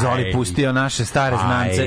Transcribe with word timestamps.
Zoli 0.00 0.32
pustio 0.32 0.72
naše 0.72 1.04
stare 1.04 1.36
znance. 1.36 1.86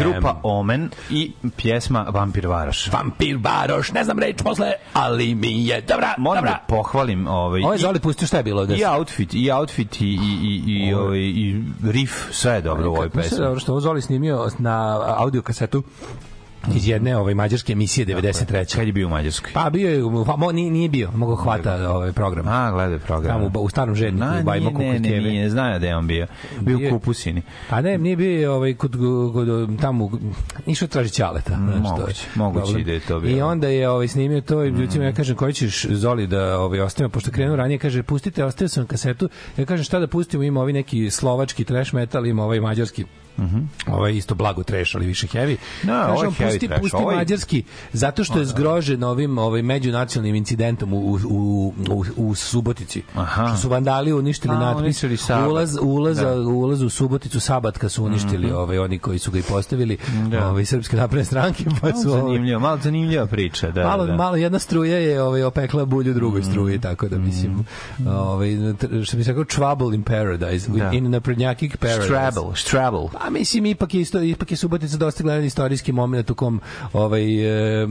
Grupa 0.00 0.40
Omen 0.42 0.90
i 1.10 1.32
pjesma 1.56 2.06
Vampir 2.08 2.46
Varoš. 2.46 2.92
Vampir 2.92 3.38
Varoš, 3.42 3.92
ne 3.92 4.04
znam 4.04 4.18
reč 4.18 4.42
posle, 4.42 4.72
ali 4.92 5.34
mi 5.34 5.66
je 5.66 5.80
dobra, 5.80 6.14
Moram 6.18 6.44
dobra. 6.44 6.50
da 6.50 6.64
pohvalim 6.68 7.26
ovaj, 7.26 7.62
Ovo 7.62 7.72
je 7.72 7.78
Zoli 7.78 8.00
pustio 8.00 8.26
šta 8.26 8.36
je 8.36 8.42
bilo 8.42 8.60
ovde? 8.60 8.74
i 8.76 8.84
outfit, 8.86 9.34
i 9.34 9.50
outfit 9.50 10.00
i, 10.00 10.04
i, 10.04 10.16
i, 10.42 10.86
i, 10.88 10.94
ovaj, 10.94 11.18
i 11.18 11.64
riff, 11.84 12.12
sve 12.30 12.52
je 12.52 12.60
dobro 12.60 12.90
u 12.90 12.94
ovoj 12.94 13.10
pesmi. 13.10 13.38
dobro 13.38 13.60
što 13.60 13.72
ovo 13.72 13.80
Zoli 13.80 14.02
snimio 14.02 14.48
na 14.58 15.00
audio 15.18 15.42
kasetu 15.42 15.82
iz 16.74 16.88
jedne 16.88 17.16
ove 17.16 17.34
mađarske 17.34 17.72
emisije 17.72 18.06
93. 18.06 18.76
Kad 18.76 18.86
je 18.86 18.92
bio 18.92 19.06
u 19.06 19.10
Mađarskoj? 19.10 19.50
Pa 19.54 19.70
bio 19.70 19.90
je, 19.90 20.24
pa, 20.26 20.36
mo, 20.36 20.52
nije, 20.52 20.70
nije 20.70 20.88
bio, 20.88 21.10
mogo 21.14 21.34
hvata 21.36 21.90
ovaj 21.90 22.12
program. 22.12 22.48
A, 22.48 22.70
gledaj 22.70 22.98
program. 22.98 23.32
Tamo 23.32 23.60
u, 23.60 23.64
u 23.64 23.68
starom 23.68 23.94
žedniku, 23.94 24.26
u 24.40 24.44
Bajmo 24.44 24.70
nije, 24.70 24.78
ne, 24.78 24.92
ne, 24.92 24.96
Kukutjeve. 24.96 25.20
nije, 25.30 25.50
znaju 25.50 25.80
da 25.80 25.86
je 25.86 25.96
on 25.96 26.06
bio. 26.06 26.26
Bio 26.60 26.78
Bio- 26.78 26.88
u 26.88 26.92
Kupusini. 26.92 27.42
Pa 27.70 27.80
ne, 27.80 27.98
nije 27.98 28.16
bio 28.16 28.54
ovaj, 28.54 28.74
kod, 28.74 28.96
kod, 29.32 29.78
tamo, 29.80 30.10
išao 30.66 30.88
traži 30.88 31.10
ćaleta. 31.10 31.56
moguće, 31.56 32.26
moguće 32.34 32.84
da 32.84 32.92
je 32.92 33.00
to 33.00 33.20
bilo. 33.20 33.36
I 33.38 33.42
onda 33.42 33.68
je 33.68 33.88
ovaj, 33.90 34.08
snimio 34.08 34.40
to 34.40 34.64
i 34.64 34.68
ljudima 34.68 35.04
ja 35.04 35.12
kažem, 35.12 35.36
koji 35.36 35.52
ćeš 35.52 35.86
Zoli 35.86 36.26
da 36.26 36.58
ovaj, 36.58 36.80
ostavimo, 36.80 37.10
pošto 37.10 37.30
krenuo 37.30 37.56
ranije, 37.56 37.78
kaže, 37.78 38.02
pustite, 38.02 38.44
ostavio 38.44 38.68
sam 38.68 38.86
kasetu, 38.86 39.28
ja 39.56 39.64
kažem, 39.64 39.84
šta 39.84 39.98
da 39.98 40.06
pustimo, 40.06 40.42
ima 40.42 40.60
ovi 40.60 40.72
neki 40.72 41.10
slovački 41.10 41.64
trash 41.64 41.94
metal, 41.94 42.26
ima 42.26 42.44
ovaj 42.44 42.60
mađarski 42.60 43.04
ovaj 43.88 44.12
isto 44.12 44.34
blago 44.34 44.62
trash, 44.62 44.96
ali 44.96 45.06
više 45.06 45.26
heavy. 45.28 45.56
No, 45.82 45.92
ovo 45.94 46.22
je 46.22 46.28
Kažem, 46.28 46.30
heavy 46.38 46.50
pusti, 46.50 46.68
trash, 46.68 46.80
pusti 46.82 46.96
ovo 46.96 47.10
je- 47.10 47.16
mađarski, 47.16 47.62
zato 47.92 48.24
što 48.24 48.38
je 48.38 48.44
zgrožen 48.46 49.04
ovim 49.04 49.38
ovaj, 49.38 49.62
međunacionalnim 49.62 50.34
incidentom 50.34 50.92
u, 50.92 50.98
u, 50.98 51.18
u, 51.24 51.74
u, 51.90 52.04
u 52.18 52.34
Subotici. 52.34 53.02
Aha. 53.14 53.46
Što 53.48 53.56
su 53.56 53.68
vandali 53.68 54.12
uništili 54.12 54.54
A, 54.54 54.58
natpis. 54.58 55.04
Ulaz, 55.48 55.76
ulaz, 55.82 56.16
Da. 56.16 56.30
Mhm. 56.32 56.46
ulaz 56.46 56.82
u 56.82 56.90
Suboticu 56.90 57.40
Sabatka 57.40 57.88
su 57.88 58.04
uništili 58.04 58.52
ovaj, 58.52 58.78
oni 58.78 58.98
koji 58.98 59.18
su 59.18 59.30
ga 59.30 59.38
i 59.38 59.42
postavili, 59.42 59.96
Da. 60.30 60.48
ovaj, 60.48 60.64
srpske 60.64 60.96
napredne 60.96 61.24
stranke, 61.24 61.64
pa 61.80 61.88
Malo 61.88 62.02
su 62.02 62.08
ovaj, 62.10 62.20
zanimljivo, 62.22 62.60
malo 62.60 62.78
zanimljiva 62.78 63.26
priča. 63.26 63.70
Da, 63.70 63.84
malo, 63.84 64.06
da. 64.06 64.16
malo 64.16 64.36
jedna 64.36 64.58
struja 64.58 64.98
je 64.98 65.22
ovaj 65.22 65.42
opekla 65.42 65.84
bulju 65.84 66.10
Mhm. 66.10 66.18
drugoj 66.18 66.42
struji 66.42 66.80
tako 66.80 67.08
da 67.08 67.18
mislim 67.18 67.64
ovaj 68.08 68.48
tr- 68.48 69.04
što 69.04 69.16
bi 69.16 69.24
se 69.24 69.30
rekao 69.30 69.44
trouble 69.46 69.94
in 69.94 70.02
paradise 70.02 70.70
Da. 70.70 70.90
in 70.90 71.10
naprednjakik 71.10 71.76
paradise 71.76 72.02
Strabble, 72.04 72.56
Strabble. 72.56 73.08
Pa 73.24 73.30
mislim 73.30 73.66
ipak 73.66 73.94
je 73.94 74.00
isto 74.00 74.22
ipak 74.22 74.50
je 74.50 74.56
Subotica 74.56 74.96
dosta 74.96 75.22
gledan 75.22 75.44
istorijski 75.44 75.92
momenat 75.92 76.30
u 76.30 76.34
kom 76.34 76.60
ovaj 76.92 77.22
e, 77.82 77.86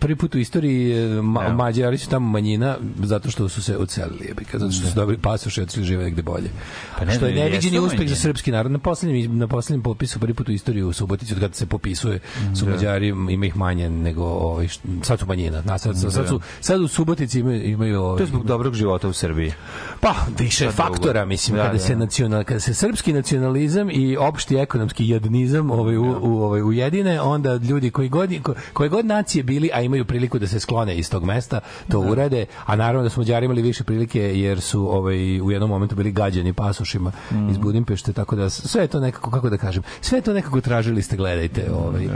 prvi 0.00 0.16
put 0.16 0.34
u 0.34 0.38
istoriji 0.38 0.92
e, 0.92 1.22
ma, 1.22 1.42
Da. 1.42 1.54
Mađari 1.54 1.98
su 1.98 2.08
tamo 2.08 2.30
manjina 2.30 2.76
zato 3.02 3.30
što 3.30 3.48
su 3.48 3.62
se 3.62 3.76
odselili 3.76 4.26
jebika 4.28 4.58
zato 4.58 4.72
što 4.72 4.88
su 4.88 4.94
dobili 4.94 5.18
pasoše 5.18 5.60
i 5.60 5.64
otišli 5.64 5.84
žive 5.84 6.04
negde 6.04 6.22
bolje. 6.22 6.50
Pa 6.98 7.04
ne 7.04 7.14
što 7.14 7.26
je 7.26 7.34
neviđeni 7.34 7.78
uspeh 7.78 8.08
za 8.08 8.16
srpski 8.16 8.50
narod 8.50 8.72
na 8.72 8.78
poslednjem 8.78 9.38
na 9.38 9.48
poslednjem 9.48 9.82
popisu 9.82 10.20
prvi 10.20 10.34
put 10.34 10.48
u 10.48 10.52
istoriji 10.52 10.82
u 10.82 10.92
Subotici 10.92 11.34
od 11.34 11.40
kada 11.40 11.54
se 11.54 11.66
popisuje 11.66 12.18
su 12.58 12.66
Mađari 12.66 13.08
ima 13.08 13.46
ih 13.46 13.56
manje 13.56 13.90
nego 13.90 14.22
ovaj 14.24 14.68
sad 15.02 15.18
su 15.18 15.26
manjina. 15.26 15.62
Na 15.64 15.78
sad, 15.78 16.00
sad, 16.00 16.12
sad 16.12 16.28
su 16.28 16.40
sad 16.60 16.80
u 16.80 16.88
Subotici 16.88 17.40
imaju 17.40 17.64
imaju 17.64 18.00
ovaj, 18.00 18.16
To 18.18 18.22
je 18.22 18.26
zbog 18.26 18.46
dobrog 18.46 18.74
života 18.74 19.08
u 19.08 19.12
Srbiji. 19.12 19.52
Pa, 20.00 20.14
više 20.38 20.70
faktora, 20.70 21.24
mislim, 21.24 21.56
Da, 21.56 21.62
kada 21.62 21.78
da. 21.78 21.84
se 21.84 21.96
nacional, 21.96 22.44
kada 22.44 22.60
se 22.60 22.74
srpski 22.74 23.12
nacionalizam 23.12 23.90
i 23.90 24.16
opšti 24.16 24.56
ekonomski 24.76 25.08
jadnizam 25.08 25.70
ovaj 25.70 25.96
u, 25.96 26.16
u 26.22 26.42
ovaj 26.42 26.62
ujedine, 26.62 27.20
onda 27.20 27.54
ljudi 27.54 27.90
koji 27.90 28.08
god 28.08 28.30
ko, 28.42 28.54
koje 28.72 28.88
god 28.88 29.06
nacije 29.06 29.42
bili, 29.44 29.70
a 29.74 29.80
imaju 29.80 30.04
priliku 30.04 30.38
da 30.38 30.46
se 30.46 30.60
sklone 30.60 30.96
iz 30.96 31.10
tog 31.10 31.24
mesta, 31.24 31.60
to 31.88 32.00
urade, 32.00 32.46
a 32.66 32.76
naravno 32.76 33.02
da 33.02 33.08
su 33.08 33.20
Mađari 33.20 33.44
imali 33.44 33.62
više 33.62 33.84
prilike 33.84 34.20
jer 34.20 34.60
su 34.60 34.88
ovaj 34.88 35.16
u 35.40 35.50
jednom 35.50 35.70
momentu 35.70 35.94
bili 35.96 36.12
gađani 36.12 36.52
pasošima 36.52 37.12
Mm. 37.30 37.48
iz 37.50 37.58
Budimpešte, 37.58 38.12
tako 38.12 38.36
da 38.36 38.50
sve 38.50 38.86
to 38.86 39.00
nekako 39.00 39.30
kako 39.30 39.50
da 39.50 39.56
kažem, 39.58 39.82
sve 40.00 40.20
to 40.20 40.32
nekako 40.32 40.60
tražili 40.60 41.02
ste 41.02 41.16
gledajte, 41.16 41.64
ovaj 41.74 42.08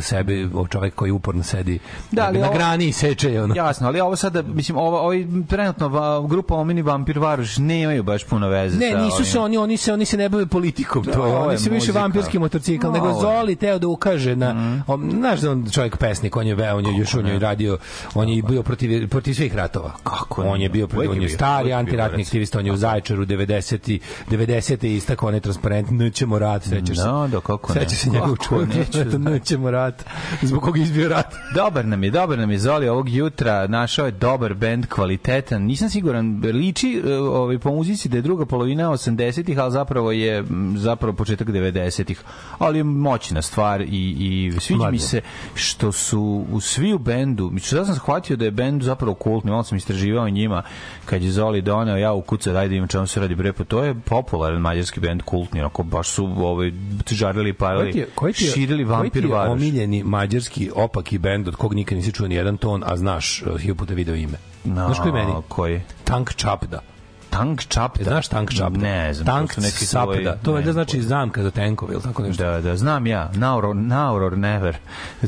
sebi 0.00 0.48
o 0.54 0.66
čovjek 0.66 0.94
koji 0.94 1.10
uporno 1.10 1.42
sedi 1.42 1.78
Da, 2.10 2.24
ali 2.24 2.38
na 2.38 2.46
ovo- 2.46 2.54
grani 2.54 2.86
i 2.86 2.92
seče 2.92 3.42
ono. 3.42 3.54
Jasno, 3.56 3.86
ali 3.86 4.00
ovo 4.00 4.16
sada, 4.16 4.42
mislim, 4.44 4.76
ovo, 4.78 5.00
ovaj 5.00 5.26
trenutno 5.48 5.88
va, 5.88 6.26
grupa 6.28 6.54
Omini 6.54 6.82
Vampir 6.82 7.18
Varoš 7.18 7.58
nemaju 7.58 8.02
baš 8.02 8.24
puno 8.24 8.48
veze 8.48 8.78
Ne, 8.78 8.94
nisu 8.96 9.24
se 9.24 9.38
oni, 9.38 9.56
oni 9.58 9.76
se 9.76 9.92
oni 9.92 10.04
se 10.04 10.16
ne 10.16 10.28
bave 10.28 10.46
politikom, 10.46 11.04
to 11.04 11.26
je. 11.26 11.32
Oni 11.34 11.58
se 11.58 11.70
više. 11.70 11.92
Vampirski 12.02 12.38
motorcikl, 12.38 12.86
No, 12.86 12.92
nego 12.92 13.08
je. 13.08 13.14
Zoli 13.14 13.56
teo 13.56 13.78
da 13.78 13.88
ukaže 13.88 14.36
na, 14.36 14.82
on, 14.86 15.10
znaš 15.10 15.40
da 15.40 15.50
on 15.50 15.70
čovjek 15.70 15.96
pesnik, 15.96 16.36
on 16.36 16.46
je 16.46 16.54
veo, 16.54 16.76
on 16.76 16.86
je 16.86 16.98
još 16.98 17.14
on 17.14 17.26
je 17.26 17.38
radio, 17.38 17.78
on 18.14 18.28
je 18.28 18.42
bio 18.42 18.62
protiv 18.62 19.08
protiv 19.08 19.34
svih 19.34 19.54
ratova. 19.54 19.92
Kako 20.04 20.42
On 20.42 20.60
je 20.60 20.68
bio, 20.68 20.88
on 20.96 21.16
je 21.16 21.22
je 21.22 21.28
stari 21.28 21.68
je 21.68 21.74
antiratni 21.74 22.22
aktivista, 22.22 22.58
on 22.58 22.66
je 22.66 22.72
u 22.72 22.76
Zaječaru 22.76 23.26
90 23.26 24.00
90 24.30 24.86
istakao 24.86 25.28
onaj 25.28 25.40
transparent 25.40 25.90
nećemo 25.90 26.38
rat, 26.38 26.62
sećaš 26.62 26.96
se. 26.96 27.04
No, 27.04 27.28
da, 27.28 27.40
kako 27.40 27.74
ne. 27.74 27.80
Sećaš 27.80 27.98
se 27.98 28.10
njegov 28.10 28.28
Kako 28.28 28.44
čuvenog 28.44 28.68
neću 28.68 28.92
transparenta, 28.92 29.18
znati. 29.18 29.32
nećemo 29.32 29.70
rat. 29.70 30.04
Zbog 30.42 30.62
koga 30.62 30.78
je 30.78 30.82
izbio 30.82 31.08
rat. 31.08 31.34
Dobar 31.54 31.86
nam 31.86 32.04
je, 32.04 32.10
dobar 32.10 32.38
nam 32.38 32.50
je 32.50 32.58
Zoli 32.58 32.88
ovog 32.88 33.08
jutra, 33.08 33.66
našao 33.66 34.06
je 34.06 34.12
dobar 34.12 34.54
bend, 34.54 34.86
kvalitetan. 34.86 35.62
Nisam 35.62 35.88
siguran, 35.88 36.42
liči 36.44 37.02
e, 37.06 37.14
ovaj, 37.14 37.58
po 37.58 37.70
muzici 37.70 38.08
da 38.08 38.16
je 38.16 38.22
druga 38.22 38.46
polovina 38.46 38.90
80-ih, 38.90 39.58
ali 39.58 39.72
zapravo 39.72 40.12
je 40.12 40.44
zapravo 40.76 41.12
početak 41.12 41.50
90-ih. 41.92 42.20
Ali 42.58 42.78
je 42.78 42.84
moćna 42.84 43.42
stvar 43.42 43.80
i, 43.80 43.86
i 44.18 44.52
sviđa 44.60 44.78
Mlađe. 44.78 44.92
mi 44.92 44.98
se 44.98 45.20
što 45.54 45.92
su 45.92 46.44
u 46.52 46.60
svi 46.60 46.92
u 46.92 46.98
bendu, 46.98 47.52
ja 47.72 47.84
sam 47.84 47.94
shvatio 47.94 48.36
da 48.36 48.44
je 48.44 48.50
bend 48.50 48.82
zapravo 48.82 49.14
kultni, 49.14 49.50
malo 49.50 49.62
sam 49.62 49.78
istraživao 49.78 50.28
njima 50.28 50.62
kad 51.04 51.22
je 51.22 51.30
Zoli 51.30 51.62
doneo, 51.62 51.96
ja 51.96 52.12
ukucao, 52.12 52.52
daj 52.52 52.68
da 52.68 52.74
imam 52.74 52.88
čemu 52.88 53.06
se 53.06 53.20
radi 53.20 53.34
bre, 53.34 53.52
pa 53.52 53.64
to 53.64 53.84
je 53.84 53.94
popularan 53.94 54.60
mađarski 54.60 55.00
bend 55.00 55.22
kultni, 55.22 55.60
onako 55.60 55.82
baš 55.82 56.08
su 56.08 56.24
ovaj, 56.36 56.72
žarili, 57.10 57.52
Koji 57.52 57.92
ti 57.92 57.98
je, 57.98 58.08
koji 58.14 58.32
ti 58.32 58.44
je, 58.44 58.50
širili 58.50 58.84
koji 58.84 58.86
ti 58.86 59.02
vampir 59.02 59.24
je 59.24 59.30
varoš. 59.30 59.52
omiljeni 59.52 60.02
mađarski 60.04 60.70
opaki 60.74 61.18
bend 61.18 61.48
od 61.48 61.56
kog 61.56 61.74
nikad 61.74 61.98
nisi 61.98 62.12
čuo 62.12 62.28
ni 62.28 62.34
jedan 62.34 62.56
ton, 62.56 62.82
a 62.86 62.96
znaš, 62.96 63.42
uh, 63.42 63.58
hiljadu 63.60 63.78
puta 63.78 63.94
video 63.94 64.14
ime? 64.14 64.38
No, 64.64 64.74
Znaš 64.86 64.98
koji 64.98 65.12
meni? 65.12 65.32
Koji? 65.48 65.80
Tank 66.04 66.34
Čapda. 66.34 66.91
Tank 67.32 67.60
čapta. 67.68 68.00
E, 68.00 68.04
Znaš 68.04 68.28
tank 68.28 68.52
čapda? 68.52 68.80
Ne 68.80 69.14
znam. 69.14 69.26
Tank 69.26 69.56
neki 69.56 69.86
sapda. 69.86 70.36
To 70.42 70.58
je 70.58 70.72
znači 70.72 71.02
zamka 71.02 71.42
za 71.42 71.50
tenkove 71.50 71.92
ili 71.94 72.02
tako 72.02 72.22
nešto. 72.22 72.44
Da, 72.44 72.60
da, 72.60 72.76
znam 72.76 73.06
ja. 73.06 73.30
Now 73.34 74.26
or 74.26 74.38
never. 74.38 74.76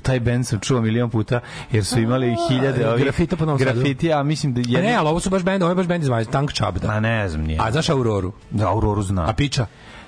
Taj 0.03 0.21
band 0.21 0.47
sam 0.47 0.61
čuo 0.61 0.81
milion 0.81 1.11
puta, 1.11 1.41
jer 1.73 1.85
su 1.85 2.01
imali 2.01 2.37
hiljade 2.49 2.89
ovih... 2.89 3.05
grafita 3.05 3.37
po. 3.37 3.57
Grafiti, 3.57 4.13
a 4.13 4.23
mislim 4.23 4.55
da 4.55 4.61
jedni... 4.61 4.83
ne, 4.83 4.95
ali 4.95 5.09
ovo 5.09 5.21
su 5.21 5.31
baš 5.31 5.43
bend, 5.43 5.63
ovo 5.63 5.71
je 5.71 5.75
baš 5.75 5.87
bend 5.87 6.05
iz 6.05 6.11
Tank 6.31 6.53
Čapda. 6.53 6.89
A 6.91 7.01
ne 7.01 7.29
znam, 7.29 7.45
nije. 7.45 7.59
A 7.63 7.71
znaš 7.71 7.89
Auroru? 7.89 8.33
Da, 8.51 8.69
Auroru 8.69 9.03
zna. 9.03 9.29
A 9.29 9.33
Piča? 9.33 9.67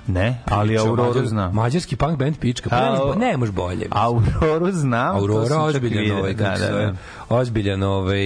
Ne, 0.09 0.39
ali 0.47 0.69
Piča, 0.69 0.83
Auroru 0.83 1.13
Mađar- 1.13 1.27
zna. 1.27 1.51
Mađarski 1.51 1.97
punk 1.97 2.19
band 2.19 2.37
Pička. 2.39 2.71
Pa 2.71 2.77
A, 2.77 3.15
ne, 3.17 3.27
ne, 3.27 3.37
možeš 3.37 3.55
bolje. 3.55 3.77
mislim. 3.77 3.93
Auroru 3.93 4.73
znam. 4.73 5.15
to 5.17 5.21
Aurora 5.21 5.57
ozbiljan 5.59 6.11
ovaj, 6.13 6.35
Da, 6.35 6.45
kako 6.45 6.59
da, 6.61 6.67
zove. 6.67 6.87
da. 6.87 6.95
Ozbiljan 7.31 7.83
ovaj, 7.83 8.23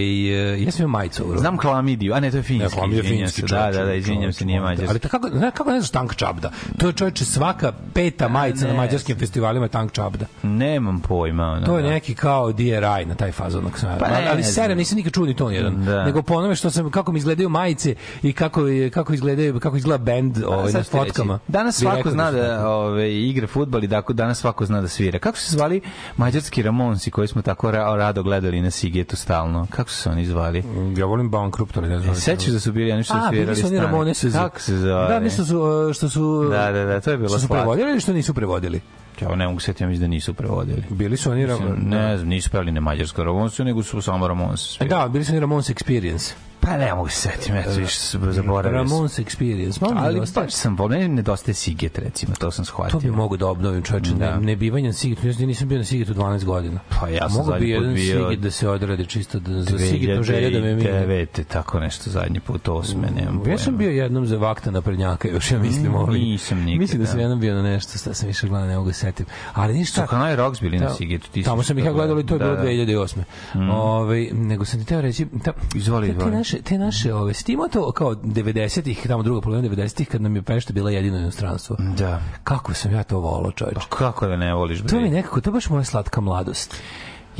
e, 0.55 0.63
ja 0.63 0.71
sam 0.71 0.83
imao 0.83 0.91
majicu 0.91 1.23
Aurora. 1.23 1.41
Znam 1.41 1.57
Klamidiju, 1.57 2.15
a 2.15 2.21
ne, 2.21 2.31
to 2.31 2.37
je 2.37 2.43
finski. 2.43 2.65
Ne, 2.65 2.71
Klam 2.71 2.93
je 2.93 2.99
izvinjam 2.99 3.19
finski 3.19 3.41
se. 3.41 3.47
čovječ. 3.49 3.65
Da, 3.67 3.81
da, 3.81 3.85
da, 3.85 3.95
izvinjam 3.95 4.33
se, 4.33 4.45
nije 4.45 4.61
mađarski. 4.61 4.91
Ali 4.91 4.99
ta- 4.99 5.09
kako, 5.09 5.29
ne, 5.29 5.51
kako 5.51 5.71
ne 5.71 5.81
znaš 5.81 5.91
Tank 5.91 6.15
Čabda? 6.15 6.51
To 6.79 6.87
je 6.87 6.93
čovječe 6.93 7.25
svaka 7.25 7.73
peta 7.95 8.29
majica 8.29 8.67
na 8.67 8.75
mađarskim 8.75 9.19
festivalima 9.19 9.65
je 9.65 9.71
Tank 9.71 9.93
Čabda. 9.93 10.27
Nemam 10.43 11.01
pojma. 11.01 11.45
Ono, 11.47 11.67
To 11.67 11.77
je 11.77 11.83
da. 11.83 11.89
neki 11.91 12.15
kao 12.15 12.53
DRI 12.53 12.71
na 13.07 13.15
taj 13.17 13.33
fazon. 13.33 13.65
Pa 14.01 14.09
ne 14.09 14.29
ali, 14.31 14.43
znam. 14.43 14.53
serem 14.55 14.79
nisam 14.79 14.97
nikad 14.97 15.13
čuo 15.13 15.27
ni 15.27 15.37
ton 15.37 15.53
jedan. 15.53 15.85
Da. 15.85 16.05
Nego 16.05 16.23
po 16.23 16.35
onome 16.35 16.55
što 16.55 16.71
sam, 16.71 16.91
kako 16.91 17.13
mi 17.13 17.19
izgledaju 17.19 17.49
majice 17.49 17.95
i 18.23 18.33
kako, 18.33 18.61
kako, 18.93 19.13
izgledaju, 19.13 19.61
kako 19.61 19.77
izgleda 19.77 20.05
bend 20.05 20.39
ovaj, 20.47 20.73
na 20.73 20.83
fotkama. 20.83 21.39
Danas 21.49 21.70
Bi 21.79 21.85
svako 21.85 22.11
zna 22.11 22.31
da 22.31 22.57
tako. 22.57 22.69
ove, 22.69 23.15
igra 23.15 23.47
fudbal 23.47 23.85
i 23.85 23.87
da 23.87 24.03
danas 24.09 24.41
svako 24.41 24.67
zna 24.67 24.81
da 24.81 24.89
svira. 24.89 25.19
Kako 25.19 25.39
su 25.39 25.45
se 25.45 25.57
zvali 25.57 25.81
mađarski 26.17 26.63
Ramonsi 26.63 27.11
koji 27.11 27.29
smo 27.29 27.43
tako 27.43 27.71
ra 27.71 27.97
rado 27.97 28.23
gledali 28.23 28.61
na 28.61 28.71
Sigetu 28.71 29.17
stalno? 29.17 29.67
Kako 29.71 29.91
su 29.91 29.97
se 29.97 30.11
oni 30.11 30.27
zvali? 30.27 30.65
Ja 30.97 31.07
volim 31.07 31.31
Bankrupt, 31.31 31.77
ali 31.77 31.89
ne 31.89 31.99
znam. 31.99 32.13
E, 32.13 32.17
Sećaš 32.17 32.53
da 32.53 32.61
su 32.61 32.73
bili 32.73 32.93
oni 32.93 33.03
što 33.03 33.15
su 33.15 33.21
A, 33.21 33.29
svirali 33.29 33.47
bili 33.47 33.57
su 33.57 33.67
oni 33.67 34.15
stani? 34.15 34.33
Kako 34.33 34.61
se 34.61 34.77
zove? 34.77 35.09
Da, 35.09 35.21
nešto 35.21 35.45
su, 35.45 35.59
uh, 35.59 35.93
što 35.93 36.09
su... 36.09 36.49
Da, 36.51 36.73
da, 36.73 36.85
da, 36.85 37.01
to 37.01 37.11
je 37.11 37.17
bilo 37.17 37.29
Što 37.29 37.39
su 37.39 37.49
prevodili 37.49 37.91
ili 37.91 38.01
što 38.01 38.13
nisu 38.13 38.35
prevodili? 38.35 38.81
Ja 39.23 39.37
ne 39.37 39.47
mogu 39.49 39.61
setiti, 39.61 39.85
ja 39.85 39.89
mislim 39.89 40.01
da 40.01 40.15
nisu 40.15 40.35
prevodili. 40.35 40.83
Bili 40.91 41.17
su 41.17 41.31
oni... 41.31 41.47
Mislim, 41.47 41.69
Ram- 41.69 41.89
Ne 41.89 42.17
znam, 42.17 42.29
nisu 42.29 42.51
pevali 42.51 42.73
na 42.73 42.81
mađarsko 42.81 43.25
Ramonsu, 43.25 43.65
nego 43.65 43.83
su 43.83 44.03
samo 44.03 44.29
Ramonsu 44.29 44.73
svirali. 44.75 45.03
Da, 45.03 45.09
bili 45.09 45.25
su 45.25 45.33
oni 45.33 45.41
Ramones 45.41 45.71
Experience. 45.71 46.33
Pa 46.63 46.77
ne 46.77 46.95
mogu 46.95 47.09
se 47.09 47.17
setiti, 47.17 47.53
ja 47.53 47.65
više 47.77 47.99
se 47.99 48.19
zaboravio. 48.33 48.79
sam. 48.79 48.91
Ramones 48.91 49.19
Experience. 49.19 49.83
Malo 49.83 49.95
mi 49.95 50.01
Ali 50.01 50.21
baš 50.35 50.51
sam 50.53 50.77
meni 50.91 51.09
nedostaje 51.09 51.55
Siget 51.55 51.99
recimo, 51.99 52.35
to 52.39 52.51
sam 52.51 52.65
shvatio. 52.65 52.91
To 52.91 52.99
bi 52.99 53.11
mogu 53.11 53.37
da 53.37 53.47
obnovim, 53.47 53.83
čoveče. 53.83 54.11
Da. 54.15 54.37
Ne, 54.37 54.47
ne 54.47 54.57
Sigetu. 54.93 55.27
Ja 55.27 55.47
nisam 55.47 55.69
bio 55.69 55.79
na 55.79 55.85
Sigetu 55.85 56.15
12 56.15 56.45
godina. 56.45 56.81
Pa 57.01 57.09
ja 57.09 57.29
sam 57.29 57.39
Mogu 57.39 57.51
bi 57.51 57.53
zadnji 57.53 57.75
put 57.75 57.83
jedan 57.83 57.95
bio 57.95 58.29
Siget 58.29 58.41
da 58.41 58.51
se 58.51 58.69
odradi 58.69 59.07
čisto 59.07 59.41
da, 59.41 59.63
za 59.63 59.79
Sigetno 59.79 60.23
želje 60.23 60.51
da 60.51 60.61
me 60.61 60.75
mi... 60.75 60.83
2009. 60.83 61.45
tako 61.45 61.81
nešto 61.81 62.11
zadnji 62.11 62.41
put, 62.41 62.69
osme, 62.69 63.09
nemam 63.17 63.43
Ja 63.51 63.59
sam 63.59 63.65
pojma. 63.65 63.79
bio 63.79 63.91
jednom 63.91 64.27
za 64.27 64.37
vakta 64.37 64.71
na 64.71 64.83
prednjaka, 64.83 65.29
još 65.29 65.51
ja 65.51 65.59
mislim 65.59 65.95
ovaj. 65.95 66.19
nisam 66.19 66.59
nikad, 66.59 66.81
Mislim 66.81 67.01
da 67.01 67.07
sam 67.07 67.17
da. 67.17 67.23
jednom 67.23 67.41
bio 67.41 67.55
na 67.55 67.63
nešto, 67.63 67.99
šta 67.99 68.15
sam 68.15 68.27
više 68.27 68.49
gledao, 68.49 68.69
ne 68.69 68.77
mogu 68.77 68.89
da 68.89 68.93
se 68.95 69.07
setim. 69.11 69.27
Ali 69.55 69.75
ništa. 69.75 70.03
Su 70.03 70.11
Kanal 70.11 70.37
Rocks 70.37 70.61
bili 70.61 70.79
na 70.79 70.87
Da, 70.87 70.95
Sigetu, 70.95 71.31
ti 71.31 71.43
Tamo 71.43 71.63
sam 71.63 71.79
ih 71.79 71.85
ja 71.85 71.91
to 71.91 71.95
gledao 71.95 72.21
i 72.21 72.27
to 72.27 72.35
je 72.35 72.39
bilo 72.39 72.55
da, 72.57 72.63
da. 72.63 72.69
2008. 72.69 73.23
Ovaj 73.73 74.29
nego 74.33 74.65
sam 74.65 74.81
ti 74.81 74.87
teo 74.87 75.01
reći, 75.01 75.27
ta, 75.45 75.53
Izvoli, 75.75 76.07
te, 76.07 76.13
te 76.13 76.19
izvoli. 76.19 76.37
naše, 76.37 76.63
te 76.63 76.79
naše, 76.79 77.15
ove, 77.15 77.35
stimo 77.35 77.69
to 77.69 77.93
kao 77.93 78.15
90-ih, 78.15 79.07
tamo 79.07 79.23
druga 79.23 79.41
polovina 79.41 79.75
90-ih, 79.75 80.09
kad 80.09 80.23
nam 80.23 80.37
je 80.37 80.43
Pešta 80.43 80.73
bila 80.73 80.91
jedino 80.91 81.19
inostranstvo. 81.19 81.77
Da. 81.99 82.21
Kako 82.45 82.75
sam 82.75 82.93
ja 82.93 83.03
to 83.03 83.19
volao, 83.19 83.53
čovječe. 83.53 83.81
Kako 83.89 84.27
da 84.27 84.37
ne 84.37 84.55
voliš, 84.55 84.83
bre? 84.83 84.89
To 84.89 85.01
mi 85.01 85.11
nekako, 85.11 85.41
to 85.41 85.53
baš 85.53 85.69
moja 85.69 85.85
slatka 85.85 86.21
mladost. 86.21 86.77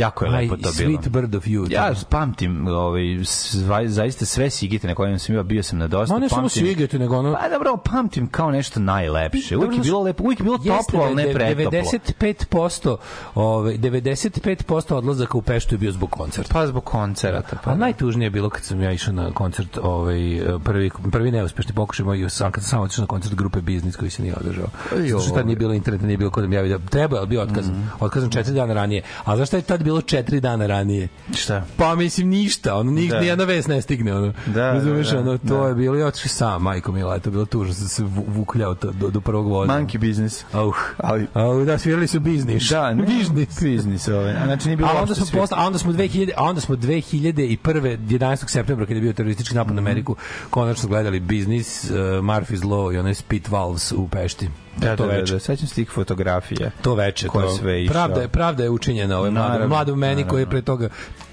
Jako 0.01 0.25
je 0.25 0.35
Aj, 0.35 0.43
lepo 0.43 0.57
to 0.57 0.71
bilo. 0.79 0.91
Sweet 0.91 1.09
Bird 1.09 1.35
of 1.35 1.45
You. 1.45 1.73
Ja 1.73 1.95
pamtim 2.09 2.67
ovaj, 2.67 3.03
sva, 3.25 3.89
zaista 3.89 4.27
sve 4.27 4.51
Sigete 4.51 4.89
na 4.89 4.95
kojem 4.95 5.19
sam 5.19 5.33
bio, 5.35 5.43
bio 5.43 5.63
sam 5.63 5.79
na 5.79 5.87
dosta. 5.87 6.15
Ma 6.15 6.21
ne 6.21 6.29
samo 6.29 6.49
Sigete, 6.49 6.99
nego 6.99 7.19
ono... 7.19 7.37
Pa 7.43 7.49
dobro, 7.49 7.77
pamtim 7.77 8.27
kao 8.27 8.51
nešto 8.51 8.81
najlepše. 8.81 9.57
Uvijek 9.57 9.75
je 9.75 9.81
bilo 9.81 10.03
lepo, 10.03 10.25
uvijek 10.25 10.41
je 10.41 10.45
bilo 10.45 10.59
toplo, 10.59 11.01
ali 11.01 11.17
da 11.17 11.23
ne 11.23 11.35
pretoplo. 11.35 11.81
95% 11.81 12.97
ovaj 13.35 13.79
95% 13.79 14.95
odlazaka 14.95 15.39
u 15.39 15.43
Peštu 15.43 15.75
je 15.75 15.79
bio 15.79 15.93
zbog 15.93 16.11
koncerta. 16.11 16.55
Pa 16.55 16.67
zbog 16.67 16.85
koncerata. 16.85 17.57
Pa, 17.57 17.71
Pa 17.71 17.75
najtužnije 17.75 18.27
je 18.27 18.31
bilo 18.31 18.51
kad 18.51 18.65
sam 18.65 18.83
ja 18.83 18.93
išao 18.93 19.15
na 19.15 19.31
koncert, 19.33 19.79
ovaj 19.83 20.41
prvi 20.65 20.91
prvi 21.13 21.31
neuspešni 21.31 21.75
pokušaj 21.75 22.05
moj 22.05 22.31
sam 22.31 22.53
kad 22.53 22.63
sam 22.63 22.71
samo 22.71 22.83
otišao 22.83 23.03
na 23.03 23.07
koncert 23.07 23.35
grupe 23.35 23.61
Biznis 23.61 23.97
koji 23.97 24.11
se 24.11 24.23
nije 24.23 24.35
održao. 24.41 24.67
Zato 24.91 25.21
što 25.21 25.35
tad 25.35 25.47
nije 25.47 25.57
bilo 25.57 25.75
interneta, 25.75 26.07
nije 26.07 26.17
bilo 26.17 26.31
ko 26.31 26.41
da 26.41 26.47
mi 26.47 26.57
javi 26.57 26.69
da 26.69 26.79
treba, 26.79 27.17
ali 27.17 27.27
bio 27.27 27.43
otkazan. 27.43 27.75
Mhm. 27.75 27.87
Otkazan 28.01 28.31
4 28.31 28.53
dana 28.53 28.75
ranije. 28.75 29.03
A 29.25 29.37
zašto 29.37 29.57
je 29.57 29.63
tad 29.63 29.83
bilo 29.91 30.01
4 30.01 30.41
dana 30.41 30.67
ranije? 30.67 31.09
Šta? 31.35 31.65
Pa 31.77 31.95
mislim 31.95 32.29
ništa, 32.29 32.75
ono 32.75 32.91
ni 32.91 33.09
Da. 33.09 33.21
ni 33.21 33.27
jedna 33.27 33.45
vest 33.45 33.69
ne 33.69 33.83
stigne, 33.83 34.15
ono. 34.15 34.33
Da, 34.47 34.73
Razumeš, 34.73 35.09
da, 35.09 35.15
da, 35.15 35.21
ono 35.21 35.39
to 35.39 35.63
da. 35.63 35.69
je 35.69 35.75
bilo 35.75 35.97
i 35.97 36.03
otišao 36.03 36.29
sam, 36.29 36.63
majko 36.63 36.93
mila, 36.93 37.19
to 37.19 37.29
je 37.29 37.33
bilo 37.33 37.45
tužno, 37.45 37.75
sam 37.75 37.89
se 37.89 38.03
vu- 38.05 38.25
vukljao 38.29 38.75
to, 38.75 38.91
do, 38.93 39.11
do 39.11 39.21
prvog 39.21 39.47
voza. 39.47 39.73
Monkey 39.73 39.99
business. 40.01 40.45
Auh, 40.53 40.77
Ali- 40.99 41.27
Au, 41.35 41.65
da, 41.65 41.79
svirali 41.79 42.07
su 42.07 42.21
biznis. 42.21 42.63
Da, 42.65 42.95
ne, 42.95 43.03
biznis. 43.05 43.63
biznis 43.63 44.09
ovaj. 44.09 44.33
A 44.33 44.45
znači 44.45 44.67
nije 44.67 44.77
bilo 44.77 44.89
A 44.89 45.03
onda 45.03 45.15
smo 45.15 45.27
posle, 45.33 45.57
a 45.61 45.67
onda 45.67 45.79
smo 45.79 45.93
2000, 45.93 46.31
a 46.37 46.45
onda 46.45 46.61
smo 46.61 46.77
2001. 46.77 47.61
11. 47.99 48.49
septembra 48.49 48.87
kada 48.87 48.95
je 48.95 49.03
bio 49.03 49.13
teroristički 49.13 49.55
napad 49.55 49.75
na 49.75 49.81
Ameriku, 49.81 50.17
konačno 50.51 50.89
gledali 50.89 51.21
biznis, 51.21 51.85
uh, 51.85 51.97
Murphy's 51.97 52.63
Law 52.63 52.95
i 52.95 52.99
onaj 52.99 53.15
Spit 53.15 53.49
Valves 53.49 53.93
u 53.93 54.09
Pešti. 54.09 54.49
Da, 54.77 54.97
to 54.97 55.07
da, 55.07 55.13
da, 55.13 55.19
veče. 55.19 55.33
da, 55.33 55.39
sećam 55.41 55.67
se 55.67 55.75
tih 55.75 55.91
fotografija. 55.91 56.71
To 56.83 56.95
veče, 56.95 57.27
to, 57.33 57.51
sve 57.51 57.85
išao. 57.85 57.93
pravda, 57.93 58.21
je, 58.21 58.29
pravda 58.29 58.63
je 58.63 58.71
učinjena 58.71 59.19
ovaj 59.19 59.31
mladom, 59.31 59.69
mladom 59.69 59.99
meni 59.99 60.15
naravno. 60.15 60.31
koji 60.31 60.43
je 60.43 60.47
pre 60.47 60.63
toga 60.63 60.89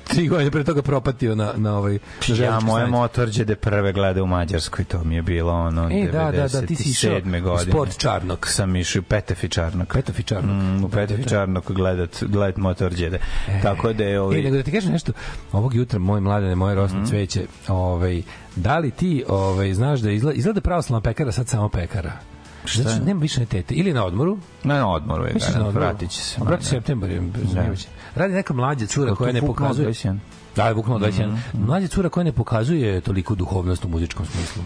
tri 0.08 0.28
godine 0.28 0.52
pre 0.52 0.64
toga 0.64 0.82
propatio 0.82 1.36
na, 1.36 1.54
na 1.56 1.78
ovaj 1.78 2.00
na 2.28 2.46
Ja 2.46 2.60
moje 2.60 2.88
motorđe 2.88 3.56
prve 3.56 3.94
gleda 3.94 4.24
u 4.24 4.28
Mađarskoj, 4.28 4.86
to 4.86 5.04
mi 5.04 5.16
je 5.16 5.22
bilo 5.22 5.54
ono 5.54 5.90
E, 5.92 6.10
da, 6.12 6.32
da, 6.32 6.48
da, 6.48 6.62
ti 6.62 6.76
si 6.76 6.90
išao 6.90 7.12
97. 7.12 7.40
u 7.40 7.44
godine. 7.44 7.72
Sport 7.72 7.98
Čarnok. 7.98 8.48
Sam 8.48 8.76
išao 8.76 9.02
Petefi 9.02 9.50
Čarnok. 9.50 9.94
Petofi 9.94 10.24
Čarnok. 10.24 10.56
Mm, 10.56 10.84
u 10.84 10.90
Petefi 10.90 11.30
Čarnok 11.30 11.72
gledat, 11.72 12.24
gledat 12.24 12.58
motorđede. 12.58 13.20
Tako 13.64 13.94
da 13.94 14.04
je 14.04 14.22
ovaj... 14.22 14.40
E, 14.40 14.44
nego 14.44 14.58
da 14.58 14.64
ti 14.64 14.72
kažem 14.72 14.92
nešto, 14.92 15.12
ovog 15.52 15.76
jutra, 15.76 16.00
moj 16.00 16.22
mladene, 16.22 16.56
moje 16.56 16.76
rosno 16.76 17.06
cveće, 17.06 17.46
ovaj, 17.68 18.22
da 18.56 18.78
li 18.78 18.92
ti 18.92 19.24
ovaj, 19.28 19.74
znaš 19.74 20.00
da 20.00 20.12
izgleda, 20.12 20.38
izgleda 20.38 20.62
pravoslavna 20.62 21.02
pekara, 21.02 21.32
sad 21.32 21.48
samo 21.48 21.70
pekara? 21.70 22.12
Šta? 22.68 22.82
Znači, 22.82 23.02
nema 23.02 23.20
više 23.20 23.40
ne 23.40 23.46
tete. 23.46 23.74
Ili 23.74 23.94
na 23.94 24.06
odmoru. 24.06 24.38
Na, 24.64 24.76
na 24.76 24.92
odmoru 24.92 25.26
je, 25.26 25.34
Misliš 25.34 25.54
na 25.54 25.60
garant, 25.60 25.68
odmoru? 25.70 25.86
vratit 25.86 26.10
će 26.10 26.22
se. 26.22 26.42
A 26.42 26.44
brate, 26.44 26.64
septembar 26.64 27.10
zanimljivoće. 27.10 27.88
Radi 28.16 28.34
neka 28.34 28.54
mlađa 28.54 28.86
cura 28.86 29.16
koja 29.16 29.34
ne 29.34 29.42
pokazuje... 29.42 29.94
Da, 30.56 30.68
je 30.68 30.74
bukvalno 30.74 31.08
21. 31.08 31.38
Mlađa 31.54 31.88
cura 31.88 32.10
koja 32.10 32.24
ne 32.24 32.32
pokazuje 32.32 33.02
toliko 33.02 33.36
duhovnost 33.36 33.86
u 33.86 33.88
muzičkom 33.88 34.26
smislu. 34.26 34.64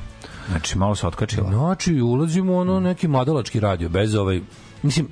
Znači, 0.50 0.78
malo 0.78 0.96
se 0.96 1.08
otkačila. 1.08 1.50
Znači, 1.50 2.02
ulazimo 2.02 2.54
u 2.54 2.58
ono 2.58 2.80
neki 2.80 3.08
mladalački 3.08 3.60
radio, 3.60 3.90
bez 3.90 4.16
ovaj... 4.16 4.42
Mislim, 4.84 5.08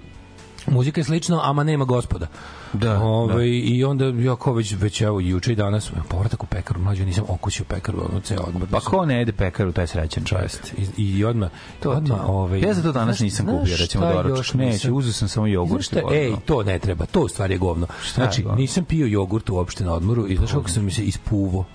muzika 0.70 1.00
je 1.00 1.06
slično, 1.06 1.42
ama 1.44 1.64
nema 1.64 1.86
gospoda. 1.86 2.28
Da, 2.74 3.00
Ove, 3.00 3.50
I 3.50 3.84
onda 3.84 4.06
ja 4.06 4.36
kao 4.36 4.54
već, 4.54 4.74
već 4.74 5.02
evo 5.02 5.20
juče 5.20 5.52
i 5.52 5.56
danas 5.56 5.92
povratak 6.10 6.44
u 6.44 6.48
pekaru, 6.48 6.80
mlađe 6.82 7.06
nisam 7.06 7.24
okusio 7.28 7.66
pekaru, 7.66 8.00
ono 8.02 8.20
ceo 8.20 8.44
odmor. 8.48 8.68
Pa 8.72 8.80
ko 8.80 9.06
ne 9.06 9.20
jede 9.20 9.32
pekaru, 9.32 9.72
taj 9.72 9.88
srećan 9.88 10.24
čovjek. 10.24 10.52
I, 10.98 11.04
i 11.04 11.26
odmah, 11.26 11.50
to, 11.80 11.90
odmah, 11.92 12.30
ovaj, 12.30 12.60
Ja 12.60 12.74
za 12.74 12.82
to 12.82 12.92
danas 12.92 13.08
znaš- 13.08 13.24
nisam 13.24 13.46
znaš 13.46 13.60
kupio, 13.60 13.76
recimo, 13.78 14.14
doručak. 14.14 14.56
Neće, 14.56 14.92
uzeo 14.92 15.14
sam 15.14 15.28
samo 15.28 15.48
jogurt. 15.48 15.84
Šta, 15.84 16.00
ej, 16.12 16.34
to 16.46 16.64
ne 16.64 16.80
treba, 16.80 17.06
to 17.06 17.22
u 17.22 17.28
stvari 17.28 17.54
je 17.54 17.58
govno. 17.58 17.88
Šta 18.04 18.22
je 18.22 18.26
znači, 18.26 18.44
govno? 18.44 18.58
nisam 18.58 18.84
pio 18.86 19.06
jogurt 19.06 19.50
uopšte 19.50 19.84
na 19.84 19.94
odmoru 19.94 20.28
i 20.28 20.36
znaš 20.36 20.52
kako 20.52 20.70
sam 20.70 20.86
mi 20.86 20.92
se 20.92 21.04
ispuvo. 21.04 21.66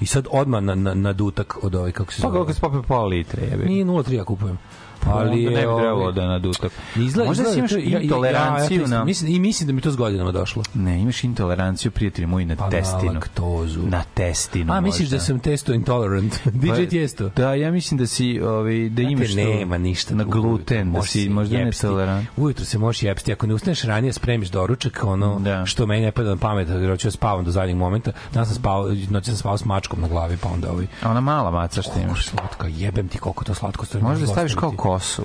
I 0.00 0.06
sad 0.06 0.26
odmah 0.30 0.62
na, 0.62 0.74
na, 0.74 0.94
na 0.94 1.12
dutak 1.12 1.58
od 1.62 1.74
ovaj, 1.74 1.92
kako 1.92 2.12
se 2.12 2.22
Pa 2.22 2.28
zove. 2.28 2.40
kako 2.40 2.52
se 2.52 2.60
popio 2.60 2.82
pola 2.82 3.04
litre, 3.04 3.42
jebe. 3.42 3.64
Nije 3.64 3.84
0,3 3.84 4.12
ja 4.12 4.24
kupujem. 4.24 4.58
Ali 5.06 5.30
Ali 5.30 5.44
ne 5.44 5.50
bi 5.50 5.56
je, 5.56 5.68
ovaj, 5.68 5.82
trebalo 5.82 6.12
da 6.12 6.26
na 6.26 6.38
dutak. 6.38 6.72
Izgleda, 6.96 7.28
Možda 7.28 7.42
izgleda 7.42 7.52
si 7.52 7.58
imaš 7.58 7.72
ja- 7.72 7.78
ja- 7.90 8.00
intoleranciju 8.00 8.76
ja, 8.76 8.80
ja, 8.80 8.84
to 8.84 8.90
na... 8.90 9.04
Mislim, 9.04 9.32
I 9.32 9.38
mislim 9.38 9.66
da 9.66 9.72
mi 9.72 9.80
to 9.80 9.90
s 9.90 9.96
godinama 9.96 10.32
došlo. 10.32 10.62
Ne, 10.74 11.00
imaš 11.00 11.24
intoleranciju, 11.24 11.90
prijatelji 11.90 12.26
moji, 12.26 12.44
na 12.44 12.56
Pa 12.56 12.70
testinu. 12.70 13.04
na 13.04 13.12
laktozu. 13.12 13.80
Na 13.82 14.02
testinu 14.04 14.72
A, 14.72 14.80
misliš 14.80 15.00
možda. 15.00 15.16
da 15.16 15.20
sam 15.20 15.38
testo 15.40 15.72
intolerant? 15.74 16.34
DJ 16.54 16.68
Pa, 16.68 16.86
Tiesto? 16.86 17.28
Da, 17.28 17.54
ja 17.54 17.70
mislim 17.70 17.98
da 17.98 18.06
si 18.06 18.40
ovaj 18.40 18.60
da 18.80 19.02
Znate, 19.02 19.12
imaš 19.12 19.28
to 19.30 19.36
nema 19.36 19.78
ništa 19.78 20.14
na 20.14 20.24
gluten, 20.24 20.92
da 20.92 21.02
si 21.02 21.28
možda 21.28 21.58
netolerant. 21.58 22.28
Ujutro 22.36 22.64
se 22.64 22.78
možeš 22.78 23.02
jebsti. 23.02 23.32
Ako 23.32 23.46
ne 23.46 23.54
ustaneš 23.54 23.82
ranije, 23.82 24.12
spremiš 24.12 24.48
doručak, 24.48 25.00
ono 25.04 25.38
Da. 25.40 25.66
što 25.66 25.86
meni 25.86 26.02
ne 26.02 26.12
pada 26.12 26.30
na 26.30 26.36
pamet, 26.36 26.68
jer 26.70 26.90
hoću 26.90 27.06
da 27.06 27.12
spavam 27.12 27.44
do 27.44 27.50
zadnjeg 27.50 27.76
momenta. 27.76 28.12
Danas 28.32 28.48
sam 28.48 28.56
spavao, 28.56 28.88
noć 29.10 29.24
sam 29.24 29.36
spavao 29.36 29.58
s 29.58 29.64
mačkom 29.64 30.00
na 30.00 30.08
glavi, 30.08 30.36
pa 30.36 30.48
onda 30.48 30.70
ovaj... 30.72 30.86
A 31.02 31.10
ona 31.10 31.20
mala 31.20 31.50
maca 31.50 31.82
što 31.82 32.00
imaš. 32.00 32.26
slatka, 32.26 32.68
jebem 32.68 33.08
ti 33.08 33.18
koliko 33.18 33.44
to 33.44 33.54
slatko. 33.54 33.86
Možda 34.00 34.26
staviš 34.26 34.54
kao. 34.54 34.70
Kosu. 34.90 35.24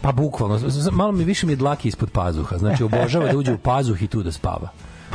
Pa 0.00 0.12
bukvalno, 0.12 0.58
malo 0.92 1.12
mi 1.12 1.24
više 1.24 1.46
mi 1.46 1.52
je 1.52 1.56
dlaki 1.56 1.88
ispod 1.88 2.10
pazuha. 2.10 2.58
Znači, 2.58 2.84
obožava 2.84 3.32
da 3.32 3.38
uđe 3.38 3.52
u 3.52 3.58
pazuh 3.58 4.02
i 4.02 4.06
tu 4.06 4.22
da 4.22 4.32
spava. 4.32 4.68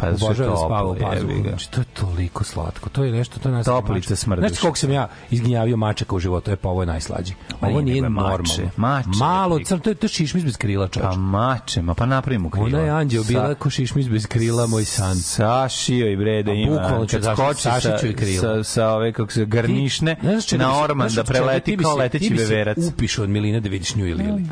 Pa 0.04 0.12
da 0.12 0.18
su 0.18 0.26
Obožava 0.26 0.50
da 0.50 0.56
toplo, 0.56 0.68
spava 0.68 0.90
u 0.90 0.96
pazuhu. 0.96 1.34
Znači, 1.50 1.72
to 1.72 1.82
je 1.82 1.86
toliko 1.94 2.44
slatko. 2.44 2.90
To 2.90 3.04
je 3.04 3.12
nešto, 3.12 3.40
to 3.40 3.50
je 3.50 3.54
najslađe. 3.54 3.82
Toplice 3.82 4.16
smrdiš. 4.16 4.48
Znači, 4.50 4.62
koliko 4.62 4.78
sam 4.78 4.92
ja 4.92 5.08
izginjavio 5.32 5.78
mačaka 5.78 6.16
u 6.16 6.20
životu, 6.20 6.52
e 6.52 6.56
pa 6.56 6.70
ovo 6.70 6.82
je 6.82 6.86
najslađe. 6.86 7.34
Ma 7.62 7.68
Ovo 7.68 7.82
nije, 7.82 8.02
normalno. 8.02 8.38
mače. 8.38 8.70
Mače, 8.78 9.10
Malo, 9.20 9.60
crno, 9.66 9.80
to 9.80 9.90
je, 9.90 9.96
to 9.96 10.06
je 10.06 10.10
šišmiš 10.10 10.44
bez 10.44 10.58
krila, 10.58 10.88
Pa 10.88 10.92
čovječ. 10.94 11.16
mačema, 11.18 11.94
pa 11.94 12.06
napravimo 12.06 12.50
krila. 12.50 12.68
Ona 12.68 12.80
je 12.80 12.90
anđeo 12.90 13.24
bila 13.24 13.56
ko 13.56 13.70
šišmiš 13.70 14.10
bez 14.10 14.28
krila, 14.28 14.68
moj 14.68 14.86
san. 14.86 15.16
Sašio 15.16 16.12
i 16.12 16.16
bre 16.16 16.44
da 16.44 16.52
ima. 16.52 16.72
bukvalno 16.72 17.08
kad 17.12 17.22
da 17.22 17.36
skoči 17.36 17.62
sa, 17.62 17.82
sa, 18.42 18.64
sa 18.64 18.90
ove, 18.90 19.14
kako 19.14 19.32
se, 19.32 19.46
garnišne 19.46 20.16
na 20.58 20.82
orman 20.82 21.10
da 21.16 21.24
preleti 21.24 21.78
kao 21.78 21.96
leteći 21.96 22.34
veverac. 22.34 22.78
upiš 22.78 23.18
od 23.20 23.30
miline 23.30 23.60
da 23.60 23.70
vidiš 23.70 23.96
nju 23.96 24.08
ili 24.08 24.24
ili. 24.24 24.44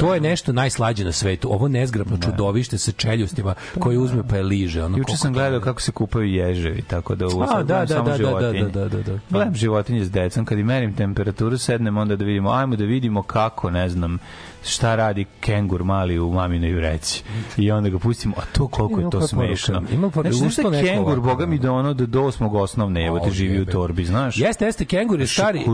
To 0.00 0.14
je 0.14 0.20
nešto 0.20 0.52
najslađe 0.52 1.04
na 1.04 1.12
svetu. 1.12 1.52
Ovo 1.52 1.68
nezgrapno 1.68 2.18
čudovište 2.18 2.78
sa 2.78 2.92
čeljustima 2.92 3.54
koje 3.78 3.98
uzme 3.98 4.22
pa 4.28 4.36
je 4.36 4.42
liže. 4.42 4.84
Ono, 4.84 4.95
Juče 4.96 5.06
koliko 5.06 5.22
sam 5.22 5.32
gledao 5.32 5.60
kako 5.60 5.80
se 5.80 5.92
kupaju 5.92 6.24
ježevi, 6.24 6.82
tako 6.82 7.14
da 7.14 7.26
u 7.26 7.30
da, 7.30 7.62
da, 7.62 7.86
samo 7.86 8.04
da, 8.04 8.10
da, 8.10 8.16
životinje. 8.16 8.62
da, 8.62 8.68
da, 8.68 8.88
da, 8.88 9.02
da. 9.02 9.18
Gledam 9.30 9.54
životinje 9.54 10.04
s 10.04 10.10
decom, 10.10 10.44
kad 10.44 10.58
i 10.58 10.64
merim 10.64 10.94
temperaturu, 10.94 11.58
sednem 11.58 11.96
onda 11.96 12.16
da 12.16 12.24
vidimo, 12.24 12.50
ajmo 12.50 12.76
da 12.76 12.84
vidimo 12.84 13.22
kako, 13.22 13.70
ne 13.70 13.88
znam, 13.88 14.18
šta 14.66 14.96
radi 14.96 15.24
kengur 15.40 15.84
mali 15.84 16.18
u 16.18 16.32
maminoj 16.32 16.80
reci. 16.80 17.22
I 17.56 17.70
onda 17.70 17.88
ga 17.88 17.98
pustimo, 17.98 18.34
a 18.38 18.42
to 18.52 18.68
koliko 18.68 19.00
je 19.00 19.10
to 19.10 19.20
smešno. 19.20 19.82
Ima 19.92 20.10
Znači, 20.10 20.36
znaš 20.36 20.56
da 20.56 20.70
neko 20.70 20.86
kengur, 20.86 21.20
boga 21.20 21.46
mi 21.46 21.58
do 21.58 21.74
ono, 21.74 21.94
do, 21.94 22.06
do 22.06 22.22
osmog 22.22 22.54
osnovne, 22.54 23.06
evo 23.06 23.18
te 23.18 23.30
živi 23.30 23.60
u 23.60 23.66
torbi, 23.66 24.04
znaš? 24.04 24.38
Jeste, 24.38 24.64
jeste, 24.64 24.84
kengur 24.84 25.20
je 25.20 25.26
stari. 25.26 25.64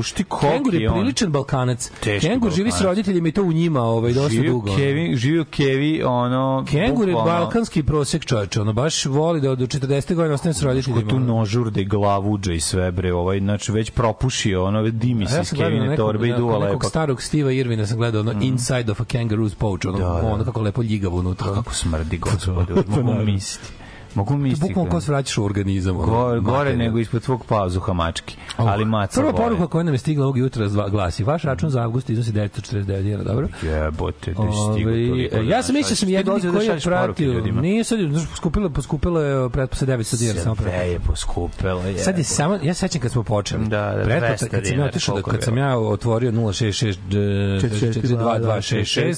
Kengur 0.41 0.75
je 0.75 0.83
je 0.83 0.91
priličan 0.91 1.33
balkanac. 1.33 1.91
Kengur 2.21 2.53
živi 2.53 2.71
s 2.71 2.81
roditeljima 2.81 3.29
i 3.29 3.33
to 3.33 3.43
u 3.43 3.53
njima 3.53 3.81
ovaj, 3.81 4.13
dosta 4.13 4.29
živio 4.29 4.53
dugo. 4.53 4.77
Kevi, 4.77 5.17
živio 5.17 5.45
Kevi, 5.45 6.03
ono... 6.03 6.65
Kengur 6.71 7.09
je 7.09 7.15
balkanski 7.15 7.83
prosek 7.83 8.25
čovječ, 8.25 8.57
ono 8.57 8.73
baš 8.73 9.07
voli 9.07 9.41
da 9.41 9.55
do 9.55 9.67
40. 9.67 10.15
godine 10.15 10.35
ostane 10.35 10.55
s 10.55 10.63
roditeljima. 10.63 11.11
tu 11.11 11.21
nožurde 11.21 11.85
glavuđe 11.85 12.55
i 12.55 12.61
sve 12.61 12.93
bre, 12.93 13.13
ovaj, 13.13 13.39
znači 13.39 13.73
već 13.73 13.91
propušio, 13.91 14.65
ono, 14.65 14.91
dimi 14.91 15.27
se 15.27 15.41
iz 15.43 15.53
Kevine 15.53 15.97
torbe 15.97 16.27
i 16.27 16.31
na- 16.31 16.37
duva 16.37 16.55
kod 16.55 16.63
nekog 16.65 16.85
starog 16.85 17.23
Steva 17.23 17.53
Irvina 17.53 17.87
sam 17.87 17.97
gledao 17.97 18.21
ono 18.21 18.33
Inside 18.41 18.82
of 18.89 19.01
a 19.01 19.05
Kangaroo's 19.05 19.55
Pouch, 19.55 19.85
ono, 19.85 19.99
Da, 19.99 20.05
da. 20.05 20.27
ono 20.27 20.45
kako 20.45 20.61
lepo 20.61 20.83
ljigavo 20.83 21.19
unutra. 21.19 21.55
Kako 21.55 21.75
smrdi, 21.75 22.19
gospode, 22.19 22.75
mogu 22.89 23.23
misliti. 23.25 23.82
Mogu 24.15 24.37
misliti. 24.37 24.61
Bukvalno 24.69 24.91
ko 24.91 25.01
se 25.01 25.13
vraćaš 25.13 25.39
u 25.39 25.45
organizam. 25.45 25.97
Gore, 25.97 26.41
gore 26.41 26.77
nego 26.77 26.99
ispod 26.99 27.23
tvog 27.23 27.45
pazuha 27.47 27.93
mački. 27.93 28.37
Ali 28.57 28.85
maca 28.85 29.21
Prva 29.21 29.33
poruka 29.33 29.67
koja 29.67 29.83
nam 29.83 29.95
je 29.95 29.99
stigla 29.99 30.25
ovog 30.25 30.39
jutra 30.39 30.69
zva- 30.69 30.91
glasi, 30.91 31.25
vaš 31.25 31.43
račun 31.43 31.71
za 31.71 31.83
avgust 31.83 32.11
iznosi 32.11 32.33
949 32.33 33.03
dinara, 33.03 33.25
dobro? 33.25 33.49
Jebote, 33.63 34.33
da 34.33 34.43
Ovaj, 34.43 34.53
toliko. 34.77 35.37
e, 35.37 35.47
ja 35.47 35.63
sam 35.63 35.75
mislio 35.75 35.97
sam 35.97 36.09
jedini 36.09 36.41
Ti 36.41 36.49
koji 36.49 36.67
je 36.67 36.81
pratio. 36.81 37.41
Nije 37.41 37.85
sad, 37.85 37.99
znaš, 38.11 38.29
poskupilo, 38.31 38.71
poskupilo 38.71 39.21
je 39.21 39.51
pretposle 39.51 39.87
900 39.87 40.19
dinara. 40.19 40.41
samo 40.41 40.55
pretplata. 40.55 40.83
je 40.83 41.01
poskupelo. 41.01 41.83
Je. 41.83 41.99
Sad 41.99 42.19
je 42.19 42.25
samo, 42.25 42.59
ja 42.63 42.75
sećam 42.75 43.01
kad 43.01 43.11
smo 43.11 43.23
počeli. 43.23 43.65
Da, 43.69 43.95
da, 43.97 44.03
Pretplata, 44.05 44.47
200 44.47 44.49
kad 44.49 44.67
sam 44.67 44.79
ja 44.79 44.85
otišao, 44.85 45.17
da, 45.17 45.23
kad 45.23 45.43
sam 45.43 45.59
ja 45.59 45.79
otvorio 45.79 46.33
066 46.33 46.97
422 47.11 49.17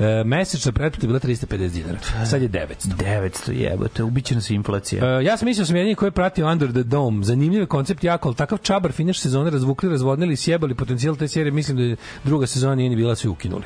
e, 0.00 0.24
mesečna 0.24 0.72
pretplata 0.72 1.04
je 1.04 1.08
bila 1.08 1.20
350 1.20 1.68
dinara. 1.70 1.98
Sad 2.26 2.42
je 2.42 2.48
900. 2.48 2.96
900 2.96 3.52
jebote, 3.52 4.02
ubiće 4.02 4.35
nas 4.36 4.50
inflacija. 4.50 5.18
E, 5.18 5.24
ja 5.24 5.36
sam 5.36 5.46
mislio 5.46 5.62
da 5.62 5.66
sam 5.66 5.76
jedini 5.76 5.94
koji 5.94 6.06
je 6.06 6.10
pratio 6.10 6.50
Under 6.52 6.72
the 6.72 6.82
Dome. 6.82 7.24
Zanimljiv 7.24 7.60
je 7.60 7.66
koncept 7.66 8.04
jako, 8.04 8.28
ali 8.28 8.36
takav 8.36 8.58
čabar 8.58 8.92
finiš 8.92 9.20
sezone 9.20 9.50
razvukli, 9.50 9.88
razvodnili, 9.90 10.36
sjebali 10.36 10.74
potencijal 10.74 11.16
te 11.16 11.28
serije. 11.28 11.52
Mislim 11.52 11.76
da 11.76 11.82
je 11.82 11.96
druga 12.24 12.46
sezona 12.46 12.74
nije 12.74 12.90
ni 12.90 12.96
bila, 12.96 13.14
svi 13.16 13.28
ukinuli. 13.28 13.64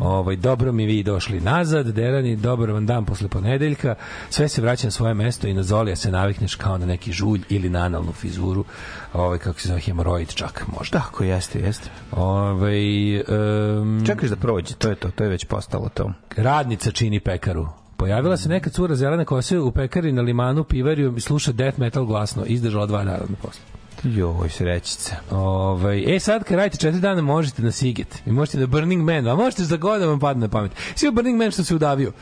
Ovaj, 0.00 0.36
dobro 0.36 0.72
mi 0.72 0.86
vi 0.86 1.02
došli 1.02 1.40
nazad, 1.40 1.86
derani, 1.86 2.36
dobar 2.36 2.70
vam 2.70 2.86
dan 2.86 3.04
posle 3.04 3.28
ponedeljka. 3.28 3.94
Sve 4.30 4.48
se 4.48 4.62
vraća 4.62 4.86
na 4.86 4.90
svoje 4.90 5.14
mesto 5.14 5.48
i 5.48 5.54
na 5.54 5.62
Zolija 5.62 5.96
se 5.96 6.10
navikneš 6.10 6.54
kao 6.54 6.78
na 6.78 6.86
neki 6.86 7.12
žulj 7.12 7.40
ili 7.48 7.68
na 7.68 7.78
analnu 7.78 8.12
fizuru. 8.12 8.64
Ovaj, 9.12 9.38
kako 9.38 9.60
se 9.60 9.68
zove, 9.68 9.80
hemoroid 9.80 10.28
čak 10.34 10.64
možda. 10.78 10.98
Tako 10.98 11.24
jeste, 11.24 11.58
jeste. 11.58 11.90
Ovaj, 12.12 13.16
um, 13.20 14.02
Čekaš 14.06 14.30
da 14.30 14.36
prođe, 14.36 14.74
to 14.74 14.88
je 14.88 14.94
to, 14.94 15.10
to 15.10 15.24
je 15.24 15.30
već 15.30 15.44
postalo 15.44 15.88
to. 15.88 16.12
radnica 16.36 16.90
čini 16.90 17.20
pekaru. 17.20 17.79
Pojavila 18.00 18.36
se 18.36 18.48
neka 18.48 18.70
cura 18.70 18.96
zelene 18.96 19.24
kose 19.24 19.58
u 19.58 19.72
pekari 19.72 20.12
na 20.12 20.22
limanu 20.22 20.64
pivariju 20.64 21.14
i 21.16 21.20
sluša 21.20 21.52
death 21.52 21.78
metal 21.78 22.04
glasno. 22.04 22.44
Izdržala 22.46 22.86
dva 22.86 23.04
narodna 23.04 23.36
posle. 23.42 23.62
Joj, 24.04 24.48
srećica. 24.48 25.16
Ovaj, 25.30 26.16
e 26.16 26.20
sad 26.20 26.44
kad 26.44 26.56
radite 26.56 26.78
četiri 26.78 27.00
dana 27.00 27.22
možete 27.22 27.62
na 27.62 27.70
Siget 27.70 28.22
i 28.26 28.32
možete 28.32 28.58
na 28.58 28.66
Burning 28.66 29.02
Man, 29.02 29.28
a 29.28 29.34
možete 29.34 29.64
za 29.64 29.76
god 29.76 30.00
da 30.00 30.06
vam 30.06 30.20
padne 30.20 30.40
na 30.40 30.48
pamet. 30.48 30.72
Svi 30.94 31.08
u 31.08 31.12
Burning 31.12 31.38
Man 31.38 31.50
što 31.50 31.64
se 31.64 31.74
udavio. 31.74 32.12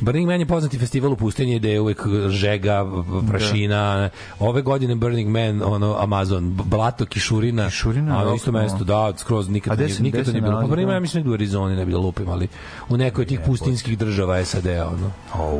Burning 0.00 0.28
Man 0.28 0.40
je 0.40 0.46
poznati 0.46 0.78
festival 0.78 1.12
u 1.12 1.16
pustinji 1.16 1.58
gde 1.58 1.70
je 1.70 1.80
uvek 1.80 2.02
žega, 2.28 2.86
prašina. 3.28 4.10
Ove 4.40 4.62
godine 4.62 4.94
Burning 4.94 5.28
Man, 5.30 5.62
ono, 5.64 5.96
Amazon, 5.98 6.52
blato, 6.64 7.06
kišurina. 7.06 7.66
Kišurina, 7.66 8.18
A 8.18 8.24
na 8.24 8.34
isto 8.34 8.52
mesto, 8.52 8.84
da, 8.84 9.12
skroz 9.16 9.48
nikad, 9.48 9.78
nije- 9.78 10.00
nikad 10.00 10.24
to 10.24 10.30
nije 10.30 10.42
bilo. 10.42 10.60
Pa 10.60 10.66
Burning 10.66 10.86
to? 10.86 10.86
Man, 10.86 10.94
ja 10.94 11.00
mislim 11.00 11.20
negde 11.20 11.30
u 11.30 11.34
Arizoni, 11.34 11.76
ne 11.76 11.84
bi 11.84 11.92
da 11.92 11.98
lupim, 11.98 12.28
ali 12.28 12.48
u 12.88 12.96
nekoj 12.96 13.22
od 13.22 13.28
tih 13.28 13.40
pustinskih 13.46 13.98
država 13.98 14.44
SAD-a, 14.44 14.88
ono. 14.88 15.10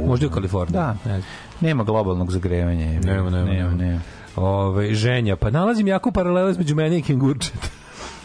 Možda 0.06 0.26
i 0.26 0.28
u 0.28 0.32
Kaliforniji. 0.32 0.72
Da. 0.72 0.96
Ne. 1.04 1.22
Nema 1.60 1.84
globalnog 1.84 2.32
zagrevanja. 2.32 2.86
nema, 3.00 3.30
nema. 3.30 3.44
nema. 3.44 3.70
nema. 3.70 4.00
Ove, 4.36 4.94
ženja, 4.94 5.36
pa 5.36 5.50
nalazim 5.50 5.86
jako 5.86 6.10
paralele 6.10 6.50
između 6.50 6.74
mene 6.74 6.98
i 6.98 7.02
kengurčeta. 7.02 7.58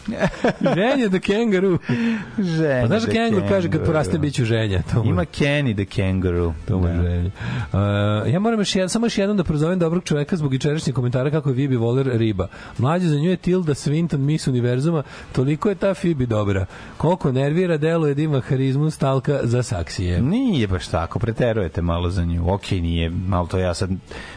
ženja 0.76 1.08
da 1.08 1.18
kengaru. 1.20 1.78
Ženja 2.38 2.80
Pa 2.80 2.86
znaš 2.86 3.02
da 3.02 3.06
the 3.06 3.12
kengur 3.14 3.42
kaže 3.42 3.62
kad 3.62 3.70
kangaroo. 3.70 3.86
poraste 3.86 4.18
bit 4.18 4.34
ću 4.34 4.44
ženja. 4.44 4.82
To 4.84 4.98
mu- 4.98 5.04
Ima 5.04 5.24
Kenny 5.24 5.74
the 5.76 5.96
kangaroo. 5.96 6.54
to 6.64 6.78
mu 6.78 6.88
je 6.88 6.94
Da. 6.94 7.02
ženja. 7.02 7.30
Uh, 8.24 8.32
ja 8.32 8.40
moram 8.40 8.58
još 8.58 8.76
jedan, 8.76 8.88
samo 8.88 9.06
još 9.06 9.18
jednom 9.18 9.36
da 9.36 9.44
prozovem 9.44 9.78
dobrog 9.78 10.04
čoveka 10.04 10.36
zbog 10.36 10.52
jučerašnjeg 10.54 10.94
komentara 10.94 11.30
kako 11.30 11.48
je 11.48 11.54
Vibi 11.54 11.76
voler 11.76 12.06
riba. 12.08 12.48
Mlađe 12.78 13.06
za 13.06 13.16
nju 13.16 13.30
je 13.30 13.36
Tilda 13.36 13.74
Swinton 13.74 14.18
Miss 14.18 14.46
Univerzuma, 14.46 15.02
toliko 15.32 15.68
je 15.68 15.74
ta 15.74 15.94
Fibi 15.94 16.26
dobra. 16.26 16.66
Koliko 16.96 17.32
nervira, 17.32 17.76
deluje 17.76 18.14
da 18.14 18.22
ima 18.22 18.40
harizmu 18.40 18.90
stalka 18.90 19.40
za 19.42 19.62
saksije. 19.62 20.22
Nije 20.22 20.66
baš 20.66 20.86
tako, 20.88 21.18
preterujete 21.18 21.82
malo 21.82 22.10
za 22.10 22.24
nju. 22.24 22.44
Ok, 22.46 22.70
nije, 22.72 23.10
malo 23.10 23.46
to 23.46 23.58
ja 23.58 23.74
sad 23.74 23.90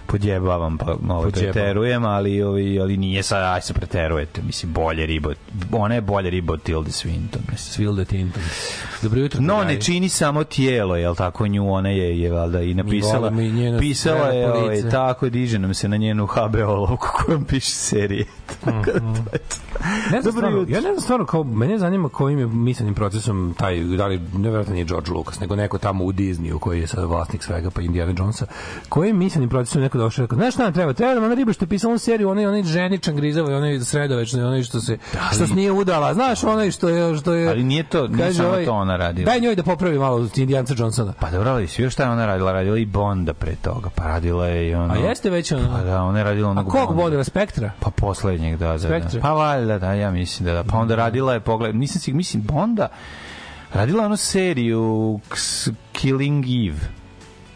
podjebavam, 0.06 0.78
pa 0.78 0.96
malo 1.02 1.24
Podjebavam. 1.24 1.54
preterujem, 1.54 2.06
ali, 2.06 2.42
ovi, 2.42 2.80
ali 2.80 2.98
nije 2.98 3.24
sad, 3.24 3.44
aj 3.46 3.62
se 3.62 3.74
preterujete. 3.74 4.42
Mislim, 4.42 4.74
bolje 4.74 5.06
riba, 5.06 5.34
ona 5.72 5.96
je 5.96 6.02
bolje 6.02 6.30
riba 6.30 6.54
od 6.54 6.64
Tilda 6.64 6.90
Swinton. 6.90 7.56
Svilde 7.56 8.06
Tinton. 8.06 8.44
Dobro 9.02 9.20
jutro. 9.20 9.42
No, 9.42 9.64
ne 9.64 9.82
čini 9.82 10.10
samo 10.10 10.44
tijelo, 10.44 10.96
jel 10.96 11.16
tako 11.16 11.48
nju, 11.48 11.74
ona 11.74 11.90
je, 11.90 12.20
je 12.20 12.32
valjda 12.32 12.62
i 12.62 12.74
napisala, 12.74 13.20
volimo 13.20 13.42
i 13.42 13.52
njeno 13.52 13.80
pisala 13.80 14.28
je, 14.28 14.52
ovaj, 14.52 14.90
tako, 14.92 15.26
je, 15.26 15.30
diže 15.30 15.60
nam 15.60 15.74
se 15.74 15.88
na 15.88 15.98
njenu 15.98 16.26
HBO 16.26 16.68
olovku 16.68 17.08
kojom 17.26 17.46
piše 17.46 17.72
serije. 17.72 18.26
Tako 18.66 18.92
da 18.92 19.00
to 19.00 19.34
je 19.34 19.40
to. 19.40 19.58
Ne 20.12 20.22
znam 20.22 20.24
Dobro 20.24 20.32
stvarno, 20.32 20.60
jutro. 20.60 20.76
ja 20.76 20.82
ne 20.82 20.90
znam 20.90 21.02
stvarno, 21.02 21.26
kao, 21.26 21.44
mene 21.44 21.78
zanima 21.78 22.10
kojim 22.10 22.40
je 22.40 22.48
mislenim 22.48 22.94
procesom 22.94 23.56
taj, 23.58 23.80
da 23.84 24.08
li, 24.08 24.20
nevjerojatno 24.34 24.74
nije 24.74 24.86
George 24.86 25.12
Lucas, 25.12 25.40
nego 25.40 25.56
neko 25.56 25.78
tamo 25.78 26.04
u 26.04 26.12
Disneyu 26.12 26.60
koji 26.60 26.80
je 26.80 26.88
sad 26.88 27.06
vlasnik 27.06 27.44
svega, 27.44 27.70
pa 27.70 27.82
Indiana 27.82 28.14
Jonesa, 28.18 28.46
kojim 28.90 29.18
mislenim 29.18 29.50
procesom 29.50 29.82
neko 29.82 29.98
došao 29.98 30.24
i 30.24 30.26
rekao, 30.26 30.38
znaš 30.38 30.54
šta 30.54 30.64
nam 30.64 30.74
treba? 30.74 30.94
Treba 30.94 31.14
nam 31.14 31.24
ona 31.24 31.34
riba 31.34 31.54
što 31.54 31.66
je 31.66 31.70
pisala 31.70 31.92
onu 31.92 32.00
seriju, 32.00 32.30
onaj, 32.30 32.46
onaj 32.46 32.64
ženičan 32.64 33.16
grizavo 33.16 33.52
i 33.52 33.54
onaj 33.54 33.80
sredovečni, 33.80 34.42
onaj 34.42 34.64
što 34.64 34.82
se, 34.82 34.98
što 35.34 35.47
se 35.48 35.56
nije 35.56 35.72
udala, 35.72 36.13
znaš, 36.13 36.44
onaj 36.44 36.72
što 36.72 36.89
je, 36.89 37.18
što 37.18 37.34
je... 37.34 37.50
Ali 37.50 37.63
nije 37.63 37.84
to, 37.84 38.08
nije 38.08 38.34
samo 38.34 38.50
ovaj, 38.50 38.66
to 38.66 38.74
ona 38.74 38.96
radila. 38.96 39.25
Daj 39.25 39.39
njoj 39.39 39.56
da 39.56 39.63
popravi 39.63 40.00
malo 40.00 40.27
Indijanca 40.36 40.74
Johnsona. 40.77 41.13
Pa 41.20 41.32
dobro, 41.32 41.51
ali 41.51 41.68
svi 41.68 41.84
još 41.84 41.94
šta 41.94 42.04
je 42.04 42.10
ona 42.10 42.25
radila? 42.25 42.51
Radila 42.51 42.77
i 42.77 42.86
Bonda 42.86 43.34
pre 43.34 43.56
toga, 43.62 43.89
pa 43.96 44.04
radila 44.04 44.48
je 44.48 44.70
i 44.70 44.75
ono... 44.75 44.94
A 44.94 44.98
jeste 44.98 45.30
već 45.30 45.51
ono? 45.51 45.70
Pa 45.72 45.84
da, 45.84 46.04
ona 46.04 46.18
je 46.18 46.24
radila 46.24 46.48
A 46.48 46.51
onog 46.51 46.68
kog 46.68 46.96
Bonda. 46.96 47.24
Spektra? 47.24 47.72
Pa 47.80 47.89
poslednjeg, 47.89 48.58
da, 48.58 48.77
da, 48.77 49.00
da. 49.00 49.20
Pa 49.22 49.32
valjda, 49.32 49.80
da, 49.80 49.94
ja 49.94 50.12
mislim 50.12 50.46
da 50.46 50.54
da. 50.54 50.63
Pa 50.63 50.77
onda 50.77 50.96
radila 50.96 51.34
je, 51.34 51.39
pogled, 51.39 51.75
nisam 51.75 52.01
si, 52.01 52.13
mislim, 52.13 52.44
Bonda, 52.44 52.88
radila 53.74 54.06
onu 54.06 54.18
seriju 54.18 55.20
Killing 55.92 56.46
Eve. 56.46 56.97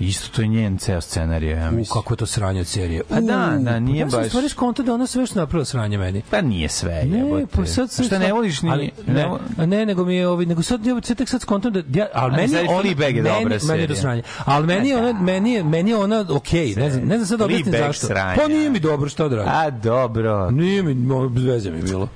Isto 0.01 0.29
to 0.35 0.41
je 0.41 0.47
njen 0.47 0.77
ceo 0.77 1.01
scenarij, 1.01 1.49
ja 1.51 1.71
mislim. 1.71 1.93
kako 1.93 2.13
je 2.13 2.17
to 2.17 2.25
sranje 2.25 2.61
od 2.61 2.67
serije. 2.67 3.03
Pa 3.09 3.21
da, 3.21 3.57
da, 3.59 3.79
nije 3.79 4.09
sam 4.09 4.19
u 4.19 4.21
baš- 4.21 4.27
stvari 4.27 4.49
skonto 4.49 4.83
da 4.83 4.93
ona 4.93 5.07
sve 5.07 5.25
što 5.25 5.39
napravila 5.39 5.65
sranje 5.65 5.97
meni. 5.97 6.21
Pa 6.29 6.41
nije 6.41 6.69
sve, 6.69 7.03
Ne, 7.05 7.17
jebote. 7.17 7.45
pa 7.47 7.65
sad 7.65 7.91
sad 7.91 8.05
Šta 8.05 8.19
ne 8.19 8.33
voliš 8.33 8.61
ni... 8.61 8.71
ali, 8.71 8.91
ne, 9.07 9.27
ne, 9.57 9.67
ne, 9.67 9.85
nego 9.85 10.05
mi 10.05 10.15
je 10.15 10.27
ovi 10.27 10.45
nego 10.45 10.61
sad 10.63 10.85
ja 10.85 10.95
sad 11.03 11.17
tek 11.17 11.29
sad 11.29 11.41
skontam 11.41 11.73
da 11.73 11.79
ja 11.91 12.07
al 12.13 12.23
Ali 12.23 12.35
meni 12.37 12.53
je 12.53 12.59
ona 12.61 12.83
meni, 12.97 13.21
dobra 13.21 13.57
meni 13.63 13.81
je 13.81 13.87
to 13.87 13.95
sranje. 13.95 14.21
Al 14.45 14.63
meni 14.63 14.89
je 14.89 14.97
ona 14.97 15.21
meni 15.21 15.53
je 15.53 15.63
meni 15.63 15.89
je 15.89 15.97
ona 15.97 16.25
okej, 16.29 16.75
ne 16.75 16.89
znam 16.89 17.05
ne 17.05 17.17
znam 17.17 17.27
sad 17.39 17.47
Fleabag 17.47 17.73
zašto. 17.77 18.07
sranje. 18.07 18.35
Pa 18.37 18.47
nije 18.47 18.69
mi 18.69 18.79
dobro 18.79 19.09
šta 19.09 19.27
da 19.27 19.35
radim. 19.35 19.51
A, 19.53 19.69
dobro. 19.71 20.51
Nije 20.51 20.83
mi 20.83 20.95
bez 21.29 21.43
veze 21.43 21.71
mi 21.71 21.81
bilo. 21.81 22.07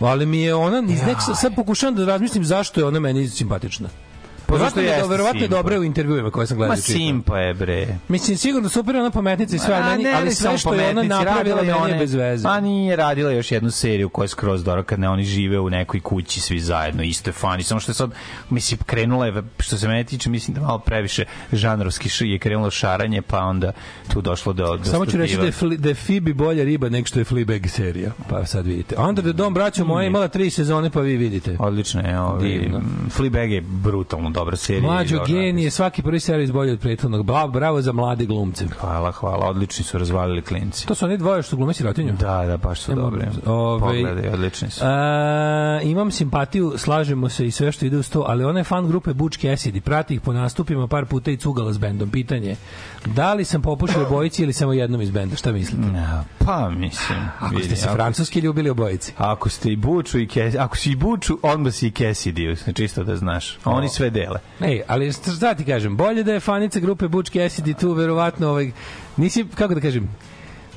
Ali 0.00 0.26
mi 0.26 0.40
je 0.40 0.54
ona 0.54 0.82
iz 0.88 1.02
nek 1.02 1.16
sad 1.36 1.54
pokušavam 1.54 1.94
da 1.94 2.04
razmislim 2.04 2.44
zašto 2.44 2.80
je 2.80 2.86
ona 2.86 3.00
meni 3.00 3.28
simpatična. 3.28 3.88
Pa 4.46 4.52
Verovatno 4.54 4.64
zašto 4.64 4.80
je, 4.80 4.86
jeste 4.96 5.08
verovatno 5.08 5.40
je 5.40 5.44
simpa? 5.46 5.56
dobra 5.56 5.78
u 5.78 5.84
intervjuima 5.84 6.30
koje 6.30 6.46
sam 6.46 6.56
gledao. 6.56 6.72
Ma 6.72 6.76
simpa 6.76 7.38
je, 7.38 7.54
bre. 7.54 7.86
Mislim 8.08 8.36
sigurno 8.36 8.68
super 8.68 8.96
ona 8.96 9.10
pametnica 9.10 9.56
i 9.56 9.58
sve, 9.58 9.74
ali, 9.74 9.84
A, 9.84 9.90
meni, 9.90 10.04
ne, 10.04 10.12
ali 10.12 10.34
sve 10.34 10.58
što 10.58 10.74
je 10.74 10.90
ona 10.90 11.02
napravila 11.02 11.60
je 11.60 11.74
one- 11.74 11.98
bez 11.98 12.14
veze. 12.14 12.42
Pa 12.44 12.60
nije 12.60 12.96
radila 12.96 13.30
još 13.30 13.52
jednu 13.52 13.70
seriju 13.70 14.08
koja 14.08 14.24
je 14.24 14.28
skroz 14.28 14.64
dobra 14.64 14.82
kad 14.82 15.00
ne 15.00 15.08
oni 15.08 15.24
žive 15.24 15.60
u 15.60 15.70
nekoj 15.70 16.00
kući 16.00 16.40
svi 16.40 16.60
zajedno, 16.60 17.02
isto 17.02 17.30
je 17.30 17.34
funny, 17.40 17.62
samo 17.62 17.80
što 17.80 17.90
je 17.90 17.94
sad, 17.94 18.10
mislim, 18.50 18.78
krenula 18.86 19.26
je, 19.26 19.42
što 19.58 19.76
se 19.76 19.88
mene 19.88 20.04
tiče, 20.04 20.30
mislim 20.30 20.54
da 20.54 20.60
malo 20.60 20.78
previše 20.78 21.24
žanrovski 21.52 22.08
je 22.20 22.38
krenulo 22.38 22.70
šaranje, 22.70 23.22
pa 23.22 23.38
onda 23.38 23.72
tu 24.12 24.20
došlo 24.20 24.52
do... 24.52 24.76
do 24.76 24.84
Samo 24.84 25.06
ću 25.06 25.16
reći 25.16 25.36
da 25.36 25.44
je. 25.44 25.52
Fli, 25.52 25.76
da 25.76 25.88
je 25.88 25.94
Phoebe 25.94 26.34
bolja 26.34 26.64
riba 26.64 26.88
nego 26.88 27.06
što 27.06 27.18
je 27.18 27.24
Fleabag 27.24 27.66
serija. 27.66 28.10
Pa 28.28 28.46
sad 28.46 28.66
vidite. 28.66 28.96
Under 28.98 29.24
the 29.24 29.32
Dome, 29.32 29.54
braćo 29.54 29.84
moje, 29.84 30.06
imala 30.06 30.28
tri 30.28 30.50
sezone, 30.50 30.90
pa 30.90 31.00
vi 31.00 31.16
vidite. 31.16 31.56
Odlično 31.58 32.00
je, 32.00 32.14
m, 32.66 33.10
Fleabag 33.10 33.50
je 33.52 33.60
brutalno 33.60 34.30
dobra 34.42 34.56
serija. 34.56 34.82
Mlađo 34.92 35.24
genije, 35.26 35.70
svaki 35.70 36.02
prvi 36.02 36.20
servis 36.20 36.50
bolji 36.50 36.72
od 36.72 36.80
prethodnog. 36.80 37.26
Bravo, 37.26 37.48
bravo 37.48 37.82
za 37.82 37.92
mlade 37.92 38.24
glumce. 38.26 38.66
Hvala, 38.80 39.12
hvala, 39.12 39.46
odlični 39.46 39.84
su 39.84 39.98
razvalili 39.98 40.42
klinci. 40.42 40.86
To 40.86 40.94
su 40.94 41.04
oni 41.04 41.16
dvoje 41.18 41.42
što 41.42 41.56
glume 41.56 41.74
sirotinju? 41.74 42.12
Da, 42.12 42.44
da, 42.46 42.56
baš 42.56 42.80
su 42.80 42.92
Imam- 42.92 43.00
dobre. 43.02 43.28
ovaj- 43.46 43.80
Pogledaj, 44.02 44.28
odlični 44.32 44.70
su. 44.70 44.80
A, 44.84 45.80
imam 45.82 46.10
simpatiju, 46.10 46.74
slažemo 46.76 47.28
se 47.28 47.46
i 47.46 47.50
sve 47.50 47.72
što 47.72 47.86
ide 47.86 47.96
uz 47.96 48.10
to, 48.10 48.24
ali 48.28 48.44
ona 48.44 48.60
je 48.60 48.64
fan 48.64 48.88
grupe 48.88 49.12
Butch 49.12 49.38
Cassidy, 49.38 49.80
prati 49.80 50.14
ih 50.14 50.20
po 50.20 50.32
nastupima 50.32 50.86
par 50.86 51.06
puta 51.06 51.30
i 51.30 51.36
cugala 51.36 51.72
s 51.72 51.78
bendom. 51.78 52.10
Pitanje 52.10 52.48
je, 52.48 52.56
da 53.06 53.34
li 53.34 53.44
sam 53.44 53.62
popušio 53.62 54.06
obojici 54.06 54.42
ili 54.42 54.52
samo 54.52 54.72
jednom 54.72 55.00
iz 55.02 55.10
benda? 55.10 55.36
Šta 55.36 55.52
mislite? 55.52 55.88
Ja, 55.96 56.24
pa, 56.38 56.68
mislim. 56.70 57.18
Ako 57.40 57.54
vidi, 57.54 57.66
ste 57.66 57.76
se 57.76 57.88
francuski 57.92 58.40
ljubili 58.40 58.70
obojici. 58.70 59.12
Ako 59.16 59.48
ste 59.48 59.72
i 59.72 59.76
Buču 59.76 60.18
i 60.18 60.26
Kes, 60.28 60.54
ako 60.54 60.76
si 60.76 60.90
i 60.90 60.96
Buču, 60.96 61.38
onda 61.42 61.70
si 61.70 61.86
i 61.86 61.90
Cassidy, 61.90 62.62
znači 62.64 62.84
isto 62.84 63.04
da 63.04 63.16
znaš. 63.16 63.58
Oni 63.64 63.88
sve 63.88 64.10
dele. 64.22 64.40
Ej, 64.60 64.82
ali 64.86 65.12
šta 65.12 65.54
ti 65.54 65.64
kažem, 65.64 65.96
bolje 65.96 66.22
da 66.22 66.32
je 66.32 66.40
fanica 66.40 66.80
grupe 66.80 67.08
Butch 67.08 67.32
Cassidy 67.32 67.74
tu, 67.80 67.92
verovatno, 67.92 68.48
ovaj, 68.48 68.70
nisi, 69.16 69.46
kako 69.54 69.74
da 69.74 69.80
kažem, 69.80 70.08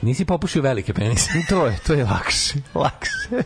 nisi 0.01 0.25
popušio 0.25 0.61
velike 0.61 0.93
penise. 0.93 1.31
To 1.49 1.65
je, 1.65 1.77
to 1.87 1.93
je 1.93 2.05
lakše. 2.05 2.59
Lakše. 2.75 3.43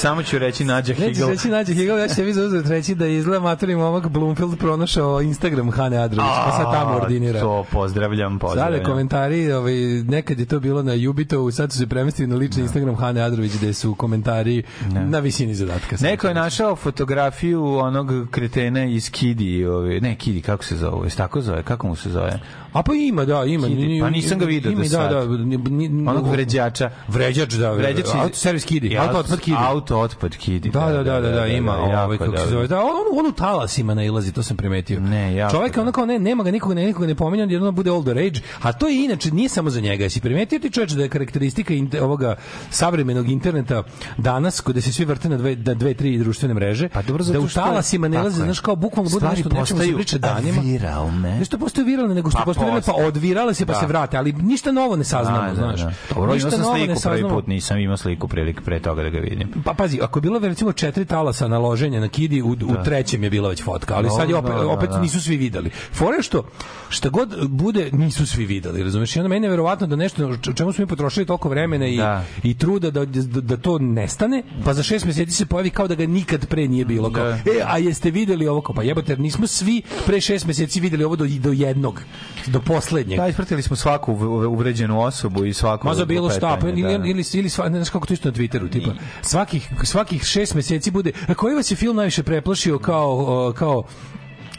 Samo 0.00 0.22
ću 0.22 0.38
reći 0.38 0.64
Nađa 0.64 0.92
Nećeš 0.92 1.06
Higel. 1.06 1.28
reći 1.28 1.48
nađe 1.48 1.74
Hegel, 1.74 1.98
ja 1.98 2.08
ću 2.08 2.14
se 2.14 2.22
vi 2.24 2.32
zauzeti 2.32 2.68
reći 2.68 2.94
da 2.94 3.06
je 3.06 3.16
izgleda 3.16 3.40
maturni 3.40 3.76
momak 3.76 4.08
Bloomfield 4.08 4.58
pronašao 4.58 5.20
Instagram 5.20 5.70
Hane 5.70 5.96
Adrović, 5.96 6.32
pa 6.44 6.50
sad 6.50 6.72
tamo 6.72 6.96
ordinira. 6.96 7.40
To 7.40 7.64
pozdravljam, 7.72 8.32
Sada 8.32 8.38
pozdravljam. 8.38 8.84
komentari, 8.84 9.52
ovaj, 9.52 9.74
nekad 10.04 10.40
je 10.40 10.46
to 10.46 10.60
bilo 10.60 10.82
na 10.82 10.92
Jubitovu, 10.92 11.50
sad 11.50 11.72
su 11.72 11.78
se 11.78 11.86
premestili 11.86 12.28
na 12.28 12.36
lični 12.36 12.62
Instagram 12.62 12.96
Hane 12.96 13.20
Adrović, 13.22 13.52
gde 13.56 13.72
su 13.72 13.94
komentari 13.94 14.62
na 14.90 15.18
visini 15.18 15.54
zadatka. 15.54 15.96
Neko 16.00 16.28
je 16.28 16.34
našao 16.34 16.76
fotografiju 16.76 17.64
onog 17.64 18.10
kretena 18.30 18.84
iz 18.84 19.10
Kidi, 19.10 19.66
ovaj, 19.66 20.00
ne 20.00 20.16
Kidi, 20.16 20.40
kako 20.40 20.64
se 20.64 20.76
zove, 20.76 21.10
tako 21.10 21.40
zove, 21.40 21.62
kako 21.62 21.86
mu 21.86 21.96
se 21.96 22.10
zove? 22.10 22.40
A 22.72 22.82
pa 22.82 22.94
ima, 22.94 23.24
da, 23.24 23.44
ima. 23.44 23.66
Kidi, 23.66 24.00
pa 24.00 24.10
nisam 24.10 24.38
ga 24.38 24.44
video 24.44 24.72
ima, 24.72 24.82
do 24.82 24.88
sad. 24.88 25.10
Da, 25.12 25.24
da, 25.24 26.10
Onog 26.10 26.30
vređača. 26.30 26.90
Vređač, 27.08 27.52
da. 27.54 27.72
Vređač 27.72 28.06
servis 28.32 28.64
Kidi. 28.64 28.98
Auto 28.98 29.18
otpad 29.18 29.40
Kidi. 29.40 29.56
Auto 29.58 29.89
otpad 29.92 30.36
Kidi. 30.36 30.70
Da, 30.70 30.80
da, 30.80 31.02
da, 31.02 31.20
da, 31.20 31.30
da, 31.30 31.46
ima, 31.46 31.76
ovaj 31.76 32.18
kako 32.18 32.36
se 32.36 32.46
zove. 32.48 32.66
Da, 32.66 32.80
on 32.80 32.90
on 33.20 33.26
u 33.26 33.32
talasima 33.32 33.94
nailazi, 33.94 34.32
to 34.32 34.42
sam 34.42 34.56
primetio. 34.56 35.00
Ne, 35.00 35.48
Čovjek 35.50 35.72
dobro. 35.72 35.82
ono 35.82 35.92
kao 35.92 36.06
ne, 36.06 36.18
nema 36.18 36.42
ga 36.42 36.50
nikoga, 36.50 36.74
ne, 36.74 36.86
nikoga 36.86 37.06
ne 37.06 37.14
pominje, 37.14 37.46
jedno 37.48 37.72
bude 37.72 37.90
older 37.90 38.18
age, 38.18 38.40
a 38.62 38.72
to 38.72 38.88
je 38.88 39.04
inače 39.04 39.30
nije 39.30 39.48
samo 39.48 39.70
za 39.70 39.80
njega. 39.80 40.04
Jesi 40.04 40.20
primetio 40.20 40.58
ti 40.58 40.70
čoveče 40.70 40.94
da 40.94 41.02
je 41.02 41.08
karakteristika 41.08 41.74
ovoga 42.02 42.36
savremenog 42.70 43.28
interneta 43.28 43.82
danas 44.18 44.60
kod 44.60 44.82
se 44.82 44.92
svi 44.92 45.04
vrte 45.04 45.28
na 45.28 45.36
dve, 45.36 45.56
na 45.56 45.74
dve 45.74 45.94
tri 45.94 46.18
društvene 46.18 46.54
mreže, 46.54 46.88
Pa 46.88 47.02
dobro, 47.02 47.24
da 47.24 47.40
u 47.40 47.48
talasima 47.48 48.08
nailaze, 48.08 48.44
znaš 48.44 48.60
kao 48.60 48.76
bukvalno 48.76 49.10
bude 49.10 49.26
nešto 49.28 49.48
nečemu 49.48 49.80
se 49.80 49.94
priča 49.94 50.18
danima. 50.18 50.62
viralne. 50.62 51.38
Nešto 51.38 51.58
postoje 51.58 51.84
viralne, 51.84 52.14
nego 52.14 52.30
što 52.30 52.38
Pa 52.44 52.50
viralne, 52.52 52.80
pa 52.86 52.92
odvirale 52.94 53.54
se 53.54 53.66
pa 53.66 53.72
Da. 53.72 53.80
se 53.80 53.86
vrate, 53.86 54.16
ali 54.16 54.32
ništa 54.32 54.72
novo 54.72 54.96
ne 54.96 55.04
saznamo, 55.04 55.40
Da, 55.40 55.48
da, 55.48 55.54
znaš. 55.54 55.80
da. 55.80 55.92
Dobro, 56.14 56.32
Ništa 56.34 56.48
imao 56.48 56.64
sam 56.64 56.76
sliku 56.76 57.00
prvi 57.02 57.28
put, 57.28 57.46
nisam 57.46 57.78
imao 57.78 57.96
sliku 57.96 58.28
prilike 58.28 58.60
pre 58.60 58.80
toga 58.80 59.02
da 59.02 59.08
ga 59.08 59.18
vidim. 59.18 59.48
Pa 59.64 59.74
pazi, 59.80 59.98
ako 60.02 60.18
je 60.18 60.22
bilo 60.22 60.38
recimo 60.38 60.72
četiri 60.72 61.04
talasa 61.04 61.48
naloženja 61.48 62.00
na 62.00 62.08
kidi, 62.08 62.42
u, 62.42 62.50
u 62.50 62.56
trećem 62.84 63.24
je 63.24 63.30
bila 63.30 63.48
već 63.48 63.62
fotka, 63.62 63.94
ali 63.94 64.10
sad 64.10 64.30
je 64.30 64.36
opet, 64.36 64.50
Da, 64.50 64.58
da, 64.58 64.68
opet 64.68 64.90
da. 64.90 65.00
nisu 65.00 65.20
svi 65.22 65.36
videli. 65.36 65.70
Fore 65.70 66.22
što 66.22 66.44
šta 66.88 67.08
god 67.08 67.48
bude 67.48 67.90
nisu 67.92 68.26
svi 68.26 68.46
videli, 68.46 68.82
razumeš? 68.82 69.16
I 69.16 69.18
onda 69.18 69.28
meni 69.28 69.46
je 69.46 69.50
verovatno 69.50 69.86
da 69.86 69.96
nešto 69.96 70.26
o 70.26 70.52
čemu 70.52 70.72
smo 70.72 70.82
mi 70.82 70.86
potrošili 70.86 71.26
toliko 71.26 71.48
vremena 71.48 71.86
i, 71.86 71.96
Da. 71.96 72.24
i 72.42 72.54
truda 72.54 72.90
da, 72.90 73.04
da, 73.04 73.40
da 73.40 73.56
to 73.56 73.78
nestane, 73.78 74.42
pa 74.64 74.74
za 74.74 74.82
šest 74.82 75.04
mjeseci 75.04 75.32
se 75.32 75.46
pojavi 75.46 75.70
kao 75.70 75.88
da 75.88 75.94
ga 75.94 76.06
nikad 76.06 76.46
pre 76.46 76.68
nije 76.68 76.84
bilo. 76.84 77.10
Kao, 77.12 77.24
Da. 77.24 77.30
e, 77.30 77.62
a 77.66 77.78
jeste 77.78 78.10
videli 78.10 78.48
ovo? 78.48 78.60
Kao, 78.60 78.74
pa 78.74 78.82
jebote, 78.82 79.16
nismo 79.16 79.46
svi 79.46 79.82
pre 80.06 80.20
šest 80.20 80.46
mjeseci 80.46 80.80
videli 80.80 81.04
ovo 81.04 81.16
do, 81.16 81.26
do 81.38 81.52
jednog, 81.52 82.02
do 82.46 82.60
poslednjeg. 82.60 83.18
Da, 83.18 83.28
ispratili 83.28 83.62
smo 83.62 83.76
svaku 83.76 84.12
uv- 84.12 84.46
uvređenu 84.46 85.00
osobu 85.00 85.44
i 85.44 85.52
svaku... 85.52 85.86
Ma 85.86 85.94
za 85.94 86.04
bilo 86.04 86.30
šta, 86.30 86.40
pa 86.40 86.48
lupetanje, 86.50 86.80
ili, 86.82 86.98
da. 86.98 87.06
ili, 87.06 87.24
ili, 87.34 87.48
sva, 87.48 87.68
ne 87.68 87.78
znaš 87.78 87.90
kako 87.90 88.06
to 88.06 88.14
isto 88.14 88.28
na 88.28 88.34
Twitteru, 88.34 88.70
tipa, 88.70 88.90
svakih, 89.22 89.69
svakih 89.84 90.22
šest 90.22 90.54
mjeseci 90.54 90.90
bude, 90.90 91.12
a 91.28 91.34
koji 91.34 91.54
vas 91.54 91.70
je 91.70 91.76
film 91.76 91.96
najviše 91.96 92.22
preplašio 92.22 92.78
kao, 92.78 93.52
kao 93.56 93.82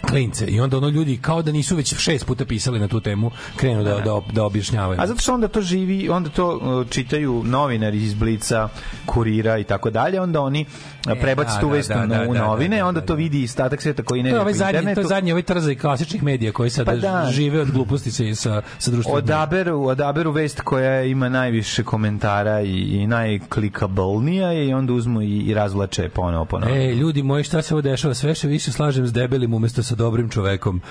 klince 0.10 0.46
i 0.46 0.60
onda 0.60 0.78
ono 0.78 0.90
ljudi 0.90 1.18
kao 1.22 1.42
da 1.42 1.52
nisu 1.52 1.76
već 1.76 1.96
šest 1.96 2.26
puta 2.26 2.46
pisali 2.46 2.80
na 2.80 2.88
tu 2.88 3.00
temu 3.00 3.32
krenu 3.56 3.84
da, 3.84 3.96
da, 3.96 4.22
da 4.34 4.44
objašnjavaju. 4.44 5.02
A 5.02 5.08
zato 5.08 5.22
što 5.22 5.34
onda 5.34 5.48
to 5.48 5.62
živi, 5.62 6.10
onda 6.10 6.30
to 6.30 6.86
čitaju 6.90 7.44
novinari 7.46 8.04
iz 8.04 8.14
Blica, 8.14 8.70
Kurira 9.06 9.58
i 9.58 9.64
tako 9.64 9.90
dalje, 9.90 10.22
onda 10.22 10.42
oni 10.42 10.66
uh, 11.08 11.14
prebaci 11.22 11.56
da, 11.56 11.60
tu 11.60 11.68
da, 11.68 11.74
vest 11.74 11.90
da, 11.90 12.06
na- 12.06 12.18
da, 12.18 12.30
u 12.30 12.34
da, 12.34 12.40
novine, 12.40 12.76
da, 12.78 12.82
da, 12.84 12.88
onda 12.88 13.00
da, 13.00 13.06
to 13.06 13.14
da. 13.14 13.18
vidi 13.18 13.48
statak 13.48 13.82
sveta 13.82 14.04
koji 14.04 14.24
ne 14.24 14.30
ide 14.30 14.40
ovaj 14.40 14.54
zadnji, 14.54 14.96
to 14.96 15.02
je 15.02 15.08
zadnji 15.08 15.32
ovaj 15.32 15.44
trzaj 15.44 15.76
klasičnih 15.76 16.24
medija 16.24 16.52
koji 16.52 16.70
sad 16.70 16.86
Pa 16.86 16.96
da. 16.96 17.28
žive 17.32 17.62
od 17.62 17.72
gluposti 17.72 18.12
sa, 18.12 18.24
sa, 18.36 18.62
sa 18.80 18.92
društvenim. 18.92 19.18
Odaberu, 19.18 19.84
odaberu 19.84 20.32
vest 20.32 20.62
koja 20.62 21.04
ima 21.04 21.30
najviše 21.30 21.84
komentara 21.84 22.62
i, 22.62 22.80
i 22.80 23.08
najklikablnija 23.08 24.52
je 24.52 24.68
i 24.68 24.74
onda 24.74 24.94
uzmu 24.94 25.22
i, 25.22 25.40
i 25.40 25.54
razvlače 25.54 26.10
ponovo 26.10 26.46
ponovo. 26.46 26.76
Ej, 26.76 26.94
ljudi 26.94 27.24
moji, 27.24 27.44
šta 27.44 27.62
se 27.62 27.74
ovo 27.74 27.82
dešava? 27.82 28.14
Sve 28.14 28.36
što 28.36 28.48
više 28.48 28.72
slažem 28.72 29.08
s 29.08 29.14
debelim 29.14 29.54
umesto 29.54 29.84
sa 29.84 29.96
dobrim 29.96 30.30
čovekom. 30.30 30.82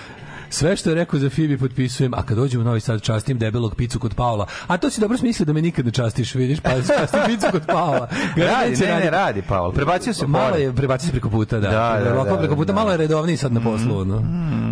Sve 0.50 0.76
što 0.76 0.90
je 0.90 0.94
rekao 0.94 1.18
za 1.18 1.30
Fibi 1.30 1.58
potpisujem, 1.58 2.14
a 2.14 2.22
kad 2.22 2.36
dođem 2.36 2.60
u 2.60 2.64
Novi 2.64 2.80
Sad 2.80 3.02
častim 3.02 3.38
debelog 3.38 3.74
picu 3.74 3.98
kod 3.98 4.14
Paula. 4.14 4.46
A 4.66 4.76
to 4.76 4.90
si 4.90 5.00
dobro 5.00 5.18
smislio 5.18 5.46
da 5.46 5.52
me 5.52 5.62
nikad 5.62 5.86
ne 5.86 5.92
častiš, 5.92 6.34
vidiš, 6.34 6.60
pa 6.60 6.70
častim 6.70 7.20
picu 7.26 7.46
kod 7.50 7.62
Paula. 7.66 8.08
Radi, 8.36 8.76
ne, 8.80 8.86
ne, 8.86 9.10
raditi. 9.10 9.10
radi, 9.10 9.42
Pavel. 9.42 9.72
Prebacio 9.72 10.12
se 10.12 10.26
Malo 10.26 10.56
je 10.56 10.72
prebacio 10.72 11.06
se 11.06 11.12
preko 11.12 11.30
puta, 11.30 11.60
da. 11.60 11.70
Da, 11.70 12.00
da, 12.04 12.24
da, 12.24 12.36
preko 12.38 12.56
puta, 12.56 12.72
da. 12.72 12.78
malo 12.78 12.90
je 12.90 12.96
redovniji 12.96 13.36
sad 13.36 13.52
na 13.52 13.60
poslu, 13.60 14.04
no. 14.04 14.20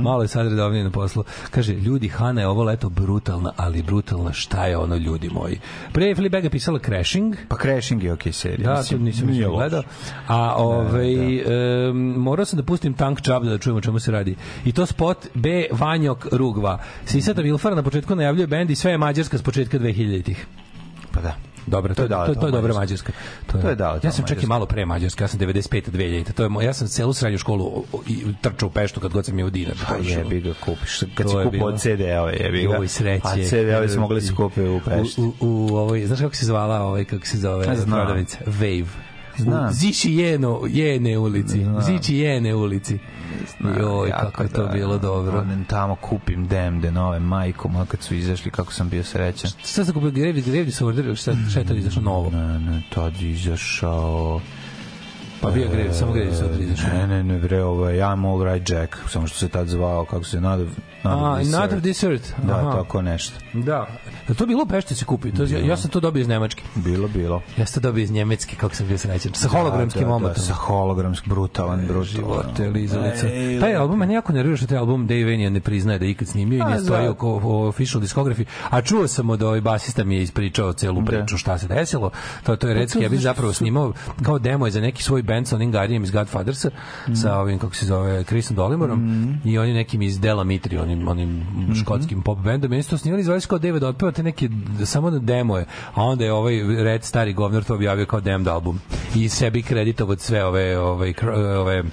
Malo 0.02 0.22
je 0.22 0.28
sad 0.28 0.46
redovniji 0.46 0.84
na 0.84 0.90
poslu. 0.90 1.24
Kaže, 1.50 1.72
ljudi, 1.72 2.08
Hana 2.08 2.40
je 2.40 2.48
ovo 2.48 2.64
leto 2.64 2.88
brutalna, 2.88 3.52
ali 3.56 3.82
brutalna, 3.82 4.32
šta 4.32 4.66
je 4.66 4.76
ono, 4.76 4.96
ljudi 4.96 5.30
moji? 5.32 5.60
Pre 5.92 6.04
je 6.04 6.14
Fleabag 6.14 6.44
je 6.44 6.50
pisala 6.50 6.78
Crashing, 6.78 7.36
Pa 7.48 7.56
Crashing 7.62 8.02
je 8.02 8.12
okej 8.12 8.32
serija. 8.32 8.74
Da, 8.74 8.82
to 8.82 8.98
nisam 8.98 9.26
nije 9.26 9.48
gledao. 9.48 9.82
A 10.26 10.54
ovaj 10.56 11.38
em, 11.38 11.96
morao 11.96 12.44
sam 12.44 12.56
da 12.56 12.62
pustim 12.62 12.94
Tank 12.94 13.18
Job 13.26 13.44
da 13.44 13.58
čujemo 13.58 13.80
čemu 13.80 13.98
se 13.98 14.12
radi. 14.12 14.36
I 14.64 14.72
to 14.72 14.86
spot 14.86 15.26
B 15.34 15.67
Vanjok 15.70 16.26
Rugva. 16.32 16.78
Sisata 17.04 17.42
Vilfara 17.42 17.74
na 17.74 17.82
početku 17.82 18.14
najavljuje 18.14 18.46
bend 18.46 18.70
i 18.70 18.74
sve 18.74 18.90
je 18.90 18.98
mađarska 18.98 19.38
s 19.38 19.42
početka 19.42 19.78
2000-ih. 19.78 20.46
Pa 21.12 21.20
da. 21.20 21.34
Dobro, 21.66 21.94
to, 21.94 21.96
To 21.96 22.02
je 22.02 22.08
to, 22.08 22.14
dala 22.14 22.26
to, 22.26 22.34
to 22.34 22.40
to 22.40 22.46
je 22.46 22.52
dobra 22.52 22.74
Mađarska. 22.74 23.12
mađarska. 23.12 23.58
To 23.60 23.68
je 23.68 23.74
dala 23.74 23.94
Ja 23.94 24.00
to 24.00 24.10
sam 24.10 24.24
čak 24.26 24.42
i 24.42 24.46
malo 24.46 24.66
pre 24.66 24.86
mađarska, 24.86 25.24
ja 25.24 25.28
sam 25.28 25.40
95 25.40 25.90
2000. 25.90 26.32
To 26.32 26.42
je 26.42 26.48
moj, 26.48 26.64
ja 26.64 26.72
sam 26.72 26.88
celu 26.88 27.12
srednju 27.12 27.38
školu 27.38 27.84
i 28.06 28.24
trčao 28.40 28.66
u 28.66 28.72
Peštu 28.72 29.00
kad 29.00 29.12
god 29.12 29.24
sam 29.24 29.38
imao 29.38 29.50
dinar. 29.50 29.74
Pa 29.88 29.94
jebi 29.96 30.40
ga 30.40 30.54
kupiš. 30.64 31.00
Kad 31.14 31.26
To 31.26 31.28
si 31.28 31.36
je 31.36 31.44
kupao 31.44 31.50
bilo. 31.50 31.78
CD-ove, 31.78 32.36
jebi 32.40 32.66
ga. 32.66 32.74
Joj, 32.74 32.88
sreće. 32.88 33.26
A 33.26 33.34
CD-ove 33.44 33.88
su 33.88 34.00
mogli 34.00 34.20
se 34.20 34.34
kupe 34.34 34.68
u 34.68 34.80
Pešti. 34.80 35.20
U, 35.20 35.24
u, 35.26 35.32
u 35.40 35.76
ovoj, 35.76 36.06
znaš 36.06 36.20
kako 36.20 36.34
se 36.34 36.46
zvala 36.46 36.80
ovaj, 36.80 37.04
kako 37.04 37.26
se 37.26 37.38
zove 37.38 37.64
prodavnica? 37.86 38.38
Wave. 38.46 38.86
Znam. 39.38 39.68
U 39.68 39.72
Ziči 39.72 40.14
Jeno, 40.14 40.60
Jene 40.68 41.18
ulici. 41.18 41.66
Ziči 41.86 42.16
Jene 42.16 42.54
ulici. 42.54 42.98
Joj, 43.78 44.08
Jako 44.08 44.26
kako 44.26 44.42
je 44.42 44.48
to 44.48 44.66
da, 44.66 44.72
bilo 44.72 44.98
dobro. 44.98 45.38
Odem 45.38 45.64
tamo 45.64 45.94
kupim 45.94 46.46
demde 46.46 46.90
nove 46.90 47.20
majko, 47.20 47.68
moja 47.68 47.84
kad 47.86 48.02
su 48.02 48.14
izašli 48.14 48.50
kako 48.50 48.72
sam 48.72 48.88
bio 48.88 49.04
srećan. 49.04 49.50
Šta 49.64 49.84
sam 49.84 49.94
kupio 49.94 50.10
Grevdi, 50.10 50.42
Grevdi 50.42 50.72
sa 50.72 50.86
orderu, 50.86 51.16
šta, 51.16 51.34
šta 51.50 51.60
je 51.60 51.66
tad 51.66 51.76
izašlo 51.76 52.02
novo? 52.02 52.30
Ne, 52.30 52.58
ne, 52.60 52.82
tad 52.94 53.20
izašao... 53.20 54.40
Pa 55.40 55.50
bio 55.50 55.68
Grevdi, 55.72 55.94
samo 55.94 56.12
Grevdi 56.12 56.36
sa 56.36 56.44
orderu 56.44 56.62
izašao. 56.62 56.90
Ne, 56.92 57.06
ne, 57.06 57.22
ne, 57.22 57.38
bre, 57.38 57.62
ovo 57.62 57.88
je 57.88 58.02
I'm 58.02 58.26
all 58.32 58.44
right 58.44 58.70
Jack, 58.70 58.96
samo 59.08 59.26
što 59.26 59.38
se 59.38 59.48
tad 59.48 59.68
zvao, 59.68 60.04
kako 60.04 60.24
se 60.24 60.40
nada... 60.40 60.64
A, 61.02 61.40
Another 61.54 61.80
Dessert. 61.80 62.22
Da, 62.42 62.54
Aha. 62.54 62.72
tako 62.72 63.02
nešto. 63.02 63.38
Da. 63.52 63.86
Je 64.28 64.34
to 64.34 64.46
bilo 64.46 64.62
u 64.62 64.66
Pešti 64.66 64.94
se 64.94 65.04
kupi? 65.04 65.32
To, 65.32 65.44
ja, 65.44 65.58
ja 65.58 65.76
sam 65.76 65.90
to 65.90 66.00
dobio 66.00 66.20
iz 66.20 66.28
Nemačke. 66.28 66.62
Bilo, 66.74 67.08
bilo. 67.08 67.42
Ja 67.56 67.66
sam 67.66 67.82
to 67.82 67.88
dobio 67.88 68.02
iz 68.02 68.10
Njemecke, 68.10 68.56
kako 68.56 68.74
sam 68.74 68.86
bio 68.86 68.98
srećan. 68.98 69.32
Sa 69.34 69.48
hologramskim 69.48 70.02
da, 70.02 70.08
da, 70.08 70.14
omotom. 70.14 70.42
Sa 70.42 70.54
hologramskim, 70.54 71.30
brutalan, 71.30 71.80
brutalan. 71.80 72.04
živote 72.04 72.68
lizalica. 72.68 73.28
Ej, 73.28 73.60
Taj 73.60 73.76
album 73.76 73.98
mene 73.98 74.14
jako 74.14 74.32
nervira 74.32 74.56
što 74.56 74.66
taj 74.66 74.78
album 74.78 75.06
Dave 75.06 75.24
Vanian 75.24 75.52
ne 75.52 75.60
priznaje 75.60 75.98
da 75.98 76.04
je 76.04 76.10
ikad 76.10 76.28
snimio 76.28 76.56
i 76.56 76.64
nije 76.64 76.80
stoji 76.80 77.08
oko 77.08 77.40
o 77.44 77.68
official 77.68 78.00
diskografi. 78.00 78.44
A 78.70 78.82
čuo 78.82 79.08
sam 79.08 79.30
od 79.30 79.42
ovaj 79.42 79.60
basista 79.60 80.04
mi 80.04 80.16
je 80.16 80.22
ispričao 80.22 80.72
celu 80.72 81.04
priču 81.04 81.38
šta 81.38 81.58
se 81.58 81.68
desilo. 81.68 82.10
To 82.42 82.56
to 82.56 82.68
je 82.68 82.74
Redski, 82.74 83.02
ja 83.02 83.08
bih 83.08 83.20
zapravo 83.20 83.52
snimao 83.52 83.92
kao 84.22 84.38
demo 84.38 84.66
je 84.66 84.70
za 84.70 84.80
neki 84.80 85.02
svoj 85.02 85.22
band 85.28 85.48
sa 85.48 85.56
onim 85.56 85.72
Garijem 85.72 86.04
iz 86.04 86.10
Godfathersa 86.10 86.70
sa 87.22 87.38
ovim 87.38 87.58
kako 87.58 87.74
se 87.74 87.86
zove 87.86 88.24
Chrisom 88.24 88.56
Dolimorom 88.56 89.00
i 89.44 89.58
oni 89.58 89.74
nekim 89.74 90.02
iz 90.02 90.20
Dela 90.20 90.44
Mitri, 90.44 90.78
onim 90.78 91.08
onim 91.08 91.46
škotskim 91.80 92.22
pop 92.22 92.38
bendom. 92.38 92.70
Meni 92.70 92.82
su 92.82 92.90
to 92.90 92.98
snimali 92.98 93.22
zvali 93.22 93.40
se 93.40 93.48
kao 93.48 93.58
David 93.58 93.82
otpeva 93.82 94.12
te 94.12 94.22
neke 94.22 94.48
samo 94.84 95.10
na 95.10 95.18
demo 95.18 95.56
je. 95.58 95.64
A 95.94 96.02
onda 96.02 96.24
je 96.24 96.32
ovaj 96.32 96.54
Red 96.84 97.04
stari 97.04 97.32
govnar 97.32 97.64
to 97.64 97.74
objavio 97.74 98.06
kao 98.06 98.20
damned 98.20 98.48
album 98.48 98.80
i 99.14 99.28
sebi 99.28 99.62
kreditovao 99.62 100.16
sve 100.16 100.44
ove 100.44 100.78
ove 100.78 101.14
ove 101.58 101.84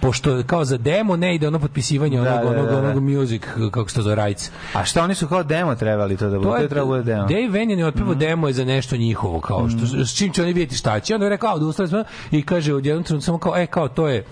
pošto 0.00 0.42
kao 0.46 0.64
za 0.64 0.76
demo 0.76 1.16
ne 1.16 1.34
ide 1.34 1.48
ono 1.48 1.58
potpisivanje 1.58 2.20
onog, 2.20 2.32
Da, 2.32 2.40
da, 2.40 2.50
onog, 2.50 2.66
da, 2.66 2.72
da. 2.72 2.78
onog 2.78 3.02
music, 3.02 3.42
kako 3.70 3.88
se 3.88 3.94
to 3.96 4.02
zove, 4.02 4.14
rights. 4.26 4.50
A 4.74 4.84
šta 4.84 5.04
oni 5.04 5.14
su 5.14 5.28
kao 5.28 5.42
demo 5.42 5.74
trebali 5.74 6.16
to 6.16 6.30
da 6.30 6.38
bude? 6.38 6.50
To 6.50 6.56
je 6.56 6.68
trebalo 6.68 6.96
da 6.96 7.02
bude 7.02 7.12
demo. 7.12 7.26
Dave 7.26 7.58
Vanian 7.58 7.78
je 7.78 7.86
otpevao 7.86 8.14
demo 8.14 8.46
je 8.48 8.52
za 8.52 8.64
nešto 8.64 8.96
njihovo, 8.96 9.40
kao 9.40 9.68
što, 9.68 10.04
s 10.04 10.16
čim 10.16 10.32
će 10.32 10.42
oni 10.42 10.52
vidjeti 10.52 10.76
šta 10.76 11.00
će. 11.00 11.14
Onda 11.14 11.26
je 11.26 11.30
rekao, 11.30 11.54
odustali 11.54 11.88
smo 11.88 12.04
i 12.30 12.42
kaže 12.42 12.63
od 12.72 12.86
jednom 12.86 13.04
trenutku 13.04 13.24
samo 13.24 13.38
kao, 13.38 13.56
e, 13.56 13.66
kao 13.66 13.88
to 13.88 14.08
je 14.08 14.24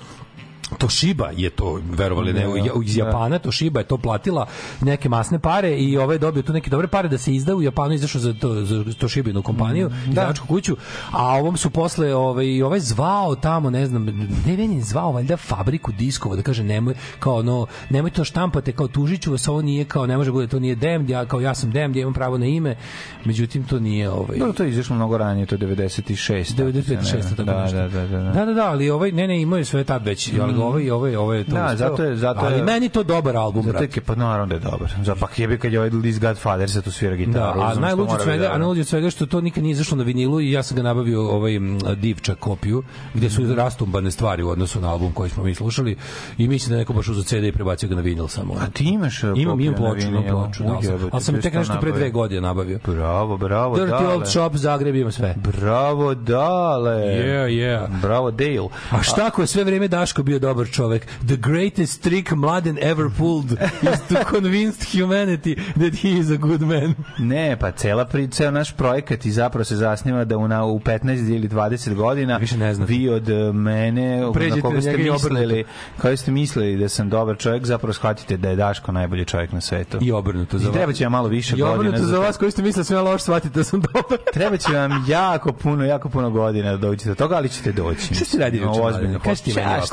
Toshiba 0.78 1.30
je 1.36 1.50
to, 1.50 1.80
verovali 1.84 2.32
ne, 2.32 2.48
u- 2.48 2.82
iz 2.82 2.96
Japana 2.96 3.38
Toshiba 3.38 3.80
je 3.80 3.86
to 3.86 3.96
platila 3.96 4.46
neke 4.80 5.08
masne 5.08 5.38
pare 5.38 5.76
i 5.76 5.96
ovaj 5.98 6.18
dobio 6.18 6.42
tu 6.42 6.52
neke 6.52 6.70
dobre 6.70 6.86
pare 6.86 7.08
da 7.08 7.18
se 7.18 7.34
izda 7.34 7.54
u 7.54 7.62
Japanu 7.62 7.94
izašao 7.94 8.20
za 8.20 8.34
to 8.34 8.64
za 8.64 8.84
Toshibinu 8.98 9.42
kompaniju, 9.42 9.90
izdavačku 10.08 10.46
kuću, 10.46 10.76
a 11.10 11.26
ovom 11.26 11.56
su 11.56 11.70
posle 11.70 12.14
ovaj 12.14 12.46
i 12.46 12.62
ovaj 12.62 12.80
zvao 12.80 13.34
tamo, 13.34 13.70
ne 13.70 13.86
znam, 13.86 14.04
ne 14.46 14.56
ne 14.56 14.80
zvao 14.80 15.12
valjda 15.12 15.36
fabriku 15.36 15.92
diskova 15.92 16.36
da 16.36 16.42
kaže 16.42 16.64
nemoj 16.64 16.94
kao 17.18 17.34
ono 17.36 17.66
nemoj 17.90 18.10
to 18.10 18.24
štampate 18.24 18.72
kao 18.72 18.88
tužiću 18.88 19.30
vas 19.30 19.48
ovo 19.48 19.62
nije 19.62 19.84
kao 19.84 20.06
ne 20.06 20.16
može 20.16 20.32
bude 20.32 20.46
to 20.46 20.58
nije 20.58 20.74
dem 20.74 21.08
ja 21.08 21.24
kao 21.26 21.40
ja 21.40 21.54
sam 21.54 21.70
dem 21.70 21.94
ja 21.96 22.00
imam 22.02 22.14
pravo 22.14 22.38
na 22.38 22.46
ime 22.46 22.76
međutim 23.24 23.64
to 23.64 23.78
nije 23.80 24.10
ovaj 24.10 24.38
Dobro, 24.38 24.52
to 24.52 24.62
je 24.62 24.70
izašlo 24.70 24.96
mnogo 24.96 25.18
ranije, 25.18 25.46
to 25.46 25.54
je 25.54 25.58
96. 25.58 26.54
95 26.56 27.22
tako 27.36 27.42
da, 27.42 27.62
nešto. 27.62 27.76
da, 27.76 27.88
da, 27.88 28.06
da, 28.06 28.18
da. 28.18 28.32
Da, 28.32 28.44
da, 28.44 28.52
da, 28.52 28.70
ali 28.70 28.90
ovaj 28.90 29.12
ne 29.12 29.28
ne 29.28 29.40
imaju 29.42 29.64
sve 29.64 29.84
tad 29.84 30.06
već, 30.06 30.30
ali 30.40 30.52
ga 30.62 30.68
ovaj 30.68 30.90
ovaj 30.90 31.16
ovaj 31.16 31.38
je 31.38 31.44
to. 31.44 31.50
Da, 31.52 31.64
uspeo. 31.64 31.76
zato 31.78 32.02
je- 32.04 32.16
zato 32.16 32.40
ali 32.42 32.54
je- 32.54 32.62
meni 32.64 32.88
to 32.88 33.02
dobar 33.04 33.36
album, 33.36 33.62
Zato 33.62 33.72
brate. 33.72 33.88
je, 33.94 34.02
pa 34.02 34.14
naravno 34.14 34.46
da 34.46 34.54
je 34.54 34.60
dobar. 34.62 34.92
Za 35.04 35.14
pa 35.14 35.26
jebi 35.36 35.58
kad 35.58 35.72
je 35.72 35.78
ovaj 35.78 35.90
Liz 35.92 36.18
Godfather 36.18 36.70
sa 36.70 36.82
tu 36.82 36.90
svira 36.92 37.10
Da, 37.12 37.16
gitaru. 37.16 37.60
a 37.60 37.64
razumeš, 37.64 37.74
to 37.74 37.80
najluđe 37.80 38.12
od 38.12 38.22
svega, 38.22 38.46
a 38.46 38.58
najluđe 38.58 38.84
svega 38.84 39.10
što 39.10 39.26
to 39.26 39.40
nikad 39.40 39.62
nije 39.62 39.72
izašlo 39.72 39.96
na 39.96 40.04
vinilu 40.04 40.40
i 40.40 40.50
ja 40.50 40.62
sam 40.62 40.76
ga 40.76 40.82
nabavio 40.82 41.22
ovaj 41.22 41.52
divča 41.96 42.34
kopiju 42.34 42.82
gde 43.14 43.26
Mhm. 43.26 43.34
su 43.36 43.54
rastumbane 43.54 44.10
stvari 44.10 44.42
u 44.42 44.48
odnosu 44.48 44.80
na 44.80 44.90
album 44.90 45.12
koji 45.12 45.30
smo 45.30 45.44
mi 45.44 45.54
slušali 45.54 45.96
i 46.38 46.48
mislim 46.48 46.68
da 46.68 46.76
je 46.76 46.78
neko 46.78 46.92
baš 46.92 47.08
uzeo 47.08 47.22
CD 47.24 47.44
i 47.44 47.52
prebacio 47.52 47.88
ga 47.88 47.94
na 47.94 48.00
vinil 48.00 48.28
samo. 48.28 48.54
A 48.54 48.66
ti 48.68 48.84
imaš 48.84 49.24
uh, 49.24 49.30
imam 49.36 49.60
imam 49.60 49.74
ploču, 49.76 50.06
imam 50.08 50.22
ploču, 50.24 50.62
da, 50.62 50.68
ali 50.70 50.84
sam- 50.84 50.94
ali 51.12 51.38
je 51.38 51.40
tek 51.42 51.52
što 51.52 51.58
nešto 51.58 51.80
pre 51.80 51.92
dve 51.92 52.10
godine 52.10 52.40
nabavio. 52.40 52.78
Bravo, 52.86 53.36
bravo, 53.36 53.76
Dirty 53.76 53.88
dale. 53.88 54.08
Old 54.08 54.26
Shop 54.26 54.54
Zagreb 54.54 54.94
ima 54.94 55.10
sve. 55.10 55.34
Bravo, 55.52 56.14
dale. 56.14 56.92
Yeah, 56.92 57.46
yeah. 57.48 58.00
Bravo, 58.02 58.30
Dale. 58.32 58.68
A 58.90 59.02
šta 59.02 59.26
ako 59.26 59.40
je 59.40 59.46
sve 59.46 59.64
vreme 59.64 59.88
Daško 59.88 60.22
bio 60.22 60.38
dobar 60.52 60.70
čovek? 60.70 61.06
The 61.26 61.36
greatest 61.36 62.02
trick 62.02 62.30
Mladen 62.30 62.78
ever 62.82 63.10
pulled 63.18 63.52
is 63.82 64.00
to 64.08 64.30
convince 64.30 64.98
humanity 64.98 65.54
that 65.54 65.94
he 65.94 66.08
is 66.08 66.30
a 66.30 66.36
good 66.36 66.60
man. 66.60 66.94
Ne, 67.18 67.56
pa 67.60 67.70
cela 67.70 68.04
priča, 68.04 68.50
naš 68.50 68.72
projekat 68.76 69.26
i 69.26 69.30
zapravo 69.30 69.64
se 69.64 69.76
zasniva 69.76 70.24
da 70.24 70.36
u, 70.36 70.48
na, 70.48 70.64
u 70.64 70.80
15 70.80 71.34
ili 71.34 71.48
20 71.48 71.94
godina 71.94 72.36
Više 72.36 72.56
ne 72.56 72.74
znate. 72.74 72.92
vi 72.92 73.08
od 73.08 73.28
e, 73.28 73.52
mene, 73.52 74.22
Pređete 74.34 74.56
na 74.56 74.62
koga 74.62 74.80
ste 74.80 74.92
i 74.92 75.10
mislili, 75.10 75.64
kao 75.98 76.16
ste 76.16 76.30
mislili 76.30 76.76
da 76.76 76.88
sam 76.88 77.08
dobar 77.08 77.36
čovjek, 77.38 77.66
zapravo 77.66 77.92
shvatite 77.92 78.36
da 78.36 78.48
je 78.48 78.56
Daško 78.56 78.92
najbolji 78.92 79.24
čovjek 79.24 79.52
na 79.52 79.60
svetu. 79.60 79.98
I 80.00 80.12
obrnuto 80.12 80.58
za 80.58 80.68
I 80.68 80.72
treba 80.72 80.92
će 80.92 81.04
vam 81.04 81.12
malo 81.12 81.28
više 81.28 81.56
I 81.56 81.60
godina. 81.60 81.78
obrnuto 81.78 82.06
za 82.06 82.14
to. 82.14 82.20
vas 82.20 82.36
koji 82.36 82.50
ste 82.50 82.62
mislili 82.62 82.84
sve 82.84 83.00
loš, 83.00 83.22
shvatite 83.22 83.58
da 83.58 83.64
sam 83.64 83.80
dobar. 83.80 84.18
Treba 84.34 84.56
će 84.56 84.72
vam 84.72 85.04
jako 85.08 85.52
puno, 85.52 85.84
jako 85.84 86.08
puno 86.08 86.30
godina 86.30 86.70
da 86.70 86.76
dođete 86.76 87.08
do 87.08 87.14
toga, 87.14 87.36
ali 87.36 87.48
ćete 87.48 87.72
doći. 87.72 88.14
Šta 88.14 88.24
si 88.24 88.38
radio 88.38 88.64
No, 88.64 88.72
ozbiljno. 88.72 89.20
Kaži 89.20 89.42
ti 89.42 89.52
meni 89.54 89.68
ovako, 89.68 89.86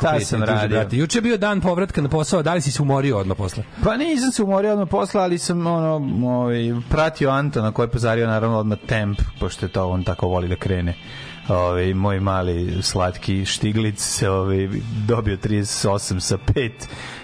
sam 0.45 0.55
radio? 0.55 0.79
brate. 0.79 0.97
Juče 0.97 1.17
je 1.17 1.21
bio 1.21 1.37
dan 1.37 1.61
povratka 1.61 2.01
na 2.01 2.09
posao, 2.09 2.43
da 2.43 2.53
li 2.53 2.61
si 2.61 2.71
se 2.71 2.81
umorio 2.81 3.17
odmah 3.17 3.37
posle? 3.37 3.63
Pa 3.83 3.97
nisam 3.97 4.31
se 4.31 4.43
umorio 4.43 4.71
odmah 4.71 4.87
posla, 4.91 5.21
ali 5.21 5.37
sam 5.37 5.67
ono, 5.67 6.27
ovaj, 6.27 6.73
pratio 6.89 7.29
Antona 7.29 7.71
koji 7.71 7.83
je 7.83 7.91
pozario 7.91 8.27
naravno 8.27 8.57
odmah 8.57 8.77
temp, 8.87 9.19
pošto 9.39 9.65
je 9.65 9.69
to 9.69 9.87
on 9.87 10.03
tako 10.03 10.27
voli 10.27 10.47
da 10.47 10.55
krene. 10.55 10.95
Ovaj 11.47 11.93
moj 11.93 12.19
mali 12.19 12.81
slatki 12.81 13.45
štiglic 13.45 13.99
se 13.99 14.29
ovaj 14.29 14.69
dobio 15.07 15.37
38 15.37 16.19
sa 16.19 16.37
5 16.37 16.71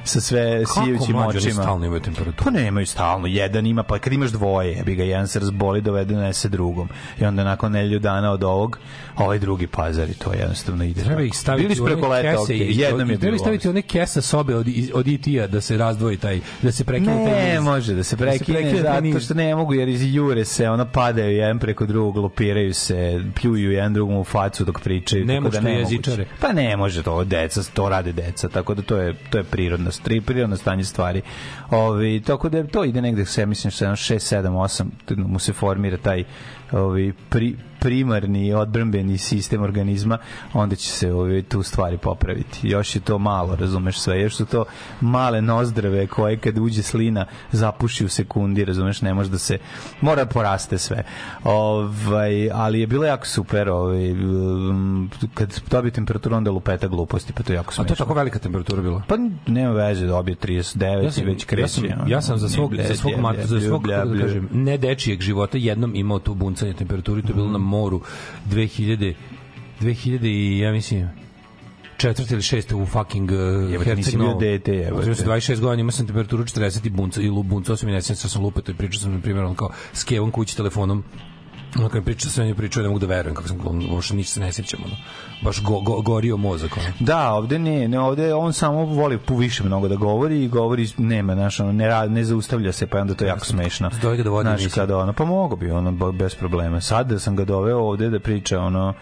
sa 0.05 0.21
sve 0.21 0.63
sijevićim 0.67 1.11
mlađe, 1.11 1.27
oni 1.29 1.37
očima. 1.39 1.53
stalno 1.53 1.85
imaju 1.85 2.01
temperaturu? 2.01 2.43
Pa 2.43 2.49
nemaju 2.51 2.85
stalno, 2.85 3.27
jedan 3.27 3.65
ima, 3.65 3.83
pa 3.83 3.99
kad 3.99 4.13
imaš 4.13 4.29
dvoje, 4.29 4.71
jebi 4.71 4.95
ga, 4.95 5.03
jedan 5.03 5.27
se 5.27 5.39
razboli, 5.39 5.81
dovede 5.81 6.15
nese 6.15 6.49
drugom. 6.49 6.89
I 7.21 7.25
onda 7.25 7.43
nakon 7.43 7.71
nedelju 7.71 7.99
dana 7.99 8.31
od 8.31 8.43
ovog, 8.43 8.79
ovaj 9.17 9.39
drugi 9.39 9.67
pazari, 9.67 10.13
to 10.13 10.33
jednostavno 10.33 10.83
ide. 10.83 11.03
Treba 11.03 11.21
ih 11.21 11.33
staviti 11.35 11.67
Bili 11.67 11.81
u 11.81 11.85
preko 11.85 12.07
leta, 12.07 12.31
kese 12.31 12.55
i- 12.55 12.79
jednom 12.79 13.09
je 13.09 13.17
Treba 13.17 13.37
staviti 13.37 13.69
one 13.69 13.81
kese 13.81 14.21
sobe 14.21 14.55
od, 14.55 14.65
od 14.93 15.07
IT-a 15.07 15.47
da 15.47 15.61
se 15.61 15.77
razdvoji 15.77 16.17
taj, 16.17 16.39
da 16.61 16.71
se 16.71 16.83
prekine 16.83 17.25
taj 17.25 17.45
Ne, 17.45 17.59
može 17.61 17.93
da 17.93 18.03
se 18.03 18.17
prekine, 18.17 18.59
prekine 18.59 18.71
taj 18.73 18.91
zato 18.91 19.01
niz. 19.01 19.23
što 19.23 19.33
ne 19.33 19.55
mogu, 19.55 19.73
jer 19.73 19.87
iz 19.89 20.15
jure 20.15 20.45
se, 20.45 20.69
ono 20.69 20.85
padaju 20.85 21.31
jedan 21.31 21.59
preko 21.59 21.85
drugog, 21.85 22.17
lopiraju 22.17 22.73
se, 22.73 22.95
pljuju 23.35 23.71
jedan 23.71 23.93
drugom 23.93 24.17
u 24.17 24.23
facu 24.23 24.65
dok 24.65 24.81
pričaju. 24.81 25.23
tako 25.23 25.33
Nemušte 25.33 25.57
da 25.57 25.63
nemoguće. 25.63 25.93
jezičare. 25.93 26.25
Pa 26.39 26.51
ne 26.51 26.77
može 26.77 27.03
to, 27.03 27.23
deca, 27.23 27.61
to 27.65 27.89
rade 27.89 28.11
deca, 28.11 28.49
tako 28.49 28.73
da 28.73 28.81
to 28.81 28.97
je, 28.97 29.13
to 29.29 29.37
je 29.37 29.43
prirodno, 29.43 29.91
stri, 29.95 30.21
prirodno 30.21 30.57
stanje 30.57 30.83
stvari. 30.83 31.21
Ovi, 31.69 32.21
tako 32.25 32.49
da 32.49 32.67
to 32.67 32.83
ide 32.83 33.01
negde, 33.01 33.25
se, 33.25 33.45
mislim, 33.45 33.71
6, 33.71 34.35
7, 34.37 34.89
8, 35.07 35.27
mu 35.27 35.39
se 35.39 35.53
formira 35.53 35.97
taj 35.97 36.23
ovi, 36.71 37.13
pri, 37.29 37.55
primarni 37.85 38.53
odbrambeni 38.53 39.17
sistem 39.17 39.61
organizma, 39.61 40.17
onda 40.53 40.75
će 40.75 40.89
se 40.89 41.13
ove 41.13 41.41
tu 41.41 41.63
stvari 41.63 41.97
popraviti. 41.97 42.59
Još 42.63 42.95
je 42.95 42.99
to 43.01 43.17
malo, 43.17 43.55
razumeš 43.55 43.99
sve, 43.99 44.21
još 44.21 44.35
su 44.35 44.45
to 44.45 44.65
male 45.01 45.41
nozdrave 45.41 46.07
koje 46.07 46.37
kad 46.37 46.57
uđe 46.57 46.83
slina 46.83 47.25
zapuši 47.51 48.05
u 48.05 48.09
sekundi, 48.09 48.65
razumeš, 48.65 49.01
ne 49.01 49.13
može 49.13 49.29
da 49.29 49.37
se 49.37 49.57
mora 50.01 50.25
da 50.25 50.29
poraste 50.29 50.77
sve. 50.77 51.03
Ovaj, 51.43 52.51
ali 52.51 52.79
je 52.79 52.87
bilo 52.87 53.05
jako 53.05 53.27
super, 53.27 53.69
ovaj 53.69 54.11
um, 54.11 55.09
kad 55.33 55.61
dobije 55.71 55.91
temperaturu 55.91 56.35
onda 56.35 56.51
lupeta 56.51 56.87
gluposti, 56.87 57.33
pa 57.33 57.43
to 57.43 57.53
je 57.53 57.55
jako 57.55 57.69
A 57.69 57.73
smešno. 57.73 57.87
to 57.87 57.93
je 57.93 57.97
tako 57.97 58.13
velika 58.13 58.39
temperatura 58.39 58.81
bila. 58.81 59.01
Pa 59.07 59.15
nema 59.47 59.71
veze, 59.71 60.05
dobije 60.05 60.35
39 60.35 61.03
Ja 61.03 61.11
sam, 61.11 61.23
i 61.23 61.25
već 61.27 61.45
kreće. 61.45 61.61
ja 61.63 61.67
sam, 61.67 61.83
ja 62.07 62.21
sam 62.21 62.37
za 62.37 62.49
svog, 62.49 62.75
za 62.87 62.95
svog, 62.95 63.19
mat, 63.19 63.35
za 63.43 63.61
svog 63.61 63.87
da 63.87 64.05
kažem, 64.21 64.49
ne 64.51 64.77
dečijeg 64.77 65.21
života 65.21 65.57
jednom 65.57 65.95
imao 65.95 66.19
tu 66.19 66.33
buncanje 66.55 66.73
temperaturi, 66.73 67.21
to 67.21 67.27
je 67.27 67.33
bilo 67.33 67.51
na 67.51 67.57
moru 67.57 68.01
2000, 68.49 69.13
2000 69.81 70.25
i 70.25 70.59
ja 70.59 70.71
mislim 70.71 71.09
četvrte 71.97 72.33
ili 72.33 72.41
šeste 72.41 72.75
u 72.75 72.85
fucking 72.85 73.31
uh, 73.31 73.71
Jebote, 73.71 73.95
nisi 73.95 74.17
bio 74.17 74.33
dete, 74.33 74.73
jebote. 74.73 75.13
Znači, 75.13 75.51
26 75.51 75.59
godina 75.59 75.81
imao 75.81 75.91
sam 75.91 76.07
temperaturu 76.07 76.43
40 76.43 76.87
i 76.87 76.89
bunca, 76.89 77.21
i 77.21 77.29
buncao 77.29 77.75
sam 77.77 77.89
i 77.89 77.91
nesem 77.91 78.15
sa 78.15 78.29
sam 78.29 78.43
lupeto 78.43 78.71
i 78.71 78.75
pričao 78.75 79.01
sam, 79.01 79.13
na 79.13 79.21
primjer, 79.21 79.45
on 79.45 79.55
kao 79.55 79.69
s 79.93 80.03
kevom 80.03 80.31
kući 80.31 80.57
telefonom 80.57 81.03
ono 81.79 81.89
kad 81.89 82.01
mi 82.01 82.05
priča 82.05 82.29
sve 82.29 82.45
mi 82.45 82.55
pričao 82.55 82.83
ne 82.83 82.89
mogu 82.89 82.99
da 82.99 83.05
verujem 83.05 83.35
kako 83.35 83.47
sam 83.47 83.59
uopšte 83.91 84.15
ništa 84.15 84.33
se 84.33 84.39
ne 84.39 84.53
sjećam 84.53 84.79
ono 84.85 84.95
baš 85.41 85.61
go, 85.63 85.79
go, 85.79 86.01
gorio 86.01 86.37
mozak 86.37 86.77
ono. 86.77 86.87
Da, 86.99 87.31
ovde 87.33 87.59
ne, 87.59 87.87
ne 87.87 87.99
ovde 87.99 88.33
on 88.33 88.53
samo 88.53 88.85
voli 88.85 89.17
pu 89.17 89.35
više 89.35 89.63
mnogo 89.63 89.87
da 89.87 89.95
govori 89.95 90.43
i 90.43 90.47
govori 90.47 90.87
nema, 90.97 91.33
znaš, 91.33 91.59
ono, 91.59 91.71
ne, 91.71 92.09
ne 92.09 92.23
zaustavlja 92.23 92.71
se, 92.71 92.87
pa 92.87 92.97
je 92.97 93.01
onda 93.01 93.13
to 93.13 93.25
je 93.25 93.27
jako 93.27 93.45
smešno. 93.45 93.89
Dovedi 94.01 94.17
ga 94.17 94.23
da 94.23 94.29
vodi 94.29 94.49
Znaš, 94.49 94.73
kada 94.73 94.97
ono, 94.97 95.13
pa 95.13 95.25
mogo 95.25 95.55
bi 95.55 95.71
ono 95.71 96.11
bez 96.11 96.35
problema. 96.35 96.81
Sad 96.81 97.07
da 97.09 97.19
sam 97.19 97.35
ga 97.35 97.45
doveo 97.45 97.79
ovde 97.79 98.09
da 98.09 98.19
priča 98.19 98.59
ono 98.59 98.93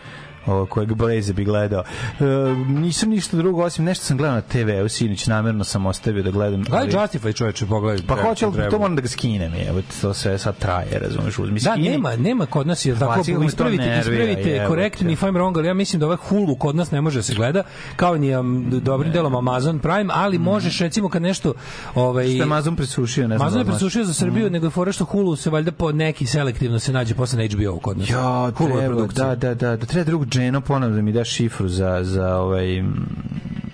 o, 0.45 0.65
kojeg 0.65 0.93
Blaze 0.93 1.33
bi 1.33 1.43
gledao. 1.43 1.83
E, 2.19 2.23
nisam 2.67 3.09
ništa 3.09 3.37
drugo, 3.37 3.63
osim 3.63 3.85
nešto 3.85 4.05
sam 4.05 4.17
gledao 4.17 4.35
na 4.35 4.41
TV-u, 4.41 4.89
sinoć 4.89 5.27
namerno 5.27 5.63
sam 5.63 5.85
ostavio 5.85 6.23
da 6.23 6.31
gledam. 6.31 6.63
Gledaj 6.63 6.79
ali- 6.81 6.91
Justify 7.07 7.35
čoveče, 7.35 7.65
pogledaj. 7.65 8.07
Pa 8.07 8.15
hoće, 8.17 8.45
ali 8.45 8.69
to 8.69 8.79
moram 8.79 8.95
da 8.95 9.01
ga 9.01 9.07
skinem, 9.07 9.53
evo, 9.69 9.81
to 10.01 10.13
sve 10.13 10.37
sad 10.37 10.57
traje, 10.57 10.99
razumeš, 10.99 11.39
uzmi 11.39 11.59
Da, 11.59 11.71
skini. 11.71 11.89
nema, 11.89 12.15
nema 12.15 12.45
kod 12.45 12.67
nas 12.67 12.85
je 12.85 12.95
tako, 12.99 13.19
ispravite, 13.47 13.83
nervira, 13.85 14.23
ispravite, 14.23 14.65
correct 14.67 15.01
me 15.01 15.11
if 15.11 15.21
I'm 15.21 15.31
wrong, 15.31 15.57
ali 15.57 15.67
ja 15.67 15.73
mislim 15.73 15.99
da 15.99 16.05
ovaj 16.05 16.17
Hulu 16.17 16.55
kod 16.55 16.75
nas 16.75 16.91
ne 16.91 17.01
može 17.01 17.19
da 17.19 17.23
se 17.23 17.33
gleda, 17.35 17.63
kao 17.95 18.17
ni 18.17 18.35
um, 18.35 18.65
dobrim 18.83 19.11
delom 19.11 19.35
Amazon 19.35 19.79
Prime, 19.79 20.13
ali 20.13 20.37
možeš 20.37 20.79
recimo 20.79 21.09
kad 21.09 21.21
nešto 21.21 21.53
ovaj 21.95 22.25
Što 22.27 22.35
je 22.35 22.43
Amazon 22.43 22.75
presušio, 22.75 23.27
ne 23.27 23.37
znam. 23.37 23.41
Amazon 23.41 23.59
je 23.59 23.63
da 23.63 23.71
presušio 23.71 24.03
za 24.03 24.13
Srbiju, 24.13 24.49
nego 24.49 24.65
je 24.65 24.69
fora 24.69 24.91
što 24.91 25.05
Hulu 25.05 25.35
se 25.35 25.49
valjda 25.49 25.71
po 25.71 25.91
neki 25.91 26.25
selektivno 26.25 26.79
se 26.79 26.93
nađe 26.93 27.15
posle 27.15 27.39
na 27.39 27.45
HBO 27.47 27.79
kod 27.79 27.97
nas. 27.97 28.09
Ja, 28.09 28.51
Hulu 28.57 28.69
je 28.69 28.77
treba, 28.77 28.95
produkcija. 28.95 29.25
da, 29.27 29.35
da, 29.35 29.53
da, 29.53 29.75
da, 29.75 29.85
treba 29.85 30.03
drug 30.05 30.25
Dženo 30.33 30.61
ponovno 30.61 30.95
da 30.95 31.01
mi 31.01 31.11
da 31.11 31.23
šifru 31.23 31.67
za, 31.67 32.03
za, 32.03 32.37
ovaj, 32.37 32.83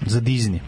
za 0.05 0.21
Disney. 0.21 0.59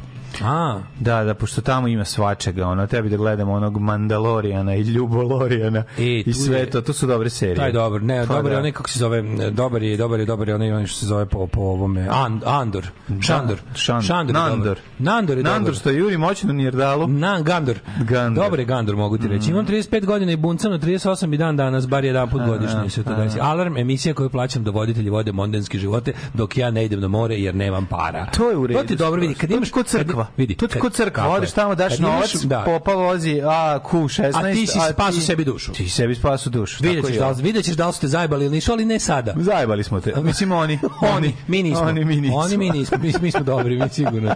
A, 0.41 0.79
Da, 0.99 1.23
da, 1.23 1.33
pošto 1.33 1.61
tamo 1.61 1.87
ima 1.87 2.05
svačega, 2.05 2.67
ono, 2.67 2.87
tebi 2.87 3.09
da 3.09 3.17
gledamo 3.17 3.53
onog 3.53 3.77
Mandalorijana 3.79 4.75
i 4.75 4.81
Ljubolorijana 4.81 5.83
E, 5.97 6.03
i 6.19 6.33
sve 6.35 6.59
je- 6.59 6.69
to, 6.69 6.81
to 6.81 6.93
su 6.93 7.07
dobre 7.07 7.29
serije. 7.29 7.55
taj 7.55 7.67
je 7.67 7.73
dobar. 7.73 8.01
Ne, 8.03 8.19
Pa 8.19 8.25
dobar 8.27 8.45
je 8.45 8.51
da. 8.51 8.59
onaj 8.59 8.71
kako 8.71 8.89
se 8.89 8.99
zove, 8.99 9.21
dobar 9.51 9.83
je, 9.83 9.97
dobar 9.97 10.19
je, 10.19 10.25
dobar 10.25 10.47
je 10.49 10.55
onaj 10.55 10.71
onaj 10.71 10.85
što 10.85 10.99
se 10.99 11.05
zove 11.05 11.25
po 11.25 11.47
po 11.47 11.61
ovome 11.61 12.07
And, 12.11 12.43
Andor, 12.45 12.87
Šandor. 13.21 13.57
Šandor. 13.75 14.03
Šandor. 14.05 14.35
je 14.35 14.41
dobar. 14.41 14.49
Nandor. 14.49 14.79
Nandor 14.99 15.37
je 15.37 15.43
Nandor 15.43 15.59
dobar. 15.61 15.75
što 15.75 15.89
je 15.89 15.97
Juri 15.97 16.17
moćno 16.17 16.53
Nirdalu. 16.53 17.07
Na, 17.07 17.41
Gandor. 17.41 17.79
Gandor. 17.99 18.43
Dobar 18.43 18.59
je 18.59 18.65
Gandor, 18.65 18.95
mogu 18.95 19.17
ti 19.17 19.27
reći. 19.27 19.51
Imam 19.51 19.65
35 19.65 20.05
godina 20.05 20.31
i 20.31 20.37
buncano 20.37 20.77
38 20.77 21.33
i 21.33 21.37
dan 21.37 21.57
danas, 21.57 21.87
bar 21.87 22.05
jedan 22.05 22.29
put 22.29 22.41
godišnje 22.41 22.89
se 22.89 23.03
to 23.03 23.15
desi. 23.15 23.39
Alarm, 23.41 23.77
emisija 23.77 24.13
koju 24.13 24.29
plaćam 24.29 24.63
da 24.63 24.71
voditelji 24.71 25.09
vode 25.09 25.31
mondenske 25.31 25.77
živote 25.77 26.13
dok 26.33 26.57
ja 26.57 26.71
ne 26.71 26.85
idem 26.85 26.99
na 26.99 27.07
more 27.07 27.35
jer 27.35 27.55
nemam 27.55 27.85
para. 27.85 28.25
To 28.27 28.49
je 28.49 28.57
u 28.57 28.67
redu. 28.67 28.79
To 28.79 28.85
ti 28.85 28.95
dobro 28.95 29.21
vidi. 29.21 29.33
Kad 29.33 29.51
imaš 29.51 29.71
kod 29.71 29.85
crkva. 29.85 30.27
Vidi. 30.37 30.55
Kad- 30.55 30.77
kod 30.79 30.93
crkva. 30.93 31.27
Odeš 31.27 31.51
tamo, 31.51 31.75
daš 31.75 31.99
novac, 31.99 32.35
da. 32.35 32.61
popa 32.61 32.93
vozi 32.93 33.41
A, 33.41 33.79
Q16. 33.81 34.31
A 34.35 34.53
ti 34.53 34.67
si 34.67 34.79
spasao 34.91 35.21
sebi 35.21 35.45
dušu. 35.45 35.73
Ti 35.73 35.89
sebi 35.89 36.15
spasu 36.15 36.49
dušu. 36.49 36.83
Vidjet 36.83 36.97
tako 36.97 37.07
ćeš 37.07 37.15
i 37.15 37.19
da, 37.19 37.29
li- 37.29 37.75
da 37.75 37.87
li 37.87 37.93
ste 37.93 38.07
zajbali 38.07 38.45
ili 38.45 38.55
nisu, 38.55 38.71
ali 38.71 38.85
ne 38.85 38.99
sada. 38.99 39.33
Zajebali 39.37 39.83
smo 39.83 39.99
te. 40.01 40.13
Mislim 40.21 40.51
oni. 40.51 40.79
Oni. 41.09 41.33
mi 41.47 41.63
nismo. 41.63 41.81
Oni 41.81 42.05
mi 42.05 42.15
nismo. 42.17 42.37
Oni 42.37 42.57
mi 42.57 42.69
nismo. 42.69 42.97
Mi, 42.97 43.13
mi 43.21 43.31
smo 43.31 43.39
dobri, 43.41 43.77
mi 43.77 43.89
sigurno. 43.89 44.35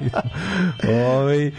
Ovaj 1.14 1.48
uh, 1.48 1.54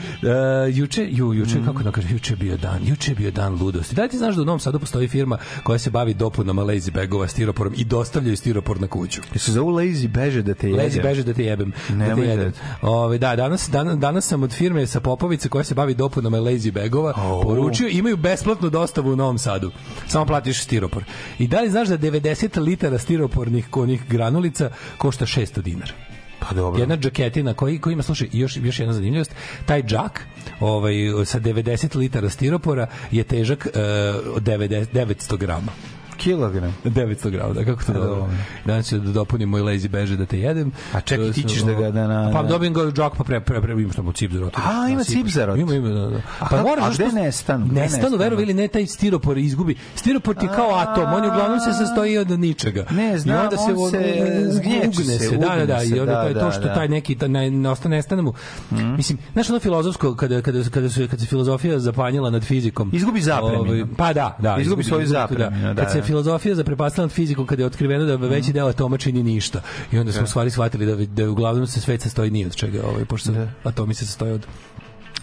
juče, 0.71 1.07
ju, 1.07 1.33
juče, 1.33 1.59
kako 1.65 1.83
da 1.83 1.91
kažem, 1.91 2.11
juče 2.13 2.37
bio 2.37 2.57
dan. 2.57 2.79
Juče 2.83 3.15
bio 3.15 3.31
dan 3.31 3.55
ludosti. 3.55 3.95
Da 3.95 4.09
ti 4.09 4.19
znaš 4.19 4.35
da 4.35 4.43
u 4.43 4.45
Novom 4.45 4.61
Sadu 4.61 4.79
postoji 4.79 5.09
firma 5.09 5.39
koja 5.63 5.79
se 5.79 5.91
bavi 5.91 6.15
dopunama 6.15 6.63
lazy 6.65 6.91
bagova 6.93 7.29
stiroporom 7.29 7.75
i 7.77 7.85
dostavljaju 7.85 8.37
stiropor 8.37 8.81
na 8.81 8.87
kuću. 8.87 9.21
Se 9.37 9.53
zovu 9.53 9.71
lazy 9.71 10.09
beže 10.09 10.43
da 10.43 10.55
te 10.55 10.69
jede. 10.69 10.83
Lezi 10.83 11.01
beže 11.01 11.23
da 11.23 11.35
te 11.35 11.45
jebem. 11.45 11.73
Da 11.89 12.15
te 12.15 12.21
jedem. 12.21 12.53
da- 12.83 12.89
Ove, 12.89 13.19
da, 13.19 13.37
danas, 13.37 13.69
dan, 13.69 14.01
danas 14.01 14.16
sam 14.21 14.43
od 14.43 14.53
firme 14.53 14.87
sa 14.87 15.01
Popovice 15.01 15.49
koja 15.49 15.65
se 15.65 15.75
bavi 15.75 15.95
dopunama 15.95 16.39
lazy 16.39 16.73
bagova 16.73 17.13
Au. 17.17 17.43
poručio, 17.43 17.89
imaju 17.89 18.17
besplatnu 18.17 18.71
dostavu 18.71 19.13
u 19.13 19.17
Novom 19.17 19.39
Sadu. 19.39 19.71
Samo 20.07 20.27
platiš 20.27 20.63
stiropor. 20.63 21.05
I 21.39 21.49
da 21.49 21.61
li 21.61 21.71
znaš 21.71 21.89
da 21.89 21.99
90 21.99 22.61
litara 22.61 22.99
stiropornih 22.99 23.69
konih 23.71 24.09
granulica 24.09 24.71
košta 24.99 25.27
600 25.27 25.63
dinara? 25.63 25.93
Pa 26.39 26.55
dobro. 26.55 26.81
Jedna 26.81 26.97
džaketina 26.97 27.55
koji, 27.55 27.79
koji 27.79 27.93
ima, 27.93 28.03
slušaj, 28.03 28.29
još, 28.33 28.57
još 28.57 28.79
jedna 28.79 28.93
zanimljivost, 28.93 29.35
taj 29.67 29.83
džak 29.83 30.27
ovaj, 30.61 30.95
sa 31.25 31.41
90 31.41 31.97
litara 31.97 32.31
stiropora 32.31 32.87
je 33.11 33.25
težak 33.25 33.67
uh, 33.67 34.43
90, 34.43 34.87
900 34.93 35.37
grama. 35.37 35.73
Kilogram. 36.17 36.75
900 36.85 37.31
grama, 37.31 37.55
da 37.55 37.65
kako 37.65 37.81
to 37.81 37.87
Pa 37.87 37.93
dobro. 37.93 38.09
dobro. 38.11 38.31
Danas 38.65 38.89
ću 38.89 38.99
da 38.99 39.13
dopunim 39.13 39.49
moj 39.49 39.61
lazy 39.63 39.89
beže 39.89 40.17
da 40.17 40.27
te 40.27 40.39
jedem. 40.39 40.73
A 40.93 41.01
čekaj, 41.01 41.33
ti 41.33 41.43
ćeš 41.43 41.61
da 41.61 41.73
ga 41.73 41.91
da 41.91 42.07
na- 42.07 42.31
Pa 42.33 42.43
dobijem 42.43 42.75
ga 42.75 42.83
džak 42.83 43.13
pa 43.17 43.25
pre 43.25 43.41
pre 43.41 43.61
pre 43.61 43.73
ima 43.75 43.93
što 43.93 44.03
mu 44.03 44.13
cip 44.13 44.33
za 44.33 44.41
rot. 44.41 44.53
A, 44.57 44.89
ima 44.89 45.05
cip 45.05 45.27
za 45.27 45.47
rot. 45.47 45.59
Ima 45.59 45.75
ima 45.75 45.89
da, 45.89 46.07
da. 46.07 46.21
Pa 46.51 46.63
moraš 46.63 46.85
a 46.85 46.91
gde 46.95 47.13
nestanu? 47.15 47.67
Nestanu, 47.67 48.17
verovi 48.17 48.43
ili 48.43 48.55
ne 48.55 48.69
taj 48.69 48.87
stiropor 48.87 49.39
izgubi. 49.39 49.77
Stiropor 49.95 50.35
ti 50.35 50.47
kao 50.49 50.75
atom, 50.75 51.13
on 51.13 51.25
je 51.25 51.31
uglavnom 51.31 51.61
se 51.61 51.73
sastoji 51.75 52.19
od 52.19 52.31
ničega. 52.31 52.85
Ne, 52.91 53.19
znam, 53.19 53.41
onda 53.41 53.57
se, 53.57 53.73
on 53.77 53.91
se 53.91 53.99
zgnječi 54.51 54.89
ugne 54.89 55.19
se, 55.19 55.19
se, 55.19 55.37
da, 55.37 55.57
da, 55.57 55.67
da, 55.67 55.83
i 55.85 56.01
onda 56.01 56.13
da, 56.13 56.23
to 56.23 56.29
je 56.29 56.35
to 56.35 56.41
da, 56.41 56.51
što 56.51 56.61
da. 56.61 56.67
Mhm. 56.67 56.75
taj 56.75 56.89
neki 56.89 57.15
ta, 57.15 57.29
ne, 57.29 57.51
ne 57.51 57.69
ostane 57.69 57.97
nestane 57.97 58.23
mu. 58.23 58.33
Mislim, 58.97 59.19
znaš 59.33 59.51
ono 59.51 59.59
filozofsko 59.59 60.15
kada 60.15 60.43
kada 60.43 60.63
kada 60.65 60.89
se 60.89 61.09
kada 61.09 61.19
se 61.19 61.27
filozofija 61.27 61.79
zapanjila 61.79 62.31
nad 62.31 62.45
fizikom. 62.45 62.91
Izgubi 62.95 63.21
zapreminu. 63.21 63.61
Ovaj, 63.61 63.85
pa 63.97 64.13
da, 64.13 64.37
da, 64.39 64.57
Izgubi 64.61 64.85
svoju 64.85 65.07
zapreminu, 65.07 65.75
da, 65.75 65.83
Kad 65.83 65.93
se 65.93 65.99
da. 65.99 66.06
Filozofija 66.07 66.55
zaprepastila 66.55 67.05
nad 67.05 67.13
fizikom 67.13 67.47
kada 67.47 67.63
je 67.63 67.67
otkriveno 67.67 68.05
da 68.05 68.17
veći 68.17 68.53
deo 68.53 68.67
atoma 68.67 68.99
čini 68.99 69.23
ništa. 69.23 69.63
I 69.93 69.99
onda 69.99 70.13
smo 70.13 70.25
u 70.25 70.27
stvari 70.27 70.51
shvatili 70.51 70.87
da 70.87 71.23
da 71.23 71.31
uglavnom 71.31 71.67
se 71.67 71.81
svet 71.81 72.03
sastoji 72.03 72.31
ni 72.31 72.47
od 72.47 72.57
čega, 72.57 72.83
ovaj 72.87 73.05
pošto 73.05 73.33
se 73.33 73.49
atomi 73.65 73.95
se 73.95 74.07
sastoje 74.07 74.33
od 74.33 74.47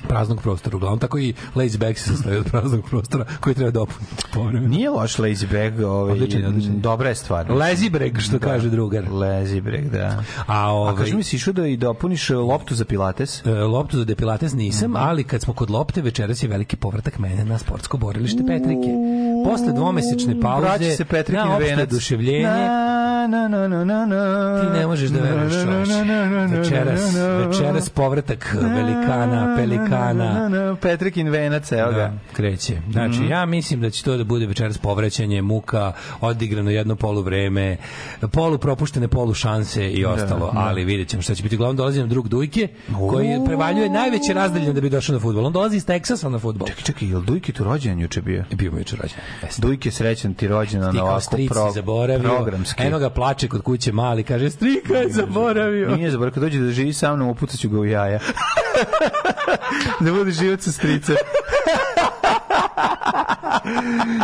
praznog 0.08 0.42
prostora 0.42 0.76
uglavnom 0.78 1.00
tako 1.00 1.20
i 1.20 1.34
lazy 1.56 1.78
bag 1.78 1.98
se 1.98 2.10
sastoji 2.10 2.38
od 2.38 2.46
praznog 2.46 2.84
prostora 2.90 3.26
koji 3.40 3.56
treba 3.56 3.72
dopuniti 3.72 4.24
povremeno. 4.34 4.68
Nije 4.68 4.90
loš 4.90 5.18
lazy 5.18 5.46
bag, 5.48 5.80
ovaj, 5.82 6.12
Odličan 6.12 6.46
odličan 6.46 6.80
dobra 6.80 7.10
je 7.10 7.16
stvar. 7.16 7.48
Lazy 7.48 7.90
breg 7.90 8.20
što 8.20 8.40
kaže 8.40 8.70
drugar. 8.70 9.04
Lazy 9.06 9.62
break, 9.62 9.84
da. 9.86 10.24
A 10.48 10.64
A 10.64 10.70
ovaj 10.70 10.96
kaži 10.96 11.16
mi 11.16 11.24
si 11.24 11.36
išao 11.36 11.54
da 11.54 11.68
i 11.68 11.78
dopuniš 11.78 12.30
e, 12.30 12.36
loptu 12.36 12.76
za 12.76 12.86
pilates? 12.86 13.46
E, 13.46 13.50
loptu 13.52 13.98
za 13.98 14.06
depilates 14.06 14.54
nisam, 14.54 14.96
ali 14.96 15.24
kad 15.24 15.42
smo 15.42 15.54
kod 15.54 15.70
lopte, 15.70 16.02
večeras 16.02 16.44
je 16.44 16.50
veliki 16.50 16.76
povratak 16.76 17.20
mene 17.20 17.46
na 17.46 17.58
sportsko 17.58 17.98
borilište 17.98 18.44
Petrike. 18.48 18.90
Posle 19.46 19.74
dvomesečne 19.74 20.42
pauze, 20.42 20.62
Vraća 20.62 20.92
se 20.92 21.06
Petrikin 21.06 21.46
na 21.46 21.56
opšte 21.56 21.70
venac. 21.70 21.84
oduševljenje, 21.84 22.44
Na, 22.44 23.28
na, 23.28 23.48
na, 23.48 23.68
na, 23.68 23.84
na, 23.84 24.06
na. 24.06 24.62
Ti 24.62 24.80
ne 24.80 24.88
možeš 24.88 25.10
da 25.10 25.20
veruješ, 25.20 25.54
Večeras, 26.52 27.16
večeras 27.48 27.90
povratak 27.90 28.56
velikana, 28.62 29.26
Na, 29.26 29.48
na, 29.48 29.56
pelikana. 29.56 29.93
Na, 29.94 30.14
na, 30.14 30.50
na, 30.50 30.76
Petrikin 30.76 31.30
venac, 31.30 31.72
evo 31.72 31.92
ga. 31.92 31.98
Da, 31.98 32.12
kreće. 32.34 32.78
Znači, 32.92 33.14
Mhm. 33.14 33.28
ja 33.28 33.46
mislim 33.46 33.82
da 33.82 33.90
će 33.90 34.04
to 34.04 34.18
da 34.18 34.24
bude 34.24 34.46
večeras 34.46 34.78
povraćanje, 34.78 35.42
muka, 35.42 35.92
odigrano 36.22 36.72
jedno 36.72 36.96
poluvreme, 36.96 37.78
polu 38.24 38.58
propuštene 38.58 39.08
polu 39.08 39.34
šanse 39.34 39.90
i 39.90 40.06
ostalo, 40.06 40.52
ali 40.56 40.86
vidjet 40.86 41.08
ćemo 41.08 41.22
šta 41.22 41.36
će 41.36 41.44
biti. 41.44 41.56
Uglavnom 41.56 41.78
dolazi 41.78 42.00
nam 42.00 42.10
drug 42.10 42.28
Dujke, 42.28 42.68
koji 43.10 43.28
prevaljuje 43.46 43.90
najveće 43.90 44.34
razdeljenje 44.34 44.74
da 44.74 44.82
bi 44.82 44.90
došao 44.90 45.14
na 45.14 45.20
futbol. 45.20 45.46
On 45.46 45.54
dolazi 45.54 45.78
iz 45.78 45.86
Teksasa 45.86 46.30
na 46.30 46.40
futbol. 46.40 46.68
Čekaj, 46.68 46.84
čekaj, 46.84 47.08
je 47.08 47.18
li 47.18 47.26
Dujki 47.26 47.52
tu 47.52 47.64
rođen 47.64 48.00
juče 48.00 48.22
bio? 48.22 48.44
I 48.52 48.56
bio 48.56 48.72
mu 48.72 48.78
juče 48.78 48.96
rođen. 48.96 49.18
Jeste. 49.44 49.62
Dujke 49.62 49.92
srećan 49.92 50.34
ti 50.34 50.48
rođen 50.48 50.82
Ti 50.82 50.98
na 50.98 51.04
ovako 51.04 51.22
stric 51.22 51.50
pro, 51.50 51.72
zaboravio. 51.72 52.30
programski. 52.34 52.84
Eno 52.84 53.00
ga 53.00 53.10
plače 53.10 53.48
kod 53.48 53.62
kuće 53.62 53.92
mali, 53.92 54.24
kaže, 54.24 54.50
strika 54.50 54.94
je 54.94 55.10
zaboravio. 55.12 55.96
Nije 55.96 56.12
zaboravio, 56.12 56.34
kad 56.34 56.44
dođe 56.44 56.60
da 56.60 56.72
živi 56.72 56.94
sa 56.94 57.16
mnom, 57.16 57.30
upucat 57.30 57.60
ću 57.60 57.70
ga 57.70 57.80
u 57.80 57.86
jaja. 57.86 58.20
da 60.00 60.10
bude 60.12 60.32
život 60.32 60.62
sa 60.62 60.72
strice. 60.72 61.16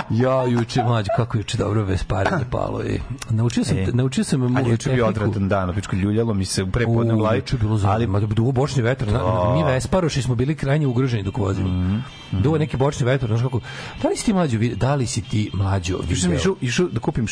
Ja, 0.09 0.43
juče, 0.43 0.83
mlađe, 0.83 1.07
kako 1.15 1.37
juče 1.37 1.57
dobro 1.57 1.83
vesparenje 1.83 2.45
palo. 2.51 2.83
I, 2.83 2.99
naučio 3.29 3.63
sam, 3.63 3.77
E, 3.77 3.87
naučio 3.93 4.23
sam 4.23 4.39
mu 4.39 4.59
Ali 4.59 4.69
juče 4.69 4.89
bio 4.91 5.07
odvratan 5.07 5.49
dan, 5.49 5.73
pičko 5.73 5.95
ljuljalo 5.95 6.33
mi 6.33 6.45
se 6.45 6.63
u 6.63 6.67
prepodne 6.67 7.13
U, 7.13 7.17
glavi. 7.17 7.41
bilo 7.59 7.77
za, 7.77 7.89
ali 7.89 8.07
ali 8.13 8.27
duvo 8.27 8.51
bočni 8.51 8.81
vetar. 8.81 9.07
Na, 9.07 9.19
mi 9.55 9.63
Vesparoši 9.63 10.21
smo 10.21 10.35
bili 10.35 10.55
krajnje 10.55 10.87
ugroženi 10.87 11.23
dok 11.23 11.37
vozimo. 11.37 11.69
Mhm, 11.69 11.97
Duvo 12.31 12.57
neki 12.57 12.77
bočni 12.77 13.05
vetar, 13.05 13.27
znaš 13.29 13.41
kako. 13.41 13.59
Da 14.03 14.09
li 14.09 14.17
si 14.17 14.25
ti 14.25 14.33
mlađo, 14.33 14.57
da 14.75 14.95
li 14.95 15.07
si 15.07 15.21
ti 15.21 15.51
mlađo 15.53 15.97
Juče 16.01 16.15
sam 16.15 16.33
išao, 16.33 16.55
išao 16.61 16.87
da 16.87 16.99
kupim 16.99 17.27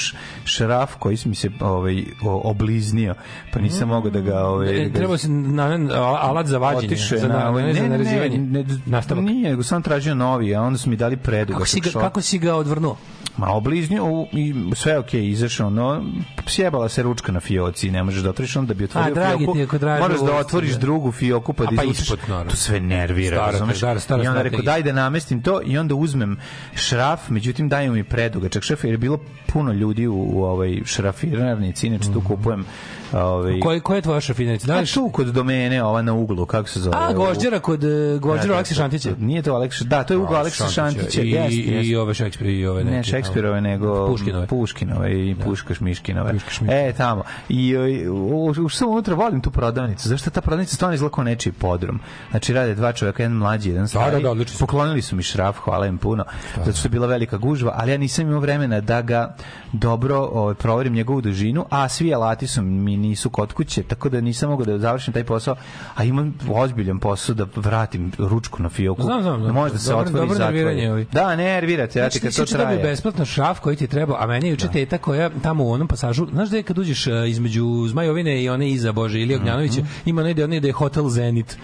šraf 0.45 0.95
koji 0.95 1.17
mi 1.25 1.35
se 1.35 1.49
ovaj, 1.59 2.03
obliznio, 2.23 3.15
pa 3.53 3.59
nisam 3.59 3.87
mogao 3.89 4.11
da 4.11 4.19
ga... 4.21 4.39
Ovaj, 4.39 4.67
da 4.67 4.73
E, 4.73 4.85
ga 4.85 4.93
Treba 4.93 5.17
se 5.17 5.29
na, 5.29 5.77
na, 5.77 5.93
alat 6.01 6.47
za 6.47 6.57
vađenje, 6.57 6.95
za, 6.95 7.27
na, 7.27 7.33
na, 7.35 7.49
ovaj, 7.49 7.63
ne, 7.63 7.67
ne, 7.67 7.73
za 7.73 7.81
ne, 7.81 7.89
ne, 7.89 7.97
narezivanje. 7.97 8.37
ne, 8.37 8.65
Nastavak. 8.85 9.23
Nije, 9.23 9.49
nego 9.49 9.63
sam 9.63 9.81
tražio 9.81 10.15
novi, 10.15 10.55
a 10.55 10.61
onda 10.61 10.77
su 10.77 10.89
mi 10.89 10.95
dali 10.95 11.17
predugo. 11.17 11.53
Kako 11.53 11.67
si, 11.67 11.81
ga, 11.97 12.01
kako 12.01 12.21
si 12.21 12.39
ga 12.39 12.55
odvrnuo? 12.55 12.97
Ma 13.37 13.47
obliznio 13.49 14.05
u- 14.05 14.27
i 14.31 14.55
sve 14.75 14.91
je 14.91 14.99
okej, 14.99 15.27
izašao, 15.27 15.69
no 15.69 16.03
sjebala 16.47 16.89
se 16.89 17.03
ručka 17.03 17.31
na 17.31 17.39
fioci, 17.39 17.91
ne 17.91 18.03
možeš 18.03 18.21
da 18.21 18.29
otvoriš 18.29 18.55
onda 18.55 18.67
da 18.67 18.73
bi 18.73 18.83
otvorio 18.83 19.07
A, 19.07 19.13
dragi 19.13 19.45
fioku. 19.45 19.53
ti 19.69 19.85
moraš 20.01 20.19
da 20.19 20.35
otvoriš 20.35 20.71
da. 20.71 20.77
drugu 20.77 21.11
fioku 21.11 21.53
pa 21.53 21.63
A, 21.63 21.65
da 21.65 21.75
pa 21.75 21.83
izvučeš. 21.83 22.01
ispod, 22.03 22.19
naravno. 22.27 22.51
To 22.51 22.57
sve 22.57 22.79
nervira, 22.79 23.37
Stara, 23.37 23.51
razumeš? 23.51 23.77
stara, 23.77 23.99
stara 23.99 24.23
I 24.23 24.27
onda 24.27 24.41
rekao 24.41 24.61
daj 24.61 24.83
da 24.83 24.91
namestim 24.93 25.41
to 25.41 25.61
i 25.63 25.77
onda 25.77 25.95
uzmem 25.95 26.37
šraf, 26.75 27.29
međutim 27.29 27.69
daju 27.69 27.91
mi 27.93 28.03
predugačak 28.03 28.63
šraf 28.63 28.83
jer 28.83 28.93
je 28.93 28.97
bilo 28.97 29.19
puno 29.47 29.71
ljudi 29.73 30.07
u, 30.07 30.29
u 30.29 30.43
ovoj 30.43 30.81
šrafirarnici, 30.85 31.87
inače 31.87 32.13
tu 32.13 32.21
kupujem 32.21 32.65
ovaj 33.13 33.59
Koji, 33.59 33.79
koja 33.79 33.95
je 33.95 34.01
tvoja 34.01 34.21
šrafinanica? 34.21 34.67
Da 34.67 34.73
A 34.73 34.79
li 34.79 34.87
tu 34.87 35.09
kod 35.13 35.27
domene, 35.27 35.83
ova 35.83 36.01
na 36.01 36.13
uglu, 36.13 36.45
kako 36.45 36.69
se 36.69 36.79
zove? 36.79 36.97
A, 36.99 37.13
Gvožđera 37.13 37.59
kod 37.59 37.83
uh, 37.83 37.89
Gvožđera 38.21 38.47
Da, 38.47 38.53
Aleksa 38.53 38.73
da, 38.73 38.77
Šantića. 38.77 39.09
Nije 39.19 39.41
to 39.41 39.53
Aleksa, 39.53 39.83
da, 39.85 40.03
to 40.03 40.13
je 40.13 40.17
ugao 40.17 40.35
Aleksa 40.35 40.67
Šantića. 40.69 41.21
I, 41.21 41.27
i, 41.27 41.31
jeste. 41.31 41.99
ove 41.99 42.13
Šekspire 42.13 42.51
i 42.51 42.67
ove 42.67 42.83
neke. 42.83 42.95
Ne, 42.95 43.03
Šekspirove, 43.03 43.61
nego 43.61 44.07
Puškinove. 44.07 44.47
Puškinove 44.47 45.29
i 45.29 45.35
Puškaš 45.35 45.79
Miškinove. 45.79 46.33
Puškaš 46.33 46.61
Miškinove. 46.61 46.89
E, 46.89 46.93
tamo. 46.93 47.23
I 47.49 47.67
i, 47.67 48.07
u- 48.09 48.53
u- 48.65 48.69
što 48.69 48.87
unutra 48.87 49.15
volim 49.15 49.41
tu 49.41 49.51
prodavnicu. 49.51 50.09
Zašto 50.09 50.29
ta 50.29 50.41
prodavnica 50.41 50.75
stvarno 50.75 50.93
izgleda 50.95 51.15
kao 51.15 51.23
nečiji 51.23 51.53
podrum? 51.53 51.99
Znači, 52.31 52.53
rade 52.53 52.75
dva 52.75 52.91
čoveka, 52.93 53.23
jedan 53.23 53.37
mlađi, 53.37 53.69
jedan 53.69 53.87
stari. 53.87 54.11
da, 54.15 54.19
da, 54.19 54.31
odlično 54.31 54.53
su. 54.53 54.59
Poklonili 54.59 55.01
su 55.01 55.15
mi 55.15 55.23
šraf, 55.23 55.57
hvala 55.57 55.85
im 55.85 55.97
puno. 55.97 56.25
Zato 56.65 56.77
što 56.77 56.85
je 56.87 56.89
bila 56.89 57.07
velika 57.07 57.37
gužva, 57.37 57.71
ali 57.75 57.91
ja 57.91 57.97
nisam 57.97 58.27
imao 58.27 58.39
vremena 58.39 58.81
da 58.81 59.01
ga 59.01 59.35
dobro 59.73 60.17
ovaj, 60.17 60.55
proverim 60.55 60.93
njegovu 60.93 61.21
dužinu, 61.21 61.65
a 61.69 61.89
svi 61.89 62.13
alati 62.13 62.47
su 62.47 62.61
mi 62.61 62.96
nisu 62.97 63.29
kod 63.29 63.53
kuće, 63.53 63.83
tako 63.83 64.09
da 64.09 64.21
nisam 64.21 64.49
mogao 64.49 64.65
da 64.65 64.79
završim 64.79 65.13
taj 65.13 65.23
posao, 65.23 65.55
a 65.95 66.03
imam 66.03 66.33
ozbiljan 66.49 66.99
posao 66.99 67.35
da 67.35 67.45
vratim 67.55 68.11
ručku 68.17 68.63
na 68.63 68.69
fioku. 68.69 69.01
Znam, 69.03 69.21
znam, 69.21 69.41
znam. 69.41 69.53
Može 69.53 69.73
da 69.73 69.79
se 69.79 69.95
otvori 69.95 70.27
dobro 70.27 70.39
nerviranje. 70.39 71.05
Da, 71.11 71.35
nervirate, 71.35 71.99
ja 71.99 72.09
ti 72.09 72.19
Znači, 72.19 72.37
kad 72.37 72.45
ti 72.45 72.51
to 72.51 72.57
dobio 72.57 72.75
traje. 72.75 72.83
besplatno 72.83 73.25
šraf 73.25 73.59
koji 73.59 73.75
ti 73.75 73.83
je 73.83 73.87
trebao, 73.87 74.17
a 74.19 74.27
meni 74.27 74.47
je 74.47 74.51
juče 74.51 74.67
teta 74.67 74.97
koja 74.97 75.29
tamo 75.41 75.63
u 75.63 75.71
onom 75.71 75.87
pasažu, 75.87 76.27
znaš 76.27 76.49
da 76.49 76.57
je 76.57 76.63
kad 76.63 76.77
uđeš 76.77 77.07
e, 77.07 77.23
između 77.27 77.85
Zmajovine 77.87 78.43
i 78.43 78.49
one 78.49 78.69
iza 78.69 78.91
Bože 78.91 79.21
ili 79.21 79.35
Ognjanovića, 79.35 79.81
Mhm. 79.81 79.87
ima 80.05 80.23
negde 80.23 80.43
onaj 80.43 80.59
da 80.59 80.67
je 80.67 80.73
Hotel 80.73 81.09
Zenit. 81.09 81.57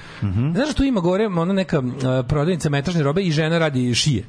Znaš 0.53 0.67
da 0.67 0.73
tu 0.73 0.83
ima 0.83 0.99
gore 1.01 1.25
ona 1.27 1.53
neka 1.53 1.77
e, 1.77 1.81
prodavnica 2.23 2.69
metražne 2.69 3.03
robe 3.03 3.21
i 3.21 3.31
žena 3.31 3.57
radi 3.57 3.95
šije. 3.95 4.23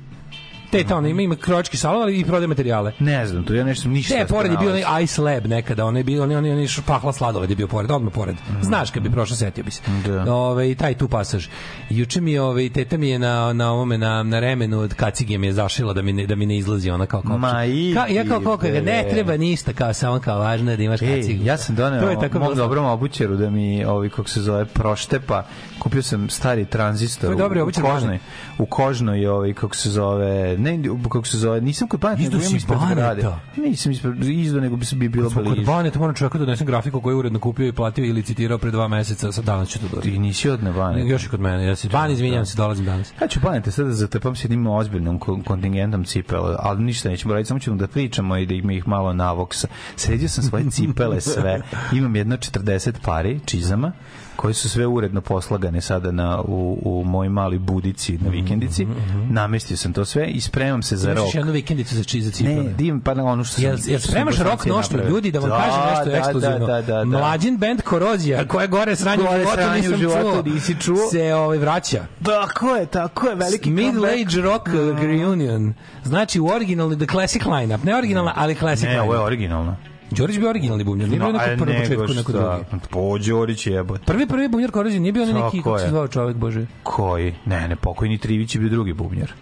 Teta 0.75 0.97
ona 0.97 1.09
ima, 1.09 1.23
ima 1.23 1.37
krojački 1.37 1.77
salon, 1.77 2.03
ali 2.03 2.19
i 2.19 2.25
prodaje 2.25 2.47
materijale. 2.47 2.93
Ne 2.99 3.27
znam, 3.27 3.45
to 3.45 3.55
ja 3.55 3.65
nešto 3.65 3.89
ništa. 3.89 4.15
Ne, 4.15 4.27
pored 4.27 4.53
je 4.53 4.59
bio 4.59 4.71
onaj 4.71 5.03
Ice 5.03 5.23
Lab 5.23 5.47
nekada, 5.47 5.85
on 5.85 5.97
je 5.97 6.05
bio, 6.05 6.23
on 6.23 6.31
je, 6.31 6.39
on 6.39 6.47
je, 6.47 6.53
on 6.53 6.59
je 6.59 6.69
špahla 6.69 7.13
sladoled 7.13 7.51
je 7.51 7.57
bio 7.57 7.69
pored, 7.69 7.91
odmah 7.91 8.13
pored. 8.13 8.37
Znaš 8.63 8.91
kad 8.91 9.03
bi 9.03 9.11
prošao, 9.11 9.37
setio 9.37 9.65
bi 9.65 9.71
se. 9.71 9.83
Da. 10.07 10.35
Ove, 10.35 10.71
i 10.71 10.75
taj 10.75 10.95
tu 10.95 11.09
pasaž. 11.09 11.49
Juče 11.91 12.21
mi 12.21 12.33
je, 12.33 12.43
ove, 12.43 12.69
teta 12.69 12.97
mi 12.97 13.09
je 13.09 13.19
na, 13.19 13.53
na 13.53 13.73
ovome, 13.73 13.99
na, 13.99 14.23
na 14.23 14.41
remenu 14.41 14.81
od 14.81 14.95
kacige 14.95 15.39
mi 15.39 15.47
je 15.47 15.53
zašila 15.53 15.93
da 15.93 16.03
mi 16.03 16.13
ne, 16.13 16.27
da 16.27 16.35
mi 16.35 16.47
ne 16.47 16.57
izlazi 16.57 16.91
ona 16.91 17.07
kao 17.07 17.23
kopča. 17.23 17.37
Ma 17.37 17.65
idi, 17.65 17.95
Ka, 17.95 18.07
ja 18.07 18.25
kao 18.25 18.41
koliko 18.41 18.67
ne 18.67 19.07
treba 19.11 19.37
ništa, 19.37 19.73
kao 19.73 19.93
samo 19.93 20.21
kao 20.21 20.39
važno 20.39 20.71
je 20.71 20.77
da 20.77 20.83
imaš 20.83 21.01
kacigu. 21.01 21.45
ja 21.45 21.57
sam 21.57 21.77
To 21.77 21.85
je 21.85 21.91
doneo 21.91 22.21
tako 22.21 22.39
mog 22.39 22.55
dobrom 22.55 22.87
obućeru 22.87 23.37
da 23.37 23.51
mi, 23.51 23.85
ovi, 23.85 24.11
kako 24.11 24.29
se 24.29 24.41
zove, 24.41 24.65
proštepa. 24.65 25.45
Kupio 25.79 26.03
sam 26.03 26.31
stari 26.31 26.65
tranzistor 26.65 27.33
u, 27.33 27.37
u 27.37 27.71
kožnoj, 27.83 28.19
u 28.59 28.67
kožnoj, 28.67 29.27
ovaj, 29.27 29.53
kako 29.53 29.77
se 29.77 29.91
zove, 29.91 30.57
ne, 30.65 30.83
kako 31.03 31.27
se 31.27 31.39
zove, 31.39 31.61
nisam 31.61 31.89
kod 31.89 32.01
Baneta, 32.01 32.23
nego 32.23 32.37
imam 32.37 32.57
ispred 32.57 32.79
Baneta? 32.79 32.95
zgrade. 32.95 33.37
Nisam 33.57 33.93
ispred, 33.93 34.25
izdo, 34.25 34.61
nego 34.61 34.77
bi, 34.77 34.87
bi 34.95 35.09
bilo 35.09 35.31
Kod 35.31 35.45
bliže. 35.45 35.63
Baneta 35.63 35.99
moram 35.99 36.15
čovjeka 36.15 36.39
da 36.39 36.45
donesem 36.45 36.67
grafiku 36.67 37.01
koju 37.01 37.15
je 37.15 37.19
uredno 37.19 37.39
kupio 37.39 37.67
i 37.69 37.73
platio 37.73 38.05
i 38.05 38.13
licitirao 38.13 38.59
pre 38.59 38.71
dva 38.71 38.89
meseca, 38.89 39.33
sad 39.33 39.45
danas 39.45 39.69
ću 39.69 39.79
to 39.79 39.89
dobiti. 39.89 40.11
Ti 40.11 40.19
nisi 40.19 40.49
od 40.51 40.63
Nebane. 40.65 41.09
Još 41.09 41.25
i 41.25 41.29
kod 41.29 41.41
mene, 41.41 41.67
ja 41.67 41.77
se 41.77 41.89
Ban, 41.89 42.11
izvinjam 42.11 42.47
se, 42.47 42.57
dolazim 42.57 42.85
danas. 42.85 43.13
Ja 43.23 43.29
ću 43.29 43.41
Banete 43.41 43.71
sada 43.71 43.89
da 43.89 43.95
zatepam 43.95 44.37
s 44.37 44.45
jednim 44.45 44.67
ozbiljnom 44.67 45.21
kon- 45.21 45.45
kontingentom 45.45 46.05
cipela, 46.05 46.57
ali 46.63 46.83
ništa 46.83 47.09
nećemo 47.09 47.35
raditi, 47.35 47.49
samo 47.49 47.61
ćemo 47.61 47.77
da 47.77 47.87
pričamo 47.87 48.37
i 48.37 48.47
da 48.47 48.55
ih, 48.55 48.65
ih 48.71 48.89
malo 48.89 49.13
navoksa. 49.13 49.69
Sredio 49.97 50.29
sam 50.29 50.45
svoje 50.45 50.71
cipele 50.71 51.21
sve, 51.21 51.61
imam 51.99 52.17
jedno 52.17 52.37
40 52.37 52.93
pari 53.05 53.41
čizama, 53.47 53.93
koje 54.37 54.55
su 54.55 54.69
sve 54.69 54.87
uredno 54.87 55.21
poslagane 55.21 55.81
sada 55.81 56.11
na, 56.13 56.41
u, 56.41 56.79
u 56.85 57.05
moj 57.05 57.29
mali 57.29 57.59
budici 57.59 58.19
na 58.19 58.31
vikendici. 58.31 58.87
Namestio 59.31 59.77
sam 59.77 59.93
to 59.93 60.05
sve 60.05 60.27
i 60.27 60.41
spremam 60.41 60.83
se 60.83 60.97
za 60.97 61.09
Imaš 61.11 61.19
rok. 61.19 61.27
još 61.27 61.35
jednu 61.35 61.53
vikendicu 61.53 61.95
za, 61.95 62.05
či, 62.05 62.23
za 62.23 62.31
cipele. 62.31 62.63
Ne, 62.63 62.73
dim, 62.73 63.01
pa 63.01 63.15
na 63.15 63.25
ono 63.25 63.45
što 63.45 63.55
sam... 63.55 63.65
Jel, 63.65 63.77
jel 63.87 64.01
spremaš 64.01 64.39
rok 64.39 64.67
nošnju 64.67 64.99
ljudi 65.09 65.31
da 65.31 65.39
vam 65.39 65.51
Da, 65.51 65.57
kažem 65.57 65.81
nešto 65.91 66.05
da, 66.11 66.17
ekskluzivno? 66.17 66.67
Da, 66.67 66.67
da, 66.67 66.83
da, 66.83 66.97
da. 66.97 67.05
Mlađin 67.05 67.57
band 67.59 67.83
Korozija, 67.83 68.49
koja 68.49 68.67
gore 68.67 68.97
sranje 68.97 69.23
u 69.23 69.27
životu 69.27 69.75
nisam 69.77 69.97
životu 69.97 70.21
čuo, 70.21 70.43
nisi 70.55 70.77
čuo. 70.81 71.11
se 71.11 71.35
ovaj, 71.35 71.59
vraća. 71.59 72.05
Tako 72.23 72.77
je, 72.77 72.87
tako 72.87 73.29
je, 73.29 73.35
veliki 73.35 73.71
Middle 73.71 73.93
comeback. 74.09 74.29
Age 74.29 74.41
Rock 74.43 74.67
uh, 74.67 75.01
Reunion. 75.01 75.75
Znači 76.05 76.41
u 76.41 76.47
originalni, 76.47 76.97
the 76.97 77.07
classic 77.07 77.43
lineup. 77.45 77.85
Ne 77.85 77.97
originalna, 77.97 78.33
ali 78.37 78.55
classic 78.55 78.85
Ne, 78.85 79.01
ovo 79.01 79.15
je 79.15 79.21
lineup. 79.21 79.94
Đorić 80.15 80.39
bio 80.39 80.51
originalni 80.51 80.85
bubnjar, 80.85 81.09
nije 81.09 81.21
bio 81.21 81.33
neko 81.33 81.45
a 81.45 81.57
prvo 81.57 81.79
početku, 81.79 82.15
neko 82.15 82.33
drugi. 82.33 82.87
Po 82.91 83.19
Đorić 83.19 83.67
jebote. 83.67 84.05
Prvi, 84.05 84.27
prvi 84.27 84.49
bubnjar 84.49 84.71
Korozija 84.71 85.01
nije 85.01 85.13
bio 85.13 85.27
neki, 85.27 85.63
kako 85.63 85.79
se 85.79 85.85
je. 85.85 85.91
zvao 85.91 86.09
čovjek, 86.09 86.37
bože. 86.37 86.67
Koji? 86.83 87.35
Ne, 87.45 87.69
ne, 87.69 87.77
pokojni 87.77 88.19
Trivić 88.19 88.55
je 88.55 88.61
bio 88.61 88.71
drugi 88.71 88.93
bubnjar. 88.93 89.33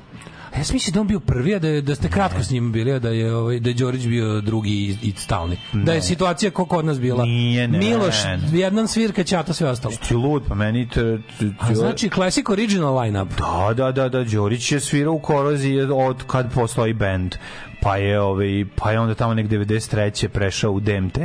A 0.54 0.58
ja 0.58 0.64
sam 0.64 0.74
mislio 0.74 0.92
da 0.92 1.00
on 1.00 1.06
bio 1.06 1.20
prvi, 1.20 1.54
a 1.54 1.58
da, 1.58 1.68
je, 1.68 1.80
da 1.80 1.94
ste 1.94 2.08
kratko 2.08 2.42
s 2.42 2.50
njim 2.50 2.72
bili, 2.72 2.92
a 2.92 2.98
da 2.98 3.08
je, 3.08 3.34
ovaj, 3.34 3.60
da 3.60 3.70
je 3.70 3.74
Đorić 3.74 4.06
bio 4.06 4.40
drugi 4.40 4.70
i, 4.70 5.08
i 5.08 5.12
stalni. 5.16 5.56
Da 5.72 5.92
je 5.92 6.02
situacija 6.02 6.50
kako 6.50 6.64
kod 6.64 6.84
nas 6.84 7.00
bila. 7.00 7.24
Nije, 7.24 7.68
ne. 7.68 7.78
Miloš, 7.78 8.14
jedan 8.52 8.88
svirka, 8.88 9.24
Ćato, 9.24 9.52
sve 9.52 9.68
ostalo. 9.68 9.94
Ti 10.08 10.14
lud, 10.14 10.42
pa 10.48 10.54
meni... 10.54 10.88
Te, 10.88 11.18
te, 11.38 11.50
A 11.58 11.74
znači, 11.74 12.08
classic 12.08 12.48
original 12.48 13.00
lineup. 13.00 13.28
Da, 13.38 13.74
da, 13.74 13.92
da, 13.92 14.08
da, 14.08 14.24
Đorić 14.24 14.72
je 14.72 14.80
svirao 14.80 15.14
u 15.14 15.18
Koroziji 15.18 15.80
od 15.80 16.22
kad 16.26 16.52
postoji 16.52 16.92
bend. 16.92 17.34
Pa 17.82 17.96
je, 17.96 18.20
ovaj, 18.20 18.64
pa 18.76 18.92
je 18.92 19.00
onda 19.00 19.14
tamo 19.14 19.34
nek 19.34 19.46
93. 19.46 20.28
prešao 20.28 20.72
u 20.72 20.80
DMT, 20.80 21.18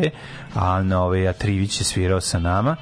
a, 0.56 0.84
na, 0.84 1.04
ovaj, 1.04 1.28
a 1.28 1.34
Trivić 1.34 1.82
je 1.82 1.86
svirao 1.86 2.22
sa 2.22 2.40
nama. 2.40 2.76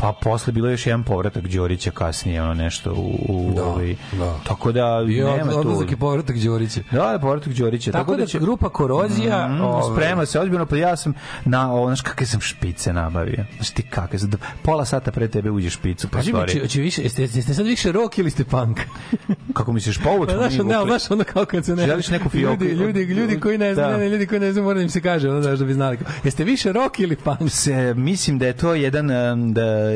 Pa 0.00 0.12
posle 0.12 0.52
bilo 0.52 0.68
je 0.68 0.72
još 0.72 0.86
jedan 0.86 1.02
povratak 1.02 1.48
Đorića 1.48 1.90
kasnije, 1.90 2.42
ono 2.42 2.54
nešto 2.54 2.92
u, 2.92 3.24
u 3.28 3.52
Da, 3.56 3.64
ovaj, 3.64 3.96
da. 4.12 4.38
Tako 4.44 4.72
da 4.72 5.02
Bio 5.06 5.36
nema 5.36 5.52
tu. 5.52 5.58
odlazak 5.58 5.92
i 5.92 5.96
povratak 5.96 6.36
Đorića. 6.36 6.80
Da, 6.90 7.12
da, 7.12 7.18
povratak 7.18 7.52
Đorića. 7.52 7.92
Tako, 7.92 8.16
da, 8.16 8.26
će 8.26 8.38
grupa 8.38 8.68
Korozija... 8.68 9.48
Mm, 9.48 9.60
ovaj, 9.60 9.92
sprema 9.92 10.26
se 10.26 10.40
ozbiljno, 10.40 10.66
pa 10.66 10.76
ja 10.76 10.96
sam 10.96 11.14
na, 11.44 11.74
ono, 11.74 11.86
znaš 11.86 12.00
kakve 12.00 12.26
sam 12.26 12.40
špice 12.40 12.92
nabavio. 12.92 13.44
Znaš 13.56 13.70
ti 13.70 13.82
kakve, 13.82 14.18
za 14.18 14.28
pola 14.62 14.84
sata 14.84 15.12
pre 15.12 15.28
tebe 15.28 15.50
uđe 15.50 15.70
špicu, 15.70 16.08
pa 16.08 16.16
Kaži 16.16 16.32
mi, 16.32 16.48
če, 16.48 16.68
če 16.68 16.80
više, 16.80 17.02
jeste, 17.02 17.22
jeste 17.22 17.54
sad 17.54 17.66
više 17.66 17.92
rock 17.92 18.18
ili 18.18 18.30
ste 18.30 18.44
punk? 18.44 18.80
Kako 19.56 19.72
misliš, 19.72 19.98
povuč? 19.98 20.28
Pa 20.28 20.36
znaš, 20.36 20.52
ne, 20.52 20.84
znaš 20.86 21.10
ono 21.10 21.24
kao 21.24 21.44
kad 21.44 21.64
se 21.64 21.76
ne... 21.76 21.86
Želiš 21.86 22.08
neku 22.08 22.28
fioku? 22.28 22.64
Ljudi, 22.64 22.74
ljudi, 22.74 23.00
ljudi 23.00 23.40
koji 23.40 23.58
ne 23.58 23.74
znaju, 23.74 23.90
Da. 23.90 23.96
ne, 23.96 24.04
ne, 24.04 24.10
ljudi 24.10 24.26
koji 24.26 24.40
ne 24.40 24.52
znaju, 24.52 24.64
mora 24.64 24.76
da 24.76 24.82
im 24.82 24.90
se 24.90 25.00
kaže, 25.00 25.30
ono, 25.30 25.42
znaš, 25.42 25.58
da 25.58 25.64
bi 25.64 25.74
znali. 25.74 25.98
Jeste 26.24 26.44
više 26.44 26.72
rock 26.72 26.98
ili 26.98 27.16
punk? 27.16 27.50
se 27.50 27.94
mislim 27.94 28.38
da 28.38 28.46
je 28.46 28.52
to 28.52 28.74
jedan 28.74 29.06
da 29.52 29.89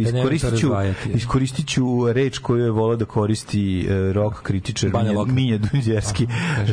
iskoristit 0.00 0.50
ću, 0.50 0.68
razdvajati. 0.68 1.10
iskoristit 1.14 1.68
ću 1.68 2.12
reč 2.12 2.38
koju 2.38 2.64
je 2.64 2.70
volao 2.70 2.96
da 2.96 3.04
koristi 3.04 3.88
uh, 3.88 4.14
rock 4.14 4.42
kritičar 4.42 4.90
Banja 4.90 5.12
Minja, 5.26 5.58
Dunđerski. 5.58 6.26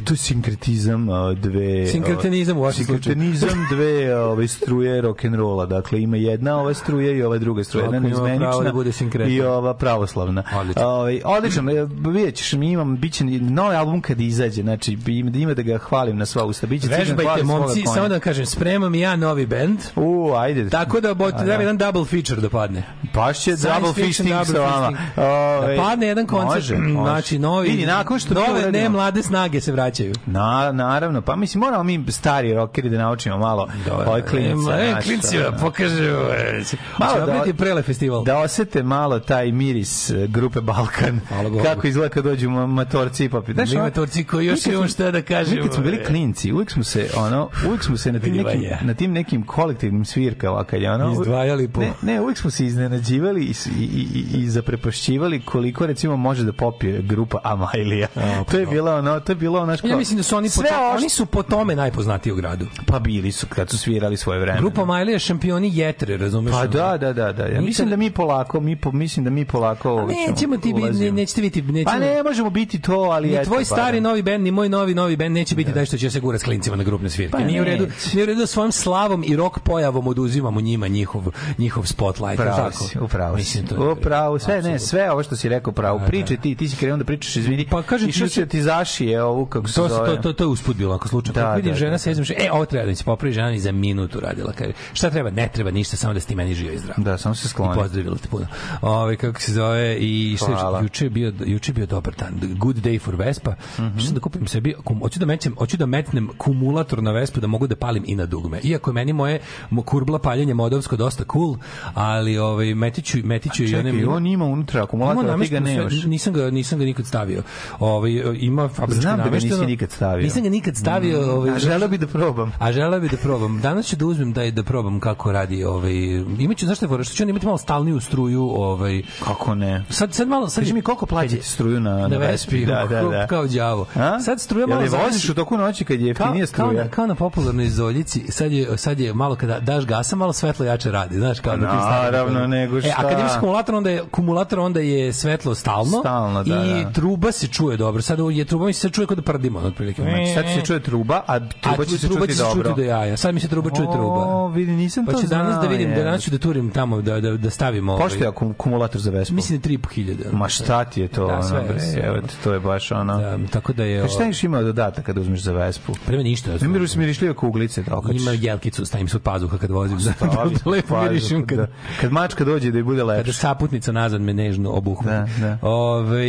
to 0.06 0.14
je 0.14 0.18
sinkretizam 0.18 1.08
dve... 1.36 1.88
Sinkretenizam 1.88 2.58
u 2.58 2.62
vašem 2.62 2.86
slučaju. 2.86 3.04
Sinkretenizam 3.04 3.68
dve 3.72 4.16
ove 4.16 4.48
struje 4.48 5.02
rock'n'rolla. 5.02 5.68
Dakle, 5.68 6.02
ima 6.02 6.18
jedna 6.18 6.60
ova 6.60 6.74
struja 6.74 7.12
i 7.12 7.24
ova 7.24 7.38
druga 7.38 7.64
struja. 7.64 7.86
Jedna 7.86 8.38
pravo 8.38 8.64
da 8.64 9.26
i 9.28 9.42
ova 9.42 9.74
pravoslavna. 9.74 10.44
Odlično. 10.60 10.84
Odlično. 11.26 11.72
e, 11.72 11.88
Vidjet 12.12 12.36
ćeš, 12.36 12.54
mi 12.54 12.72
imam, 12.72 12.98
bit 12.98 13.14
će 13.14 13.24
novi 13.26 13.76
album 13.76 14.02
kad 14.02 14.22
izađe. 14.22 14.62
Znači, 14.62 14.98
ima, 15.34 15.54
da 15.54 15.62
ga 15.62 15.78
hvalim 15.78 16.18
na 16.18 16.26
sva 16.26 16.46
usta. 16.46 16.68
Biće 16.68 16.88
Vežbajte, 16.88 17.44
momci, 17.44 17.84
samo 17.94 18.08
da 18.08 18.20
kažem, 18.20 18.46
spremam 18.46 18.96
ja 18.96 19.16
novi 19.16 19.46
bend, 19.46 19.80
U, 19.96 20.34
ajde. 20.36 20.70
tako 20.70 21.02
da 21.02 21.14
bo, 21.14 21.26
A, 21.26 21.38
treba 21.38 21.62
jedan 21.62 21.78
double 21.78 22.06
feature 22.06 22.42
da 22.42 22.50
padne. 22.64 22.84
Pašće 23.14 23.42
Science 23.54 23.68
double 23.80 23.94
fisting 23.96 24.30
sa 24.46 24.60
vama. 24.60 24.98
Ove, 25.18 25.76
Da 25.76 25.82
padne 25.84 26.08
jedan 26.08 26.26
koncept, 26.28 26.56
može, 26.70 26.78
može. 26.78 27.10
znači 27.12 27.40
novi, 27.40 27.70
Vidi, 27.70 27.86
nakon 27.86 28.20
što 28.20 28.34
to 28.36 28.48
nove 28.48 28.72
ne 28.72 28.90
mlade 28.90 29.24
snage 29.24 29.62
se 29.62 29.72
vraćaju. 29.72 30.14
Na, 30.26 30.72
naravno, 30.72 31.22
pa 31.22 31.36
mislim, 31.36 31.60
moramo 31.60 31.84
mi 31.84 32.06
stari 32.10 32.54
rokeri 32.54 32.90
da 32.90 32.98
naučimo 32.98 33.38
malo 33.38 33.68
ove 34.08 34.22
klinice. 34.22 34.72
E, 34.74 34.90
znaš, 34.90 35.04
klincima, 35.04 35.48
ono. 35.48 35.58
pokažu. 35.60 36.04
e, 36.04 36.64
Malo 37.00 37.26
da- 37.26 37.34
biti 37.36 37.54
prele 37.54 37.82
festival. 37.82 38.24
Da 38.24 38.38
osete 38.38 38.84
malo 38.84 39.20
taj 39.20 39.52
miris 39.52 40.10
e, 40.10 40.28
grupe 40.28 40.62
Balkan. 40.62 41.20
Kako 41.64 41.88
izgleda 41.88 42.10
kad 42.10 42.24
dođu 42.24 42.50
ma- 42.50 42.68
matorci 42.68 43.26
i 43.26 43.30
papi. 43.30 43.54
Znaš, 43.54 43.74
matorci 43.74 44.24
koji 44.24 44.46
još 44.46 44.60
smo- 44.60 44.88
šta 44.88 45.12
da 45.12 45.22
kažemo, 45.22 45.56
Mi 45.56 45.62
kad 45.62 45.74
smo 45.74 45.84
bili 45.84 45.98
e. 45.98 46.04
klinci, 46.04 46.52
uvijek 46.52 46.72
smo 46.72 46.84
se, 46.84 47.10
ono, 47.18 47.50
uvijek 47.68 47.84
smo 47.84 47.98
se 47.98 48.12
na 48.12 48.20
tim 48.20 48.36
nekim, 48.36 48.64
na 48.82 48.94
tim 48.94 49.12
nekim 49.14 49.44
kolektivnim 49.44 50.06
svirkama, 50.06 50.64
kad 50.64 50.82
je 50.82 50.92
ono... 50.92 51.12
Izdvajali 51.14 51.68
po- 51.68 51.80
Ne, 51.82 51.92
ne, 52.04 52.22
uvijek 52.22 52.38
smo 52.38 52.50
se 52.54 52.66
iznenađivali 52.66 53.44
i, 53.44 53.54
i, 53.80 53.84
i, 53.84 54.26
i 54.38 54.50
zaprepašćivali 54.50 55.42
koliko, 55.42 55.86
recimo, 55.86 56.18
može 56.18 56.44
da 56.44 56.54
popije 56.54 57.02
grupa 57.02 57.40
Amailija. 57.44 58.08
to 58.52 58.58
je 58.58 58.66
bilo 58.66 58.96
ono, 58.96 59.20
to 59.20 59.32
je 59.32 59.36
bilo 59.36 59.62
ono... 59.62 59.78
Ja 59.84 59.98
mislim 59.98 60.18
da 60.18 60.24
su 60.24 60.38
oni 60.38 60.48
po, 60.48 60.52
sve 60.52 60.70
to, 60.70 60.76
ovo 60.76 60.96
oni 60.96 61.10
su 61.10 61.26
po 61.26 61.44
tome 61.44 61.76
najpoznatiji 61.76 62.34
u 62.34 62.36
gradu. 62.36 62.68
Pa 62.86 63.00
bili 63.00 63.32
su 63.32 63.48
kad 63.48 63.70
su 63.70 63.78
svirali 63.78 64.18
svoje 64.18 64.40
vreme. 64.40 64.60
Grupa 64.60 64.86
Majlija 64.86 65.20
šampioni 65.20 65.72
jetre, 65.74 66.18
razumeš? 66.18 66.54
Pa 66.54 66.68
da, 66.68 66.98
da, 66.98 67.14
da, 67.14 67.32
da. 67.32 67.46
Ja 67.46 67.62
mislim 67.62 67.90
da 67.90 67.96
mi 67.96 68.12
polako, 68.12 68.60
mi 68.60 68.76
po, 68.76 68.92
mislim 68.92 69.24
da 69.24 69.30
mi 69.30 69.46
polako 69.46 69.90
ćemo- 69.90 70.32
Nećemo 70.32 70.58
ti 70.58 70.74
biti, 70.74 70.92
ne, 70.92 71.12
nećete 71.12 71.42
biti, 71.42 71.62
nećemo, 71.62 71.92
Pa 71.92 72.00
ne 72.00 72.24
možemo 72.24 72.50
biti 72.50 72.82
to, 72.82 72.94
ali 72.94 73.28
Ni 73.30 73.44
tvoj 73.44 73.60
pa 73.60 73.66
stari 73.66 74.02
da. 74.02 74.10
novi 74.10 74.22
bend, 74.22 74.44
ni 74.44 74.52
moj 74.52 74.70
novi 74.70 74.94
novi 74.94 75.16
bend 75.16 75.34
neće 75.36 75.56
biti 75.56 75.74
taj 75.74 75.86
što 75.86 75.98
će 75.98 76.10
se 76.10 76.20
gura 76.20 76.40
s 76.40 76.44
klincima 76.44 76.76
na 76.76 76.84
grupne 76.84 77.10
svirke. 77.10 77.32
Pa 77.32 77.40
nije 77.40 77.62
u 77.62 77.64
redu, 77.64 77.88
nije 78.14 78.24
u 78.24 78.26
redu 78.26 78.40
da 78.40 78.48
svojim 78.48 78.72
slavom 78.72 79.24
i 79.28 79.36
rok 79.36 79.60
pojavom 79.60 80.08
oduzimamo 80.08 80.62
njima 80.62 80.88
njihov 80.88 81.24
njihov 81.58 81.86
spotlight. 81.86 82.43
Upravo 82.46 82.72
si, 82.72 83.00
upravo 83.00 83.36
Mislim, 83.36 83.68
to 83.68 83.76
je- 83.78 83.92
Upravo, 83.92 84.40
sve, 84.40 84.54
ne, 84.54 84.60
apsolutno. 84.60 84.80
sve 84.80 85.12
ovo 85.12 85.24
što 85.24 85.36
si 85.36 85.50
rekao 85.50 85.74
pravo. 85.74 86.02
Priče 86.02 86.38
ti, 86.38 86.56
ti 86.56 86.70
si 86.70 86.76
krenuo 86.76 86.98
da 86.98 87.04
pričaš, 87.04 87.36
izvini. 87.36 87.68
Pa 87.68 87.82
kažem 87.84 88.12
ti, 88.12 88.30
si 88.30 88.40
da 88.40 88.46
ti 88.46 88.62
zašije 88.62 89.24
ovu, 89.24 89.46
kako 89.46 89.68
se 89.68 89.76
To, 89.76 89.88
zove. 89.90 90.06
to, 90.08 90.16
to, 90.18 90.34
to 90.34 90.44
je 90.44 90.48
usput 90.48 90.76
bilo, 90.76 90.96
ako 90.96 91.08
slučajno. 91.08 91.34
Da, 91.36 91.44
Da, 91.44 91.56
vidim 91.56 91.72
da, 91.72 91.78
žena 91.78 91.92
da. 91.92 91.98
se 91.98 92.12
izmišlja, 92.12 92.36
e, 92.38 92.52
ovo 92.52 92.66
treba 92.66 92.84
da 92.84 92.90
mi 92.90 92.96
se 92.96 93.04
popravi, 93.04 93.34
žena 93.34 93.50
mi 93.50 93.60
za 93.60 93.72
minutu 93.74 94.20
radila. 94.20 94.52
Kaže, 94.54 94.72
šta 94.94 95.10
treba? 95.10 95.30
Ne 95.32 95.50
treba 95.50 95.72
ništa, 95.72 95.98
samo 95.98 96.14
da 96.14 96.20
si 96.20 96.28
ti 96.28 96.36
meni 96.36 96.54
živio 96.54 96.74
i 96.74 96.78
zdrav. 96.78 96.96
Da, 96.98 97.18
samo 97.18 97.36
se 97.36 97.46
I 97.46 97.50
skloni. 97.50 97.74
pozdravila 97.76 98.16
te 98.18 98.28
puno. 98.28 98.46
Ove, 98.82 99.16
kako 99.18 99.42
se 99.42 99.54
zove, 99.54 99.98
i 99.98 100.38
što 100.38 100.52
je, 100.52 100.84
juče 100.84 101.06
je 101.06 101.10
bio, 101.10 101.34
juče 101.40 101.70
je 101.70 101.74
bio 101.74 101.86
dobar 101.88 102.14
dan. 102.16 102.34
Good 102.56 102.76
day 102.78 103.02
for 103.02 103.16
Vespa. 103.16 103.52
Mm 103.80 103.84
Mhm. 103.84 104.14
da 104.14 104.20
kupim 104.20 104.48
sebi, 104.48 104.76
hoću 105.02 105.20
da 105.20 105.26
mećem, 105.26 105.56
hoću 105.56 105.78
da 105.78 105.86
metnem 105.86 106.30
kumulator 106.38 107.04
na 107.04 107.12
Vespu 107.12 107.40
da 107.40 107.48
mogu 107.48 107.68
da 107.68 107.76
palim 107.78 108.04
i 108.08 108.16
na 108.16 108.26
dugme. 108.26 108.60
Iako 108.60 108.90
je 108.90 108.94
meni 108.94 109.14
moje 109.14 109.40
mo- 109.72 109.84
kurbla 109.84 110.20
paljenje 110.20 110.54
modovsko 110.54 110.96
dosta 110.96 111.24
cool, 111.26 111.56
ali 111.94 112.23
ovaj 112.40 112.76
metiću 112.76 113.18
metiću 113.24 113.64
i 113.64 113.76
one 113.76 113.92
Čekaj, 113.92 114.06
on 114.06 114.28
ima 114.28 114.46
unutra 114.46 114.84
akumulator, 114.84 115.30
a 115.30 115.38
ti 115.38 115.48
ga 115.50 115.60
nemaš. 115.60 115.94
Nisam 116.06 116.34
ga 116.34 116.50
nisam 116.52 116.80
ga 116.80 116.86
nikad 116.86 117.06
stavio. 117.06 117.44
Ovaj 117.80 118.12
ima 118.36 118.70
fabrički 118.70 119.02
Znam 119.02 119.18
da 119.18 119.24
ga 119.24 119.30
nisi 119.30 119.66
nikad 119.66 119.92
stavio. 119.92 120.24
Nisam 120.24 120.44
ga 120.44 120.50
nikad 120.50 120.76
stavio, 120.78 121.32
ovaj 121.32 121.52
A 121.52 121.60
želeo 121.60 121.88
bi 121.88 121.98
da 121.98 122.08
probam. 122.08 122.52
a 122.60 122.72
želeo 122.72 123.00
bih 123.00 123.12
da 123.12 123.18
probam. 123.18 123.62
Danas 123.62 123.86
ću 123.86 123.96
da 123.96 124.06
uzmem 124.06 124.34
da 124.34 124.52
da 124.52 124.64
probam 124.64 125.00
kako 125.00 125.32
radi 125.32 125.64
ovaj 125.64 125.94
imaću 126.40 126.66
zašto 126.66 126.88
fora 126.88 127.04
što 127.04 127.16
ću 127.16 127.24
on 127.24 127.30
imati 127.30 127.46
malo 127.46 127.58
stalniju 127.58 128.00
struju, 128.00 128.42
ovaj 128.44 129.02
Kako 129.24 129.56
ne? 129.56 129.86
sad 129.90 130.14
sad 130.14 130.28
malo 130.28 130.50
sad 130.50 130.64
Kaži 130.64 130.74
mi 130.74 130.82
koliko 130.82 131.06
plaćate 131.06 131.42
struju 131.42 131.80
na, 131.80 132.08
na 132.08 132.18
Vespi, 132.18 132.66
Da, 132.66 132.86
da, 132.90 133.02
da. 133.04 133.28
kao 133.28 133.48
đavo. 133.48 133.86
Sad 134.26 134.42
struja 134.42 134.62
Jel 134.62 134.70
malo 134.70 134.82
je 134.82 134.90
voziš 134.90 135.30
u 135.30 135.34
toku 135.34 135.58
noći 135.58 135.86
kad 135.86 136.02
je 136.02 136.14
kao, 136.14 136.36
struja? 136.46 136.88
kao 136.88 137.08
na 137.08 137.16
popularnoj 137.16 137.70
zoljici, 137.70 138.32
sad 138.32 138.52
je, 138.52 138.78
sad 138.78 139.00
je 139.00 139.14
malo 139.14 139.36
kada 139.36 139.60
daš 139.60 139.86
gasa, 139.86 140.16
malo 140.16 140.34
svetlo 140.34 140.66
jače 140.66 140.92
radi, 140.92 141.16
znaš, 141.18 141.40
kao 141.40 141.58
na 141.58 141.72
tim 141.72 141.80
starim 141.80 142.13
Naravno, 142.18 142.48
nego 142.48 142.78
E, 142.78 142.80
a 142.80 142.82
šta? 142.82 143.10
kad 143.10 143.20
imaš 143.20 143.32
akumulator, 143.32 143.76
onda 143.76 143.90
je, 143.90 144.00
akumulator, 144.02 144.60
onda 144.60 144.80
je 144.80 145.14
svetlo 145.14 145.56
stalno, 145.56 146.00
Stalno, 146.00 146.44
da, 146.44 146.66
i 146.66 146.84
da. 146.84 146.92
truba 146.92 147.32
se 147.32 147.48
čuje 147.48 147.78
dobro. 147.78 148.02
Sad 148.02 148.20
je 148.32 148.46
truba 148.46 148.66
mi 148.66 148.74
se 148.74 148.90
čuje 148.90 149.08
kod 149.08 149.18
da 149.18 149.24
prdimo, 149.24 149.60
otprilike. 149.60 150.02
Znači, 150.02 150.34
sad 150.34 150.46
se 150.56 150.66
čuje 150.66 150.80
truba, 150.80 151.16
a 151.28 151.34
A 151.34 151.40
truba 151.62 151.86
će 151.86 151.98
se 151.98 152.08
truba 152.08 152.22
čuti 152.22 152.34
će 152.34 152.38
se 152.38 152.44
čuti 152.44 152.58
dobro. 152.58 152.74
do 152.76 152.82
jaja. 152.82 153.18
Sad 153.18 153.34
mi 153.34 153.40
se 153.40 153.48
truba 153.48 153.70
čuje 153.70 153.88
truba. 153.92 154.26
O, 154.26 154.48
vidi, 154.48 154.72
nisam 154.72 155.06
Pa 155.06 155.12
to 155.12 155.22
ću 155.22 155.28
danas 155.28 155.62
da 155.62 155.68
vidim, 155.68 155.90
da 155.90 155.96
je. 155.96 156.04
danas 156.04 156.22
ću 156.22 156.32
da 156.32 156.38
turim 156.38 156.70
tamo, 156.72 157.02
da, 157.02 157.20
da, 157.22 157.38
da 157.38 157.50
stavimo... 157.50 157.94
ovaj, 157.94 158.04
Pošto 158.04 158.24
je 158.24 158.28
akumulator 158.28 159.02
za 159.02 159.12
Vespu? 159.12 159.36
Mislim 159.36 159.60
da 159.60 159.70
3.500. 159.70 160.32
Ma 160.32 160.50
šta 160.50 160.86
ti 160.86 161.02
je 161.02 161.08
to? 161.08 161.28
Da, 161.28 161.34
ono, 161.34 161.44
sve, 161.44 161.62
bre, 161.70 161.80
sve. 161.80 162.02
evo 162.02 162.18
to 162.44 162.54
je 162.54 162.60
baš 162.60 162.92
ono... 162.92 163.18
Da, 163.18 163.38
tako 163.52 163.74
da 163.74 163.84
je... 163.84 164.02
Kaži, 164.02 164.14
šta 164.14 164.26
još 164.26 164.44
ima 164.44 164.62
dodatak 164.62 165.06
kada 165.06 165.22
uzmeš 165.22 165.42
za 165.42 165.52
Vespu? 165.54 165.94
Prema 166.06 166.24
ništa. 166.24 166.52
Ne 166.62 166.68
miru 166.68 166.88
smirišljive 166.88 167.34
kuglice 167.34 167.84
da 167.84 167.98
okačiš. 167.98 168.22
Ima 168.22 168.32
jelkicu, 168.32 168.86
stavim 168.86 169.08
se 169.08 169.18
od 169.18 169.24
pazuha 169.24 169.58
kad 169.58 169.72
vozim. 169.72 170.00
Stavi, 170.00 170.32
da 170.64 170.70
lepo 170.72 170.96
pazi, 170.96 171.10
mirišem 171.10 171.48
kad, 171.48 171.58
da. 171.58 171.68
Kad 172.04 172.12
mačka 172.12 172.44
dođe 172.44 172.72
da 172.72 172.78
je 172.78 172.84
bude 172.84 173.00
kada 173.00 173.14
lepše. 173.14 173.34
saputnica 173.34 173.92
nazad 173.92 174.22
me 174.22 174.34
nežno 174.34 174.72
obuhvati. 174.72 175.32
Da, 175.42 175.48
da. 175.48 175.68
Ove, 175.68 176.28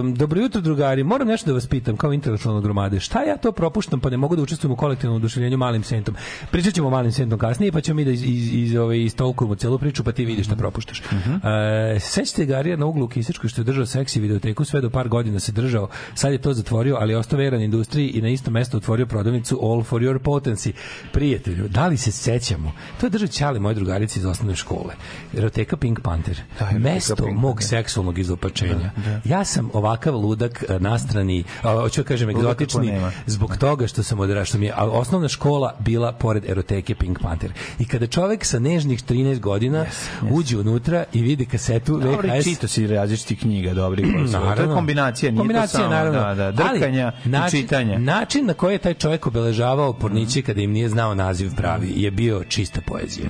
um, 0.00 0.14
dobro 0.14 0.40
jutro, 0.40 0.60
drugari. 0.60 1.04
Moram 1.04 1.28
nešto 1.28 1.46
da 1.46 1.54
vas 1.54 1.66
pitam, 1.66 1.96
kao 1.96 2.12
intelektualno 2.12 2.60
gromade. 2.60 3.00
Šta 3.00 3.22
ja 3.22 3.36
to 3.36 3.52
propuštam 3.52 4.00
pa 4.00 4.10
ne 4.10 4.16
mogu 4.16 4.36
da 4.36 4.42
učestvujem 4.42 4.72
u 4.72 4.76
kolektivnom 4.76 5.16
oduševljenju 5.16 5.56
malim 5.56 5.82
sentom? 5.82 6.14
Pričat 6.50 6.74
ćemo 6.74 6.88
o 6.88 6.90
malim 6.90 7.12
sentom 7.12 7.38
kasnije, 7.38 7.72
pa 7.72 7.80
ćemo 7.80 7.96
mi 7.96 8.04
da 8.04 8.10
iz, 8.10 8.24
iz, 8.24 8.54
iz, 8.54 8.76
ove, 8.76 9.02
istolkujemo 9.02 9.54
celu 9.54 9.78
priču, 9.78 10.04
pa 10.04 10.12
ti 10.12 10.24
vidiš 10.24 10.46
šta 10.46 10.56
propuštaš. 10.56 11.02
Mhm. 11.12 11.46
E, 11.46 12.00
sećate 12.00 12.44
Garija 12.44 12.76
na 12.76 12.86
uglu 12.86 13.04
u 13.04 13.08
Kisičkoj 13.08 13.50
što 13.50 13.60
je 13.60 13.64
držao 13.64 13.86
seksi 13.86 14.20
videoteku, 14.20 14.64
sve 14.64 14.80
do 14.80 14.90
par 14.90 15.08
godina 15.08 15.40
se 15.40 15.52
držao, 15.52 15.88
sad 16.14 16.32
je 16.32 16.38
to 16.38 16.52
zatvorio, 16.52 16.96
ali 17.00 17.12
je 17.12 17.18
ostao 17.18 17.38
veran 17.38 17.60
industriji 17.62 18.08
i 18.08 18.22
na 18.22 18.28
isto 18.28 18.50
mesto 18.50 18.76
otvorio 18.76 19.06
prodavnicu 19.06 19.60
All 19.62 19.82
for 19.82 20.02
your 20.02 20.18
potency. 20.18 20.72
Prijatelju, 21.12 21.68
da 21.68 21.86
li 21.86 21.96
se 21.96 22.12
sećamo? 22.12 22.72
To 23.00 23.06
je 23.06 23.10
držao 23.10 23.28
Ćali, 23.28 23.60
moje 23.60 23.74
drugarice 23.74 24.20
iz 24.20 24.26
osnovne 24.26 24.53
škole. 24.54 24.94
Eroteka 25.36 25.76
Pink 25.76 26.00
Panther. 26.00 26.40
Da, 26.58 26.70
mesto 26.78 27.16
Pink 27.16 27.38
mog 27.38 27.54
Panther. 27.54 27.68
seksualnog 27.68 28.18
izopačenja. 28.18 28.90
Ja 29.24 29.44
sam 29.44 29.70
ovakav 29.72 30.14
ludak 30.16 30.64
e, 30.68 30.78
nastrani, 30.78 31.44
hoću 31.62 32.02
da 32.02 32.08
kažem 32.08 32.30
egzotični, 32.30 33.00
zbog 33.26 33.56
toga 33.56 33.86
što 33.86 34.02
sam 34.02 34.20
odrastao, 34.20 34.44
što 34.44 34.58
mi 34.58 34.66
je 34.66 34.72
a, 34.76 34.84
osnovna 34.84 35.28
škola 35.28 35.76
bila 35.78 36.12
pored 36.12 36.44
eroteke 36.50 36.94
Pink 36.94 37.18
Panther. 37.20 37.52
I 37.78 37.84
kada 37.84 38.06
čovek 38.06 38.44
sa 38.44 38.58
nežnih 38.58 39.02
13 39.04 39.40
godina 39.40 39.84
uđe 40.30 40.58
unutra 40.58 41.04
i 41.12 41.22
vidi 41.22 41.46
kasetu 41.46 41.96
VHS, 41.96 42.44
čito 42.44 42.68
si 42.68 42.86
različitih 42.86 43.38
knjiga 43.38 43.74
dobrih. 43.74 44.06
To 44.06 44.18
je 44.18 44.44
Naravno. 44.44 44.74
kombinacija, 44.74 45.30
nije 45.30 45.38
Kombinacija, 45.38 45.78
to 45.78 45.84
samo 45.84 45.94
naravno. 45.94 46.20
da, 46.20 46.34
da, 46.34 46.52
drkanja 46.52 47.06
Ali, 47.06 47.24
i 47.24 47.28
način, 47.28 47.60
čitanja. 47.60 47.98
Način 47.98 48.46
na 48.46 48.54
koji 48.54 48.74
je 48.74 48.78
taj 48.78 48.94
čovjek 48.94 49.26
obeležavao 49.26 49.92
porniće 49.92 50.42
kada 50.42 50.60
im 50.60 50.72
nije 50.72 50.88
znao 50.88 51.14
naziv 51.14 51.50
pravi 51.56 51.92
je 51.96 52.10
bio 52.10 52.44
čista 52.48 52.80
poezija. 52.80 53.26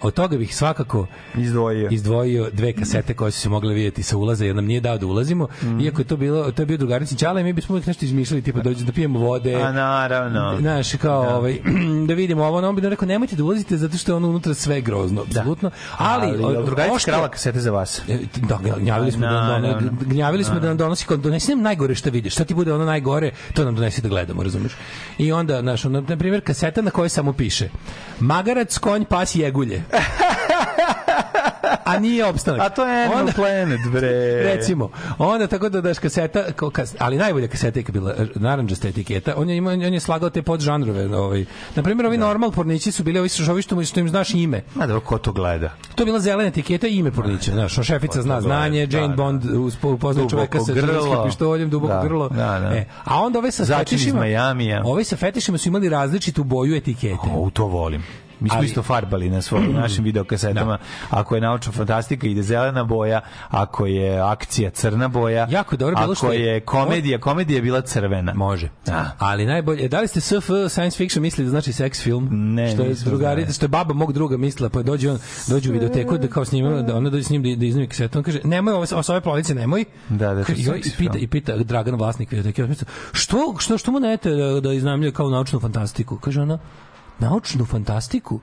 Od 0.00 0.14
toga 0.14 0.36
bih 0.36 0.51
svakako 0.52 1.06
Izdvojio. 1.38 1.88
izdvojio 1.90 2.50
dve 2.52 2.72
kasete 2.72 3.14
koje 3.14 3.30
su 3.30 3.40
se 3.40 3.48
mogle 3.48 3.74
vidjeti 3.74 4.02
sa 4.02 4.16
ulaza 4.16 4.44
jer 4.44 4.56
nam 4.56 4.64
nije 4.64 4.80
dao 4.80 4.98
da 4.98 5.06
ulazimo. 5.06 5.48
Iako 5.80 6.00
je 6.00 6.04
to 6.04 6.16
bilo 6.16 6.52
to 6.52 6.62
je 6.62 6.66
bio 6.66 6.76
drugarici 6.76 7.16
i 7.40 7.44
mi 7.44 7.52
bismo 7.52 7.72
uvijek 7.72 7.86
nešto 7.86 8.04
izmišljali 8.04 8.42
tipa 8.42 8.60
dođe 8.60 8.84
da 8.84 8.92
pijemo 8.92 9.18
vode. 9.18 9.54
A 9.54 9.72
naravno. 9.72 10.56
Znaš, 10.60 10.92
kao 10.96 11.22
da. 11.22 11.36
ovaj 11.36 11.58
da 12.08 12.14
vidimo 12.14 12.44
ovo, 12.44 12.60
no, 12.60 12.68
on 12.68 12.76
bi 12.76 12.82
nam 12.82 12.90
rekao 12.90 13.08
nemojte 13.08 13.36
da 13.36 13.44
ulazite 13.44 13.76
zato 13.76 13.96
što 13.96 14.12
je 14.12 14.16
ono 14.16 14.28
unutra 14.28 14.54
sve 14.54 14.80
grozno, 14.80 15.22
apsolutno. 15.22 15.70
Ali, 15.98 16.26
Ali, 16.26 16.42
jel 16.54 16.64
drugarica 16.64 16.94
oštro- 16.94 17.04
krala 17.04 17.28
kasete 17.28 17.60
za 17.60 17.70
vas. 17.70 18.02
E, 18.08 18.18
Da, 18.48 18.58
gnjavili 18.78 19.12
smo 19.12 19.20
da 19.20 19.32
nam 19.48 19.62
done, 19.62 19.90
gnjavili 20.00 20.44
smo 20.44 20.60
da 20.60 20.68
nam 20.68 20.76
donosi 20.76 21.06
kao 21.06 21.16
donesi 21.16 21.50
nam 21.50 21.62
najgore 21.62 21.94
što 21.94 22.10
vidiš. 22.10 22.32
Šta 22.32 22.44
ti 22.44 22.54
bude 22.54 22.72
ono 22.72 22.84
najgore, 22.84 23.30
to 23.54 23.64
nam 23.64 23.74
donesi 23.74 24.02
da 24.02 24.08
gledamo, 24.08 24.42
razumeš? 24.42 24.72
I 25.18 25.32
onda, 25.32 25.60
znaš, 25.60 25.84
ono, 25.84 26.00
na 26.00 26.16
primjer, 26.16 26.40
kaseta 26.44 26.82
na 26.82 26.90
kojoj 26.90 27.08
samo 27.08 27.32
piše 27.32 27.68
Magarac, 28.20 28.78
konj, 28.78 29.04
pas, 29.04 29.34
jegulje. 29.34 29.82
A 31.84 31.98
nije 31.98 32.24
opstanak. 32.26 32.60
A 32.60 32.68
to 32.68 32.84
je 32.84 33.02
Animal 33.02 33.20
Onda- 33.20 33.32
Planet, 33.32 33.80
bre. 33.92 34.10
Recimo, 34.46 34.88
onda 35.18 35.46
tako 35.46 35.68
da 35.68 35.80
daš 35.80 35.98
kaseta, 35.98 36.44
ali 36.98 37.16
najbolja 37.16 37.48
kaseta 37.48 37.78
je 37.78 37.84
bila 37.84 38.10
e, 38.12 38.26
naranđasta 38.34 38.88
etiketa. 38.88 39.34
On 39.36 39.50
je 39.50 39.56
imao 39.56 39.72
on 39.72 39.82
je 39.84 40.00
slagao 40.00 40.30
te 40.30 40.42
podžanrove, 40.42 41.16
ovaj. 41.16 41.44
Na 41.76 41.82
primjer, 41.82 42.06
ovi 42.06 42.16
normal 42.18 42.50
pornići 42.50 42.92
su 42.92 43.02
bili 43.04 43.18
ovi 43.18 43.28
su 43.28 43.50
ovi 43.50 43.62
što, 43.62 43.84
što 43.84 44.00
im 44.00 44.08
znaš 44.08 44.30
ime. 44.30 44.62
Ma 44.74 44.86
dobro, 44.86 45.00
ko 45.00 45.18
to 45.18 45.32
gleda? 45.32 45.70
To 45.94 46.02
je 46.02 46.06
bila 46.06 46.20
zelena 46.20 46.48
etiketa 46.48 46.86
i 46.86 46.96
ime 46.96 47.10
pornića, 47.12 47.52
znaš, 47.52 47.74
šefica 47.76 48.22
zna 48.22 48.40
znanje, 48.40 48.86
da, 48.86 48.96
Jane 48.96 49.08
da. 49.08 49.14
Bond 49.14 49.42
upoznaje 49.82 50.14
Duboko 50.14 50.30
čoveka 50.30 50.60
sa 50.60 50.72
grlo. 50.72 50.92
džinskim 50.94 51.18
pištoljem, 51.26 51.70
duboko 51.70 51.92
Da, 51.92 52.02
grlo. 52.02 52.28
da, 52.28 52.36
da. 52.60 52.76
E, 52.76 52.84
a 53.04 53.20
onda 53.20 53.38
ove 53.38 53.52
sa 53.52 53.78
fetišima, 53.78 54.18
Majamija. 54.18 54.82
ovi 54.84 55.04
sa 55.04 55.16
fetišima 55.16 55.58
su 55.58 55.68
imali 55.68 55.88
različitu 55.88 56.44
boju 56.44 56.76
etikete. 56.76 57.28
O, 57.34 57.50
to 57.50 57.66
volim. 57.66 58.02
Mi 58.42 58.48
smo 58.48 58.58
Ali- 58.58 58.66
isto 58.66 58.82
farbali 58.82 59.30
na 59.30 59.42
svojim 59.42 59.72
našim 59.82 60.04
videokasetama. 60.04 60.78
Ako 61.10 61.34
je 61.34 61.40
naučna 61.40 61.72
fantastika 61.72 62.26
ide 62.26 62.42
zelena 62.42 62.84
boja, 62.84 63.20
ako 63.48 63.86
je 63.86 64.20
akcija 64.20 64.70
crna 64.70 65.08
boja, 65.08 65.46
Jako 65.50 65.76
dobro 65.76 65.94
bilo 65.94 66.04
ako 66.04 66.14
što 66.14 66.32
je- 66.32 66.60
komedija, 66.60 67.20
komedija 67.20 67.56
je 67.56 67.62
bila 67.62 67.80
crvena. 67.80 68.34
Može. 68.34 68.68
Da. 68.86 69.16
Ali 69.18 69.46
najbolje, 69.46 69.88
da 69.88 70.00
li 70.00 70.08
ste 70.08 70.20
SF 70.20 70.32
science 70.68 70.96
fiction 70.96 71.22
mislili 71.22 71.46
da 71.46 71.50
znači 71.50 71.72
sex 71.72 72.02
film? 72.02 72.28
Ne, 72.54 72.72
što 72.72 72.82
je 72.82 72.94
drugari, 72.94 73.46
što 73.52 73.64
je 73.64 73.68
baba 73.68 73.94
mog 73.94 74.12
druga 74.12 74.36
mislila, 74.36 74.68
pa 74.68 74.82
dođe 74.82 75.10
on, 75.10 75.18
dođe 75.48 75.70
u 75.70 75.72
videoteku 75.72 76.18
da 76.18 76.28
kao 76.28 76.44
snima, 76.44 76.82
da 76.82 76.96
ona 76.96 77.10
dođe 77.10 77.24
s 77.24 77.30
njim 77.30 77.42
da, 77.42 77.56
da 77.56 77.66
iznimi 77.66 77.86
kasetu, 77.86 78.18
on 78.18 78.24
kaže: 78.24 78.40
"Nemoj 78.44 78.74
ove 78.74 78.86
ove 79.08 79.20
police, 79.20 79.54
nemoj." 79.54 79.84
Da, 80.08 80.34
da, 80.34 80.40
I, 80.40 80.62
i 80.78 80.90
pita 80.98 81.18
i 81.18 81.26
pita 81.26 81.56
Dragan 81.56 81.94
vlasnik 81.94 82.30
videoteke, 82.30 82.66
"Što 83.12 83.54
što 83.58 83.78
što 83.78 83.92
mu 83.92 84.00
nete 84.00 84.30
da, 84.30 84.60
da 84.60 84.72
iznajmljuje 84.72 85.12
kao 85.12 85.30
naučnu 85.30 85.60
fantastiku?" 85.60 86.16
Kaže 86.18 86.40
ona: 86.40 86.58
"Naučnu 87.22 87.64
fantastiku?" 87.64 88.40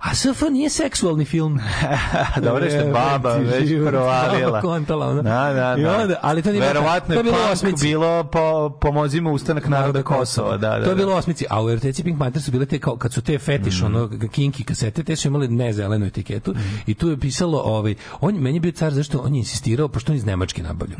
A 0.00 0.14
SF 0.14 0.42
nije 0.50 0.70
seksualni 0.70 1.24
film. 1.24 1.60
Dobro 2.44 2.70
što 2.70 2.90
baba 2.92 3.34
već 3.34 3.70
provalila. 3.88 4.50
baba 4.50 4.60
kontala, 4.60 5.06
ono. 5.08 5.22
Da, 5.22 5.52
da, 5.52 5.76
I 5.78 5.82
da. 5.82 5.96
onda, 5.96 6.14
ali 6.22 6.42
to 6.42 6.52
nije 6.52 6.66
Verovatno 6.66 7.14
to 7.14 7.18
je 7.18 7.24
bilo 7.24 7.38
osmici. 7.52 7.86
bilo 7.86 8.24
po, 8.24 8.70
pomozimo 8.80 9.32
ustanak 9.32 9.68
naroda 9.68 10.02
Kosova. 10.02 10.56
Da, 10.56 10.78
da, 10.78 10.84
to 10.84 10.90
je 10.90 10.96
bilo 10.96 11.08
da. 11.08 11.14
u 11.14 11.18
osmici, 11.18 11.44
a 11.50 11.64
u 11.64 11.70
eroteci 11.70 12.04
Pink 12.04 12.18
Panther 12.18 12.42
su 12.42 12.50
bile 12.50 12.66
te 12.66 12.78
kao 12.78 12.96
kad 12.96 13.12
su 13.12 13.22
te 13.22 13.38
fetiš 13.38 13.82
ono 13.82 14.08
kinky 14.08 14.64
kasete, 14.64 15.04
te 15.04 15.16
su 15.16 15.28
imale 15.28 15.48
ne 15.48 15.72
zelenu 15.72 16.06
etiketu 16.06 16.54
i 16.86 16.94
tu 16.94 17.08
je 17.08 17.20
pisalo 17.20 17.58
ovaj 17.64 17.94
on 18.20 18.34
meni 18.34 18.56
je 18.56 18.60
bio 18.60 18.72
car 18.72 18.92
zašto 18.92 19.18
on 19.18 19.34
je 19.34 19.38
insistirao 19.38 19.88
pošto 19.88 20.12
on 20.12 20.16
iz 20.16 20.24
Nemačke 20.24 20.62
nabavlja. 20.62 20.96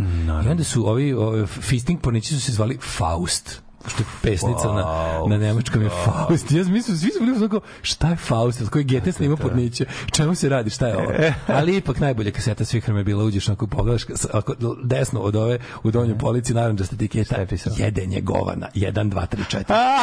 I 0.47 0.49
onda 0.49 0.65
su 0.65 0.89
ovi, 0.89 1.13
ovi 1.13 1.47
fisting 1.47 2.01
pornici 2.01 2.35
su 2.35 2.41
se 2.41 2.53
zvali 2.53 2.79
Faust 2.99 3.70
što 3.87 4.03
je 4.03 4.07
pesnica 4.23 4.73
na, 4.73 4.85
na 5.29 5.39
nemačkom 5.39 5.83
je 5.83 5.91
Faust. 6.05 6.53
Ja 6.53 6.65
mislim, 6.65 6.97
svi 6.97 7.11
su 7.11 7.25
bili 7.25 7.37
onako, 7.37 7.61
šta 7.83 8.09
je 8.09 8.17
Faust? 8.17 8.61
Od 8.61 8.69
koji 8.69 8.85
Gete 8.85 9.13
snima 9.13 9.37
porniće? 9.37 9.85
Čemu 10.13 10.35
se 10.35 10.49
radi? 10.49 10.71
Šta 10.71 10.87
je 10.87 10.97
ovo? 10.97 11.13
Ali 11.47 11.77
ipak 11.77 12.01
najbolja 12.01 12.31
kaseta 12.31 12.65
svih 12.65 12.85
vremena 12.85 13.01
je 13.01 13.05
bila 13.05 13.25
uđeš 13.25 13.49
ako 13.49 13.67
pogledaš 13.67 14.05
ako 14.33 14.55
desno 14.83 15.21
od 15.21 15.37
ove 15.37 15.59
u 15.83 15.91
donjoj 15.91 16.19
polici 16.19 16.55
narandžasta 16.55 16.95
etiketa 16.95 17.37
je 17.37 17.47
pisalo? 17.47 17.77
jedenje 17.79 18.21
govana 18.21 18.69
1 18.75 19.11
2 19.11 19.27
3 19.27 19.65
4 19.65 20.01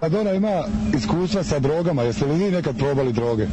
Maradona 0.00 0.32
ima 0.32 0.64
iskustva 0.94 1.42
sa 1.44 1.58
drogama, 1.58 2.02
jeste 2.02 2.26
li 2.26 2.44
vi 2.44 2.50
nekad 2.50 2.78
probali 2.78 3.12
droge? 3.12 3.46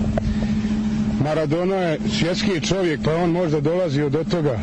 Maradona 1.25 1.75
je 1.75 1.99
svjetski 2.19 2.61
čovjek, 2.67 2.99
pa 3.03 3.15
on 3.15 3.31
možda 3.31 3.59
dolazio 3.59 4.09
do 4.09 4.23
toga, 4.23 4.59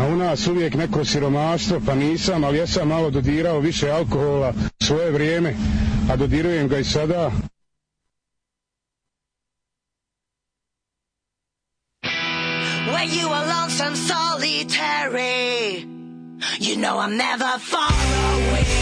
a 0.00 0.06
u 0.06 0.16
nas 0.16 0.46
uvijek 0.46 0.74
neko 0.74 1.04
siromaštvo, 1.04 1.80
pa 1.86 1.94
nisam, 1.94 2.44
ali 2.44 2.58
ja 2.58 2.66
sam 2.66 2.88
malo 2.88 3.10
dodirao 3.10 3.60
više 3.60 3.90
alkohola 3.90 4.52
svoje 4.82 5.10
vrijeme, 5.10 5.54
a 6.12 6.16
dodirujem 6.16 6.68
ga 6.68 6.78
i 6.78 6.84
sada. 6.84 7.30
When 12.94 13.08
you 13.20 13.28
are 13.32 13.46
lonesome, 13.46 13.96
solitary, 13.96 15.86
you 16.60 16.76
know 16.76 16.98
I'm 16.98 17.16
never 17.16 17.58
far 17.58 17.92
away. 18.34 18.81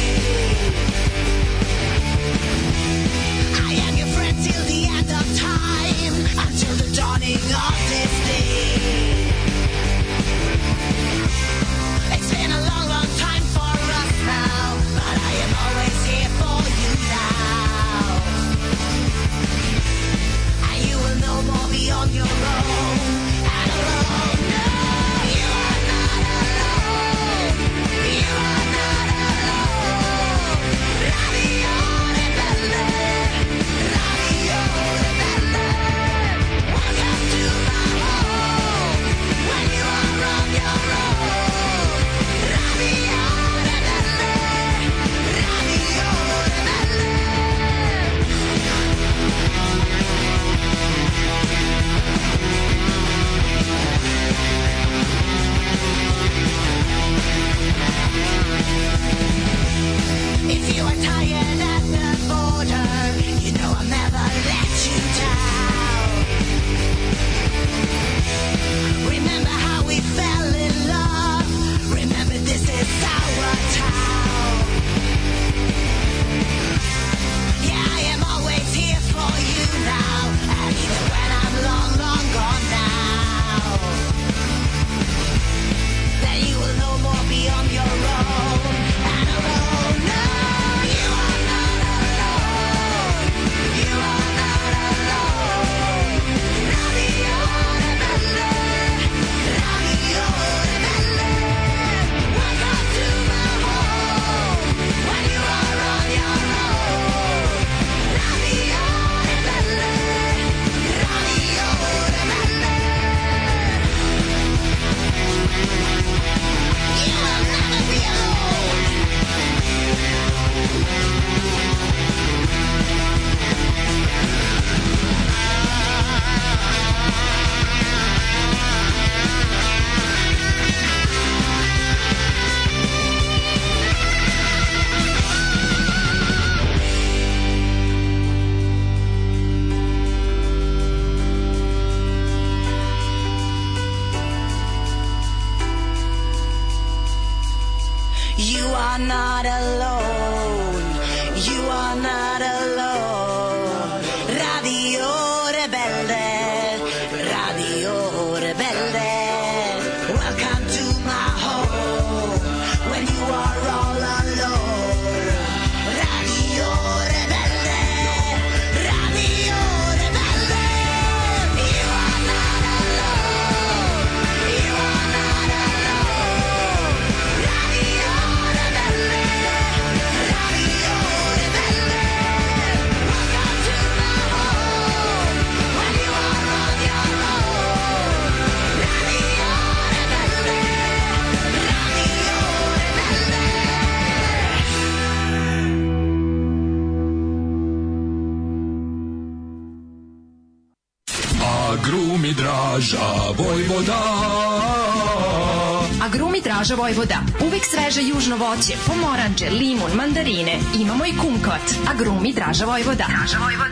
Južno 208.31 208.47
voće, 208.47 208.75
pomoranđe, 208.87 209.51
limun, 209.51 209.91
mandarine. 209.95 210.59
Imamo 210.81 211.07
i 211.07 211.13
kumkvat. 211.21 211.63
A 211.91 211.95
grumi 211.95 212.33
Draža 212.33 212.65
Vojvoda. 212.65 213.05
Draža 213.09 213.39
Vojvoda. 213.39 213.70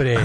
Bre, 0.00 0.16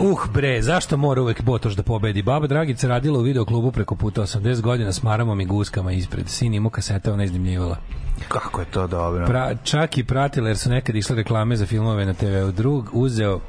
uh 0.00 0.26
bre, 0.32 0.62
zašto 0.62 0.96
mora 0.96 1.22
uvek 1.22 1.42
Botoš 1.42 1.74
da 1.74 1.82
pobedi? 1.82 2.22
Baba 2.22 2.46
Dragica 2.46 2.88
radila 2.88 3.18
u 3.18 3.22
videoklubu 3.22 3.72
preko 3.72 3.96
puta 3.96 4.22
80 4.22 4.60
godina 4.60 4.92
s 4.92 5.02
maramom 5.02 5.40
i 5.40 5.44
guskama 5.44 5.92
ispred. 5.92 6.28
Sin 6.28 6.54
imao 6.54 6.70
kasete, 6.70 7.12
ona 7.12 7.24
iznimljivala. 7.24 7.76
Kako 8.28 8.60
je 8.60 8.66
to 8.66 8.86
dobro. 8.86 9.26
Pra, 9.26 9.54
čak 9.64 9.98
i 9.98 10.04
pratila 10.04 10.48
jer 10.48 10.58
su 10.58 10.70
nekad 10.70 10.96
išle 10.96 11.16
reklame 11.16 11.56
za 11.56 11.66
filmove 11.66 12.06
na 12.06 12.14
TV-u. 12.14 12.52
Drug 12.52 12.90
uzeo 12.92 13.40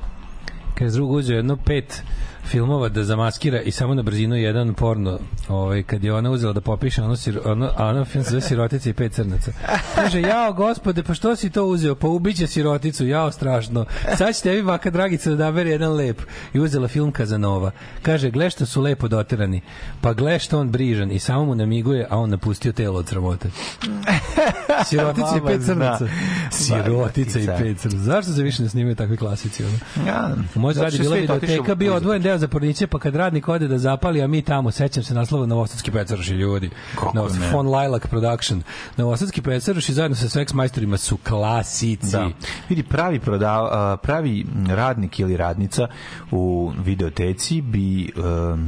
kaže 0.78 0.92
drug 0.92 1.12
uzeo 1.12 1.36
jedno 1.36 1.58
pet 1.58 2.04
filmova 2.46 2.90
da 2.90 3.04
zamaskira 3.04 3.62
i 3.62 3.72
samo 3.72 3.94
na 3.94 4.02
brzinu 4.02 4.36
jedan 4.36 4.74
porno 4.74 5.20
ovaj, 5.48 5.84
kad 5.84 6.04
je 6.04 6.14
ona 6.14 6.32
uzela 6.32 6.54
da 6.54 6.62
popiše 6.62 7.02
ono, 7.02 7.16
sir, 7.16 7.40
ono, 7.46 7.72
ono 7.78 8.06
film 8.06 8.24
se 8.24 8.30
zove 8.30 8.42
sirotica 8.42 8.90
i 8.90 8.94
pet 8.94 9.14
crnaca. 9.14 9.52
Kaže 9.96 10.22
jao 10.22 10.54
gospode 10.54 11.04
pa 11.04 11.14
što 11.14 11.36
si 11.36 11.50
to 11.50 11.66
uzeo? 11.66 11.96
Pa 11.96 12.08
ubiće 12.08 12.48
siroticu 12.48 13.08
jao 13.08 13.32
strašno. 13.32 13.86
Sad 14.18 14.36
će 14.36 14.42
tebi 14.42 14.64
baka 14.64 14.90
Dragica 14.90 15.30
da 15.30 15.36
dabere 15.36 15.70
jedan 15.70 15.94
lep. 15.94 16.22
I 16.54 16.60
uzela 16.60 16.88
film 16.88 17.12
Kazanova. 17.12 17.72
Kaže 18.02 18.30
gle 18.30 18.50
što 18.50 18.66
su 18.66 18.82
lepo 18.82 19.08
doterani. 19.08 19.62
Pa 20.02 20.14
gle 20.14 20.40
što 20.40 20.60
on 20.60 20.70
brižan 20.70 21.12
i 21.12 21.20
samo 21.20 21.46
mu 21.46 21.56
namiguje 21.56 22.08
a 22.10 22.18
on 22.18 22.30
napustio 22.30 22.72
telo 22.72 23.00
od 23.00 23.08
sramote. 23.08 23.50
Sirotica 24.90 25.38
i 25.38 25.48
pet 25.48 25.66
crnaca. 25.66 26.08
Sirotica 26.52 27.40
i 27.40 27.48
pet 27.48 27.80
crnaca. 27.80 28.04
Zašto 28.04 28.32
se 28.32 28.44
više 28.44 28.64
ne 28.64 28.70
snimaju 28.70 28.96
takvi 28.96 29.18
klasici 29.18 29.64
ono? 29.64 30.08
Ja, 30.08 30.36
zgradi 30.74 30.96
što 30.96 31.04
bila 31.04 31.16
videoteka, 31.16 31.76
bio 31.76 31.96
odvojen 31.96 32.22
deo 32.34 32.38
za 32.38 32.48
porniće, 32.48 32.88
pa 32.88 33.00
kad 33.00 33.16
radnik 33.16 33.48
ode 33.50 33.68
da 33.68 33.78
zapali, 33.78 34.22
a 34.22 34.28
mi 34.28 34.42
tamo, 34.42 34.72
sećam 34.72 35.04
se 35.04 35.14
naslova 35.14 35.46
Novosadski 35.46 35.92
pecaroši 35.92 36.34
ljudi. 36.34 36.70
Kako 36.96 37.18
Novost- 37.18 37.40
ne? 37.40 37.52
Von 37.52 37.68
Lilac 37.68 38.08
Production. 38.08 38.62
Novosadski 38.98 39.42
pecaroši 39.42 39.94
zajedno 39.94 40.16
sa 40.16 40.28
Sex 40.40 40.54
majstorima 40.54 40.98
su 40.98 41.18
klasici. 41.18 42.12
Da. 42.12 42.30
Vidi, 42.70 42.84
pravi, 42.84 43.20
prodav, 43.20 43.66
a, 43.66 43.98
pravi 43.98 44.46
radnik 44.68 45.20
ili 45.20 45.38
radnica 45.38 45.88
u 46.32 46.72
videoteci 46.86 47.62
bi, 47.62 48.12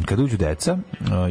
kad 0.05 0.19
uđu 0.19 0.37
deca 0.37 0.77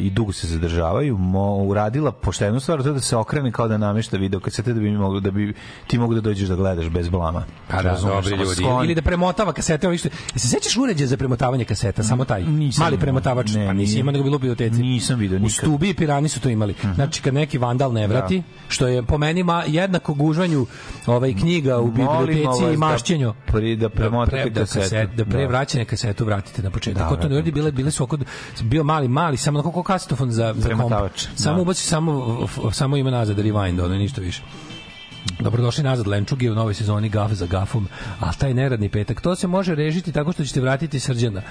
i 0.01 0.11
dugo 0.11 0.33
se 0.33 0.47
zadržavaju, 0.47 1.19
mo, 1.19 1.57
uradila 1.57 2.13
poštenu 2.13 2.61
stvar, 2.61 2.83
to 2.83 2.93
da 2.93 3.01
se 3.01 3.17
okrene 3.17 3.53
kao 3.53 3.69
da 3.69 3.79
namešta 3.79 4.17
video 4.17 4.41
kasete 4.41 4.73
da 4.73 4.81
bi, 4.81 4.91
mogli, 4.91 5.21
da 5.21 5.31
bi 5.31 5.55
ti 5.87 5.99
mogu 5.99 6.15
da 6.15 6.21
dođeš 6.21 6.49
da 6.49 6.55
gledaš 6.57 6.89
bez 6.89 7.09
blama. 7.09 7.45
Pa 7.69 7.83
da, 7.83 7.89
Razumeš, 7.89 8.25
dobri 8.25 8.45
ljudi. 8.45 8.63
Ili 8.85 8.95
da 8.95 9.03
premotava 9.03 9.53
kasete. 9.53 9.87
Jel 9.87 9.99
se 9.99 10.11
sećaš 10.37 10.77
uređaja 10.77 11.09
za 11.09 11.17
premotavanje 11.17 11.65
kaseta, 11.65 12.03
samo 12.03 12.24
taj? 12.25 12.43
Nisam 12.45 12.85
Mali 12.85 12.99
premotavač, 12.99 13.53
Ne, 13.53 13.67
pa 13.67 13.73
nisi 13.73 13.99
imao 13.99 14.13
nego 14.13 14.25
bilo 14.25 14.37
u 14.37 14.39
biblioteci. 14.39 14.77
Nisam 14.77 15.19
video 15.19 15.37
U 15.37 15.41
nikad. 15.41 15.57
Mhm. 15.59 15.67
Stubi 15.67 15.89
i 15.89 15.95
Pirani 15.95 16.29
su 16.29 16.41
to 16.41 16.49
imali. 16.49 16.75
Znači 16.95 17.23
kad 17.23 17.35
neki 17.35 17.59
vandal 17.59 17.93
ne 17.93 18.07
vrati, 18.07 18.43
što 18.69 18.87
je 18.87 19.03
po 19.03 19.19
meni 19.19 19.43
ma 19.43 19.65
jednako 19.67 20.15
gužvanju 20.15 20.67
ovaj 21.07 21.35
knjiga 21.35 21.79
u 21.79 21.87
biblioteci 21.87 22.41
i 22.65 22.71
da 22.71 22.77
mašćenju. 22.79 23.35
pri- 23.47 23.77
da 23.77 23.89
premotate 23.89 24.51
da, 24.51 24.61
kasetu. 24.61 24.81
kaset, 24.81 25.11
da 25.11 25.25
pre 25.25 25.43
Da. 25.43 25.49
vraćanje 25.49 25.85
kasetu 25.85 26.25
vratite 26.25 26.63
na 26.63 26.71
početak. 26.71 27.03
Da, 27.03 27.17
to 27.17 27.23
ne 27.23 27.29
da. 27.29 27.35
uradi, 27.35 27.53
bile, 27.53 27.73
bile 27.73 27.91
su 27.91 28.05
oko, 28.05 28.19
bio 28.63 28.85
mali, 28.85 29.09
mali, 29.09 29.37
samo 29.37 29.63
kao 29.63 29.83
kasetofon 29.83 30.31
za, 30.31 30.55
za 30.57 30.69
komp. 30.71 30.93
Samo 31.37 31.57
da. 31.57 31.63
ubaci, 31.63 31.83
samo, 31.83 32.39
samo 32.73 32.97
ima 32.97 33.11
nazad 33.11 33.39
rewind, 33.39 33.85
ono, 33.85 33.95
ništa 33.95 34.21
više. 34.21 34.43
Dobrodošli 35.41 35.85
nazad 35.85 36.07
Lenčugi 36.07 36.51
u 36.51 36.55
novoj 36.55 36.75
sezoni 36.75 37.09
Gaf 37.09 37.33
za 37.33 37.47
Gafom, 37.47 37.89
a 38.21 38.33
taj 38.33 38.55
neradni 38.55 38.89
petak, 38.89 39.21
to 39.21 39.37
se 39.37 39.47
može 39.47 39.75
režiti 39.75 40.13
tako 40.13 40.33
što 40.33 40.45
ćete 40.45 40.61
vratiti 40.61 41.01
srđana. 41.01 41.43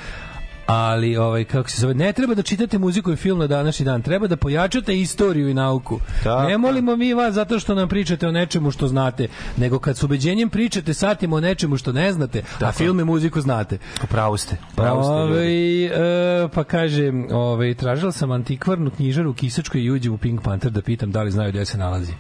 Ali, 0.66 1.18
ovaj, 1.18 1.43
kako 1.43 1.70
se 1.70 1.82
zove, 1.82 1.93
ne 1.93 2.14
treba 2.14 2.36
da 2.36 2.41
čitate 2.41 2.78
muziku 2.78 3.11
i 3.11 3.16
film 3.16 3.39
na 3.39 3.47
današnji 3.47 3.86
dan, 3.86 4.01
treba 4.01 4.28
da 4.28 4.38
pojačate 4.38 4.99
istoriju 4.99 5.49
i 5.49 5.53
nauku. 5.53 5.99
Tako. 6.24 6.49
Ne 6.49 6.57
molimo 6.57 6.95
mi 6.95 7.14
vas 7.14 7.34
zato 7.34 7.59
što 7.59 7.76
nam 7.76 7.89
pričate 7.89 8.28
o 8.28 8.32
nečemu 8.32 8.72
što 8.72 8.88
znate, 8.88 9.28
nego 9.57 9.80
kad 9.80 9.97
s 9.97 10.03
ubeđenjem 10.03 10.49
pričate 10.49 10.93
satima 10.93 11.36
o 11.36 11.39
nečemu 11.39 11.78
što 11.78 11.91
ne 11.91 12.14
znate, 12.14 12.43
a 12.61 12.72
film 12.72 12.99
i 12.99 13.03
muziku 13.03 13.41
znate. 13.41 13.78
Pravo 14.09 14.38
ste. 14.38 14.57
Pravo 14.76 15.03
ste. 15.03 15.14
Ovaj, 15.14 15.86
e, 15.86 16.47
pa 16.53 16.64
kaže, 16.64 17.11
ovaj, 17.32 17.74
tražila 17.74 18.11
sam 18.11 18.32
antikvarnu 18.32 18.91
knjižaru 18.91 19.30
u 19.30 19.34
Kisačkoj 19.34 19.82
i 19.82 19.91
uđem 19.91 20.14
u 20.14 20.18
Pink 20.18 20.41
Panther 20.41 20.72
da 20.72 20.82
pitam 20.82 21.11
da 21.11 21.24
li 21.24 21.32
znaju 21.32 21.51
gde 21.51 21.66
se 21.66 21.78
nalazi. 21.78 22.14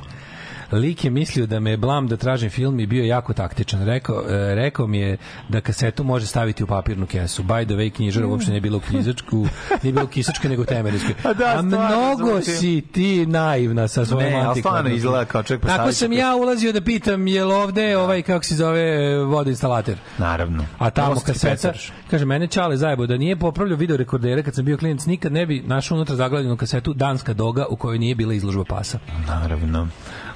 Lik 0.73 1.03
je 1.03 1.09
mislio 1.11 1.45
da 1.45 1.59
me 1.59 1.71
je 1.71 1.77
blam 1.77 2.07
da 2.07 2.17
tražim 2.17 2.49
film 2.49 2.79
i 2.79 2.85
bio 2.85 3.05
jako 3.05 3.33
taktičan. 3.33 3.85
Rekao, 3.85 4.23
e, 4.29 4.55
rekao 4.55 4.87
mi 4.87 4.97
je 4.99 5.17
da 5.49 5.61
kasetu 5.61 6.03
može 6.03 6.27
staviti 6.27 6.63
u 6.63 6.67
papirnu 6.67 7.05
kesu. 7.05 7.43
By 7.43 7.65
the 7.65 7.73
way, 7.73 7.91
knjižara 7.91 8.27
uopšte 8.27 8.51
nije 8.51 8.61
bilo 8.61 8.77
u 8.77 8.81
knjižačku, 8.81 9.47
nije 9.83 9.93
bilo 9.93 10.05
u 10.05 10.07
kisačkoj, 10.07 10.49
nego 10.49 10.61
u 10.61 10.65
temeljskoj. 10.65 11.15
A 11.29 11.33
da, 11.33 11.55
A 11.57 11.61
mnogo 11.61 12.31
zvuči. 12.41 12.51
si 12.51 12.81
ti 12.91 13.25
naivna 13.25 13.87
sa 13.87 14.05
svojom 14.05 14.29
Ne, 14.31 14.35
ali 14.35 14.47
antikvarnom. 14.47 14.79
stvarno 14.79 14.89
izgleda 14.97 15.25
kao 15.25 15.43
čovjek 15.43 15.65
Tako 15.65 15.91
sam 15.91 16.13
ja 16.13 16.35
ulazio 16.35 16.71
da 16.71 16.81
pitam 16.81 17.27
je 17.27 17.45
li 17.45 17.53
ovde 17.53 17.97
ovaj, 17.97 18.21
kako 18.21 18.45
se 18.45 18.55
zove, 18.55 19.17
vodoinstalater. 19.17 19.97
Naravno. 20.17 20.65
A 20.77 20.89
tamo 20.89 21.15
kaseta, 21.25 21.73
kaže, 22.09 22.25
mene 22.25 22.47
Čale 22.47 22.77
zajebo, 22.77 23.07
da 23.07 23.17
nije 23.17 23.35
popravljao 23.35 23.77
video 23.77 23.97
rekordere 23.97 24.43
kad 24.43 24.55
sam 24.55 24.65
bio 24.65 24.77
klinac, 24.77 25.05
nikad 25.05 25.31
ne 25.31 25.45
bi 25.45 25.63
našao 25.65 25.95
unutra 25.95 26.15
zaglavljenu 26.15 26.57
kasetu 26.57 26.93
Danska 26.93 27.33
doga 27.33 27.65
u 27.69 27.75
kojoj 27.75 27.99
nije 27.99 28.15
bila 28.15 28.33
izložba 28.33 28.63
pasa. 28.63 28.99
Naravno. 29.27 29.87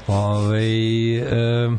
Ove, 0.08 0.62
e, 1.18 1.70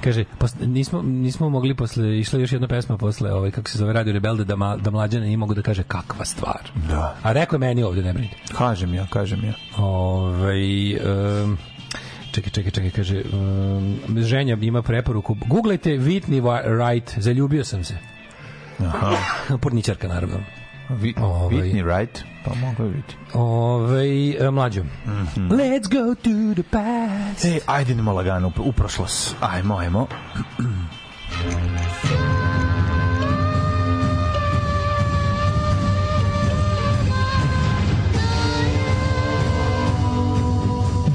kaže, 0.00 0.24
pos, 0.38 0.54
nismo, 0.60 1.02
nismo 1.02 1.48
mogli 1.48 1.74
posle, 1.74 2.18
išla 2.18 2.38
još 2.38 2.52
jedna 2.52 2.68
pesma 2.68 2.96
posle, 2.98 3.32
ovaj, 3.32 3.50
kako 3.50 3.70
se 3.70 3.78
zove 3.78 3.92
Radio 3.92 4.12
Rebelde, 4.12 4.44
da, 4.44 4.56
ma, 4.56 4.76
da 4.76 4.90
mlađane 4.90 5.26
nije 5.26 5.36
mogu 5.36 5.54
da 5.54 5.62
kaže 5.62 5.82
kakva 5.82 6.24
stvar. 6.24 6.70
Da. 6.88 7.16
A 7.22 7.32
rekao 7.32 7.56
je 7.56 7.60
meni 7.60 7.82
ovde, 7.82 8.02
ne 8.02 8.12
brinite. 8.12 8.36
Kažem 8.58 8.94
ja, 8.94 9.06
kažem 9.10 9.44
ja. 9.44 9.52
Ove, 9.84 10.54
um, 11.44 11.58
čekaj, 12.32 12.50
čekaj, 12.50 12.70
čekaj, 12.70 12.90
kaže, 12.90 13.22
um, 13.32 13.96
ženja 14.16 14.58
ima 14.60 14.82
preporuku. 14.82 15.36
Googlajte 15.46 15.90
Whitney 15.90 16.42
Wright, 16.42 17.20
zaljubio 17.20 17.64
sam 17.64 17.84
se. 17.84 17.94
Aha. 18.78 19.16
Porničarka, 19.62 20.08
naravno. 20.08 20.36
Vi. 20.90 21.14
Whitney 21.14 21.84
Wright? 21.84 22.31
Pa 22.44 22.54
mogu 22.54 22.82
biti. 22.96 23.16
Ove, 23.34 24.36
e, 24.40 24.50
mlađo. 24.50 24.82
Mhm. 25.06 25.48
Let's 25.48 25.88
go 25.88 26.14
to 26.14 26.62
the 26.62 26.70
past. 26.70 27.44
Ej, 27.44 27.60
ajde 27.66 27.92
idemo 27.92 28.12
lagano 28.12 28.52
u, 28.58 28.72
prošlost. 28.72 29.36
Ajmo, 29.40 29.76
ajmo. 29.76 30.06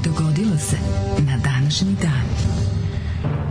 Dogodilo 0.04 0.56
se 0.58 0.76
na 1.18 1.36
današnji 1.36 1.96
dan. 2.02 2.28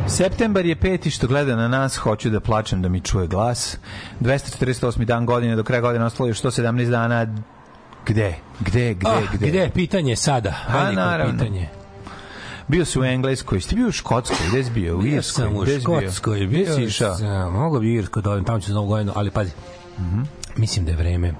Septembar 0.10 0.66
je 0.66 0.76
peti 0.76 1.12
što 1.12 1.28
gleda 1.28 1.56
na 1.56 1.68
nas, 1.68 1.96
hoću 1.96 2.30
da 2.30 2.40
plačem 2.40 2.82
da 2.82 2.90
mi 2.90 3.02
čuje 3.02 3.28
glas. 3.28 3.78
248. 4.20 5.06
dan 5.06 5.26
godine, 5.26 5.56
do 5.56 5.64
kraja 5.64 5.82
godine 5.82 6.06
ostalo 6.06 6.28
je 6.28 6.30
još 6.30 6.42
117 6.42 6.90
dana. 6.90 7.28
Gde? 8.08 8.36
Gde? 8.60 8.94
Gde? 8.94 9.10
Ah, 9.10 9.22
gde? 9.34 9.48
gde? 9.48 9.70
Pitanje 9.70 10.16
sada. 10.16 10.54
Pa, 10.68 10.74
Veliko 10.76 10.96
naravno. 10.96 11.34
pitanje. 11.34 11.70
Bio 12.68 12.86
si 12.86 13.00
u 13.00 13.04
Engleskoj, 13.04 13.62
si 13.62 13.70
ti 13.70 13.76
bio 13.76 13.88
u 13.88 13.92
Škotskoj, 13.92 14.38
gde 14.50 14.64
si 14.64 14.72
bio? 14.72 14.98
U 14.98 15.02
Bio 15.02 15.16
Irskoj, 15.16 15.46
sam 15.46 15.56
u 15.56 15.64
bio? 15.64 15.80
Škotskoj, 15.80 16.38
Gde 16.38 16.48
bio 16.48 16.76
si 16.76 16.84
išao? 16.84 17.16
sam, 17.16 17.54
mogu 17.54 17.80
bi 17.80 17.88
u 17.88 17.94
Irsko 17.94 18.22
da 18.22 18.32
odem, 18.32 18.44
tamo 18.44 18.60
ću 18.60 18.68
za 18.68 18.74
novu 18.74 18.88
godinu, 18.88 19.12
ali 19.16 19.32
pazi, 19.32 19.52
Mhm. 20.00 20.22
mislim 20.56 20.86
da 20.86 20.92
je 20.92 20.98
vreme 20.98 21.32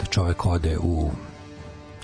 da 0.00 0.06
čovek 0.06 0.46
ode 0.46 0.78
u 0.78 1.10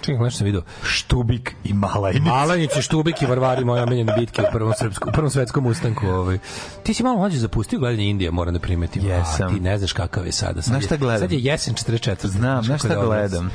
Čekaj, 0.00 0.18
nešto 0.18 0.38
sam 0.38 0.44
vidio. 0.44 0.62
Štubik 0.84 1.54
i 1.64 1.72
Malajnic. 1.72 2.22
Malanice, 2.22 2.82
Štubik 2.82 3.22
i 3.22 3.26
Varvari, 3.26 3.64
moje 3.64 3.82
omiljene 3.82 4.14
bitke 4.14 4.42
u 4.42 4.52
prvom, 4.52 4.72
srpsku, 4.74 5.08
u 5.08 5.12
prvom 5.12 5.30
svetskom 5.30 5.66
ustanku. 5.66 6.06
Ovaj. 6.06 6.38
Ti 6.82 6.94
si 6.94 7.02
malo 7.02 7.18
mlađe 7.18 7.38
zapustio 7.38 7.78
gledanje 7.78 8.04
Indije, 8.04 8.30
moram 8.30 8.54
da 8.54 8.60
primetim. 8.60 9.04
Jesam. 9.04 9.46
A, 9.46 9.50
ti 9.50 9.60
ne 9.60 9.78
znaš 9.78 9.92
kakav 9.92 10.26
je 10.26 10.32
sada. 10.32 10.62
Sad 10.62 10.64
Znaš 10.64 10.84
šta 10.84 10.96
gledam? 10.96 11.18
Sad 11.20 11.32
je 11.32 11.40
jesen 11.40 11.74
44. 11.74 12.26
Znam, 12.26 12.64
znaš 12.64 12.82
kako 12.82 12.92
je 12.92 12.96
šta 12.96 13.06
gledam? 13.06 13.50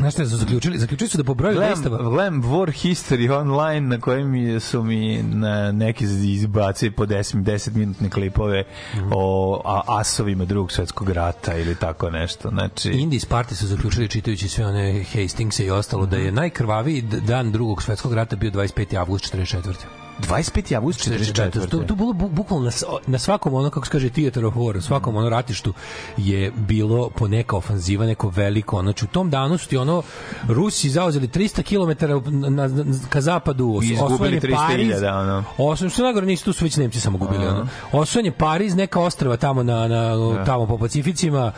Znaš 0.00 0.12
šta 0.14 0.26
su 0.26 0.36
zaključili? 0.36 0.78
Zaključili 0.78 1.10
su 1.10 1.18
da 1.18 1.24
po 1.24 1.34
broju 1.34 1.54
Gledam, 1.54 1.72
listava... 1.72 2.10
gledam 2.10 2.42
War 2.42 2.66
History 2.84 3.32
online 3.32 3.80
na 3.80 4.00
kojem 4.00 4.60
su 4.60 4.82
mi 4.82 5.22
na 5.22 5.72
neki 5.72 6.04
izbaci 6.04 6.90
po 6.90 7.06
10, 7.06 7.34
10 7.36 7.74
minutne 7.74 8.10
klipove 8.10 8.64
o 9.12 9.62
a, 9.64 9.80
asovima 9.86 10.44
drugog 10.44 10.72
svetskog 10.72 11.10
rata 11.10 11.56
ili 11.56 11.74
tako 11.74 12.10
nešto. 12.10 12.48
Znači, 12.48 12.90
Indi 12.90 13.16
iz 13.16 13.22
Sparti 13.22 13.56
su 13.56 13.66
zaključili 13.66 14.08
čitajući 14.08 14.48
sve 14.48 14.66
one 14.66 15.04
Hastingse 15.12 15.64
i 15.66 15.70
ostalo 15.70 16.06
da 16.06 16.16
je 16.16 16.32
najkrvaviji 16.32 17.02
d- 17.02 17.20
dan 17.20 17.52
drugog 17.52 17.82
svetskog 17.82 18.14
rata 18.14 18.36
bio 18.36 18.50
25. 18.50 18.98
avgust 18.98 19.34
44. 19.34 20.09
25. 20.28 20.76
avgust 20.76 21.00
44. 21.00 21.68
To, 21.68 21.78
to 21.78 21.94
bilo 21.94 22.12
bu, 22.12 22.28
bukvalno 22.28 22.64
na, 22.64 22.70
na 23.06 23.18
svakom 23.18 23.54
ono, 23.54 23.70
kako 23.70 23.86
se 23.86 23.92
kaže, 23.92 24.10
theater 24.10 24.44
of 24.46 24.54
war, 24.54 24.80
svakom 24.80 25.16
ono 25.16 25.28
ratištu 25.28 25.74
je 26.16 26.52
bilo 26.56 27.10
po 27.10 27.28
neka 27.28 27.56
ofanziva, 27.56 28.06
neko 28.06 28.28
veliko, 28.28 28.82
znači 28.82 29.04
u 29.04 29.08
tom 29.08 29.30
danu 29.30 29.58
su 29.58 29.68
ti 29.68 29.76
ono, 29.76 30.02
Rusi 30.48 30.90
zauzeli 30.90 31.28
300 31.28 31.62
km 31.62 32.06
na, 32.50 32.68
na, 32.68 32.68
ka 33.08 33.20
zapadu, 33.20 33.80
I 33.82 33.86
izgubili 33.86 34.14
osvojen 34.14 34.34
je 34.34 34.40
300.000, 34.40 34.66
Pariz, 34.66 35.02
ono. 35.02 35.44
osvojen, 35.58 35.90
što 35.90 36.02
nagore 36.02 36.26
nisu 36.26 36.44
tu 36.44 36.52
su 36.52 36.64
već 36.64 36.76
Nemci 36.76 37.00
samo 37.00 37.18
gubili, 37.18 37.46
ono. 37.46 37.66
Osvojen 37.92 38.26
je 38.26 38.32
Pariz, 38.32 38.74
neka 38.74 39.00
ostrava 39.00 39.36
tamo 39.36 39.62
na, 39.62 39.88
na 39.88 40.44
tamo 40.44 40.66
po 40.66 40.78
Pacificima, 40.78 41.52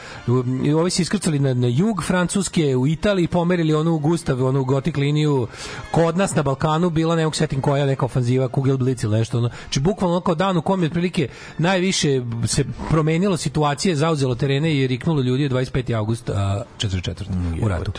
ovi 0.76 0.90
se 0.90 1.02
iskrcali 1.02 1.38
na, 1.38 1.54
na 1.54 1.66
jug 1.66 2.02
Francuske, 2.04 2.76
u 2.76 2.86
Italiji, 2.86 3.26
pomerili 3.26 3.74
onu 3.74 3.98
Gustav, 3.98 4.44
onu 4.44 4.64
gotik 4.64 4.96
liniju, 4.96 5.46
kod 5.90 6.16
nas 6.16 6.34
na 6.34 6.42
Balkanu 6.42 6.90
bila, 6.90 7.16
ne 7.16 7.24
mogu 7.24 7.36
setim 7.36 7.60
koja 7.60 7.86
neka 7.86 8.04
ofanziva 8.04 8.48
Kugelblitz 8.52 9.04
ili 9.04 9.18
nešto. 9.18 9.38
Ono. 9.38 9.50
Znači, 9.62 9.80
bukvalno 9.80 10.20
kao 10.20 10.34
dan 10.34 10.56
u 10.56 10.62
kom 10.62 10.82
je 10.82 10.86
otprilike 10.86 11.28
najviše 11.58 12.22
se 12.46 12.64
promenilo 12.90 13.36
situacije, 13.36 13.96
zauzelo 13.96 14.34
terene 14.34 14.76
i 14.76 14.86
riknulo 14.86 15.22
ljudi 15.22 15.42
je 15.42 15.50
25. 15.50 15.96
august 15.96 16.30
a, 16.30 16.62
44. 16.78 17.62
u 17.62 17.68
ratu. 17.68 17.92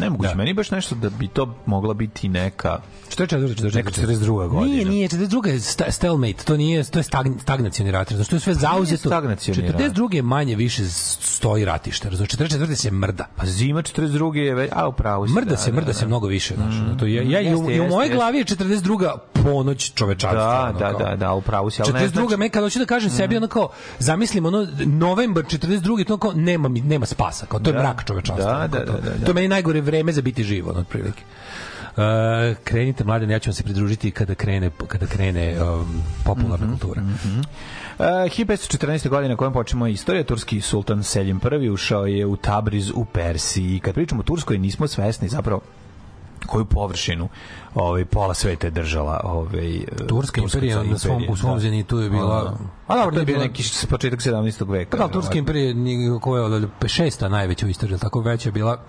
Nemoguće, 0.00 0.28
Da. 0.28 0.34
meni 0.34 0.52
baš 0.52 0.70
nešto 0.70 0.94
da 0.94 1.10
bi 1.10 1.28
to 1.28 1.54
mogla 1.66 1.94
biti 1.94 2.28
neka... 2.28 2.78
Što 3.08 3.22
je 3.22 3.26
44. 3.26 3.74
Neka 3.74 3.90
42. 3.90 4.48
godina. 4.48 4.66
Nije, 4.66 4.84
nije, 4.84 5.08
42. 5.08 5.46
je 5.46 5.60
sta- 5.60 5.90
stalemate, 5.90 6.44
to 6.44 6.56
nije, 6.56 6.84
to 6.84 6.98
je 6.98 7.02
stagn, 7.02 7.32
stagnacioni 7.38 7.90
rat, 7.90 8.12
znači 8.12 8.30
to 8.30 8.36
je 8.36 8.40
sve 8.40 8.54
zauzeto. 8.54 9.08
stagnacioni 9.08 9.68
rat. 9.68 9.80
42. 9.80 10.14
je 10.14 10.22
manje 10.22 10.56
više 10.56 10.84
stoji 11.20 11.64
ratište, 11.64 12.10
znači 12.10 12.36
44. 12.36 12.74
se 12.74 12.90
mrda. 12.90 13.26
Pa 13.36 13.46
zima 13.46 13.82
42. 13.82 14.34
je 14.34 14.54
već... 14.54 14.70
A, 14.74 14.88
upravo 14.88 15.26
si. 15.26 15.32
Mrda 15.32 15.50
da, 15.50 15.56
se, 15.56 15.70
da, 15.70 15.76
mrda 15.76 15.86
da. 15.86 15.94
se 15.94 16.06
mnogo 16.06 16.26
više, 16.26 16.54
znači. 16.54 16.98
To 16.98 17.06
je, 17.06 17.30
ja, 17.30 17.40
i, 17.40 17.46
u, 17.46 17.58
Jeste, 17.58 17.74
i 17.74 17.80
u 17.80 17.88
mojoj 17.88 18.04
jeste. 18.04 18.14
glavi 18.16 18.38
je 18.38 18.44
42. 18.44 19.10
ponoć 19.34 19.92
čovečanstva. 19.92 20.42
Da, 20.44 20.60
ono 20.62 20.78
da, 20.78 20.90
kao. 20.90 20.98
da, 21.00 21.16
da, 21.16 21.32
upravo 21.32 21.66
ne 21.68 21.84
42. 21.84 22.08
znači... 22.12 22.36
me 22.36 22.48
kad 22.48 22.62
hoću 22.62 22.78
da 22.78 22.84
kažem 22.84 23.10
sebi 23.10 23.36
ono 23.36 23.46
kao 23.48 23.68
zamislim 23.98 24.46
ono 24.46 24.66
novembar 24.86 25.44
42. 25.44 26.06
to 26.06 26.16
kao 26.16 26.32
nema 26.32 26.68
nema 26.68 27.06
spasa, 27.06 27.46
kao 27.46 27.60
to 27.60 27.70
je 27.70 27.74
Da. 27.74 27.78
mrak 27.78 28.04
čovečanstva. 28.06 28.50
Da, 28.50 28.58
ono, 28.58 28.68
da, 28.68 28.78
da, 28.78 28.92
da, 28.92 29.10
da. 29.10 29.26
To 29.26 29.34
meni 29.34 29.48
najgore 29.48 29.80
vreme 29.90 30.12
za 30.12 30.22
biti 30.22 30.44
živ, 30.44 30.68
ono 30.68 30.80
otprilike. 30.80 31.22
Uh, 31.90 32.56
krenite 32.64 33.04
mladen, 33.04 33.30
ja 33.30 33.38
ću 33.38 33.50
vam 33.50 33.54
se 33.54 33.62
pridružiti 33.62 34.10
kada 34.10 34.34
krene 34.34 34.70
kada 34.88 35.06
krene 35.06 35.56
um, 35.62 36.02
popularna 36.24 36.66
Mhm, 36.66 36.70
kultura. 36.70 37.02
Uh, 37.02 38.06
1514. 38.06 39.08
godine 39.08 39.36
kojem 39.36 39.52
počemo 39.52 39.86
istorija, 39.86 40.24
turski 40.24 40.60
sultan 40.60 41.02
Selim 41.02 41.40
I 41.62 41.70
ušao 41.70 42.06
je 42.06 42.26
u 42.26 42.36
Tabriz 42.36 42.90
u 42.94 43.04
Persiji. 43.04 43.80
Kad 43.80 43.94
pričamo 43.94 44.20
o 44.20 44.24
Turskoj, 44.24 44.58
nismo 44.58 44.88
svesni 44.88 45.28
zapravo 45.28 45.60
koju 46.46 46.64
površinu 46.64 47.28
ovaj 47.74 48.04
pola 48.04 48.34
sveta 48.34 48.66
je 48.66 48.70
držala 48.70 49.20
ovaj 49.24 49.80
Turska 50.08 50.40
imperija 50.40 50.82
na 50.82 50.98
svom 50.98 51.24
u 51.28 51.36
svom 51.36 51.60
zenitu 51.60 51.98
je 51.98 52.10
bila 52.10 52.58
a 52.86 52.96
dobro 52.96 53.14
to 53.14 53.20
je 53.20 53.26
bio 53.26 53.38
neki 53.38 53.62
početak 53.90 54.20
17. 54.20 54.70
veka 54.70 54.96
Pa 54.96 55.06
da, 55.06 55.12
Turska 55.12 55.38
imperija 55.38 55.74
koja 56.20 56.44
je 56.44 56.88
šesta 56.88 57.28
najveća 57.28 57.66
u 57.66 57.68
istoriji, 57.68 57.98
tako 57.98 58.20
veća 58.20 58.48
je 58.48 58.52
bila 58.52 58.80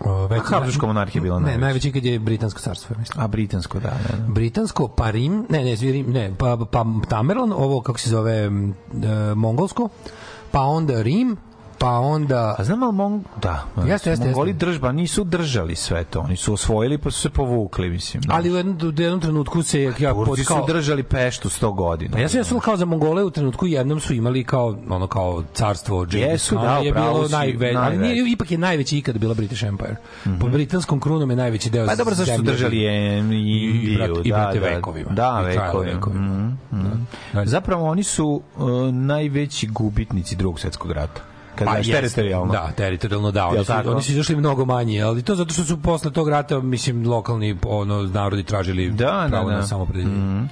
o, 0.00 0.26
veća, 0.26 0.42
A 0.44 0.50
Habsburška 0.50 0.86
monarhija 0.86 1.22
bila 1.22 1.38
ne, 1.38 1.42
najveća. 1.44 1.60
najveći 1.60 1.92
kad 1.92 2.04
je 2.04 2.18
britansko 2.18 2.60
carstvo, 2.60 2.96
mislim. 2.98 3.24
a 3.24 3.26
britansko 3.28 3.80
da, 3.80 3.88
da, 4.08 4.16
da. 4.16 4.32
Britansko, 4.32 4.88
pa 4.88 5.10
Rim, 5.10 5.46
ne, 5.48 5.64
ne, 5.64 5.76
zvi 5.76 5.92
Rim, 5.92 6.06
ne, 6.12 6.32
pa, 6.38 6.58
pa 6.70 6.84
Tamerlan, 7.08 7.52
ovo 7.52 7.80
kako 7.80 7.98
se 7.98 8.10
zove 8.10 8.34
e, 8.34 8.50
mongolsko, 9.34 9.88
pa 10.50 10.60
onda 10.60 11.02
Rim, 11.02 11.36
pa 11.78 11.90
onda 11.90 12.54
A 12.58 12.64
znam 12.64 12.82
ali 12.82 12.92
Mong... 12.92 13.22
Da, 13.42 13.64
Jeste, 13.86 14.10
jeste, 14.10 14.24
Mongoli 14.24 14.50
jeste. 14.50 14.66
držba, 14.66 14.92
nisu 14.92 15.24
držali 15.24 15.76
sve 15.76 16.04
to. 16.04 16.20
Oni 16.20 16.36
su 16.36 16.52
osvojili 16.52 16.98
pa 16.98 17.10
su 17.10 17.20
se 17.20 17.30
povukli, 17.30 17.90
mislim. 17.90 18.22
da. 18.22 18.34
ali 18.34 18.50
u 18.50 18.56
jednom, 18.56 18.76
u 18.98 19.00
jednom 19.00 19.20
trenutku 19.20 19.62
se 19.62 19.92
ja 19.98 20.14
pod 20.14 20.26
Turci 20.26 20.44
su 20.44 20.54
kao 20.54 20.66
držali 20.66 21.02
Peštu 21.02 21.48
100 21.48 21.74
godina. 21.74 22.12
Pa 22.12 22.20
ja 22.20 22.28
sam 22.28 22.40
ja 22.40 22.44
sam 22.44 22.60
kao 22.60 22.76
za 22.76 22.84
Mongole 22.84 23.24
u 23.24 23.30
trenutku 23.30 23.66
jednom 23.66 24.00
su 24.00 24.14
imali 24.14 24.44
kao 24.44 24.76
ono 24.88 25.06
kao 25.06 25.44
carstvo 25.54 26.06
Džingis 26.06 26.28
Jesu, 26.28 26.54
da, 26.54 26.76
je 26.76 26.92
bilo 26.92 27.28
najveće, 27.28 27.78
ali 27.78 27.98
nije, 27.98 28.32
ipak 28.32 28.50
je 28.50 28.58
najveći 28.58 28.98
ikad 28.98 29.18
bila 29.18 29.34
British 29.34 29.64
Empire. 29.64 29.96
Po 30.40 30.48
britanskom 30.48 31.00
krunom 31.00 31.30
je 31.30 31.36
najveći 31.36 31.70
deo 31.70 31.86
Pa 31.86 31.94
dobro, 31.94 32.14
zašto 32.14 32.36
su 32.36 32.42
držali 32.42 32.78
je 32.78 33.18
i 33.18 33.58
i, 33.84 33.96
brat, 33.96 34.10
i 34.24 34.30
da, 34.30 34.36
brate 34.36 34.60
da, 34.60 34.66
vekovima. 34.66 35.10
Da, 35.10 35.40
I 35.42 35.46
vekovima. 35.46 35.92
vekovima. 35.92 36.56
Mhm, 36.72 36.88
Da. 37.32 37.44
Zapravo 37.44 37.86
oni 37.88 38.02
su 38.02 38.42
uh, 38.56 38.94
najveći 38.94 39.66
gubitnici 39.66 40.36
drugog 40.36 40.60
svetskog 40.60 40.92
rata. 40.92 41.20
Kad 41.58 41.66
Pa 41.66 41.76
jeste, 41.76 41.92
teritorijalno. 41.92 42.52
Da, 42.52 42.72
teritorijalno 42.76 43.30
da. 43.30 43.46
Oni 43.46 43.64
su, 43.64 43.72
oni 43.86 44.02
su 44.02 44.12
izašli 44.12 44.36
mnogo 44.36 44.64
manje, 44.64 45.02
ali 45.02 45.22
to 45.22 45.34
zato 45.34 45.52
što 45.54 45.64
su 45.64 45.82
posle 45.82 46.12
tog 46.12 46.28
rata, 46.28 46.60
mislim, 46.60 47.08
lokalni 47.08 47.56
ono, 47.66 48.02
narodi 48.02 48.42
tražili 48.42 48.90
Da, 48.90 49.04
da, 49.04 49.26
pravo 49.28 49.50
da. 49.50 49.56
na 49.56 49.66
samopredeljenje. 49.66 50.48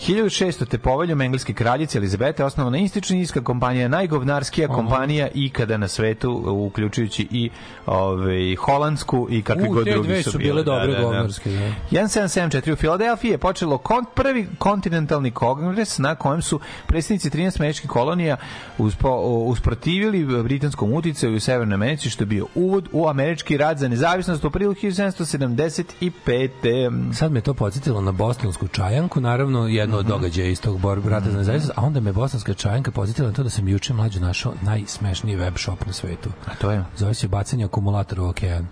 1600. 0.00 0.66
te 0.66 0.78
poveljom 0.78 1.20
engleske 1.20 1.52
kraljice 1.52 1.98
Elizabete 1.98 2.44
osnovana 2.44 2.78
institucionalna 2.78 3.42
kompanija, 3.44 3.88
najgovnarskija 3.88 4.68
kompanija 4.68 5.28
ikada 5.34 5.76
na 5.76 5.88
svetu, 5.88 6.42
uključujući 6.46 7.28
i 7.30 7.50
ovaj, 7.86 8.54
holandsku 8.54 9.26
i 9.30 9.42
kakvi 9.42 9.68
U, 9.68 9.72
god 9.72 9.84
drugi 9.86 10.08
dve 10.08 10.22
su, 10.22 10.30
su 10.30 10.38
bile. 10.38 10.62
dobre 10.62 11.02
govnarske, 11.02 11.50
da. 11.50 11.72
1774. 11.90 12.72
u 12.72 12.76
Filadelfiji 12.76 13.30
je 13.30 13.38
počelo 13.38 13.78
kon, 13.78 14.04
prvi 14.14 14.46
kontinentalni 14.58 15.30
kongres 15.30 15.98
na 15.98 16.14
kojem 16.14 16.42
su 16.42 16.60
predstavnici 16.86 17.30
13 17.30 17.60
američkih 17.60 17.90
kolonija 17.90 18.36
uspo, 18.78 19.16
usprotivili 19.46 20.24
britanskom 20.46 20.92
uticaju 20.92 21.36
u 21.36 21.40
Severnoj 21.40 21.74
Americi, 21.74 22.10
što 22.10 22.22
je 22.22 22.26
bio 22.26 22.46
uvod 22.54 22.88
u 22.92 23.08
američki 23.08 23.56
rad 23.56 23.78
za 23.78 23.88
nezavisnost 23.88 24.44
u 24.44 24.46
aprilu 24.46 24.74
1775. 24.74 27.14
Sad 27.14 27.32
me 27.32 27.40
to 27.40 27.54
podsjetilo 27.54 28.00
na 28.00 28.12
bosansku 28.12 28.68
čajanku, 28.68 29.20
naravno 29.20 29.68
jedno 29.68 29.98
od 29.98 30.06
događaja 30.06 30.48
iz 30.48 30.60
tog 30.60 30.80
borbe 30.80 31.10
rata 31.10 31.30
za 31.30 31.38
nezavisnost, 31.38 31.78
a 31.78 31.82
onda 31.82 32.00
me 32.00 32.12
bosanska 32.12 32.54
čajanka 32.54 32.90
podsjetila 32.90 33.28
na 33.28 33.34
to 33.34 33.42
da 33.42 33.50
sam 33.50 33.68
juče 33.68 33.94
mlađu 33.94 34.20
našao 34.20 34.54
najsmešniji 34.62 35.36
web 35.36 35.54
shop 35.56 35.86
na 35.86 35.92
svetu. 35.92 36.30
A 36.46 36.54
to 36.54 36.70
je? 36.70 36.84
Zove 36.96 37.14
se 37.14 37.28
bacanje 37.28 37.64
akumulatora 37.64 38.22
u 38.22 38.28
okean. 38.28 38.66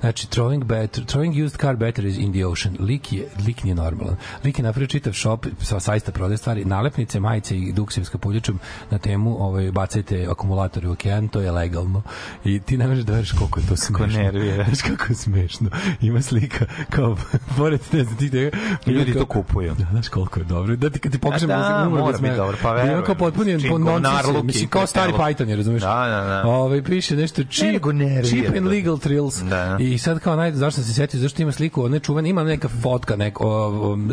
Znači, 0.00 0.26
throwing, 0.26 0.64
bat, 0.64 0.90
throwing 0.98 1.44
used 1.44 1.60
car 1.60 1.76
batteries 1.76 2.16
in 2.16 2.32
the 2.32 2.46
ocean. 2.46 2.76
Lik, 2.80 3.12
je, 3.12 3.26
lik 3.46 3.64
nije 3.64 3.74
normalan. 3.74 4.16
Lik 4.44 4.58
je 4.58 4.62
napravio 4.62 4.86
čitav 4.86 5.12
shop, 5.12 5.46
sa 5.60 5.80
saista 5.80 6.12
prodaje 6.12 6.36
stvari, 6.36 6.64
nalepnice, 6.64 7.20
majice 7.20 7.58
i 7.58 7.72
duksevska 7.72 8.18
puljačom 8.18 8.58
na 8.90 8.98
temu 8.98 9.36
ovaj, 9.38 9.70
bacajte 9.70 10.26
akumulatore 10.30 10.88
u 10.88 10.92
okean, 10.92 11.28
to 11.28 11.40
je 11.40 11.50
legalno. 11.50 12.02
I 12.44 12.60
ti 12.60 12.76
ne 12.76 12.86
možeš 12.86 13.04
da 13.04 13.12
veriš 13.12 13.32
koliko 13.32 13.60
je 13.60 13.66
to 13.66 13.76
smešno. 13.76 14.06
nervira. 14.06 14.64
Znaš 14.64 14.82
kako 14.82 15.04
je 15.08 15.16
smešno. 15.16 15.70
Ima 16.00 16.22
slika 16.22 16.64
kao, 16.90 17.16
pored, 17.56 17.80
ne 17.92 18.04
znam, 18.04 18.16
ti 18.16 18.30
tega. 18.30 18.56
Ljudi 18.86 19.12
kao- 19.12 19.20
to 19.20 19.26
kupuju. 19.26 19.74
Da, 19.74 19.86
znaš 19.90 20.08
koliko 20.08 20.40
je 20.40 20.44
dobro. 20.44 20.76
Da 20.76 20.90
ti 20.90 20.98
kad 20.98 21.12
ti 21.12 21.18
pokažem 21.18 21.50
A 21.50 21.56
da, 21.58 21.84
umre 21.88 22.02
mora 22.02 22.18
smeha. 22.18 22.32
biti 22.32 22.36
dobro, 22.36 22.56
pa 22.62 22.68
Da 22.68 22.74
ima 22.74 22.82
verujem. 22.82 23.04
kao 23.04 23.14
potpunjen 23.14 23.60
Čim 23.60 23.70
po 23.70 23.78
govnarluki 23.78 24.46
mislim 24.46 24.68
kao 24.68 24.86
stari. 24.86 25.12
Python 25.12 25.48
je, 25.48 25.56
razumeš? 25.56 25.82
Da, 25.82 25.88
da, 25.88 26.42
da. 26.42 26.48
Ovaj 26.48 26.82
piše 26.82 27.16
nešto 27.16 27.42
cheap, 27.44 27.84
nervira 27.84 28.22
cheap 28.42 28.56
and 28.56 28.66
legal 28.66 28.98
thrills. 28.98 29.42
Da. 29.42 29.78
I 29.92 29.98
sad 29.98 30.18
kao 30.18 30.36
naj 30.36 30.52
zašto 30.52 30.82
se 30.82 30.94
setio 30.94 31.20
zašto 31.20 31.42
ima 31.42 31.52
sliku, 31.52 31.84
one 31.84 32.00
čuvene, 32.00 32.28
ima 32.28 32.44
neka 32.44 32.68
fotka 32.82 33.16
neko 33.16 33.68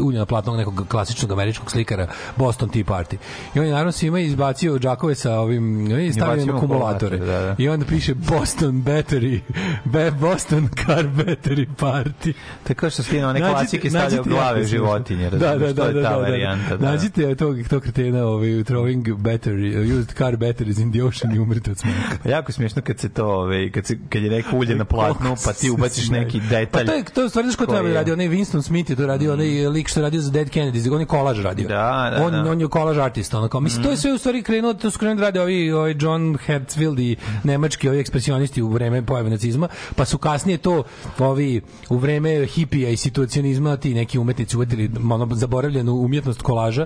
uljena 0.05 0.25
platnog 0.25 0.57
nekog 0.57 0.85
klasičnog 0.89 1.31
američkog 1.31 1.71
slikara 1.71 2.07
Boston 2.37 2.69
Tea 2.69 2.83
Party. 2.83 3.15
I 3.55 3.59
on 3.59 3.65
je 3.65 3.71
naravno 3.71 3.91
svima 3.91 4.19
izbacio 4.19 4.79
džakove 4.79 5.15
sa 5.15 5.39
ovim 5.39 5.91
i 6.01 6.13
stavio 6.13 6.43
im 6.43 6.55
akumulatore. 6.55 7.17
da, 7.17 7.25
da. 7.25 7.55
I 7.57 7.69
onda 7.69 7.85
piše 7.85 8.13
Boston 8.13 8.83
Battery, 8.83 9.39
Be 9.85 10.11
Boston 10.11 10.69
Car 10.85 11.05
Battery 11.07 11.65
Party. 11.79 12.33
Tako 12.63 12.89
što 12.89 13.03
one 13.29 13.39
Nađite- 13.39 13.49
klasike 13.51 13.89
stavljaju 13.89 14.23
glave 14.23 14.65
životinje, 14.65 15.29
smešno. 15.29 15.47
razumiješ, 15.47 15.75
to 15.75 15.85
je 15.85 16.03
ta 16.03 16.17
varijanta. 16.17 16.77
Da. 16.77 16.91
Nađite 16.91 17.35
tog, 17.35 17.55
tog 17.69 17.81
kretena 17.81 18.25
ovaj, 18.25 18.47
throwing 18.47 19.17
battery, 19.17 19.97
used 19.99 20.13
car 20.17 20.37
batteries 20.37 20.77
in 20.77 20.91
the 20.91 21.03
ocean 21.03 21.35
i 21.35 21.39
umrite 21.39 21.71
od 21.71 21.77
smeha. 21.77 22.15
Pa 22.23 22.29
jako 22.29 22.51
smiješno 22.51 22.81
kad 22.81 22.99
se 22.99 23.09
to, 23.09 23.25
ovaj, 23.25 23.71
kad, 23.71 23.85
se, 23.85 23.97
kad 24.09 24.23
je 24.23 24.29
neko 24.29 24.57
ulje 24.57 24.75
na 24.75 24.85
platnu, 24.85 25.35
pa 25.45 25.53
ti 25.63 25.71
ubaciš 25.71 26.09
neki 26.09 26.39
detalj. 26.41 26.67
Pa 26.67 26.83
to 26.83 26.93
je 26.93 27.03
to 27.05 27.21
je 27.21 27.25
u 27.25 27.29
stvari 27.29 27.47
znaš 27.47 27.55
ko 27.55 27.65
to 27.65 27.71
koji 27.71 27.79
je 27.79 27.89
je- 27.89 27.93
radio, 27.93 28.13
onaj 28.13 28.27
Winston 28.27 28.61
Smith 28.61 28.89
je 28.89 28.95
to 28.95 29.07
radio, 29.07 29.33
onaj 29.33 29.47
lik 29.67 29.87
što 29.87 29.99
je 29.99 30.03
radio 30.03 30.21
za 30.21 30.31
Dead 30.31 30.49
Kennedys, 30.49 30.93
on 30.93 30.99
je 30.99 31.05
kolaž 31.07 31.41
radio. 31.41 31.67
Da, 31.67 31.75
da, 32.11 32.23
on, 32.23 32.31
da. 32.33 32.51
on 32.51 32.61
je 32.61 32.67
kolaž 32.67 32.97
artist, 32.99 33.33
ono 33.33 33.47
kao, 33.47 33.59
mislim, 33.61 33.83
to 33.83 33.91
je 33.91 33.97
sve 33.97 34.13
u 34.13 34.17
stvari 34.17 34.41
krenulo, 34.41 34.73
to 34.73 34.91
su 34.91 34.99
krenuli 34.99 35.17
da 35.17 35.23
rade 35.23 35.41
ovi, 35.41 35.71
ovi 35.71 35.95
John 35.99 36.37
Hertzfield 36.37 36.99
i 36.99 37.15
nemački 37.43 37.89
ovi 37.89 37.99
ekspresionisti 37.99 38.61
u 38.61 38.69
vreme 38.69 39.01
pojave 39.03 39.29
nacizma, 39.29 39.67
pa 39.95 40.05
su 40.05 40.17
kasnije 40.17 40.57
to 40.57 40.83
ovi 41.19 41.61
u 41.89 41.97
vreme 41.97 42.45
hipija 42.45 42.89
i 42.89 42.97
situacionizma 42.97 43.77
ti 43.77 43.93
neki 43.93 44.19
umetnici 44.19 44.57
uvedili 44.57 44.91
ono 45.11 45.27
zaboravljenu 45.33 45.93
umjetnost 45.93 46.41
kolaža 46.41 46.85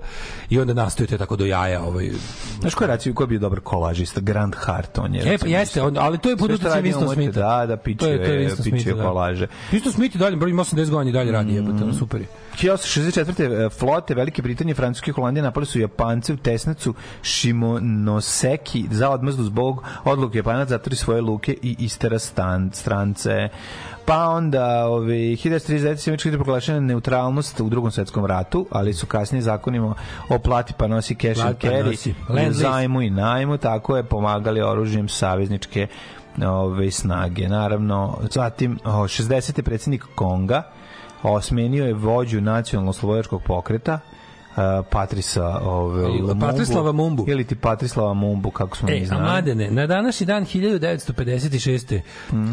i 0.49 0.59
onda 0.59 0.73
nastaju 0.73 1.07
te 1.07 1.17
tako 1.17 1.35
do 1.35 1.45
jaja 1.45 1.83
ovaj 1.83 2.09
Znaš 2.59 2.75
ko 2.75 2.83
je 2.83 2.87
raciju, 2.87 3.13
ko 3.13 3.23
je 3.23 3.27
bio 3.27 3.39
dobar 3.39 3.59
kolažista? 3.59 4.21
Grand 4.21 4.55
Hart, 4.57 4.97
on 4.97 5.15
je. 5.15 5.33
E, 5.33 5.37
pa 5.37 5.47
jeste, 5.47 5.81
on, 5.81 5.97
ali 5.97 6.17
to 6.17 6.29
je 6.29 6.35
što 6.57 6.69
radi 6.69 6.89
Winston 6.89 7.13
Smitha. 7.13 7.31
Da, 7.31 7.65
da, 7.65 7.77
pičio 7.77 7.97
To 7.97 8.07
je- 8.07 8.17
to 8.17 8.23
je 8.23 8.29
je, 8.33 8.47
Winston 8.47 8.57
pičio 8.57 8.66
Smith, 8.69 8.97
da. 8.97 9.03
kolaže. 9.03 9.47
Winston 9.71 9.91
Smith 9.91 10.15
i 10.15 10.19
dalje, 10.19 10.37
ima 10.49 10.63
80 10.63 10.89
godina 10.89 11.09
i 11.09 11.13
dalje 11.13 11.31
radi, 11.31 11.53
jebote, 11.53 11.83
ono 11.83 11.93
super 11.93 12.21
je. 12.21 12.27
1864. 12.61 13.65
e, 13.65 13.69
flote 13.69 14.15
Velike 14.15 14.41
Britanije, 14.41 14.75
Francuske 14.75 15.11
i 15.11 15.13
Holandije 15.13 15.43
napali 15.43 15.65
su 15.65 15.79
Japance 15.79 16.33
u 16.33 16.37
Tesnacu 16.37 16.93
Shimonoseki 17.23 18.85
za 18.91 19.09
odmazdu 19.09 19.43
zbog 19.43 19.83
odluke 20.03 20.37
Japanac 20.37 20.69
zatvori 20.69 20.95
svoje 20.95 21.21
luke 21.21 21.55
i 21.61 21.75
istera 21.79 22.19
stan, 22.19 22.71
strance. 22.73 23.49
Pa 24.05 24.29
onda, 24.29 24.85
ove, 24.85 25.13
1939. 25.13 25.95
se 25.95 26.09
Američka 26.09 26.31
proglašena 26.31 26.79
neutralnost 26.79 27.59
u 27.59 27.69
drugom 27.69 27.91
svetskom 27.91 28.25
ratu, 28.25 28.67
ali 28.71 28.93
su 28.93 29.05
kasnije 29.05 29.41
zakonima 29.41 29.95
o 30.29 30.39
plati 30.39 30.73
pa 30.77 30.87
nosi 30.87 31.15
cash 31.15 31.45
and 31.45 31.57
pa 31.61 31.67
carry, 31.67 32.13
zajmu 32.51 33.01
i 33.01 33.09
najmu, 33.09 33.57
tako 33.57 33.97
je 33.97 34.03
pomagali 34.03 34.61
oružjem 34.61 35.09
savezničke 35.09 35.87
ove, 36.45 36.91
snage. 36.91 37.49
Naravno, 37.49 38.17
zatim, 38.31 38.79
o, 38.85 38.89
60. 38.89 39.61
predsjednik 39.61 40.05
Konga, 40.15 40.63
osmenio 41.23 41.85
je 41.85 41.93
vođu 41.93 42.41
nacionalno 42.41 42.93
slovojačkog 42.93 43.41
pokreta 43.43 43.99
Patrisa 44.83 45.59
ove. 45.59 46.03
Patrislava 46.39 46.91
Mumbu. 46.91 47.25
Ili 47.27 47.43
ti 47.43 47.55
Patrislava 47.55 48.13
Mumbu, 48.13 48.51
kako 48.51 48.77
smo 48.77 48.89
mi 48.89 48.95
E, 48.95 49.01
a 49.01 49.05
znali. 49.05 49.23
mladene, 49.23 49.71
na 49.71 49.87
današnji 49.87 50.25
dan 50.25 50.45
1956. 50.45 52.01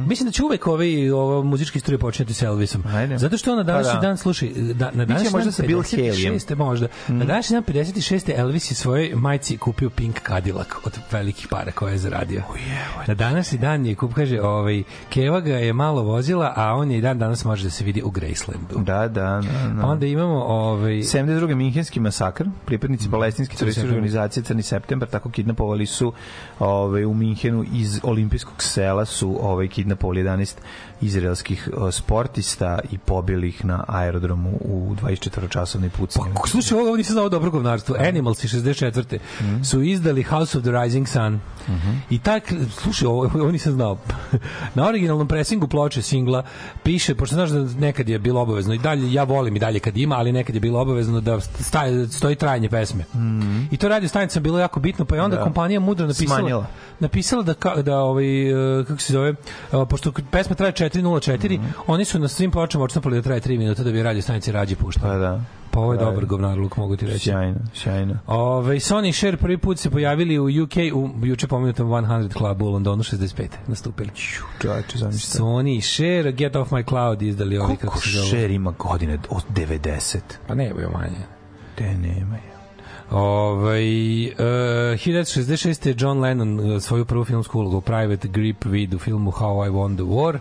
Mislim 0.07 0.27
da 0.27 0.33
će 0.33 0.45
uvek 0.45 0.67
ovaj, 0.67 1.11
ovo 1.11 1.43
muzički 1.43 1.81
stroj 1.81 1.99
početi 1.99 2.35
sa 2.35 2.47
Elvisom. 2.47 2.81
Mhm. 2.81 2.97
Ajde. 2.97 3.19
Zato 3.19 3.37
što 3.39 3.51
on 3.51 3.57
na 3.57 3.63
današnji 3.63 3.93
Pa 3.93 3.95
da. 3.95 4.07
dan, 4.07 4.17
slušaj, 4.17 4.49
da, 4.75 4.91
na 4.91 5.05
današnji 5.05 5.31
možda 5.33 5.45
dan 5.45 5.53
sa 5.53 5.63
Bill 5.63 5.81
56. 5.83 6.57
možda. 6.57 6.87
Mhm. 7.09 7.19
Na 7.19 7.25
današnji 7.25 7.55
dan 7.55 7.65
56. 7.65 8.31
Elvis 8.31 8.71
je 8.71 8.75
svojoj 8.75 9.13
majci 9.15 9.57
kupio 9.57 9.91
Pink 9.91 10.21
Cadillac 10.21 10.69
od 10.85 10.99
velikih 11.11 11.49
para 11.49 11.73
koje 11.73 11.93
je 11.93 11.99
zaradio. 11.99 12.43
Na 13.07 13.15
današnji 13.15 13.59
dan 13.59 13.87
je 13.87 13.95
kup, 13.95 14.15
kaže, 14.15 14.41
ovaj, 14.41 14.83
Keva 15.09 15.41
ga 15.41 15.55
je 15.55 15.73
malo 15.73 16.03
vozila, 16.03 16.53
a 16.57 16.75
on 16.75 16.91
je 16.91 16.99
i 16.99 17.03
dan 17.03 17.19
danas 17.19 17.45
može 17.45 17.65
da 17.65 17.71
se 17.71 17.85
vidi 17.85 18.03
u 18.03 18.11
Gracelandu. 18.11 18.75
Da, 18.77 18.99
da, 18.99 19.09
da. 19.09 19.41
da. 19.69 19.81
Pa 19.83 19.87
onda 19.87 20.07
imamo 20.07 20.43
ovaj 20.43 20.93
72. 20.93 21.55
Minhenski 21.55 21.94
masakr, 22.01 22.45
pripadnici 22.65 23.11
palestinske 23.11 23.57
terorističke 23.57 23.89
organizacije 23.89 24.43
Crni 24.43 24.63
septembar 24.63 25.09
tako 25.09 25.31
kidnapovali 25.31 25.87
su 25.87 26.13
ovaj 26.59 27.05
u 27.05 27.15
Minhenu 27.15 27.65
iz 27.73 28.01
olimpijskog 28.03 28.63
sela 28.63 29.05
su 29.05 29.39
ovaj 29.41 29.69
kidnapovali 29.69 30.23
11 30.23 30.55
izraelskih 31.01 31.69
sportista 31.93 32.79
i 32.91 32.99
pobili 32.99 33.49
ih 33.49 33.65
na 33.65 33.85
aerodromu 33.89 34.51
u 34.61 34.95
24-časovnoj 35.03 35.89
pucanju. 35.89 36.35
Pa, 36.35 36.49
slušaj, 36.49 36.79
ovo 36.79 36.97
nisam 36.97 37.13
znao 37.13 37.29
dobro 37.29 37.51
govnarstvo. 37.51 37.97
Animals 37.99 38.45
iz 38.45 38.51
64. 38.53 39.19
su 39.65 39.83
izdali 39.83 40.23
House 40.23 40.59
of 40.59 40.65
the 40.65 40.73
Rising 40.73 41.09
Sun. 41.09 41.41
I 42.11 42.19
tak, 42.19 42.53
slušaj, 42.83 43.07
ovo, 43.07 43.31
ovo 43.35 43.51
nisam 43.51 43.73
znao. 43.73 43.99
Na 44.75 44.89
originalnom 44.89 45.29
presingu 45.29 45.69
ploče 45.69 46.03
singla 46.03 46.45
piše, 46.83 47.15
pošto 47.15 47.35
znaš 47.35 47.51
da 47.51 47.81
nekad 47.81 48.09
je 48.09 48.19
bilo 48.19 48.41
obavezno, 48.41 48.75
i 48.75 48.79
dalje, 48.79 49.13
ja 49.13 49.25
volim 49.25 49.57
i 49.57 49.59
dalje 49.59 49.81
kad 49.81 49.97
ima, 49.97 50.17
ali 50.17 50.33
nekad 50.33 50.55
je 50.55 50.61
bilo 50.61 50.81
obavezno 50.81 51.21
da 51.21 51.41
staje, 51.87 52.09
stoji 52.09 52.35
trajanje 52.37 52.68
pesme. 52.68 53.05
I 53.70 53.76
to 53.76 53.89
radio 53.89 54.09
stanica 54.09 54.41
bilo 54.41 54.59
jako 54.59 54.80
bitno, 54.80 55.05
pa 55.05 55.14
je 55.14 55.22
onda 55.22 55.37
Da. 55.37 55.43
kompanija 55.43 55.80
mudro 55.80 56.07
napisala 56.07 56.39
Smanjila. 56.39 56.66
napisala 57.01 57.43
da 57.43 57.55
ka, 57.55 57.74
da 57.76 57.99
ovaj 57.99 58.51
e, 58.80 58.85
kako 58.85 59.01
se 59.01 59.12
zove 59.12 59.30
e, 59.30 59.35
pošto 59.91 60.12
pesma 60.30 60.55
traje 60.57 60.72
404 60.72 61.59
oni 61.87 62.05
su 62.05 62.18
na 62.18 62.28
svim 62.28 62.51
pločama 62.51 62.85
odštampali 62.85 63.16
da 63.16 63.22
traje 63.22 63.41
3 63.41 63.59
minuta 63.59 63.82
da 63.82 63.93
bi 63.93 64.03
radio 64.03 64.22
stanici 64.22 64.53
rađe 64.53 64.76
puštali. 64.76 65.12
Pa 65.12 65.18
da. 65.18 65.41
Pa 65.70 65.80
ovo 65.80 65.93
je 65.93 65.99
Pa, 65.99 66.05
dobar 66.05 66.24
govnarluk, 66.26 66.76
mogu 66.76 66.97
ti 66.97 67.07
reći. 67.07 67.18
Sjajno, 67.20 67.57
sjajno. 67.74 68.18
Ove, 68.26 68.74
Sony 68.74 69.09
i 69.09 69.12
Cher 69.12 69.37
prvi 69.37 69.59
put 69.59 69.78
se 69.78 69.91
pojavili 69.91 70.39
u 70.39 70.64
UK 70.64 70.72
u 70.95 71.26
juče 71.26 71.47
pomenutom 71.47 71.89
100 71.89 72.32
Club 72.32 72.62
u 72.62 72.68
Londonu 72.68 73.03
65. 73.03 73.49
nastupili. 73.66 74.11
Čovječe, 74.61 74.99
zamislite. 74.99 75.39
Sony 75.39 75.78
i 75.78 75.82
Cher, 75.82 76.32
Get 76.32 76.57
Off 76.57 76.72
My 76.72 76.89
Cloud 76.89 77.22
izdali 77.22 77.59
ovi 77.59 77.76
kako 77.76 77.99
se 77.99 78.11
zove. 78.11 78.26
šer 78.26 78.51
ima 78.51 78.70
godine 78.70 79.18
od 79.30 79.43
90? 79.51 80.18
Pa 80.49 80.55
ne, 80.55 80.72
bio 80.74 80.91
manje. 80.91 81.34
Te 81.75 81.95
nema 81.95 82.37
je. 82.37 82.55
Ovaj 83.11 84.27
uh, 84.27 84.35
1966. 84.39 85.89
je 85.89 85.95
John 85.99 86.20
Lennon 86.20 86.61
uh, 86.61 86.83
svoju 86.83 87.05
prvu 87.05 87.25
filmsku 87.25 87.59
ulogu 87.59 87.81
Private 87.81 88.29
Grip 88.29 88.64
vid 88.64 88.95
u 88.95 88.99
filmu 88.99 89.31
How 89.31 89.66
I 89.66 89.70
Won 89.70 89.95
the 89.95 90.05
War. 90.05 90.39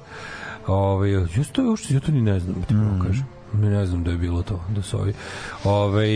Ovaj 0.68 1.12
just 1.12 1.52
to 1.54 1.62
još 1.62 1.92
ja 1.92 2.00
to 2.00 2.12
ni 2.12 2.22
ne 2.22 2.40
znam, 2.40 2.64
ti 2.68 2.74
mm. 2.74 3.00
kažem. 3.08 3.26
Ne 3.54 3.86
znam 3.86 4.04
da 4.04 4.12
je 4.12 4.18
bilo 4.18 4.42
to, 4.44 4.60
da 4.70 4.82
su 4.82 4.98
ovi. 5.00 5.14
Ovaj 5.64 6.08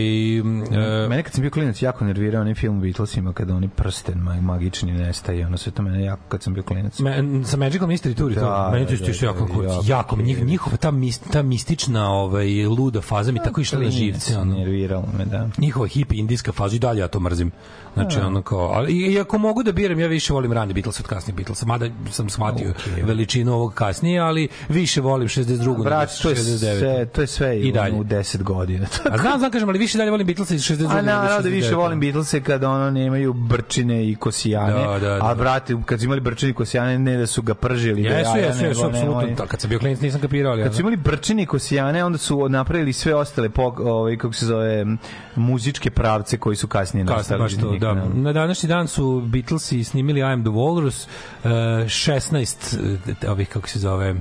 mm, 0.42 0.62
e, 0.74 1.08
Mene 1.08 1.22
kad 1.22 1.32
sam 1.32 1.42
bio 1.42 1.50
klinac 1.50 1.82
jako 1.82 2.04
nervirao 2.04 2.40
onaj 2.40 2.54
film 2.54 2.80
Beatlesima 2.80 3.32
kada 3.32 3.54
oni 3.54 3.68
prsten 3.68 4.14
ma- 4.16 4.40
magični 4.40 4.92
nestaje, 4.92 5.46
ono 5.46 5.56
sve 5.56 5.72
to 5.72 5.82
mene 5.82 6.04
jako 6.04 6.22
kad 6.28 6.42
sam 6.42 6.54
bio 6.54 6.62
klinac. 6.62 6.98
Me, 6.98 7.14
sa 7.44 7.56
Magical 7.56 7.88
Mystery 7.88 8.14
Tour 8.14 8.32
Da, 8.32 8.40
to 8.40 8.70
meni 8.72 8.86
to 8.86 8.92
da, 8.92 8.98
da, 9.12 9.26
jako 9.26 9.62
da, 9.62 9.72
jako 9.72 9.84
jako 9.86 10.16
njih, 10.16 10.44
njihova 10.44 10.76
ta 10.76 10.90
mis, 10.90 11.18
ta 11.18 11.42
mistična 11.42 12.10
ovaj 12.10 12.64
luda 12.66 13.00
faza 13.00 13.32
mi 13.32 13.38
tako 13.38 13.60
išla 13.60 13.78
na 13.80 13.90
živce 13.90 14.38
ono 14.38 14.54
Nerviralo 14.54 15.04
me, 15.18 15.24
da. 15.24 15.48
njihova 15.58 15.86
hippie 15.86 16.18
indijska 16.18 16.52
faza 16.52 16.76
i 16.76 16.78
dalje 16.78 17.00
ja 17.00 17.08
to 17.08 17.20
mrzim. 17.20 17.50
Znači 17.94 18.18
ono 18.20 18.42
kao, 18.42 18.58
ali 18.68 18.92
i- 18.92 19.20
ako 19.20 19.38
mogu 19.38 19.62
da 19.62 19.72
biram, 19.72 20.00
ja 20.00 20.06
više 20.06 20.32
volim 20.32 20.52
rani 20.52 20.72
Beatles 20.72 21.00
od 21.00 21.06
kasnijih 21.06 21.36
Beatlesa, 21.36 21.66
mada 21.66 21.86
sam 22.10 22.28
shvatio 22.28 22.70
Okej. 22.70 23.02
veličinu 23.02 23.52
ovog 23.54 23.74
kasnije, 23.74 24.20
ali 24.20 24.48
više 24.68 25.00
volim 25.00 25.28
62. 25.28 25.84
Brat, 25.84 26.10
to 26.22 26.30
je 26.30 26.36
69. 26.36 26.78
sve, 26.78 27.06
to 27.06 27.20
je 27.20 27.26
sve 27.28 27.60
I 27.60 27.72
dalje. 27.72 27.94
u 27.94 28.04
10 28.04 28.42
godina. 28.42 28.86
A 29.12 29.18
znam, 29.18 29.38
znam, 29.38 29.50
kažem, 29.50 29.68
ali 29.68 29.78
više 29.78 29.98
dalje 29.98 30.10
volim 30.10 30.26
Beatlesa 30.26 30.54
iz 30.54 30.62
62. 30.62 30.90
A 30.90 30.94
nego 30.94 31.06
naravno 31.06 31.42
da 31.42 31.48
više 31.48 31.70
69. 31.70 31.76
volim 31.76 32.00
Beatlese 32.00 32.40
kada 32.40 32.70
ono 32.70 32.90
nemaju 32.90 33.32
brčine 33.32 34.08
i 34.08 34.14
kosijane. 34.14 34.72
Da, 34.72 34.98
da, 34.98 34.98
da. 34.98 35.18
A 35.22 35.34
brate, 35.34 35.76
kad 35.86 35.98
su 35.98 36.04
imali 36.04 36.20
brčine 36.20 36.50
i 36.50 36.54
kosijane, 36.54 36.98
ne 36.98 37.16
da 37.16 37.26
su 37.26 37.42
ga 37.42 37.54
pržili. 37.54 38.02
da 38.02 38.08
Jesu, 38.08 38.30
jaja, 38.36 38.46
jesu, 38.46 38.64
jesu, 38.64 38.86
apsolutno. 38.86 39.34
Da, 39.36 39.46
Kad 39.46 39.60
sam 39.60 39.70
bio 39.70 39.78
klinac 39.78 40.00
nisam 40.00 40.20
kapirao, 40.20 40.52
ali... 40.52 40.62
Kad 40.62 40.74
su 40.74 40.80
imali 40.80 40.96
brčine 40.96 41.42
i 41.42 41.46
kosijane, 41.46 42.04
onda 42.04 42.18
su 42.18 42.48
napravili 42.48 42.92
sve 42.92 43.14
ostale 43.14 43.48
pog, 43.48 43.80
ovaj, 43.80 44.16
kako 44.16 44.34
se 44.34 44.46
zove, 44.46 44.86
muzičke 45.34 45.90
pravce 45.90 46.38
koji 46.38 46.56
su 46.56 46.68
kasnije 46.68 47.04
nastali. 47.04 47.40
baš 47.40 47.56
to, 47.56 47.76
da. 47.78 47.94
Na 48.14 48.32
današnji 48.32 48.68
dan 48.68 48.88
su 48.88 49.22
Beatlesi 49.26 49.84
snimili 49.84 50.20
I 50.20 50.22
am 50.22 50.42
the 50.42 50.50
Walrus, 50.50 51.06
uh, 51.44 51.50
16 51.50 52.78
uh, 53.24 53.30
ovih, 53.30 53.48
kako 53.48 53.68
se 53.68 53.78
zove, 53.78 54.14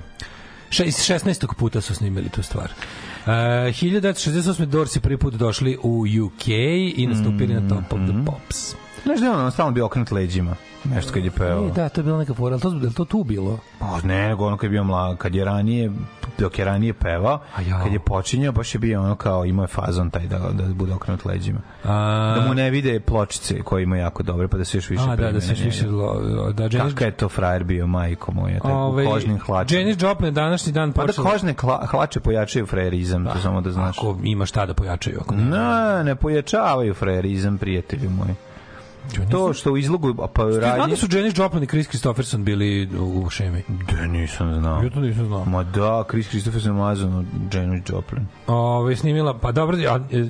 še, 0.70 0.86
iz 0.86 0.98
16. 1.04 1.48
puta 1.58 1.82
su 1.82 1.96
snimili 1.96 2.30
tu 2.30 2.44
stvar. 2.44 2.72
Uh, 3.26 3.32
1968. 3.32 4.66
Dorsi 4.66 5.00
prvi 5.00 5.18
put 5.18 5.34
došli 5.34 5.78
u 5.84 6.06
UK 6.26 6.48
i 6.96 7.08
nastupili 7.08 7.54
na 7.54 7.68
Top 7.70 7.94
of 7.94 8.00
the 8.10 8.26
Pops. 8.26 8.87
Znaš 9.04 9.20
da 9.20 9.26
je 9.26 9.32
ono 9.32 9.52
stalno 9.52 9.72
bio 9.72 9.86
okrenut 9.86 10.12
leđima? 10.12 10.56
Nešto 10.86 11.14
kad 11.14 11.24
je 11.26 11.32
pevao. 11.32 11.68
E, 11.68 11.72
da, 11.72 11.90
to 11.90 12.02
je 12.02 12.06
bila 12.06 12.18
neka 12.18 12.34
fora, 12.34 12.54
ali 12.54 12.80
to, 12.80 12.88
je 12.88 12.94
to 12.94 13.06
tu 13.06 13.24
bilo? 13.24 13.60
Pa 13.80 14.00
ne, 14.04 14.28
nego 14.28 14.46
ono 14.46 14.58
kad 14.58 14.64
je 14.64 14.70
bio 14.70 14.84
mlad, 14.84 15.18
kad 15.18 15.36
je 15.36 15.46
ranije, 15.46 15.92
dok 16.38 16.60
je 16.60 16.66
ranije 16.66 16.94
pevao, 16.94 17.40
A 17.56 17.62
jao. 17.62 17.84
kad 17.84 17.94
je 17.94 18.00
počinjao, 18.00 18.52
baš 18.52 18.76
je 18.76 18.80
bio 18.80 19.02
ono 19.02 19.16
kao, 19.16 19.46
imao 19.46 19.64
je 19.64 19.68
fazon 19.68 20.10
taj 20.10 20.28
da, 20.28 20.40
da 20.40 20.64
bude 20.66 20.94
okrenut 20.94 21.26
leđima. 21.26 21.60
A, 21.84 22.36
Da 22.36 22.48
mu 22.48 22.54
ne 22.54 22.70
vide 22.70 23.00
pločice 23.00 23.62
koje 23.62 23.84
ima 23.84 23.98
jako 23.98 24.24
dobre, 24.24 24.48
pa 24.48 24.58
da 24.58 24.66
se 24.66 24.78
još 24.78 24.90
više 24.90 25.04
a, 25.04 25.16
da, 25.16 25.32
da 25.32 25.42
se 25.42 25.52
još 25.52 25.60
više... 25.60 25.88
lo- 25.88 26.54
Da, 26.54 26.64
Janis, 26.64 26.94
Kakav 26.94 27.08
je 27.08 27.12
to 27.12 27.30
frajer 27.30 27.64
bio, 27.64 27.88
majko 27.88 28.32
moja, 28.32 28.60
taj 28.60 28.72
ovaj, 28.72 29.06
u 29.06 29.10
kožnim 29.10 29.40
hlačima. 29.40 29.80
Janis 29.80 29.98
Joplin 30.02 30.34
današnji 30.34 30.72
dan 30.72 30.92
Pa 30.92 31.06
da 31.06 31.14
kožne 31.14 31.56
hlače 31.88 32.20
pojačaju 32.20 32.66
frajerizam, 32.66 33.26
to 33.26 33.40
samo 33.42 33.62
da 33.62 33.72
znaš. 33.72 33.98
Ako 33.98 34.18
ima 34.24 34.46
šta 34.46 34.66
da 34.66 34.74
pojačaju. 34.74 35.18
Ako 35.22 35.36
ne. 35.36 35.44
Ne, 35.44 36.04
ne 36.04 36.16
pojačavaju 36.16 36.94
frajerizam, 36.94 37.58
prijatelju 37.58 38.10
moj. 38.10 38.47
To 39.32 39.54
što 39.54 39.72
u 39.72 39.78
izlogu 39.78 40.16
pa 40.34 40.52
znam 40.52 40.64
radnje... 40.64 40.88
da 40.88 40.96
su 40.96 41.08
Janis 41.12 41.38
Joplin 41.38 41.64
i 41.64 41.68
Chris 41.68 41.88
Christopherson 41.88 42.44
bili 42.44 42.90
u, 43.00 43.30
šemi? 43.30 43.64
Da, 43.68 44.08
nisam 44.08 44.60
znao. 44.60 44.84
Ja 44.84 44.90
to 44.90 45.00
nisam 45.00 45.26
znao. 45.26 45.46
Ma 45.46 45.64
da, 45.64 46.04
Chris 46.10 46.28
Christopher 46.28 46.74
mazano 46.74 47.24
Janis 47.54 47.84
Joplin. 47.90 48.28
Ove, 48.48 48.96
snimila, 48.96 49.40
pa 49.40 49.52
dobro, 49.52 49.78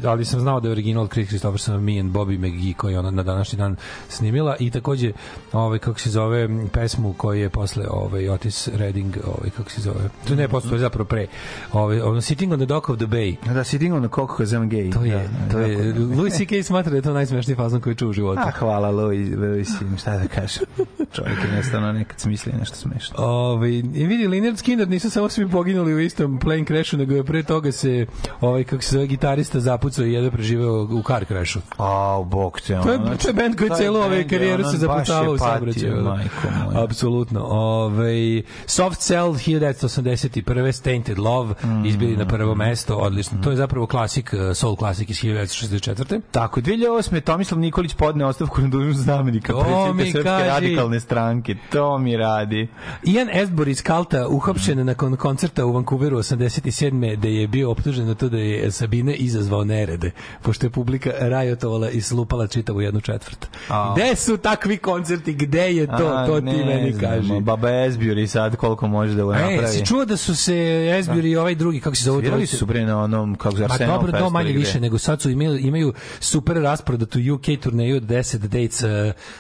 ali 0.06 0.26
sam 0.26 0.40
znao 0.40 0.60
da 0.60 0.68
je 0.68 0.72
original 0.72 1.08
Chris 1.08 1.28
Christopherson 1.28 1.84
Me 1.84 2.00
and 2.00 2.12
Bobby 2.12 2.38
McGee 2.38 2.74
koji 2.74 2.96
ona 2.96 3.12
na 3.12 3.24
današnji 3.24 3.58
dan 3.58 3.76
snimila 4.10 4.56
i 4.60 4.70
takođe 4.72 5.12
ovaj 5.54 5.80
kako 5.80 6.00
se 6.00 6.10
zove 6.10 6.50
pesmu 6.74 7.14
koju 7.14 7.42
je 7.42 7.50
posle 7.50 7.86
ovaj 7.90 8.30
Otis 8.30 8.70
Redding 8.74 9.18
ovaj 9.26 9.50
kako 9.58 9.70
se 9.72 9.82
zove 9.82 10.10
to 10.28 10.36
ne 10.36 10.48
posle 10.48 10.70
to 10.70 10.76
je 10.76 10.80
zapravo 10.80 11.06
pre 11.06 11.28
ovaj 11.74 12.02
ono 12.02 12.22
Sitting 12.22 12.54
on 12.54 12.60
the 12.60 12.66
Dock 12.66 12.90
of 12.90 12.98
the 12.98 13.06
Bay 13.06 13.54
Da, 13.54 13.64
sitting 13.64 13.94
on 13.94 14.02
the 14.02 14.16
cock 14.16 14.32
because 14.38 14.56
I'm 14.56 14.70
gay. 14.70 14.94
to 14.94 15.06
je 15.06 15.30
Da, 15.48 15.52
to 15.52 15.60
je. 15.60 15.94
Louis 15.94 16.38
C.K. 16.38 16.64
smatra 16.64 16.90
da 16.90 16.96
je 16.96 17.02
to 17.02 17.14
najsmešniji 17.14 17.56
fazon 17.56 17.82
koji 17.82 17.96
čuo 17.96 18.10
u 18.10 18.14
životu 18.14 18.42
A, 18.42 18.52
hvala 18.68 18.92
Louis, 18.92 19.68
šta 20.00 20.18
da 20.18 20.28
kažem. 20.28 20.64
Čovjek 21.16 21.38
je 21.38 21.48
jednostavno 21.48 21.92
nekad 21.92 22.20
smisli 22.20 22.54
nešto 22.60 22.76
smešno. 22.76 23.16
Ovaj 23.18 23.70
i 23.70 24.06
vidi 24.08 24.28
Leonard 24.28 24.58
Skinner 24.58 24.88
nisu 24.88 25.10
samo 25.10 25.30
svi 25.30 25.50
poginuli 25.50 25.94
u 25.94 26.00
istom 26.00 26.40
plane 26.40 26.66
crashu, 26.66 26.98
nego 26.98 27.16
je 27.16 27.24
pre 27.24 27.44
toga 27.44 27.72
se 27.72 28.06
ovaj 28.42 28.64
kako 28.64 28.84
se 28.84 28.92
zove 28.92 29.08
gitarista 29.08 29.60
zapucao 29.60 30.06
i 30.06 30.14
jedva 30.14 30.32
preživeo 30.32 30.84
u 30.84 31.04
car 31.08 31.26
crashu. 31.26 31.60
A, 31.78 32.24
bog 32.26 32.62
te. 32.62 32.80
To 32.84 32.92
je, 32.92 33.00
to 33.22 33.28
je 33.28 33.34
bend 33.34 33.58
koji 33.58 33.70
celu 33.78 34.00
ove 34.00 34.28
karijeru 34.28 34.64
se 34.64 34.78
zapucavao 34.78 35.34
u 35.34 35.38
saobraćaju. 35.38 36.04
Moja. 36.04 36.84
Apsolutno. 36.84 37.44
Ove, 37.44 38.42
Soft 38.66 39.00
Cell 39.00 39.30
1981. 39.30 40.72
Stainted 40.72 41.20
Love 41.20 41.54
izbili 41.86 42.18
na 42.18 42.26
prvo 42.26 42.56
mesto, 42.56 42.96
odlično. 42.96 43.38
To 43.44 43.50
je 43.50 43.56
zapravo 43.56 43.88
klasik, 43.88 44.34
eh, 44.34 44.54
soul 44.54 44.76
klasik 44.76 45.10
iz 45.10 45.18
1964. 45.18 46.22
Tako, 46.32 46.62
2008. 46.62 47.22
Tomislav 47.22 47.60
Nikolić 47.60 47.94
podne 47.94 48.26
ostavku 48.26 48.57
na 48.62 48.68
dužnost 48.68 49.00
znamenika 49.00 49.54
To 49.54 49.60
mi 49.60 49.64
predsjednika 49.98 50.12
Srpske 50.12 50.24
kaži. 50.30 50.48
radikalne 50.50 51.00
stranke. 51.00 51.56
To 51.72 51.98
mi 51.98 52.18
radi. 52.18 52.68
Ian 53.04 53.30
Estbor 53.34 53.68
iz 53.68 53.82
Kalta 53.82 54.28
uhapšen 54.28 54.86
nakon 54.86 55.16
koncerta 55.16 55.66
u 55.66 55.74
Vancouveru 55.74 56.18
87. 56.18 57.16
da 57.16 57.28
je 57.28 57.48
bio 57.48 57.72
optužen 57.72 58.08
na 58.08 58.16
to 58.16 58.30
da 58.30 58.38
je 58.38 58.72
Sabine 58.72 59.14
izazvao 59.16 59.64
nerede, 59.64 60.12
pošto 60.42 60.66
je 60.66 60.70
publika 60.70 61.12
rajotovala 61.20 61.90
i 61.90 62.02
slupala 62.02 62.48
čitavu 62.48 62.82
jednu 62.82 63.02
četvrt. 63.02 63.48
A. 63.70 63.94
Gde 63.96 64.16
su 64.16 64.38
takvi 64.38 64.78
koncerti? 64.78 65.34
Gde 65.34 65.74
je 65.74 65.88
to? 65.88 66.08
A, 66.08 66.26
to 66.28 66.40
ti 66.40 66.46
ne 66.46 66.66
meni 66.66 66.92
znam, 66.94 67.12
kaži. 67.12 67.42
Baba 67.42 67.86
Esbjuri 67.86 68.28
sad 68.28 68.56
koliko 68.56 68.88
može 68.88 69.14
da 69.16 69.24
napravi. 69.26 69.64
E, 69.64 69.68
si 69.68 69.86
čuo 69.86 70.06
da 70.06 70.18
su 70.18 70.36
se 70.36 70.56
Esbjuri 71.00 71.30
i 71.32 71.38
ovaj 71.38 71.56
drugi, 71.56 71.80
kako 71.80 71.96
se 71.96 72.04
zove? 72.04 72.22
Svirali 72.22 72.46
su 72.48 72.66
bre 72.66 72.86
na 72.86 73.04
onom, 73.04 73.36
kako 73.36 73.58
se 73.58 73.64
Arsenal 73.64 74.00
dobro, 74.00 74.20
to 74.20 74.30
manje 74.30 74.52
više, 74.52 74.80
nego 74.80 74.98
sad 74.98 75.22
su 75.22 75.30
imaju, 75.30 75.58
imaju 75.58 75.94
super 76.20 76.56
rasprodatu 76.58 77.20
UK 77.34 77.60
turneju 77.64 77.96
od 77.96 78.04
10 78.04 78.37
dates. 78.42 78.84
uh, 78.84 78.90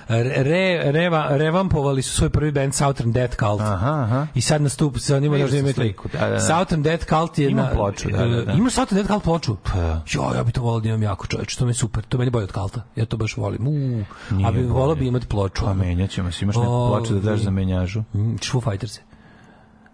Re, 0.07 0.91
Reva, 0.91 1.27
Re, 1.29 1.37
revampovali 1.37 2.01
su 2.01 2.13
svoj 2.15 2.29
prvi 2.29 2.51
band 2.51 2.73
Southern 2.73 3.11
Death 3.11 3.35
Cult. 3.39 3.61
Aha, 3.61 3.91
aha. 4.03 4.27
I 4.35 4.41
sad 4.41 4.61
nastup 4.61 4.99
sa 4.99 5.19
njima 5.19 5.37
da 5.37 5.57
imate 5.57 5.73
sliku, 5.73 6.09
da, 6.13 6.19
da, 6.19 6.29
da. 6.29 6.39
Southern 6.39 6.83
Death 6.83 7.05
Cult 7.09 7.37
je 7.39 7.49
Ima 7.49 7.61
na 7.61 7.69
ploču, 7.71 8.09
da, 8.09 8.25
da, 8.25 8.41
da. 8.41 8.51
Ima 8.51 8.69
Southern 8.69 8.95
Death 8.95 9.11
Cult 9.11 9.23
ploču. 9.23 9.55
Pa 9.63 9.73
da. 9.73 10.01
Jo, 10.07 10.31
ja 10.35 10.43
bih 10.43 10.53
to 10.53 10.61
volio 10.61 10.79
da 10.79 10.87
imam 10.89 11.03
jako 11.03 11.27
čoveče, 11.27 11.57
to 11.57 11.65
mi 11.65 11.69
je 11.71 11.75
super. 11.75 12.03
To 12.03 12.17
meni 12.17 12.31
bolje 12.31 12.43
od 12.43 12.51
Kalta. 12.51 12.81
Ja 12.95 13.05
to 13.05 13.17
baš 13.17 13.37
volim. 13.37 13.67
U, 13.67 14.03
a 14.47 14.51
bi 14.51 14.63
volao 14.63 14.87
bolje. 14.87 14.99
bi 14.99 15.07
imati 15.07 15.27
ploču. 15.27 15.65
Pa 15.65 15.73
menjat 15.73 16.09
ćemo 16.09 16.31
se. 16.31 16.45
Imaš 16.45 16.55
neku 16.55 16.87
ploču 16.89 17.13
da 17.13 17.19
daš 17.19 17.39
za 17.39 17.51
menjažu? 17.51 18.03
Mm, 18.13 18.35
Foo 18.51 18.61
Fighters. 18.61 18.99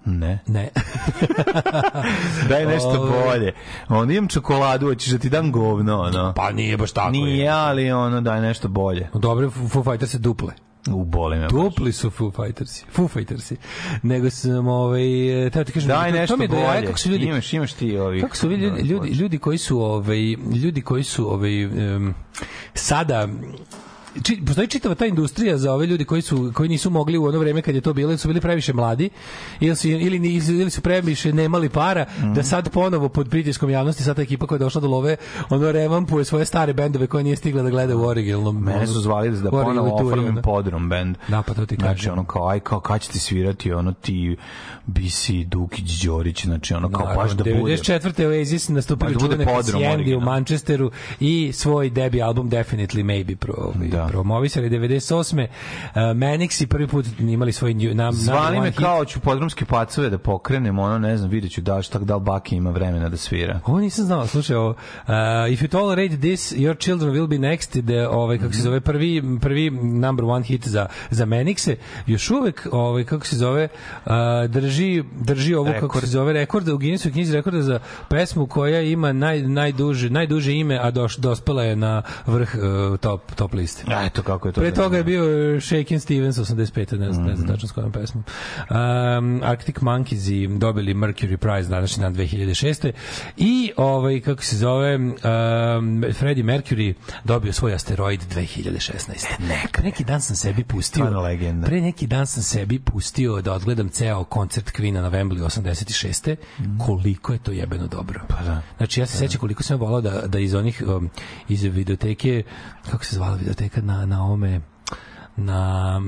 Ne. 0.05 0.39
Ne. 0.47 0.69
Daj 2.49 2.65
nešto 2.65 3.11
bolje. 3.23 3.51
Onda 3.89 4.13
imam 4.13 4.27
čokoladu, 4.27 4.87
hoćeš 4.87 5.09
da 5.09 5.17
ti 5.17 5.29
dam 5.29 5.51
govno, 5.51 5.99
ono. 5.99 6.33
pa 6.35 6.51
nije 6.51 6.77
baš 6.77 6.91
tako. 6.91 7.11
Nije, 7.11 7.49
ali 7.49 7.91
ono, 7.91 8.21
daj 8.21 8.41
nešto 8.41 8.67
bolje. 8.67 9.09
Dobre, 9.13 9.49
Foo 9.49 9.83
Fighters 9.83 10.11
se 10.11 10.17
duple. 10.17 10.53
U, 10.87 11.05
boli 11.05 11.37
me. 11.37 11.47
Dupli 11.47 11.91
su 11.91 12.09
Foo 12.09 12.31
Fightersi. 12.33 12.85
Foo 12.87 13.07
Fightersi. 13.07 13.55
Nego 14.01 14.29
sam, 14.29 14.67
ovaj, 14.67 15.01
teo 15.53 15.63
ti 15.63 15.71
kažem, 15.71 15.87
Daj 15.87 16.09
to- 16.09 16.15
to 16.15 16.19
nešto 16.19 16.37
mi 16.37 16.43
je 16.45 16.49
jaja 16.53 16.67
bolje. 16.69 16.85
kako 16.85 16.99
su 16.99 17.09
ljudi, 17.09 17.25
Imaš, 17.25 17.53
imaš 17.53 17.73
ti 17.73 17.97
ovih. 17.97 18.23
Kako 18.23 18.35
su 18.35 18.47
ovi 18.47 18.55
ljudi, 18.55 18.81
ljudi, 18.81 19.09
ljudi 19.09 19.37
koji 19.37 19.57
su 19.57 19.81
ovaj 19.81 20.19
ljudi 20.55 20.81
koji 20.81 21.03
su 21.03 21.33
ovaj 21.33 21.63
em, 21.63 22.13
sada 22.73 23.27
či, 24.19 24.41
postoji 24.43 24.67
čitava 24.67 24.95
ta 24.95 25.05
industrija 25.05 25.57
za 25.57 25.73
ove 25.73 25.85
ljudi 25.85 26.05
koji 26.05 26.21
su 26.21 26.51
koji 26.53 26.69
nisu 26.69 26.89
mogli 26.89 27.17
u 27.17 27.25
ono 27.25 27.39
vreme 27.39 27.61
kad 27.61 27.75
je 27.75 27.81
to 27.81 27.93
bilo, 27.93 28.11
ili 28.11 28.17
su 28.17 28.27
bili 28.27 28.41
previše 28.41 28.73
mladi 28.73 29.09
ili 29.59 29.75
su 29.75 29.87
ili 29.87 30.19
ni- 30.19 30.33
ili 30.49 30.69
su 30.69 30.81
previše 30.81 31.33
nemali 31.33 31.69
para 31.69 32.05
Mhm. 32.13 32.33
da 32.33 32.43
sad 32.43 32.69
ponovo 32.69 33.09
pod 33.09 33.29
pritiskom 33.29 33.69
javnosti 33.69 34.03
sad 34.03 34.15
ta 34.15 34.21
ekipa 34.21 34.47
koja 34.47 34.55
je 34.55 34.59
došla 34.59 34.81
do 34.81 34.87
love 34.87 35.15
ono 35.49 35.71
revampuje 35.71 36.25
svoje 36.25 36.45
stare 36.45 36.73
bendove 36.73 37.07
koje 37.07 37.23
nije 37.23 37.35
stigla 37.35 37.63
da 37.63 37.69
gleda 37.69 37.95
u 37.95 38.03
originalnom 38.03 38.57
Mene 38.57 38.87
su 38.87 39.01
zvali 39.01 39.31
da 39.33 39.51
ponovo 39.51 39.93
oformim 39.95 40.27
ono. 40.27 40.41
podrum 40.41 40.89
band. 40.89 41.17
Da, 41.27 41.41
pa 41.41 41.53
to 41.53 41.65
ti 41.65 41.75
Znači, 41.75 41.95
kažem. 41.95 42.13
ono 42.13 42.25
kao, 42.25 42.47
aj, 42.47 42.59
kao, 42.59 42.79
kad 42.79 43.01
će 43.01 43.09
ti 43.09 43.19
svirati, 43.19 43.71
ono 43.73 43.93
ti 43.93 44.37
Bisi, 44.85 45.43
Dukić, 45.45 45.91
Đorić, 45.93 46.43
znači, 46.43 46.73
ono 46.73 46.89
kao, 46.89 47.15
baš 47.15 47.31
da 47.31 47.43
bude. 47.43 47.53
94. 47.53 48.25
Oasis 48.29 48.69
nastupili 48.69 49.13
Baš 49.13 49.21
da 49.21 49.27
bude 49.97 50.15
u. 50.15 50.21
Manchesteru 50.21 50.91
i 51.19 51.51
svoj 51.53 51.89
debi 51.89 52.21
album 52.21 52.49
Definitely 52.49 53.03
Maybe 53.03 53.35
pro, 53.35 53.53
ovaj, 53.57 53.87
Da. 54.03 54.07
promovisali 54.07 54.69
98. 54.69 55.47
Uh, 55.85 55.95
Manix 55.95 56.63
i 56.63 56.67
prvi 56.67 56.87
put 56.87 57.05
imali 57.19 57.51
svoj 57.51 57.73
new, 57.73 57.95
nam, 57.95 58.13
Zvali 58.13 58.59
me 58.59 58.71
kao 58.71 59.05
ću 59.05 59.19
podrumske 59.19 59.65
pacove 59.65 60.09
da 60.09 60.17
pokrenem, 60.17 60.79
ono, 60.79 60.97
ne 60.97 61.17
znam, 61.17 61.29
vidjet 61.29 61.51
ću 61.51 61.61
da 61.61 61.77
li 61.77 61.83
šta 61.83 61.99
da 61.99 62.15
li 62.15 62.21
Baki 62.21 62.55
ima 62.55 62.69
vremena 62.71 63.09
da 63.09 63.17
svira. 63.17 63.59
Ovo 63.65 63.79
nisam 63.79 64.05
znao, 64.05 64.27
slušaj, 64.27 64.55
ovo, 64.55 64.69
uh, 64.69 64.75
if 65.49 65.61
you 65.61 65.67
tolerate 65.67 66.17
this, 66.17 66.53
your 66.53 66.77
children 66.77 67.11
will 67.11 67.27
be 67.29 67.37
next, 67.37 67.81
da, 67.81 68.09
ovaj, 68.09 68.37
kako 68.37 68.53
se 68.53 68.59
Mhm. 68.59 68.63
zove, 68.63 68.81
prvi, 68.81 69.23
prvi 69.41 69.69
number 69.71 70.25
one 70.25 70.45
hit 70.45 70.67
za, 70.67 70.87
za 71.09 71.25
Manixe, 71.25 71.75
još 72.07 72.31
uvek, 72.31 72.67
ovaj, 72.71 73.03
kako 73.03 73.25
se 73.25 73.35
zove, 73.35 73.67
uh, 74.05 74.11
drži, 74.47 75.03
drži 75.13 75.53
kako 75.53 75.63
Rekord. 75.71 75.99
se 75.99 76.07
zove, 76.07 76.33
rekorda 76.33 76.73
u 76.73 76.77
Guinnessu 76.77 77.11
knjizi 77.11 77.33
rekorda 77.33 77.61
za 77.61 77.79
pesmu 78.09 78.47
koja 78.47 78.81
ima 78.81 79.13
naj, 79.13 79.41
najduže, 79.41 80.09
najduže 80.09 80.53
ime, 80.53 80.77
a 80.77 80.91
doš, 80.91 81.15
dospela 81.17 81.63
je 81.63 81.75
na 81.75 82.01
vrh 82.25 82.55
uh, 82.55 82.97
top, 82.99 83.31
top 83.31 83.53
liste. 83.53 83.83
A, 83.93 84.05
eto 84.05 84.23
kako 84.23 84.47
je 84.47 84.51
to. 84.51 84.61
Pre 84.61 84.73
toga 84.73 84.97
je 84.97 85.03
bio 85.03 85.23
Shakin' 85.61 85.99
Stevens 85.99 86.37
85. 86.37 86.99
ne 86.99 87.11
znam, 87.11 87.25
ne 87.25 87.35
znam 87.35 87.47
tačno 87.47 87.67
s 87.67 87.71
kojom 87.71 87.91
pesmom. 87.91 88.23
Um, 88.69 89.41
Arctic 89.43 89.75
Monkeys 89.75 90.31
i 90.31 90.57
dobili 90.57 90.93
Mercury 90.93 91.37
Prize 91.37 91.69
današnji 91.69 92.01
dan 92.01 92.15
2006. 92.15 92.91
I 93.37 93.71
ovaj 93.77 94.19
kako 94.19 94.43
se 94.43 94.57
zove 94.57 94.95
um, 94.95 95.13
Freddie 96.13 96.43
Mercury 96.43 96.93
dobio 97.23 97.53
svoj 97.53 97.73
asteroid 97.73 98.21
2016. 98.35 99.25
Neka. 99.39 99.81
Neki 99.83 100.03
dan 100.03 100.21
sam 100.21 100.35
sebi 100.35 100.63
pustio. 100.63 101.05
Stvarno 101.05 101.21
legenda. 101.21 101.67
Pre 101.67 101.81
neki 101.81 102.07
dan 102.07 102.27
sam 102.27 102.43
sebi 102.43 102.79
pustio 102.79 103.41
da 103.41 103.53
odgledam 103.53 103.89
ceo 103.89 104.23
koncert 104.23 104.71
Queen-a 104.71 105.01
na 105.01 105.11
Wembley 105.11 105.43
86. 105.43 106.35
Koliko 106.85 107.33
je 107.33 107.39
to 107.39 107.51
jebeno 107.51 107.87
dobro. 107.87 108.21
Pa 108.27 108.43
da. 108.43 108.61
Znači 108.77 108.99
ja 108.99 109.05
se 109.05 109.17
sećam 109.17 109.39
koliko 109.39 109.63
sam 109.63 109.79
volao 109.79 110.01
da 110.01 110.23
da 110.27 110.39
iz 110.39 110.53
onih 110.53 110.83
um, 110.87 111.09
iz 111.49 111.63
videoteke 111.63 112.43
kako 112.91 113.05
se 113.05 113.15
zvala 113.15 113.35
videoteka 113.35 113.81
na 113.83 114.05
na 114.05 114.25
ome 114.25 114.61
na 115.37 115.99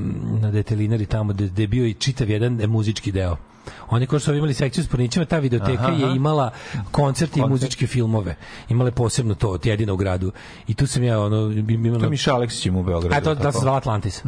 na 0.42 0.52
detelinari 0.52 1.06
tamo 1.06 1.34
gde, 1.34 1.62
je 1.62 1.68
bio 1.68 1.86
i 1.86 1.94
čitav 1.94 2.30
jedan 2.30 2.62
muzički 2.68 3.12
deo. 3.12 3.38
Oni 3.90 4.06
ko 4.06 4.20
su 4.20 4.34
imali 4.34 4.54
sekciju 4.54 4.84
s 4.84 4.88
pornićima, 4.88 5.26
ta 5.26 5.40
videoteka 5.40 5.84
Aha, 5.84 5.92
aha. 5.92 6.06
je 6.06 6.16
imala 6.16 6.52
koncerte 6.92 7.40
i 7.40 7.42
Koncert. 7.42 7.50
muzičke 7.50 7.88
filmove. 7.88 8.36
Imale 8.70 8.92
posebno 8.92 9.36
to, 9.36 9.58
jedina 9.64 9.94
u 9.94 9.98
gradu. 9.98 10.32
I 10.68 10.74
tu 10.74 10.88
sam 10.88 11.04
ja 11.04 11.20
ono 11.20 11.52
imala 11.52 12.00
To 12.00 12.06
je 12.06 12.10
Miša 12.10 12.34
Aleksić 12.34 12.66
ima 12.66 12.80
u 12.80 12.84
Beogradu. 12.84 13.16
A 13.16 13.22
to 13.22 13.36
da 13.36 13.52
se 13.52 13.60
zvala 13.60 13.78
Atlantis. 13.78 14.22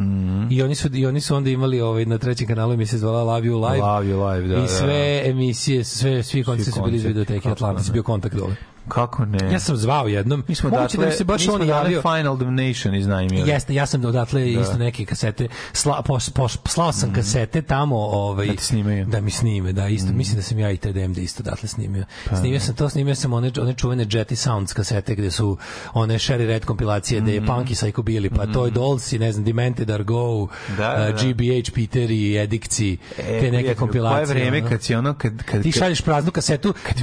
I 0.50 0.62
oni 0.62 0.74
su 0.74 0.88
i 0.92 1.06
oni 1.06 1.20
su 1.20 1.36
onda 1.36 1.50
imali 1.50 1.80
ovaj 1.80 2.06
na 2.06 2.18
trećem 2.18 2.46
kanalu 2.46 2.72
emisija 2.72 2.90
se 2.90 2.98
zvala 2.98 3.22
Love 3.22 3.48
You 3.48 3.70
Live. 3.70 3.82
Love 3.86 4.06
You 4.06 4.32
Live, 4.32 4.48
da, 4.48 4.56
I 4.58 4.60
da, 4.60 4.68
sve 4.68 5.22
emisije, 5.24 5.84
sve 5.84 6.22
svi 6.22 6.44
koncerti 6.44 6.70
su 6.72 6.82
bili 6.82 6.96
iz 6.96 7.02
koncerti, 7.02 7.08
videoteke 7.08 7.50
Atlantis, 7.50 7.92
bio 7.92 8.02
kontakt 8.02 8.36
dole. 8.36 8.54
Kako 8.88 9.24
ne? 9.24 9.52
Ja 9.52 9.58
sam 9.58 9.76
zvao 9.76 10.08
jednom. 10.08 10.44
mi 10.48 10.54
smo 10.54 10.70
Moguće 10.70 10.80
odatle, 10.80 11.06
da 11.06 11.12
se 11.12 11.24
baš 11.24 11.48
on 11.48 11.68
javio. 11.68 12.02
Final 12.02 12.36
Damnation 12.36 12.94
iznajmili. 12.94 13.50
Jeste, 13.50 13.74
ja 13.74 13.86
sam 13.86 14.04
odatle 14.04 14.50
isto 14.50 14.78
neke 14.78 15.04
kasete 15.04 15.48
sla, 15.72 16.02
pos, 16.02 16.30
pos, 16.30 16.58
slao 16.66 16.92
sam 16.92 17.12
kasete 17.12 17.62
tamo 17.62 17.96
ovaj 17.98 18.46
Da 18.46 18.52
ti 18.52 18.64
snimaju. 18.64 19.06
da 19.06 19.20
mi 19.20 19.30
snime, 19.30 19.72
da 19.72 19.88
isto 19.88 20.12
mislim 20.12 20.36
da 20.36 20.42
sam 20.42 20.58
ja 20.58 20.70
i 20.70 20.76
TDM 20.76 21.12
da 21.12 21.20
isto 21.20 21.42
odatle 21.42 21.68
snimio. 21.68 22.04
snimio 22.30 22.60
sam 22.60 22.74
to, 22.74 22.88
snimio 22.88 23.14
sam 23.14 23.32
one 23.32 23.52
one 23.58 23.74
čuvene 23.74 24.06
Jetty 24.06 24.34
Sounds 24.34 24.72
kasete 24.72 25.14
gde 25.14 25.30
su 25.30 25.58
one 25.94 26.14
Sherry 26.16 26.46
Red 26.46 26.64
kompilacije 26.64 27.20
gde 27.20 27.34
je 27.34 27.40
Punky 27.42 27.74
Psycho 27.74 28.02
Billy, 28.02 28.30
pa 28.30 28.42
Toy 28.44 28.70
Dolls 28.70 29.12
i 29.12 29.18
ne 29.18 29.32
znam 29.32 29.44
Demented 29.44 29.90
Are 29.90 30.04
Go, 30.04 30.46
Da, 30.68 30.74
da, 30.88 31.12
da. 31.12 31.22
GBH 31.24 31.38
Peter 31.74 32.10
i 32.10 32.36
Edikci, 32.38 32.96
te 33.16 33.50
neke 33.52 33.74
kompilacije. 33.74 34.26
Koje 34.36 34.50
vreme 34.50 34.68
kad 34.68 34.82
si 34.82 34.94
ono 34.94 35.14
kad 35.14 35.42
kad 35.42 35.62
ti 35.62 35.72
kad- 35.72 35.78
šalješ 35.78 36.00
praznu 36.00 36.30
kasetu, 36.30 36.74
kad 36.82 36.94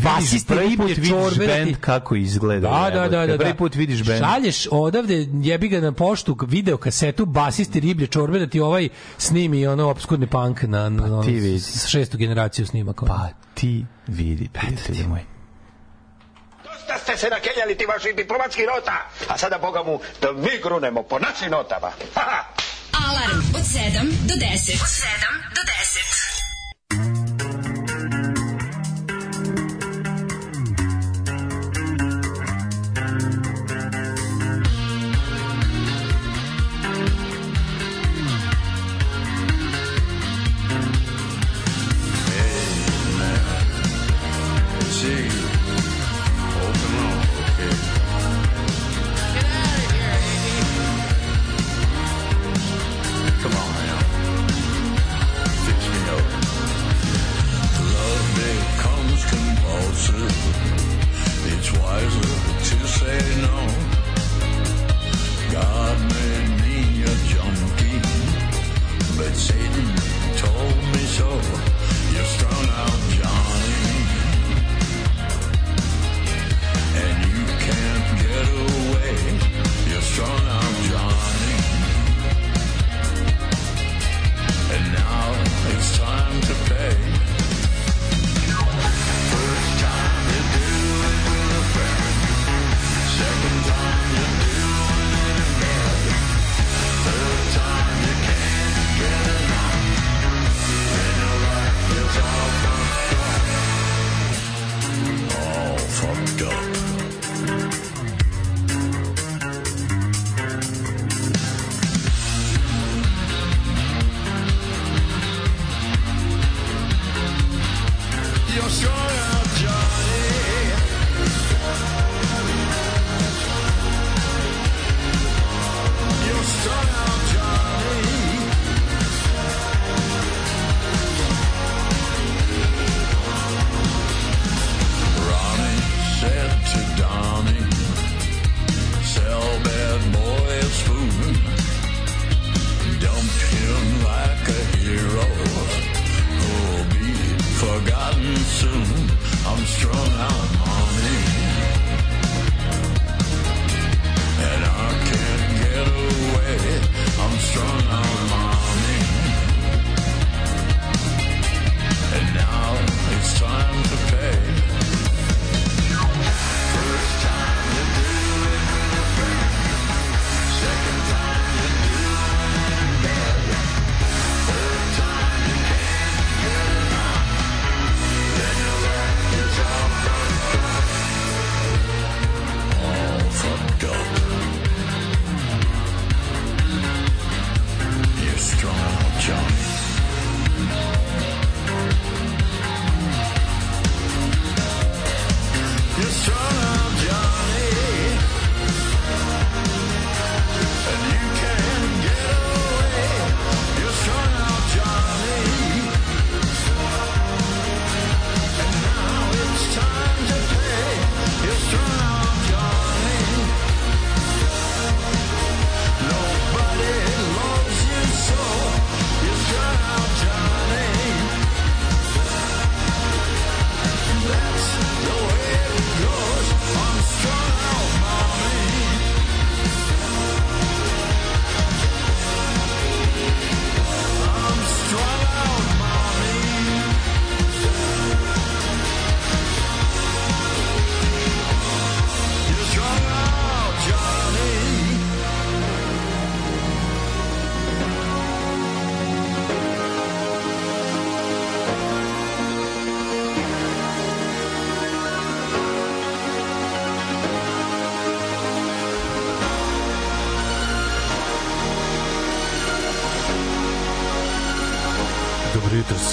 prvi 0.48 0.78
put 0.78 0.88
riblje 0.88 0.88
vidiš 0.88 1.10
čorbe 1.10 1.48
da 1.48 1.66
ti- 1.66 1.75
bend 1.76 1.86
kako 1.98 2.16
izgleda. 2.16 2.70
Da, 2.70 2.90
da, 2.92 3.10
da, 3.10 3.20
da, 3.20 3.28
da. 3.28 3.38
Prvi 3.38 3.54
put 3.54 3.76
vidiš 3.76 4.04
bend. 4.04 4.20
Šalješ 4.22 4.68
odavde, 4.72 5.14
jebi 5.34 5.68
ga 5.70 5.80
na 5.80 5.92
poštu, 5.92 6.38
video 6.42 6.78
kasetu, 6.78 7.26
basisti 7.26 7.80
riblje 7.80 8.08
čorbe 8.08 8.40
da 8.40 8.48
ti 8.48 8.60
ovaj 8.60 8.90
snimi 9.18 9.68
ono 9.68 9.90
obskurni 9.90 10.28
punk 10.28 10.62
na, 10.64 10.90
na, 10.90 11.08
na 11.08 11.22
ti 11.24 11.32
vidi. 11.32 11.60
s- 11.60 11.86
šestu 11.88 12.18
generaciju 12.18 12.66
snimaka. 12.66 13.06
Pa 13.06 13.28
ti 13.54 13.86
vidi, 14.08 14.50
prijatelju 14.50 15.08
moj. 15.08 15.22
Dosta 16.64 16.98
ste 17.00 17.18
se 17.18 17.30
nakeljali 17.30 17.78
ti 17.78 17.86
vaših 17.86 18.16
diplomatskih 18.16 18.66
nota, 18.68 18.98
a 19.28 19.38
sada, 19.38 19.58
boga 19.58 19.84
mu, 19.84 20.00
da 20.22 20.32
mi 20.34 20.50
grunemo 20.64 21.04
po 21.04 21.20
našim 21.20 21.52
notama. 21.52 21.92
Ha. 22.16 22.44
Alarm 23.02 23.40
od 23.50 23.62
7 23.64 24.02
do 24.22 24.36
10. 24.36 24.74
Od 24.76 24.92
7 24.92 25.16
do 25.50 25.62
10. 25.62 26.25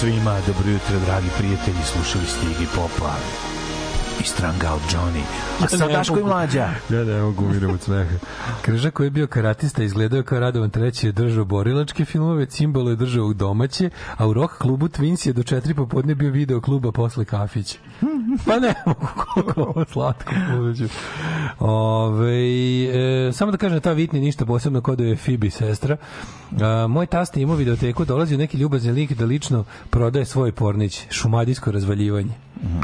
svima, 0.03 0.37
dobro 0.47 0.71
jutro 0.71 0.99
dragi 1.05 1.27
prijatelji, 1.37 1.83
slušali 1.83 2.25
ste 2.25 2.47
Iggy 2.47 2.67
Popa 2.75 3.13
i 4.21 4.23
Strung 4.23 4.63
Out 4.71 4.81
Johnny. 4.81 5.23
A 5.63 5.67
sad 5.67 5.91
Daško 5.91 6.19
i 6.19 6.23
mlađa. 6.23 6.69
Ja 6.89 7.03
ne 7.03 7.21
mogu 7.21 7.45
umiram 7.45 7.71
od 7.71 7.81
smeha. 7.81 8.15
Križa 8.61 8.91
koji 8.91 9.07
je 9.07 9.11
bio 9.11 9.27
karatista 9.27 9.83
izgledao 9.83 10.23
kao 10.23 10.39
Radovan 10.39 10.69
treći 10.69 11.07
je 11.07 11.11
držao 11.11 11.45
borilačke 11.45 12.05
filmove, 12.05 12.45
Cimbalo 12.45 12.89
je 12.89 12.95
držao 12.95 13.33
domaće, 13.33 13.89
a 14.17 14.27
u 14.27 14.33
rock 14.33 14.57
klubu 14.57 14.87
Twins 14.87 15.27
je 15.27 15.33
do 15.33 15.43
četiri 15.43 15.73
popodne 15.73 16.15
bio 16.15 16.31
video 16.31 16.61
kluba 16.61 16.91
posle 16.91 17.25
kafić. 17.25 17.77
Pa 18.45 18.59
ne 18.59 18.73
mogu 18.85 19.07
koliko 19.15 19.61
ovo 19.61 19.85
slatko 19.85 20.33
buduću. 20.51 20.83
Ove, 21.59 22.33
e, 23.27 23.31
samo 23.33 23.51
da 23.51 23.57
kažem 23.57 23.75
da 23.77 23.81
ta 23.81 23.91
Vitni 23.91 24.19
ništa 24.19 24.45
posebno 24.45 24.81
kod 24.81 24.97
da 24.97 25.03
je 25.03 25.15
Fibi 25.15 25.49
sestra. 25.49 25.97
A, 26.61 26.87
moj 26.87 27.05
tast 27.05 27.37
je 27.37 27.43
imao 27.43 27.55
videoteku, 27.55 28.05
dolazi 28.05 28.37
neki 28.37 28.57
ljubazni 28.57 28.91
lik 28.91 29.13
da 29.13 29.25
lično 29.25 29.63
prodaje 29.89 30.25
svoj 30.25 30.51
pornić, 30.51 31.01
šumadijsko 31.09 31.71
razvaljivanje. 31.71 32.33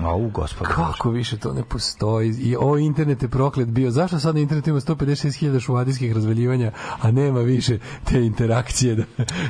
Au, 0.03 0.29
gospod. 0.29 0.67
Kako 0.67 1.09
više 1.09 1.37
to 1.37 1.53
ne 1.53 1.63
postoji? 1.63 2.29
I 2.29 2.55
o 2.59 2.77
internet 2.77 3.21
je 3.21 3.29
proklet 3.29 3.67
bio. 3.67 3.91
Zašto 3.91 4.19
sad 4.19 4.35
na 4.35 4.41
internetu 4.41 4.69
ima 4.69 4.79
156.000 4.79 5.59
šuvadijskih 5.59 6.13
razvaljivanja, 6.13 6.71
a 7.01 7.11
nema 7.11 7.39
više 7.39 7.79
te 8.03 8.25
interakcije 8.25 8.95
da, 8.95 9.03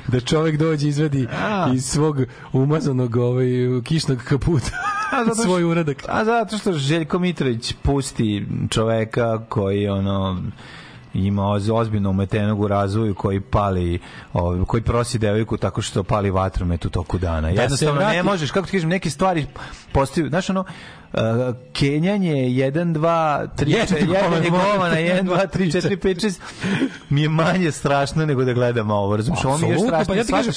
da 0.08 0.20
čovek 0.20 0.58
dođe 0.58 0.88
izvedi 0.88 1.28
iz 1.74 1.86
svog 1.86 2.18
umazanog 2.54 3.16
ovaj, 3.16 3.48
kišnog 3.84 4.18
kaputa 4.18 4.72
A, 5.12 5.26
zato 5.26 5.44
svoj 5.44 5.64
uradak. 5.92 6.06
A 6.10 6.26
zato 6.26 6.58
što 6.58 6.74
Željko 6.74 7.20
Mitrović 7.20 7.74
pusti 7.84 8.46
čoveka 8.70 9.46
koji 9.46 9.88
ono 9.88 10.42
ima 11.14 11.42
oz- 11.44 11.72
ozbiljno 11.72 12.10
umetenog 12.10 12.60
u 12.60 12.68
razvoju 12.68 13.16
koji 13.16 13.40
pali, 13.42 14.00
ovaj, 14.34 14.60
koji 14.68 14.84
prosi 14.84 15.20
devojku 15.20 15.58
tako 15.58 15.82
što 15.82 16.04
pali 16.04 16.32
vatromet 16.32 16.86
u 16.86 16.90
toku 16.90 17.18
dana. 17.18 17.42
Da 17.42 17.62
Jednostavno 17.62 17.94
vrati- 17.96 18.16
ne 18.16 18.24
možeš, 18.24 18.52
kako 18.52 18.66
ti 18.66 18.72
kažem, 18.72 18.90
neke 18.90 19.10
stvari 19.10 19.46
postaju, 19.92 20.30
znaš 20.30 20.50
ono, 20.50 20.64
uh, 21.14 21.20
kenjanje 21.74 22.34
1, 22.34 22.94
2, 22.94 23.48
3, 23.50 23.70
Jedan 23.70 23.88
4, 23.88 24.14
jedan 24.14 24.44
je 24.44 24.50
govana, 24.50 24.68
govana, 24.74 24.96
1, 24.96 25.24
2, 25.24 25.48
3, 25.48 25.72
4, 25.72 25.90
4, 25.90 25.98
5, 25.98 26.26
6, 26.26 26.40
mi 27.10 27.22
je 27.22 27.30
manje 27.30 27.72
strašno 27.72 28.26
nego 28.26 28.44
da 28.44 28.54
gledam 28.54 28.92
ovo, 28.92 29.18
razumiješ, 29.18 29.46
ovo 29.46 29.58
mi 29.58 29.68
je 29.68 29.78
strašno. 29.80 30.06
pa 30.08 30.16
ja 30.16 30.24
ti 30.24 30.32
kažem, 30.32 30.54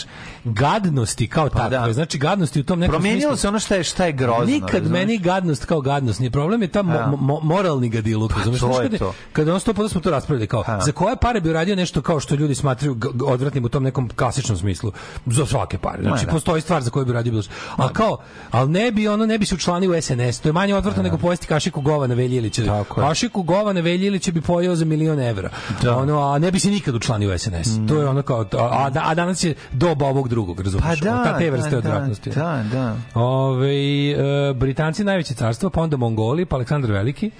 gadnosti 0.46 1.28
kao 1.28 1.48
Pa 1.48 1.58
takve, 1.60 1.78
da. 1.78 1.92
znači 1.92 2.18
gadnosti 2.18 2.60
u 2.60 2.64
tom 2.64 2.78
nekom 2.78 2.92
Promijenilo 2.92 3.20
smislu. 3.22 3.36
se 3.36 3.48
ono 3.48 3.58
šta 3.58 3.74
je, 3.74 3.84
šta 3.84 4.04
je 4.04 4.12
grozno. 4.12 4.44
Nikad 4.46 4.70
razumeš? 4.72 4.90
meni 4.92 5.18
gadnost 5.18 5.64
kao 5.64 5.80
gadnost 5.80 6.20
nije 6.20 6.30
problem 6.30 6.62
je 6.62 6.68
ta 6.68 6.82
mo, 6.82 6.94
Ja. 6.94 7.06
mo, 7.08 7.40
moralni 7.40 7.88
gadiluk 7.88 8.32
razumeš 8.36 8.60
to 8.60 8.66
Znaš 8.66 8.76
je 8.76 8.82
kada, 8.82 8.98
to. 8.98 9.14
kada 9.32 9.54
on 9.54 9.60
sto 9.60 9.74
puta 9.74 9.88
smo 9.88 10.00
to 10.00 10.10
raspravljali 10.10 10.46
kao 10.46 10.64
Ja. 10.68 10.80
za 10.80 10.92
koje 10.92 11.16
pare 11.16 11.40
bi 11.40 11.50
uradio 11.50 11.76
nešto 11.76 12.02
kao 12.02 12.20
što 12.20 12.34
ljudi 12.34 12.54
smatraju 12.54 12.96
odvratnim 13.22 13.64
u 13.64 13.68
tom 13.68 13.82
nekom 13.82 14.08
klasičnom 14.10 14.58
smislu 14.58 14.92
za 15.26 15.46
svake 15.46 15.78
pare 15.78 16.02
znači 16.02 16.26
da. 16.26 16.32
postoji 16.32 16.60
stvar 16.62 16.82
za 16.82 16.90
koju 16.90 17.04
bi 17.04 17.10
uradio 17.10 17.32
bilo 17.32 17.42
a 17.76 17.88
kao 17.88 18.18
al 18.50 18.70
ne 18.70 18.92
bi 18.92 19.08
ono 19.08 19.26
ne 19.26 19.38
bi 19.38 19.46
se 19.46 19.54
učlanio 19.54 19.90
u 19.90 20.00
SNS 20.02 20.41
to 20.42 20.48
je 20.48 20.52
manje 20.52 20.74
odvratno 20.74 21.02
nego 21.02 21.18
pojesti 21.18 21.46
kašiku 21.46 21.80
govana 21.80 22.14
Veljilića 22.14 22.84
kašiku 22.94 23.42
govana 23.42 23.80
Veljilića 23.80 24.32
bi 24.32 24.40
pojeo 24.40 24.76
za 24.76 24.84
milion 24.84 25.20
evra. 25.20 25.50
Da. 25.82 25.96
ono 25.96 26.20
a 26.20 26.38
ne 26.38 26.50
bi 26.50 26.58
se 26.58 26.70
nikad 26.70 26.94
učlanio 26.94 27.34
u 27.34 27.38
SNS 27.38 27.86
to 27.88 28.00
je 28.00 28.08
ono 28.08 28.22
kao 28.22 28.40
a, 28.52 28.56
a, 28.58 28.90
a 28.94 29.14
danas 29.14 29.44
je 29.44 29.54
doba 29.72 30.06
ovog 30.06 30.28
drugog 30.28 30.60
razumeš? 30.60 30.84
Pa 30.84 30.94
da, 31.04 31.24
ta 31.24 31.38
te 31.38 31.50
vrste 31.50 31.70
da, 31.70 31.78
odvratnosti. 31.78 32.30
Da, 32.30 32.64
da. 32.72 32.96
Ove, 33.14 34.10
e, 34.10 34.54
Britanci 34.54 35.04
najveće 35.04 35.34
carstvo, 35.34 35.70
pa 35.70 35.80
onda 35.80 35.96
Mongoli, 35.96 36.46
pa 36.46 36.56
Aleksandar 36.56 36.92
Veliki. 36.92 37.30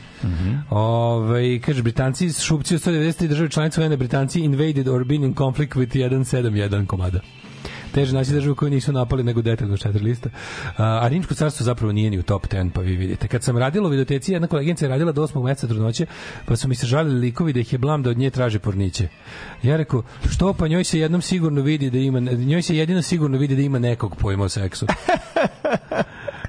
Ove, 0.71 1.61
kaže, 1.61 1.83
Britanci 1.83 2.33
šupci 2.33 2.75
u 2.75 2.79
193 2.79 3.27
države 3.27 3.49
članice 3.49 3.87
UN, 3.87 3.97
Britanci 3.97 4.41
invaded 4.41 4.89
or 4.89 5.05
been 5.05 5.25
in 5.25 5.35
conflict 5.35 5.75
with 5.75 5.97
171 5.97 6.87
komada. 6.87 7.21
Teže 7.95 8.15
naći 8.15 8.33
državu 8.33 8.55
koju 8.55 8.71
nisu 8.71 8.93
napali 8.93 9.23
nego 9.23 9.43
detaljno 9.43 9.77
četiri 9.77 10.05
lista. 10.05 10.31
A, 10.77 11.09
Rimsko 11.09 11.35
carstvo 11.35 11.65
zapravo 11.65 11.93
nije 11.93 12.11
ni 12.11 12.19
u 12.19 12.23
top 12.23 12.47
10, 12.47 12.71
pa 12.71 12.81
vi 12.81 12.97
vidite. 12.97 13.29
Kad 13.29 13.43
sam 13.43 13.59
radila 13.59 13.87
u 13.87 13.91
videoteci, 13.91 14.33
jedna 14.33 14.47
koleginica 14.47 14.85
je 14.85 14.89
radila 14.89 15.13
do 15.13 15.27
8. 15.27 15.45
meseca 15.45 15.67
trudnoće, 15.67 16.07
pa 16.47 16.57
su 16.57 16.69
mi 16.69 16.75
se 16.75 16.87
žalili 16.87 17.21
likovi 17.21 17.53
da 17.53 17.61
ih 17.61 17.73
je 17.73 17.79
blam 17.79 18.03
da 18.03 18.11
od 18.11 18.19
nje 18.19 18.31
traže 18.31 18.59
porniće. 18.59 19.09
Ja 19.63 19.77
rekao, 19.77 20.03
što 20.31 20.53
pa 20.53 20.69
njoj 20.69 20.85
se 20.85 20.99
jednom 20.99 21.23
sigurno 21.23 21.63
vidi 21.63 21.91
da 21.91 21.99
ima, 21.99 22.21
njoj 22.21 22.63
se 22.63 22.77
jedino 22.77 23.03
sigurno 23.03 23.39
vidi 23.39 23.57
da 23.57 23.63
ima 23.63 23.79
nekog 23.79 24.17
pojma 24.17 24.45
o 24.45 24.49
seksu. 24.49 24.87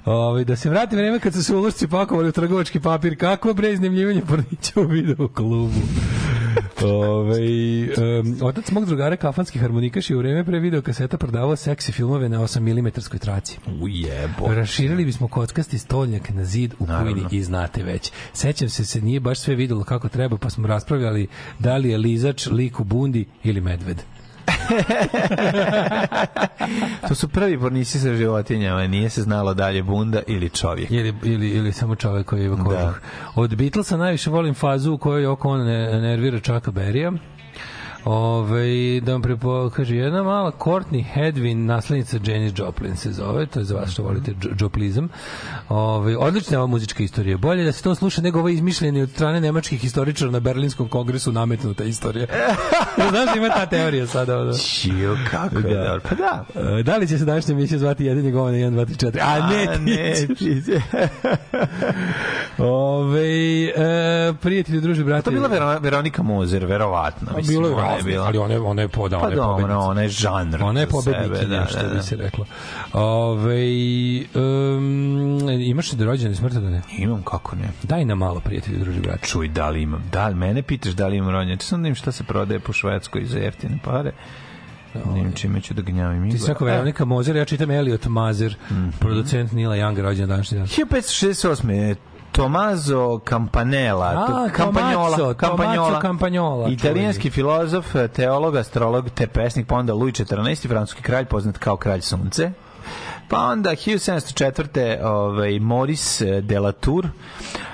Ovaj 0.05 0.43
da 0.43 0.55
se 0.55 0.69
vrati 0.69 0.95
vreme 0.95 1.19
kad 1.19 1.33
su 1.33 1.43
se 1.43 1.55
ulošci 1.55 1.87
pakovali 1.87 2.29
u 2.29 2.31
trgovački 2.31 2.79
papir, 2.79 3.17
kako 3.17 3.53
bre 3.53 3.71
iznajmljivanje 3.71 4.21
pornića 4.21 4.79
u 4.79 4.83
video 4.83 5.27
klubu. 5.27 5.79
Ove, 6.85 7.39
um, 8.19 8.37
otac 8.41 8.71
mog 8.71 8.85
drugara 8.85 9.15
kafanski 9.15 9.59
harmonikaš 9.59 10.09
je 10.09 10.15
u 10.15 10.19
vreme 10.19 10.45
pre 10.45 10.59
video 10.59 10.81
kaseta 10.81 11.17
prodavao 11.17 11.55
seksi 11.55 11.91
filmove 11.91 12.29
na 12.29 12.39
8 12.39 12.59
mm 12.59 13.17
traci. 13.19 13.57
Ujebo. 13.81 14.53
Raširili 14.53 15.05
bismo 15.05 15.27
kockasti 15.27 15.77
stoljnjak 15.77 16.29
na 16.29 16.45
zid 16.45 16.73
u 16.79 16.85
kujni 16.85 17.25
i 17.31 17.43
znate 17.43 17.83
već. 17.83 18.11
Sećam 18.33 18.69
se, 18.69 18.85
se 18.85 19.01
nije 19.01 19.19
baš 19.19 19.39
sve 19.39 19.55
videlo 19.55 19.83
kako 19.83 20.09
treba, 20.09 20.37
pa 20.37 20.49
smo 20.49 20.67
raspravljali 20.67 21.27
da 21.59 21.77
li 21.77 21.89
je 21.89 21.97
lizač 21.97 22.47
lik 22.47 22.79
u 22.79 22.83
bundi 22.83 23.25
ili 23.43 23.61
medved. 23.61 24.03
To 27.07 27.15
su 27.15 27.27
prvi 27.27 27.59
pornici 27.59 27.99
sa 27.99 28.15
životinjama, 28.15 28.87
nije 28.87 29.09
se 29.09 29.21
znalo 29.21 29.53
dalje 29.53 29.83
bunda 29.83 30.21
ili 30.27 30.49
čovjek. 30.49 30.91
Ili, 30.91 31.13
ili, 31.23 31.49
ili 31.49 31.71
samo 31.71 31.95
čovek 31.95 32.25
koji 32.25 32.49
kožuh. 32.49 32.69
Da. 32.69 32.93
Od 33.35 33.55
Beatlesa 33.55 33.97
najviše 33.97 34.29
volim 34.29 34.53
fazu 34.53 34.93
u 34.93 34.97
kojoj 34.97 35.25
oko 35.25 35.49
on 35.49 35.65
ne, 35.65 36.01
nervira 36.01 36.39
Chucka 36.39 36.71
Berrya. 36.71 37.13
Ove, 38.05 38.65
da 38.99 39.11
vam 39.11 39.21
prepo, 39.21 39.69
kaže, 39.69 39.95
jedna 39.95 40.23
mala 40.23 40.51
Courtney 40.53 41.03
Hedwin, 41.05 41.55
naslednica 41.57 42.17
Janis 42.23 42.53
Joplin 42.55 42.95
se 42.95 43.11
zove, 43.11 43.45
to 43.45 43.59
je 43.59 43.65
za 43.65 43.75
vas 43.75 43.91
što 43.91 44.03
volite 44.03 44.31
dž- 44.33 44.61
Joplizam. 44.61 45.09
Ove, 45.69 46.17
odlična 46.17 46.53
je 46.53 46.59
ova 46.59 46.67
muzička 46.67 47.03
istorija. 47.03 47.37
Bolje 47.37 47.63
da 47.63 47.71
se 47.71 47.83
to 47.83 47.95
sluša 47.95 48.21
nego 48.21 48.39
ovo 48.39 48.49
izmišljeni 48.49 49.01
od 49.01 49.09
strane 49.09 49.41
nemačkih 49.41 49.79
historičara 49.79 50.31
na 50.31 50.39
Berlinskom 50.39 50.87
kongresu 50.87 51.31
nametnuta 51.31 51.83
istorija. 51.83 52.25
Znaš 53.09 53.25
da 53.25 53.37
ima 53.37 53.49
ta 53.49 53.65
teorija 53.65 54.07
sada? 54.07 54.39
Ono? 54.39 54.53
Čio, 54.55 55.17
kako 55.31 55.57
je 55.57 55.75
Da. 55.75 55.83
dobro. 55.83 56.01
Pa 56.09 56.15
da. 56.15 56.45
E, 56.71 56.83
Da 56.83 56.97
li 56.97 57.07
će 57.07 57.17
se 57.17 57.25
današnja 57.25 57.51
emisija 57.53 57.79
zvati 57.79 58.05
jedin 58.05 58.31
govana 58.31 58.57
1, 58.57 58.69
2, 58.71 58.85
3, 58.87 59.05
4? 59.07 59.19
A 59.21 59.47
ne, 59.47 59.67
A, 59.67 59.77
ne, 59.79 60.13
ti 60.29 60.63
Ove, 62.63 63.29
e, 63.65 63.73
prijatelji, 64.35 64.81
druži, 64.81 65.03
brate. 65.03 65.23
To 65.23 65.29
je 65.29 65.33
bila 65.33 65.47
Vero- 65.49 65.79
Veronika 65.79 66.23
Mozer, 66.23 66.65
verovatno. 66.65 67.27
A 67.31 67.37
mislim, 67.37 67.57
bilo 67.57 67.69
je 67.69 67.75
razno, 67.95 68.11
bila. 68.11 68.25
ali 68.27 68.37
ona 68.37 68.53
je, 68.53 68.59
ona 68.59 68.81
je, 68.81 68.87
po, 68.87 69.09
da, 69.09 69.17
Pa 69.19 69.23
ona 69.23 69.31
je 69.31 69.35
dobro, 69.35 69.53
pobednica. 69.55 69.79
ona 69.79 70.01
je 70.01 70.09
žanr. 70.09 70.63
Ona 70.63 70.79
je 70.79 70.87
pobednikinja, 70.87 71.59
da, 71.59 71.65
što 71.65 71.81
da, 71.81 71.87
bi 71.87 71.95
da. 71.95 72.01
se 72.03 72.15
reklo. 72.15 72.45
Ove, 72.93 73.63
um, 74.35 75.49
imaš 75.49 75.93
li 75.93 76.05
rođene 76.05 76.35
smrtodane? 76.35 76.81
Imam, 76.97 77.23
kako 77.23 77.55
ne. 77.55 77.69
Daj 77.83 78.05
nam 78.05 78.17
malo, 78.17 78.39
prijatelji, 78.39 78.79
druži, 78.79 78.99
brate. 78.99 79.27
Čuj, 79.27 79.47
da 79.47 79.69
li 79.69 79.81
imam? 79.81 80.03
Da, 80.11 80.27
li- 80.27 80.35
mene 80.35 80.61
pitaš 80.61 80.93
da 80.93 81.07
li 81.07 81.17
imam 81.17 81.29
rođenje. 81.29 81.57
Ti 81.57 81.65
sam 81.65 81.81
da 81.81 81.87
im 81.87 81.95
šta 81.95 82.11
se 82.11 82.23
prodaje 82.23 82.59
po 82.59 82.73
Švedskoj 82.73 83.25
za 83.25 83.39
jeftine 83.39 83.77
pare. 83.85 84.11
Ne 84.95 85.01
znam 85.01 85.31
čime 85.31 85.61
ću 85.61 85.73
da 85.73 85.81
gnjavim. 85.81 86.31
Ti 86.31 86.37
si 86.39 86.47
rekao 86.47 86.67
Veronika 86.67 87.05
Mozer, 87.05 87.35
ja 87.35 87.45
čitam 87.45 87.71
Elliot 87.71 88.05
Mazer, 88.05 88.55
producent 88.99 89.51
Nila 89.51 89.75
Younga, 89.75 90.01
rođen 90.01 90.29
današnji 90.29 90.57
dan. 90.57 90.67
1568. 90.67 91.95
je 92.33 92.43
Tomaso 92.43 93.19
Campanella, 93.29 94.05
A, 94.05 94.49
Campagnola, 94.57 95.33
Tommaso 95.33 95.99
Campagnola, 96.01 96.69
italijanski 96.69 97.29
filozof, 97.29 97.95
teolog, 98.15 98.55
astrolog, 98.55 99.09
te 99.09 99.27
pesnik, 99.27 99.67
pa 99.67 99.75
onda 99.75 99.93
Louis 99.93 100.13
XIV, 100.13 100.67
francuski 100.67 101.01
kralj, 101.01 101.25
poznat 101.25 101.57
kao 101.57 101.77
kralj 101.77 102.01
sunce. 102.01 102.51
Pa 103.29 103.39
onda 103.39 103.69
1704. 103.69 105.03
Ovaj, 105.03 105.59
Maurice 105.59 106.41
de 106.41 106.59
la 106.59 106.71
Tour, 106.71 107.07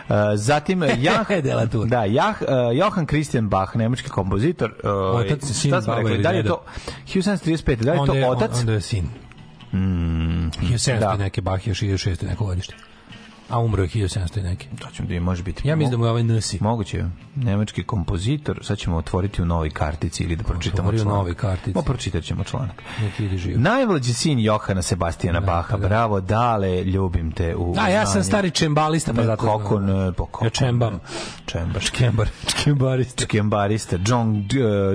Uh, 0.10 0.16
zatim 0.36 0.84
Jah, 1.06 1.28
De 1.44 1.54
la 1.54 1.68
Tour. 1.68 1.88
da, 1.88 2.06
Jah, 2.06 2.42
uh, 2.42 2.48
Johann 2.78 3.06
Christian 3.08 3.50
Bach, 3.50 3.76
nemački 3.76 4.10
kompozitor. 4.10 4.74
Uh, 4.84 4.90
Otac, 4.92 5.46
sin, 5.46 5.74
rekli, 5.74 6.14
ili 6.14 6.24
da 6.24 6.30
li 6.30 6.38
je 6.38 6.44
to 6.44 6.64
1735. 7.06 7.76
Da 7.76 7.94
li 7.94 8.00
je 8.00 8.22
to 8.22 8.30
otac? 8.30 8.60
onda 8.60 8.74
je 8.74 8.82
sin. 8.82 9.10
Mm, 9.72 10.50
1700 10.50 11.00
da. 11.00 11.00
da. 11.00 11.18
neke 11.18 11.42
Bach 11.42 11.68
još 11.68 11.80
1600 11.82 12.28
neko 12.28 12.46
godište. 12.46 12.76
A 13.50 13.60
umro 13.60 13.84
je 13.84 13.90
1700 13.90 14.44
neke. 14.44 14.68
To 14.80 14.88
ćemo 14.94 15.08
da 15.08 15.14
je, 15.14 15.20
može 15.20 15.44
biti. 15.44 15.68
Ja 15.68 15.76
mislim 15.76 15.92
da 15.92 15.98
mu 15.98 16.06
je 16.06 16.12
ovaj 16.12 16.24
Nsi. 16.24 16.58
Moguće. 16.62 17.06
Nemački 17.36 17.84
kompozitor. 17.84 18.60
Sad 18.64 18.78
ćemo 18.78 18.98
otvoriti 18.98 19.42
u 19.42 19.46
novoj 19.46 19.70
kartici 19.70 20.24
ili 20.24 20.36
da 20.36 20.44
pročitamo 20.44 20.82
Otvori 20.82 20.98
u 20.98 21.04
članak. 21.04 21.18
novoj 21.18 21.34
kartici. 21.34 21.72
Ma 21.76 21.82
pročitat 21.82 22.24
ćemo 22.24 22.44
članak. 22.44 22.84
Neki. 23.02 23.58
Najmlađi 23.58 24.14
sin 24.14 24.40
Johana 24.40 24.82
Sebastijana 24.82 25.40
Baha. 25.40 25.78
Bravo, 25.78 26.22
dale, 26.22 26.84
ljubim 26.84 27.32
te 27.32 27.56
u 27.56 27.76
A 27.80 27.90
ja 27.90 28.06
sam 28.06 28.24
stari 28.24 28.52
čembalista, 28.52 29.14
pa 29.14 29.24
zato... 29.24 29.58
kako 29.58 29.80
ne, 29.80 30.12
pa 30.14 30.26
kako 30.26 30.46
Ja 30.46 30.50
čembam. 30.50 30.94
ne. 30.94 31.00
Čembaš. 31.46 31.92
Čembar, 31.92 32.30
čembarista. 32.64 33.24
Čkembarista 33.26 33.98
John, 34.08 34.38
uh, 34.38 34.46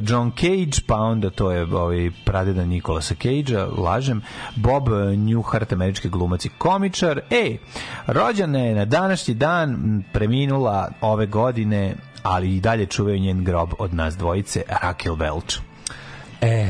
John 0.09 0.31
Cage, 0.31 0.85
pa 0.87 0.97
onda 0.97 1.31
to 1.31 1.51
je 1.51 1.63
ovaj 1.75 2.11
pradeda 2.25 2.65
Nikolasa 2.65 3.15
Cagea, 3.15 3.67
lažem, 3.79 4.23
Bob 4.57 4.89
Newhart, 4.89 5.73
američki 5.73 6.09
glumac 6.09 6.45
i 6.45 6.49
komičar. 6.59 7.21
Ej, 7.31 7.59
rođena 8.45 8.59
je 8.59 8.75
na 8.75 8.85
današnji 8.85 9.35
dan, 9.35 10.03
preminula 10.13 10.89
ove 11.01 11.27
godine, 11.27 11.95
ali 12.23 12.57
i 12.57 12.61
dalje 12.61 12.87
čuvaju 12.87 13.19
njen 13.19 13.45
grob 13.45 13.71
od 13.79 13.95
nas 13.95 14.17
dvojice, 14.17 14.63
Raquel 14.69 15.17
Welch. 15.17 15.61
E, 16.41 16.67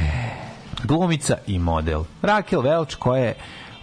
Glumica 0.84 1.36
i 1.46 1.58
model. 1.58 2.04
Raquel 2.22 2.62
Welch 2.62 2.96
koja 2.98 3.24
je 3.24 3.34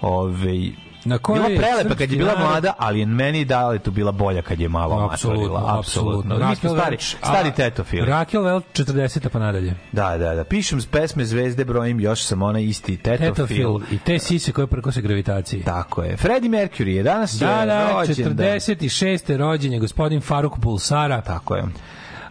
ovaj, 0.01 0.72
Na 1.06 1.18
kojoj 1.18 1.40
bila 1.40 1.49
je 1.49 1.57
prelepa 1.57 1.95
kad 1.95 2.11
je 2.11 2.18
bila 2.18 2.40
mlada, 2.40 2.73
ali 2.78 2.99
je 2.99 3.06
meni 3.06 3.45
da 3.45 3.69
li 3.69 3.80
tu 3.80 3.91
bila 3.91 4.11
bolja 4.11 4.41
kad 4.41 4.60
je 4.60 4.69
malo 4.69 5.10
apsolutno, 5.11 5.65
apsolutno. 5.68 6.49
Mi 6.49 6.56
smo 6.56 6.69
stari, 6.69 6.98
stari 6.99 7.52
tetofili. 7.52 8.07
Raquel 8.07 8.41
Welch 8.41 8.64
40 8.73 9.30
pa 9.30 9.40
nadalje. 9.40 9.76
Da, 9.91 10.18
da, 10.18 10.36
da. 10.36 10.44
Pišem 10.44 10.82
s 10.82 10.86
pesme 10.86 11.26
Zvezde, 11.26 11.65
brojim, 11.65 11.99
još 11.99 12.23
sam 12.23 12.41
ona 12.41 12.60
isti 12.60 12.98
tetofil. 12.98 13.34
Tetofil 13.34 13.80
i 13.91 13.98
te 13.98 14.19
sise 14.19 14.52
koje 14.52 14.68
prkose 14.68 15.02
gravitaciji. 15.02 15.64
Tako 15.64 16.03
je. 16.03 16.18
Freddie 16.18 16.49
Mercury 16.49 16.88
je 16.88 17.03
danas 17.03 17.34
Da, 17.34 17.60
je 17.60 17.65
da, 17.65 17.91
rođen. 17.91 18.38
46. 18.38 19.38
rođen 19.38 19.73
je 19.73 19.80
gospodin 19.80 20.22
Faruk 20.22 20.57
Bulsara. 20.57 21.22
Tako 21.22 21.56
je. 21.56 21.64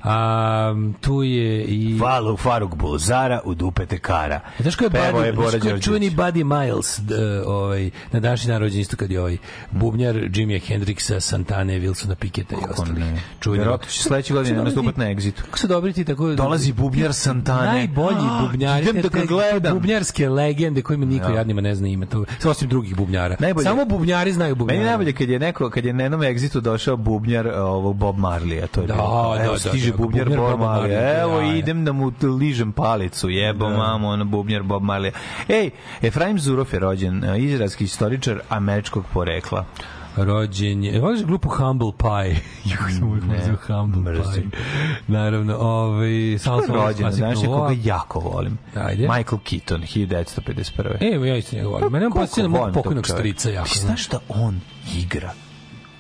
A, 0.02 0.74
tu 1.00 1.22
je 1.22 1.64
i... 1.64 1.94
Valu 1.94 2.36
Faruk 2.36 2.74
Bulzara 2.74 3.40
u 3.44 3.54
dupete 3.54 3.98
kara. 3.98 4.40
Znaš 4.58 4.76
ko 4.76 4.84
je 4.84 4.90
Buddy, 4.90 5.24
je 5.24 5.32
Bora 5.32 5.50
Đorđević. 5.50 5.84
čuveni 5.84 6.10
Buddy 6.10 6.44
Miles 6.44 6.98
d, 6.98 7.14
ovaj, 7.42 7.90
na 8.12 8.20
današnji 8.20 8.48
dan 8.48 8.60
rođen 8.60 8.80
isto 8.80 8.96
kad 8.96 9.10
je 9.10 9.20
ovaj 9.20 9.36
bubnjar 9.70 10.14
Jimmy 10.14 10.60
Hendrixa, 10.62 11.20
Santane, 11.20 11.74
Wilsona 11.74 12.14
Piketa 12.14 12.54
i 12.54 12.70
ostalih. 12.70 13.04
Čuveni 13.40 13.60
Vjerojatno 13.60 13.88
će 13.88 14.02
sledeće 14.02 14.34
godine 14.34 14.56
Kako 14.56 14.60
se 14.60 14.64
nastupat 14.66 14.94
dobri 14.94 15.04
na 15.04 15.14
Exitu. 15.14 15.32
ti- 15.32 15.42
Kako 15.42 15.58
se 15.58 15.66
dobri 15.66 15.92
ti 15.92 16.04
tako... 16.04 16.28
Dolazi 16.28 16.72
bubnjar 16.72 17.12
Santane. 17.14 17.66
Najbolji 17.68 18.16
A, 18.20 18.42
bubnjari. 18.42 18.82
idem 18.82 19.02
da 19.02 19.08
ga 19.10 19.24
gledam. 19.24 19.74
Bubnjarske 19.74 20.28
legende 20.28 20.82
kojima 20.82 21.06
niko 21.06 21.28
Ja. 21.28 21.34
jadnima 21.34 21.60
ne 21.60 21.74
zna 21.74 21.88
ime. 21.88 22.06
To, 22.06 22.24
osim 22.44 22.68
drugih 22.68 22.96
bubnjara. 22.96 23.36
Najbolje- 23.36 23.64
Samo 23.64 23.84
bubnjari 23.84 24.32
znaju 24.32 24.54
bubnjara. 24.54 24.74
Meni 24.74 24.84
je 24.84 24.88
najbolje 24.88 25.12
kad 25.12 25.28
je 25.28 25.38
neko 25.38 25.70
kad 25.70 25.84
je 25.84 25.92
na 25.92 26.02
jednom 26.02 26.20
Exitu 26.22 26.60
došao 26.60 26.96
bubnjar 26.96 27.48
ovog 27.48 27.96
Bob 27.96 28.16
Marley, 28.16 28.64
a 28.64 28.66
to 28.66 28.80
je 28.80 28.86
Da, 28.86 28.94
bilo. 28.94 29.34
da, 29.38 29.44
da, 29.44 29.58
stiže 29.58 29.89
da, 29.90 29.96
bubnjar 29.96 30.24
bubnjar 30.28 30.50
Bob 30.50 30.58
Boba 30.60 30.78
Marley. 30.78 31.20
Evo 31.22 31.40
ja, 31.40 31.46
ja. 31.46 31.56
idem 31.56 31.84
da 31.84 31.92
mu 31.92 32.12
ližem 32.40 32.72
palicu. 32.72 33.28
Jebo 33.28 33.70
mamo, 33.70 34.08
ono 34.08 34.24
bubnjar 34.24 34.62
Bob 34.62 34.82
Marley. 34.82 35.10
Ej, 35.48 35.70
Efraim 36.02 36.38
Zurov 36.38 36.66
je 36.72 36.78
rođen, 36.78 37.24
e, 37.24 37.38
izraelski 37.38 37.84
istoričar 37.84 38.40
američkog 38.48 39.04
porekla. 39.12 39.64
rođen 40.16 40.84
je. 40.84 41.00
Voliš 41.00 41.24
grupu 41.24 41.48
Humble 41.48 41.92
Pie? 41.98 42.36
Jako 42.70 42.90
sam 42.90 43.08
uvijek 43.08 43.24
mrzio 43.24 43.56
Humble 43.66 44.12
mrzim. 44.12 44.50
Pie. 44.50 44.60
Naravno, 45.06 45.56
ovaj... 45.56 46.38
Ko 46.44 46.60
je 46.60 46.66
rođen, 46.68 47.12
znaš 47.12 47.38
koga 47.46 47.74
jako 47.84 48.20
volim. 48.20 48.58
Ajde. 48.74 49.02
Michael 49.02 49.38
Keaton, 49.44 49.80
1951. 49.80 50.96
E, 51.00 51.14
Evo, 51.14 51.24
ja 51.24 51.36
isto 51.36 51.56
njega 51.56 51.68
volim. 51.68 51.92
Mene 51.92 52.06
on 52.06 52.12
Koliko 52.12 52.26
podsjeća 52.26 52.48
na 52.48 52.48
mog 52.48 52.74
pokojnog 52.74 53.06
strica 53.06 53.50
jako. 53.50 53.68
Ti 53.68 53.78
znaš 53.78 54.08
da 54.08 54.18
on 54.28 54.60
igra 54.96 55.32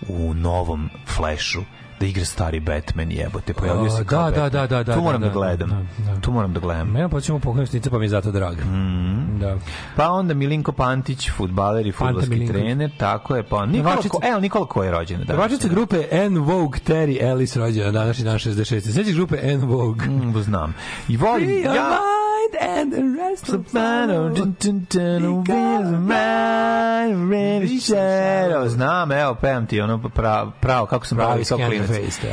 u 0.08 0.34
novom 0.34 0.90
Flashu? 1.06 1.60
Da 2.00 2.06
igra 2.06 2.24
stari 2.24 2.60
Batman 2.60 3.12
jebote 3.12 3.54
pojavio 3.54 3.90
se 3.90 4.04
kao 4.04 4.30
da, 4.30 4.36
da, 4.36 4.42
Batman. 4.42 4.52
da, 4.52 4.66
da, 4.66 4.82
da, 4.82 4.94
tu 4.94 5.00
moram 5.00 5.20
da, 5.20 5.26
da, 5.26 5.32
da, 5.32 5.38
gledam 5.38 5.88
da, 5.98 6.12
da. 6.12 6.20
tu 6.20 6.32
moram 6.32 6.52
da 6.52 6.60
gledam 6.60 6.90
Mene 6.90 7.08
pokojnog 7.08 7.68
strica, 7.68 7.90
pa 7.90 7.98
mi 7.98 8.04
je 8.04 8.08
zato 8.08 8.30
drag. 8.30 8.58
Mhm. 8.58 9.38
Da. 9.38 9.58
Pa 9.96 10.10
onda 10.10 10.34
Milinko 10.34 10.72
Pantić, 10.72 11.30
fudbaler 11.30 11.86
i 11.86 11.92
fudbalski 11.92 12.46
trener, 12.46 12.90
tako 12.98 13.36
je. 13.36 13.42
Pa 13.42 13.66
Nikola, 13.66 13.96
ko, 14.08 14.20
evo 14.22 14.40
Nikola 14.40 14.66
ko 14.66 14.82
je 14.82 14.90
rođen. 14.90 15.20
Da, 15.20 15.26
Pevačica 15.26 15.68
grupe 15.68 16.04
En 16.10 16.38
Vogue 16.38 16.80
Terry 16.86 17.18
Ellis 17.20 17.56
rođena 17.56 17.86
na 17.86 17.92
današnji 17.92 18.24
dan 18.24 18.38
66. 18.38 18.80
Sećaš 18.80 19.14
grupe 19.14 19.36
En 19.42 19.60
Vogue? 19.60 20.08
Mm, 20.08 20.42
znam. 20.42 20.74
I 21.08 21.16
volim, 21.16 21.64
ja... 21.64 22.00
mind 22.40 22.78
and 22.78 22.92
the 22.92 23.22
rest 23.22 23.48
of 23.48 23.66
Soprano, 23.66 24.28
dun, 24.28 24.54
dun, 24.60 24.86
dun, 24.90 25.44
wheels 25.44 25.86
of 25.86 26.00
mine, 26.00 27.30
red 27.30 27.68
shadow. 27.80 28.68
Znam, 28.68 29.12
evo, 29.12 29.34
pevam 29.34 29.66
ti 29.66 29.80
ono 29.80 30.08
pravo, 30.08 30.52
pravo 30.60 30.86
kako 30.86 31.06
sam 31.06 31.18
pravi 31.18 31.44
kao 31.44 31.58
klinac. 31.58 31.88
Da. 32.22 32.28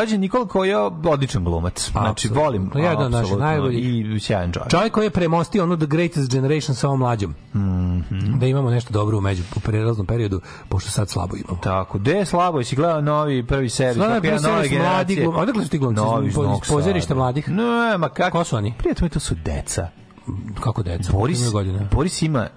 Rođen 0.00 0.20
Nikola 0.20 0.48
koji 0.48 0.68
je 0.68 0.76
odličan 1.04 1.44
glumac. 1.44 1.90
Znači, 1.90 2.28
volim, 2.28 2.70
Jedan 2.74 3.02
od 3.02 3.10
naših 3.10 3.36
najboljih. 3.36 4.16
I 4.16 4.20
sjajan 4.20 4.52
čovjek. 4.52 4.70
Čovjek 4.70 4.92
koji 4.92 5.06
je 5.06 5.10
premostio 5.10 5.62
onu 5.62 5.76
The 5.76 5.86
Greatest 5.86 6.30
Generation 6.30 6.74
sa 6.74 6.86
ovom 6.88 6.98
mlađom. 6.98 7.34
Mhm. 7.54 8.38
Da 8.38 8.46
imamo 8.46 8.70
nešto 8.70 8.92
dobro 8.92 9.18
u 9.18 9.20
među 9.20 9.42
u 9.56 9.60
prelaznom 9.60 10.06
periodu, 10.06 10.40
pošto 10.68 10.90
sad 10.90 11.08
slabo 11.10 11.36
imamo. 11.36 11.58
Tako, 11.62 11.98
gde 11.98 12.12
je 12.12 12.24
slabo? 12.24 12.58
Jesi 12.58 12.76
gledao 12.76 13.00
novi 13.00 13.46
prvi 13.46 13.68
servis? 13.68 14.04
Prvi 14.04 14.28
je 14.28 14.32
nove 14.32 14.38
servis 14.38 14.42
mladi 14.42 14.68
generacije? 14.68 15.26
glum- 15.26 15.36
odakle 15.36 15.64
su 15.64 15.70
ti 15.70 15.78
glumci? 15.78 16.02
Novi 16.02 16.28
Iz- 16.28 16.34
pozorišta 16.68 17.14
mladih? 17.14 17.48
Ne, 17.48 17.98
ma 17.98 18.08
kako? 18.08 18.38
Ko 18.38 18.44
su 18.44 18.56
oni? 18.56 18.74
Prijatelji, 18.78 19.10
to 19.10 19.20
su 19.20 19.34
deca. 19.48 19.88
Kako 20.60 20.82
deca? 20.82 21.12
Boris, 21.12 21.50
godina? 21.52 21.88
Boris 21.92 22.22
ima 22.22 22.48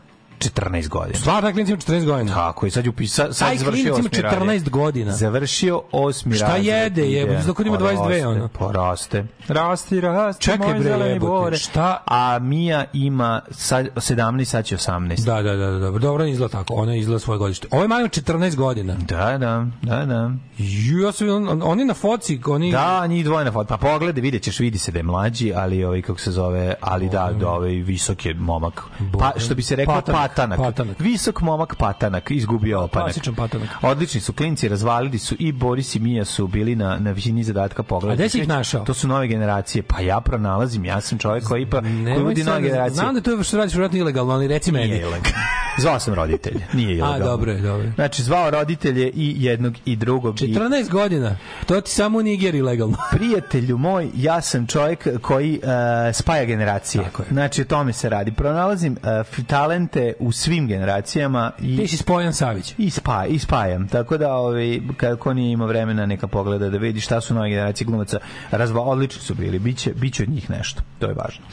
14 0.42 0.88
godina. 0.90 1.16
Stvarno, 1.16 1.42
taj 1.42 1.54
klinac 1.54 1.70
ima 1.70 1.78
14 1.78 2.06
godina. 2.06 2.34
Tako 2.34 2.66
je, 2.66 2.72
sad 2.72 2.86
je 2.86 2.90
upisa, 2.90 3.34
sad 3.34 3.48
Taj 3.48 3.58
završio 3.58 3.94
osmi 3.94 4.10
razred. 4.14 4.42
14 4.42 4.70
godina. 4.70 5.12
Završio 5.12 5.82
osmi 5.92 6.36
Šta 6.36 6.46
razred. 6.46 6.66
jede, 6.66 7.02
jebote, 7.04 7.34
Ide. 7.34 7.42
zato 7.42 7.54
kod 7.54 7.68
ima 7.68 7.78
Pa 7.78 7.84
22, 7.84 7.98
raste, 8.00 8.28
ono. 8.28 8.48
Pa 8.50 8.72
raste. 8.72 9.26
Rasti, 9.48 10.02
rasti, 10.02 10.44
Čekaj, 10.44 10.58
moj 10.60 10.74
bre, 10.74 10.84
zeleni 10.84 11.20
bore. 11.20 11.58
šta? 11.58 12.04
A 12.06 12.40
Mija 12.40 12.86
ima 12.94 13.42
sad 13.52 13.88
17, 13.96 14.46
sad 14.46 14.66
će 14.66 14.78
18. 14.78 15.26
Da, 15.26 15.42
da, 15.42 15.56
da, 15.56 15.68
da, 15.68 15.80
dobro, 15.80 16.00
dobro 16.00 16.26
izgleda 16.26 16.52
tako. 16.52 16.74
Ona 16.74 16.96
izgleda 16.96 17.20
svoje 17.20 17.38
godište. 17.38 17.68
Ovo 17.72 17.82
je 17.82 17.86
ima 17.86 17.96
14 17.96 18.56
godina. 18.56 18.94
Da, 18.96 19.38
da, 19.38 19.66
da, 19.82 20.06
da. 20.06 20.32
Ju, 20.58 21.00
ja 21.00 21.12
sam, 21.12 21.30
on, 21.30 21.50
on- 21.50 21.62
oni 21.64 21.86
na 21.86 21.94
foci, 21.94 22.40
oni... 22.46 22.72
Da, 22.72 23.08
njih 23.08 23.26
dvoje 23.26 23.46
na 23.46 23.52
foto. 23.52 23.68
Pa 23.68 23.78
pogledaj, 23.80 24.22
vidjet 24.22 24.44
ćeš, 24.44 24.60
vidi 24.60 24.78
se 24.78 24.92
da 24.92 25.00
je 25.00 25.04
mlađi, 25.04 25.54
ali 25.56 25.84
ovaj, 25.84 26.02
kako 26.02 26.20
se 26.20 26.32
zove, 26.32 26.74
ali 26.82 27.10
da, 27.10 27.32
da 27.32 27.50
ovaj 27.50 27.72
visok 27.72 28.26
je 28.26 28.34
momak. 28.34 28.82
Pa, 29.20 29.32
što 29.38 29.56
bi 29.56 29.62
se 29.62 29.76
reklo, 29.76 29.94
Patanak, 29.94 30.31
patanak. 30.36 30.60
patanak. 30.60 31.00
Visok 31.00 31.42
momak 31.42 31.76
patanak, 31.76 32.32
izgubio 32.32 32.82
opanak. 32.82 33.06
Klasičan 33.06 33.36
patanak. 33.36 33.70
Odlični 33.82 34.22
su 34.22 34.34
klinci, 34.34 34.68
razvalili 34.68 35.20
su 35.20 35.36
i 35.40 35.52
Boris 35.52 35.96
i 35.96 36.00
Mija 36.00 36.26
su 36.26 36.48
bili 36.48 36.76
na, 36.76 36.98
na 37.00 37.12
visini 37.12 37.44
zadatka 37.44 37.84
pogleda. 37.84 38.14
A 38.14 38.16
gde 38.16 38.30
si 38.30 38.40
ih 38.40 38.48
našao? 38.48 38.86
To 38.86 38.94
su 38.94 39.08
nove 39.08 39.28
generacije. 39.28 39.84
Pa 39.84 40.02
ja 40.02 40.22
pronalazim, 40.22 40.86
ja 40.86 41.02
sam 41.02 41.18
čovjek 41.18 41.44
koji 41.44 41.66
pa 41.66 41.82
koji 41.82 42.24
vodi 42.24 42.44
nove 42.44 42.56
sad, 42.56 42.64
generacije. 42.64 42.96
znam 42.96 43.16
da 43.16 43.22
to 43.22 43.32
je 43.32 43.44
što 43.44 43.58
radiš 43.58 43.74
vjerojatno 43.74 44.00
ilegalno, 44.00 44.34
ali 44.34 44.48
reci 44.48 44.72
meni. 44.72 44.88
Nije 44.88 45.02
ilegalno. 45.02 45.38
Zvao 45.78 46.00
sam 46.00 46.14
roditelje, 46.14 46.68
nije 46.74 46.98
ilegalno. 46.98 47.26
dobro 47.26 47.52
je, 47.52 47.62
dobro. 47.62 47.92
Znači, 47.96 48.24
zvao 48.24 48.50
roditelje 48.50 49.10
i 49.14 49.36
jednog 49.38 49.74
i 49.86 49.96
drugog. 49.96 50.42
i 50.42 50.54
14 50.56 50.90
godina. 50.90 51.38
To 51.66 51.82
ti 51.82 51.92
samo 51.92 52.20
u 52.20 52.22
Nigeriji 52.22 52.62
legalno. 52.62 52.98
prijatelju 53.16 53.78
moj, 53.78 54.10
ja 54.16 54.42
sam 54.42 54.68
čovjek 54.68 55.08
koji 55.22 55.60
uh, 55.64 55.70
spaja 56.14 56.46
generacije. 56.46 57.04
Tako 57.04 57.24
je. 57.24 57.28
Znači, 57.32 57.62
o 57.62 57.66
tome 57.66 57.94
se 57.94 58.10
radi. 58.10 58.32
Pronalazim 58.32 58.98
uh, 59.30 59.46
talente 59.46 60.14
u 60.22 60.32
svim 60.32 60.68
generacijama 60.68 61.52
i 61.60 61.78
Ti 61.78 61.88
si 61.88 61.98
Spojan 61.98 62.34
Savić. 62.34 62.76
i, 62.78 62.90
spa, 62.90 63.26
i 63.26 63.40
spajam. 63.40 63.88
Tako 63.88 64.18
da, 64.18 64.34
ovaj, 64.34 64.80
kako 64.98 65.34
nije 65.34 65.52
imao 65.52 65.68
vremena, 65.68 66.06
neka 66.06 66.28
pogleda 66.28 66.70
da 66.70 66.78
vidi 66.78 67.00
šta 67.00 67.22
su 67.22 67.34
nove 67.34 67.50
generacije 67.50 67.86
glumaca. 67.86 68.20
Razva, 68.52 68.82
odlični 68.82 69.22
su 69.22 69.36
bili. 69.36 69.60
Biće, 69.60 69.94
biće 69.94 70.24
od 70.24 70.30
njih 70.30 70.50
nešto. 70.50 70.82
To 71.00 71.08
je 71.08 71.14
važno. 71.14 71.46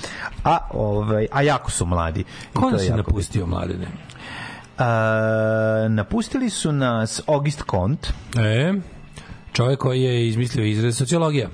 A, 0.44 0.58
ovaj, 0.70 1.26
a 1.32 1.42
jako 1.42 1.70
su 1.70 1.86
mladi. 1.86 2.24
Ko 2.52 2.70
nas 2.70 2.84
je 2.84 2.96
napustio, 2.96 3.46
mladene? 3.46 3.86
A, 4.78 5.86
napustili 5.88 6.50
su 6.50 6.72
nas 6.72 7.20
August 7.26 7.62
Kont, 7.62 8.06
E, 8.38 8.72
čovjek 9.52 9.78
koji 9.78 10.02
je 10.02 10.28
izmislio 10.28 10.64
izraz 10.64 10.96
sociologija. 10.96 11.48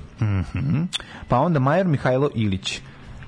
pa 1.28 1.38
onda 1.38 1.58
Majer 1.58 1.86
Mihajlo 1.86 2.30
Ilić. 2.34 2.80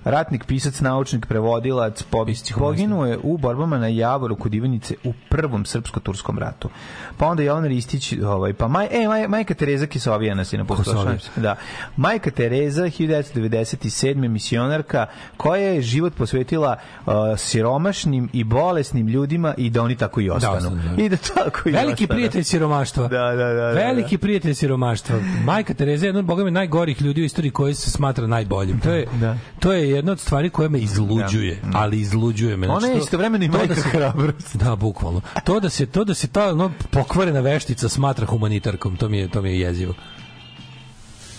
Ratnik, 0.06 0.44
pisac, 0.44 0.80
naučnik, 0.80 1.26
prevodilac, 1.26 2.02
po, 2.02 2.26
poginuo 2.58 3.06
je 3.06 3.18
u 3.22 3.38
borbama 3.38 3.78
na 3.78 3.88
Javoru 3.88 4.36
kod 4.36 4.54
Ivanice 4.54 4.94
u 5.04 5.12
prvom 5.28 5.64
srpsko-turskom 5.64 6.38
ratu. 6.38 6.68
Pa 7.16 7.26
onda 7.26 7.42
Jovan 7.42 7.64
Ristić, 7.64 8.12
ovaj, 8.12 8.52
pa 8.52 8.68
maj, 8.68 8.88
e, 8.90 9.08
maj, 9.08 9.28
majka 9.28 9.54
Tereza 9.54 9.86
Kisovija 9.86 10.34
nas 10.34 10.52
je 10.52 10.58
naposlala. 10.58 11.12
Kosovija. 11.12 11.20
Da. 11.36 11.56
Majka 11.96 12.30
Tereza, 12.30 12.82
1997. 12.82 14.28
misionarka, 14.28 15.06
koja 15.36 15.62
je 15.62 15.82
život 15.82 16.14
posvetila 16.14 16.76
uh, 17.06 17.12
siromašnim 17.36 18.28
i 18.32 18.44
bolesnim 18.44 19.08
ljudima 19.08 19.54
i 19.56 19.70
da 19.70 19.82
oni 19.82 19.96
tako 19.96 20.20
i 20.20 20.30
ostanu. 20.30 20.56
ostanu, 20.56 20.76
da. 20.96 21.02
I 21.02 21.08
da 21.08 21.16
tako 21.16 21.68
i 21.68 21.72
Veliki 21.72 21.92
ostanu. 22.04 22.08
prijatelj 22.08 22.42
siromaštva. 22.42 23.08
Da, 23.08 23.18
da, 23.18 23.34
da, 23.34 23.54
da, 23.54 23.70
Veliki 23.70 24.18
prijatelj 24.18 24.54
siromaštva. 24.54 25.18
Majka 25.44 25.74
Tereza 25.74 26.06
je 26.06 26.08
jedna 26.08 26.18
od 26.18 26.26
bogami 26.26 26.50
najgorih 26.50 27.02
ljudi 27.02 27.22
u 27.22 27.24
istoriji 27.24 27.50
koji 27.50 27.74
se 27.74 27.90
smatra 27.90 28.26
najboljim. 28.26 28.80
To 28.80 28.90
je, 28.90 29.06
Da. 29.20 29.36
to 29.58 29.72
je 29.72 29.95
jedna 29.96 30.12
od 30.12 30.20
stvari 30.20 30.50
koja 30.50 30.68
me 30.68 30.78
izluđuje, 30.78 31.62
ali 31.74 32.00
izluđuje 32.00 32.56
me. 32.56 32.68
Ona 32.68 32.80
Znači, 32.80 32.92
je 32.92 32.98
to- 32.98 33.04
istovremeno 33.04 33.44
i 33.44 33.50
to 33.50 33.58
majka 33.58 33.74
da 33.74 33.82
se- 33.82 33.88
hrabrosti. 33.88 34.58
Da, 34.58 34.76
bukvalno. 34.76 35.20
To 35.44 35.60
da 35.60 35.70
se 35.70 35.86
to 35.86 36.04
da 36.04 36.14
se 36.14 36.28
ta 36.28 36.52
no, 36.52 36.72
pokvarena 36.90 37.40
veštica 37.40 37.88
smatra 37.88 38.26
humanitarkom, 38.26 38.96
to 38.96 39.08
mi 39.08 39.18
je 39.18 39.28
to 39.28 39.42
mi 39.42 39.50
je 39.50 39.60
jezivo. 39.60 39.94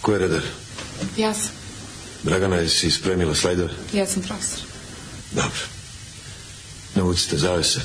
Ko 0.02 0.12
je 0.12 0.20
redar? 0.20 0.42
Ja 1.18 1.34
sam. 1.34 1.52
Dragana, 2.24 2.56
jesi 2.56 2.92
spremila 2.92 3.36
slajdove? 3.36 3.70
Ja 3.94 4.06
sam 4.06 4.22
profesor. 4.24 4.60
Dobro. 5.32 5.60
Navucite 6.96 7.38
zavese. 7.38 7.80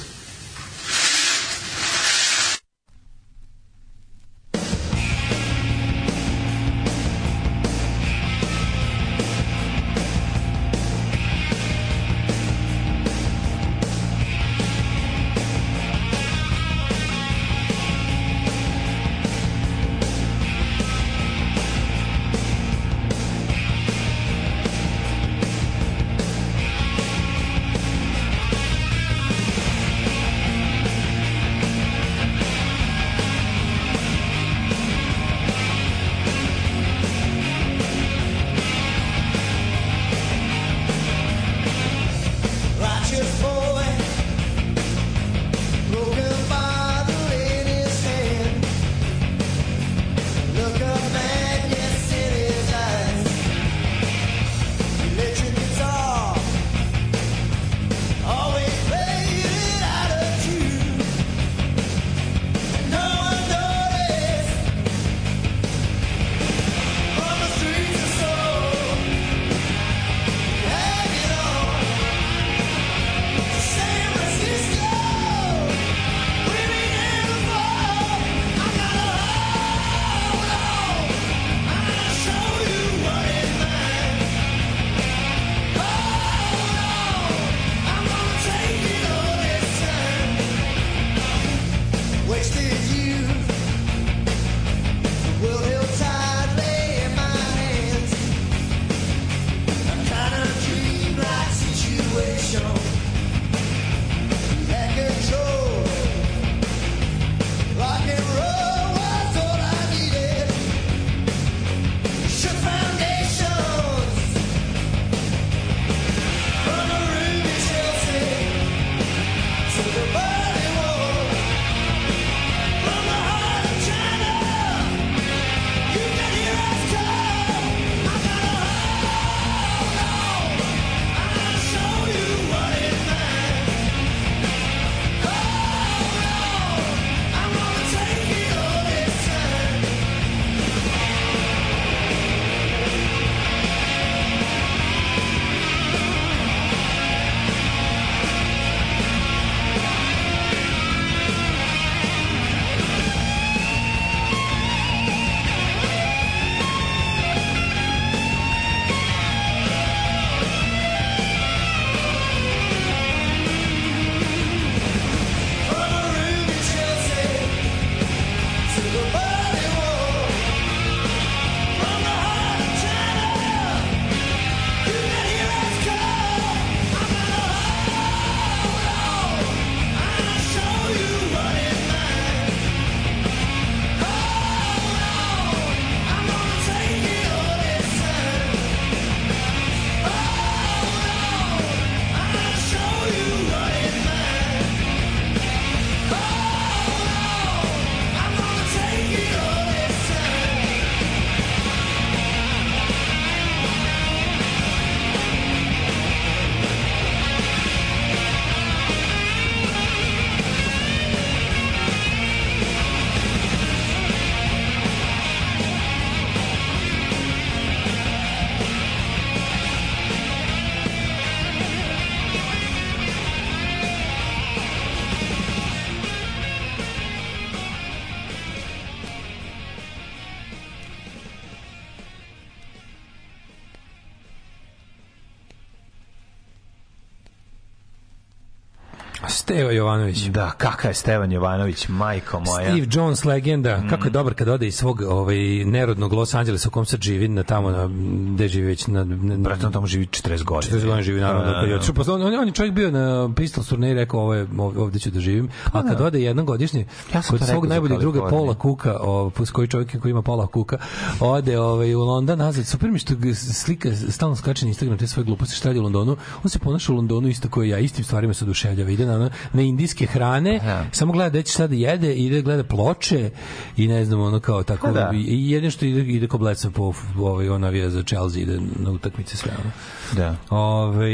jeste 239.53 239.62
Steva 239.73 239.85
Jovanović. 239.85 240.25
Da, 240.25 240.51
kakav 240.51 240.91
je 240.91 240.95
Stevan 240.95 241.33
Jovanović, 241.33 241.89
majko 241.89 242.41
moja. 242.41 242.71
Steve 242.71 242.87
Jones 242.93 243.25
legenda, 243.25 243.77
Mm. 243.77 243.89
kako 243.89 244.05
je 244.05 244.11
dobar 244.11 244.35
kad 244.35 244.49
ode 244.49 244.67
iz 244.67 244.75
svog 244.75 245.01
ovaj 245.03 245.37
nerodnog 245.65 246.13
Los 246.13 246.35
Angelesa 246.35 246.69
u 246.69 246.73
kom 246.73 246.85
sad 246.87 247.01
živi 247.01 247.29
na 247.29 247.43
tamo 247.43 247.71
na 247.71 247.89
gde 248.29 248.49
živi 248.49 248.67
već 248.67 248.87
na, 248.87 249.05
na 249.05 249.37
Brate, 249.39 249.67
tamo 249.71 249.87
živi 249.87 250.07
40 250.07 250.45
godina. 250.45 250.73
40 250.73 250.81
godina 250.81 251.03
živi 251.03 251.21
naravno 251.21 251.45
Da, 251.45 251.59
je 251.59 251.69
da. 251.69 251.75
otišao 251.77 251.95
posle 251.95 252.15
on, 252.15 252.35
on 252.35 252.47
je 252.47 252.53
čovjek 252.53 252.75
bio 252.75 252.91
na 252.91 253.31
Pistols 253.33 253.69
turneji 253.69 253.95
rekao 253.95 254.21
ovo 254.21 254.35
je 254.35 254.47
ov- 254.49 254.79
ovde 254.79 254.99
ću 254.99 255.11
da 255.11 255.21
živim 255.21 255.49
a 255.65 255.83
kad 255.83 256.01
ode 256.01 256.21
jednom 256.21 256.47
godišnje 256.47 256.85
Pa 257.13 257.19
Ja 257.19 257.23
kod 257.23 257.41
svog 257.43 257.67
najboljeg 257.67 257.99
druga. 258.01 258.29
Paula 258.31 258.55
Kuka 258.55 258.97
o, 259.01 259.31
s 259.39 259.51
koji 259.51 259.69
čovjek 259.69 260.01
koji 260.01 260.11
ima 260.11 260.23
Paula 260.23 260.47
Kuka 260.47 260.79
ode 261.21 261.59
ovaj 261.61 261.95
u 261.95 262.01
London 262.01 262.39
nazad 262.39 262.67
super 262.67 262.91
mi 262.91 262.99
što 262.99 263.15
slika 263.55 263.89
stalno 263.97 264.37
skače 264.37 264.65
na 264.65 264.69
Instagram 264.69 264.99
te 264.99 265.07
svoje 265.07 265.25
gluposti 265.25 265.57
šta 265.57 265.69
radi 265.69 265.79
u 265.79 265.83
Londonu 265.83 266.17
on 266.45 266.51
se 266.51 266.59
ponaša 266.59 266.93
u 266.93 266.97
Londonu 266.97 267.29
isto 267.29 267.49
kao 267.49 267.63
ja 267.63 267.79
istim 267.79 268.05
stvarima 268.05 268.35
se 268.35 268.45
oduševljava 268.45 268.91
ide 268.91 269.07
na, 269.07 269.31
na 269.53 269.62
indijske 269.63 270.07
hrane 270.07 270.61
Ja. 270.67 270.85
samo 270.93 271.13
gleda 271.13 271.29
gde 271.31 271.43
će 271.43 271.53
šta 271.53 271.67
da 271.67 271.75
jede 271.75 272.15
ide 272.15 272.43
gleda 272.43 272.65
ploče 272.65 273.31
i 273.77 273.89
ne 273.89 274.05
znam 274.05 274.21
ono 274.21 274.41
kao 274.41 274.63
tako 274.63 274.87
Pa 274.87 274.93
da. 274.93 275.11
i 275.15 275.51
jedino 275.51 275.71
što 275.71 275.85
ide 275.87 276.01
ide 276.01 276.29
ko 276.29 276.39
bleca 276.39 276.71
po 276.71 276.93
ovaj 277.19 277.49
on 277.49 277.61
navija 277.61 277.91
za 277.91 278.03
Chelsea 278.03 278.43
ide 278.43 278.61
na 278.77 278.91
utakmice 278.91 279.37
sve 279.37 279.51
ono 279.61 279.71
Da. 280.13 280.37
Ove, 280.51 281.09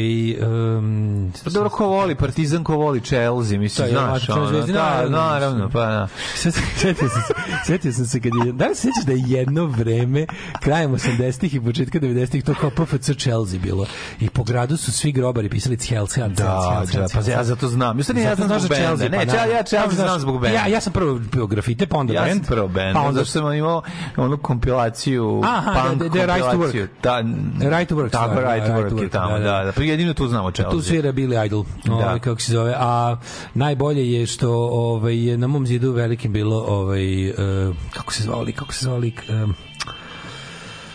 um, 0.78 1.32
Pa 1.44 1.50
dobro, 1.50 1.70
ko 1.70 1.86
voli 1.86 2.14
Partizan, 2.14 2.64
ko 2.64 2.76
voli 2.76 3.00
Chelsea, 3.00 3.58
mislim, 3.58 3.88
Da, 3.88 3.92
ja, 3.94 4.00
znaš, 4.00 4.12
matična 4.12 4.34
ono, 4.34 4.46
zvezdina, 4.46 4.78
da, 4.78 4.84
naravno, 4.84 5.16
naravno, 5.18 5.70
pa 5.72 5.86
da. 5.86 6.08
Sjetio 6.76 7.08
sam 7.08 7.22
se, 7.26 7.34
sjetio 7.66 7.92
sam 7.92 8.06
se 8.06 8.20
kad 8.20 8.32
je, 8.46 8.52
da 8.52 8.66
li 8.66 8.74
se 8.74 8.80
sjećaš 8.82 9.04
da 9.06 9.12
je 9.12 9.38
jedno 9.38 9.66
vreme, 9.66 10.26
krajem 10.60 10.92
80-ih 10.92 11.54
i 11.54 11.60
početka 11.60 12.00
90-ih, 12.00 12.44
to 12.44 12.54
kao 12.54 12.70
PFC 12.70 13.10
Chelsea 13.18 13.60
bilo. 13.60 13.86
I 14.20 14.28
po 14.28 14.44
gradu 14.44 14.76
su 14.76 14.92
svi 14.92 15.12
grobari 15.12 15.48
pisali 15.48 15.76
Chelsea, 15.76 16.28
Da, 16.28 16.84
da, 16.92 17.06
pa 17.14 17.30
ja 17.30 17.44
zato 17.44 17.68
znam. 17.68 17.96
Mislim, 17.96 18.16
ne, 18.16 18.36
ja 18.38 18.46
znam 18.46 18.60
zbog 18.60 18.70
benda. 18.70 19.08
Ne, 19.08 19.38
ja, 19.38 19.56
ja 19.56 19.62
Chelsea 19.62 20.06
znam 20.06 20.20
zbog 20.20 20.40
benda. 20.40 20.58
Ja, 20.58 20.66
ja 20.66 20.80
sam 20.80 20.92
prvo 20.92 21.14
bio 21.32 21.46
grafite, 21.46 21.86
pa 21.86 21.96
onda 21.96 22.12
Ja 22.12 22.20
sam 22.20 22.28
bend. 22.28 22.46
prvo 22.46 22.68
band, 22.68 22.94
pa 22.94 23.00
onda 23.00 23.24
sam 23.24 23.52
imao 23.52 23.82
onu 24.16 24.38
kompilaciju, 24.38 25.42
Aha, 25.44 25.88
punk 25.88 26.02
da, 26.02 26.08
da, 26.08 26.26
da, 26.26 26.34
Right 26.34 26.50
to. 26.50 26.58
Work. 26.58 26.88
Da, 27.02 27.20
Right 27.78 27.88
to 27.88 27.94
Work, 27.96 28.10
Tako, 28.10 28.40
Right 28.40 28.66
to 28.66 28.72
da, 28.72 28.78
Work 28.78 29.02
je 29.02 29.08
tamo, 29.08 29.38
da, 29.38 29.44
da, 29.44 29.58
da. 29.58 29.64
da. 29.64 29.72
Pa 29.72 29.82
jedino 29.82 30.14
tu 30.14 30.28
znamo 30.28 30.50
Chelsea. 30.50 30.70
Tu 30.70 30.82
svira 30.82 31.12
Billy 31.12 31.46
Idol, 31.46 31.64
ovaj, 31.90 32.18
kako 32.18 32.40
se 32.40 32.52
zove. 32.52 32.74
A 32.76 33.16
najbolje 33.54 34.12
je 34.12 34.26
što 34.26 34.50
ovaj, 34.72 35.26
je 35.26 35.38
na 35.38 35.46
mom 35.46 35.66
zidu 35.66 35.92
velikim 35.92 36.32
bilo, 36.32 36.64
ovaj, 36.68 37.28
eh, 37.28 37.34
kako 37.94 38.12
se 38.12 38.22
zvao 38.22 38.42
lik, 38.42 38.56
kako 38.56 38.72
se 38.72 38.84
zvao 38.84 38.98
lik, 38.98 39.22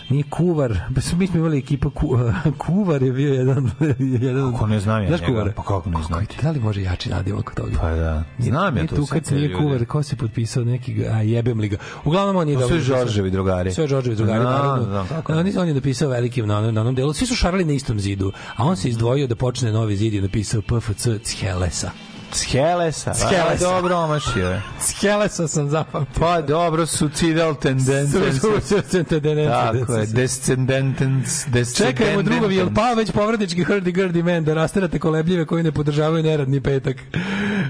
nije 0.10 0.24
Kuvar, 0.24 0.80
pa 0.96 1.16
mi 1.18 1.28
smo 1.28 1.40
imali 1.40 1.58
ekipa 1.58 1.90
ku, 1.90 2.18
Kuvar 2.58 3.04
je 3.04 3.12
bio 3.12 3.34
jedan 3.34 3.72
jedan 4.22 4.52
Kako 4.52 4.68
ne 4.68 4.80
znam 4.80 5.02
ja 5.04 5.08
Znaš? 5.08 5.22
Kuvara? 5.22 5.52
Pa 5.52 5.64
kako 5.64 5.90
ne 5.90 6.04
znam? 6.04 6.26
Da 6.42 6.52
li 6.52 6.60
može 6.60 6.82
jači 6.82 7.10
nadim 7.10 7.38
oko 7.38 7.54
toga? 7.54 7.78
Pa 7.82 7.90
da. 7.90 8.24
Znam 8.40 8.78
ja 8.78 8.88
to. 8.88 8.96
tu 8.96 9.06
sve 9.06 9.22
kad 9.22 9.34
nije. 9.34 9.58
Kuvar, 9.58 9.86
ko 9.86 10.04
se 10.04 10.16
potpisao 10.16 10.64
neki, 10.64 11.06
a 11.08 11.22
jebem 11.22 11.60
li 11.60 11.68
ga. 11.70 11.78
Uglavnom 12.06 12.36
on 12.36 12.50
je 12.50 12.56
dobro 12.56 12.76
napisao. 12.76 12.98
Đorđevi 12.98 13.32
drugari. 13.32 13.72
Sve 13.72 13.88
Đorđevi 13.88 14.16
drugari, 14.16 14.40
Da, 14.40 14.46
naravno. 14.46 14.86
da, 14.86 15.04
ne. 15.44 15.60
on, 15.60 15.68
je- 15.68 15.74
napisao 15.74 16.10
veliki 16.10 16.42
na 16.42 16.58
onom 16.58 16.96
delu. 16.96 17.14
Svi 17.14 17.26
su 17.26 17.36
šarali 17.36 17.66
na 17.66 17.74
istom 17.74 18.00
zidu, 18.00 18.32
a 18.56 18.64
on 18.64 18.78
se 18.78 18.90
izdvojio 18.90 19.28
da 19.28 19.36
počne 19.36 19.72
novi 19.72 19.96
zid 19.96 20.14
i 20.14 20.22
napisao 20.22 20.62
PFC 20.62 21.08
Chelesa. 21.24 21.92
Skelesa. 22.34 23.14
Skelesa. 23.14 23.68
A, 23.68 23.72
Dobro, 23.72 23.96
omašio 23.96 24.50
je. 24.50 24.62
Chelesa 25.00 25.48
sam 25.48 25.70
zapamtio. 25.70 26.20
Pa 26.20 26.42
dobro, 26.42 26.86
suicidal 26.86 27.56
tendences. 27.56 28.42
Tako 29.50 29.94
je, 29.94 30.06
descendentens, 30.06 31.46
Čekajmo 31.78 32.22
drugovi, 32.22 32.56
jel 32.56 32.70
pa 32.76 32.94
već 32.94 33.12
povratnički 33.12 33.64
hrdi-grdi 33.64 34.24
men 34.24 34.44
da 34.44 34.54
rasterate 34.54 35.00
kolebljive 35.00 35.46
koji 35.46 35.64
ne 35.64 35.72
podržavaju 35.72 36.24
neradni 36.24 36.62
petak. 36.62 36.98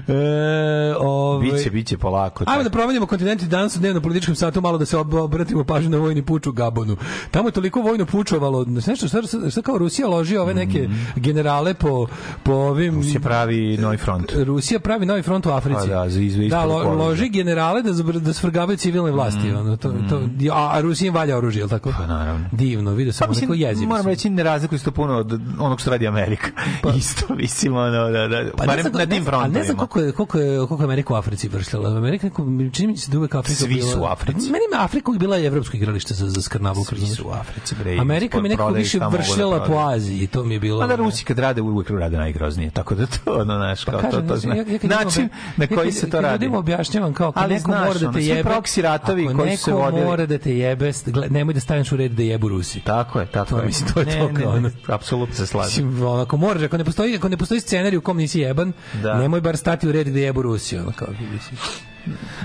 E, 0.08 0.94
ovaj, 0.98 1.50
Biće, 1.50 1.70
biće 1.70 1.98
polako. 1.98 2.44
Ajmo 2.46 2.62
da 2.62 2.70
promenimo 2.70 3.06
kontinent 3.06 3.42
i 3.42 3.46
danas 3.46 3.76
u 3.76 3.80
dnevnom 3.80 4.02
političkom 4.02 4.34
satu 4.34 4.60
malo 4.60 4.78
da 4.78 4.84
se 4.84 4.96
ob- 4.96 5.14
obratimo 5.16 5.64
pažnju 5.64 5.90
na 5.90 5.96
vojni 5.98 6.22
puč 6.22 6.46
u 6.46 6.52
Gabonu. 6.52 6.96
Tamo 7.30 7.48
je 7.48 7.52
toliko 7.52 7.80
vojno 7.80 8.06
pučovalo, 8.06 8.64
nešto 8.64 9.08
šta, 9.08 9.18
šta, 9.50 9.62
kao 9.62 9.78
Rusija 9.78 10.08
loži 10.08 10.36
ove 10.36 10.54
neke 10.54 10.88
generale 11.16 11.74
po, 11.74 12.06
po 12.42 12.52
ovim... 12.52 13.02
Se 13.04 13.20
pravi 13.20 13.76
novi 13.76 13.96
front. 13.96 14.32
Rusija 14.36 14.80
pravi 14.80 15.06
novi 15.06 15.22
front 15.22 15.46
u 15.46 15.50
Africi. 15.50 15.80
Pa 15.80 15.94
da, 15.94 16.08
za 16.08 16.20
izve- 16.20 16.48
Da, 16.48 16.64
lo, 16.64 16.94
loži 16.94 17.28
generale 17.28 17.82
da, 17.82 17.92
da 18.14 18.32
svrgavaju 18.32 18.76
civilne 18.76 19.10
vlasti. 19.10 19.50
ono, 19.50 19.76
to, 19.76 19.92
to, 20.10 20.20
a, 20.52 20.70
a 20.72 20.80
Rusija 20.80 21.08
im 21.08 21.14
valja 21.14 21.36
oružje, 21.36 21.60
je 21.60 21.64
li 21.64 21.70
tako? 21.70 21.92
Pa 21.92 22.06
naravno. 22.06 22.46
Divno, 22.52 22.90
vidio 22.92 23.12
sam 23.12 23.28
Pa 23.28 23.34
pa, 23.34 23.40
neko 23.40 23.54
jezivo. 23.54 23.88
moram 23.88 24.06
reći, 24.06 24.30
ne 24.30 24.42
razlikuju 24.42 24.78
se 24.78 24.84
to 24.84 24.90
puno 24.90 25.14
od 25.14 25.32
onog 25.58 25.80
što 25.80 25.90
radi 25.90 26.06
Amerika. 26.08 26.46
Isto, 26.98 27.34
mislim, 27.34 27.76
ono, 27.76 28.10
da, 28.10 28.28
da, 28.28 28.44
Pa 28.56 28.66
barem 28.66 28.86
na 28.92 29.06
tim 29.06 29.22
a 29.22 29.24
frontovima. 29.24 29.58
ne 29.58 29.64
znam 29.64 29.76
koliko 29.86 30.00
je, 30.00 30.12
koliko 30.12 30.38
je, 30.38 30.58
koliko 30.58 30.76
je 30.76 30.84
Amerika 30.84 31.14
u 31.14 31.16
Africi 31.16 31.48
vršila. 31.48 31.88
Amerika, 31.90 32.26
neko, 32.26 32.42
čini 32.72 32.88
mi 32.88 32.96
se 32.96 33.10
da 33.10 33.18
uvek 33.18 33.34
Afrika 33.34 33.54
Svi 33.56 33.74
bila... 33.74 33.92
su 33.92 34.00
u 34.00 34.04
Africi. 34.04 34.40
Meni 34.42 34.64
je 34.72 34.78
Afrika 34.78 35.10
uvek 35.10 35.20
bila 35.20 35.38
evropsko 35.38 35.76
igralište 35.76 36.14
za, 36.14 36.30
za 36.30 36.42
skrnavuk. 36.42 36.86
Svi 36.88 37.06
su 37.06 37.24
u 37.24 37.30
Africi, 37.30 37.74
bre. 37.74 37.96
Amerika 37.98 38.40
mi 38.40 38.48
nekako 38.48 38.70
više 38.70 38.98
da 38.98 39.08
vršila 39.08 39.64
po. 39.64 39.78
Aziji 39.78 40.26
to 40.26 40.44
mi 40.44 40.54
je 40.54 40.60
bilo... 40.60 40.80
Pa 40.80 40.86
da 40.86 40.94
Rusi 40.94 41.24
kad 41.24 41.38
rade 41.38 41.60
uvijek 41.62 41.90
rade 41.90 42.16
najgroznije, 42.16 42.70
tako 42.70 42.94
da 42.94 43.06
to 43.06 43.32
ono 43.32 43.58
naš 43.58 43.84
kao 43.84 43.94
to 43.94 44.00
Kažem, 44.02 44.28
to 44.28 44.34
ja- 44.34 44.38
zna. 44.38 44.54
ja- 44.54 44.62
ja 44.62 44.78
Način 44.84 45.28
na 45.56 45.64
ja 45.64 45.68
koji 45.68 45.92
se 45.92 46.10
to 46.10 46.20
radi. 46.20 46.34
ljudima 46.34 46.58
objašnjavam 46.58 47.12
kao 47.12 47.28
ako 47.28 47.46
neko 47.46 47.70
mora 47.70 47.84
da 47.84 47.98
ono, 47.98 48.12
te 48.12 48.20
svi 48.20 48.26
jebe, 48.26 48.42
proksi 48.44 48.82
ratovi 48.82 49.26
koji 49.26 49.56
su 49.56 49.64
se 49.64 49.70
neko 49.70 49.82
vodili- 49.82 50.04
mora 50.04 50.26
da 50.26 50.38
te 50.38 50.56
jebe, 50.56 50.92
nemoj 51.30 51.54
da 51.54 51.60
staneš 51.60 51.92
u 51.92 51.96
red 51.96 52.12
da 52.12 52.22
jebu 52.22 52.48
Rusi. 52.48 52.80
Tako 52.80 53.20
je, 53.20 53.26
tako 53.26 53.50
To 53.50 53.58
je. 53.58 53.66
mislim, 53.66 53.92
to 53.94 54.00
je 54.00 54.06
to 54.18 54.30
kao 54.34 54.52
ono. 54.52 54.70
apsolutno 54.86 55.34
se 55.34 55.46
slažem. 55.46 56.02
Ako 56.22 56.36
moraš, 56.36 56.62
ako 56.62 56.76
ne 56.76 56.84
postoji, 56.84 57.16
ako 57.16 57.28
ne 57.28 57.36
postoji 57.36 57.60
scenarij 57.60 57.96
u 57.96 58.02
kom 58.02 58.16
nisi 58.16 58.40
jeban, 58.40 58.72
Da. 59.02 59.14
nemoj 59.14 59.40
bar 59.40 59.56
stati 59.74 59.88
u 59.88 59.92
red 59.92 60.08
gde 60.08 60.20
jebu 60.20 60.42
Rusi, 60.42 60.78
ono 60.78 60.92
kao 60.92 61.08
mislim. 61.32 61.58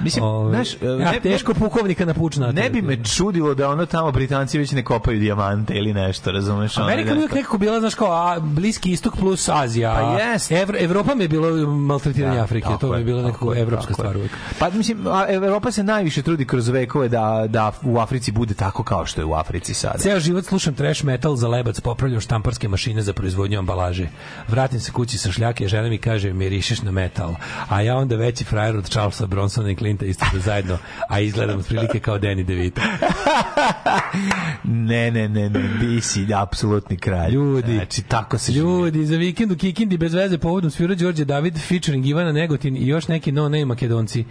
Mislim, 0.03 0.23
Ovaj, 0.23 0.51
znaš, 0.51 0.81
ja, 0.81 1.11
ne, 1.11 1.19
teško 1.19 1.53
pukovnika 1.53 2.05
na 2.05 2.13
puč 2.13 2.37
na 2.37 2.51
ne 2.51 2.69
bi 2.69 2.81
me 2.81 3.03
čudilo 3.03 3.55
da 3.55 3.69
ono 3.69 3.85
tamo 3.85 4.11
Britanci 4.11 4.57
već 4.57 4.71
ne 4.71 4.83
kopaju 4.83 5.19
dijamante 5.19 5.73
ili 5.73 5.93
nešto, 5.93 6.31
razumeš? 6.31 6.77
Amerika 6.77 7.11
bi 7.11 7.17
uvijek 7.17 7.33
nekako 7.33 7.57
bila, 7.57 7.79
znaš, 7.79 7.95
kao 7.95 8.11
a, 8.11 8.39
Bliski 8.39 8.91
istok 8.91 9.17
plus 9.17 9.49
Azija. 9.49 9.93
Pa 9.93 10.23
jest. 10.23 10.51
Evro, 10.51 10.77
Evropa 10.79 11.15
mi 11.15 11.23
je 11.23 11.27
bilo 11.27 11.67
maltretiranje 11.67 12.37
Da, 12.37 12.43
Afrike, 12.43 12.69
to 12.81 12.91
mi 12.91 12.97
je 12.97 13.03
bila 13.03 13.21
nekako 13.21 13.55
evropska 13.55 13.93
stvar 13.93 14.17
uvijek. 14.17 14.31
Pa 14.59 14.69
mislim, 14.69 15.07
a 15.07 15.25
Evropa 15.29 15.71
se 15.71 15.83
najviše 15.83 16.21
trudi 16.21 16.45
kroz 16.45 16.67
vekove 16.67 17.07
da, 17.07 17.45
da 17.47 17.71
u 17.83 17.97
Africi 17.99 18.31
bude 18.31 18.53
tako 18.53 18.83
kao 18.83 19.05
što 19.05 19.21
je 19.21 19.25
u 19.25 19.33
Africi 19.33 19.73
sada. 19.73 19.97
Ceo 19.97 20.19
život 20.19 20.45
slušam 20.45 20.73
trash 20.73 21.05
metal 21.05 21.35
za 21.35 21.47
lebac, 21.47 21.79
popravljam 21.79 22.21
štamparske 22.21 22.67
mašine 22.67 23.01
za 23.01 23.13
proizvodnju 23.13 23.59
ambalaže. 23.59 24.07
Vratim 24.47 24.79
se 24.79 24.91
kući 24.91 25.17
sa 25.17 25.31
šljake, 25.31 25.67
žena 25.67 25.89
mi 25.89 25.97
kaže, 25.97 26.33
mirišeš 26.33 26.81
na 26.81 26.91
metal. 26.91 27.35
A 27.69 27.81
ja 27.81 27.97
onda 27.97 28.15
veći 28.15 28.43
frajer 28.43 28.77
od 28.77 28.89
Charlesa 28.89 29.27
Bronsona 29.49 29.71
i 29.71 29.75
Clinta 29.75 30.05
isto 30.05 30.25
da 30.33 30.39
zajedno, 30.39 30.77
a 31.09 31.19
izgledam 31.19 31.59
otprilike 31.59 31.99
kao 31.99 32.19
Danny 32.19 32.43
DeVito. 32.43 32.81
Ne, 34.63 35.11
ne, 35.11 35.29
ne, 35.29 35.49
ne, 35.49 35.69
ti 35.79 36.01
si 36.01 36.33
apsolutni 36.33 36.97
kralj. 36.97 37.31
Ljudi. 37.31 37.73
Znači, 37.75 38.01
tako 38.01 38.37
se 38.37 38.51
živi. 38.51 38.65
Ljudi, 38.65 39.05
za 39.05 39.15
vikend 39.15 39.51
u 39.51 39.57
Kikindi 39.57 39.97
bez 39.97 40.13
veze 40.13 40.37
povodom 40.37 40.71
svira 40.71 40.95
Đorđe 40.95 41.25
David 41.25 41.57
featuring 41.67 42.07
Ivana 42.07 42.31
Negotin 42.31 42.77
i 42.77 42.87
još 42.87 43.07
neki 43.07 43.31
no-name 43.31 43.65
makedonci. 43.65 44.25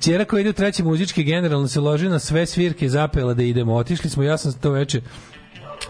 Ćera 0.00 0.24
koja 0.24 0.40
ide 0.40 0.50
u 0.50 0.52
treći 0.52 0.82
muzički 0.82 1.24
generalno 1.24 1.68
se 1.68 1.80
loži 1.80 2.08
na 2.08 2.18
sve 2.18 2.46
svirke 2.46 2.86
i 2.86 2.88
zapela 2.88 3.34
da 3.34 3.42
idemo. 3.42 3.74
Otišli 3.74 4.10
smo, 4.10 4.22
ja 4.22 4.38
sam 4.38 4.52
to 4.52 4.70
veče 4.70 5.00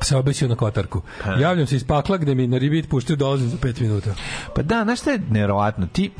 se 0.00 0.16
obesio 0.16 0.48
na 0.48 0.54
kotarku. 0.54 1.02
Javljam 1.40 1.66
se 1.66 1.76
iz 1.76 1.84
pakla 1.84 2.16
gde 2.16 2.34
mi 2.34 2.46
na 2.46 2.58
ribit 2.58 2.88
puštaju 2.88 3.16
dolazim 3.16 3.48
za 3.48 3.56
5 3.56 3.80
minuta. 3.80 4.14
Pa 4.54 4.62
da, 4.62 4.84
znaš 4.84 5.00
šta 5.00 5.10
je 5.10 5.20
nevjerovatno? 5.30 5.86
Ti, 5.86 6.10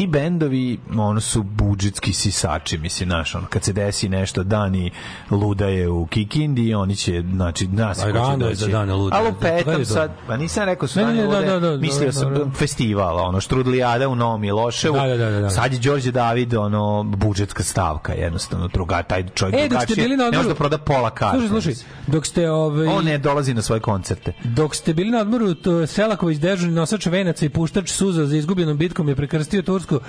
ti 0.00 0.06
bendovi 0.06 0.78
ono 0.96 1.20
su 1.20 1.42
budžetski 1.42 2.12
sisači 2.12 2.78
mislim 2.78 3.08
naš 3.08 3.34
ono 3.34 3.46
kad 3.46 3.64
se 3.64 3.72
desi 3.72 4.08
nešto 4.08 4.42
dani 4.42 4.90
ludaje 5.30 5.88
u 5.88 6.06
Kikindi 6.06 6.74
oni 6.74 6.96
će 6.96 7.24
znači 7.32 7.68
nas 7.68 8.02
rano 8.04 8.46
je 8.46 8.54
za 8.54 8.68
dane 8.68 8.94
ludaje. 8.94 9.20
Alo 9.20 9.28
je 9.28 9.34
petom 9.40 9.74
to? 9.74 9.84
sad 9.84 10.10
pa 10.26 10.36
nisam 10.36 10.64
rekao 10.64 10.88
su 10.88 10.98
dani 10.98 11.18
ne, 11.18 11.26
da, 11.26 11.40
da, 11.40 11.60
da, 11.60 11.76
mislio 11.76 11.98
dobro, 11.98 12.12
sam 12.12 12.34
dobro. 12.34 12.50
festival 12.54 13.18
ono 13.18 13.40
Štrudlijada 13.40 14.08
u 14.08 14.14
Novom 14.14 14.40
Miloševu 14.40 14.94
Da, 14.94 15.06
da, 15.06 15.16
da, 15.16 15.30
da, 15.30 15.40
da. 15.40 15.50
sad 15.50 15.72
je 15.72 15.78
Đorđe 15.78 16.10
David 16.10 16.54
ono 16.54 17.02
budžetska 17.02 17.62
stavka 17.62 18.12
jednostavno 18.12 18.68
druga 18.68 19.02
taj 19.02 19.28
čovjek 19.34 19.64
E, 19.64 19.68
drugačije 19.68 19.96
bili 19.96 20.16
na 20.16 20.30
ne 20.30 20.36
može 20.36 20.48
da 20.48 20.54
proda 20.54 20.78
pola 20.78 21.10
karte 21.10 21.38
Slušaj, 21.38 21.48
slušaj, 21.48 21.74
dok 22.06 22.26
ste... 22.26 22.50
Ovaj, 22.50 22.86
on 22.86 23.04
ne 23.04 23.18
dolazi 23.18 23.54
na 23.54 23.62
svoje 23.62 23.80
koncerte 23.80 24.32
Dok 24.44 24.74
ste 24.74 24.94
bili 24.94 25.10
na 25.10 25.20
odmoru, 25.20 25.54
to 25.54 25.86
Selaković 25.86 26.38
dežurni 26.38 26.74
nosač 26.74 27.06
venaca 27.06 27.46
i 27.46 27.48
puštač 27.48 27.90
suza 27.90 28.26
za 28.26 28.36
izgubljenom 28.36 28.76
bitkom 28.76 29.08
je 29.08 29.16
prekrstio 29.16 29.62
tursko 29.62 29.89
uh, 29.96 30.02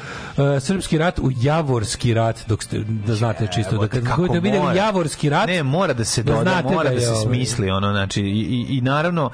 srpski 0.59 0.97
rat 0.97 1.19
u 1.19 1.31
Javorski 1.41 2.13
rat, 2.13 2.43
dok 2.47 2.63
ste 2.63 2.79
da 2.79 3.15
znate 3.15 3.47
čisto 3.55 3.77
da 3.77 3.87
kad 3.87 4.05
kako 4.05 4.21
videli 4.23 4.59
mora. 4.59 4.73
Javorski 4.75 5.29
rat, 5.29 5.47
Ne, 5.47 5.63
mora 5.63 5.93
da 5.93 6.05
se 6.05 6.23
da 6.23 6.31
doda, 6.33 6.41
znate 6.51 6.75
mora 6.75 6.89
da 6.89 6.95
da, 6.95 7.01
se 7.01 7.11
ovaj- 7.11 7.25
smisli 7.25 7.69
ono, 7.69 7.91
znači 7.91 8.21
i, 8.21 8.25
i, 8.25 8.77
i 8.77 8.81
naravno 8.81 9.31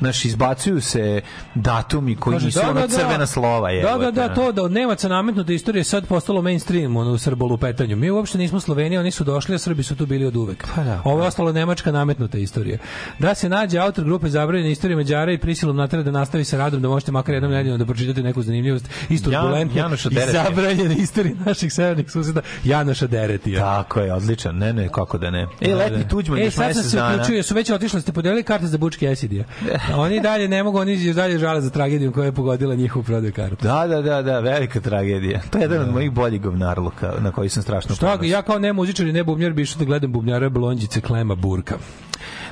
Naš 0.00 0.24
izbacuju 0.24 0.80
se 0.80 1.20
datumi 1.54 2.16
koji 2.16 2.34
Kaže, 2.34 2.46
nisu 2.46 2.60
ono 2.70 2.88
crvena 2.88 3.26
slova 3.26 3.70
je. 3.70 3.82
Da, 3.82 3.98
da, 3.98 4.10
da, 4.10 4.34
to 4.34 4.52
da 4.52 4.62
od 4.62 4.72
Nemaca 4.72 5.08
nametnuta 5.08 5.52
istorija 5.52 5.84
sad 5.84 6.06
postalo 6.06 6.42
mainstream 6.42 6.96
ono, 6.96 7.12
u 7.12 7.18
srbolupetanju. 7.18 7.96
Mi 7.96 8.10
uopšte 8.10 8.38
nismo 8.38 8.60
Slovenija, 8.60 9.00
oni 9.00 9.10
su 9.10 9.24
došli, 9.24 9.54
a 9.54 9.58
Srbi 9.58 9.82
su 9.82 9.96
tu 9.96 10.06
bili 10.06 10.26
od 10.26 10.36
uvek. 10.36 10.66
Pa 10.74 10.82
da. 10.84 11.02
Ovo 11.04 11.22
je 11.22 11.28
ostalo 11.28 11.52
nemačka 11.52 11.92
nametnuta 11.92 12.38
istorija. 12.38 12.78
Da 13.18 13.34
se 13.34 13.48
nađe 13.48 13.78
autor 13.78 14.04
grupe 14.04 14.28
zabranjene 14.28 14.70
istorije 14.70 14.96
Mađara 14.96 15.32
i 15.32 15.38
prisilom 15.38 15.76
natera 15.76 16.02
da 16.02 16.10
nastavi 16.10 16.44
sa 16.44 16.58
radom, 16.58 16.82
da 16.82 16.88
možete 16.88 17.12
makar 17.12 17.34
jednom 17.34 17.52
nedeljno 17.52 17.78
da 17.78 17.84
pročitate 17.84 18.22
neku 18.22 18.42
zanimljivost 18.42 18.88
iz 19.08 19.22
turbulentne 19.24 19.80
Janoša 19.80 20.08
i 20.12 20.32
zabranjene 20.32 20.94
istorije 20.94 21.36
naših 21.46 21.72
severnih 21.72 22.10
suseda 22.10 22.40
Janoša 22.64 23.06
Deretija. 23.06 23.60
Tako 23.60 24.00
je, 24.00 24.12
odličan. 24.14 24.56
Ne, 24.56 24.72
ne, 24.72 24.88
kako 24.88 25.18
da 25.18 25.30
ne. 25.30 25.46
E, 25.60 25.74
Da, 25.74 25.88
da. 25.88 26.08
Tuđman 26.08 26.38
E, 26.38 26.44
još 26.44 26.54
sad 26.54 26.64
sam 26.64 26.68
mesec 26.76 26.90
se 26.90 26.96
dana. 26.96 27.14
uključio, 27.14 27.42
su 27.42 27.54
već 27.54 27.70
otišli, 27.70 28.00
ste 28.00 28.12
podelili 28.12 28.42
karte 28.42 28.66
za 28.66 28.78
Bučki 28.78 29.06
Esidija. 29.06 29.44
Oni 30.04 30.20
dalje 30.20 30.48
ne 30.48 30.62
mogu, 30.62 30.78
oni 30.78 31.12
dalje 31.12 31.38
žale 31.38 31.60
za 31.60 31.70
tragedijom 31.70 32.12
koja 32.12 32.24
je 32.24 32.32
pogodila 32.32 32.74
njihovu 32.74 33.02
prodaju 33.02 33.32
kartu. 33.32 33.56
Da, 33.62 33.86
da, 33.86 34.02
da, 34.02 34.22
da, 34.22 34.40
velika 34.40 34.80
tragedija. 34.80 35.40
To 35.50 35.58
je 35.58 35.62
jedan 35.62 35.80
od 35.82 35.92
mojih 35.92 36.10
boljih 36.10 36.40
govnarluka 36.42 37.12
na 37.20 37.32
koji 37.32 37.48
sam 37.48 37.62
strašno 37.62 37.94
Šta, 37.94 38.06
ponosan. 38.06 38.28
ja 38.28 38.42
kao 38.42 38.58
ne 38.58 38.72
muzičar 38.72 39.06
i 39.06 39.12
ne 39.12 39.24
bubnjar 39.24 39.52
bi 39.52 39.62
išao 39.62 39.78
da 39.78 39.84
gledam 39.84 40.12
bubnjara 40.12 40.48
blondjice 40.48 41.00
Klema 41.00 41.34
Burka. 41.34 41.78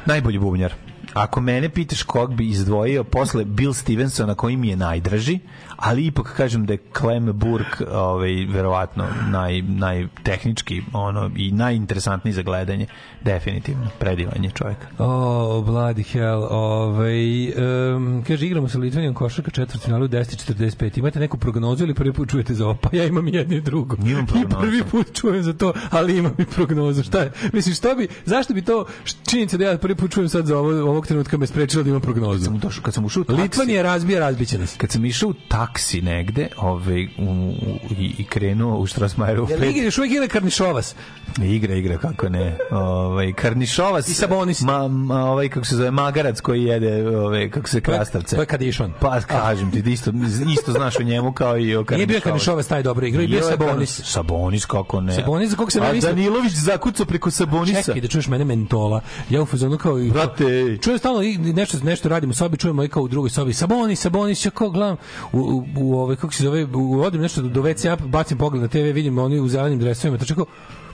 Najbolji 0.06 0.38
bubnjar. 0.38 0.72
Ako 1.14 1.40
mene 1.40 1.68
pitaš 1.68 2.02
kog 2.02 2.34
bi 2.34 2.48
izdvojio 2.48 3.04
posle 3.04 3.44
Bill 3.44 3.72
Stevensona 3.72 4.34
koji 4.34 4.56
mi 4.56 4.68
je 4.68 4.76
najdraži, 4.76 5.38
ali 5.77 6.07
ipak 6.07 6.36
kažem 6.36 6.66
da 6.66 6.73
je 6.73 6.78
Clem 6.98 7.32
Burke 7.35 7.85
ovaj, 7.93 8.47
verovatno 8.53 9.05
naj, 9.31 9.62
najtehnički 9.62 10.82
ono, 10.93 11.31
i 11.36 11.53
najinteresantniji 11.53 12.35
za 12.35 12.43
gledanje. 12.43 12.86
Definitivno. 13.23 13.86
Predivan 13.98 14.44
je 14.44 14.51
čovjek. 14.51 14.78
O, 14.98 15.05
oh, 15.05 15.65
bloody 15.65 16.12
hell. 16.12 16.47
Ovaj, 16.51 17.48
um, 17.94 18.24
kaže, 18.27 18.47
igramo 18.47 18.69
sa 18.69 18.78
Litvanijom 18.78 19.15
košarka 19.15 19.51
četvrt 19.51 19.82
finalu 19.82 20.05
u 20.05 20.09
10.45. 20.09 20.98
Imate 20.98 21.20
neku 21.20 21.36
prognozu 21.39 21.85
ili 21.85 21.94
prvi 21.94 22.12
put 22.12 22.31
čujete 22.31 22.55
za 22.55 22.65
ovo? 22.65 22.74
Pa 22.82 22.89
ja 22.93 23.05
imam 23.05 23.28
jedno 23.28 23.57
i 23.57 23.61
drugo. 23.61 23.97
Imam 24.07 24.27
I 24.35 24.48
prvi 24.61 24.82
put 24.90 25.20
čujem 25.20 25.43
za 25.43 25.53
to, 25.53 25.73
ali 25.90 26.19
imam 26.19 26.35
i 26.39 26.44
prognozu. 26.44 27.03
Šta 27.03 27.19
je? 27.19 27.32
Mislim, 27.53 27.74
što 27.74 27.94
bi, 27.94 28.09
zašto 28.24 28.55
bi 28.55 28.62
to, 28.62 28.86
činjenica 29.31 29.57
da 29.57 29.65
ja 29.65 29.78
prvi 29.78 29.94
put 29.94 30.11
čujem 30.11 30.28
sad 30.28 30.47
za 30.47 30.59
ovo, 30.59 30.90
ovog 30.90 31.07
trenutka 31.07 31.39
me 31.39 31.47
sprečilo 31.47 31.82
da 31.82 31.90
imam 31.90 32.01
prognozu? 32.01 32.44
Sam 32.44 32.59
došao, 32.59 32.82
kad 32.82 32.94
sam 32.94 33.05
ušao 33.05 33.20
u 33.20 33.24
taksi, 33.24 33.43
Litvanija 33.43 33.82
razbija, 33.82 34.20
razbiće 34.20 34.59
nas. 34.59 34.77
kad 34.78 34.90
sam 34.90 35.05
išao 35.05 35.28
u 35.28 35.35
taksi 35.48 35.65
negde 36.02 36.48
ovaj, 36.56 37.05
u, 37.05 37.09
u, 37.18 37.78
i, 37.98 38.14
i 38.18 38.24
krenuo 38.24 38.78
u 38.78 38.86
Strasmajeru 38.86 39.47
Jel 39.51 39.64
igra, 39.64 39.84
još 39.84 39.98
uvijek 39.98 40.12
igra 40.12 40.28
Karnišovas? 40.28 40.94
Igra, 41.43 41.74
igra, 41.74 41.98
kako 41.98 42.28
ne. 42.28 42.59
Ovaj 42.70 43.32
Karnišovas 43.32 44.09
I 44.09 44.14
Sabonis. 44.14 44.60
Ma, 44.60 44.88
ma, 44.88 45.24
ovaj 45.24 45.48
kako 45.48 45.66
se 45.66 45.76
zove 45.76 45.90
Magarac 45.90 46.40
koji 46.40 46.62
jede, 46.62 47.18
ovaj 47.18 47.51
kako 47.51 47.68
se 47.68 47.80
krastavce. 47.80 48.36
To 48.36 48.43
je 48.43 48.47
kad 48.47 48.62
je 48.62 48.68
išao 48.68 48.86
on. 48.86 48.93
Pa 49.01 49.20
kažem 49.20 49.70
ti, 49.70 49.93
isto 49.93 50.12
isto 50.52 50.72
znaš 50.72 51.01
o 51.01 51.02
njemu 51.02 51.32
kao 51.32 51.59
i 51.59 51.76
o 51.76 51.84
Karnišovac. 51.84 51.97
Nije 51.97 52.06
bio 52.06 52.20
Karnišovac 52.20 52.66
taj 52.66 52.82
dobro 52.82 53.06
igrao, 53.06 53.22
i 53.22 53.26
bio 53.26 53.43
Sabonis. 53.43 54.01
Sabonis 54.05 54.66
kako 54.66 55.01
ne. 55.01 55.14
Sabonis, 55.14 55.55
kog 55.55 55.72
sam 55.72 55.82
ja 55.82 55.90
A 55.90 56.01
Danilović 56.01 56.52
zakucao 56.52 57.06
preko 57.06 57.30
Sabonisa. 57.30 57.82
Čekaj 57.82 58.01
da 58.01 58.09
čuješ 58.09 58.28
mene 58.28 58.44
mentola. 58.44 59.01
Ja 59.30 59.43
u 59.43 59.47
fazonu 59.47 59.78
kao 59.78 59.98
i 60.01 60.10
Brate. 60.10 60.78
čujem 60.82 60.98
stalno 60.98 61.22
i 61.22 61.38
nešto 61.38 61.78
nešto 61.82 62.09
radimo 62.09 62.30
u 62.30 62.34
sobi, 62.34 62.56
čujemo 62.56 62.84
i 62.84 62.88
kao 62.88 63.02
u 63.02 63.09
drugoj 63.09 63.30
sobi. 63.30 63.52
Saboni, 63.52 63.97
Saboni, 63.97 64.34
ja 64.44 64.51
kao 64.51 64.70
gledam 64.70 64.97
u, 65.32 65.55
u, 65.56 66.12
u 66.12 66.16
kako 66.16 66.32
se 66.32 66.42
zove, 66.42 66.64
u, 66.64 67.00
odim 67.00 67.20
nešto 67.20 67.42
do 67.42 67.62
WC, 67.62 68.08
bacim 68.08 68.38
pogled 68.38 68.62
na 68.62 68.68
TV, 68.68 68.92
vidim 68.92 69.18
oni 69.18 69.40
u 69.40 69.48
zelenim 69.48 69.78
dresovima, 69.78 70.18
to 70.18 70.24
čekao 70.24 70.46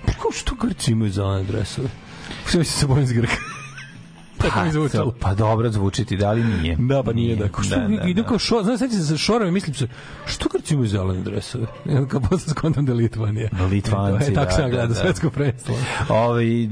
pa 0.06 0.12
što 0.32 0.55
Grci 0.55 0.93
imaju 0.93 1.12
zelene 1.12 1.44
dresove? 1.44 1.89
Sve 2.47 2.59
mi 2.59 2.64
se 2.64 2.78
Saboni 2.78 3.02
iz 3.02 3.12
Grka. 3.12 3.52
Tako 4.43 4.60
mi 4.60 4.66
Pa, 4.66 4.73
zvučalo. 4.73 5.14
pa 5.20 5.35
dobro 5.35 5.70
zvuči 5.70 6.05
ti, 6.05 6.16
da 6.16 6.32
li 6.32 6.44
nije? 6.44 6.77
Da, 6.78 7.02
pa 7.02 7.12
nije 7.12 7.36
da. 7.36 7.48
Što 7.62 7.77
Da, 7.77 7.89
da, 7.89 8.05
idem 8.09 8.23
da. 8.24 8.28
kao 8.28 8.39
šo, 8.39 8.62
znaš, 8.62 8.78
sećam 8.78 8.98
se 8.98 9.06
sa 9.06 9.16
šorama 9.16 9.48
i 9.48 9.52
mislim 9.52 9.74
se, 9.74 9.89
što 10.27 10.48
Grci 10.48 10.74
imaju 10.74 10.89
zelene 10.89 11.23
dresove? 11.23 11.66
Onda 11.86 12.09
kao 12.09 12.20
posle 12.20 12.51
skontam 12.51 12.86
da 12.86 12.93
je 12.93 12.97
Litvanija. 12.97 13.48
Litvanci, 13.70 14.31
E, 14.31 14.35
tako 14.35 14.47
da, 14.47 14.52
sam 14.52 14.60
ja 14.60 14.69
da, 14.69 14.70
gledao 14.70 14.89
da. 14.89 14.94
svetsko 14.94 15.31
predstvo. 15.31 15.74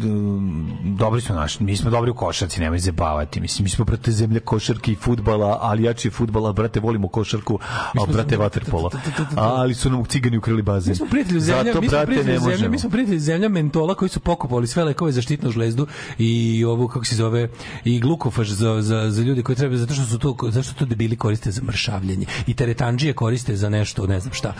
Um, 0.02 0.70
dobri 0.98 1.20
smo 1.20 1.34
naši, 1.34 1.62
mi 1.62 1.76
smo 1.76 1.90
dobri 1.90 2.10
u 2.10 2.14
košarci, 2.14 2.60
nemoj 2.60 2.78
zabavati. 2.78 3.40
Mislim, 3.40 3.64
mi 3.64 3.68
smo 3.68 3.84
brate 3.84 4.10
zemlja 4.12 4.40
košarke 4.40 4.92
i 4.92 4.96
fudbala, 4.96 5.58
ali 5.60 5.82
jači 5.82 6.10
fudbala, 6.10 6.52
brate, 6.52 6.80
volimo 6.80 7.08
košarku, 7.08 7.58
a 7.94 8.12
brate 8.12 8.36
vaterpola. 8.36 8.90
Ali 9.36 9.74
su 9.74 9.90
nam 9.90 10.04
cigani 10.04 10.38
ukrali 10.38 10.62
bazen. 10.62 10.90
Mi 10.90 10.96
smo 10.96 11.06
prijatelji 11.06 11.40
zemlja, 11.40 11.64
Zato, 11.64 11.80
mi 11.80 11.88
smo 11.88 11.98
prijatelji 12.04 12.38
zemlja, 12.40 12.68
mi 12.68 12.78
smo 12.78 12.90
prijatelji 12.90 13.18
zemlja 13.20 13.48
mentola 13.48 13.94
koji 13.94 14.08
su 14.08 14.20
pokupovali 14.20 14.66
sve 14.66 14.84
lekove 14.84 15.12
za 15.12 15.22
štitnu 15.22 15.50
žlezdu 15.50 15.86
i 16.18 16.64
ovu 16.64 16.88
kako 16.88 17.04
se 17.04 17.14
zove 17.16 17.48
i 17.84 18.00
glukofaž 18.00 18.50
za, 18.50 18.82
za, 18.82 19.10
za 19.10 19.22
ljude 19.22 19.42
koji 19.42 19.56
treba 19.56 19.76
zato 19.76 19.94
što 19.94 20.04
su 20.04 20.18
to 20.18 20.36
zašto 20.48 20.74
to 20.74 20.84
debili 20.84 21.16
koriste 21.16 21.50
za 21.50 21.62
mršavljenje 21.62 22.26
i 22.46 22.54
teretandžije 22.54 23.12
koriste 23.12 23.56
za 23.56 23.68
nešto 23.68 24.06
ne 24.06 24.20
znam 24.20 24.34
šta. 24.34 24.54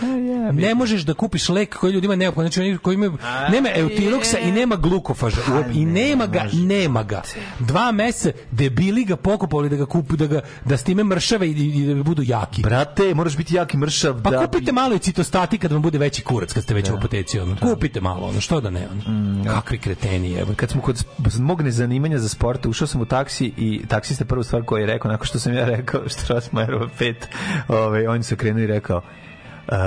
Ne 0.53 0.75
možeš 0.75 1.01
da 1.01 1.13
kupiš 1.13 1.49
lek 1.49 1.75
koji 1.77 1.93
ljudima 1.93 2.15
neophodan, 2.15 2.51
znači 2.51 2.61
oni 2.69 2.77
koji 2.77 2.95
imaju 2.95 3.17
nema 3.51 3.69
eutiroksa 3.75 4.39
i 4.39 4.51
nema 4.51 4.75
glukofaža 4.75 5.41
uop- 5.47 5.75
i 5.75 5.85
nema 5.85 6.25
ga, 6.25 6.45
nema 6.53 7.03
ga. 7.03 7.21
Dva 7.59 7.91
meseca 7.91 8.37
debili 8.51 9.05
ga 9.05 9.15
pokupovali 9.15 9.69
da 9.69 9.75
ga 9.75 9.85
kupu 9.85 10.15
da 10.15 10.27
ga 10.27 10.41
da 10.65 10.77
s 10.77 10.83
time 10.83 11.03
mršave 11.03 11.47
i, 11.47 11.51
i 11.51 11.95
da 11.95 12.03
budu 12.03 12.23
jaki. 12.25 12.61
Brate, 12.61 13.13
moraš 13.13 13.37
biti 13.37 13.55
jaki 13.55 13.77
mršav 13.77 14.21
Pa 14.23 14.29
da 14.29 14.45
kupite 14.45 14.71
malo 14.71 14.95
i 14.95 14.99
citostati 14.99 15.57
kad 15.57 15.71
vam 15.71 15.81
bude 15.81 15.97
veći 15.97 16.21
kurac 16.21 16.53
kad 16.53 16.63
ste 16.63 16.73
već 16.73 16.89
u 16.89 16.93
apoteci 16.93 17.39
ono. 17.39 17.55
Kupite 17.61 18.01
malo 18.01 18.27
ono, 18.27 18.41
što 18.41 18.61
da 18.61 18.69
ne 18.69 18.87
ono. 18.91 19.43
Kakvi 19.43 19.77
kreteni 19.77 20.33
evo. 20.33 20.53
kad 20.55 20.69
smo 20.69 20.81
kod 20.81 20.95
sp- 20.95 21.39
mog 21.39 21.61
nezanimanja 21.61 22.17
za 22.17 22.29
sport, 22.29 22.65
ušao 22.65 22.87
sam 22.91 23.01
u 23.01 23.05
taksi 23.05 23.51
i 23.57 23.81
taksista 23.87 24.25
prvu 24.25 24.43
stvar 24.43 24.63
koju 24.63 24.81
je 24.81 24.87
rekao, 24.87 25.11
nakon 25.11 25.27
što 25.27 25.39
sam 25.39 25.53
ja 25.53 25.65
rekao 25.65 26.09
Strasmajerova 26.19 26.87
5, 26.99 27.15
ovaj, 27.67 28.07
on 28.07 28.23
se 28.23 28.35
krenuo 28.35 28.63
i 28.63 28.67
rekao, 28.67 29.01
Uh, 29.67 29.77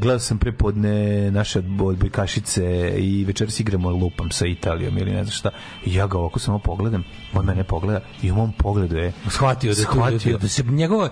gledao 0.00 0.18
sam 0.18 0.38
prepodne 0.38 1.30
naše 1.30 1.62
odbo- 1.62 1.88
odbojkašice 1.88 2.94
i 2.98 3.24
večeras 3.24 3.60
igramo 3.60 3.90
lupam 3.90 4.30
sa 4.30 4.46
Italijom 4.46 4.98
ili 4.98 5.10
ne 5.10 5.24
znam 5.24 5.32
šta. 5.32 5.50
I 5.84 5.94
ja 5.94 6.06
ga 6.06 6.18
ovako 6.18 6.38
samo 6.38 6.58
pogledam, 6.58 7.04
on 7.34 7.44
mene 7.44 7.64
pogleda 7.64 8.00
i 8.22 8.30
u 8.30 8.34
mom 8.34 8.52
pogledu 8.52 8.96
je 8.96 9.12
Shvatio 9.28 9.74
da, 9.74 9.82
Shvatio. 9.82 10.38
da 10.38 10.48
se 10.48 10.62
njegova 10.62 11.08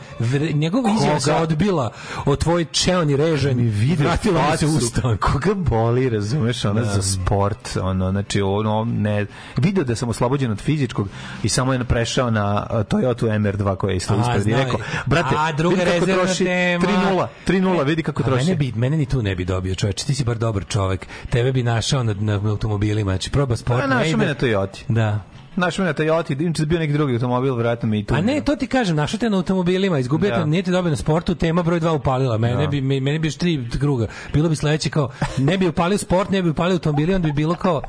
njegova 0.54 0.90
izjava 0.96 1.20
se 1.20 1.34
odbila 1.34 1.90
od 2.24 2.38
tvoj 2.38 2.64
čeoni 2.64 3.16
režen 3.16 3.56
mi 3.56 3.62
video 3.62 4.06
vratila 4.06 4.56
se 4.56 4.66
usta. 4.66 5.16
Koga 5.20 5.54
boli, 5.54 6.08
razumeš, 6.10 6.64
ona 6.64 6.84
za 6.84 7.02
sport, 7.02 7.76
ono, 7.82 8.10
znači, 8.10 8.40
ono, 8.40 8.84
ne, 8.84 9.26
video 9.56 9.84
da 9.84 9.96
sam 9.96 10.08
oslobođen 10.08 10.50
od 10.50 10.60
fizičkog 10.60 11.08
i 11.42 11.48
samo 11.48 11.72
je 11.72 11.84
prešao 11.84 12.30
na 12.30 12.66
Toyota 12.70 13.26
MR2 13.26 13.76
koja 13.76 13.90
je 13.90 13.96
isto 13.96 14.20
ispred 14.20 14.46
i 14.46 14.54
rekao, 14.64 14.80
brate, 15.06 15.34
A, 15.38 15.52
druga 15.52 15.76
vidi 15.76 15.90
kako 15.90 15.98
rezervna 16.06 16.24
troši 16.24 16.44
tema. 16.44 16.84
3-0, 16.84 17.26
3-0, 17.46 17.61
vidi 17.84 18.02
kako 18.02 18.22
A 18.22 18.26
troši. 18.26 18.44
Mene, 18.44 18.56
bi, 18.56 18.72
mene 18.72 18.96
ni 18.96 19.06
tu 19.06 19.22
ne 19.22 19.34
bi 19.34 19.44
dobio, 19.44 19.74
čoveče. 19.74 20.06
Ti 20.06 20.14
si 20.14 20.24
bar 20.24 20.38
dobar 20.38 20.64
čovek. 20.64 21.06
Tebe 21.30 21.52
bi 21.52 21.62
našao 21.62 22.02
na, 22.02 22.14
na, 22.14 22.40
automobilima. 22.44 23.10
Znači, 23.12 23.30
proba 23.30 23.56
sport. 23.56 23.80
Pa 23.80 23.86
ne 23.86 23.94
našao 23.94 24.18
me 24.18 24.26
na 24.26 24.34
Toyoti. 24.34 24.84
Da. 24.88 25.18
Našao 25.56 25.82
me 25.82 25.88
na 25.88 25.94
Toyoti, 25.94 26.42
inače 26.42 26.62
da 26.62 26.66
bio 26.66 26.78
neki 26.78 26.92
drugi 26.92 27.12
automobil, 27.12 27.54
vratno 27.54 27.88
me 27.88 27.98
i 27.98 28.04
tu. 28.04 28.14
A 28.14 28.20
ne, 28.20 28.40
to 28.40 28.56
ti 28.56 28.66
kažem, 28.66 28.96
našao 28.96 29.18
te 29.18 29.30
na 29.30 29.36
automobilima, 29.36 29.98
izgubio 29.98 30.30
Da. 30.30 30.36
te, 30.36 30.46
nije 30.46 30.62
te 30.62 30.70
dobio 30.70 30.90
na 30.90 30.96
sportu, 30.96 31.34
tema 31.34 31.62
broj 31.62 31.80
2 31.80 31.90
upalila. 31.90 32.38
Mene 32.38 32.68
bi 32.68 32.80
me- 32.80 33.00
mene 33.00 33.18
bi 33.18 33.28
još 33.28 33.36
tri 33.36 33.68
kruga. 33.72 34.06
Bilo 34.32 34.48
bi 34.48 34.56
sledeće 34.56 34.90
kao 34.90 35.10
ne 35.38 35.58
bi 35.58 35.68
upalio 35.68 35.98
sport, 35.98 36.30
ne 36.30 36.42
bi 36.42 36.50
upalio 36.50 36.72
automobili, 36.72 37.14
onda 37.14 37.26
bi 37.26 37.32
bilo 37.34 37.54
kao 37.54 37.82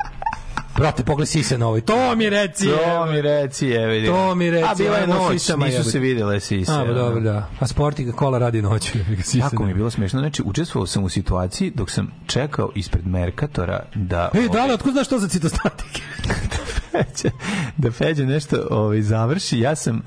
Brate, 0.75 1.03
pogledaj 1.03 1.25
sise 1.25 1.57
na 1.57 1.67
ovoj. 1.67 1.81
To 1.81 2.15
mi 2.15 2.29
reci. 2.29 2.67
To 2.67 3.05
mi 3.05 3.21
reci, 3.21 3.67
je, 3.67 3.87
vidi. 3.87 4.07
To 4.07 4.35
mi 4.35 4.51
reci, 4.51 4.65
A 4.69 4.75
bila 4.75 4.97
je 4.97 5.07
noć, 5.07 5.41
sisama 5.41 5.65
nisu 5.65 5.83
se 5.83 5.99
videle 5.99 6.39
sise. 6.39 6.71
A, 6.71 6.75
pa 6.75 6.81
ono. 6.81 6.93
dobro, 6.93 7.21
da. 7.21 7.49
A 7.59 7.67
sport 7.67 7.99
i 7.99 8.11
kola 8.11 8.37
radi 8.37 8.61
noću. 8.61 8.91
sise 9.23 9.37
Jako 9.37 9.63
mi 9.63 9.69
je 9.69 9.75
bilo 9.75 9.89
smešno. 9.89 10.19
Znači, 10.19 10.43
učestvovao 10.45 10.87
sam 10.87 11.03
u 11.03 11.09
situaciji 11.09 11.71
dok 11.75 11.91
sam 11.91 12.11
čekao 12.27 12.71
ispred 12.75 13.07
Merkatora 13.07 13.85
da... 13.95 14.29
Ej, 14.33 14.39
ovaj, 14.39 14.49
da 14.49 14.65
li, 14.65 14.73
otkud 14.73 14.93
znaš 14.93 15.07
to 15.07 15.19
za 15.19 15.27
citostatike? 15.27 16.01
Da 17.77 17.91
Feđa 17.91 18.25
nešto 18.25 18.67
ovaj, 18.69 19.01
završi, 19.01 19.59
ja 19.59 19.75
sam 19.75 20.01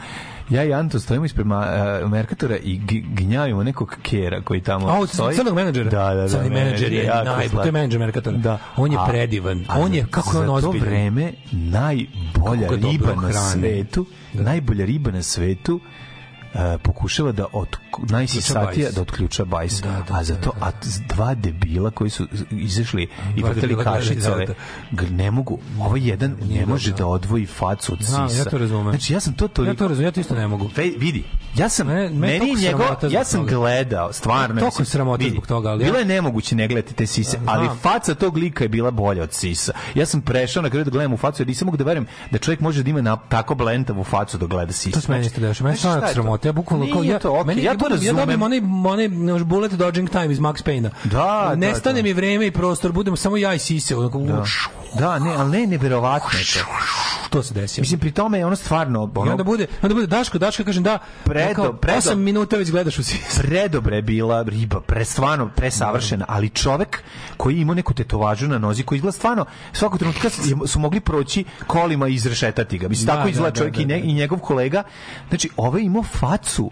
ja 0.51 0.65
i 0.65 0.73
Anto 0.73 1.01
stojimo 1.01 1.25
ispred 1.25 1.47
ma, 1.47 1.67
uh, 2.03 2.11
Merkatora 2.11 2.57
i 2.57 2.81
gnjavimo 3.11 3.63
nekog 3.63 3.97
kera 4.03 4.41
koji 4.41 4.61
tamo 4.61 4.87
A, 4.89 5.07
stoji. 5.07 5.37
crnog 5.37 5.55
menadžera? 5.55 5.91
Da, 5.91 6.15
da, 6.15 6.23
da. 6.23 6.29
Crni 6.29 6.51
menadžer 6.51 6.93
je 6.93 7.07
najbolji, 7.25 7.49
to 7.53 7.63
je 7.63 7.73
menadžer 7.73 7.99
Merkatora. 7.99 8.37
Da. 8.37 8.59
On 8.77 8.93
je 8.93 8.99
predivan. 9.09 9.65
a 9.69 9.79
On 9.79 9.95
je- 9.95 10.07
kako 10.11 10.33
je 10.33 10.49
on 10.49 10.61
za 10.61 10.67
to 10.67 10.75
vreme 10.75 11.33
najbolja 11.53 12.69
riba 12.71 13.15
na 13.15 13.33
svetu, 13.33 14.07
najbolja 14.35 14.85
riba 14.85 15.11
na 15.11 15.23
svetu 15.23 15.81
e, 16.57 16.79
pokušava 16.79 17.33
da 17.33 17.47
od 17.53 17.77
najsisatija 18.01 18.91
da 18.91 19.01
otključa 19.03 19.45
bajs. 19.45 19.81
Da, 19.81 20.03
da, 20.09 20.15
a 20.15 20.25
za 20.25 20.35
to 20.37 20.53
a 20.61 20.71
z- 20.83 21.01
dva 21.01 21.35
debila 21.35 21.91
koji 21.91 22.11
su 22.11 22.27
izašli 22.53 23.03
i 23.37 23.43
vrteli 23.43 23.61
debila 23.61 23.83
gledali, 23.85 23.99
kašicele, 23.99 24.47
da, 24.47 24.55
g- 24.93 25.11
ne 25.13 25.31
mogu, 25.31 25.59
ovaj 25.81 26.01
jedan 26.03 26.37
ne 26.43 26.67
može 26.67 26.93
da 26.93 27.07
odvoji 27.07 27.47
facu 27.47 27.93
od 27.93 27.99
sisa. 27.99 28.29
ja 28.33 28.45
to 28.45 28.59
razumem. 28.59 28.91
Znači 28.91 29.13
ja 29.13 29.21
sam 29.21 29.35
to 29.35 29.49
toliko 29.49 29.71
Ja 29.71 29.77
to 29.77 29.89
razumem, 29.89 30.05
ja 30.05 30.13
to 30.13 30.21
isto 30.21 30.35
ne 30.35 30.49
mogu. 30.49 30.71
Ve, 30.77 30.91
vidi, 30.91 31.25
ja 31.55 31.69
sam, 31.69 31.87
Mene- 31.87 32.11
mene 32.11 32.39
meni 32.39 32.55
njegov, 32.55 32.81
sramota 32.81 33.07
ja 33.09 33.25
sam 33.25 33.47
gledao, 33.47 34.13
stvarno. 34.13 34.47
Toliko 34.51 34.67
mislim, 34.67 34.87
sramota 34.87 35.25
zbog 35.31 35.47
toga, 35.47 35.69
ali 35.69 35.83
ja- 35.83 35.87
Bilo 35.87 35.99
je 35.99 36.05
nemoguće 36.07 36.57
ne 36.57 36.69
gledati 36.69 36.95
te 36.95 37.07
sise, 37.07 37.39
ali 37.47 37.69
faca 37.77 38.15
tog 38.15 38.37
lika 38.37 38.65
je 38.65 38.69
bila 38.69 38.91
bolja 38.91 39.23
od 39.23 39.33
sisa. 39.33 39.73
Ja 39.95 40.07
sam 40.07 40.21
prešao 40.21 40.63
na 40.63 40.71
kraju 40.71 40.85
da 40.85 40.91
gledam 40.91 41.13
u 41.13 41.19
facu, 41.19 41.43
jer 41.43 41.49
nisam 41.49 41.67
mogu 41.67 41.77
da 41.77 41.85
verujem 41.85 42.07
da 42.31 42.39
čovjek 42.39 42.61
može 42.61 42.83
da 42.83 42.91
ima 42.91 43.01
na, 43.01 43.17
tako 43.19 43.55
blentavu 43.55 44.05
facu 44.05 44.39
da 44.39 44.47
gleda 44.47 44.73
sisa. 44.73 44.91
To 44.91 45.01
se 45.01 45.13
meni 45.13 45.27
isto 45.27 45.41
dešava. 45.41 45.69
Meni 45.69 45.79
Znači, 45.79 46.01
to? 46.03 46.13
sramota. 46.13 46.46
Ja 46.47 46.53
bukvalno 46.53 46.87
kao 46.87 47.03
ja, 47.05 47.19
to 47.19 47.31
okej, 47.31 47.45
meni, 47.47 47.63
ja 47.63 47.73
to 47.73 47.79
bukvalno- 47.79 47.95
Ja 47.97 48.13
razumem. 48.13 48.17
dobijem 48.39 48.43
onaj, 48.43 49.09
onaj 49.29 49.45
bullet 49.45 49.73
dodging 49.73 50.11
time 50.11 50.27
iz 50.29 50.39
Max 50.39 50.63
Payne-a. 50.63 50.91
Da, 51.05 51.11
da, 51.51 51.55
Nestane 51.57 51.97
da. 51.97 52.03
mi 52.03 52.13
vreme 52.13 52.47
i 52.47 52.51
prostor, 52.51 52.93
budemo 52.93 53.17
samo 53.17 53.37
ja 53.37 53.55
i 53.55 53.59
sise. 53.59 53.97
Onako, 53.97 54.19
Da. 54.21 54.45
Da, 54.99 55.19
ne, 55.19 55.35
ali 55.35 55.51
ne, 55.53 55.67
neverovatno 55.69 56.39
je 56.39 56.45
to. 56.45 56.61
To 57.31 57.43
se 57.43 57.55
desilo. 57.55 57.83
Mislim, 57.83 58.01
pri 58.01 58.11
tome 58.11 58.39
je 58.39 58.47
ono 58.47 58.57
stvarno... 58.57 59.13
I 59.17 59.19
Ono, 59.19 59.31
onda 59.31 59.45
bude, 59.45 59.67
onda 59.83 59.95
bude 59.95 60.07
Daško, 60.07 60.39
Daško 60.39 60.65
kažem 60.65 60.83
da, 60.83 60.99
Predo- 61.25 61.55
kao, 61.55 61.73
predo- 61.73 61.99
osam 61.99 62.21
minuta 62.21 62.57
već 62.57 62.71
gledaš 62.71 62.99
u 62.99 63.05
sise. 63.05 63.41
predobre 63.41 63.97
je 63.97 64.03
bila 64.03 64.43
riba, 64.43 64.81
pre 64.81 65.05
stvarno 65.05 65.49
presavršena, 65.49 66.25
ali 66.29 66.49
čovek 66.49 67.03
koji 67.37 67.57
ima 67.57 67.75
neku 67.75 67.95
tetovažu 67.95 68.49
na 68.49 68.59
nozi, 68.59 68.83
koji 68.83 68.97
izgleda 68.97 69.13
stvarno 69.13 69.45
svakog 69.73 69.99
trenutka 69.99 70.29
su 70.67 70.81
mogli 70.81 71.01
proći 71.01 71.45
kolima 71.67 72.09
i 72.09 72.15
izrešetati 72.15 72.79
ga. 72.79 72.89
Mislim, 72.89 73.07
Da, 73.07 73.13
tako 73.13 73.29
izgleda 73.29 73.51
da, 73.51 73.57
čovjek 73.57 73.75
da, 73.77 73.83
i, 73.83 73.87
ne- 73.87 73.99
da. 73.99 74.05
i 74.05 74.13
njegov 74.15 74.39
kolega. 74.39 74.83
Znači, 75.29 75.51
ovaj 75.57 75.83
imao 75.83 76.03
facu 76.03 76.71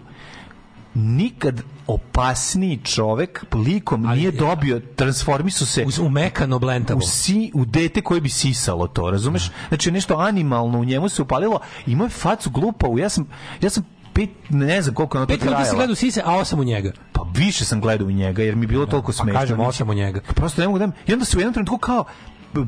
nikad 0.95 1.61
opasniji 1.87 2.77
čovek 2.77 3.45
likom 3.55 4.03
nije 4.05 4.31
dobio 4.31 4.81
transformisu 4.95 5.65
se 5.65 5.85
U, 6.01 6.05
u 6.05 6.09
mekano 6.09 6.59
blentavo. 6.59 6.97
u, 6.97 7.01
si, 7.01 7.51
u 7.53 7.65
dete 7.65 8.01
koje 8.01 8.21
bi 8.21 8.29
sisalo 8.29 8.87
to, 8.87 9.11
razumeš? 9.11 9.51
Znači 9.67 9.91
nešto 9.91 10.17
animalno 10.17 10.79
u 10.79 10.85
njemu 10.85 11.09
se 11.09 11.21
upalilo, 11.21 11.59
imao 11.85 12.05
je 12.05 12.09
facu 12.09 12.49
glupavu, 12.49 12.99
ja 12.99 13.09
sam, 13.09 13.27
ja 13.61 13.69
sam 13.69 13.83
pet, 14.13 14.29
ne 14.49 14.81
znam 14.81 14.95
koliko 14.95 15.17
je 15.17 15.19
ono 15.19 15.25
to 15.27 15.33
Pet 15.33 15.39
trajalo. 15.41 15.75
gledao 15.75 15.91
u 15.91 15.95
sise, 15.95 16.21
a 16.25 16.31
osam 16.33 16.59
u 16.59 16.63
njega. 16.63 16.91
Pa 17.11 17.25
više 17.33 17.65
sam 17.65 17.81
gledao 17.81 18.07
u 18.07 18.11
njega 18.11 18.43
jer 18.43 18.55
mi 18.55 18.63
je 18.63 18.67
bilo 18.67 18.85
toliko 18.85 19.07
Pa 19.07 19.13
smešno. 19.13 19.39
kažem, 19.39 19.55
Znači, 19.55 19.69
osam 19.69 19.89
u 19.89 19.93
njega. 19.93 20.21
Prosto 20.35 20.61
ne 20.61 20.67
mogu 20.67 20.79
da... 20.79 20.91
I 21.07 21.13
onda 21.13 21.25
se 21.25 21.37
u 21.37 21.41
jednom 21.41 21.53
trenutku 21.53 21.77
kao 21.77 22.05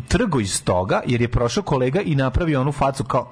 trgo 0.07 0.39
iz 0.39 0.63
toga 0.63 1.01
jer 1.05 1.21
je 1.21 1.27
prošao 1.27 1.63
kolega 1.63 2.01
i 2.01 2.15
napravio 2.15 2.61
onu 2.61 2.71
facu 2.71 3.03
kao 3.03 3.31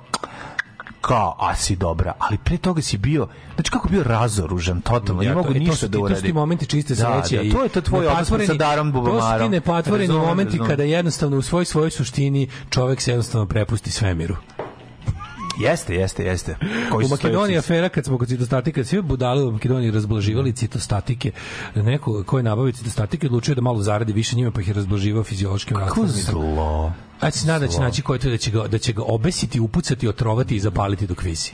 kao, 1.08 1.36
a 1.40 1.56
si 1.56 1.76
dobra, 1.76 2.14
ali 2.20 2.38
pre 2.38 2.58
toga 2.58 2.82
si 2.82 2.98
bio, 2.98 3.28
znači 3.56 3.72
kako 3.72 3.90
bio 3.90 4.04
razoružan, 4.04 4.82
totalno, 4.82 5.22
Ja, 5.22 5.30
ne 5.30 5.36
mogu 5.36 5.50
e, 5.50 5.54
to 5.54 5.60
ništa 5.60 5.76
su 5.76 5.88
da 5.88 5.90
ti- 5.90 5.94
to 5.94 6.00
su 6.00 6.06
uradi. 6.06 6.22
ti 6.22 6.34
momenti 6.34 6.66
čiste 6.66 6.96
sreće. 6.96 7.36
Da, 7.36 7.42
i 7.42 7.50
da, 7.50 7.56
to 7.56 7.64
je 7.64 7.70
to 7.70 7.82
tvoj 7.82 8.08
odnos 8.08 8.48
sa 8.48 8.54
Darom 8.54 8.94
To 8.94 9.22
su 9.22 9.40
ti 9.40 9.50
nepatvoreni 9.50 10.08
Razumem, 10.08 10.28
momenti 10.28 10.52
razumem. 10.52 10.70
kada 10.70 10.84
jednostavno 10.84 11.38
u 11.38 11.42
svoj 11.42 11.66
svojoj 11.66 11.92
suštini 11.92 12.48
čovek 12.70 13.02
se 13.02 13.12
jednostavno 13.12 13.46
prepusti 13.48 13.92
svemiru. 13.92 14.36
Jeste, 15.60 15.96
jeste, 15.96 16.26
jeste. 16.26 16.56
Koji 16.92 17.06
u 17.06 17.10
Makedoniji 17.10 17.58
afera 17.58 17.90
kad 17.90 18.06
smo 18.06 18.18
kod 18.18 18.28
citostatike, 18.28 18.84
svi 18.84 19.02
budale 19.02 19.44
u 19.44 19.52
Makedoniji 19.52 19.92
razblaživali 19.92 20.54
citostatike. 20.54 21.32
Neko 21.76 22.24
ko 22.24 22.38
je 22.38 22.44
nabavio 22.44 22.72
citostatike 22.74 23.28
odlučio 23.28 23.56
da 23.56 23.62
malo 23.62 23.82
zaradi 23.82 24.14
više 24.14 24.36
njima 24.36 24.52
pa 24.52 24.62
ih 24.62 24.68
je 24.68 24.74
razblaživao 24.74 25.24
fiziološkim 25.24 25.78
Kako 25.78 26.08
zlo. 26.08 26.94
A 27.20 27.32
se 27.32 27.48
nada 27.48 27.66
da 27.66 27.72
će 27.72 27.80
naći 27.80 28.02
ko 28.02 28.14
je 28.14 28.20
to 28.20 28.30
da 28.30 28.38
će 28.38 28.52
ga 28.52 28.68
da 28.68 28.78
će 28.78 28.94
ga 28.94 29.04
obesiti, 29.04 29.60
upucati, 29.60 30.08
otrovati 30.08 30.56
i 30.56 30.60
zapaliti 30.60 31.08
dok 31.08 31.24
visi. 31.24 31.54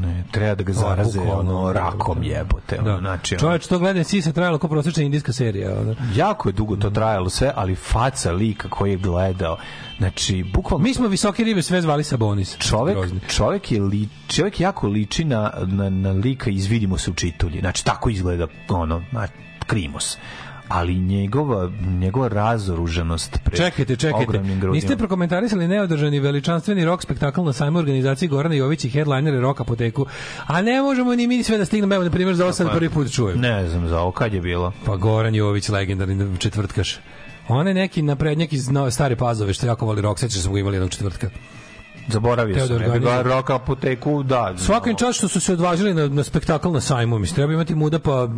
Ne, 0.00 0.24
treba 0.32 0.54
da 0.54 0.62
ga 0.62 0.72
zaraze 0.72 1.20
ono, 1.20 1.66
da, 1.66 1.72
rakom 1.72 2.22
jebote. 2.22 2.76
Da. 2.76 2.90
Ono, 2.90 3.00
znači, 3.00 3.34
ono, 3.34 3.40
Čovječ, 3.40 3.66
to 3.66 3.78
gledanje 3.78 4.04
sisa 4.04 4.32
trajalo 4.32 4.58
kao 4.58 4.70
prosječna 4.70 5.02
indijska 5.02 5.32
serija. 5.32 5.80
ono. 5.80 5.94
jako 6.14 6.48
je 6.48 6.52
dugo 6.52 6.76
to 6.76 6.90
trajalo 6.90 7.28
sve, 7.30 7.52
ali 7.54 7.74
faca 7.74 8.32
lika 8.32 8.68
koji 8.68 8.90
je 8.90 8.96
gledao, 8.96 9.56
znači, 9.98 10.44
bukvalno 10.54 10.84
Mi 10.84 10.94
smo 10.94 11.08
visoke 11.08 11.44
ribe 11.44 11.62
sve 11.62 11.82
zvali 11.82 12.04
Sabonis. 12.04 12.56
čovek, 12.58 12.98
čovek 13.28 13.72
je 13.72 13.82
li, 13.82 14.08
čovek 14.28 14.60
jako 14.60 14.88
liči 14.88 15.24
na, 15.24 15.52
na, 15.66 15.90
na 15.90 16.10
lika 16.10 16.50
iz 16.50 16.66
Vidimo 16.66 16.98
se 16.98 17.10
u 17.10 17.14
čitulji. 17.14 17.60
Znači, 17.60 17.84
tako 17.84 18.10
izgleda 18.10 18.46
ono, 18.68 19.02
na, 19.12 19.28
krimos. 19.66 20.18
Ali 20.68 20.94
njegova, 20.94 21.70
njegova 21.98 22.28
razoružanost 22.28 23.38
pred 23.44 23.56
Čekajte, 23.56 23.96
čekajte. 23.96 24.40
Niste 24.72 24.96
prokomentarisali 24.96 25.68
neodržani 25.68 26.20
veličanstveni 26.20 26.84
rok 26.84 27.02
spektakl 27.02 27.42
na 27.42 27.52
sajmu 27.52 27.78
organizaciji 27.78 28.28
Gorana 28.28 28.54
Jović 28.54 28.84
i 28.84 28.88
headlinere 28.88 29.40
Rock 29.40 29.60
Apoteku. 29.60 30.06
A 30.46 30.62
ne 30.62 30.82
možemo 30.82 31.14
ni 31.14 31.26
mi 31.26 31.42
sve 31.42 31.58
da 31.58 31.64
stignemo. 31.64 31.94
Evo, 31.94 32.04
na 32.04 32.10
primjer, 32.10 32.36
za 32.36 32.44
ovo 32.44 32.52
sad 32.52 32.72
prvi 32.72 32.90
put 32.90 33.12
čujem. 33.12 33.40
Ne 33.40 33.68
znam 33.68 33.88
za 33.88 34.00
ovo, 34.00 34.10
kad 34.10 34.34
je 34.34 34.40
bilo? 34.40 34.72
Pa 34.86 34.96
Goran 34.96 35.34
Jović, 35.34 35.68
legendarni 35.68 36.38
četvrtkaš. 36.38 36.98
On 37.48 37.68
je 37.68 37.74
neki 37.74 38.02
naprednjak 38.02 38.52
iz 38.52 38.68
Stare 38.90 39.16
Pazove, 39.16 39.52
što 39.52 39.66
jako 39.66 39.86
voli 39.86 40.02
rock, 40.02 40.20
sećaš 40.20 40.36
da 40.36 40.42
smo 40.42 40.52
ga 40.52 40.60
imali 40.60 40.76
jednog 40.76 40.90
četvrtka. 40.90 41.30
Zaboravio 42.08 42.66
sam. 42.66 42.82
Ja 42.82 42.98
ga 42.98 43.22
roka 43.22 43.54
apoteku, 43.54 44.22
da. 44.22 44.54
Svaka 44.56 44.90
im 44.90 44.96
čast 44.96 45.18
što 45.18 45.28
su 45.28 45.40
se 45.40 45.52
odvažili 45.52 45.94
na, 45.94 46.08
na 46.08 46.24
spektakl 46.24 46.68
na 46.70 46.80
sajmu, 46.80 47.18
mislim, 47.18 47.34
treba 47.34 47.52
imati 47.52 47.74
muda 47.74 47.98
pa 47.98 48.28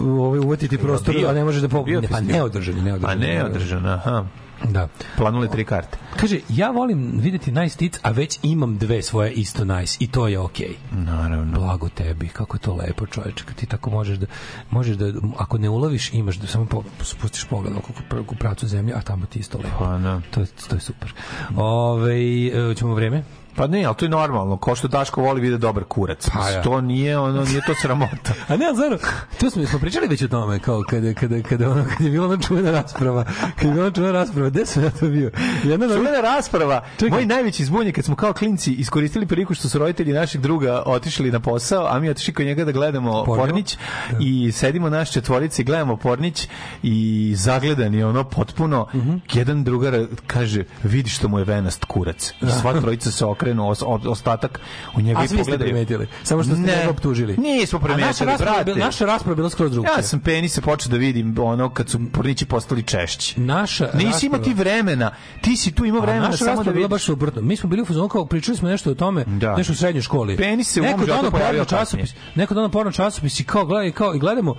ovaj, 0.00 0.38
uvatiti 0.38 0.78
prostor, 0.78 1.14
bio- 1.14 1.28
a 1.28 1.32
ne 1.32 1.44
može 1.44 1.60
da 1.60 1.68
po... 1.68 1.82
bio 1.82 2.00
Ne, 2.00 2.08
pa 2.08 2.16
festival. 2.16 2.38
neodržani, 2.38 2.90
A 3.02 3.14
neodržani. 3.14 3.82
ne 3.82 3.90
aha. 3.90 4.24
Da. 4.70 4.88
Planule 5.16 5.48
tri 5.48 5.64
karte. 5.64 5.98
Kaže, 6.16 6.40
ja 6.48 6.70
volim 6.70 7.12
videti 7.18 7.52
nice 7.52 7.76
tits, 7.76 7.98
a 8.02 8.10
već 8.10 8.38
imam 8.42 8.78
dve 8.78 9.02
svoje 9.02 9.32
isto 9.32 9.64
nice 9.64 9.96
i 10.00 10.06
to 10.06 10.28
je 10.28 10.38
okej. 10.38 10.76
Naravno. 10.92 11.58
Blago 11.58 11.88
tebi, 11.88 12.28
kako 12.28 12.56
je 12.56 12.60
to 12.60 12.74
lepo, 12.74 13.06
čoveče, 13.06 13.44
kad 13.44 13.56
ti 13.56 13.66
tako 13.66 13.90
možeš 13.90 14.18
da, 14.18 14.26
možeš 14.70 14.96
da, 14.96 15.12
ako 15.38 15.58
ne 15.58 15.68
uloviš, 15.68 16.12
imaš 16.12 16.36
da 16.36 16.46
samo 16.46 16.66
po, 16.66 16.82
spustiš 17.00 17.44
pogled 17.44 17.76
oko 17.76 17.92
u 18.32 18.34
pracu 18.34 18.66
zemlje, 18.66 18.94
a 18.94 19.00
tamo 19.00 19.26
ti 19.26 19.38
isto 19.38 19.58
lepo. 19.58 19.78
Pa, 19.78 19.98
da. 19.98 20.20
To 20.30 20.40
je, 20.40 20.46
to 20.68 20.76
je 20.76 20.80
super. 20.80 21.12
Ove, 21.56 22.14
e, 22.46 22.74
ćemo 22.74 22.94
vreme? 22.94 23.22
Pa 23.56 23.66
ne, 23.66 23.84
ali 23.84 23.94
to 23.96 24.04
je 24.04 24.08
normalno. 24.08 24.56
Ko 24.56 24.74
što 24.74 24.88
Daško 24.88 25.20
voli 25.22 25.40
vide 25.40 25.58
dobar 25.58 25.84
kurac. 25.84 26.28
Pa, 26.32 26.48
ja. 26.50 26.62
To 26.62 26.80
nije, 26.80 27.18
ono, 27.18 27.44
nije 27.44 27.60
to 27.66 27.74
sramota. 27.74 28.32
A 28.48 28.56
ne, 28.56 28.66
Zaro, 28.74 28.98
to 29.40 29.50
smo, 29.50 29.66
smo 29.66 29.78
pričali 29.78 30.08
već 30.08 30.22
o 30.22 30.28
tome, 30.28 30.58
kao 30.58 30.82
kada, 30.90 31.14
kada, 31.14 31.42
kada, 31.42 31.70
ono, 31.70 31.84
kada 31.84 32.04
je 32.04 32.10
bila 32.10 32.26
ona 32.26 32.42
čuvena 32.42 32.70
rasprava, 32.70 33.24
kada 33.56 33.68
je 33.68 33.72
bila 33.72 33.84
ona 33.84 33.94
čuvena 33.94 34.12
rasprava, 34.12 34.48
gde 34.50 34.66
sam 34.66 34.82
ja 34.82 34.90
to 34.90 35.06
bio? 35.08 35.30
Jedna 35.64 35.86
da 35.86 35.94
Čuvena 35.94 36.20
rasprava. 36.20 36.84
Čekaj. 36.98 37.10
Moj 37.10 37.26
najveći 37.26 37.64
zbunje 37.64 37.92
kad 37.92 38.04
smo 38.04 38.16
kao 38.16 38.32
klinci 38.32 38.72
iskoristili 38.72 39.26
priliku 39.26 39.54
što 39.54 39.68
su 39.68 39.78
roditelji 39.78 40.12
naših 40.12 40.40
druga 40.40 40.82
otišli 40.86 41.30
na 41.30 41.40
posao, 41.40 41.86
a 41.86 41.98
mi 41.98 42.10
otišli 42.10 42.34
kod 42.34 42.46
njega 42.46 42.64
da 42.64 42.72
gledamo 42.72 43.24
Porno? 43.24 43.44
Pornić 43.44 43.76
i 44.20 44.52
sedimo 44.52 44.90
naš 44.90 45.12
četvorici 45.12 45.64
gledamo 45.64 45.96
Pornić 45.96 46.48
i 46.82 47.32
zagledani 47.36 48.02
ono 48.02 48.24
potpuno 48.24 48.86
Mhm. 48.94 49.16
jedan 49.32 49.64
drugar 49.64 50.06
kaže 50.26 50.64
vidi 50.82 51.10
što 51.10 51.28
mu 51.28 51.38
je 51.38 51.44
venast 51.44 51.84
kurac. 51.84 52.30
I 52.42 52.46
sva 52.60 52.80
trojica 52.80 53.10
se 53.10 53.24
okrenu, 53.44 53.68
os, 53.68 53.82
ostatak 54.06 54.60
u 54.96 55.00
njega 55.00 55.20
i 55.24 55.28
pogledaju. 55.28 55.58
primetili, 55.60 56.06
samo 56.22 56.42
što 56.42 56.52
ste 56.52 56.62
Ne. 56.62 56.76
njega 56.76 56.90
optužili. 56.90 57.36
Nismo 57.36 57.78
primetili, 57.78 58.30
brate. 58.38 58.74
naša 58.74 59.06
rasprava 59.06 59.32
je 59.32 59.36
bila 59.36 59.50
skroz 59.50 59.72
drugčija. 59.72 59.96
Ja 59.96 60.02
sam 60.02 60.20
penise 60.20 60.60
počeo 60.60 60.90
da 60.90 60.96
vidim 60.96 61.34
ono 61.38 61.70
kad 61.70 61.88
su 61.88 62.00
pornići 62.12 62.46
postali 62.46 62.82
češći. 62.82 63.40
Naša 63.40 63.90
Nisi 63.94 64.26
imao 64.26 64.40
ti 64.40 64.54
vremena. 64.54 65.10
Ti 65.40 65.56
si 65.56 65.72
tu 65.72 65.84
imao 65.84 66.00
vremena 66.00 66.24
samo 66.24 66.36
da 66.36 66.46
rasprava 66.46 66.60
je 66.60 66.64
bila 66.64 66.74
vidiš. 66.76 66.90
baš 66.90 67.02
suprotno. 67.02 67.42
Mi 67.42 67.56
smo 67.56 67.68
bili 67.68 67.82
u 67.82 67.86
fazonu 67.86 68.08
kao 68.08 68.26
pričali 68.26 68.56
smo 68.56 68.68
nešto 68.68 68.90
o 68.90 68.94
tome, 68.94 69.24
Da. 69.26 69.56
nešto 69.56 69.72
u 69.72 69.76
srednjoj 69.76 70.02
školi. 70.02 70.36
Penis 70.36 70.68
se 70.68 70.80
u 70.80 70.84
mom 70.84 70.92
životu 70.94 71.16
dono 71.16 71.30
pojavio 71.30 71.64
časopis, 71.64 72.10
neko 72.34 72.54
dono 72.54 72.68
porno 72.68 72.92
časopis 72.92 73.40
i 73.40 73.44
kao 73.44 73.64
gledaj 73.64 73.92
kao 73.92 74.14
i 74.14 74.18
gledamo 74.18 74.54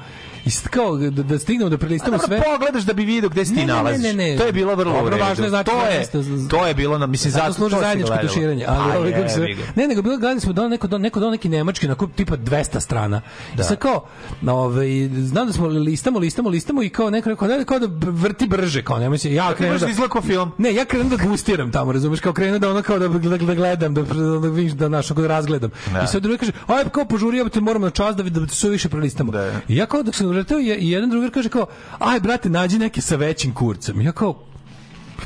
i 0.45 0.49
kao 0.69 0.97
da, 0.97 1.23
da 1.23 1.39
stignemo 1.39 1.69
da 1.69 1.77
prelistamo 1.77 2.17
sve. 2.17 2.41
pogledaš 2.43 2.83
da 2.83 2.93
bi 2.93 3.05
video 3.05 3.29
gde 3.29 3.45
si 3.45 3.55
ti 3.55 3.65
nalaziš. 3.65 4.01
To 4.37 4.45
je 4.45 4.51
bilo 4.51 4.75
vrlo 4.75 4.93
važno 5.19 5.43
je 5.43 5.49
znati 5.49 5.71
to 5.71 5.81
je, 5.81 6.05
to 6.49 6.67
je 6.67 6.73
bilo, 6.73 6.97
na, 6.97 7.05
mislim, 7.05 7.31
Zato 7.31 7.53
služi 7.53 7.75
zajedničko 7.79 8.15
tuširanje, 8.17 8.65
ali 8.75 8.97
ovaj 8.97 9.11
kako 9.13 9.29
se 9.29 9.47
ne 9.75 9.87
nego 9.87 10.01
bilo 10.01 10.17
gledali 10.17 10.39
smo 10.39 10.53
da 10.53 10.67
neko 10.67 10.87
do 10.87 10.97
neko 10.97 11.19
do 11.19 11.31
neki 11.31 11.49
nemački 11.49 11.87
na 11.87 11.95
tipa 12.15 12.37
200 12.37 12.79
strana. 12.79 13.21
I 13.59 13.63
sad 13.63 13.77
kao 13.77 14.05
ovaj 14.47 15.09
znam 15.09 15.47
da 15.47 15.53
smo 15.53 15.67
listamo 15.67 16.19
listamo 16.19 16.49
listamo 16.49 16.83
i 16.83 16.89
kao 16.89 17.09
neko 17.09 17.29
rekao 17.29 17.47
da 17.47 17.63
kao 17.63 17.79
da 17.79 17.87
vrti 18.11 18.47
brže 18.47 18.83
kao 18.83 18.99
nemoj 18.99 19.17
se 19.17 19.33
ja 19.33 19.53
krenem 19.53 19.79
da 19.79 19.85
da 19.85 19.91
izgleda 19.91 20.11
kao 20.11 20.21
film. 20.21 20.51
Ne, 20.57 20.73
ja 20.73 20.85
krenem 20.85 21.09
da 21.09 21.17
gustiram 21.17 21.71
tamo, 21.71 21.91
razumeš, 21.91 22.19
kao 22.19 22.33
krenem 22.33 22.59
da 22.59 22.69
ono 22.69 22.81
kao 22.81 22.99
da, 22.99 23.07
da, 23.07 23.37
da 23.37 23.53
gledam, 23.55 23.93
da, 23.93 24.01
da, 24.01 24.49
vidiš, 24.49 24.71
da, 24.71 24.89
naš, 24.89 25.09
da 25.09 25.27
razgledam. 25.27 25.71
Da. 25.93 26.03
I 26.03 26.07
sad 26.07 26.21
drugi 26.21 26.37
kaže, 26.37 26.51
aj 26.67 26.89
kao 26.89 27.05
požuri, 27.05 27.49
te 27.49 27.61
moram 27.61 27.81
na 27.81 27.89
čas 27.89 28.15
da, 28.15 28.23
da, 28.23 28.39
da 28.39 28.47
sve 28.47 28.69
više 28.69 28.89
prelistamo. 28.89 29.31
Da. 29.31 29.51
I 29.67 29.75
ja 29.75 29.85
kao 29.85 30.03
dok 30.03 30.15
sam 30.15 30.27
uleteo, 30.27 30.59
i, 30.59 30.89
jedan 30.89 31.09
drugar 31.09 31.31
kaže 31.31 31.49
kao, 31.49 31.65
aj 31.99 32.19
brate, 32.19 32.49
nađi 32.49 32.79
neke 32.79 33.01
sa 33.01 33.15
većim 33.15 33.53
kurcem. 33.53 34.01
Ja 34.01 34.11
kao, 34.11 34.44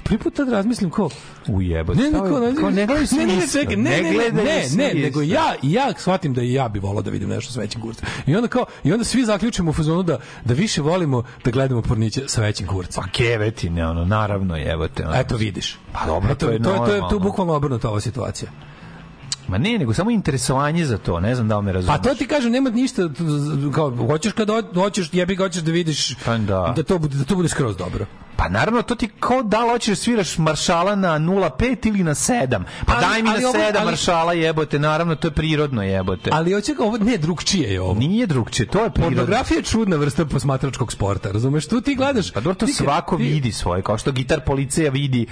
prvi 0.03 0.17
put 0.19 0.33
tad 0.33 0.49
razmislim 0.49 0.89
kao, 0.89 1.09
Ujebote. 1.47 1.99
ne, 1.99 2.05
ne, 2.05 2.19
kao, 2.19 2.39
ne, 2.39 2.55
kao 2.55 2.69
ne 2.69 2.85
gledaju 2.85 3.07
svi 3.07 3.17
ne, 3.17 3.25
ne, 3.25 3.35
ne, 3.35 3.47
čekaj, 3.47 3.75
ne, 3.75 4.01
ne, 4.01 4.11
ne, 4.33 4.63
ne, 4.75 4.93
nego 4.95 5.21
ja, 5.21 5.55
ja 5.61 5.93
shvatim 5.97 6.33
da 6.33 6.41
i 6.41 6.53
ja 6.53 6.69
bi 6.69 6.79
volao 6.79 7.01
da 7.01 7.09
vidim 7.11 7.29
nešto 7.29 7.53
sa 7.53 7.59
većim 7.59 7.81
kurcem. 7.81 8.07
I 8.27 8.35
onda 8.35 8.47
kao, 8.47 8.65
i 8.83 8.91
onda 8.91 9.03
svi 9.05 9.25
zaključimo 9.25 9.69
u 9.69 9.73
fazonu 9.73 10.03
da, 10.03 10.17
da 10.45 10.53
više 10.53 10.81
volimo 10.81 11.23
da 11.45 11.51
gledamo 11.51 11.81
porniće 11.81 12.23
sa 12.27 12.41
većim 12.41 12.67
kurcem. 12.67 13.03
Pa 13.03 13.09
keveti, 13.09 13.69
ne, 13.69 13.87
ono, 13.87 14.05
naravno, 14.05 14.55
jebote. 14.57 15.05
Ono. 15.05 15.15
Eto 15.15 15.37
vidiš. 15.37 15.77
Pa 15.93 16.05
dobro, 16.05 16.31
Eto, 16.31 16.45
to 16.45 16.51
je 16.51 16.61
to, 16.63 16.71
je, 16.71 16.77
to 16.77 16.83
je 16.83 16.89
tu 16.89 16.93
normalno. 16.93 17.19
bukvalno 17.19 17.53
obrnuta 17.53 17.89
ova 17.89 17.99
situacija. 18.01 18.51
Ma 19.47 19.57
ne, 19.57 19.77
nego 19.77 19.93
samo 19.93 20.11
interesovanje 20.11 20.85
za 20.85 20.97
to, 20.97 21.19
ne 21.19 21.35
znam 21.35 21.47
da 21.47 21.57
li 21.57 21.65
me 21.65 21.71
razumeš. 21.73 21.97
Pa 21.97 22.09
to 22.09 22.15
ti 22.15 22.27
kažem, 22.27 22.51
nema 22.51 22.69
ništa, 22.69 23.09
kao, 23.73 23.95
hoćeš 23.97 24.33
kad 24.33 24.49
ho- 24.49 24.73
hoćeš, 24.73 25.09
jebi 25.13 25.35
ga, 25.35 25.43
hoćeš 25.43 25.61
da 25.61 25.71
vidiš 25.71 26.15
Pa 26.25 26.37
da. 26.37 26.73
da, 26.75 26.83
to, 26.83 26.97
bude, 26.99 27.17
da 27.17 27.23
to 27.23 27.35
bude 27.35 27.49
skroz 27.49 27.77
dobro. 27.77 28.05
Pa 28.39 28.49
naravno, 28.49 28.81
to 28.81 28.95
ti 28.95 29.09
kao 29.19 29.43
da 29.43 29.59
li 29.59 29.69
hoćeš 29.69 29.89
da 29.89 29.95
sviraš 29.95 30.37
maršala 30.37 30.95
na 30.95 31.09
0,5 31.11 31.49
ili 31.85 32.03
na 32.03 32.11
7. 32.11 32.63
Pa 32.85 32.93
Ali- 32.93 33.01
daj 33.01 33.23
mi 33.23 33.29
ali 33.29 33.41
na 33.41 33.49
ovo- 33.49 33.57
7 33.59 33.75
ali- 33.75 33.85
maršala 33.85 34.33
jebote, 34.33 34.79
naravno, 34.79 35.15
to 35.15 35.27
je 35.27 35.31
prirodno 35.31 35.83
jebote. 35.83 36.29
Ali 36.33 36.53
hoće 36.53 36.75
ovo, 36.79 36.97
ne, 36.97 37.17
drugčije 37.17 37.73
je 37.73 37.81
ovo. 37.81 37.93
Nije 37.93 38.25
drugče, 38.27 38.65
to 38.65 38.79
je 38.79 38.89
prirodno. 38.89 39.15
Pornografija 39.15 39.57
je 39.57 39.63
čudna 39.63 39.95
vrsta 39.95 40.25
posmatračkog 40.25 40.91
sporta, 40.91 41.31
razumeš? 41.31 41.67
Tu 41.67 41.81
ti 41.81 41.95
gledaš... 41.95 42.31
Pa 42.31 42.39
dobro, 42.39 42.53
to 42.55 42.65
ti- 42.65 42.73
svako 42.73 43.17
ti- 43.17 43.23
vidi 43.23 43.51
svoje, 43.51 43.81
kao 43.81 43.97
što 43.97 44.11
gitar 44.11 44.39
policija 44.39 44.91
vidi 44.91 45.25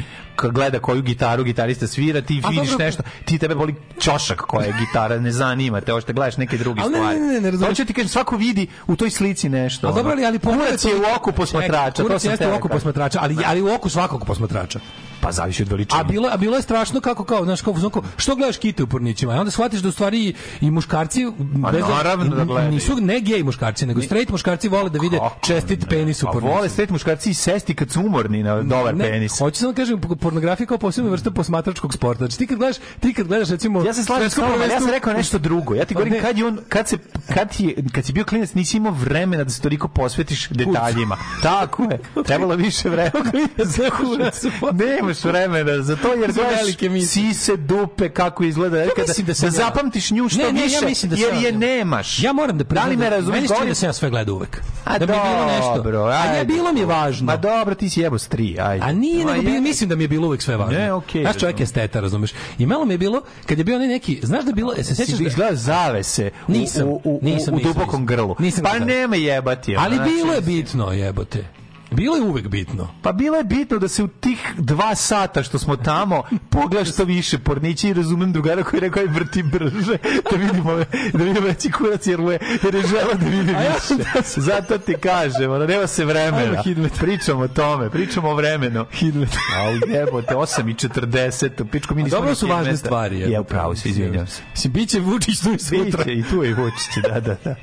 gleda 0.44 0.80
koju 0.80 1.02
gitaru 1.02 1.44
gitarista 1.44 1.88
svira, 1.88 2.22
ti 2.22 2.42
A 2.44 2.50
vidiš 2.50 2.70
dobro- 2.70 2.86
nešto, 2.86 3.04
ti 3.26 3.38
tebe 3.38 3.56
boli 3.56 3.76
čošak 4.00 4.38
koja 4.40 4.66
je 4.66 4.74
gitara, 4.80 5.20
ne 5.20 5.32
zanima 5.32 5.82
te, 5.82 5.92
hoćeš 5.92 6.08
da 6.08 6.14
gledaš 6.14 6.38
neke 6.38 6.58
druge 6.58 6.82
Ali 6.82 6.92
ne, 6.92 6.98
stvari. 6.98 7.20
ne, 7.20 7.26
ne, 7.28 7.42
ne 7.42 7.52
razumeš. 7.52 7.70
Hoće 7.70 7.86
ti 7.86 7.94
kažem, 7.94 8.10
svako 8.10 8.38
vidi 8.38 8.68
u 8.88 8.96
toj 8.96 9.10
slici 9.10 9.50
nešto. 9.50 9.88
A 9.88 9.92
dobro, 9.92 10.12
ali, 10.12 10.26
ali 10.26 10.40
pogledaj 10.40 10.68
Kurac 10.68 10.86
je 10.86 10.92
to- 10.92 10.98
u 10.98 11.16
oku 11.16 11.32
posmatrača, 11.32 12.04
Čekaj, 12.20 12.38
to 12.38 12.52
Posmatrača, 12.98 13.20
ali, 13.22 13.38
ali 13.46 13.62
u 13.62 13.76
oku 13.76 13.90
svakog 13.90 14.26
posmatrača. 14.26 14.80
Pa 15.22 15.32
zavisi 15.32 15.64
od 15.64 15.70
veličine. 15.70 16.02
A 16.02 16.04
bilo, 16.04 16.30
a 16.32 16.38
bilo 16.38 16.56
je 16.56 16.62
strašno 16.62 17.02
kako 17.02 17.24
kao, 17.24 17.44
znaš, 17.46 17.62
kao, 17.62 17.74
kao, 17.92 18.04
što 18.18 18.36
gledaš 18.36 18.58
kite 18.58 18.84
u 18.84 18.88
pornićima? 18.88 19.36
I 19.36 19.38
onda 19.38 19.52
shvatiš 19.52 19.80
da 19.80 19.90
u 19.90 19.92
stvari 19.92 20.20
i, 20.20 20.34
i 20.62 20.72
muškarci 20.72 21.26
bez 21.72 21.82
da- 21.82 21.88
naravno 21.88 22.36
da 22.36 22.44
gledaju. 22.46 22.72
nisu 22.72 22.96
ne 22.96 23.20
gej 23.20 23.44
muškarci, 23.44 23.86
nego 23.86 24.02
straight 24.02 24.32
muškarci 24.32 24.68
vole 24.68 24.90
da 24.90 25.00
vide 25.00 25.18
Kako 25.18 25.40
čestit 25.42 25.82
ne? 25.82 25.88
penis 25.88 26.24
u 26.24 26.26
Pa 26.26 26.32
pornićima. 26.32 26.56
vole 26.56 26.70
stet 26.70 26.90
muškarci 26.90 27.30
i 27.30 27.34
sesti 27.34 27.74
kad 27.74 27.92
su 27.92 28.02
umorni 28.02 28.44
na 28.44 28.62
dobar 28.62 28.96
ne, 28.96 29.04
penis. 29.04 29.40
Hoću 29.40 29.60
samo 29.60 29.72
da 29.72 29.76
kažem 29.76 30.02
pornografija 30.02 30.68
kao 30.68 30.78
posebna 30.78 31.12
vrsta 31.12 31.32
posmatračkog 31.32 31.94
sporta. 31.94 32.18
Znači 32.18 32.38
ti 32.38 32.48
kad 32.48 32.58
gledaš, 32.58 32.78
ti 33.00 33.14
kad 33.14 33.28
gledaš 33.28 33.50
recimo 33.50 33.84
Ja 33.84 33.94
se 33.94 34.04
slažem 34.04 34.30
s 34.30 34.38
ja 34.72 34.80
sam 34.80 34.90
rekao 34.90 35.14
nešto 35.14 35.38
drugo. 35.38 35.76
Ja 35.76 35.86
ti 35.86 35.94
Pa 35.94 35.98
govorim 35.98 36.14
ne. 36.14 36.22
kad 36.22 36.38
je 36.38 36.46
on 36.46 36.60
kad 36.70 36.88
se 36.88 36.98
kad 37.28 37.48
je 37.60 37.76
kad 37.92 38.06
si 38.06 38.14
bio 38.14 38.26
klinac 38.26 38.54
nisi 38.54 38.78
imao 38.78 38.92
vremena 38.94 39.44
da 39.44 39.50
se 39.50 39.62
toliko 39.62 39.88
posvetiš 39.88 40.50
detaljima. 40.50 41.18
Tako 41.44 41.84
je. 41.84 42.00
Trebalo 42.28 42.56
više 42.56 42.87
vremena. 42.88 43.32
Za 43.58 43.90
kurac. 43.92 44.44
Nemaš 44.74 45.24
vremena 45.24 45.82
za 45.82 45.96
to 45.96 46.14
jer 46.14 46.32
Za 46.32 46.42
gledaš 46.42 46.60
velike 46.60 46.90
misli. 46.90 47.08
sise, 47.24 47.56
dupe, 47.58 48.10
kako 48.10 48.44
izgleda. 48.44 48.78
Kada, 48.88 49.02
mislim 49.08 49.28
da 49.28 49.34
da, 49.34 49.48
ja- 49.48 49.52
zapamtiš 49.52 50.12
nju 50.12 50.30
što 50.30 50.40
Ne, 50.40 50.52
ne, 50.52 50.60
ja 50.60 50.66
više, 50.66 50.86
mislim 50.86 51.10
da 51.10 51.16
jer 51.18 51.34
ja- 51.34 51.40
je 51.40 51.52
nemaš. 51.52 52.20
Ja 52.20 52.34
moram 52.34 52.58
da 52.58 52.64
Da 52.64 52.68
priznam. 52.68 52.90
li 52.90 52.98
me? 52.98 53.10
Meni 53.10 53.22
se 53.22 53.28
čini 53.28 53.48
Govorim- 53.48 53.68
da 53.68 53.76
sam 53.76 53.90
ja 53.90 53.94
sve 53.94 54.10
gledao 54.10 54.36
uvek. 54.36 54.62
A 54.86 54.98
da 54.98 55.06
mi 55.06 55.12
je 55.12 55.20
bilo 55.20 55.46
nešto. 55.48 55.74
dobro, 55.76 56.04
A 56.04 56.24
ne, 56.24 56.30
ajde. 56.30 56.46
bilo 56.46 56.74
mi 56.74 56.80
je 56.80 56.86
važno. 56.86 57.26
Ma 57.26 57.38
dobro, 57.38 57.76
ti 57.76 57.90
si 57.90 58.02
jebo 58.02 58.18
s 58.18 58.28
tri, 58.28 58.58
ajde. 58.60 58.86
A 58.86 58.92
nije, 58.92 59.26
nego 59.26 59.42
bi, 59.42 59.62
mislim 59.62 59.90
da 59.90 59.96
mi 59.96 60.04
je 60.04 60.08
bilo 60.08 60.28
uvek 60.28 60.42
sve 60.42 60.58
važno. 60.58 60.80
Ne, 60.80 60.94
okej, 60.94 61.22
Znaš, 61.22 61.38
čovjek 61.38 61.60
je 61.60 61.64
esteta, 61.64 62.00
razumeš? 62.00 62.30
I 62.58 62.66
malo 62.66 62.86
mi 62.86 62.94
je 62.94 62.98
bilo, 62.98 63.22
kad 63.46 63.58
je 63.58 63.64
bio 63.64 63.80
neki, 63.80 64.20
znaš 64.24 64.46
da 64.46 64.52
bilo, 64.52 64.74
e, 64.74 64.84
se 64.84 64.96
sećaš 64.96 65.16
si 65.16 65.24
da... 65.24 65.28
izgleda 65.28 65.56
zavese 65.56 66.32
u, 66.48 66.52
Nisam, 66.52 66.88
u, 66.88 66.92
u, 66.94 67.00
u 67.14 67.20
nisam, 67.24 67.58
dubokom 67.58 68.06
grlu. 68.06 68.36
Nisam 68.40 68.64
pa 68.64 68.80
nema 68.80 69.16
jebati. 69.16 69.76
Ali 69.78 69.96
znači- 69.96 70.12
bilo 70.12 70.34
je 70.34 70.42
bitno, 70.42 70.92
jebote. 70.92 71.46
Bilo 71.92 72.16
je 72.16 72.22
uvek 72.22 72.48
bitno. 72.48 72.88
Pa 73.02 73.12
bilo 73.12 73.38
je 73.38 73.44
bitno 73.44 73.78
da 73.78 73.88
se 73.88 74.04
u 74.04 74.08
tih 74.08 74.54
dva 74.58 74.96
sata 74.96 75.44
što 75.44 75.60
smo 75.60 75.76
tamo 75.76 76.24
pogledaš 76.50 76.90
što 76.94 77.04
više 77.04 77.38
pornići 77.38 77.90
i 77.90 77.94
razumem 77.94 78.34
drugara 78.34 78.64
koji 78.64 78.78
je 78.78 78.82
rekao 78.82 79.04
aj 79.04 79.08
vrti 79.08 79.44
brže 79.44 79.98
da 80.32 80.38
vidimo 80.38 80.76
da 81.14 81.24
vidimo 81.24 81.48
veći 81.48 81.72
kurac 81.72 82.08
jer, 82.08 82.22
mu 82.22 82.32
je, 82.32 82.40
jer 82.64 82.76
je 82.76 82.82
žela 82.82 83.14
da 83.14 83.26
vidi 83.26 83.56
više. 83.56 84.04
Zato 84.42 84.78
ti 84.78 84.96
kažem, 85.02 85.52
ono, 85.52 85.66
nema 85.66 85.88
se 85.88 86.06
vremena. 86.06 86.64
Pričamo 87.00 87.44
o 87.44 87.48
tome, 87.48 87.90
pričamo 87.90 88.30
o 88.30 88.36
vremenu. 88.36 88.86
Hidmet. 88.92 89.30
A 89.58 89.62
jebote, 89.94 90.36
8 90.36 90.72
i 90.72 90.74
40, 90.74 91.62
u 91.62 91.66
pičku 91.66 91.96
mi 91.96 92.04
nismo 92.04 92.20
Dobro 92.20 92.36
su 92.36 92.48
važne 92.48 92.78
stvari. 92.78 93.32
Ja, 93.32 93.42
upravo 93.42 93.76
se, 93.76 93.90
izvinjam 93.90 94.28
se. 94.28 94.42
Mislim, 94.52 94.74
bit 94.74 94.90
će 94.90 95.00
Vučić 95.00 95.40
tu 95.40 95.54
i 95.54 95.60
sutra. 95.60 96.04
Biće 96.04 96.20
i 96.20 96.24
tu 96.24 96.44
je 96.44 96.54
Vučić, 96.54 97.04
da, 97.04 97.20
da, 97.20 97.36
da. 97.44 97.56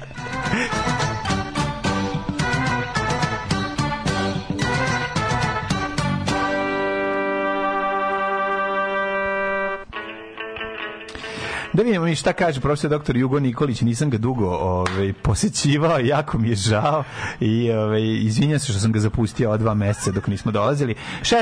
Da 11.75 11.83
vidimo 11.83 12.05
mi 12.05 12.15
šta 12.15 12.33
kaže 12.33 12.61
profesor 12.61 12.91
doktor 12.91 13.17
Jugo 13.17 13.41
Nikolić, 13.41 13.81
nisam 13.81 14.11
ga 14.11 14.19
dugo 14.19 14.47
ovaj, 14.47 15.13
posećivao, 15.15 15.99
jako 16.01 16.39
mi 16.39 16.49
je 16.49 16.55
žao 16.57 17.05
i 17.41 17.73
ovaj, 17.73 18.03
izvinjam 18.03 18.59
se 18.59 18.67
što 18.67 18.81
sam 18.81 18.93
ga 18.93 19.01
zapustio 19.01 19.49
ova 19.49 19.57
dva 19.57 19.75
meseca 19.75 20.11
dok 20.11 20.27
nismo 20.27 20.53
dolazili. 20.53 20.95
16, 21.23 21.35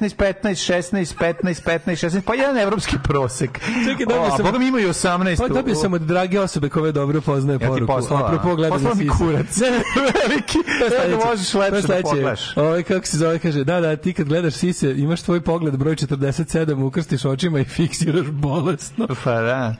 16, 0.00 0.16
15, 0.16 0.72
16, 0.72 1.14
15, 1.16 1.64
15, 1.64 2.08
16, 2.08 2.20
pa 2.20 2.34
jedan 2.34 2.58
evropski 2.58 2.96
prosek. 3.04 3.58
Čekaj, 3.84 4.06
dobio 4.06 4.22
O, 4.24 4.36
sam- 4.36 4.44
Boga 4.44 4.58
mi 4.58 4.66
imaju 4.66 4.88
18. 4.88 5.38
Pa 5.38 5.48
dobio 5.48 5.74
sam 5.74 5.92
od 5.92 6.02
drage 6.02 6.40
osobe 6.40 6.68
koje 6.68 6.92
dobro 6.92 7.20
poznaje 7.20 7.54
Ja 7.54 7.58
ti 7.60 7.66
poruku. 7.66 7.86
poslala. 7.88 8.26
Apropo 8.26 8.56
gledanja 8.56 8.74
Poslao 8.74 8.94
mi 8.94 9.04
sisa. 9.04 9.14
kurac. 9.18 9.58
Veliki. 10.20 10.58
To 10.78 10.84
je 10.84 10.90
Evo, 11.04 11.20
sledeće. 11.20 11.26
možeš 11.26 11.54
lepše 11.54 11.86
da 11.88 12.02
pogledaš. 12.02 12.56
Ovaj, 12.56 12.82
kako 12.82 13.06
se 13.06 13.18
zove, 13.18 13.38
kaže, 13.38 13.64
da, 13.64 13.80
da, 13.80 13.96
ti 13.96 14.12
kad 14.12 14.28
gledaš 14.28 14.54
sise, 14.54 14.90
imaš 14.92 15.22
tvoj 15.22 15.40
pogled 15.40 15.76
broj 15.76 15.96
47, 15.96 16.82
ukrstiš 16.82 17.24
očima 17.24 17.60
i 17.60 17.64
fiksiraš 17.66 18.26
bolesno. 18.26 19.06
Pa 19.24 19.32
da. 19.32 19.74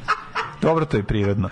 Dobro, 0.62 0.85
to 0.85 0.97
je 0.97 1.03
prirodno. 1.03 1.49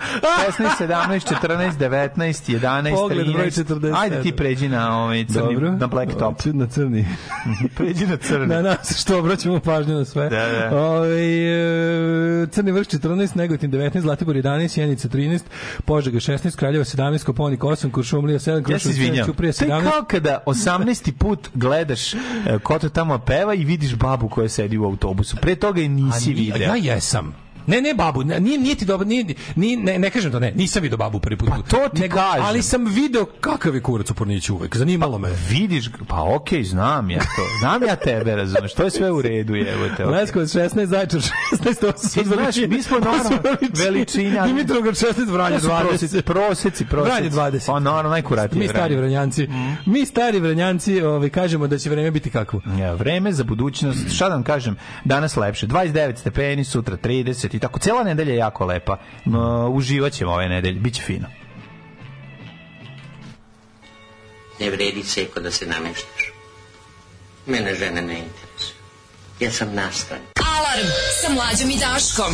16, 0.57 0.69
17, 0.79 1.35
14, 1.41 1.77
19, 1.77 2.59
11, 2.59 2.95
Pogled 2.95 3.33
broj 3.33 3.51
13. 3.51 3.63
47. 3.63 4.01
Ajde 4.01 4.21
ti 4.21 4.35
pređi 4.35 4.69
na 4.69 5.03
ovaj 5.03 5.25
crni, 5.25 5.53
Dobro. 5.53 5.71
na 5.71 5.87
black 5.87 6.17
top. 6.19 6.45
Na 6.45 6.67
crni. 6.67 7.07
pređi 7.77 8.07
na 8.07 8.17
crni. 8.17 8.47
Na 8.47 8.61
nas 8.61 9.01
što 9.01 9.19
obraćamo 9.19 9.59
pažnju 9.59 9.95
na 9.95 10.05
sve. 10.05 10.29
Da, 10.29 10.47
da. 10.47 10.77
Ovaj, 10.77 12.43
e, 12.43 12.47
Crni 12.47 12.71
vrh 12.71 12.87
14, 12.87 13.35
Negotin 13.35 13.71
19, 13.71 13.99
Zlatibor 13.99 14.35
11, 14.35 14.67
Sjenica 14.67 15.07
13, 15.07 15.41
Požega 15.85 16.17
16, 16.17 16.55
Kraljevo 16.55 16.83
17, 16.83 17.23
Koponik 17.23 17.59
8, 17.59 17.91
Kuršumlija 17.91 18.39
7, 18.39 18.51
Ja 18.51 18.57
se 18.57 18.63
Kruševac 18.63 18.83
7, 18.83 18.89
izvinjam. 18.89 19.25
Ćuprija 19.25 19.53
To 19.53 19.65
je 19.65 19.69
17. 19.69 19.91
kao 19.91 20.03
kada 20.07 20.43
18. 20.45 21.11
put 21.11 21.49
gledaš 21.53 22.13
e, 22.13 22.17
ko 22.63 22.79
to 22.79 22.89
tamo 22.89 23.19
peva 23.19 23.53
i 23.53 23.63
vidiš 23.63 23.95
babu 23.95 24.29
koja 24.29 24.49
sedi 24.49 24.77
u 24.77 24.85
autobusu. 24.85 25.37
Pre 25.37 25.55
toga 25.55 25.81
je 25.81 25.89
nisi 25.89 26.33
video. 26.33 26.67
Ja 26.67 26.75
jesam. 26.75 27.48
Ne, 27.67 27.81
ne 27.81 27.93
babu, 27.93 28.23
ne, 28.23 28.39
nije, 28.39 28.57
nije 28.57 28.75
ti 28.75 28.85
dobro, 28.85 29.07
nije, 29.07 29.25
nije, 29.55 29.77
ne, 29.77 29.99
ne 29.99 30.09
kažem 30.09 30.31
to, 30.31 30.39
ne, 30.39 30.51
nisam 30.51 30.83
video 30.83 30.97
babu 30.97 31.19
prvi 31.19 31.37
put. 31.37 31.49
Pa 31.49 31.55
to 31.55 31.89
ti 31.95 32.09
kažem. 32.09 32.45
Ali 32.45 32.61
sam 32.61 32.85
video 32.85 33.25
kakav 33.25 33.75
je 33.75 33.81
kurac 33.81 34.11
u 34.11 34.13
Porniću 34.13 34.55
uvek, 34.55 34.77
zanimalo 34.77 35.17
me. 35.17 35.29
Vidiš, 35.49 35.89
pa 36.07 36.23
okej, 36.35 36.63
znam 36.63 37.09
ja 37.09 37.19
to. 37.19 37.43
Znam 37.59 37.83
ja 37.83 37.95
tebe, 37.95 38.35
razumeš. 38.35 38.73
To 38.73 38.83
je 38.83 38.91
sve 38.91 39.11
u 39.11 39.21
redu, 39.21 39.55
jebote. 39.55 39.93
okej. 39.93 40.05
Leskovac 40.05 40.49
16, 40.49 40.85
Zajčar 40.85 41.21
16, 41.51 41.83
ovo 41.83 41.97
su 41.97 42.23
znaš, 42.23 42.55
mi 42.69 42.83
smo 42.83 42.99
normalno 42.99 43.37
veličina. 43.85 44.47
Dimitrovgrad 44.47 44.95
16, 44.95 45.31
Vranje 45.31 45.55
To 45.55 45.61
su 45.61 45.67
20. 45.67 46.21
proseci, 46.21 46.85
proseci. 46.85 47.29
Vranje 47.29 47.29
20. 47.29 47.67
Pa 47.67 47.79
naravno, 47.79 48.09
najkuratije. 48.09 48.59
Mi 48.59 48.67
stari 48.67 48.95
vranjanci. 48.95 49.47
Mi 49.85 50.05
stari 50.05 50.39
vranjanci 50.39 51.01
ovaj, 51.01 51.29
kažemo 51.29 51.67
da 51.67 51.77
će 51.77 51.89
vreme 51.89 52.11
biti 52.11 52.29
kakvo. 52.29 52.61
Ja, 52.79 52.93
vreme 52.93 53.31
za 53.31 53.43
budućnost, 53.43 54.15
šta 54.15 54.29
da 54.29 54.33
vam 54.33 54.43
kažem, 54.43 54.75
danas 55.05 55.35
lepše, 55.35 55.67
29 55.67 56.17
stepeni, 56.17 56.63
sutra 56.63 56.97
30 56.97 57.58
i 57.59 57.61
tako, 57.61 57.79
cijela 57.79 58.03
nedelja 58.03 58.31
je 58.31 58.37
jako 58.37 58.65
lepa, 58.65 58.97
uh, 59.25 59.33
uživat 59.75 60.13
ćemo 60.13 60.31
ove 60.31 60.49
nedelje, 60.49 60.79
bit 60.79 60.95
će 60.95 61.01
fino. 61.01 61.27
Ne 64.59 64.69
vredi 64.69 65.03
seko 65.03 65.39
da 65.39 65.51
se 65.51 65.65
nameštaš. 65.65 66.31
Mene 67.45 67.75
žene 67.75 68.01
ne 68.01 68.17
interesuju. 68.19 68.79
Ja 69.39 69.51
sam 69.51 69.73
nastan. 69.73 70.17
Alarm 70.57 70.87
sa 71.21 71.33
mlađom 71.33 71.69
i 71.69 71.77
Daškom. 71.77 72.33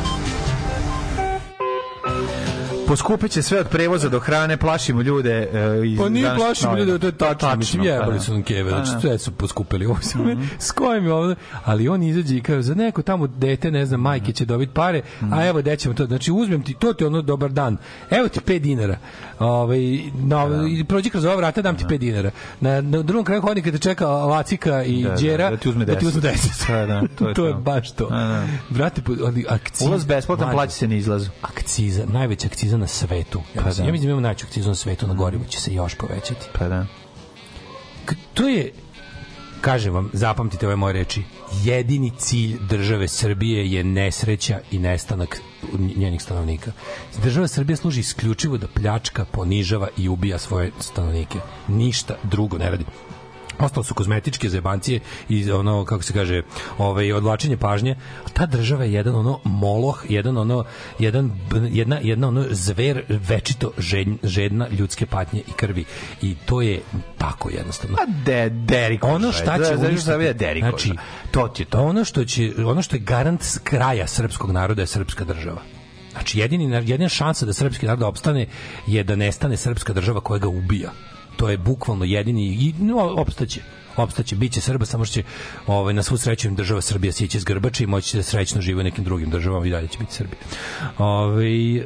Poskupit 2.91 3.31
će 3.31 3.41
sve 3.41 3.59
od 3.59 3.67
prevoza 3.67 4.09
do 4.09 4.19
hrane, 4.19 4.57
plašimo 4.57 5.01
ljude. 5.01 5.49
e, 5.53 5.87
iz 5.87 5.99
Pa 5.99 6.09
nije 6.09 6.35
plašimo 6.35 6.77
ljude, 6.77 6.99
to 6.99 7.07
je 7.07 7.11
tačno. 7.37 7.55
Mislim, 7.55 7.83
pa 7.83 7.89
jebali 7.89 8.13
da. 8.13 8.19
su 8.19 8.33
nam 8.33 8.43
keve, 8.43 8.71
Pa 8.71 8.75
znači 8.77 8.91
da. 8.91 8.99
sve 8.99 9.19
su 9.19 9.31
poskupili. 9.31 9.85
Ovo 9.91 10.01
se 10.01 10.17
me, 10.17 10.37
s 10.59 10.71
kojim 10.71 11.05
je 11.05 11.13
ovdje? 11.13 11.35
Ali 11.65 11.87
on 11.87 12.03
izađe 12.03 12.35
i 12.35 12.41
kaže, 12.41 12.61
za 12.61 12.75
neko 12.75 13.01
tamo 13.01 13.27
dete, 13.27 13.71
ne 13.71 13.85
znam, 13.85 14.01
majke 14.01 14.31
će 14.31 14.45
dobiti 14.45 14.73
pare, 14.73 15.01
a 15.31 15.45
evo 15.47 15.59
gde 15.59 15.75
ćemo 15.75 15.93
to. 15.95 16.05
Znači, 16.05 16.31
uzmem 16.31 16.63
ti, 16.63 16.73
to 16.73 16.93
ti 16.93 17.05
ono 17.05 17.21
dobar 17.21 17.51
dan. 17.51 17.77
Evo 18.09 18.27
ti 18.27 18.39
5 18.39 18.59
dinara. 18.59 18.97
Ovaj, 19.39 19.79
na, 20.13 20.47
i 20.69 20.83
prođi 20.83 21.09
kroz 21.09 21.25
ova 21.25 21.35
vrata, 21.35 21.61
dam 21.61 21.77
ti 21.77 21.85
5 21.85 21.97
dinara. 21.97 22.31
Na, 22.59 22.81
na 22.81 23.01
drugom 23.01 23.25
kraju 23.25 23.41
hodnika 23.41 23.71
te 23.71 23.77
čeka 23.77 24.07
Lacika 24.07 24.83
i 24.83 25.03
Da, 25.03 25.09
da, 25.09 25.15
Đera. 25.15 25.49
da 25.49 25.57
ti 25.57 25.69
uzme 25.69 25.85
Da 25.85 25.95
ti 25.95 26.05
uzme 26.05 26.21
10. 26.21 26.31
10. 26.31 26.67
Da, 26.67 26.85
da, 26.85 27.07
to 27.15 27.27
je 27.27 27.33
to 27.41 27.47
je 27.47 27.53
baš 27.53 27.91
to. 27.91 28.09
Da, 28.09 28.15
da. 28.15 28.47
Brate, 28.69 29.01
ali 29.25 29.45
akciza. 29.49 29.89
Ulaz 29.89 30.05
besplatan, 30.05 30.51
plaća 30.51 30.71
se 30.71 30.87
na 30.87 30.95
izlazu. 30.95 31.29
Akciza, 31.41 32.03
najveća 32.05 32.47
akciza 32.47 32.80
na 32.81 32.87
svetu. 32.87 33.41
Ja 33.55 33.61
Pa 33.61 33.67
mislim, 33.67 33.85
da. 33.85 33.89
ja 33.89 33.91
mislim 33.91 34.07
da 34.07 34.11
imamo 34.11 34.21
najveću 34.21 34.45
akcizu 34.45 34.69
na 34.69 34.75
svetu, 34.75 35.07
na 35.07 35.13
gorivo 35.13 35.43
će 35.49 35.59
se 35.61 35.73
još 35.73 35.95
povećati. 35.95 36.45
Pa 36.53 36.67
da. 36.67 36.85
K- 38.05 38.15
to 38.33 38.47
je 38.47 38.71
kažem 39.61 39.93
vam, 39.93 40.09
zapamtite 40.13 40.67
ove 40.67 40.75
moje 40.75 40.93
reči 40.93 41.23
jedini 41.63 42.11
cilj 42.17 42.57
države 42.69 43.07
Srbije 43.07 43.71
je 43.71 43.83
nesreća 43.83 44.59
i 44.71 44.79
nestanak 44.79 45.41
njenih 45.95 46.21
stanovnika. 46.21 46.71
Država 47.23 47.47
Srbija 47.47 47.77
služi 47.77 47.99
isključivo 47.99 48.57
da 48.57 48.67
pljačka, 48.67 49.25
ponižava 49.25 49.87
i 49.97 50.09
ubija 50.09 50.37
svoje 50.37 50.71
stanovnike. 50.79 51.39
Ništa 51.67 52.15
drugo 52.23 52.57
ne 52.57 52.69
radi. 52.69 52.85
Ostalo 53.59 53.83
su 53.83 53.93
kozmetičke 53.93 54.49
zebancije 54.49 54.99
i 55.29 55.51
ono, 55.51 55.85
kako 55.85 56.03
se 56.03 56.13
kaže, 56.13 56.41
ovaj, 56.77 57.13
odvlačenje 57.13 57.57
pažnje. 57.57 57.95
A 58.25 58.29
ta 58.29 58.45
država 58.45 58.83
je 58.83 58.93
jedan 58.93 59.15
ono 59.15 59.39
moloh, 59.43 60.03
jedan 60.09 60.37
ono, 60.37 60.63
jedan, 60.99 61.31
jedna, 61.71 61.99
jedna 62.01 62.27
ono 62.27 62.45
zver 62.49 63.03
večito 63.09 63.71
žedn- 63.77 64.17
žedna 64.23 64.67
ljudske 64.69 65.05
patnje 65.05 65.39
i 65.39 65.51
krvi. 65.51 65.85
I 66.21 66.35
to 66.45 66.61
je 66.61 66.81
tako 67.17 67.49
jednostavno. 67.49 67.97
A 68.01 68.05
de, 68.25 68.49
derikoža. 68.49 69.13
Ono 69.13 69.31
šta 69.31 69.57
Da, 69.57 69.63
će 69.65 69.75
znaš 69.75 69.79
uništiti, 69.79 70.01
šta 70.01 70.13
je 70.13 70.33
derikoža? 70.33 70.69
znači, 70.71 70.93
to 71.31 71.47
ti 71.47 71.61
je 71.61 71.65
to. 71.65 71.81
ono 71.81 72.05
što 72.05 72.25
će 72.25 72.51
ono 72.65 72.81
što 72.81 72.95
je 72.95 72.99
garant 72.99 73.43
kraja 73.63 74.07
srpskog 74.07 74.51
naroda 74.51 74.81
je 74.81 74.87
srpska 74.87 75.23
država. 75.25 75.61
Znači 76.11 76.39
jedini 76.39 76.73
jedina 76.75 77.09
šansa 77.09 77.45
da 77.45 77.53
srpski 77.53 77.85
narod 77.85 78.03
opstane 78.03 78.45
je 78.87 79.03
da 79.03 79.15
nestane 79.15 79.57
srpska 79.57 79.93
država 79.93 80.19
koja 80.21 80.39
ga 80.39 80.47
ubija. 80.47 80.91
To 81.41 81.49
je 81.49 81.57
bukvalno 81.57 82.05
jedini 82.05 82.45
i 82.45 82.73
no, 82.79 82.97
opstaće 83.17 83.61
opstaće, 83.97 84.35
bit 84.35 84.53
će 84.53 84.61
Srba, 84.61 84.85
samo 84.85 85.05
što 85.05 85.13
će 85.13 85.23
ovaj, 85.67 85.93
na 85.93 86.03
svu 86.03 86.17
sreću 86.17 86.47
im 86.47 86.55
država 86.55 86.81
Srbija 86.81 87.11
sići 87.11 87.39
s 87.39 87.43
grbače 87.43 87.83
i 87.83 87.87
moći 87.87 88.17
da 88.17 88.23
srećno 88.23 88.61
žive 88.61 88.81
u 88.81 88.83
nekim 88.83 89.03
drugim 89.03 89.29
državama 89.29 89.67
i 89.67 89.69
dalje 89.69 89.87
će 89.87 89.99
biti 89.99 90.13
Srbija. 90.13 90.39
Ove, 90.97 91.75
e, 91.75 91.85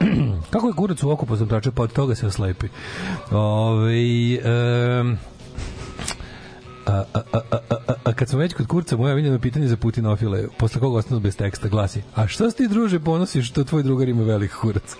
kako 0.52 0.66
je 0.66 0.72
kurac 0.72 1.02
u 1.02 1.10
oku 1.10 1.26
posmatrača, 1.26 1.70
pa 1.70 1.82
od 1.82 1.92
toga 1.92 2.14
se 2.14 2.26
oslepi. 2.26 2.68
Ove, 3.30 3.94
e, 4.34 5.04
A, 6.86 7.04
a, 7.14 7.20
a, 7.32 7.40
a, 7.50 7.76
a, 7.88 7.94
a 8.04 8.12
kad 8.12 8.28
smo 8.28 8.38
već 8.38 8.54
kod 8.54 8.66
kurca, 8.66 8.96
moje 8.96 9.12
omiljeno 9.12 9.38
pitanje 9.38 9.68
za 9.68 9.76
Putinofile, 9.76 10.48
posle 10.58 10.80
koga 10.80 10.98
ostanu 10.98 11.20
bez 11.20 11.36
teksta, 11.36 11.68
glasi, 11.68 12.02
a 12.14 12.26
što 12.26 12.50
ti 12.50 12.68
druže 12.68 13.00
ponosiš 13.00 13.48
što 13.48 13.64
tvoj 13.64 13.82
drugar 13.82 14.08
ima 14.08 14.22
velik 14.22 14.52
kurac? 14.60 14.96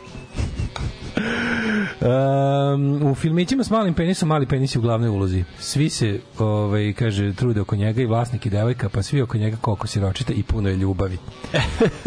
Um, 2.01 3.03
u 3.11 3.15
filmićima 3.15 3.65
s 3.65 3.71
malim 3.71 3.95
penisom 3.95 4.29
mali 4.29 4.47
penis 4.47 4.75
je 4.75 4.79
u 4.79 4.83
glavnoj 4.83 5.09
ulozi. 5.09 5.45
Svi 5.59 5.91
se, 5.91 6.21
ovaj, 6.39 6.93
kaže, 6.93 7.33
trude 7.33 7.61
oko 7.61 7.77
njega 7.77 8.03
i 8.03 8.07
vlasnik 8.07 8.47
i 8.47 8.51
devojka, 8.51 8.89
pa 8.89 9.03
svi 9.03 9.23
oko 9.23 9.39
njega 9.39 9.57
koliko 9.61 9.87
siročita 9.87 10.33
i 10.33 10.43
puno 10.43 10.69
je 10.69 10.77
ljubavi. 10.77 11.19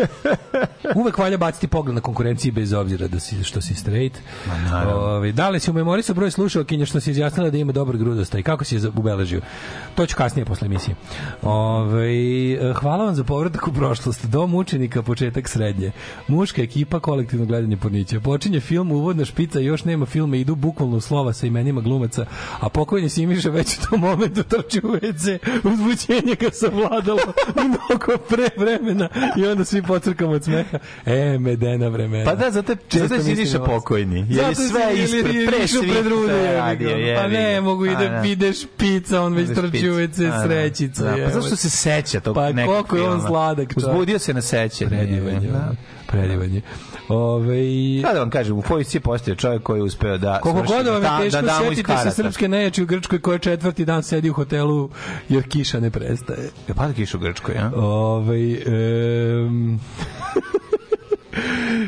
Uvek 0.95 1.18
valja 1.18 1.38
baciti 1.38 1.68
pogled 1.68 1.95
na 1.95 2.01
konkurenciji 2.01 2.51
bez 2.51 2.73
obzira 2.73 3.07
da 3.07 3.19
si, 3.19 3.43
što 3.43 3.61
si 3.61 3.76
straight. 3.76 4.19
Ovaj, 4.95 5.31
da 5.31 5.49
li 5.49 5.60
si 5.60 5.72
u 5.72 5.73
memoriju 5.73 6.03
broj 6.15 6.31
slušalkinja 6.31 6.85
što 6.85 6.99
si 6.99 7.11
izjasnila 7.11 7.49
da 7.49 7.57
ima 7.57 7.72
dobar 7.72 7.97
grudosta 7.97 8.39
i 8.39 8.43
kako 8.43 8.64
si 8.64 8.76
je 8.76 8.81
ubeležio? 8.95 9.41
To 9.95 10.05
ću 10.05 10.15
kasnije 10.15 10.45
posle 10.45 10.65
emisije. 10.65 10.95
Ovaj, 11.41 12.53
eh, 12.53 12.73
hvala 12.73 13.05
vam 13.05 13.15
za 13.15 13.23
povratak 13.23 13.68
u 13.68 13.73
prošlost. 13.73 14.26
Dom 14.26 14.55
učenika, 14.55 15.01
početak 15.01 15.49
srednje. 15.49 15.91
Muška 16.27 16.61
ekipa, 16.61 16.99
kolektivno 16.99 17.45
gledanje 17.45 17.77
pornića. 17.77 18.19
Počinje 18.19 18.60
film, 18.60 18.91
uvodna 18.91 19.26
špica, 19.26 19.60
još 19.74 19.86
nema 19.86 20.06
filma, 20.06 20.36
idu 20.36 20.56
bukvalno 20.56 21.02
slova 21.02 21.34
sa 21.34 21.48
imenima 21.48 21.82
glumaca, 21.82 22.26
a 22.60 22.70
pokojni 22.70 23.10
Simiša 23.10 23.50
već 23.50 23.78
u 23.78 23.90
tom 23.90 24.00
momentu 24.00 24.44
trči 24.44 24.82
u 24.84 24.88
WC, 24.88 25.38
uzbućenje 25.64 26.36
ga 26.40 26.52
savladalo 26.52 27.20
mnogo 27.68 28.24
pre 28.30 28.50
vremena 28.58 29.10
i 29.38 29.45
onda 29.48 29.66
svi 29.66 29.82
pocrkamo 29.84 30.32
od 30.32 30.44
smeha. 30.44 30.78
E, 31.06 31.38
medena 31.40 31.88
vremena. 31.88 32.26
Pa 32.26 32.36
da, 32.36 32.52
zato, 32.52 32.74
zato 32.74 32.82
Često 32.90 33.14
je 33.14 33.18
mislim 33.18 33.36
Siniša 33.36 33.60
pokojni. 33.60 34.20
Jer 34.20 34.30
je 34.30 34.54
Zato 34.56 34.70
sve 34.70 35.04
ispred, 35.04 35.36
je 35.36 35.48
pre 35.48 35.68
svih 35.68 35.91
pred 35.91 36.06
jebi 36.06 36.28
ga. 36.28 36.52
radio, 36.52 37.16
Pa 37.18 37.28
ne, 37.28 37.62
mogu 37.62 37.86
i 37.86 37.90
da 37.90 38.10
da. 38.10 38.24
ide 38.28 38.54
špica, 38.54 39.22
on 39.22 39.34
već 39.34 39.48
trči 39.50 39.90
u. 39.90 39.94
WC 39.94 40.30
da. 40.30 40.44
srećica. 40.44 41.04
Da, 41.04 41.26
pa 41.26 41.32
zašto 41.32 41.56
se 41.56 41.70
seća 41.70 42.20
tog 42.20 42.36
Pa 42.36 42.52
nekog 42.52 42.74
koliko 42.74 42.98
je 42.98 43.04
on 43.04 43.22
sladak. 43.28 43.74
Uzbudio 43.76 44.20
se 44.20 44.34
na 44.34 44.41
sećanje. 44.41 44.90
Predivan 44.90 45.44
je. 45.44 45.52
Da. 45.52 45.72
Predivan 46.14 46.53
je. 46.53 46.61
Ove, 47.10 47.57
Da, 48.02 48.14
da 48.14 48.19
vam 48.19 48.30
kažem, 48.30 48.57
u 48.57 48.61
policiji 48.61 49.02
postoje 49.02 49.35
čovjek 49.35 49.64
koji 49.64 49.80
je 49.80 49.84
uspeo 49.84 50.18
da... 50.18 50.40
Koliko 50.40 50.61
god 50.64 50.85
vam 50.85 50.95
je 50.95 51.02
da- 51.02 51.18
teško, 51.19 51.41
da 51.41 51.48
damo 51.48 51.72
iz 51.72 51.76
sjetite 51.76 51.98
se 51.99 52.11
srpske 52.11 52.48
nejači 52.48 52.84
u 52.84 52.85
Grčkoj 52.85 53.19
koja 53.19 53.38
četvrti 53.38 53.85
dan 53.85 54.03
sedi 54.03 54.30
u 54.30 54.34
hotelu 54.34 54.90
jer 55.30 55.49
kiša 55.49 55.80
ne 55.80 55.90
prestaje. 55.91 56.49
Je 56.68 56.73
pada 56.73 56.94
kiša 56.94 57.18
u 57.18 57.22
Grčkoj, 57.22 57.56
a? 57.57 57.72
Ove, 57.76 58.38
em, 58.65 59.80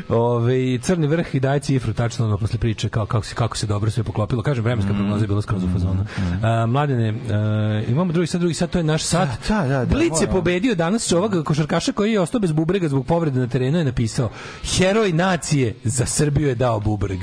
Ove, 0.08 0.78
crni 0.78 1.06
vrh 1.06 1.34
i 1.34 1.40
daje 1.40 1.60
cifru 1.60 1.92
tačno 1.92 2.24
ono 2.26 2.38
posle 2.38 2.58
priče 2.58 2.88
kao, 2.88 3.06
kako, 3.06 3.26
se, 3.26 3.34
kako 3.34 3.56
se 3.56 3.66
dobro 3.66 3.90
sve 3.90 4.02
poklopilo. 4.02 4.42
Kažem, 4.42 4.64
vremenska 4.64 4.92
Mm. 4.92 4.96
prognoza 4.96 5.24
je 5.24 5.28
bila 5.28 5.42
skroz 5.42 5.64
u 5.64 5.68
fazonu. 5.72 6.04
A, 6.42 6.66
mladene, 6.66 7.14
a, 7.30 7.82
imamo 7.88 8.12
drugi 8.12 8.26
sad, 8.26 8.40
drugi 8.40 8.54
sad, 8.54 8.70
to 8.70 8.78
je 8.78 8.84
naš 8.84 9.02
sat. 9.04 9.28
Da, 9.48 9.66
da, 9.68 9.84
da, 9.84 9.94
Blic 9.96 10.20
je 10.20 10.26
pobedio 10.30 10.74
danas 10.74 11.12
ovog 11.12 11.44
košarkaša 11.44 11.92
koji 11.92 12.12
je 12.12 12.20
ostao 12.20 12.40
bez 12.40 12.52
bubrega 12.52 12.88
zbog 12.88 13.06
povrede 13.06 13.40
na 13.40 13.46
terenu 13.46 13.78
je 13.78 13.84
napisao 13.84 14.30
heroj 14.78 15.12
nacije 15.12 15.74
za 15.84 16.06
Srbiju 16.06 16.48
je 16.48 16.54
dao 16.54 16.80
bubreg. 16.80 17.20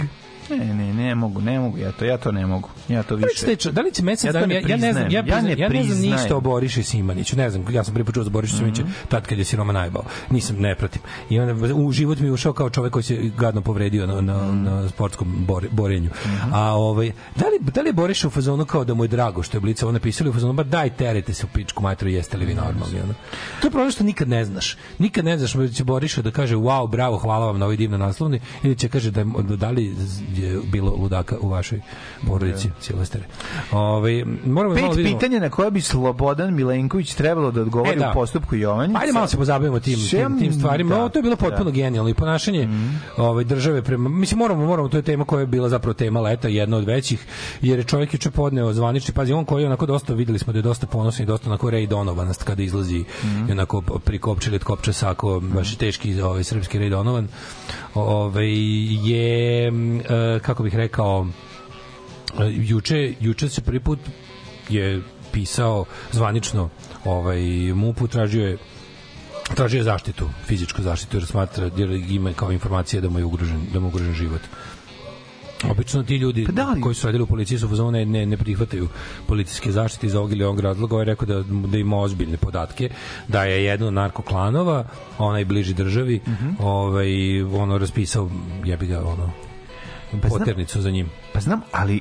Ne, 0.57 0.73
ne, 0.73 0.93
ne 0.93 1.15
mogu, 1.15 1.41
ne 1.41 1.59
mogu, 1.59 1.77
ja 1.77 1.91
to, 1.91 2.05
ja 2.05 2.17
to 2.17 2.31
ne 2.31 2.45
mogu. 2.45 2.69
Ja 2.88 3.03
to 3.03 3.15
više. 3.15 3.55
čo- 3.55 3.71
da 3.71 3.81
li 3.81 3.91
će 3.93 4.03
mesec 4.03 4.25
Ja 4.25 4.31
dana, 4.31 4.53
ja, 4.53 4.61
ja 4.67 4.77
ne 4.77 4.93
znam, 4.93 5.11
ja, 5.11 5.23
ja 5.27 5.41
ne 5.41 5.55
ja 5.57 5.69
ne 5.69 5.84
znam 5.84 5.99
ništa 6.01 6.35
o 6.35 6.41
Boriši 6.41 6.84
Simaniću, 6.84 7.38
ne 7.38 7.49
znam, 7.49 7.65
ja 7.69 7.84
sam 7.84 7.93
prvi 7.93 8.05
put 8.05 8.15
čuo 8.15 8.23
za 8.23 8.30
Boriša 8.30 8.57
Simanića 8.57 8.84
tad 9.07 9.27
kad 9.27 9.38
je 9.38 9.43
siroma 9.43 9.73
najbao. 9.73 10.03
Nisam, 10.30 10.55
ne 10.59 10.75
pratim. 10.75 11.01
I 11.30 11.39
onda 11.39 11.75
u 11.75 11.91
život 11.91 12.19
mi 12.19 12.27
je 12.27 12.31
ušao 12.31 12.53
kao 12.53 12.69
čovek 12.69 12.93
koji 12.93 13.03
se 13.03 13.15
gadno 13.38 13.61
povredio 13.61 14.07
na, 14.07 14.21
na, 14.21 14.51
na 14.51 14.89
sportskom 14.89 15.45
bore, 15.47 15.67
borenju. 15.71 16.09
A 16.53 16.73
ovaj, 16.73 17.11
da 17.35 17.45
li, 17.45 17.71
da 17.73 17.81
li 17.81 17.89
je 17.89 17.93
Boriša 17.93 18.27
u 18.27 18.31
fazonu 18.31 18.65
kao 18.65 18.84
da 18.84 18.93
mu 18.93 19.03
je 19.03 19.07
drago 19.07 19.43
što 19.43 19.57
je 19.57 19.61
Blica 19.61 19.85
ovo 19.85 19.91
napisali 19.93 20.30
u 20.30 20.34
fazonu, 20.34 20.53
ba 20.53 20.63
daj 20.63 20.89
terete 20.89 21.34
se 21.34 21.45
u 21.45 21.49
pičku 21.53 21.84
matru, 21.84 22.09
jeste 22.09 22.38
li 22.38 22.45
vi 22.45 22.53
normalni? 22.53 22.99
Ono. 23.03 23.13
To 23.61 23.67
je 23.67 23.71
problem 23.71 23.91
što 23.91 24.03
nikad 24.03 24.30
ne 24.30 24.45
znaš. 24.45 24.77
Nikad 24.99 25.25
ne 25.25 25.38
znaš 25.38 25.53
da 25.53 25.67
će 25.67 25.84
Boriša 25.84 26.21
da 26.21 26.31
kaže 26.31 26.55
wow, 26.55 26.89
bravo, 26.89 27.17
hvala 27.17 27.45
vam 27.45 27.59
na 27.59 27.65
ovoj 27.65 27.77
divnoj 27.77 27.99
naslovni 27.99 28.39
ili 28.63 28.75
će 28.75 28.89
kaže 28.89 29.11
da, 29.11 29.23
da 29.57 29.69
li 29.69 29.95
je 30.43 30.59
bilo 30.63 30.91
ludaka 30.93 31.35
u 31.39 31.49
vašoj 31.49 31.81
porodici, 32.23 32.69
Silvestere. 32.79 33.23
Ovaj 33.71 34.13
moramo 34.45 34.75
malo 34.75 34.89
Pet 34.89 34.97
vidimo. 34.97 35.19
pitanja 35.19 35.39
na 35.39 35.49
koje 35.49 35.71
bi 35.71 35.81
Slobodan 35.81 36.53
Milenković 36.53 37.13
trebalo 37.13 37.51
da 37.51 37.61
odgovori 37.61 37.91
E, 37.91 37.95
da. 37.95 38.09
u 38.09 38.13
postupku 38.13 38.55
Jovanjica. 38.55 38.99
Ajde 38.99 39.13
malo 39.13 39.27
se 39.27 39.37
pozabavimo 39.37 39.79
tim 39.79 39.99
tim, 40.01 40.39
tim 40.39 40.53
stvarima. 40.53 40.89
Da, 40.89 40.99
Ovo 40.99 41.09
to 41.09 41.19
je 41.19 41.23
bilo 41.23 41.35
potpuno 41.35 41.63
da. 41.63 41.71
Genijalno 41.71 42.09
i 42.09 42.13
ponašanje 42.13 42.69
ovaj 43.17 43.43
države 43.43 43.81
prema 43.81 44.09
mislim 44.09 44.37
moramo 44.37 44.65
moramo 44.65 44.89
to 44.89 44.97
je 44.97 45.03
tema 45.03 45.25
koja 45.25 45.39
je 45.39 45.47
bila 45.47 45.69
zapravo 45.69 45.93
tema 45.93 46.21
leta, 46.21 46.47
jedna 46.47 46.77
od 46.77 46.85
većih 46.85 47.25
jer 47.61 47.79
je 47.79 47.83
čovjek 47.85 48.13
juče 48.13 48.31
podneo 48.31 48.73
zvanični 48.73 49.13
pazi 49.13 49.33
on 49.33 49.45
koji 49.45 49.61
je 49.61 49.67
onako 49.67 49.85
dosta 49.85 50.13
videli 50.13 50.39
smo 50.39 50.53
da 50.53 50.59
je 50.59 50.63
dosta 50.63 50.87
ponosan 50.87 51.23
i 51.23 51.27
dosta 51.27 51.49
onako 51.49 51.67
Ray 51.67 51.87
Donovan 51.87 52.33
kada 52.35 52.63
izlazi 52.63 53.03
Mhm. 53.23 53.49
i 53.49 53.51
onako 53.51 53.81
prikopčili 53.81 54.55
od 54.55 54.63
kopča 54.63 54.93
sako 54.93 55.39
baš 55.39 55.75
teški 55.75 56.21
ovaj 56.21 56.43
srpski 56.43 56.79
Ray 56.79 56.89
Donovan 56.89 57.27
ovaj 57.93 58.49
je 59.03 59.67
m, 59.67 59.99
e, 59.99 60.39
kako 60.41 60.63
bih 60.63 60.75
rekao 60.75 61.27
e, 62.39 62.51
juče 62.51 63.13
juče 63.19 63.49
se 63.49 63.61
prvi 63.61 63.79
put 63.79 63.99
je 64.69 65.01
pisao 65.31 65.85
zvanično 66.11 66.69
ovaj 67.05 67.41
MUP 67.73 68.09
tražio 68.09 68.47
je 68.47 68.57
tražio 69.55 69.77
je 69.77 69.83
zaštitu, 69.83 70.29
fizičku 70.45 70.81
zaštitu 70.81 71.17
jer 71.17 71.25
smatra 71.25 71.69
jer 71.77 71.91
ima 71.91 72.33
kao 72.33 72.51
informacija 72.51 73.01
da 73.01 73.09
mu 73.09 73.19
je 73.19 73.25
ugrožen, 73.25 73.61
da 73.73 73.79
mu 73.79 73.85
je 73.85 73.89
ugrožen 73.89 74.13
život. 74.13 74.41
Obično 75.69 76.03
ti 76.03 76.15
ljudi 76.15 76.48
da 76.49 76.76
koji 76.81 76.95
su 76.95 77.07
radili 77.07 77.23
u 77.23 77.27
policiji 77.27 77.60
su 77.60 77.68
fazonu 77.69 77.91
ne, 77.91 78.06
ne, 78.06 78.26
ne 78.26 78.38
prihvataju 78.38 78.88
policijske 79.27 79.72
zaštite 79.72 80.07
iz 80.07 80.15
ovog 80.15 80.31
ili 80.31 80.44
ovog 80.44 80.60
razloga. 80.60 80.95
Ovaj 80.95 81.02
je 81.02 81.06
rekao 81.06 81.26
da, 81.26 81.44
da 81.68 81.77
ima 81.77 81.98
ozbiljne 81.98 82.38
podatke, 82.38 82.90
da 83.27 83.44
je 83.44 83.64
jedno 83.64 83.91
narkoklanova, 83.91 84.85
onaj 85.18 85.45
bliži 85.45 85.73
državi, 85.73 86.22
ovaj, 86.60 87.41
ono 87.41 87.77
raspisao, 87.77 88.30
jebi 88.65 88.88
ga, 88.88 88.99
ono, 88.99 89.31
Pa 90.22 90.27
znam- 90.27 90.40
poternicu 90.40 90.81
za 90.81 90.91
njim. 90.91 91.10
Pa 91.34 91.40
znam, 91.40 91.61
ali 91.72 91.99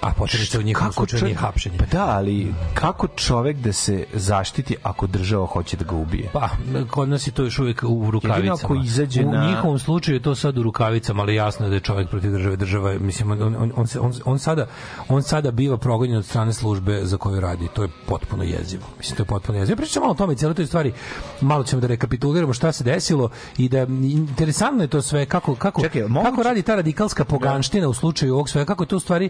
A 0.00 0.12
poternica 0.12 0.58
u 0.58 0.62
njihovom 0.62 0.92
slučaju 0.92 1.24
nije 1.24 1.36
hapšenje. 1.36 1.78
Pa 1.78 1.86
da, 1.86 2.06
ali 2.06 2.54
kako 2.74 3.08
čovek 3.08 3.56
da 3.56 3.72
se 3.72 4.04
zaštiti 4.12 4.76
ako 4.82 5.06
država 5.06 5.46
hoće 5.46 5.76
da 5.76 5.84
ga 5.84 5.96
ubije? 5.96 6.30
Pa, 6.32 6.48
kod 6.90 7.08
nas 7.08 7.26
je 7.26 7.30
to 7.32 7.42
još 7.42 7.58
uvijek 7.58 7.82
u 7.88 8.10
rukavicama. 8.10 8.54
ako 8.64 8.74
izađe 8.84 9.24
u 9.24 9.32
na- 9.32 9.46
njihovom 9.46 9.78
slučaju 9.78 10.16
je 10.16 10.22
to 10.22 10.34
sad 10.34 10.58
u 10.58 10.62
rukavicama, 10.62 11.22
ali 11.22 11.34
jasno 11.34 11.66
je 11.66 11.70
da 11.70 11.76
je 11.76 11.80
čovjek 11.80 12.08
protiv 12.10 12.30
države. 12.30 12.56
Država 12.56 12.90
je, 12.90 12.98
mislim, 12.98 13.30
on, 13.30 13.42
on, 13.42 13.54
on, 13.76 13.86
on, 14.00 14.12
on, 14.24 14.38
sada, 14.38 14.66
on 15.08 15.22
sada 15.22 15.50
biva 15.50 15.76
progonjen 15.76 16.16
od 16.16 16.24
strane 16.24 16.52
službe 16.52 17.00
za 17.02 17.16
koju 17.16 17.40
radi. 17.40 17.68
To 17.74 17.82
je 17.82 17.88
potpuno 18.06 18.42
jezivo. 18.42 18.82
Mislim, 18.98 19.16
to 19.16 19.22
je 19.22 19.26
potpuno 19.26 19.58
jezivo. 19.58 19.76
Pričam 19.76 20.00
malo 20.00 20.12
o 20.12 20.16
tome 20.16 20.32
i 20.32 20.36
cijelo 20.36 20.54
toj 20.54 20.66
stvari. 20.66 20.92
Malo 21.40 21.64
ćemo 21.64 21.80
da 21.80 21.86
rekapituliramo 21.86 22.52
šta 22.52 22.72
se 22.72 22.84
desilo 22.84 23.28
i 23.58 23.68
da 23.68 23.78
interesantno 24.02 24.82
je 24.82 24.88
to 24.88 25.02
sve 25.02 25.26
kako, 25.26 25.54
kako, 25.54 25.82
Čekaj, 25.82 26.02
kako 26.24 26.42
radi 26.42 26.62
ta 26.62 26.74
radikalska 26.74 27.24
poganština 27.24 27.88
u 27.88 27.94
slučaju 27.94 28.34
ovog 28.34 28.48
svega, 28.48 28.66
kako 28.66 28.82
je 28.82 28.88
to 28.88 28.96
u 28.96 29.00
stvari 29.00 29.28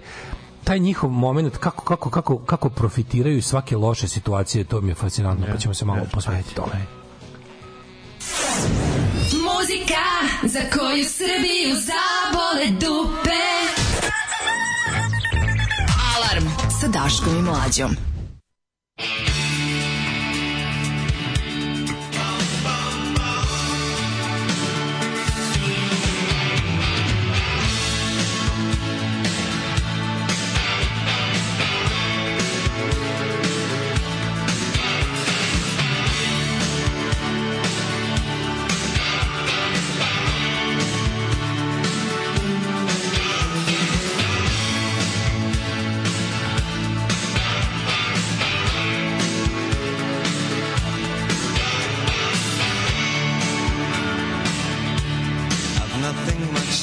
taj 0.64 0.78
njihov 0.78 1.10
moment 1.10 1.56
kako 1.56 1.84
kako 1.84 2.10
kako 2.10 2.38
kako 2.38 2.68
profitiraju 2.68 3.36
iz 3.36 3.46
svake 3.46 3.76
loše 3.76 4.08
situacije 4.08 4.64
to 4.64 4.80
mi 4.80 4.90
je 4.90 4.94
fascinantno 4.94 5.46
pa 5.52 5.58
ćemo 5.58 5.74
se 5.74 5.84
malo 5.84 6.00
posvetiti 6.12 6.54
tome 6.54 6.86
Muzika 9.32 10.04
za 10.42 10.60
koju 10.60 11.04
Srbiju 11.04 11.74
zabole 11.74 12.66
dupe. 12.70 13.44
Alarm 16.16 16.44
sa 16.80 16.88
Daškom 16.88 17.38
i 17.38 17.42
Mlađom. 17.42 17.96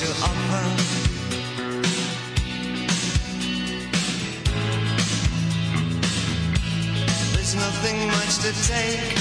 To 0.01 0.07
offer. 0.07 0.63
There's 7.33 7.55
nothing 7.55 8.07
much 8.07 8.39
to 8.39 8.51
take. 8.67 9.20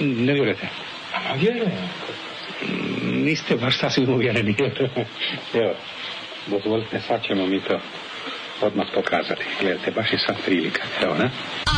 Ne 0.00 0.32
vjerujete? 0.32 0.68
A 1.14 1.28
ma 1.28 1.34
vjerujem. 1.34 1.72
Mm, 2.62 3.24
niste 3.24 3.56
baš 3.56 3.78
sasvim 3.78 4.10
uvjereni. 4.10 4.54
Evo, 5.54 5.74
dozvolite, 6.46 7.00
sad 7.08 7.22
ćemo 7.26 7.46
mi 7.46 7.60
to 7.60 7.80
odmah 8.60 8.86
pokazati. 8.94 9.44
Gledajte, 9.60 9.90
baš 9.90 10.12
je 10.12 10.18
sad 10.18 10.36
prilika. 10.44 10.82
Evo, 11.02 11.14
ne? 11.14 11.30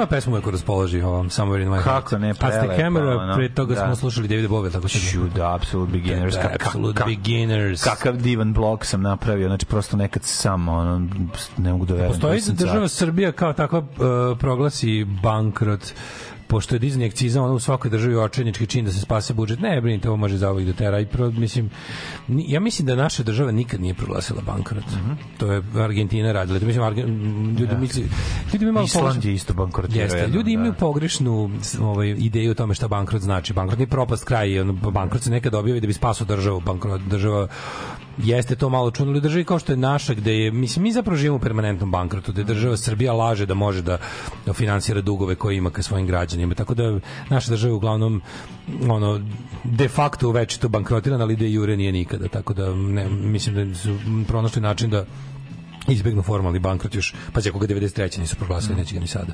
Nama 0.00 0.08
pesma 0.08 0.32
uvek 0.32 0.46
raspoloži 0.46 1.02
ovom 1.02 1.28
Somewhere 1.30 1.62
in 1.62 1.68
my 1.68 1.82
heart. 1.82 2.04
Kako 2.04 2.18
ne, 2.18 2.30
A 2.30 2.34
ste 2.34 2.46
prelepa, 2.46 2.76
Camera, 2.76 3.16
ono, 3.16 3.34
pre 3.34 3.48
toga 3.48 3.74
da. 3.74 3.84
smo 3.86 3.96
slušali 3.96 4.28
Davida 4.28 4.48
Bowie, 4.48 4.72
tako 4.72 4.88
se 4.88 4.98
Ću, 4.98 5.28
da, 5.36 5.54
Absolute 5.54 5.92
Beginners. 5.92 6.34
Da, 6.34 6.42
Ka- 6.42 6.56
ka- 6.58 6.66
Absolute 6.66 7.02
ka- 7.02 7.06
Beginners. 7.06 7.84
Kakav 7.84 8.16
divan 8.16 8.52
blog 8.52 8.86
sam 8.86 9.02
napravio, 9.02 9.48
znači 9.48 9.66
prosto 9.66 9.96
nekad 9.96 10.22
sam, 10.24 10.68
ono, 10.68 11.08
ne 11.58 11.72
mogu 11.72 11.84
da 11.86 11.94
verujem. 11.94 12.12
Postoji 12.12 12.40
da 12.46 12.52
država. 12.52 12.88
Srbija 12.88 13.32
kao 13.32 13.52
takva 13.52 13.78
uh, 13.78 13.86
proglasi 14.38 15.06
bankrot 15.22 15.92
pošto 16.50 16.74
je 16.74 16.78
dizanje 16.78 17.06
akciza 17.06 17.42
ono 17.42 17.54
u 17.54 17.58
svakoj 17.58 17.90
državi 17.90 18.16
očajnički 18.16 18.66
čin 18.66 18.84
da 18.84 18.92
se 18.92 19.00
spase 19.00 19.34
budžet. 19.34 19.60
Ne, 19.60 19.80
brinite, 19.80 20.08
ovo 20.08 20.16
može 20.16 20.36
zauvijek 20.36 20.66
do 20.68 20.72
tera. 20.72 21.00
I 21.00 21.06
pro, 21.06 21.30
mislim, 21.30 21.70
ja 22.28 22.60
mislim 22.60 22.86
da 22.86 22.94
naša 22.94 23.22
država 23.22 23.52
nikad 23.52 23.80
nije 23.80 23.94
proglasila 23.94 24.42
bankrot. 24.46 24.84
To 25.38 25.52
je 25.52 25.62
Argentina 25.78 26.32
radila. 26.32 26.58
To 26.58 26.66
mislim, 26.66 26.84
Argen, 26.84 27.06
ljudi. 27.58 27.66
Da. 27.66 27.78
misli, 27.78 28.04
ljudi 28.52 28.64
imaju 28.64 28.72
malo 28.72 28.84
Island 28.84 29.06
pogrešno- 29.06 29.28
je 29.30 29.34
isto 29.34 29.54
bankrotirao 29.54 30.02
Jeste, 30.04 30.18
jednom, 30.18 30.36
ljudi 30.36 30.52
imaju 30.52 30.72
da. 30.72 30.78
pogrešnu 30.78 31.50
ovaj, 31.80 32.08
ideju 32.08 32.50
o 32.50 32.54
tome 32.54 32.74
šta 32.74 32.88
bankrot 32.88 33.22
znači. 33.22 33.52
Bankrot 33.52 33.78
nije 33.78 33.86
propast 33.86 34.24
kraj, 34.24 34.60
ono, 34.60 34.72
bankrot 34.72 35.22
se 35.22 35.30
nekad 35.30 35.54
objavi 35.54 35.80
da 35.80 35.86
bi 35.86 35.92
spasao 35.92 36.26
državu. 36.26 36.60
Bankrot, 36.60 37.00
država 37.00 37.48
jeste 38.18 38.56
to 38.56 38.68
malo 38.68 38.90
čudno 38.90 39.16
u 39.16 39.20
državi 39.20 39.44
kao 39.44 39.58
što 39.58 39.72
je 39.72 39.76
naša 39.76 40.14
gde 40.14 40.34
je 40.34 40.50
mislim 40.50 40.82
mi 40.82 40.92
zapravo 40.92 41.16
živimo 41.16 41.36
u 41.36 41.40
permanentnom 41.40 41.90
bankrotu 41.90 42.32
gde 42.32 42.44
država 42.44 42.76
Srbija 42.76 43.12
laže 43.12 43.46
da 43.46 43.54
može 43.54 43.82
da, 43.82 43.98
da 44.46 44.52
finansira 44.52 45.00
dugove 45.00 45.34
koje 45.34 45.56
ima 45.56 45.70
ka 45.70 45.82
svojim 45.82 46.06
građanima 46.06 46.54
tako 46.54 46.74
da 46.74 46.98
naša 47.28 47.50
država 47.50 47.70
je 47.70 47.74
uglavnom 47.74 48.22
ono 48.88 49.20
de 49.64 49.88
facto 49.88 50.30
večito 50.30 50.68
bankrotirana 50.68 51.24
ali 51.24 51.36
de 51.36 51.50
jure 51.50 51.76
nije 51.76 51.92
nikada 51.92 52.28
tako 52.28 52.54
da 52.54 52.74
ne, 52.74 53.08
mislim 53.08 53.54
da 53.54 53.74
su 53.74 53.96
pronašli 54.28 54.62
način 54.62 54.90
da 54.90 55.04
izbegnu 55.88 56.22
formalni 56.22 56.58
bankrot 56.58 56.94
još 56.94 57.14
pa 57.32 57.40
ako 57.48 57.58
ga 57.58 57.66
93. 57.66 58.18
nisu 58.18 58.36
proglasili 58.36 58.76
neće 58.76 58.94
ga 58.94 59.00
ni 59.00 59.06
sada 59.06 59.32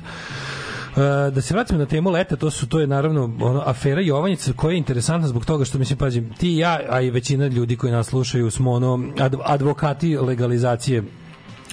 E, 0.97 1.31
da 1.31 1.41
se 1.41 1.53
vratimo 1.53 1.79
na 1.79 1.85
temu 1.85 2.09
leta, 2.09 2.35
to 2.35 2.51
su 2.51 2.67
to 2.67 2.79
je 2.79 2.87
naravno 2.87 3.23
ono 3.41 3.63
afera 3.65 4.01
Jovanjica 4.01 4.53
koja 4.53 4.71
je 4.71 4.77
interesantna 4.77 5.27
zbog 5.27 5.45
toga 5.45 5.65
što 5.65 5.77
mislim 5.77 5.97
pađi 5.99 6.23
ti 6.37 6.53
i 6.53 6.57
ja, 6.57 6.79
a 6.89 7.01
i 7.01 7.09
većina 7.09 7.47
ljudi 7.47 7.75
koji 7.75 7.91
nas 7.93 8.07
slušaju 8.07 8.51
smo 8.51 8.71
ono 8.71 8.99
ad- 9.17 9.39
advokati 9.45 10.17
legalizacije 10.17 11.03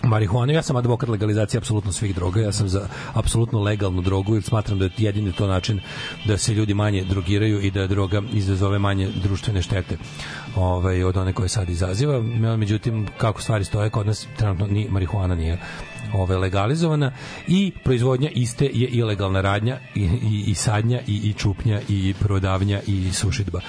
marihuane. 0.03 0.55
Ja 0.55 0.63
sam 0.63 0.77
advokat 0.77 1.09
legalizacije 1.09 1.59
apsolutno 1.59 1.93
svih 1.93 2.15
droga. 2.15 2.41
Ja 2.41 2.53
sam 2.53 2.69
za 2.69 2.89
apsolutno 3.15 3.63
legalnu 3.63 4.03
drogu 4.03 4.35
jer 4.35 4.43
smatram 4.43 4.79
da 4.79 4.85
je 4.85 4.91
jedini 4.99 5.33
to 5.33 5.47
način 5.47 5.81
da 6.25 6.39
se 6.39 6.55
ljudi 6.55 6.75
manje 6.75 7.05
drogiraju 7.05 7.61
i 7.61 7.71
da 7.71 7.87
droga 7.87 8.23
izazove 8.33 8.79
manje 8.79 9.09
društvene 9.23 9.63
štete 9.63 9.97
ovaj, 10.57 11.05
od 11.05 11.17
one 11.17 11.33
koje 11.33 11.49
sad 11.49 11.69
izaziva. 11.69 12.21
Međutim, 12.57 13.07
kako 13.19 13.43
stvari 13.43 13.65
stoje, 13.65 13.91
kod 13.91 14.07
nas 14.07 14.27
trenutno 14.37 14.67
ni 14.67 14.87
marihuana 14.91 15.35
nije 15.35 15.59
ove 16.15 16.37
legalizovana 16.37 17.13
i 17.49 17.73
proizvodnja 17.85 18.31
iste 18.31 18.65
je 18.65 18.89
ilegalna 18.89 19.41
radnja 19.41 19.79
i, 19.95 20.01
i, 20.03 20.45
i 20.47 20.55
sadnja 20.55 21.01
i, 21.07 21.17
i 21.17 21.33
čupnja 21.33 21.81
i 21.89 22.15
prodavnja 22.21 22.81
i 22.87 23.13
sušidba. 23.13 23.61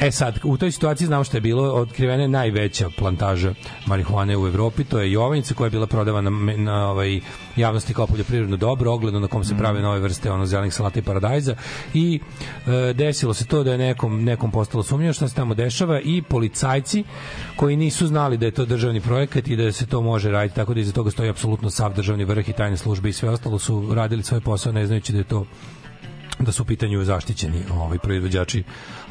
E 0.00 0.10
sad, 0.10 0.38
u 0.44 0.56
toj 0.56 0.72
situaciji 0.72 1.06
znamo 1.06 1.24
što 1.24 1.36
je 1.36 1.40
bilo 1.40 1.72
otkrivena 1.72 2.26
najveća 2.26 2.88
plantaža 2.98 3.54
marihuane 3.86 4.36
u 4.36 4.46
Evropi, 4.46 4.84
to 4.84 5.00
je 5.00 5.12
Jovanjica 5.12 5.54
koja 5.54 5.66
je 5.66 5.70
bila 5.70 5.86
prodavana 5.86 6.30
na, 6.30 6.56
na 6.56 6.90
ovaj 6.90 7.20
javnosti 7.56 7.94
kao 7.94 8.06
poljoprivredno 8.06 8.56
dobro, 8.56 8.92
ogledno 8.92 9.20
na 9.20 9.28
kom 9.28 9.44
se 9.44 9.54
prave 9.58 9.82
nove 9.82 10.00
vrste 10.00 10.30
ono 10.30 10.46
zelenih 10.46 10.74
salata 10.74 10.98
i 10.98 11.02
paradajza 11.02 11.54
i 11.94 12.20
e, 12.66 12.92
desilo 12.92 13.34
se 13.34 13.46
to 13.46 13.62
da 13.62 13.72
je 13.72 13.78
nekom 13.78 14.24
nekom 14.24 14.50
postalo 14.50 14.82
sumnjivo 14.82 15.12
šta 15.12 15.28
se 15.28 15.34
tamo 15.34 15.54
dešava 15.54 16.00
i 16.00 16.22
policajci 16.32 17.04
koji 17.56 17.76
nisu 17.76 18.06
znali 18.06 18.36
da 18.38 18.46
je 18.46 18.56
to 18.58 18.64
državni 18.64 19.00
projekat 19.00 19.48
i 19.48 19.56
da 19.56 19.68
se 19.72 19.86
to 19.86 20.00
može 20.02 20.30
raditi 20.30 20.56
tako 20.56 20.74
da 20.74 20.80
iza 20.80 20.92
toga 20.92 21.10
stoji 21.10 21.30
apsolutno 21.30 21.70
sav 21.70 21.94
državni 21.94 22.24
vrh 22.24 22.48
i 22.48 22.52
tajne 22.52 22.76
službe 22.76 23.08
i 23.08 23.12
sve 23.12 23.28
ostalo 23.30 23.58
su 23.58 23.78
radili 23.94 24.22
svoj 24.22 24.40
posao 24.40 24.72
ne 24.72 24.86
znajući 24.86 25.12
da 25.12 25.18
je 25.18 25.24
to 25.24 25.44
da 26.42 26.52
su 26.52 26.62
u 26.62 26.66
pitanju 26.66 27.04
zaštićeni 27.04 27.62
ovaj 27.72 27.98
proizvođači 27.98 28.62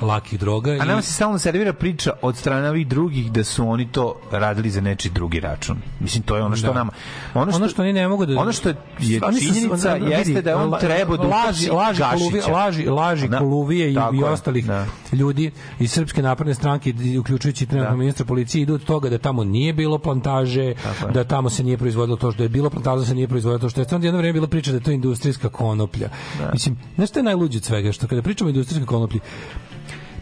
lakih 0.02 0.40
droga 0.40 0.72
A 0.72 0.86
nama 0.86 1.02
se 1.02 1.14
stalno 1.14 1.40
servira 1.40 1.74
priča 1.74 2.12
od 2.22 2.38
strane 2.38 2.70
ovih 2.70 2.88
drugih 2.88 3.32
da 3.32 3.44
su 3.44 3.68
oni 3.68 3.88
to 3.88 4.16
radili 4.32 4.70
za 4.70 4.82
nečiji 4.82 5.12
drugi 5.12 5.40
račun. 5.40 5.78
Mislim, 6.00 6.24
to 6.24 6.36
je 6.36 6.44
ono 6.44 6.56
što 6.56 6.68
Da. 6.68 6.74
nama... 6.74 6.92
Ono 7.34 7.52
što, 7.52 7.58
ono 7.58 7.70
što 7.70 7.82
oni 7.82 7.94
ne 7.94 8.08
mogu 8.08 8.26
da 8.26 8.40
Ono 8.40 8.52
što 8.52 8.70
je 8.70 8.76
Oni 9.24 9.40
su- 9.40 9.54
činjenica 9.54 9.94
vidi, 9.94 10.12
jeste 10.12 10.42
da 10.42 10.58
on 10.58 10.74
trebao 10.80 11.18
da 11.18 11.24
laži, 11.24 11.70
laži, 11.70 12.02
koluvije, 12.12 12.44
laži, 12.46 12.86
laži 12.86 13.28
Da. 13.28 13.38
koluvije 13.40 13.92
i, 13.92 13.96
Tako 13.96 14.16
i 14.16 14.24
ostalih 14.24 14.66
da. 14.66 14.86
ljudi 15.14 15.52
iz 15.80 15.92
Srpske 15.92 16.22
napredne 16.22 16.54
stranke 16.54 16.94
uključujući 17.20 17.66
trenutno 17.66 17.92
Da. 17.92 17.98
ministra 17.98 18.26
policije 18.26 18.62
idu 18.62 18.74
od 18.74 18.84
toga 18.84 19.10
da 19.10 19.18
tamo 19.18 19.44
nije 19.44 19.74
bilo 19.74 19.98
plantaže, 19.98 20.74
Tako 20.76 21.12
da 21.12 21.24
tamo 21.24 21.50
se 21.50 21.64
nije 21.64 21.78
proizvodilo 21.78 22.18
to 22.18 22.32
što 22.32 22.44
je 22.44 22.50
bilo 22.50 22.70
plantaža 22.70 23.06
se 23.06 23.16
nije 23.16 23.28
proizvodilo 23.28 23.60
to 23.60 23.70
što 23.70 23.82
je 23.82 23.88
onda 23.92 24.08
jedno 24.08 24.18
vreme 24.18 24.34
bilo 24.34 24.48
priča 24.48 24.72
da 24.72 24.78
je 24.78 24.84
to 24.84 24.92
industrijska 24.92 25.50
konoplja. 25.50 26.10
Mislim, 26.54 26.78
znaš 26.96 27.10
je 27.22 27.24
najluđe 27.24 27.58
od 27.58 27.64
svega 27.64 27.92
što 27.92 28.08
kada 28.08 28.22
pričamo 28.22 28.48
o 28.48 28.54
industrijskoj 28.54 28.88
konoplji 28.88 29.20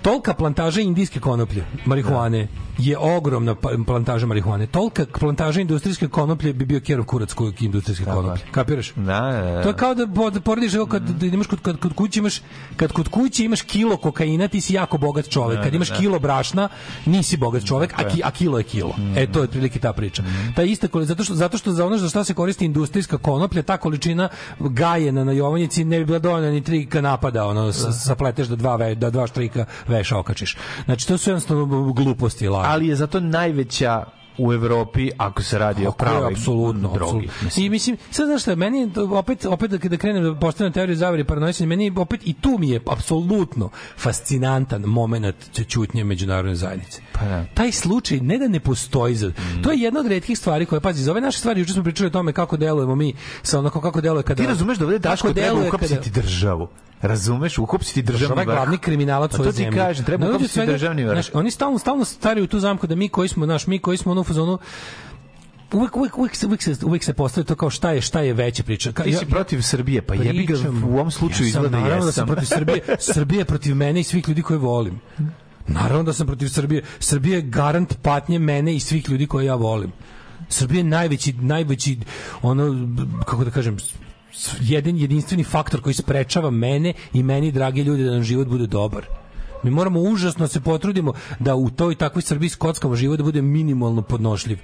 Tolika 0.01 0.34
plantaža 0.34 0.81
indijske 0.81 1.19
konoplje, 1.19 1.65
marihuane, 1.85 2.47
je 2.77 2.97
ogromna 2.97 3.55
pa- 3.55 3.69
plantaža 3.88 4.26
marihuane. 4.26 4.67
Tolika 4.67 5.05
plantaža 5.09 5.61
industrijske 5.61 6.07
konoplje 6.07 6.53
bi 6.53 6.65
bio 6.65 6.80
kerov 6.80 7.05
kurac 7.05 7.34
kojeg 7.34 7.61
industrijske 7.61 8.05
konoplje. 8.05 8.43
Kapiraš? 8.51 8.93
Da, 8.93 9.03
da, 9.21 9.51
da. 9.51 9.61
To 9.63 9.69
je 9.69 9.76
kao 9.76 9.95
da 9.95 10.05
da 10.30 10.41
porediš 10.41 10.73
evo 10.73 10.85
kad 10.85 11.01
da 11.03 11.26
imaš 11.26 11.47
kod, 11.47 11.59
kad 11.61 11.80
kod 11.80 11.93
kuće 11.93 12.19
imaš 12.19 12.41
kad 12.76 12.91
kod 12.91 13.07
kuće 13.07 13.45
imaš 13.45 13.61
kilo 13.61 13.97
kokaina 13.97 14.47
ti 14.47 14.61
si 14.61 14.73
jako 14.73 14.97
bogat 14.97 15.30
čovek. 15.30 15.57
Da, 15.57 15.63
Kad 15.63 15.71
da, 15.71 15.76
imaš 15.76 15.89
da. 15.89 15.95
kilo 15.95 16.19
brašna 16.19 16.69
nisi 17.05 17.38
bogat 17.38 17.65
čovek, 17.65 17.93
a, 17.95 18.03
ki, 18.05 18.21
a 18.23 18.31
kilo 18.31 18.57
je 18.57 18.63
kilo. 18.63 18.95
E 19.15 19.27
to 19.27 19.39
je 19.39 19.43
otprilike 19.43 19.80
ta 19.80 19.93
priča. 19.93 20.23
Ta 20.55 20.63
ista 20.63 20.88
zato 20.95 21.23
što 21.23 21.34
zato 21.35 21.57
što 21.57 21.71
za 21.71 21.85
ono 21.85 21.97
za 21.97 22.09
šta 22.09 22.23
se 22.23 22.34
koristi 22.34 22.65
industrijska 22.65 23.17
konoplja, 23.17 23.63
ta 23.63 23.77
količina 23.77 24.30
gajena 24.59 25.23
na 25.23 25.31
Jovanjici 25.31 25.84
ne 25.84 25.99
bi 25.99 26.05
bila 26.05 26.19
dovoljna 26.19 26.49
ni 26.49 26.63
tri 26.63 26.88
napada, 26.93 27.45
ono 27.45 27.71
s- 27.71 28.05
sapleteš 28.05 28.47
da 28.47 28.55
dva 28.55 28.69
da 28.89 29.09
dva 29.09 29.27
štrika 29.27 29.65
veša 29.89 30.17
okačiš. 30.17 30.57
Znači 30.85 31.07
to 31.07 31.17
su 31.17 31.29
jednostavno 31.29 31.65
gluposti 31.93 32.47
laži. 32.47 32.69
Ali 32.71 32.87
je 32.87 32.95
zato 32.95 33.19
najveća 33.19 34.18
u 34.39 34.53
Evropi 34.53 35.09
ako 35.17 35.43
se 35.43 35.59
radi 35.59 35.87
o 35.87 35.91
pravoj 35.91 36.33
apsolutno, 36.33 36.93
drogi. 36.93 37.27
apsolutno. 37.27 37.63
I 37.63 37.69
mislim, 37.69 37.97
sad 38.11 38.27
znaš 38.27 38.41
šta, 38.41 38.55
meni 38.55 38.91
opet, 39.11 39.45
opet 39.45 39.71
da 39.71 39.77
kada 39.77 39.97
krenem 39.97 40.23
da 40.23 40.35
postavljam 40.35 40.73
teoriju 40.73 40.95
zavere 40.95 41.21
i 41.21 41.25
paranoisanja, 41.25 41.67
meni 41.67 41.91
opet 41.95 42.21
i 42.23 42.33
tu 42.33 42.55
mi 42.59 42.69
je 42.69 42.81
apsolutno 42.91 43.69
fascinantan 43.97 44.81
moment 44.81 45.35
ćutnje 45.67 46.03
međunarodne 46.03 46.55
zajednice. 46.55 47.01
Pa 47.11 47.25
da. 47.25 47.45
Taj 47.53 47.71
slučaj 47.71 48.19
ne 48.19 48.37
da 48.37 48.47
ne 48.47 48.59
postoji 48.59 49.15
za... 49.15 49.31
To 49.63 49.71
je 49.71 49.79
jedna 49.79 49.99
od 49.99 50.07
retkih 50.07 50.37
stvari 50.37 50.65
koje, 50.65 50.81
pazi, 50.81 51.03
za 51.03 51.11
ove 51.11 51.21
naše 51.21 51.39
stvari, 51.39 51.59
juče 51.59 51.73
smo 51.73 51.83
pričali 51.83 52.07
o 52.07 52.11
tome 52.11 52.33
kako 52.33 52.57
delujemo 52.57 52.95
mi, 52.95 53.13
sa 53.43 53.59
onako 53.59 53.81
kako 53.81 54.01
deluje 54.01 54.23
kada... 54.23 54.43
Ti 54.43 54.47
razumeš 54.47 54.77
da 54.77 54.85
ovde 54.85 54.99
Daško 54.99 55.33
treba 55.33 55.47
deluje 55.47 55.67
uhapsiti 55.67 56.09
državu. 56.09 56.67
Razumeš? 57.01 57.57
Uhapsiti 57.57 58.01
državni 58.01 58.41
je 58.41 58.45
vrh. 58.45 58.55
glavni 58.55 58.77
kriminalac 58.77 59.31
Pa 59.31 59.35
svoje 59.35 59.51
to 59.51 59.57
ti 59.57 59.63
zemlje. 59.63 59.79
kažem, 59.79 60.05
treba 60.05 60.29
uhapsiti 60.29 60.65
državni 60.65 61.03
vrh. 61.03 61.13
znaš, 61.13 61.29
oni 61.33 61.51
stalno, 61.51 61.79
stalno 61.79 62.05
staraju 62.05 62.47
tu 62.47 62.59
zamku 62.59 62.87
da 62.87 62.95
mi 62.95 63.09
koji 63.09 63.29
smo, 63.29 63.45
naš, 63.45 63.67
mi 63.67 63.79
koji 63.79 63.97
smo 63.97 64.11
ono 64.11 64.23
fazonu, 64.30 64.57
uvek, 65.73 65.97
uvek, 65.97 66.18
uvek, 66.18 66.35
se, 66.35 66.47
uvek, 66.47 66.64
se, 66.64 66.76
uvek 66.84 67.03
se 67.03 67.14
postavlja 67.14 67.45
to 67.45 67.56
kao 67.56 67.69
šta 67.69 67.91
je, 67.91 68.01
šta 68.01 68.22
je 68.22 68.34
veća 68.34 68.64
priča. 68.64 68.91
Ka, 68.91 69.03
Ti 69.03 69.14
si 69.14 69.26
protiv 69.26 69.61
Srbije, 69.61 70.01
pa 70.01 70.15
jebi 70.15 70.45
ga 70.45 70.56
u 70.88 70.93
ovom 70.93 71.11
slučaju 71.11 71.47
ja 71.47 71.53
sam, 71.53 71.65
izgleda 71.65 71.80
naravno 71.80 71.95
jesam. 71.95 72.07
da 72.07 72.11
sam 72.11 72.27
protiv 72.27 72.45
Srbije. 72.45 72.97
Srbije 73.14 73.39
je 73.39 73.45
protiv 73.45 73.76
mene 73.76 73.99
i 73.99 74.03
svih 74.03 74.27
ljudi 74.27 74.41
koje 74.41 74.60
volim. 74.60 74.99
Naravno 75.68 76.03
da 76.03 76.14
sam 76.14 76.27
protiv 76.27 76.47
Srbije. 76.47 76.84
Srbija 76.99 77.35
je 77.35 77.41
garant 77.41 77.97
patnje 78.01 78.39
mene 78.39 78.76
i 78.76 78.80
svih 78.80 79.10
ljudi 79.10 79.27
koje 79.27 79.45
ja 79.45 79.56
volim. 79.56 79.91
Srbija 80.49 80.80
je 80.80 80.84
najveći, 80.84 81.34
najveći, 81.34 81.97
ono, 82.41 82.95
kako 83.26 83.43
da 83.45 83.51
kažem, 83.51 83.77
jedan 84.61 84.97
jedinstveni 84.97 85.43
faktor 85.43 85.81
koji 85.81 85.93
sprečava 85.93 86.49
mene 86.49 86.93
i 87.14 87.23
meni, 87.23 87.51
dragi 87.51 87.81
ljudi, 87.81 88.03
da 88.03 88.11
nam 88.11 88.23
život 88.23 88.47
bude 88.47 88.68
dobar. 88.68 89.06
Mi 89.64 89.69
moramo 89.69 89.99
užasno 89.99 90.48
se 90.48 90.61
potrudimo 90.61 91.14
da 91.40 91.56
u 91.56 91.69
toj 91.69 91.95
takvoj 91.95 92.22
Srbiji 92.22 92.49
skockamo 92.49 92.95
život 92.95 93.18
da 93.18 93.23
bude 93.23 93.41
minimalno 93.41 94.02
podnošljiv. 94.02 94.60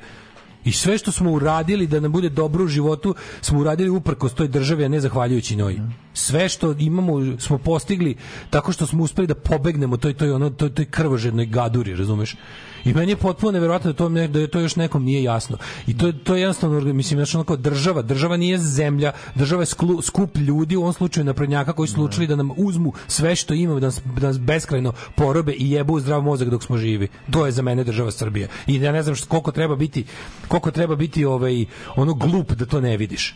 I 0.66 0.72
sve 0.72 0.98
što 0.98 1.12
smo 1.12 1.32
uradili 1.32 1.88
da 1.88 2.00
nam 2.00 2.12
bude 2.12 2.30
dobro 2.30 2.64
u 2.64 2.68
životu, 2.68 3.16
smo 3.42 3.60
uradili 3.60 3.90
uprkos 3.90 4.34
toj 4.34 4.48
državi, 4.48 4.86
a 4.86 4.90
ne 4.90 5.00
zahvaljujući 5.00 5.56
njoj. 5.56 5.80
Sve 6.18 6.50
što 6.50 6.76
imamo 6.80 7.38
smo 7.40 7.58
postigli 7.58 8.16
tako 8.50 8.72
što 8.72 8.86
smo 8.86 9.04
uspeli 9.04 9.28
da 9.28 9.36
pobegnemo 9.36 9.98
toj 9.98 10.14
toj 10.14 10.32
ono 10.32 10.50
toj, 10.50 10.74
toj 10.74 10.86
krvožednoj 10.86 11.46
gaduri, 11.46 11.96
razumeš? 11.96 12.36
I 12.86 12.94
meni 12.94 13.12
je 13.12 13.16
potpuno 13.16 13.52
neverovatno 13.52 13.92
da 13.92 13.98
to 13.98 14.10
ne, 14.10 14.28
da 14.28 14.40
je 14.40 14.48
to 14.48 14.60
još 14.60 14.76
nekom 14.76 15.04
nije 15.04 15.24
jasno. 15.24 15.58
I 15.88 15.98
to 15.98 16.12
to 16.12 16.36
je 16.36 16.42
jednostavno 16.42 16.94
mislim 16.94 17.18
znači 17.18 17.38
ono 17.38 17.44
kao 17.44 17.56
država, 17.56 18.02
država 18.02 18.38
nije 18.38 18.58
zemlja, 18.58 19.12
država 19.36 19.62
je 19.62 19.66
sklu, 19.66 20.02
skup 20.02 20.38
ljudi 20.38 20.76
u 20.76 20.82
ovom 20.82 20.94
slučaju 20.94 21.24
naprednjaka 21.24 21.74
koji 21.74 21.88
su 21.88 21.94
odlučili 21.94 22.28
da 22.28 22.36
nam 22.36 22.52
uzmu 22.58 22.94
sve 23.08 23.36
što 23.36 23.54
imamo 23.54 23.80
da 23.80 23.88
nas, 23.88 24.02
da 24.20 24.28
nas 24.28 24.40
beskrajno 24.40 24.94
porobe 25.16 25.54
i 25.54 25.72
jebu 25.72 26.00
zdrav 26.00 26.22
mozak 26.22 26.50
dok 26.50 26.64
smo 26.64 26.78
živi. 26.78 27.08
To 27.32 27.46
je 27.46 27.52
za 27.52 27.62
mene 27.62 27.84
država 27.84 28.12
Srbija. 28.12 28.48
I 28.68 28.82
ja 28.82 28.92
ne 28.92 29.04
znam 29.04 29.16
što, 29.16 29.28
koliko 29.28 29.52
treba 29.52 29.76
biti 29.76 30.06
koliko 30.48 30.72
treba 30.72 30.96
biti 30.96 31.26
ovaj 31.26 31.66
ono 31.96 32.14
glup 32.14 32.52
da 32.52 32.66
to 32.66 32.82
ne 32.82 32.98
vidiš. 32.98 33.36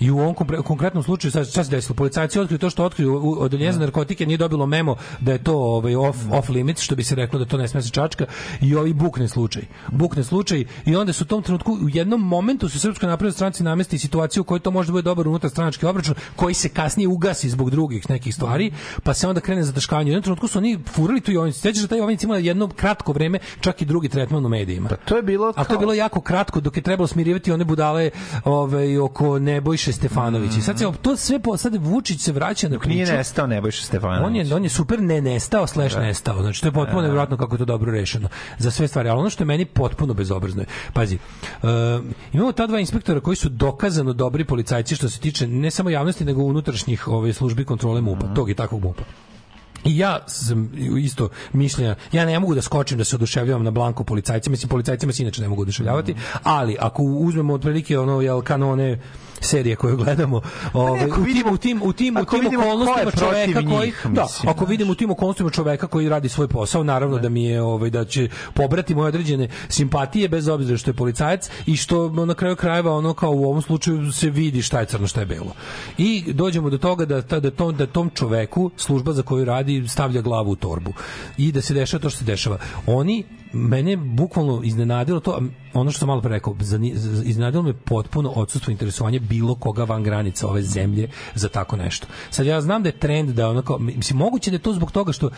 I 0.00 0.10
u 0.10 0.18
ovom 0.18 0.34
kompre- 0.34 0.62
konkretnom 0.62 1.02
slučaju 1.02 1.32
sad 1.32 1.50
šta 1.50 1.64
se 1.64 1.70
desilo? 1.70 1.96
Policajci 2.08 2.40
otkriju 2.40 2.58
to 2.58 2.70
što 2.70 2.84
otkriju 2.84 3.20
u- 3.22 3.36
odeljenje 3.40 3.72
za 3.72 3.80
narkotike 3.80 4.26
nije 4.26 4.36
dobilo 4.38 4.66
memo 4.66 4.96
da 5.20 5.32
je 5.32 5.38
to 5.44 5.54
ovaj 5.56 5.96
off, 5.96 6.18
off 6.32 6.48
limits, 6.48 6.82
što 6.82 6.96
bi 6.96 7.04
se 7.04 7.14
reklo 7.14 7.38
da 7.38 7.44
to 7.44 7.56
ne 7.56 7.68
sme 7.68 7.82
se 7.82 7.90
čačka 7.90 8.26
i 8.60 8.74
ovi 8.74 8.92
bukne 8.92 9.28
slučaj. 9.28 9.62
Bukne 9.88 10.24
slučaj 10.24 10.64
i 10.86 10.96
onda 10.96 11.12
se 11.12 11.24
u 11.24 11.26
tom 11.26 11.42
trenutku 11.42 11.72
u 11.72 11.88
jednom 11.88 12.20
momentu 12.20 12.68
se 12.68 12.78
Srpskoj 12.78 13.08
naprednoj 13.08 13.32
stranci 13.32 13.62
namesti 13.62 13.98
situaciju 13.98 14.40
u 14.40 14.44
kojoj 14.44 14.60
to 14.60 14.70
može 14.70 14.86
da 14.86 14.92
bude 14.92 15.02
dobar 15.02 15.28
unutar 15.28 15.50
stranački 15.50 15.86
obračun 15.86 16.14
koji 16.36 16.54
se 16.54 16.68
kasnije 16.68 17.08
ugasi 17.08 17.48
zbog 17.50 17.70
drugih 17.70 18.10
nekih 18.10 18.34
stvari, 18.34 18.72
pa 19.02 19.14
se 19.14 19.28
onda 19.28 19.40
krene 19.40 19.62
zataškavanje. 19.62 20.10
U 20.10 20.12
jednom 20.12 20.22
trenutku 20.22 20.48
su 20.48 20.58
oni 20.58 20.78
furali 20.86 21.20
tu 21.20 21.32
Jovanicu. 21.32 21.60
Sećaš 21.60 21.82
da 21.82 21.88
taj 21.88 21.98
Jovanic 21.98 22.22
ima 22.22 22.36
jedno 22.36 22.68
kratko 22.68 23.12
vreme 23.12 23.38
čak 23.60 23.82
i 23.82 23.84
drugi 23.84 24.08
tretman 24.08 24.46
u 24.46 24.48
medijima. 24.48 24.88
To 25.04 25.16
je 25.16 25.22
bilo 25.22 25.52
A 25.56 25.64
to 25.64 25.74
je 25.74 25.78
bilo 25.78 25.94
jako 25.94 26.20
kratko 26.20 26.60
dok 26.60 26.76
je 26.76 26.82
trebalo 26.82 27.06
smirivati 27.06 27.52
one 27.52 27.64
budale 27.64 28.10
ovaj, 28.44 28.98
oko 28.98 29.38
Nebojše 29.38 29.92
Stefanovića. 29.92 30.58
I 30.58 30.62
sad 30.62 30.78
se 30.78 30.84
to 31.02 31.16
sve 31.16 31.38
po, 31.38 31.56
sad 31.56 31.74
Vučić 31.98 32.20
se 32.20 32.32
vraća 32.32 32.68
na 32.68 32.78
priču. 32.78 32.94
Nije 32.94 33.06
nestao 33.06 33.46
Nebojša 33.46 33.82
Stefanović. 33.82 34.26
On 34.26 34.36
je, 34.36 34.54
on 34.54 34.64
je 34.64 34.70
super 34.70 35.02
ne 35.02 35.20
nestao, 35.20 35.66
slash 35.66 35.94
Da. 35.94 36.02
nestao. 36.02 36.42
Znači, 36.42 36.60
to 36.60 36.68
je 36.68 36.72
potpuno 36.72 37.02
nevjerojatno 37.02 37.36
kako 37.36 37.54
je 37.54 37.58
to 37.58 37.64
dobro 37.64 37.92
rešeno 37.92 38.28
za 38.58 38.70
sve 38.70 38.88
stvari. 38.88 39.08
Ali 39.08 39.20
ono 39.20 39.30
što 39.30 39.42
je 39.42 39.46
meni 39.46 39.64
potpuno 39.64 40.14
bezobrazno 40.14 40.62
je, 40.62 40.66
pazi, 40.92 41.18
uh, 41.62 41.68
imamo 42.32 42.52
ta 42.52 42.66
dva 42.66 42.80
inspektora 42.80 43.20
koji 43.20 43.36
su 43.36 43.48
dokazano 43.48 44.12
dobri 44.12 44.44
policajci 44.44 44.94
što 44.94 45.08
se 45.08 45.20
tiče 45.20 45.46
ne 45.46 45.70
samo 45.70 45.90
javnosti, 45.90 46.24
nego 46.24 46.42
unutrašnjih 46.42 47.08
ove, 47.08 47.32
službi 47.32 47.64
kontrole 47.64 48.00
MUPA, 48.00 48.34
tog 48.34 48.50
i 48.50 48.54
takvog 48.54 48.82
MUPA. 48.82 49.02
I 49.84 49.98
ja 49.98 50.18
sam 50.26 50.70
isto 50.98 51.28
mišljenja, 51.52 51.94
ja 52.12 52.24
ne 52.24 52.38
mogu 52.38 52.54
da 52.54 52.62
skočim 52.62 52.98
da 52.98 53.04
se 53.04 53.16
oduševljavam 53.16 53.64
na 53.64 53.70
blanko 53.70 54.04
policajcima, 54.04 54.50
mislim 54.52 54.68
policajcima 54.68 55.12
se 55.12 55.22
inače 55.22 55.42
ne 55.42 55.48
mogu 55.48 55.62
oduševljavati, 55.62 56.14
ali 56.42 56.76
ako 56.80 57.02
uzmemo 57.02 57.54
otprilike 57.54 57.98
ono 57.98 58.20
jel 58.20 58.42
kanone 58.42 58.98
serije 59.40 59.76
koje 59.76 59.96
gledamo, 59.96 60.40
ovaj 60.72 61.02
ako 61.02 61.12
u 61.12 61.16
tim 61.16 61.24
vidimo- 61.24 61.52
u 61.52 61.56
tim 61.56 61.80
u 61.82 61.92
tim 61.92 62.16
u 62.16 62.20
ako 62.20 62.38
tim 62.38 62.60
okolnostima 62.60 63.10
čoveka 63.12 63.62
koji 63.62 63.86
njih, 63.86 64.00
da, 64.04 64.22
mislim, 64.22 64.48
ako 64.48 64.64
vidimo 64.64 64.92
u 64.92 64.96
tim 64.96 65.10
okolnostima 65.10 65.50
čoveka 65.50 65.86
koji 65.86 66.08
radi 66.08 66.28
svoj 66.28 66.48
posao, 66.48 66.82
naravno 66.84 67.18
da 67.18 67.28
mi 67.28 67.44
je 67.44 67.62
ovaj 67.62 67.90
da 67.90 68.04
će 68.04 68.28
pobrati 68.54 68.94
moje 68.94 69.08
određene 69.08 69.48
simpatije 69.68 70.28
bez 70.28 70.48
obzira 70.48 70.78
što 70.78 70.90
je 70.90 70.94
policajac 70.94 71.50
i 71.66 71.76
što 71.76 72.08
na 72.10 72.34
kraju 72.34 72.56
krajeva 72.56 72.92
ono 72.92 73.14
kao 73.14 73.30
u 73.30 73.44
ovom 73.44 73.62
slučaju 73.62 74.12
se 74.12 74.30
vidi 74.30 74.62
šta 74.62 74.80
je 74.80 74.86
crno, 74.86 75.06
šta 75.06 75.20
je 75.20 75.26
belo. 75.26 75.52
I 75.98 76.24
dođemo 76.28 76.70
do 76.70 76.78
toga 76.78 77.04
da 77.04 77.22
ta- 77.22 77.40
da 77.40 77.50
tom 77.50 77.76
da 77.76 77.86
tom 77.86 78.10
čoveku 78.10 78.70
služba 78.76 79.12
za 79.12 79.22
koju 79.22 79.44
radi 79.44 79.88
stavlja 79.88 80.20
glavu 80.20 80.50
u 80.50 80.56
torbu 80.56 80.92
i 81.38 81.52
da 81.52 81.62
se 81.62 81.74
dešava 81.74 82.00
to 82.00 82.10
što 82.10 82.18
se 82.18 82.24
dešava. 82.24 82.58
Oni 82.86 83.24
mene 83.52 83.96
bukvalno 83.96 84.60
iznenadilo 84.64 85.20
to, 85.20 85.42
ono 85.74 85.90
što 85.90 85.98
sam 85.98 86.08
malo 86.08 86.20
pre 86.20 86.30
rekao, 86.30 86.56
iznenadilo 87.24 87.62
me 87.62 87.72
potpuno 87.72 88.30
odsustvo 88.30 88.70
interesovanja 88.70 89.20
bilo 89.20 89.54
koga 89.54 89.84
van 89.84 90.02
granica 90.02 90.48
ove 90.48 90.62
zemlje 90.62 91.08
za 91.34 91.48
tako 91.48 91.76
nešto. 91.76 92.06
Sad 92.30 92.46
ja 92.46 92.60
znam 92.60 92.82
da 92.82 92.88
je 92.88 92.98
trend 92.98 93.30
da 93.30 93.48
ono 93.48 93.62
kao, 93.62 93.78
mislim, 93.78 94.18
moguće 94.18 94.50
da 94.50 94.54
je 94.54 94.62
to 94.62 94.72
zbog 94.72 94.92
toga 94.92 95.12
što, 95.12 95.30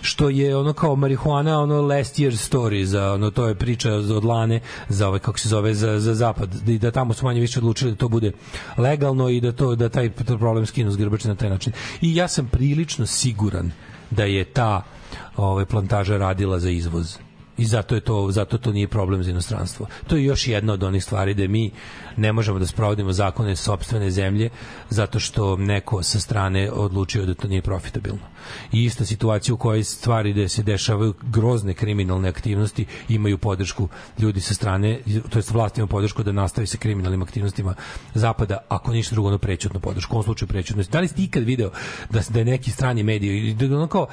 što 0.00 0.28
je 0.28 0.56
ono 0.56 0.72
kao 0.72 0.96
marihuana 0.96 1.60
ono 1.60 1.82
last 1.82 2.18
year's 2.18 2.50
story 2.50 2.84
za 2.84 3.12
ono 3.12 3.30
to 3.30 3.48
je 3.48 3.54
priča 3.54 3.92
od 3.92 4.24
lane 4.24 4.60
za 4.88 5.08
ovaj 5.08 5.20
kako 5.20 5.38
se 5.38 5.48
zove 5.48 5.74
za, 5.74 6.00
za 6.00 6.14
zapad 6.14 6.68
i 6.68 6.78
da 6.78 6.90
tamo 6.90 7.14
su 7.14 7.24
manje 7.24 7.40
više 7.40 7.58
odlučili 7.58 7.90
da 7.90 7.96
to 7.96 8.08
bude 8.08 8.32
legalno 8.76 9.28
i 9.28 9.40
da 9.40 9.52
to 9.52 9.74
da 9.74 9.88
taj 9.88 10.10
problem 10.10 10.66
skinu 10.66 10.90
s 10.90 10.96
grbače 10.96 11.28
na 11.28 11.34
taj 11.34 11.50
način. 11.50 11.72
I 12.00 12.14
ja 12.16 12.28
sam 12.28 12.46
prilično 12.46 13.06
siguran 13.06 13.70
da 14.10 14.24
je 14.24 14.44
ta 14.44 14.82
ovaj 15.36 15.64
plantaža 15.64 16.16
radila 16.16 16.58
za 16.58 16.70
izvoz. 16.70 17.18
I 17.58 17.64
zato 17.64 17.94
je 17.94 18.00
to 18.00 18.30
zato 18.30 18.58
to 18.58 18.72
nije 18.72 18.88
problem 18.88 19.22
za 19.22 19.30
inostranstvo. 19.30 19.86
To 20.06 20.16
je 20.16 20.24
još 20.24 20.48
jedna 20.48 20.72
od 20.72 20.82
onih 20.82 21.04
stvari 21.04 21.34
da 21.34 21.48
mi 21.48 21.70
ne 22.16 22.32
možemo 22.32 22.58
da 22.58 22.66
sprovodimo 22.66 23.12
zakone 23.12 23.56
sopstvene 23.56 24.10
zemlje 24.10 24.50
zato 24.90 25.20
što 25.20 25.56
neko 25.56 26.02
sa 26.02 26.20
strane 26.20 26.70
odlučio 26.70 27.26
da 27.26 27.34
to 27.34 27.48
nije 27.48 27.62
profitabilno. 27.62 28.22
I 28.72 28.84
ista 28.84 29.04
situacija 29.04 29.54
u 29.54 29.58
kojoj 29.58 29.84
stvari 29.84 30.32
gde 30.32 30.48
se 30.48 30.62
dešavaju 30.62 31.14
grozne 31.22 31.74
kriminalne 31.74 32.28
aktivnosti 32.28 32.86
imaju 33.08 33.38
podršku 33.38 33.88
ljudi 34.18 34.40
sa 34.40 34.54
strane, 34.54 34.98
to 35.30 35.38
jest 35.38 35.50
vlast 35.50 35.78
ima 35.78 35.86
podršku 35.86 36.22
da 36.22 36.32
nastavi 36.32 36.66
sa 36.66 36.78
kriminalnim 36.78 37.22
aktivnostima 37.22 37.74
zapada, 38.14 38.58
ako 38.68 38.92
ništa 38.92 39.14
drugo 39.14 39.28
ono 39.28 39.38
prećutnu 39.38 39.80
podršku, 39.80 40.14
u 40.14 40.16
ovom 40.16 40.24
slučaju 40.24 40.48
prećutno. 40.48 40.82
Da 40.92 41.00
li 41.00 41.08
ste 41.08 41.22
ikad 41.22 41.42
video 41.42 41.70
da, 42.10 42.20
da 42.28 42.44
neki 42.44 42.70
strani 42.70 43.02
mediji, 43.02 43.54
da, 43.54 43.66
ono 43.66 44.06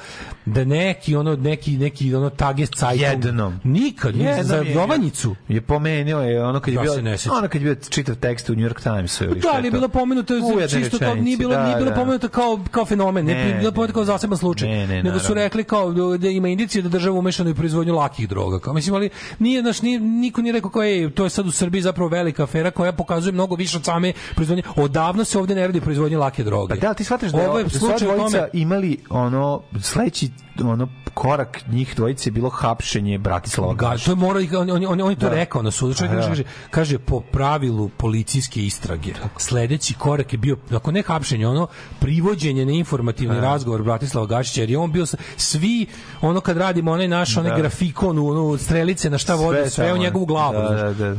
da 0.46 0.64
neki 0.64 1.16
ono, 1.16 1.36
neki, 1.36 1.76
neki 1.76 2.14
ono 2.14 2.30
tages 2.30 2.68
Zeitung, 2.76 3.31
Jednom. 3.32 3.60
Nikad, 3.64 4.16
nije, 4.16 4.28
Jednom 4.28 4.44
za 4.44 4.56
je- 4.56 4.72
Jovanjicu. 4.72 5.36
Je 5.48 5.60
pomenuo 5.60 6.20
je 6.20 6.44
ono 6.44 6.60
kad 6.60 6.68
je 6.68 6.76
Ja 6.76 6.82
bio 6.82 6.92
ono 7.30 7.48
kad 7.48 7.54
je 7.54 7.60
bio 7.60 7.74
čitav 7.74 8.14
tekst 8.14 8.50
u 8.50 8.54
New 8.54 8.68
York 8.68 8.82
Timesu 8.82 9.24
ili 9.24 9.40
Da, 9.40 9.48
ali 9.52 9.66
je 9.66 9.70
to? 9.70 9.76
bilo 9.76 9.88
pomenuto 9.88 10.34
čisto 10.70 10.98
kao 10.98 11.14
nije 11.14 11.36
bilo 11.36 11.54
da, 11.54 11.64
nije 11.64 11.76
bilo 11.76 11.90
da. 11.90 11.96
pomenuto 11.96 12.28
kao 12.28 12.60
kao 12.70 12.84
fenomen, 12.84 13.26
ne, 13.26 13.34
Ne, 13.34 13.54
bilo 13.54 13.72
pomenuto 13.72 13.94
kao 13.94 14.04
zaseban 14.04 14.38
slučaj. 14.38 14.68
Ne, 14.68 14.86
ne, 14.86 15.02
nego 15.02 15.18
su 15.18 15.34
rekli 15.34 15.64
kao 15.64 15.92
da 16.18 16.28
ima 16.28 16.48
indicije 16.48 16.82
da 16.82 16.88
država 16.88 17.18
umešana 17.18 17.50
u 17.50 17.54
proizvodnju 17.54 17.94
lakih 17.94 18.28
droga. 18.28 18.58
Kao 18.58 18.74
mislim 18.74 18.94
ali 18.94 19.10
nije 19.38 19.62
naš 19.62 19.82
nije 19.82 20.00
niko 20.00 20.42
nije 20.42 20.52
rekao 20.52 20.70
kao 20.70 20.82
ej, 20.84 21.10
to 21.10 21.24
je 21.24 21.30
sad 21.30 21.46
u 21.46 21.52
Srbiji 21.52 21.82
zapravo 21.82 22.08
velika 22.08 22.42
afera 22.42 22.70
koja 22.70 22.92
pokazuje 22.92 23.32
mnogo 23.32 23.54
više 23.54 23.76
od 23.76 23.84
same 23.84 24.12
proizvodnje. 24.34 24.62
Odavno 24.76 25.24
se 25.24 25.38
ovde 25.38 25.54
ne 25.54 25.66
radi 25.66 25.80
proizvodnja 25.80 26.18
lake 26.18 26.44
droge. 26.44 26.74
Pa 26.74 26.76
da, 26.78 26.94
ti 26.94 27.04
shvataš 27.04 27.32
da, 27.32 27.40
je 27.40 27.48
ovo 27.48 27.58
je 27.58 27.64
da 27.64 27.70
slučaj 27.70 28.08
imali 28.52 28.98
ono 29.10 29.62
sledeći 29.80 30.30
ono 30.60 30.88
korak 31.14 31.60
njih 31.68 31.94
dvojice 31.96 32.28
je 32.28 32.32
bilo 32.32 32.50
hapšenje 32.50 33.18
Bratislava 33.18 33.74
Ga, 33.74 33.88
Gašića. 33.88 34.04
to 34.04 34.12
je 34.12 34.16
mora 34.16 34.40
on 34.52 34.70
on 34.70 34.86
on, 34.86 35.00
on 35.00 35.10
je 35.10 35.16
to 35.16 35.28
Da. 35.28 35.34
rekao 35.34 35.62
na 35.62 35.70
sudu. 35.70 35.94
Čovjek 35.94 36.14
da. 36.14 36.28
kaže 36.28 36.42
kaže 36.70 36.98
po 36.98 37.20
pravilu 37.20 37.88
policijske 37.88 38.62
istrage. 38.62 39.12
Sledeći 39.38 39.94
korak 39.94 40.32
je 40.32 40.38
bio 40.38 40.56
ako 40.72 40.92
ne 40.92 41.02
hapšenje, 41.02 41.46
ono 41.46 41.66
privođenje 42.00 42.66
na 42.66 42.72
informativni 42.72 43.40
razgovor 43.40 43.82
Bratislava 43.82 44.26
Gašića 44.26 44.60
jer 44.60 44.70
je 44.70 44.78
on 44.78 44.92
bio 44.92 45.06
svi 45.36 45.86
ono 46.20 46.40
kad 46.40 46.56
radimo 46.56 46.92
onaj 46.92 47.08
naš 47.08 47.36
onaj 47.36 47.50
Da. 47.50 47.58
grafikon 47.58 48.18
u 48.18 48.28
ono 48.28 48.58
strelice 48.58 49.10
na 49.10 49.18
šta 49.18 49.34
vodi 49.34 49.70
sve, 49.70 49.84
tamo. 49.84 49.94
u 49.94 50.02
njegovu 50.02 50.26
glavu. 50.26 50.52
Da, 50.54 50.74
da, 50.74 50.92
da. 50.94 51.16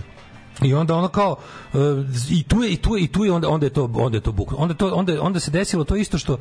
I 0.61 0.73
onda 0.73 0.95
ono 0.95 1.07
kao 1.07 1.35
e, 1.73 1.77
i 2.29 2.43
tu 2.43 2.63
je 2.63 2.69
i 2.71 2.77
tu 2.77 2.95
je 2.95 3.03
i 3.03 3.07
tu 3.07 3.25
je 3.25 3.31
onda 3.31 3.49
onda 3.49 3.65
je 3.65 3.69
to 3.69 3.89
onda 3.95 4.17
je 4.17 4.21
to 4.21 4.31
bukno. 4.31 4.57
Onda 4.57 4.73
to 4.73 4.87
onda 4.87 5.21
onda 5.21 5.39
se 5.39 5.51
desilo 5.51 5.83
to 5.83 5.95
isto 5.95 6.17
što 6.17 6.37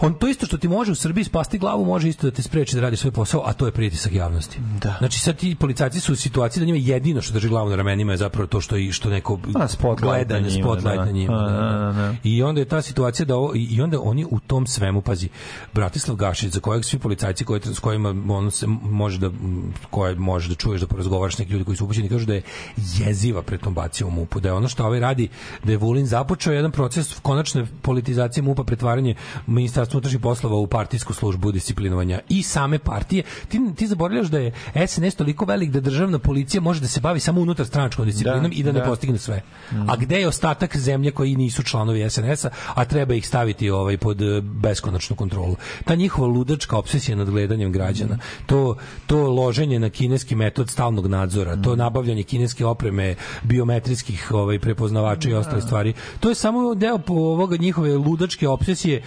on 0.00 0.14
to 0.14 0.28
isto 0.28 0.46
što 0.46 0.58
ti 0.58 0.68
može 0.68 0.92
u 0.92 0.94
Srbiji 0.94 1.24
spasti 1.24 1.58
glavu, 1.58 1.84
može 1.84 2.08
isto 2.08 2.26
da 2.26 2.36
te 2.36 2.42
spreči 2.42 2.74
da 2.74 2.82
radiš 2.82 3.00
svoj 3.00 3.10
posao, 3.10 3.42
a 3.46 3.52
to 3.52 3.66
je 3.66 3.72
pritisak 3.72 4.12
javnosti. 4.12 4.58
Da. 4.82 4.94
Znači 4.98 5.18
sad 5.18 5.36
ti 5.36 5.54
policajci 5.54 6.00
su 6.00 6.12
u 6.12 6.16
situaciji 6.16 6.60
da 6.60 6.66
njima 6.66 6.78
jedino 6.78 7.22
što 7.22 7.32
drži 7.32 7.48
glavu 7.48 7.70
na 7.70 7.76
ramenima 7.76 8.12
je 8.12 8.16
zapravo 8.16 8.46
to 8.46 8.60
što 8.60 8.76
i 8.76 8.92
što 8.92 9.10
neko 9.10 9.38
A, 9.54 9.68
spotlight 9.68 10.02
gleda 10.02 10.40
na 10.40 10.48
njima, 10.48 10.64
spotlight 10.64 10.98
da. 10.98 11.04
na 11.04 11.10
njima. 11.10 11.34
A, 11.34 11.50
da, 11.50 11.56
da. 11.56 11.92
da, 11.92 11.92
da. 11.92 12.14
I 12.24 12.42
onda 12.42 12.60
je 12.60 12.64
ta 12.64 12.82
situacija 12.82 13.26
da 13.26 13.36
ovo, 13.36 13.52
i 13.54 13.80
onda 13.80 14.00
oni 14.00 14.26
u 14.30 14.40
tom 14.40 14.66
svemu 14.66 15.00
pazi 15.00 15.28
Bratislav 15.72 16.16
Gašić 16.16 16.52
za 16.52 16.60
kojeg 16.60 16.84
svi 16.84 16.98
policajci 16.98 17.44
koji 17.44 17.60
s 17.64 17.78
kojima 17.78 18.14
on 18.28 18.50
se 18.50 18.66
može 18.82 19.18
da 19.18 19.30
koje 19.90 20.14
može 20.14 20.48
da 20.48 20.54
čuješ 20.54 20.80
da 20.80 20.86
porazgovaraš 20.86 21.38
neki 21.38 21.52
ljudi 21.52 21.64
koji 21.64 21.76
su 21.76 21.84
upućeni 21.84 22.08
kažu 22.08 22.26
da 22.26 22.34
je 22.34 22.42
jeziva 22.76 23.42
pred 23.42 23.60
tom 23.60 23.74
bacio 23.74 24.06
u 24.06 24.10
MUP-u 24.10 24.40
da 24.40 24.48
je 24.48 24.52
ono 24.52 24.68
što 24.68 24.84
ovaj 24.84 25.00
radi 25.00 25.28
da 25.64 25.72
je 25.72 25.78
Vulin 25.78 26.06
započeo 26.06 26.52
jedan 26.52 26.70
proces 26.70 27.14
konačne 27.22 27.66
politizacije 27.82 28.42
MUP-a 28.42 28.64
pretvaranje 28.64 29.14
ministarstva 29.46 29.83
unutrašnjih 29.92 30.20
poslova 30.20 30.56
u 30.56 30.66
partijsku 30.66 31.12
službu 31.12 31.52
disciplinovanja 31.52 32.20
i 32.28 32.42
same 32.42 32.78
partije 32.78 33.22
ti 33.48 33.60
ti 33.76 33.86
zaboravljaš 33.86 34.26
da 34.26 34.38
je 34.38 34.52
SNS 34.86 35.14
toliko 35.14 35.44
velik 35.44 35.70
da 35.70 35.80
državna 35.80 36.18
policija 36.18 36.60
može 36.60 36.80
da 36.80 36.88
se 36.88 37.00
bavi 37.00 37.20
samo 37.20 37.40
unutar 37.40 37.66
stranačkom 37.66 38.06
disciplinom 38.06 38.50
Da, 38.50 38.56
i 38.56 38.62
da 38.62 38.72
ne 38.72 38.80
da. 38.80 38.86
postigne 38.86 39.18
sve. 39.18 39.42
A 39.88 39.96
gde 39.96 40.20
je 40.20 40.28
ostatak 40.28 40.76
zemlje 40.76 41.10
koji 41.10 41.36
nisu 41.36 41.62
članovi 41.62 42.10
SNS-a, 42.10 42.50
a 42.74 42.84
treba 42.84 43.14
ih 43.14 43.26
staviti 43.26 43.70
ovaj 43.70 43.96
pod 43.96 44.22
eh, 44.22 44.40
beskonačnu 44.40 45.16
kontrolu. 45.16 45.56
Ta 45.84 45.94
njihova 45.94 46.28
ludačka 46.28 46.76
obsesija 46.76 47.16
nad 47.16 47.30
gledanjem 47.30 47.72
građana, 47.72 48.18
to 48.46 48.76
to 49.06 49.28
loženje 49.30 49.78
na 49.78 49.90
kineski 49.90 50.34
metod 50.34 50.70
stalnog 50.70 51.06
nadzora, 51.06 51.62
to 51.62 51.76
nabavljanje 51.76 52.22
kineske 52.22 52.66
opreme, 52.66 53.14
biometrijskih 53.42 54.32
ovaj 54.32 54.58
prepoznavača 54.58 55.30
i 55.30 55.34
ostale 55.34 55.62
stvari, 55.62 55.92
to 56.20 56.28
je 56.28 56.34
samo 56.34 56.74
deo 56.74 56.98
po 56.98 57.14
ovoga 57.14 57.56
njihove 57.56 57.96
ludačke 57.96 58.48
obsesije. 58.48 59.02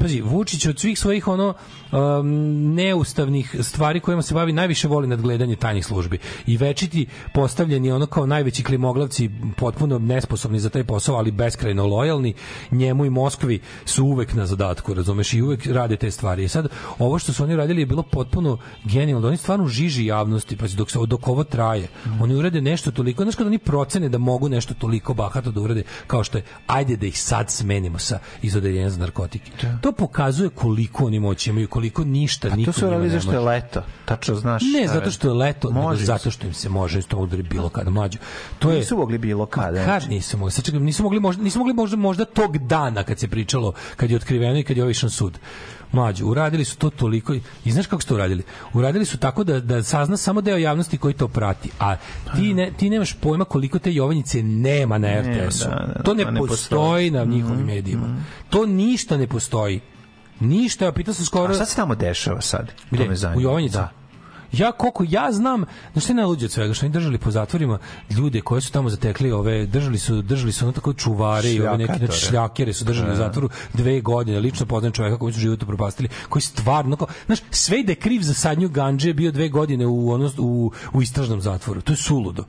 Pazi, 0.00 0.19
Vučić 0.20 0.66
od 0.66 0.78
svih 0.78 0.98
svojih 0.98 1.28
ono 1.28 1.54
um, 1.92 2.74
neustavnih 2.74 3.56
stvari 3.60 4.00
kojima 4.00 4.22
se 4.22 4.34
bavi 4.34 4.52
najviše 4.52 4.88
voli 4.88 5.06
nadgledanje 5.06 5.56
tajnih 5.56 5.86
službi. 5.86 6.18
I 6.46 6.56
večiti 6.56 7.06
postavljeni 7.34 7.92
ono 7.92 8.06
kao 8.06 8.26
najveći 8.26 8.62
klimoglavci 8.62 9.30
potpuno 9.56 9.98
nesposobni 9.98 10.60
za 10.60 10.68
taj 10.68 10.84
posao 10.84 11.16
ali 11.16 11.30
beskrajno 11.30 11.86
lojalni 11.86 12.34
njemu 12.70 13.04
i 13.04 13.10
Moskvi 13.10 13.60
su 13.84 14.04
uvek 14.04 14.34
na 14.34 14.46
zadatku 14.46 14.94
razumeš 14.94 15.34
i 15.34 15.42
uvek 15.42 15.66
rade 15.66 15.96
te 15.96 16.10
stvari. 16.10 16.44
I 16.44 16.48
sad 16.48 16.68
ovo 16.98 17.18
što 17.18 17.32
su 17.32 17.44
oni 17.44 17.56
radili 17.56 17.82
je 17.82 17.86
bilo 17.86 18.02
potpuno 18.02 18.58
genijalno. 18.84 19.28
Oni 19.28 19.36
stvarno 19.36 19.66
žiži 19.66 20.06
javnosti 20.06 20.56
pa 20.56 20.66
dok 20.76 20.90
se 20.90 20.98
dok 21.06 21.28
ovo 21.28 21.44
traje. 21.44 21.88
Oni 22.20 22.34
urade 22.34 22.60
nešto 22.60 22.90
toliko 22.90 23.22
znaš 23.22 23.34
kada 23.34 23.48
oni 23.48 23.58
procene 23.58 24.08
da 24.08 24.18
mogu 24.18 24.48
nešto 24.48 24.74
toliko 24.74 25.14
bahato 25.14 25.50
da 25.50 25.60
urade 25.60 25.82
kao 26.06 26.24
što 26.24 26.38
je 26.38 26.44
ajde 26.66 26.96
da 26.96 27.06
ih 27.06 27.22
sad 27.22 27.50
smenimo 27.50 27.98
sa 27.98 28.18
iz 28.42 28.56
odeljenja 28.56 28.90
za 28.90 28.98
narkotike. 28.98 29.50
To 29.80 29.92
pokazuje 30.10 30.48
koliko 30.50 31.04
oni 31.06 31.20
moći 31.20 31.50
imaju, 31.50 31.68
koliko 31.68 32.04
ništa 32.04 32.48
A 32.48 32.56
niko 32.56 32.72
to 32.72 32.80
su 32.80 32.86
radili 32.90 33.02
ne 33.02 33.14
zašto 33.14 33.32
je 33.32 33.38
može. 33.38 33.48
leto. 33.48 33.82
Tačno 34.04 34.34
znaš. 34.34 34.62
Ne, 34.62 34.88
zato 34.88 35.10
što 35.10 35.28
je 35.28 35.34
leto, 35.34 35.68
nego 35.68 35.82
Može 35.82 36.04
zato 36.04 36.30
što 36.30 36.46
im 36.46 36.54
se 36.54 36.68
može 36.68 36.98
isto 36.98 37.16
udari 37.16 37.42
bilo 37.42 37.68
kada 37.68 37.90
mlađu. 37.90 38.18
To 38.58 38.70
je 38.70 38.78
Nisu 38.78 38.96
mogli 38.96 39.18
bilo 39.18 39.46
kada. 39.46 39.84
Kad 39.84 40.10
nisu 40.10 40.38
mogli? 40.38 40.52
Sad 40.52 40.64
čekaj, 40.64 40.80
nisu 40.80 41.02
mogli 41.02 41.20
možda, 41.20 41.42
nisu 41.42 41.58
mogli 41.58 41.74
možda, 41.74 41.96
možda 41.96 42.24
tog 42.24 42.58
dana 42.58 43.02
kad 43.02 43.18
se 43.18 43.28
pričalo, 43.28 43.72
kad 43.96 44.10
je 44.10 44.16
otkriveno 44.16 44.58
i 44.58 44.62
kad 44.64 44.76
je 44.76 44.90
išao 44.90 45.06
na 45.06 45.10
sud. 45.10 45.38
Mlađu, 45.92 46.26
uradili 46.26 46.64
su 46.64 46.76
to 46.76 46.90
toliko 46.90 47.34
i 47.64 47.72
znaš 47.72 47.86
kako 47.86 48.02
su 48.02 48.08
to 48.08 48.14
uradili? 48.14 48.42
Uradili 48.74 49.04
su 49.04 49.18
tako 49.18 49.44
da, 49.44 49.60
da 49.60 49.82
sazna 49.82 50.16
samo 50.16 50.40
deo 50.40 50.56
javnosti 50.56 50.98
koji 50.98 51.14
to 51.14 51.28
prati. 51.28 51.70
A 51.80 51.96
ti, 52.36 52.54
ne, 52.54 52.72
ti 52.76 52.90
nemaš 52.90 53.12
pojma 53.20 53.44
koliko 53.44 53.78
te 53.78 53.92
Jovanjice 53.94 54.42
nema 54.42 54.98
na 54.98 55.08
RTS-u. 55.20 55.64
da, 55.64 55.92
da, 55.96 56.02
to 56.02 56.14
ne, 56.14 56.24
to 56.24 56.30
ne 56.30 56.38
postoji, 56.38 56.48
postoji. 56.48 57.10
na 57.10 57.24
njihovim 57.24 57.66
medijima. 57.66 58.16
To 58.50 58.66
ništa 58.66 59.16
ne 59.16 59.26
postoji. 59.26 59.80
Ništa, 60.40 60.84
ja 60.84 60.92
pitao 60.92 61.14
sam 61.14 61.24
skoro... 61.24 61.52
A 61.52 61.54
šta 61.54 61.64
se 61.64 61.76
tamo 61.76 61.94
dešava 61.94 62.40
sad? 62.40 62.72
Gde? 62.90 63.08
U 63.36 63.40
Jovanjici? 63.40 63.76
Da. 63.76 64.00
Ja 64.52 64.72
koliko 64.72 65.04
ja 65.08 65.32
znam, 65.32 65.64
znaš 65.92 66.04
šta 66.04 66.12
je 66.12 66.16
najluđe 66.16 66.44
od 66.44 66.52
svega, 66.52 66.74
što 66.74 66.86
oni 66.86 66.92
držali 66.92 67.18
po 67.18 67.30
zatvorima 67.30 67.78
ljude 68.10 68.40
koje 68.40 68.60
su 68.60 68.72
tamo 68.72 68.88
zatekli, 68.88 69.32
ove 69.32 69.66
držali 69.66 69.98
su 69.98 70.22
držali 70.22 70.52
su 70.52 70.64
ono 70.64 70.72
tako 70.72 70.92
čuvare 70.92 71.50
i 71.50 71.60
ove 71.60 71.78
neke 71.78 71.98
znači, 71.98 72.26
šljakere 72.26 72.72
su 72.72 72.84
držali 72.84 73.12
u 73.12 73.16
zatvoru 73.16 73.48
dve 73.74 74.00
godine. 74.00 74.40
Lično 74.40 74.66
poznajem 74.66 74.92
čoveka 74.92 75.18
koji 75.18 75.32
su 75.32 75.40
život 75.40 75.62
upropastili, 75.62 76.08
koji 76.28 76.42
stvarno 76.42 76.96
kao, 76.96 77.08
znaš, 77.26 77.38
sve 77.50 77.80
i 77.80 77.84
da 77.84 77.94
kriv 77.94 78.22
za 78.22 78.34
sadnju 78.34 78.68
gandže 78.68 79.08
je 79.08 79.14
bio 79.14 79.32
dve 79.32 79.48
godine 79.48 79.86
u 79.86 80.10
ono, 80.10 80.30
u, 80.38 80.72
u 80.92 81.02
istražnom 81.02 81.40
zatvoru. 81.40 81.80
To 81.80 81.92
je 81.92 81.96
suludo. 81.96 82.44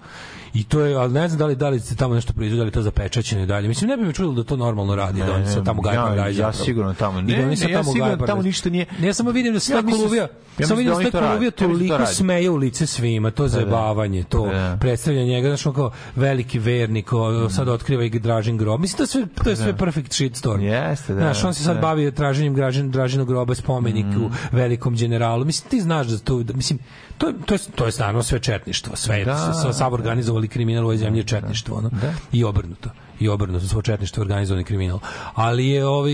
I 0.54 0.64
to 0.64 0.80
je, 0.82 0.96
ali 0.96 1.14
ne 1.14 1.28
znam 1.28 1.40
da 1.40 1.46
li 1.46 1.56
da 1.56 1.70
li 1.70 1.80
se 1.80 1.96
tamo 1.96 2.16
nešto 2.16 2.34
proizvodi, 2.34 2.58
da 2.58 2.64
li 2.64 2.68
je 2.68 2.72
to 2.72 2.82
zapečaćeno 2.82 3.44
i 3.44 3.46
dalje. 3.46 3.68
Mislim 3.68 3.90
ne 3.90 3.98
bi 3.98 4.04
me 4.04 4.14
čudilo 4.14 4.34
da 4.34 4.44
to 4.44 4.56
normalno 4.56 4.96
radi, 4.96 5.20
da 5.20 5.34
oni 5.34 5.48
se 5.48 5.64
tamo 5.64 5.82
gaje 5.82 5.96
ja, 6.18 6.28
ja 6.28 6.54
sigurno 6.54 6.94
tamo. 6.94 7.22
Ne, 7.22 7.34
I 7.34 7.38
da 7.38 7.46
ne, 7.46 7.56
ja 7.72 7.82
tamo 7.82 7.94
sigurno 7.94 8.26
tamo 8.28 8.42
ništa 8.42 8.70
nije. 8.70 8.86
Ne, 9.00 9.08
ja 9.08 9.14
samo 9.14 9.32
vidim 9.32 9.54
da 9.54 9.60
se 9.60 9.74
Ja 9.74 9.84
koluvija, 9.84 10.28
ja 10.60 10.68
samo 10.68 10.78
vidim 10.78 10.94
da 10.94 10.98
da 10.98 11.02
se 11.02 11.08
oni 11.08 11.12
to 11.12 11.20
koluvija 11.20 11.50
da 11.50 11.56
to 11.58 11.66
toliko 11.68 12.06
smeje 12.06 12.50
u 12.50 12.56
lice 12.56 12.88
svima, 12.88 13.32
to 13.32 13.48
zajebavanje, 13.48 14.24
to 14.24 14.46
Da. 14.46 14.78
predstavlja 14.80 15.24
njega, 15.24 15.48
znači 15.48 15.68
on 15.68 15.74
kao 15.74 15.92
veliki 16.16 16.60
vernik, 16.60 17.10
sad 17.50 17.68
otkriva 17.68 18.04
i 18.04 18.10
Dražin 18.10 18.58
grob. 18.58 18.82
Mislim, 18.82 18.98
to 18.98 19.04
je 19.04 19.08
sve, 19.08 19.26
to 19.44 19.50
je 19.50 19.56
sve 19.56 19.78
perfect 19.78 20.12
shit 20.14 20.34
story. 20.34 20.62
Jeste, 20.62 21.14
da, 21.14 21.20
Znaš, 21.20 21.44
on 21.44 21.54
se 21.54 21.64
sad 21.64 21.76
da. 21.76 21.82
bavi 21.82 22.12
traženjem 22.12 22.56
Dražin, 22.56 22.92
Dražinog 22.92 23.28
groba 23.28 23.56
spomenik 23.56 24.06
u 24.18 24.30
velikom 24.52 24.96
generalu. 24.96 25.46
Mislim, 25.46 25.70
ti 25.70 25.82
znaš 25.82 26.08
da 26.08 26.18
to, 26.18 26.44
da, 26.44 26.54
mislim, 26.54 26.80
to, 27.22 27.28
je- 27.28 27.34
to 27.46 27.54
je, 27.54 27.60
to 27.76 27.86
je 27.86 27.92
stvarno 27.92 28.24
sve 28.24 28.40
četništvo. 28.40 28.96
Sve 28.96 29.26
Da, 29.26 29.38
sa, 29.38 29.54
sa, 29.54 29.74
sav 29.74 29.94
organizovali 29.94 30.48
kriminal 30.48 30.84
u 30.84 30.88
ovoj 30.88 30.98
zemlji 30.98 31.20
je 31.20 31.24
četništvo. 31.24 31.78
Ono. 31.78 31.90
I 32.32 32.44
obrnuto 32.44 32.90
i 33.20 33.30
obrnuto 33.30 33.68
svo 33.68 33.82
četništvo 33.82 34.22
organizovani 34.22 34.64
kriminal. 34.64 35.00
Ali 35.34 35.68
je 35.68 35.86
ovaj 35.86 36.12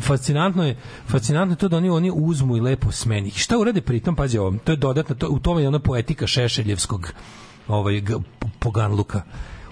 fascinantno 0.00 0.64
je 0.64 0.76
fascinantno 1.06 1.52
je 1.52 1.58
to 1.58 1.68
da 1.68 1.76
oni 1.76 1.90
oni 1.90 2.10
uzmu 2.14 2.56
i 2.56 2.60
lepo 2.60 2.92
smeni. 2.92 3.28
I 3.28 3.38
šta 3.38 3.58
urade 3.58 3.80
pritom 3.80 4.16
pazi 4.16 4.38
ovo, 4.38 4.54
to 4.64 4.72
je 4.72 4.76
dodatno 4.76 5.14
to, 5.14 5.28
u 5.28 5.38
tome 5.38 5.62
je 5.62 5.68
ona 5.68 5.78
poetika 5.78 6.26
Šešeljevskog 6.26 7.12
ovaj 7.68 8.02
poganluka. 8.58 9.22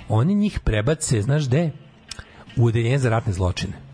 Oni 0.08 0.34
njih 0.34 0.60
prebace, 0.60 1.22
znaš 1.22 1.46
gde? 1.46 1.70
U 2.56 2.66
odeljenje 2.66 2.98
za 2.98 3.08
ratne 3.10 3.32
zločine. 3.32 3.87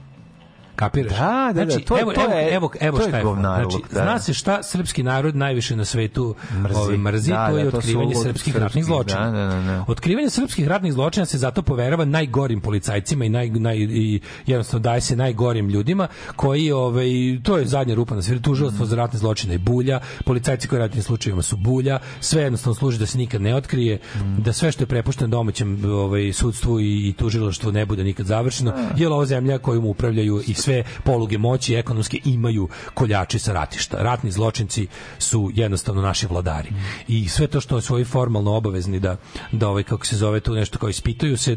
Kapiraš? 0.77 1.11
Da, 1.11 1.19
da, 1.47 1.53
da, 1.55 1.65
znači, 1.65 1.85
to 1.85 1.97
je- 1.97 2.03
evo, 2.03 2.13
to 2.13 2.21
evo, 2.23 2.33
je- 2.33 2.51
evo, 2.51 2.71
evo 2.81 2.99
to 2.99 3.09
šta 3.09 3.17
je. 3.17 3.23
govnarluk, 3.25 3.71
Znači, 3.73 3.95
da. 3.95 4.03
zna 4.03 4.19
se 4.19 4.35
šta 4.35 4.63
srpski 4.63 5.03
narod 5.03 5.37
najviše 5.37 5.77
na 5.77 5.85
svetu 5.85 6.35
Mrzi. 6.55 6.75
ovaj, 6.77 6.97
mrzi, 6.97 7.31
Da, 7.31 7.49
to 7.49 7.59
je 7.59 7.65
da, 7.65 7.71
to 7.71 7.77
otkrivanje 7.77 8.15
srpskih 8.15 8.33
srpskih, 8.33 8.57
ratnih 8.57 8.85
zločina. 8.85 9.21
da, 9.23 9.39
da, 9.39 9.47
da, 9.47 9.61
da. 9.63 9.85
Otkrivanje 9.89 10.31
srpskih 10.31 10.69
ratnih 10.69 10.93
zločina 10.93 11.27
se 11.27 11.39
zato 11.39 11.63
poverava 11.63 12.05
najgorim 12.05 12.61
policajcima 12.61 13.25
i 13.25 13.29
naj, 13.29 13.49
naj 13.51 13.77
i 13.79 14.21
jednostavno 14.47 14.83
daje 14.83 15.01
se 15.01 15.17
najgorim 15.17 15.69
ljudima 15.69 16.09
koji 16.37 16.73
ovaj 16.73 17.07
to 17.43 17.59
je 17.59 17.67
zadnja 17.67 17.95
rupa 17.95 18.15
na 18.15 18.23
svijetu 18.23 18.43
tužilaštvo 18.43 18.87
za 18.87 18.97
ratne 18.97 19.19
zločine 19.19 19.55
je 19.55 19.59
bulja, 19.59 20.01
policajci 20.25 20.69
koji 20.69 20.79
u 20.79 20.83
ratnim 20.83 21.03
slučajevima 21.03 21.43
su 21.43 21.57
bulja, 21.57 21.99
sve 22.21 22.43
jednostavno 22.43 22.75
služi 22.75 22.99
da 22.99 23.07
se 23.07 23.19
nikad 23.19 23.43
ne 23.43 23.55
otkrije, 23.55 23.99
da 24.39 24.53
sve 24.53 24.73
što 24.73 24.83
je 24.83 24.89
prepušteno 24.89 25.29
domaćem 25.29 25.85
ovaj 25.87 26.33
sudstvu 26.33 26.81
i, 26.81 27.09
i 27.09 27.13
tužilaštvu 27.13 27.73
ne 27.73 27.87
bude 27.87 28.05
nikad 28.05 28.27
završeno, 28.27 28.73
jer 28.97 29.13
ova 29.13 29.27
zemlja 29.27 29.59
kojom 29.59 29.85
upravljaju 29.87 30.43
i 30.47 30.55
sve 30.65 30.85
poluge 31.05 31.39
moći 31.39 31.75
ekonomske 31.75 32.19
imaju 32.25 32.69
koljači 32.95 33.39
sa 33.39 33.53
ratišta. 33.53 33.97
Ratni 34.03 34.31
zločinci 34.31 34.87
su 35.19 35.51
jednostavno 35.55 36.03
naši 36.03 36.27
vladari. 36.27 36.73
I 37.09 37.29
sve 37.29 37.47
to 37.47 37.61
što 37.61 37.81
su 37.81 37.95
ovi 37.95 38.05
formalno 38.05 38.57
obavezni 38.57 39.01
da 39.01 39.17
da 39.53 39.69
ovaj 39.69 39.83
kako 39.83 40.07
se 40.07 40.17
zove 40.17 40.41
tu 40.41 40.55
nešto 40.55 40.79
kao 40.79 40.89
ispituju 40.89 41.37
se 41.37 41.57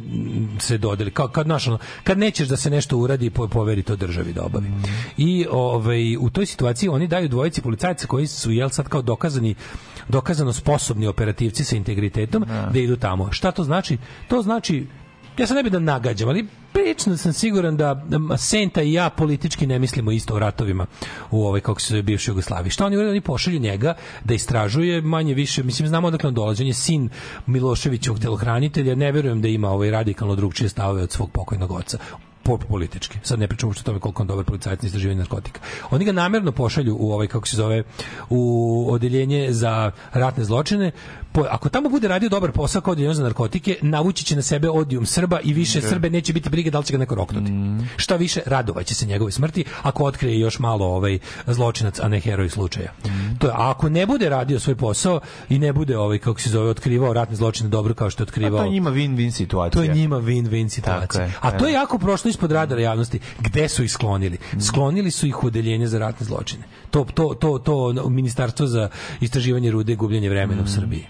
se 0.59 0.77
dodeli 0.77 1.11
kao 1.11 1.27
kad 1.27 1.47
naš 1.47 1.67
ono, 1.67 1.77
kad 2.03 2.17
nećeš 2.17 2.47
da 2.47 2.57
se 2.57 2.69
nešto 2.69 2.97
uradi 2.97 3.29
po, 3.29 3.47
poveri 3.47 3.83
to 3.83 3.95
državi 3.95 4.33
da 4.33 4.43
obavi. 4.43 4.67
I 5.17 5.45
ovaj 5.51 6.17
u 6.17 6.29
toj 6.29 6.45
situaciji 6.45 6.89
oni 6.89 7.07
daju 7.07 7.29
dvojici 7.29 7.61
policajaca 7.61 8.07
koji 8.07 8.27
su 8.27 8.51
jel 8.51 8.69
sad 8.69 8.87
kao 8.87 9.01
dokazani 9.01 9.55
dokazano 10.09 10.53
sposobni 10.53 11.07
operativci 11.07 11.63
sa 11.63 11.75
integritetom 11.75 12.45
da 12.73 12.79
idu 12.79 12.95
tamo. 12.95 13.31
Šta 13.31 13.51
to 13.51 13.63
znači? 13.63 13.97
To 14.27 14.41
znači 14.41 14.85
ja 15.37 15.47
sad 15.47 15.57
ne 15.57 15.63
bi 15.63 15.69
da 15.69 15.79
nagađam, 15.79 16.29
ali 16.29 16.47
prično 16.73 17.17
sam 17.17 17.33
siguran 17.33 17.77
da 17.77 17.93
da 17.93 18.37
Senta 18.37 18.81
i 18.81 18.93
ja 18.93 19.09
politički 19.09 19.67
ne 19.67 19.79
mislimo 19.79 20.11
isto 20.11 20.35
o 20.35 20.39
ratovima 20.39 20.85
u 21.31 21.45
ovoj 21.45 21.61
kako 21.61 21.81
se 21.81 21.89
zove 21.89 22.01
bivšoj 22.01 22.31
Jugoslaviji. 22.31 22.71
Šta 22.71 22.85
oni 22.85 22.97
urade? 22.97 23.11
Oni 23.11 23.21
pošalju 23.21 23.59
njega 23.59 23.93
da 24.23 24.33
istražuje 24.33 25.01
manje 25.01 25.33
više, 25.33 25.63
mislim 25.63 25.87
znamo 25.87 26.07
odakle 26.07 26.27
on 26.27 26.33
dolazi, 26.33 26.63
on 26.63 26.67
je 26.67 26.73
sin 26.73 27.09
Miloševićevog 27.45 28.19
telohranitelja, 28.19 28.95
ne 28.95 29.11
verujem 29.11 29.41
da 29.41 29.47
ima 29.47 29.69
ovaj 29.69 29.91
radikalno 29.91 30.35
drugčije 30.35 30.69
stavove 30.69 31.03
od 31.03 31.11
svog 31.11 31.31
pokojnog 31.31 31.71
oca 31.71 31.97
po- 32.47 32.57
politički. 32.57 33.17
Sad 33.23 33.39
ne 33.39 33.47
pričamo 33.47 33.73
što 33.73 33.83
tome 33.83 33.99
koliko 33.99 34.23
on 34.23 34.27
dobar 34.27 34.45
policajac 34.45 34.81
na 34.81 34.87
istraživanju 34.87 35.19
narkotika. 35.19 35.59
Oni 35.91 36.05
ga 36.05 36.11
namerno 36.11 36.51
pošalju 36.51 36.97
u 36.99 37.11
ovaj 37.11 37.27
kako 37.27 37.47
se 37.47 37.55
zove 37.55 37.83
u 38.29 38.85
odeljenje 38.91 39.47
za 39.49 39.91
ratne 40.13 40.43
zločine. 40.43 40.91
Po, 41.37 41.45
ako 41.49 41.69
tamo 41.69 41.89
bude 41.89 42.07
radio 42.07 42.29
dobar 42.29 42.51
posao 42.51 42.81
kao 42.81 42.91
odeljenje 42.91 43.13
za 43.13 43.23
narkotike, 43.23 43.75
navući 43.81 44.25
će 44.25 44.35
na 44.35 44.41
sebe 44.41 44.69
odijum 44.69 45.05
Srba 45.05 45.39
i 45.39 45.53
više 45.53 45.81
Srbe 45.81 46.09
neće 46.09 46.33
biti 46.33 46.49
brige 46.49 46.71
da 46.71 46.79
li 46.79 46.85
će 46.85 46.93
ga 46.93 46.97
neko 46.97 47.15
roknuti. 47.15 47.51
Šta 47.97 48.15
više, 48.15 48.41
radovaće 48.45 48.95
se 48.95 49.05
njegove 49.05 49.31
smrti 49.31 49.65
ako 49.81 50.03
otkrije 50.03 50.39
još 50.39 50.59
malo 50.59 50.85
ovaj 50.85 51.19
zločinac, 51.47 51.99
a 51.99 52.07
ne 52.07 52.19
heroj 52.19 52.49
slučaja. 52.49 52.93
To 53.39 53.47
je, 53.47 53.53
a 53.53 53.69
ako 53.69 53.89
ne 53.89 54.05
bude 54.05 54.29
radio 54.29 54.59
svoj 54.59 54.75
posao 54.75 55.19
i 55.49 55.59
ne 55.59 55.73
bude 55.73 55.97
ovaj 55.97 56.17
kako 56.17 56.41
se 56.41 56.49
zove 56.49 56.69
otkrivao 56.69 57.13
ratne 57.13 57.35
zločine 57.35 57.69
dobro 57.69 57.93
kao 57.93 58.09
što 58.09 58.23
je 58.23 58.25
otkrivao 58.25 58.59
to 58.59 58.65
je 58.65 58.71
njima 58.71 58.91
win-win 58.91 59.31
situacija. 59.31 59.83
to 59.83 59.83
je 59.83 59.95
njima 59.95 60.15
win-win 60.15 60.69
situacija. 60.69 61.23
Je, 61.23 61.33
A 61.41 61.57
to 61.57 61.67
je 61.67 61.73
jako 61.73 61.97
prošlo 61.97 62.29
ispod 62.29 62.51
radara 62.51 62.81
javnosti. 62.81 63.19
Gde 63.39 63.67
su 63.69 63.83
ih 63.83 63.91
sklonili? 63.91 64.37
Sklonili 64.67 65.11
su 65.11 65.27
ih 65.27 65.43
u 65.43 65.47
odeljenje 65.47 65.87
za 65.87 65.99
ratne 65.99 66.25
zločine. 66.25 66.63
To, 66.91 67.05
to, 67.13 67.33
to, 67.39 67.59
to 67.59 68.09
ministarstvo 68.09 68.67
za 68.67 68.89
istraživanje 69.21 69.71
rude 69.71 69.93
i 69.93 69.95
gubljenje 69.95 70.29
vremena 70.29 70.63
u 70.63 70.67
Srbiji. 70.67 71.05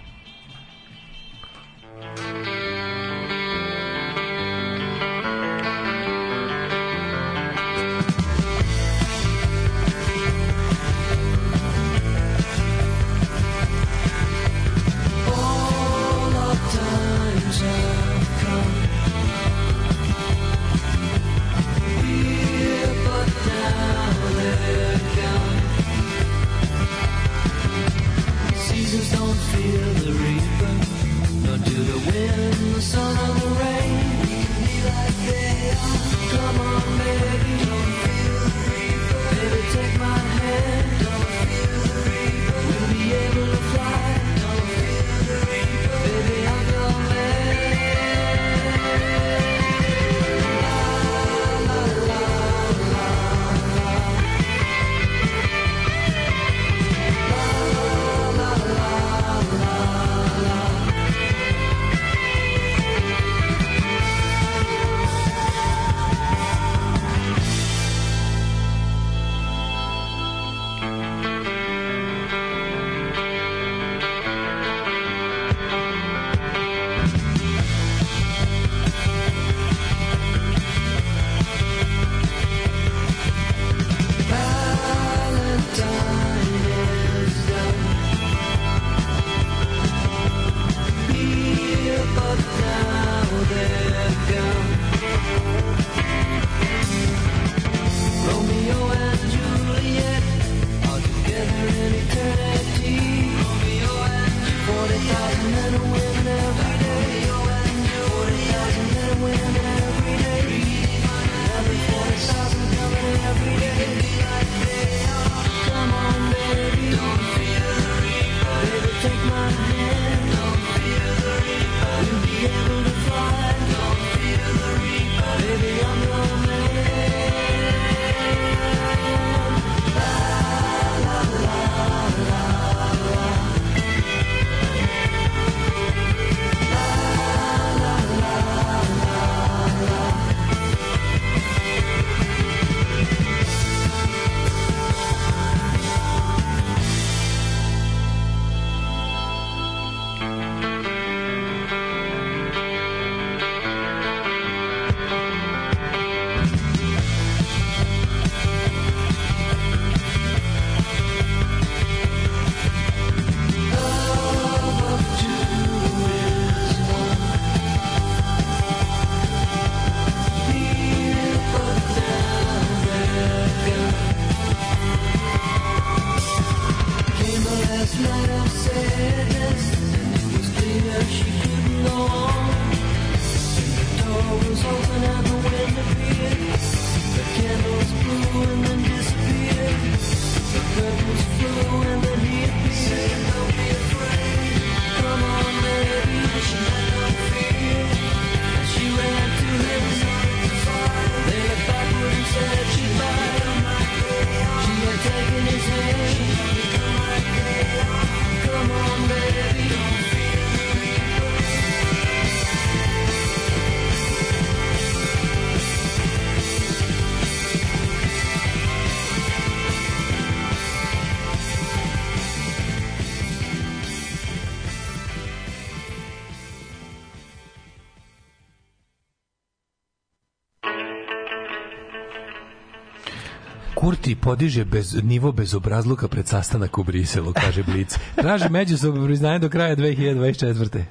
Podiže 234.28 234.66
bez, 234.66 235.00
nivo 235.04 235.32
bezobrazluka 235.32 236.08
pred 236.08 236.28
sastanak 236.28 236.78
u 236.78 236.84
Briselu, 236.84 237.34
kaže 237.34 237.64
Blic. 237.64 237.98
Traži 238.16 238.50
međusobno 238.50 239.06
priznanje 239.06 239.40
do 239.40 239.50
kraja 239.50 239.76
2024. 239.76 240.84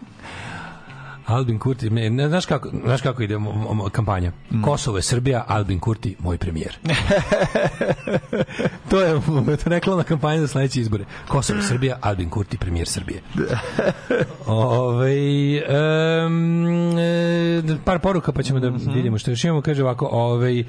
Albin 1.27 1.59
Kurti, 1.59 1.91
ne, 1.91 2.11
ne, 2.11 2.29
znaš, 2.29 2.47
kako, 2.47 2.71
znaš 2.85 3.03
kako 3.03 3.23
ide 3.23 3.37
mo- 3.37 3.75
mo- 3.75 3.91
kampanja? 3.91 4.33
Kosovo 4.65 4.99
je 4.99 5.03
Srbija, 5.03 5.45
Albin 5.49 5.81
Kurti, 5.81 6.17
moj 6.19 6.39
premijer. 6.39 6.79
to 8.91 9.01
je 9.01 9.21
to 9.21 9.51
je 9.51 9.57
reklamna 9.67 10.05
kampanja 10.05 10.41
za 10.41 10.49
sledeće 10.49 10.81
izbore. 10.81 11.05
Kosovo 11.29 11.59
je 11.59 11.63
Srbija, 11.63 11.99
Albin 12.01 12.31
Kurti, 12.31 12.59
premijer 12.59 12.89
Srbije. 12.89 13.23
Ove, 14.47 15.13
um, 16.27 16.56
par 17.87 17.99
poruka 17.99 18.33
pa 18.33 18.43
ćemo 18.43 18.61
da 18.61 18.69
vidimo 18.95 19.19
što 19.19 19.31
još 19.31 19.45
imamo. 19.45 19.63
Kaže 19.63 19.83
ovako, 19.83 20.09
ovaj 20.13 20.65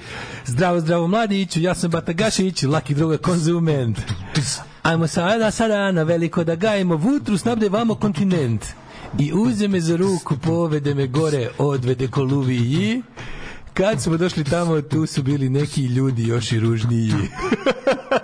zdravo, 0.46 0.80
zdravo 0.80 1.08
mladiću, 1.08 1.62
ja 1.62 1.76
sam 1.76 1.92
Batagašić, 1.92 2.64
laki 2.64 2.96
druga 2.96 3.18
konzument. 3.18 4.00
Ajmo 4.84 5.08
sada, 5.08 5.52
sada 5.52 5.92
na 5.92 6.04
veliko 6.04 6.44
da 6.44 6.56
gajemo 6.56 6.96
vutru, 6.96 7.38
snabdevamo 7.38 7.96
kontinent. 7.96 8.66
I 9.20 9.34
uze 9.34 9.68
me 9.68 9.80
za 9.80 9.96
ruku, 9.96 10.38
povede 10.38 10.94
me 10.94 11.08
gore, 11.08 11.50
odvede 11.58 12.08
koluviji. 12.08 13.02
Kad 13.74 14.02
smo 14.02 14.18
došli 14.18 14.44
tamo, 14.44 14.82
tu 14.82 15.06
su 15.06 15.24
bili 15.24 15.50
neki 15.50 15.86
ljudi 15.86 16.28
još 16.28 16.52
i 16.52 16.60
ružniji. 16.60 17.14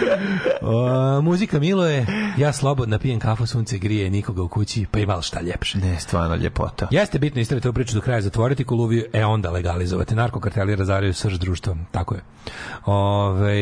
O, 0.62 1.20
muzika 1.20 1.58
milo 1.58 1.86
je, 1.86 2.06
ja 2.36 2.52
slobodno 2.52 2.98
pijem 2.98 3.20
kafu, 3.20 3.46
sunce 3.46 3.78
grije, 3.78 4.10
nikoga 4.10 4.42
u 4.42 4.48
kući, 4.48 4.86
pa 4.90 4.98
i 4.98 5.06
malo 5.06 5.22
šta 5.22 5.40
ljepše. 5.40 5.78
Ne, 5.78 6.00
stvarno 6.00 6.36
ljepota. 6.36 6.88
Jeste 6.90 7.18
bitno 7.18 7.40
istaviti 7.40 7.68
ovu 7.68 7.74
priču 7.74 7.94
do 7.94 8.00
kraja, 8.00 8.20
zatvoriti 8.20 8.64
koluviju, 8.64 9.04
e 9.12 9.24
onda 9.24 9.50
legalizovati. 9.50 10.14
Narkokarteli 10.14 10.76
razaraju 10.76 11.14
srž 11.14 11.38
društva, 11.38 11.76
tako 11.90 12.14
je. 12.14 12.20
Ove, 12.86 13.58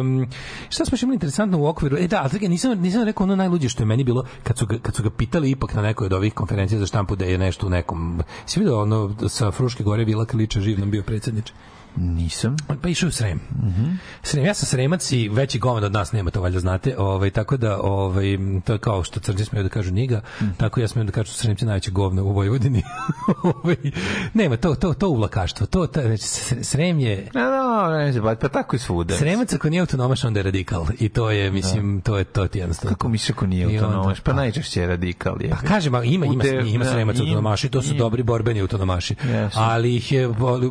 um, 0.00 0.26
šta 0.68 0.84
smo 0.84 0.98
imali 1.02 1.14
interesantno 1.14 1.58
u 1.58 1.66
okviru? 1.66 1.96
E 1.96 2.06
da, 2.06 2.28
ali 2.32 2.48
nisam, 2.48 2.80
nisam 2.80 3.04
rekao 3.04 3.24
ono 3.24 3.36
najluđe 3.36 3.68
što 3.68 3.82
je 3.82 3.86
meni 3.86 4.04
bilo, 4.04 4.24
kad 4.42 4.58
su 4.58 4.66
ga, 4.66 4.78
kad 4.78 4.94
su 4.94 5.02
ga 5.02 5.10
pitali 5.10 5.50
ipak 5.50 5.74
na 5.74 5.82
nekoj 5.82 6.06
od 6.06 6.12
ovih 6.12 6.34
konferencija 6.34 6.78
za 6.78 6.86
štampu 6.86 7.16
da 7.16 7.24
je 7.24 7.38
nešto 7.38 7.66
u 7.66 7.70
nekom... 7.70 8.22
Si 8.46 8.60
vidio 8.60 8.82
ono 8.82 9.14
sa 9.28 9.50
Fruške 9.50 9.84
gore 9.84 10.04
Vila 10.04 10.24
Kliča 10.24 10.60
živ 10.60 10.78
nam 10.78 10.90
bio 10.90 11.02
predsjednič? 11.02 11.52
Nisam. 11.96 12.56
Pa 12.82 12.88
išao 12.88 13.08
u 13.08 13.12
Srem. 13.12 13.40
Srem, 14.22 14.44
ja 14.44 14.54
sam 14.54 14.66
Sremac 14.66 15.12
i 15.12 15.28
veći 15.28 15.58
govan 15.58 15.84
od 15.84 15.92
nas 15.92 16.12
nema, 16.12 16.30
to 16.30 16.40
valjda 16.40 16.60
znate. 16.60 16.94
Ovaj, 16.98 17.30
tako 17.30 17.56
da, 17.56 17.80
ovaj, 17.80 18.24
to 18.64 18.72
je 18.72 18.78
kao 18.78 19.04
što 19.04 19.20
crnci 19.20 19.44
smeju 19.44 19.62
da 19.62 19.68
kažu 19.68 19.92
niga, 19.92 20.20
tako 20.56 20.80
ja 20.80 20.88
smijem 20.88 21.06
da 21.06 21.12
kažu 21.12 21.32
Sremci 21.32 21.64
najveće 21.64 21.90
govno 21.90 22.24
u 22.24 22.32
Vojvodini. 22.32 22.82
ovaj, 23.54 23.76
nema, 24.34 24.56
to, 24.56 24.74
to, 24.74 24.94
to 24.94 25.08
uvlakaštvo. 25.08 25.66
To, 25.66 25.86
to, 25.86 26.00
znači, 26.02 26.22
Sre- 26.22 26.62
Srem 26.62 26.98
je... 26.98 27.28
No, 27.34 27.40
no, 27.42 27.88
ne 27.90 28.12
znam, 28.12 28.36
pa 28.36 28.48
tako 28.48 28.76
i 28.76 28.78
svuda. 28.78 29.16
Sremac 29.16 29.52
ako 29.52 29.70
nije 29.70 29.80
autonomaš, 29.80 30.24
onda 30.24 30.38
je 30.40 30.44
radikal. 30.44 30.86
I 30.98 31.08
to 31.08 31.30
je, 31.30 31.50
mislim, 31.50 32.00
to 32.00 32.18
je, 32.18 32.24
to 32.24 32.46
ti 32.46 32.58
jednostavno. 32.58 32.94
Kako 32.94 33.08
misliš 33.08 33.30
ako 33.30 33.46
nije 33.46 33.64
autonomaš? 33.66 34.20
Pa 34.20 34.32
najčešće 34.32 34.80
je 34.80 34.86
radikal. 34.86 35.42
Je. 35.42 35.50
Pa 35.50 35.56
kažem, 35.56 35.94
ima, 35.94 36.04
ima, 36.04 36.26
Ude- 36.26 36.64
ima 36.66 36.84
da, 36.84 36.90
Sremac 36.90 37.16
ima- 37.16 37.24
autonomaši, 37.24 37.68
to 37.68 37.82
su 37.82 37.90
ima. 37.90 37.98
dobri 37.98 38.22
borbeni 38.22 38.60
autonomaši. 38.60 39.14
Jesu. 39.24 39.56
Ali 39.60 39.96
ih 39.96 40.12
je 40.12 40.28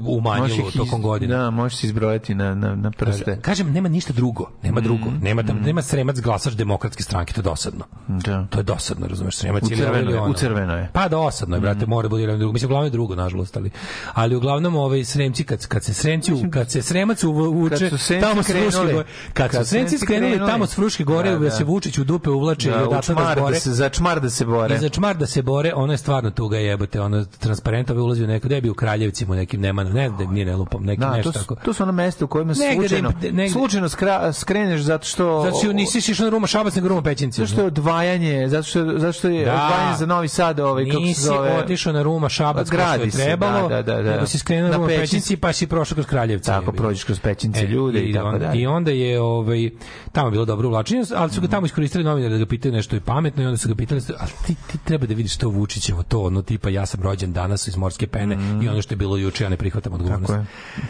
umanjilo 0.07 0.71
tokom 0.71 1.01
godina. 1.01 1.16
Da, 1.19 1.49
možeš 1.51 1.77
se 1.77 1.87
izbrojati 1.87 2.35
na, 2.35 2.55
na, 2.55 2.75
na 2.75 2.91
prste. 2.91 3.39
Kažem, 3.41 3.71
nema 3.71 3.89
ništa 3.89 4.13
drugo. 4.13 4.49
Nema 4.63 4.81
drugo. 4.81 5.05
Nema, 5.21 5.43
tam, 5.43 5.57
nema 5.57 5.81
sremac 5.81 6.19
glasač 6.19 6.53
demokratske 6.53 7.03
stranke, 7.03 7.33
to 7.33 7.39
je 7.39 7.43
dosadno. 7.43 7.85
Da. 8.07 8.45
To 8.45 8.59
je 8.59 8.63
dosadno, 8.63 9.07
razumeš, 9.07 9.35
sremac 9.35 9.63
U 9.63 9.67
crveno 9.67 10.11
je, 10.11 10.21
u 10.21 10.33
crveno 10.33 10.73
je. 10.75 10.89
Pa 10.93 11.07
dosadno 11.07 11.55
je, 11.55 11.61
brate, 11.61 11.85
mora 11.85 12.09
bude 12.09 12.23
jedan 12.23 12.39
drugo. 12.39 12.53
Mislim, 12.53 12.67
uglavnom 12.67 12.87
je 12.87 12.91
drugo, 12.91 13.15
nažalost, 13.15 13.57
ali, 13.57 13.71
ali 14.13 14.35
uglavnom 14.35 14.75
ovaj 14.75 15.03
sremci, 15.05 15.43
kad, 15.43 15.67
kad 15.67 15.83
se 15.83 15.93
sremci, 15.93 16.33
u- 16.33 16.51
kad 16.51 16.71
se 16.71 16.81
sremac 16.81 17.23
uv- 17.23 17.47
uvuče, 17.47 17.89
tamo 18.21 18.43
s 18.43 18.47
Fruške 18.47 19.03
kad, 19.33 19.51
kad 19.51 19.55
su 19.57 19.69
sremci 19.69 19.97
skrenuli 19.97 20.31
krenuli- 20.31 20.47
tamo 20.47 20.65
s 20.65 20.75
Fruške 20.75 21.03
gore, 21.03 21.29
Da, 21.29 21.37
da, 21.37 21.43
da. 21.43 21.51
se 21.51 21.63
Vučić 21.63 21.97
u 21.97 22.03
dupe 22.03 22.29
uvlači 22.29 22.67
i 22.67 22.71
Da, 22.71 22.77
u 22.77 22.81
odatle 22.81 23.15
da 23.15 23.21
čmar 23.21 23.25
da 23.27 23.41
zbore. 23.41 23.55
se, 23.55 23.71
za 23.71 23.89
čmar 23.89 24.19
da 24.19 24.29
se 24.29 24.45
bore. 24.45 24.75
I 24.75 24.79
za 24.79 24.89
čmar 24.89 25.17
da 25.17 25.25
se 25.27 25.41
bore, 25.41 25.73
ono 25.75 25.93
je 25.93 25.97
stvarno 25.97 26.31
tuga 26.31 26.57
jebote, 26.57 27.01
ono 27.01 27.25
transparentno 27.27 27.95
bi 27.95 28.01
ulazio 28.01 28.27
neko, 28.27 28.47
da 28.47 28.55
je 28.55 28.61
bio 28.61 28.71
u 28.71 28.75
Kraljevcima 28.75 29.33
u 29.33 29.37
nekim 29.37 29.61
nema, 29.61 29.83
ne, 29.83 30.09
da 30.09 30.25
nije 30.25 30.45
ne 30.45 30.55
lupam, 30.55 30.83
neki 30.97 31.11
Da, 31.11 31.17
nešto 31.17 31.31
to, 31.31 31.39
tako. 31.39 31.55
to 31.55 31.73
su 31.73 31.83
ona 31.83 31.91
mesta 31.91 32.25
u 32.25 32.27
kojima 32.27 32.53
Negde 32.53 32.67
da 32.67 32.79
slučajno, 32.79 33.13
negde- 33.21 33.49
slučajno 33.49 33.89
skra, 33.89 34.33
skreneš 34.33 34.81
zato 34.81 35.05
što... 35.05 35.41
Zato 35.45 35.57
što 35.57 35.73
nisi 35.73 35.97
išao 36.01 36.23
na 36.23 36.29
Ruma 36.29 36.47
Šabac, 36.47 36.75
nego 36.75 36.87
Ruma 36.87 37.01
Pećinci. 37.01 37.41
Zato 37.41 37.47
što 37.47 37.61
je 37.61 37.67
odvajanje, 37.67 38.47
zato 38.49 38.63
što, 38.63 38.93
zato 38.97 39.13
što 39.13 39.27
je 39.27 39.45
Da. 39.45 39.53
odvajanje 39.53 39.97
za 39.97 40.05
Novi 40.05 40.27
Sad, 40.27 40.59
ovaj, 40.59 40.85
kako 40.85 40.93
se 40.93 40.99
Nisi 40.99 41.21
zove... 41.21 41.57
otišao 41.57 41.93
na 41.93 42.01
Ruma 42.03 42.29
Šabac 42.29 42.69
kao 42.69 42.93
što 42.93 43.03
je 43.03 43.11
trebalo, 43.11 43.69
da, 43.69 43.75
da, 43.75 43.95
da, 43.95 44.01
da. 44.03 44.11
nego 44.11 44.27
si 44.27 44.39
skrenuo 44.39 44.69
na 44.69 44.75
Ruma 44.75 44.87
Pećinci. 44.87 45.01
Pećinci 45.07 45.37
pa 45.37 45.53
si 45.53 45.67
prošao 45.67 45.95
kroz 45.95 46.05
Kraljevce. 46.05 46.45
Tako, 46.45 46.71
prođeš 46.71 47.03
kroz 47.03 47.19
pećince 47.19 47.61
ljude 47.63 47.99
i 47.99 48.13
tako 48.13 48.27
onda, 48.27 48.39
dalje. 48.39 48.61
I 48.61 48.67
onda 48.67 48.91
je 48.91 49.21
ovaj, 49.21 49.69
tamo 50.11 50.27
je 50.27 50.31
bilo 50.31 50.45
dobro 50.45 50.67
uvlačenje, 50.67 51.03
ali 51.15 51.31
su 51.31 51.41
ga 51.41 51.47
tamo 51.47 51.65
iskoristili 51.65 52.03
novinari 52.03 52.33
da 52.33 52.39
ga 52.39 52.45
pitaju 52.45 52.73
nešto 52.73 52.95
i 52.95 52.99
pametno 52.99 53.43
i 53.43 53.45
onda 53.45 53.57
su 53.57 53.69
ga 53.69 53.75
pitali, 53.75 54.01
ali 54.19 54.31
ti, 54.47 54.55
ti 54.71 54.77
treba 54.77 55.05
da 55.05 55.13
vidiš 55.13 55.37
to 55.37 55.49
Vučićevo, 55.49 56.03
to 56.03 56.21
ono 56.21 56.41
tipa 56.41 56.69
ja 56.69 56.85
sam 56.85 57.01
rođen 57.01 57.33
danas 57.33 57.67
iz 57.67 57.77
morske 57.77 58.07
pene 58.07 58.37
i 58.63 58.69
ono 58.69 58.81
što 58.81 58.93
je 58.93 58.97
bilo 58.97 59.17
juče, 59.17 59.43
ja 59.43 59.49
ne 59.49 59.57
prihvatam 59.57 59.93
odgovornost. 59.93 60.33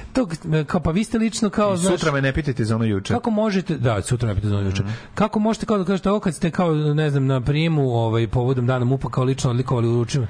Mm. 0.04 0.14
To, 0.14 0.28
kao, 0.68 0.80
pa 0.80 0.92
vi 0.92 1.04
ste 1.04 1.18
lično 1.18 1.50
kao, 1.50 1.74
I 1.74 1.78
znaš, 1.78 1.94
sutra 1.94 2.12
me 2.12 2.22
ne 2.22 2.34
pitajte 2.34 2.66
za 2.66 2.76
ono 2.76 2.86
juče. 2.86 3.14
Kako 3.14 3.30
možete, 3.30 3.78
da, 3.78 4.02
sutra 4.02 4.28
ne 4.28 4.36
pitate 4.36 4.50
za 4.50 4.58
ono 4.58 4.68
juče. 4.70 4.84
Kako 5.16 5.40
možete 5.40 5.66
kao 5.66 5.78
da 5.78 5.86
kažete 5.86 6.10
ovo 6.10 6.20
kad 6.20 6.36
ste 6.36 6.52
kao 6.52 6.74
ne 6.74 7.10
znam 7.10 7.26
na 7.26 7.42
prijemu, 7.42 7.90
ovaj 7.90 8.28
povodom 8.28 8.68
dana 8.68 8.86
MUPA 8.86 9.10
kao 9.10 9.24
lično 9.24 9.50
odlikovali 9.50 9.88
u 9.88 9.96
ručima? 9.96 10.28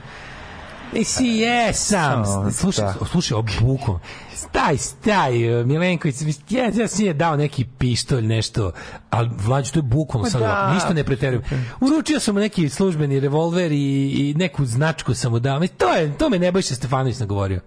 E 0.95 1.03
si 1.03 1.25
jesam. 1.25 2.23
Slušaj, 2.51 2.93
slušaj, 3.11 3.37
obukom. 3.37 3.99
Staj, 4.33 4.77
staj, 4.77 5.33
Milenković, 5.65 6.15
ja, 6.49 6.71
ja 6.73 6.87
si 6.87 7.05
je 7.05 7.13
dao 7.13 7.35
neki 7.35 7.65
pištolj, 7.77 8.25
nešto, 8.25 8.71
ali 9.09 9.29
Vlađe, 9.45 9.71
to 9.71 9.79
je 9.79 9.83
bukvalno 9.83 10.23
Ma 10.23 10.29
sad, 10.29 10.41
da. 10.41 10.73
ništa 10.73 10.93
ne 10.93 11.03
preterujem. 11.03 11.43
Uručio 11.81 12.19
sam 12.19 12.35
mu 12.35 12.41
neki 12.41 12.69
službeni 12.69 13.19
revolver 13.19 13.71
i, 13.71 13.75
i 13.75 14.33
neku 14.37 14.65
značku 14.65 15.13
sam 15.13 15.31
mu 15.31 15.39
dao. 15.39 15.59
To, 15.77 15.93
je, 15.93 16.17
to 16.17 16.29
me 16.29 16.39
Nebojša 16.39 16.75
Stefanović 16.75 17.19
nagovorio. 17.19 17.59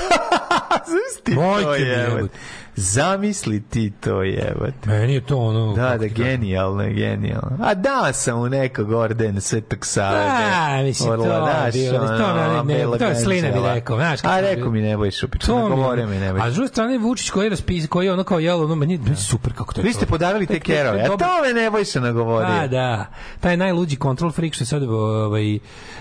Ti 1.24 1.34
to 1.34 1.40
Mojke 1.40 1.78
jebote. 1.78 2.38
Zamisli 2.76 3.60
ti 3.62 3.92
to 3.92 4.22
jebote. 4.22 4.72
Meni 4.86 5.14
je 5.14 5.20
to 5.20 5.38
ono... 5.38 5.72
Da, 5.74 5.96
da, 5.98 6.06
genijalno, 6.06 6.84
genijalno. 6.84 7.58
A 7.60 7.74
dao 7.74 8.12
sam 8.12 8.38
mu 8.38 8.48
nekog 8.48 8.90
ordena 8.90 9.40
Svetog 9.40 9.86
Save. 9.86 10.24
A, 10.52 10.82
mislim, 10.82 11.08
to 11.08 11.24
je 11.24 11.28
bilo, 11.72 11.98
to 12.08 12.34
ne- 12.64 12.74
ne- 12.90 12.98
to 12.98 13.04
je 13.04 13.14
Slina 13.16 13.48
bi 13.50 13.58
rekao, 13.64 13.96
znaš, 13.96 14.20
A 14.24 14.40
rekao 14.40 14.70
mi 14.70 14.80
Neboj 14.80 15.10
Šupić, 15.10 15.42
To 15.42 15.58
je- 15.94 16.06
mi 16.06 16.16
Neboj 16.16 16.40
A 16.40 16.50
s 16.50 16.54
druge 16.54 16.68
strane 16.68 16.98
Vučić 16.98 17.30
koji 17.30 17.46
je 17.46 17.50
raspis, 17.50 17.88
koji 17.88 18.06
je 18.06 18.12
ono 18.12 18.24
kao 18.24 18.38
jelo, 18.38 18.64
ono 18.64 18.74
meni 18.74 18.98
meni 18.98 19.16
super 19.16 19.52
kako 19.52 19.74
to 19.74 19.80
je. 19.80 19.84
Vi 19.84 19.92
ste 19.92 20.06
je- 20.10 20.46
te 20.46 20.60
kerove, 20.60 21.00
a 21.00 21.08
to 21.08 21.16
me 21.46 21.52
Nebojša 21.54 22.00
nagovorio. 22.00 22.48
Pa 22.50 22.66
da, 22.66 23.06
taj 23.40 23.56
najluđi 23.56 23.96
control 23.96 24.30
freak 24.32 24.54
što 24.54 24.62
je 24.62 24.66
sad 24.66 24.82
ovaj 24.82 25.58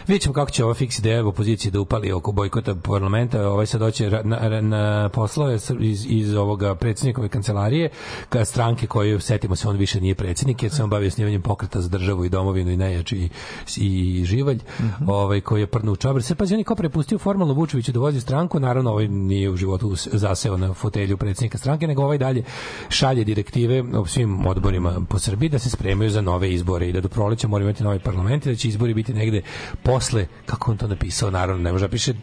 vidjet 0.08 0.22
ćemo 0.22 0.34
kako 0.34 0.52
će 0.52 0.64
ova 0.64 0.74
fix 0.74 1.00
ideja 1.00 1.26
opozicije 1.26 1.72
da 1.72 1.80
upali 1.80 2.12
oko 2.12 2.32
bojkota 2.32 2.76
parlamenta, 2.78 3.48
ovaj 3.48 3.66
sad 3.66 3.82
hoće 3.82 4.10
na, 4.24 4.38
ra- 4.40 4.62
na 4.62 5.10
poslove 5.10 5.58
iz, 5.80 6.06
iz 6.06 6.36
ovog 6.36 6.59
ovoga 6.66 6.80
predsjednikove 6.80 7.30
kancelarije, 7.30 7.90
ka 8.30 8.46
stranke 8.46 8.88
koju 8.88 9.20
setimo 9.20 9.56
se 9.56 9.68
on 9.68 9.78
više 9.78 10.02
nije 10.02 10.16
predsjednik, 10.16 10.64
jer 10.64 10.72
se 10.72 10.84
on 10.84 10.90
bavio 10.90 11.12
snimanjem 11.12 11.42
pokreta 11.42 11.82
za 11.82 11.90
državu 11.90 12.26
i 12.26 12.30
domovinu 12.30 12.72
i 12.72 12.78
najjači 12.78 13.18
i, 13.18 13.30
i 13.78 14.26
živalj, 14.26 14.60
ovaj 15.08 15.42
koji 15.42 15.62
je 15.62 15.68
prdnuo 15.68 15.94
u 15.94 15.96
čabar. 15.96 16.24
Se 16.24 16.36
pazi 16.36 16.54
on 16.54 16.60
je 16.60 16.64
kao 16.64 16.76
prepustio 16.76 17.18
formalno 17.18 17.54
Vučeviću 17.54 17.92
da 17.92 18.00
vozi 18.00 18.22
stranku, 18.22 18.60
naravno 18.60 18.92
ovaj 18.92 19.08
nije 19.08 19.50
u 19.50 19.56
životu 19.56 19.96
zaseo 19.96 20.58
na 20.58 20.74
fotelju 20.74 21.18
predsjednika 21.18 21.58
stranke, 21.58 21.88
nego 21.88 22.04
ovaj 22.04 22.18
dalje 22.18 22.44
šalje 22.90 23.24
direktive 23.24 23.84
o 23.94 24.06
svim 24.06 24.48
odborima 24.48 25.02
po 25.10 25.20
Srbiji 25.20 25.50
da 25.50 25.60
se 25.60 25.70
spremaju 25.70 26.10
za 26.10 26.22
nove 26.22 26.54
izbore 26.54 26.90
i 26.90 26.94
da 26.94 27.02
do 27.02 27.10
proleća 27.10 27.48
moraju 27.48 27.70
imati 27.70 27.84
novi 27.84 28.00
parlament 28.00 28.46
i 28.46 28.50
da 28.50 28.56
će 28.56 28.68
izbori 28.68 28.94
biti 28.94 29.14
negde 29.14 29.42
posle, 29.84 30.28
kako 30.46 30.72
on 30.72 30.78
to 30.78 30.88
napisao, 30.88 31.32
naravno 31.32 31.64
ne 31.64 31.72
može 31.72 31.86
da 31.86 31.92
piše 31.92 32.14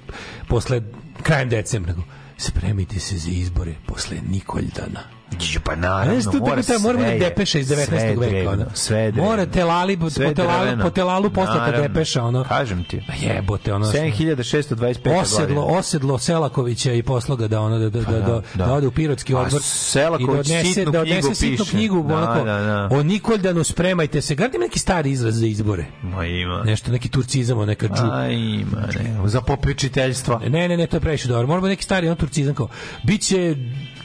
posle 0.48 0.82
krajem 1.23 1.48
decembra, 1.48 1.94
spremite 2.39 3.00
se 3.00 3.18
za 3.18 3.31
izbore 3.31 3.74
posle 3.86 4.16
Nikoldana. 4.31 5.16
Pa 5.64 5.76
naravno, 5.76 6.22
tu 6.22 6.38
mora 6.38 6.62
ta, 6.62 6.72
mora 6.72 6.78
sve 6.78 6.92
bude 6.94 7.08
je- 7.08 7.18
depeša 7.20 7.58
iz 7.58 7.68
19. 7.68 7.86
sve 7.86 7.98
je 8.00 8.16
veka. 8.16 8.50
Ono. 8.50 8.64
Sve 8.74 9.10
drevno. 9.12 9.22
Mora 9.22 9.46
telali, 9.46 9.96
po, 9.96 10.10
telalu, 10.10 10.82
po 10.82 10.90
telalu 10.90 11.30
poslata 11.30 11.70
depeša. 11.72 12.22
Ono. 12.24 12.44
Kažem 12.44 12.84
ti. 12.84 13.00
Jebote, 13.18 13.74
ono. 13.74 13.86
7625. 13.86 15.20
Osedlo, 15.20 15.62
osedlo 15.62 16.18
Selakovića 16.18 16.92
i 16.92 17.02
posloga 17.02 17.48
da 17.48 17.60
ono 17.60 17.78
da 17.78 17.90
da 17.90 18.00
da, 18.00 18.12
da, 18.12 18.20
da, 18.20 18.42
da. 18.56 18.72
ode 18.72 18.86
u 18.86 18.90
pirotski 18.90 19.34
A 19.34 19.38
odbor 19.38 19.60
Selaković 19.62 20.22
i 20.46 20.52
da 20.52 20.58
odnese 20.58 20.84
da 20.84 21.00
odnese 21.00 21.20
knjigu 21.20 21.34
sitnu 21.34 21.56
piše. 21.56 21.70
knjigu 21.70 22.02
Da, 22.02 22.14
onako 22.14 22.44
da, 22.44 22.58
da. 22.58 22.88
o 22.92 23.02
Nikoldanu 23.02 23.64
spremajte 23.64 24.22
se. 24.22 24.34
Gardi 24.34 24.58
neki 24.58 24.78
stari 24.78 25.10
izraz 25.10 25.34
za 25.34 25.46
izbore. 25.46 25.84
Ma 26.02 26.26
ima. 26.26 26.62
Nešto 26.64 26.92
neki 26.92 27.08
turcizam, 27.08 27.58
neka 27.58 27.88
džu. 27.88 28.05
A 28.05 28.28
ima, 28.28 28.80
ne. 28.94 29.28
Za 29.28 29.40
popečiteljstvo. 29.40 30.40
Ne, 30.40 30.68
ne, 30.68 30.76
ne, 30.76 30.86
to 30.86 30.96
je 30.96 31.00
previše 31.00 31.28
dobro. 31.28 31.46
Moramo 31.46 31.66
neki 31.68 31.82
stari 31.84 32.08
on 32.08 32.16
turcizam 32.16 32.55
kao 32.55 32.68
biće 33.02 33.56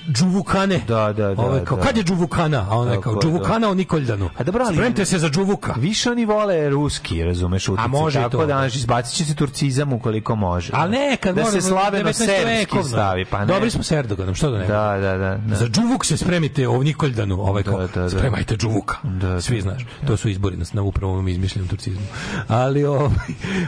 džuvukane. 0.09 0.81
Da, 0.87 1.13
da, 1.13 1.35
da. 1.35 1.41
Ovo 1.41 1.55
je 1.55 1.65
kao, 1.65 1.77
da. 1.77 1.83
kad 1.83 1.97
je 1.97 2.03
džuvukana? 2.03 2.65
A 2.69 2.77
ona 2.77 2.91
kao, 2.93 3.13
Tako, 3.13 3.21
džuvukana 3.23 3.69
o 3.69 3.73
Nikoldanu. 3.73 4.29
A 4.37 4.43
dobro, 4.43 4.63
ali- 4.65 4.75
Spremite 4.75 5.05
se 5.05 5.19
za 5.19 5.29
džuvuka. 5.29 5.73
Više 5.77 6.11
oni 6.11 6.25
vole 6.25 6.69
ruski, 6.69 7.23
razumeš, 7.23 7.69
utice. 7.69 7.87
može 7.87 8.19
i 8.19 8.21
Tako 8.21 8.29
to. 8.31 8.37
da, 8.37 8.53
znaš, 8.53 8.75
izbacit 8.75 9.15
će 9.15 9.25
se 9.25 9.35
turcizam 9.35 9.93
ukoliko 9.93 10.35
može. 10.35 10.71
Ali 10.75 10.91
ne, 10.91 11.17
kad 11.17 11.35
da 11.35 11.45
se 11.45 11.61
slaveno 11.61 12.09
19. 12.09 12.13
serbski 12.13 12.89
stavi, 12.89 13.25
pa 13.25 13.39
ne. 13.39 13.45
Dobri 13.45 13.69
smo 13.69 13.83
s 13.83 13.91
Erdoganom, 13.91 14.35
što 14.35 14.51
da 14.51 14.57
ne? 14.57 14.67
Da, 14.67 14.97
da, 15.01 15.17
da. 15.17 15.37
da. 15.37 15.55
Za 15.55 15.67
džuvuk 15.67 16.05
se 16.05 16.17
spremite 16.17 16.67
o 16.67 16.83
Nikoldanu, 16.83 17.41
ovaj 17.41 17.63
kao, 17.63 17.77
Da, 17.77 17.87
da, 17.87 18.01
da. 18.01 18.09
spremajte 18.09 18.55
džuvuka. 18.57 18.95
Da, 19.03 19.41
Svi 19.41 19.55
da. 19.55 19.61
znaš. 19.61 19.81
To 20.07 20.17
su 20.17 20.29
izbori 20.29 20.57
na, 20.57 20.65
na 20.73 20.81
upravo 20.81 21.13
ovom 21.13 21.27
izmišljenom 21.27 21.67
turcizmu. 21.67 22.01
Ali, 22.47 22.85
ovaj, 22.85 23.09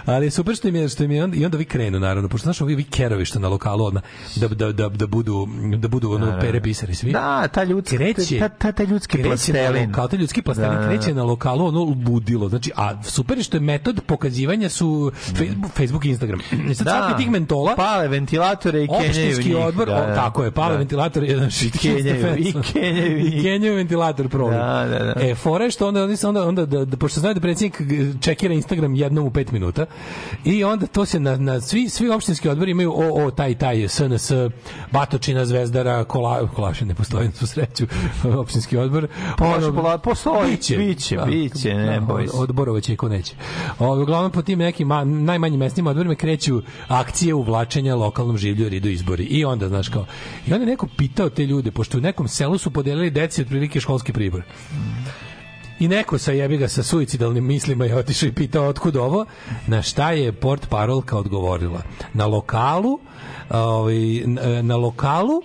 ali 0.05 0.31
super 0.31 0.55
što 0.55 0.67
im 0.67 0.75
je, 0.75 0.89
što 0.89 1.03
im 1.03 1.11
je, 1.11 1.29
i 1.33 1.45
onda 1.45 1.57
vi 1.57 1.65
krenu, 1.65 1.99
naravno, 1.99 2.29
pošto 2.29 2.43
znaš, 2.43 2.61
ovi 2.61 2.75
vi 2.75 2.83
kerovi 2.83 3.25
što 3.25 3.39
na 3.39 3.47
lokalu 3.47 3.85
odmah, 3.85 4.03
da, 4.35 4.47
da, 4.47 4.71
da, 4.71 4.89
da 4.89 5.07
budu, 5.07 5.47
da 5.77 5.87
budu 5.87 6.11
ono, 6.23 6.39
pere 6.41 6.61
pisari 6.61 6.95
svi. 6.95 7.11
Da, 7.11 7.47
ta 7.47 7.63
ljudska, 7.63 7.95
Kreće- 7.95 8.39
ta, 8.39 8.49
ta, 8.49 8.71
ta 8.71 8.83
ljudski 8.83 9.23
plastelin. 9.23 9.87
lokal, 9.87 10.07
taj 10.07 10.19
ljudski 10.19 10.41
plastelin 10.41 10.69
Da, 10.69 10.75
da, 10.77 10.83
da. 10.83 10.89
kreće 10.89 11.13
na 11.13 11.23
lokalu 11.23 11.65
ono 11.65 11.79
ludilo. 12.07 12.49
Znači, 12.49 12.71
a 12.75 13.03
super 13.03 13.37
je 13.37 13.43
što 13.43 13.57
je 13.57 13.61
metod 13.61 14.01
pokazivanja 14.03 14.69
su 14.69 15.11
Facebook, 15.27 15.71
Facebook 15.73 16.05
i 16.05 16.09
Instagram. 16.09 16.39
I 16.69 16.75
sad 16.75 16.87
svaki 16.87 17.17
tih 17.17 17.31
mentola 17.31 17.75
Pale 17.75 18.07
ventilatore 18.07 18.83
i 18.83 18.87
kenjaju 18.89 19.57
odbor, 19.57 19.87
Da, 19.87 19.95
o, 19.95 19.99
da. 19.99 20.15
tako 20.15 20.43
je, 20.43 20.51
pale 20.51 20.71
Da. 20.71 20.77
ventilator, 20.77 21.23
jedan 21.23 21.51
shit 21.51 21.79
kenjaju, 21.79 22.35
i 22.37 22.53
kenjaju 22.63 23.17
I 23.19 23.41
kenjaju 23.43 23.75
ventilator 23.75 24.29
proliv. 24.29 24.53
Da, 24.53 24.85
da, 24.89 25.13
da. 25.13 25.13
E, 25.21 25.35
fora 25.35 25.63
je 25.63 25.71
što 25.71 25.87
onda, 25.87 26.03
oni 26.03 26.17
se 26.17 26.27
onda, 26.27 26.43
onda 26.43 26.65
da, 26.65 26.85
da, 26.85 26.97
pošto 26.97 27.19
znaju 27.19 27.35
da 27.35 27.41
predsjednik 27.41 27.81
čekira 28.21 28.53
Instagram 28.53 28.95
jednom 28.95 29.25
u 29.25 29.31
pet 29.31 29.51
minuta 29.51 29.85
i 30.45 30.63
onda 30.63 30.87
to 30.87 31.05
se 31.05 31.19
na, 31.19 31.37
na 31.37 31.61
svi, 31.61 31.89
svi 31.89 32.09
opštinski 32.09 32.49
odbori 32.49 32.71
imaju 32.71 32.91
o, 32.91 33.25
o, 33.25 33.31
taj, 33.31 33.55
taj, 33.55 33.87
SNS, 33.87 34.31
Batočina, 34.91 35.45
Zvezdara, 35.45 36.03
Kola, 36.13 36.47
Kolaša 36.47 36.85
ne 36.85 36.95
postoji 36.95 37.27
na 37.31 37.47
sreću, 37.47 37.85
opštinski 38.37 38.77
odbor. 38.77 39.07
Kolaša, 39.37 39.67
Ono, 39.67 39.73
pola- 39.73 39.97
postoji, 39.97 40.51
biće, 40.51 40.77
biće, 40.77 41.15
da, 41.15 41.25
biće, 41.25 41.73
ne 41.73 41.93
da, 41.93 41.99
boj 42.01 42.27
se. 42.27 42.33
od- 42.35 42.43
Odborovaće 42.43 42.95
ko 42.95 43.09
neće. 43.09 43.33
Ovo, 43.79 44.01
uglavnom 44.01 44.31
po 44.31 44.41
tim 44.41 44.59
nekim 44.59 44.87
ma, 44.87 45.03
najmanjim 45.03 45.59
mestima 45.59 45.89
odborima 45.89 46.15
kreću 46.15 46.61
akcije 46.87 47.33
uvlačenja 47.33 47.95
lokalnom 47.95 48.37
življu 48.37 48.63
jer 48.63 48.73
idu 48.73 48.89
izbori. 48.89 49.23
I 49.23 49.45
onda, 49.45 49.67
znaš 49.67 49.89
kao, 49.89 50.05
i 50.47 50.53
onda 50.53 50.63
je 50.63 50.69
neko 50.69 50.87
pitao 50.97 51.29
te 51.29 51.45
ljude, 51.45 51.71
pošto 51.71 51.97
u 51.97 52.01
nekom 52.01 52.27
selu 52.27 52.57
su 52.57 52.71
podelili 52.71 53.09
deci 53.11 53.41
otprilike 53.41 53.79
školski 53.79 54.13
pribor. 54.13 54.41
I 55.79 55.87
neko 55.87 56.17
sa 56.17 56.31
jebi 56.31 56.57
ga 56.57 56.67
sa 56.67 56.83
suicidalnim 56.83 57.45
mislima 57.45 57.85
je 57.85 57.95
otišao 57.97 58.27
i 58.27 58.33
pitao 58.33 58.67
otkud 58.67 58.95
ovo, 58.95 59.25
na 59.67 59.81
šta 59.81 60.11
je 60.11 60.31
port 60.33 60.69
parolka 60.69 61.17
odgovorila. 61.17 61.81
Na 62.13 62.25
lokalu, 62.27 62.99
ovaj, 63.49 63.95
na- 64.61 64.75
lokalu 64.75 65.41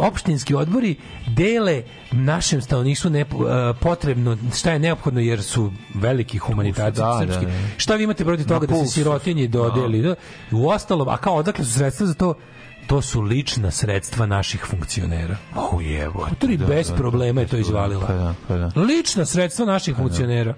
opštinski 0.00 0.54
odbori 0.54 0.96
dele 1.26 1.82
našem 2.12 2.60
stanovništvu 2.62 3.10
ne, 3.10 3.20
e, 3.20 3.24
potrebno 3.80 4.36
šta 4.54 4.72
je 4.72 4.78
neophodno 4.78 5.20
jer 5.20 5.42
su 5.42 5.72
veliki 5.94 6.38
humanitarci 6.38 7.00
Da, 7.00 7.18
srpski. 7.20 7.44
da, 7.44 7.50
da. 7.50 7.58
Šta 7.76 7.94
vi 7.94 8.04
imate 8.04 8.24
protiv 8.24 8.46
toga 8.46 8.66
da 8.66 8.74
se 8.74 8.86
sirotinji 8.86 9.48
dodeli? 9.48 10.02
Da. 10.02 10.14
U 10.52 10.68
ostalom, 10.68 11.08
a 11.08 11.16
kao 11.16 11.34
odakle 11.34 11.64
su 11.64 11.72
sredstva 11.72 12.06
za 12.06 12.14
to? 12.14 12.34
To 12.86 13.02
su 13.02 13.20
lična 13.20 13.70
sredstva 13.70 14.26
naših 14.26 14.64
funkcionera. 14.64 15.36
O 15.56 15.80
jebo. 15.80 16.26
To 16.38 16.46
je 16.46 16.58
bez 16.58 16.92
problema 16.96 17.40
je 17.40 17.46
to 17.46 17.56
izvalila. 17.56 18.06
Pa 18.06 18.12
da, 18.12 18.34
pa 18.48 18.56
da. 18.56 18.70
Lična 18.80 19.24
sredstva 19.24 19.66
naših 19.66 19.96
funkcionera. 19.96 20.54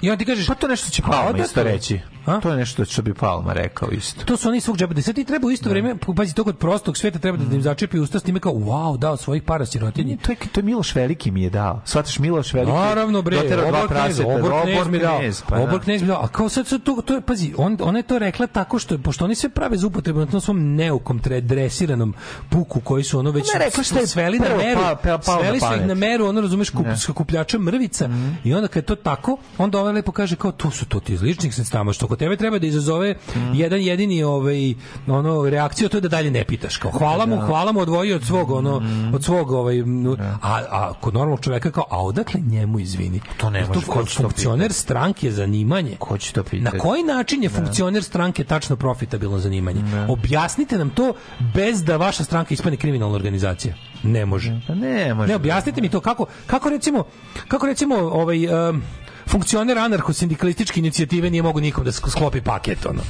I 0.00 0.10
on 0.10 0.18
ti 0.18 0.24
kažeš, 0.24 0.46
Pa 0.46 0.54
to 0.54 0.68
nešto 0.68 0.90
će 0.90 1.02
A 1.02 1.10
Palma 1.10 1.24
odakle? 1.24 1.44
isto 1.44 1.62
reći. 1.62 2.00
A? 2.26 2.40
To 2.40 2.50
je 2.50 2.56
nešto 2.56 2.84
što 2.84 3.02
bi 3.02 3.14
Palma 3.14 3.52
rekao 3.52 3.88
isto. 3.90 4.24
to 4.24 4.36
su 4.36 4.48
oni 4.48 4.60
svog 4.60 4.76
džepa. 4.76 4.94
Da 4.94 5.02
sad 5.02 5.14
ti 5.14 5.24
treba 5.24 5.46
u 5.46 5.50
isto 5.50 5.68
vrijeme, 5.68 5.94
pazi, 6.16 6.34
to 6.34 6.44
kod 6.44 6.58
prostog 6.58 6.96
sveta 6.96 7.18
treba 7.18 7.38
da 7.38 7.54
im 7.56 7.62
začepi 7.62 7.98
usta 7.98 8.18
s 8.18 8.22
time 8.22 8.40
kao, 8.40 8.52
wow, 8.52 8.98
dao 8.98 9.16
svojih 9.16 9.42
para 9.42 9.66
sirotinji. 9.66 10.16
To 10.16 10.32
je, 10.32 10.36
to 10.52 10.60
je 10.60 10.64
Miloš 10.64 10.94
Veliki 10.94 11.30
mi 11.30 11.42
je 11.42 11.50
dao. 11.50 11.82
Shvataš 11.84 12.18
Miloš 12.18 12.52
Veliki? 12.52 12.72
Naravno 12.72 13.22
bre, 13.22 13.36
doterao 13.36 13.68
dva 13.68 13.78
obor 13.78 13.88
knez, 13.88 13.98
praseta, 14.16 14.28
obor 14.28 14.62
knez 14.62 14.86
mi 14.88 14.98
dao. 14.98 15.20
pa 15.48 15.56
da. 15.56 15.62
Obor 15.62 15.80
knez 15.80 16.02
mi 16.02 16.08
dao. 16.08 16.22
A 16.22 16.28
kao 16.28 16.48
sad, 16.48 16.66
sad 16.66 16.82
to, 16.82 17.02
to 17.02 17.14
je, 17.14 17.20
pazi, 17.20 17.54
on, 17.56 17.76
ona 17.80 17.98
je 17.98 18.02
to 18.02 18.18
rekla 18.18 18.46
tako 18.46 18.78
što, 18.78 18.98
pošto 18.98 19.24
oni 19.24 19.34
sve 19.34 19.50
prave 19.50 19.76
za 19.76 19.86
upotrebu 19.86 20.20
na 20.20 20.26
tom 20.26 20.40
svom 20.40 20.74
neukom, 20.74 21.18
tre, 21.18 21.40
dresiranom 21.40 22.14
puku 22.50 22.80
koji 22.80 23.04
su 23.04 23.18
ono 23.18 23.30
već 23.30 23.54
je 23.54 23.58
rekla 23.58 23.82
šta 23.82 23.98
je 23.98 24.06
sveli 24.06 24.38
na 24.38 24.56
meru, 24.56 24.80
pa- 24.80 24.96
pa- 24.96 25.08
na 25.10 25.22
sveli 25.22 25.60
su 25.60 25.66
ih 25.74 25.86
na 25.86 25.94
meru, 25.94 26.26
ono 26.26 26.40
razumeš, 26.40 26.70
kup, 26.70 26.86
skupljača 26.98 27.58
mrvica 27.58 28.08
i 28.44 28.54
onda 28.54 28.68
kad 28.68 28.76
je 28.76 28.86
to 28.86 28.94
tako, 28.96 29.36
onda 29.72 29.80
ovaj 29.80 29.92
lepo 29.92 30.12
kaže 30.12 30.36
kao, 30.36 30.52
to 30.52 30.70
su 30.70 30.84
to 30.86 31.00
ti 31.00 31.12
iz 31.12 31.22
ličnih 31.22 31.54
sredstava, 31.54 31.92
što 31.92 32.06
kod 32.06 32.18
tebe 32.18 32.36
treba 32.36 32.58
da 32.58 32.66
izazove 32.66 33.14
jedan 33.54 33.80
jedini 33.80 34.22
ovaj, 34.22 34.74
ono, 35.06 35.50
reakciju, 35.50 35.88
to 35.88 35.96
je 35.96 36.00
da 36.00 36.08
dalje 36.08 36.30
ne 36.30 36.44
pitaš, 36.44 36.76
kao, 36.76 36.90
hvala 36.90 37.26
mu, 37.26 37.36
hvala 37.40 37.72
mu, 37.72 37.80
odvojio 37.80 38.16
od 38.16 38.24
svog, 38.24 38.50
ono, 38.50 38.82
od 39.14 39.24
svog, 39.24 39.50
ovaj, 39.50 39.78
m, 39.78 40.16
a, 40.42 40.60
a 40.70 40.92
kod 41.00 41.14
normalnog 41.14 41.40
čoveka 41.40 41.70
kao, 41.70 41.84
a 41.90 42.02
odakle 42.02 42.40
njemu, 42.40 42.78
izvini? 42.78 43.20
To 43.36 43.50
ne 43.50 43.64
može, 43.66 43.86
ko 43.86 44.04
će 44.04 44.16
to 44.16 44.22
funkcioner 44.22 44.72
stranke 44.72 45.26
je 45.26 45.32
zanimanje. 45.32 45.96
Ko 45.98 46.18
će 46.18 46.32
to 46.32 46.40
Na 46.40 46.44
pitati? 46.44 46.78
koji 46.78 47.02
način 47.02 47.42
je 47.42 47.48
funkcioner 47.48 48.04
stranke 48.04 48.44
tačno 48.44 48.76
profitabilno 48.76 49.38
zanimanje? 49.38 49.82
Objasnite 50.08 50.78
nam 50.78 50.90
to 50.90 51.14
bez 51.54 51.84
da 51.84 51.96
vaša 51.96 52.24
stranka 52.24 52.54
ispane 52.54 52.76
kriminalna 52.76 53.16
organizacija. 53.16 53.74
Ne 54.02 54.26
može. 54.26 54.60
Pa 54.66 54.74
ne, 54.74 55.14
može. 55.14 55.28
Ne, 55.28 55.36
objasnite 55.36 55.80
mi 55.80 55.88
to 55.88 56.00
kako 56.00 56.26
kako 56.46 56.70
recimo 56.70 57.04
kako 57.48 57.66
recimo 57.66 57.94
ovaj 57.94 58.68
um, 58.68 58.82
funkcioner 59.26 59.78
anarcho-sindikalističke 59.78 60.78
inicijative 60.78 61.30
nije 61.30 61.42
mogu 61.42 61.60
nikom 61.60 61.84
da 61.84 61.90
sk- 61.92 62.10
sklopi 62.10 62.40
paket, 62.40 62.86
ono. 62.86 63.00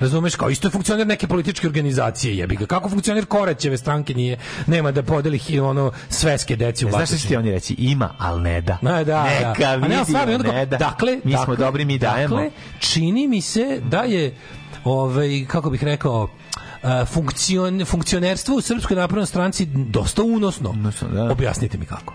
Razumeš, 0.00 0.34
kao 0.34 0.50
isto 0.50 0.66
je 0.68 0.72
funkcioner 0.72 1.06
neke 1.06 1.26
političke 1.28 1.66
organizacije, 1.66 2.36
jebi 2.36 2.56
ga. 2.56 2.66
Kako 2.66 2.88
funkcioner 2.88 3.26
Koraćeve 3.26 3.76
stranke 3.78 4.14
nije, 4.14 4.38
nema 4.66 4.90
da 4.92 5.02
podeli 5.02 5.60
ono 5.62 5.92
sveske 6.08 6.56
deci 6.56 6.86
u 6.86 6.90
Znaš 6.90 7.08
šta 7.08 7.18
će 7.18 7.28
ti 7.28 7.36
oni 7.36 7.50
reći? 7.50 7.74
Ima, 7.78 8.14
ali 8.18 8.42
ne 8.42 8.60
da. 8.60 8.78
Ne, 8.82 9.04
da, 9.04 9.22
Neka 9.24 9.52
da. 9.58 9.68
A 9.72 9.76
ne, 9.76 9.86
vidimo, 9.88 10.04
stvarno, 10.04 10.38
ne 10.38 10.66
da. 10.66 10.76
Dakle, 10.76 11.20
mi 11.24 11.32
smo 11.32 11.38
dakle, 11.38 11.56
dobri, 11.56 11.84
mi 11.84 11.98
dajemo. 11.98 12.36
Dakle, 12.36 12.50
čini 12.78 13.28
mi 13.28 13.40
se 13.40 13.80
da 13.90 14.00
je 14.00 14.36
ovaj 14.84 15.44
kako 15.48 15.70
bih 15.70 15.84
rekao 15.84 16.28
funkcion, 17.06 17.84
funkcionerstvo 17.84 18.56
u 18.56 18.60
Srpskoj 18.60 18.96
naprednoj 18.96 19.26
stranci 19.26 19.66
dosta 19.66 20.22
unosno. 20.22 20.70
Unosno, 20.70 21.08
da. 21.08 21.32
Objasnite 21.32 21.78
mi 21.78 21.86
kako. 21.86 22.14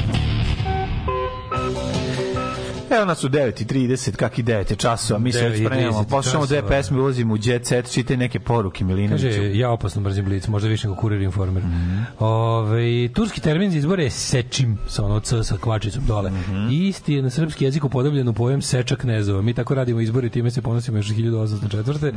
Evo 2.95 3.05
nas 3.05 3.23
u 3.23 3.29
9.30, 3.29 4.15
kaki 4.15 4.43
9 4.43 4.71
je 4.71 4.75
časova, 4.75 5.19
mi 5.19 5.31
se 5.31 5.49
već 5.49 5.59
9:30 5.59 5.65
spremamo, 5.65 6.03
poslušamo 6.03 6.45
dve 6.45 6.57
časova. 6.57 6.69
pesme, 6.69 6.99
ulazimo 6.99 7.33
u 7.33 7.37
jet 7.43 7.65
set, 7.65 7.91
čitaj 7.91 8.17
neke 8.17 8.39
poruke 8.39 8.83
Milinoviću. 8.83 9.27
Kaže, 9.27 9.57
ja 9.57 9.69
opasno 9.71 10.01
mrzim 10.01 10.25
blic, 10.25 10.47
možda 10.47 10.69
više 10.69 10.87
nego 10.87 11.01
kurir 11.01 11.21
informer. 11.21 11.63
Mhm. 11.63 11.97
Ove, 12.19 13.07
turski 13.07 13.41
termin 13.41 13.71
za 13.71 13.77
izbore 13.77 14.03
je 14.03 14.09
sečim, 14.09 14.77
sa 14.87 15.05
ono 15.05 15.19
c 15.19 15.43
sa 15.43 15.57
kvačicom 15.61 16.05
dole. 16.05 16.31
Mhm. 16.31 16.67
Isti 16.71 17.13
je 17.13 17.21
na 17.21 17.29
srpski 17.29 17.65
jezik 17.65 17.83
upodobljen 17.83 18.27
u 18.27 18.33
pojem 18.33 18.61
seča 18.61 18.95
knezova. 18.95 19.41
Mi 19.41 19.53
tako 19.53 19.75
radimo 19.75 19.99
izbori, 20.01 20.29
time 20.29 20.51
se 20.51 20.61
ponosimo 20.61 20.97
još 20.97 21.09
od 21.09 21.15
1804. 21.15 22.13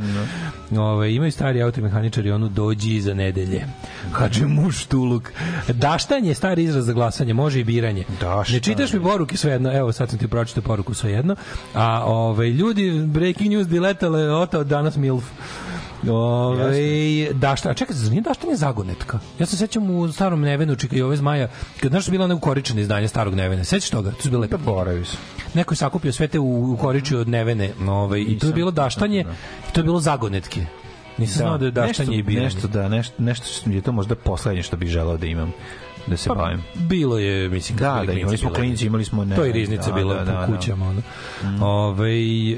Ove, 0.77 1.13
imaju 1.13 1.31
stari 1.31 1.61
automehaničari 1.61 2.31
onu 2.31 2.49
dođi 2.49 3.01
za 3.01 3.13
nedelje. 3.13 3.65
Kaže 4.11 4.45
muš 4.45 4.85
tuluk. 4.85 5.31
Daštanje 5.67 6.29
je 6.29 6.35
stari 6.35 6.63
izraz 6.63 6.85
za 6.85 6.93
glasanje, 6.93 7.33
može 7.33 7.59
i 7.59 7.63
biranje. 7.63 8.03
Ne 8.49 8.59
čitaš 8.59 8.93
mi 8.93 9.01
poruke 9.01 9.37
svejedno, 9.37 9.77
evo 9.77 9.91
sad 9.91 10.09
sam 10.09 10.19
ti 10.19 10.27
pročitao 10.27 10.64
poruku 10.65 10.93
svejedno. 10.93 11.35
A 11.73 12.03
ove, 12.05 12.49
ljudi, 12.49 13.03
breaking 13.05 13.51
news 13.51 13.67
diletale, 13.67 14.31
otao 14.31 14.63
danas 14.63 14.95
MILF. 14.95 15.23
Ove, 16.09 17.33
dašta, 17.33 17.69
a 17.69 17.73
čekaj, 17.73 17.95
zar 17.95 18.11
nije 18.11 18.21
daštanje 18.21 18.55
zagonetka? 18.55 19.19
Ja 19.39 19.45
se 19.45 19.57
sećam 19.57 19.89
u 19.89 20.11
starom 20.11 20.41
Nevenu, 20.41 20.75
čekaj, 20.75 21.01
ove 21.01 21.17
zmaja, 21.17 21.47
kad 21.79 21.91
znaš 21.91 22.03
što 22.03 22.09
je 22.09 22.11
bilo 22.11 22.25
ono 22.25 22.35
ukoričeno 22.35 22.81
izdanje 22.81 23.07
starog 23.07 23.35
Nevena, 23.35 23.63
sećaš 23.63 23.89
toga? 23.89 24.11
To 24.11 24.21
su 24.21 24.29
bile 24.29 24.41
lepe. 24.41 24.57
Boravi 24.57 25.05
se. 25.05 25.17
Neko 25.53 25.73
je 25.73 25.77
sakupio 25.77 26.13
sve 26.13 26.27
te 26.27 26.39
u, 26.39 26.73
ukoričio 26.73 27.19
od 27.19 27.27
Nevene, 27.27 27.71
ove, 27.87 28.21
i 28.21 28.39
to 28.39 28.47
je 28.47 28.53
bilo 28.53 28.71
daštanje, 28.71 29.25
i 29.69 29.73
to 29.73 29.79
je 29.79 29.83
bilo 29.83 29.99
zagonetke. 29.99 30.65
Nisam 31.17 31.37
znao 31.37 31.57
da 31.57 31.65
je 31.65 31.71
daštanje 31.71 32.09
nešto, 32.09 32.19
i 32.19 32.23
biranje. 32.23 32.45
Nešto, 32.45 32.67
da, 32.67 32.89
nešto, 32.89 33.15
nešto 33.17 33.47
što 33.47 33.69
je 33.69 33.81
to 33.81 33.91
možda 33.91 34.15
poslednje 34.15 34.63
što 34.63 34.77
bih 34.77 34.89
želeo 34.89 35.17
da 35.17 35.25
imam 35.25 35.53
da 36.07 36.17
se 36.17 36.29
bavim. 36.29 36.63
Bilo 36.73 37.19
je, 37.19 37.49
mislim, 37.49 37.77
Da, 37.77 38.03
da, 38.05 38.13
imali 38.13 38.37
smo 38.37 38.49
klinci, 38.49 38.85
imali 38.85 39.05
smo... 39.05 39.25
Ne, 39.25 39.35
to 39.35 39.45
je 39.45 39.53
riznica 39.53 39.89
da, 39.89 39.95
bila 39.95 40.13
da, 40.13 40.19
po 40.19 40.25
da, 40.25 40.45
da. 40.45 40.57
kućama. 40.57 40.89
Ono. 40.89 41.01
Ovaj, 41.61 42.51
e, 42.51 42.57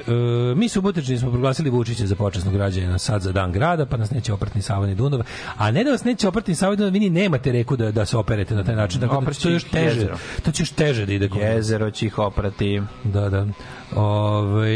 mi 0.55 0.69
subotični 0.69 1.17
smo 1.17 1.31
proglasili 1.31 1.69
Vučića 1.69 2.07
za 2.07 2.15
počasnog 2.15 2.53
građana 2.53 2.97
sad 2.97 3.21
za 3.21 3.31
dan 3.31 3.51
grada, 3.51 3.85
pa 3.85 3.97
nas 3.97 4.11
neće 4.11 4.33
oprati 4.33 4.61
Sava 4.61 4.87
ni 4.87 4.95
Dunav. 4.95 5.21
A 5.57 5.71
ne 5.71 5.83
da 5.83 5.91
vas 5.91 6.03
neće 6.03 6.27
oprati 6.27 6.55
Sava 6.55 6.71
ni 6.71 6.77
Dunav, 6.77 6.93
vi 6.93 6.99
ni 6.99 7.09
nemate 7.09 7.51
reku 7.51 7.75
da, 7.75 7.91
da 7.91 8.05
se 8.05 8.17
operete 8.17 8.55
na 8.55 8.63
taj 8.63 8.75
način. 8.75 9.01
Tako 9.01 9.21
da 9.21 9.31
to 9.31 9.49
je 9.49 9.53
još 9.53 9.63
teže. 9.63 9.85
jezero. 9.85 10.17
To 10.45 10.51
će 10.51 10.63
još 10.63 10.69
teže 10.69 11.05
da 11.05 11.13
ide. 11.13 11.29
Jezero 11.35 11.91
će 11.91 12.05
ih 12.05 12.19
oprati. 12.19 12.81
Da, 13.03 13.29
da. 13.29 13.47
Ove, 13.95 14.69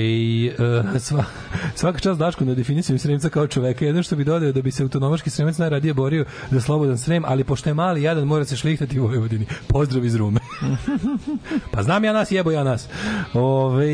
e, 0.48 1.00
sva, 1.00 1.24
svaka 1.76 2.00
čast 2.00 2.20
Daško 2.20 2.46
na 2.46 2.54
definiciju 2.54 3.00
Sremca 3.00 3.30
kao 3.30 3.48
čoveka. 3.48 3.86
Jedno 3.86 4.04
što 4.04 4.16
bi 4.16 4.24
dodao 4.24 4.52
da 4.52 4.62
bi 4.62 4.72
se 4.72 4.84
autonomaški 4.84 5.30
Sremac 5.30 5.58
najradije 5.58 5.94
borio 5.94 6.26
za 6.52 6.62
slobodan 6.62 6.98
Srem, 6.98 7.24
ali 7.26 7.44
pošto 7.44 7.70
je 7.70 7.74
mali 7.74 8.02
jadan 8.02 8.24
mora 8.24 8.46
se 8.46 8.56
šlihtati 8.56 9.00
u 9.00 9.08
Vojvodini. 9.08 9.46
Pozdrav 9.68 10.06
iz 10.06 10.16
Rume. 10.16 10.40
pa 11.72 11.84
znam 11.84 12.04
ja 12.04 12.14
nas, 12.14 12.32
jebo 12.32 12.52
ja 12.52 12.64
nas. 12.64 12.88
Ove, 13.34 13.88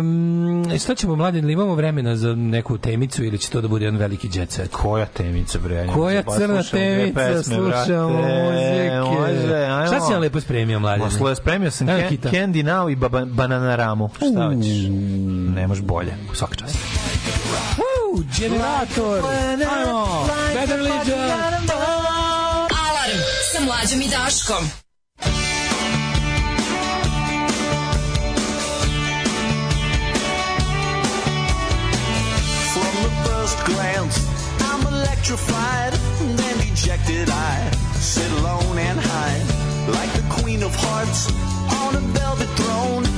um, 0.00 0.64
šta 0.78 0.94
ćemo, 0.94 1.16
mladen, 1.16 1.44
ili 1.44 1.52
imamo 1.52 1.74
vremena 1.74 2.16
za 2.16 2.34
neku 2.34 2.78
temicu 2.78 3.24
ili 3.24 3.38
će 3.38 3.50
to 3.50 3.60
da 3.60 3.68
bude 3.68 3.84
jedan 3.84 4.00
veliki 4.00 4.28
jet 4.34 4.50
set? 4.50 4.70
Koja 4.72 5.06
temica, 5.06 5.58
bre? 5.58 5.74
ja 5.74 5.92
Koja 5.92 6.22
pa 6.22 6.36
crna 6.36 6.62
temica, 6.62 7.14
pesme, 7.14 7.54
slušamo 7.54 8.08
muzike. 8.08 9.00
Može, 9.18 9.54
ajmo. 9.54 9.86
Šta 9.86 10.00
si 10.00 10.12
nam 10.12 10.20
lepo 10.20 10.40
spremio, 10.40 10.80
mladen? 10.80 11.10
Spremio 11.36 11.70
sam 11.70 11.88
kita. 12.08 12.30
Candy 12.30 12.64
Now 12.64 12.92
i 12.92 12.96
baba, 12.96 13.24
Banana 13.24 13.76
Ramu. 13.76 14.07
Šta 14.16 14.44
hoćeš? 14.46 14.78
Ne 15.54 15.66
može 15.66 15.82
bolje. 15.82 16.16
Svaka 16.34 16.54
čast. 16.54 16.76
Woo, 17.78 18.24
generator! 18.38 19.22
Ajmo! 19.78 20.26
Better 20.54 20.76
Religion! 20.76 21.30
Alarm 22.86 23.20
sa 23.52 23.60
mlađom 23.64 24.00
i 24.00 24.08
Daškom. 24.08 24.64
From 32.72 32.94
the 33.02 33.10
first 33.28 33.58
glance, 33.66 34.16
I'm 34.60 34.82
electrified, 34.94 35.92
then 36.38 36.58
dejected. 36.58 37.28
I 37.28 37.70
sit 38.00 38.30
alone 38.40 38.78
and 38.78 39.00
hide, 39.00 39.46
like 39.96 40.12
the 40.20 40.24
Queen 40.42 40.62
of 40.62 40.74
Hearts 40.74 41.20
on 41.84 41.94
a 41.96 42.00
velvet 42.00 42.48
throne. 42.56 43.17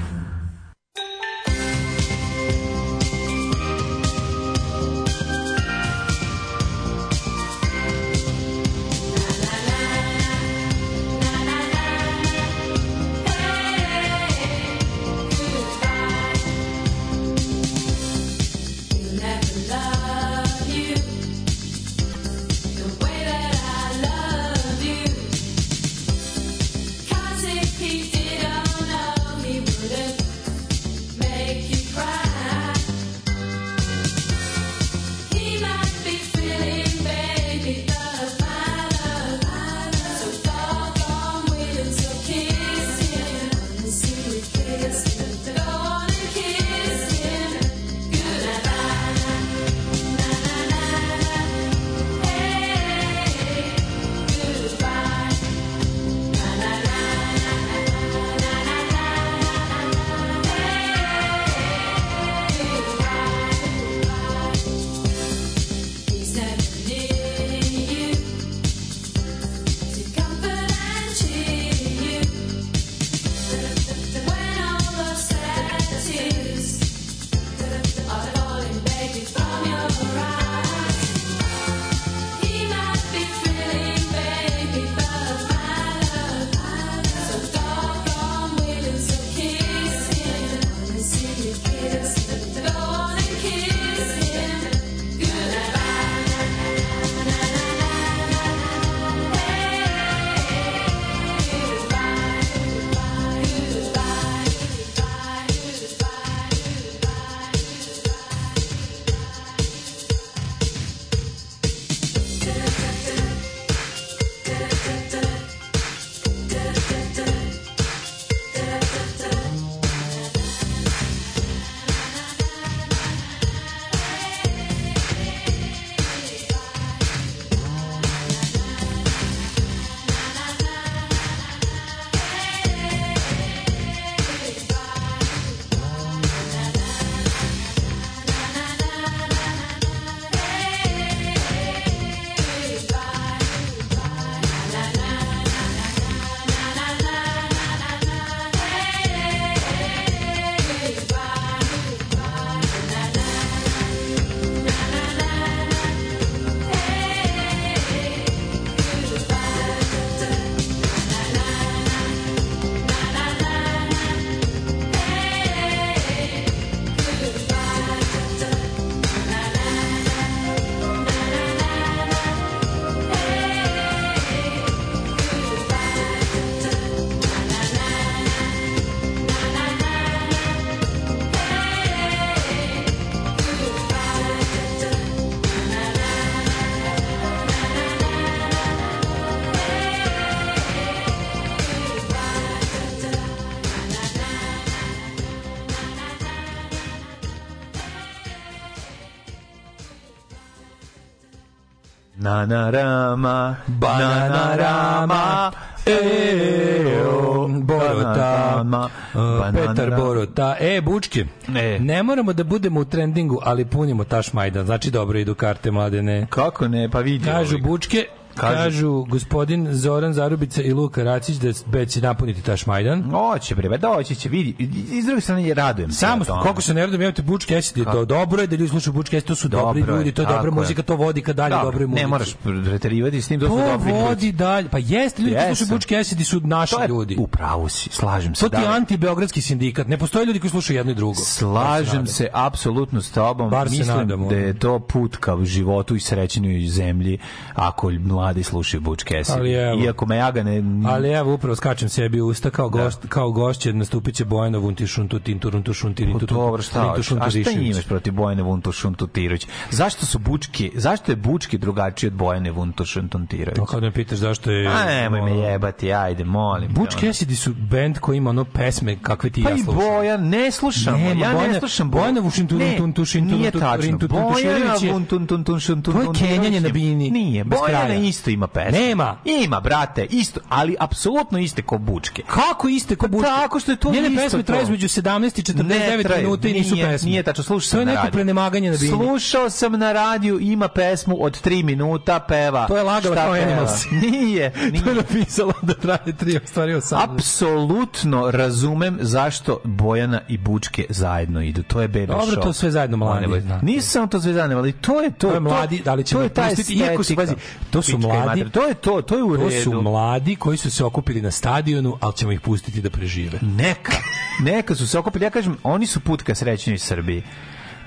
Bananarama, 202.45 203.55
Bananarama, 203.67 205.51
Eo, 205.85 207.47
Borota, 207.47 208.63
Bananarama, 208.63 208.89
uh, 209.15 209.53
Petar. 209.53 209.95
Borota. 209.95 210.55
E, 210.59 210.81
Bučke, 210.81 211.25
E. 211.55 211.79
ne 211.79 212.03
moramo 212.03 212.33
da 212.33 212.43
budemo 212.43 212.79
u 212.79 212.85
trendingu, 212.85 213.39
ali 213.43 213.65
punimo 213.65 214.03
taš 214.03 214.33
Majdan. 214.33 214.65
Znači, 214.65 214.91
dobro 214.91 215.19
idu 215.19 215.35
karte, 215.35 215.71
mladene. 215.71 216.27
Kako 216.29 216.67
ne, 216.67 216.89
pa 216.89 216.99
vidi. 216.99 217.25
Kažu 217.25 217.55
ovaj. 217.55 217.61
Bučke, 217.61 218.05
Kažu. 218.41 218.63
kažu, 218.63 219.03
gospodin 219.03 219.67
Zoran 219.71 220.13
Zarubica 220.13 220.61
i 220.61 220.73
Luka 220.73 221.03
Racić 221.03 221.35
da 221.35 221.51
već 221.71 221.93
će 221.93 222.01
napuniti 222.01 222.41
taš 222.41 222.65
Majdan. 222.65 223.11
Hoće 223.11 223.55
bre, 223.55 223.77
doći 223.77 224.15
će, 224.15 224.29
vidi. 224.29 224.55
Iz 224.91 225.05
druge 225.05 225.21
strane 225.21 225.47
je 225.47 225.53
radujem 225.53 225.91
se. 225.91 225.97
Samo 225.97 226.25
tome. 226.25 226.41
koliko 226.41 226.61
se 226.61 226.73
ne 226.73 226.81
radujem, 226.81 227.01
evo 227.01 227.11
te 227.11 227.21
Bučke 227.21 227.57
Acid, 227.57 227.83
to 227.83 228.05
dobro 228.05 228.41
je 228.41 228.47
da 228.47 228.55
ljudi 228.55 228.69
slušaju 228.69 228.93
Bučke 228.93 229.17
Acid, 229.17 229.27
to 229.27 229.35
su 229.35 229.47
dobri 229.47 229.81
Dobro 229.81 229.97
ljudi, 229.97 230.11
to 230.11 230.21
je 230.21 230.25
dobra 230.25 230.51
muzika, 230.51 230.81
to 230.81 230.95
vodi 230.95 231.21
ka 231.21 231.33
dalje 231.33 231.55
Dobro, 231.55 231.71
dobroj 231.71 231.87
muzici. 231.87 232.03
Ne 232.03 232.07
moraš 232.07 232.35
preterivati 232.43 233.21
s 233.21 233.27
tim, 233.27 233.39
to 233.39 233.47
su 233.47 233.57
dobri 233.57 233.91
ljudi. 233.91 234.03
vodi 234.03 234.31
dalje. 234.31 234.69
Pa 234.69 234.77
jeste, 234.77 235.21
ljudi 235.21 235.35
koji 235.35 235.55
slušaju 235.55 235.77
Bučke 235.77 235.97
Acid 235.97 236.27
su 236.27 236.41
naši 236.43 236.75
To 236.75 236.81
je 236.81 236.87
ljudi. 236.87 237.15
U 237.19 237.27
pravu 237.27 237.69
si, 237.69 237.89
slažem 237.89 238.35
se. 238.35 238.41
To 238.41 238.49
ti 238.49 238.61
da. 238.61 238.71
anti-beogradski 238.71 239.41
sindikat. 239.41 239.87
Ne 239.87 239.97
postoje 239.97 240.25
ljudi 240.25 240.39
koji 240.39 240.51
slušaju 240.51 240.77
jedno 240.77 240.91
i 240.91 240.95
drugo. 240.95 241.15
Slažem 241.15 242.07
se 242.07 242.29
apsolutno 242.33 243.01
s 243.01 243.11
tobom. 243.11 243.49
Bar 243.49 243.69
se 243.69 243.77
Mislim 243.77 244.29
da 244.29 244.35
je 244.35 244.59
to 244.59 244.79
put 244.79 245.17
ka 245.17 245.37
životu 245.43 245.95
i 245.95 245.99
srećenju 245.99 246.69
zemlji 246.69 247.17
ako 247.53 247.91
mladi 247.91 248.30
slušaju 248.41 248.81
Butch 248.81 249.05
Cassidy. 249.05 249.37
Iako 249.75 250.05
me 250.05 250.15
jaga 250.15 250.43
ne... 250.43 250.63
Ali 250.85 251.09
evo 251.09 251.33
upravo 251.33 251.55
skačem 251.55 251.89
sebi 251.89 252.21
u 252.21 252.27
usta 252.27 252.49
kao 252.49 252.69
gost 252.69 253.05
kao 253.09 253.31
gošće 253.31 253.73
nastupit 253.73 254.15
će 254.15 254.25
Bojana 254.25 254.57
Vuntišuntu 254.57 255.19
Tinturuntu 255.19 255.73
Šuntirintu 255.73 256.27
Pa 256.27 256.33
Dobro, 256.33 256.61
šta 256.61 256.81
hoćeš? 256.81 257.11
A 257.11 257.29
šta 257.31 257.51
imaš 257.51 257.85
protiv 257.85 258.13
Bojane 258.13 258.41
Vuntušun 258.41 258.93
Tutirović? 258.93 259.47
Zašto 259.71 260.05
su 260.05 260.19
Bučki, 260.19 260.71
zašto 260.75 261.11
je 261.11 261.15
Bučki 261.15 261.57
drugačiji 261.57 262.07
od 262.07 262.13
Bojane 262.13 262.51
Vuntušun 262.51 263.09
Tutirović? 263.09 263.55
To 263.55 263.65
kao 263.65 263.79
da 263.79 263.85
me 263.85 263.91
pitaš 263.91 264.17
zašto 264.17 264.51
je... 264.51 264.67
A 264.67 264.85
nemoj 264.85 265.21
me 265.21 265.31
jebati, 265.31 265.93
ajde, 265.93 266.23
molim. 266.23 266.73
Butch. 266.73 266.97
Cassidy 266.97 267.35
su 267.35 267.53
band 267.53 267.99
koji 267.99 268.17
ima 268.17 268.29
ono 268.29 268.45
pesme 268.45 268.97
kakve 269.01 269.29
ti 269.29 269.43
Pa 269.43 269.49
ja 269.49 269.55
i 269.55 269.59
slušam. 269.59 269.81
Bojan, 269.81 270.29
ne 270.29 270.51
slušam. 270.51 270.93
Nema, 270.93 271.21
ja 271.21 271.47
ne 271.47 271.59
slušam 271.59 271.91
Bojana 271.91 272.21
tun- 272.21 273.31
Nije 273.31 273.51
tačno. 273.51 273.97
Bojana 273.97 274.33
Tuširević 274.33 274.81
je- 274.83 274.93
Vun- 274.93 275.05
tun- 275.05 275.27
tun- 275.27 275.43
tun- 275.43 275.59
šun- 275.59 275.81
tun- 275.81 275.93
To 275.93 276.01
je 276.01 276.29
kenjanje 276.29 276.61
na 276.61 276.67
je- 276.67 276.73
bini, 276.73 277.11
Nije, 277.11 277.43
bez 277.43 277.59
Bojana 277.59 277.85
kraja. 277.85 277.99
Isto 278.21 278.29
ima 278.29 278.47
pesme. 278.47 278.79
Nema. 278.79 279.17
Ima, 279.25 279.59
brate, 279.59 280.05
isto, 280.05 280.39
ali 280.49 280.75
apsolutno 280.79 281.39
iste 281.39 281.61
ko 281.61 281.77
Bučke. 281.77 282.23
Kako 282.23 282.67
iste 282.69 282.95
ko 282.95 283.07
Bučke? 283.07 283.27
Tako 283.27 283.59
što 283.59 283.71
je 283.71 283.75
to 283.75 283.91
Njene 283.91 284.07
isto 284.07 284.21
pesme 284.21 284.39
to. 284.39 284.43
traju 284.43 284.63
između 284.63 284.87
17 284.87 285.39
i 285.39 285.43
49 285.43 285.63
Ne 285.97 286.03
traju, 286.03 286.21
minuta 286.21 286.47
i 286.47 286.53
nisu 286.53 286.75
nije, 286.75 286.85
pesme. 286.87 287.09
Nije 287.09 287.23
tačno, 287.23 287.43
slušao 287.43 287.59
To 287.61 287.69
sam 287.69 287.79
je 287.79 287.85
na 287.85 287.91
neko 287.91 287.97
radiju. 287.97 288.11
prenemaganje 288.13 288.71
na 288.71 288.77
bini. 288.77 288.89
Slušao 288.89 289.49
sam 289.49 289.71
na 289.73 289.91
radiju, 289.91 290.39
ima 290.39 290.67
pesmu 290.67 291.17
od 291.19 291.41
3 291.41 291.63
minuta, 291.63 292.19
peva. 292.19 292.67
To 292.67 292.77
je 292.77 292.83
lagala 292.83 293.15
kao? 293.15 293.31
Animals. 293.33 293.85
Nije, 293.91 294.51
nije. 294.71 294.83
To 294.83 294.89
je 294.89 294.95
napisalo 294.95 295.53
da 295.61 295.73
traje 295.73 296.17
tri 296.17 296.39
stvari 296.45 296.73
18. 296.73 297.03
Apsolutno 297.05 298.31
razumem 298.31 298.97
zašto 299.01 299.59
Bojana 299.63 300.21
i 300.27 300.37
Bučke 300.37 300.85
zajedno 300.89 301.41
idu. 301.41 301.63
To 301.63 301.81
je 301.81 301.89
baby 301.89 302.07
Dobro, 302.07 302.25
show. 302.25 302.43
to 302.43 302.53
sve 302.53 302.71
zajedno 302.71 302.97
mladi. 302.97 303.27
Nisam 303.61 304.07
to 304.07 304.21
sve 304.21 304.33
zajedno, 304.33 304.57
ali 304.57 304.71
to 304.71 305.01
je 305.01 305.11
to. 305.11 305.27
To 305.27 305.33
je 305.33 305.39
mladi, 305.39 305.81
da 305.85 305.93
li 305.93 306.03
će 306.03 306.15
to 306.15 306.21
je 306.21 306.29
ta 306.29 306.41
napustiti, 306.43 306.73
iako 306.73 307.03
se, 307.03 307.15
pazi, 307.15 307.33
to 307.71 307.81
su 307.81 307.97
mladi. 308.01 308.49
To 308.49 308.67
je 308.67 308.73
to, 308.73 309.01
to 309.01 309.17
je 309.17 309.23
u 309.23 309.37
To 309.37 309.49
redu. 309.49 309.61
su 309.63 309.81
mladi 309.81 310.35
koji 310.35 310.57
su 310.57 310.71
se 310.71 310.85
okupili 310.85 311.21
na 311.21 311.31
stadionu, 311.31 311.97
ali 311.99 312.13
ćemo 312.13 312.31
ih 312.31 312.41
pustiti 312.41 312.81
da 312.81 312.89
prežive. 312.89 313.39
Neka, 313.41 313.93
neka 314.41 314.75
su 314.75 314.87
se 314.87 314.99
okupili. 314.99 315.25
Ja 315.25 315.29
kažem, 315.29 315.57
oni 315.63 315.87
su 315.87 315.99
put 315.99 316.23
ka 316.23 316.35
srećnoj 316.35 316.77
Srbiji. 316.77 317.23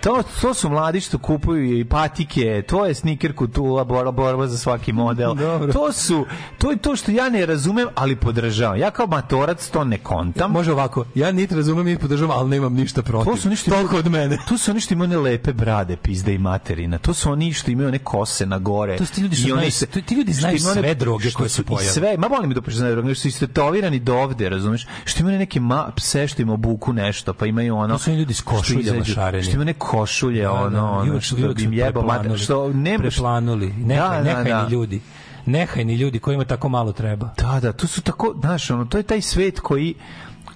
To, 0.04 0.22
to 0.40 0.54
su 0.54 0.70
mladi 0.70 1.00
što 1.00 1.18
kupuju 1.18 1.78
i 1.78 1.84
patike, 1.84 2.62
to 2.62 2.86
je 2.86 2.94
sneaker 2.94 3.34
kutula, 3.34 3.84
borba, 3.84 4.10
borba 4.12 4.46
za 4.46 4.58
svaki 4.58 4.92
model. 4.92 5.34
Dobro. 5.34 5.72
To 5.72 5.92
su, 5.92 6.26
to 6.58 6.70
je 6.70 6.76
to 6.76 6.96
što 6.96 7.10
ja 7.10 7.28
ne 7.28 7.46
razumem, 7.46 7.88
ali 7.94 8.16
podržavam. 8.16 8.78
Ja 8.78 8.90
kao 8.90 9.06
matorac 9.06 9.68
to 9.68 9.84
ne 9.84 9.98
kontam. 9.98 10.50
Može 10.50 10.72
ovako, 10.72 11.04
ja 11.14 11.32
niti 11.32 11.54
razumem, 11.54 11.86
niti 11.86 12.00
podržaavam, 12.02 12.38
ali 12.38 12.50
nemam 12.50 12.74
ništa 12.74 13.02
protiv. 13.02 13.32
To 13.32 13.36
su 13.36 13.48
oni 13.48 13.56
što 13.56 13.70
Toliko 13.70 13.96
od 13.96 14.10
mene. 14.10 14.38
To 14.48 14.58
su 14.58 14.70
oni 14.70 14.80
što 14.80 14.94
imaju 14.94 15.10
one 15.10 15.18
lepe 15.20 15.52
brade, 15.52 15.96
pizde 15.96 16.34
i 16.34 16.38
materina. 16.38 16.98
To 16.98 17.14
su 17.14 17.30
oni 17.30 17.52
što 17.52 17.70
imaju 17.70 17.88
one 17.88 17.98
kose 17.98 18.46
na 18.46 18.58
gore. 18.58 18.96
To 18.96 19.06
su 19.06 19.12
ti 19.12 19.20
ljudi 19.20 19.36
što 19.36 19.48
znaju- 19.48 19.70
se- 19.70 19.86
ti 19.86 20.14
ljudi 20.14 20.32
znaju 20.32 20.56
imaju 20.56 20.72
one- 20.72 20.80
sve 20.82 20.94
droge 20.94 21.30
koje 21.30 21.48
su- 21.48 21.62
i 21.62 21.64
pojave. 21.64 21.92
Sve, 21.92 22.16
ma 22.16 22.26
volim 22.26 22.50
da 22.50 22.60
da 22.60 22.70
znaju 22.70 22.94
droge, 22.94 23.14
što 23.14 23.22
su 23.22 23.28
istetovirani 23.28 23.98
do 23.98 24.14
ovde, 24.14 24.48
razumeš? 24.48 24.86
Što 25.04 25.20
imaju 25.20 25.38
neke 25.38 25.60
ma, 25.60 25.90
pse 25.96 26.28
što 26.28 26.42
im 26.42 26.50
obuku 26.50 26.92
nešto, 26.92 27.34
pa 27.34 27.46
imaju 27.46 27.76
ono... 27.76 27.94
To 27.94 27.98
su 27.98 28.12
ljudi 28.12 28.34
s 28.34 28.40
košuljama 28.40 29.04
šareni. 29.04 29.44
Što 29.44 29.52
imaju 29.52 29.64
ne 29.66 29.72
košulje, 29.94 30.42
Da, 30.42 30.52
ono, 30.52 30.70
da, 30.70 30.84
ono, 30.84 31.20
su- 31.20 31.36
što 31.36 31.48
bi 31.48 31.62
im 31.62 31.72
jebao 31.72 32.02
mater, 32.02 32.38
što 32.38 32.68
nemaš... 32.68 33.00
preplanuli. 33.00 33.66
Nehaj, 33.68 34.08
Da, 34.08 34.14
da, 34.14 34.22
nehajni 34.24 34.50
da. 34.50 34.68
ljudi. 34.70 35.00
Nehajni 35.46 35.94
ljudi 35.94 36.18
kojima 36.18 36.44
tako 36.44 36.68
malo 36.68 36.92
treba. 36.92 37.30
Da, 37.38 37.60
da, 37.60 37.72
to 37.72 37.86
su 37.86 38.02
tako, 38.02 38.34
znaš, 38.40 38.70
ono, 38.70 38.84
to 38.84 38.96
je 38.96 39.02
taj 39.02 39.20
svet 39.20 39.60
koji, 39.60 39.94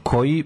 koji 0.03 0.45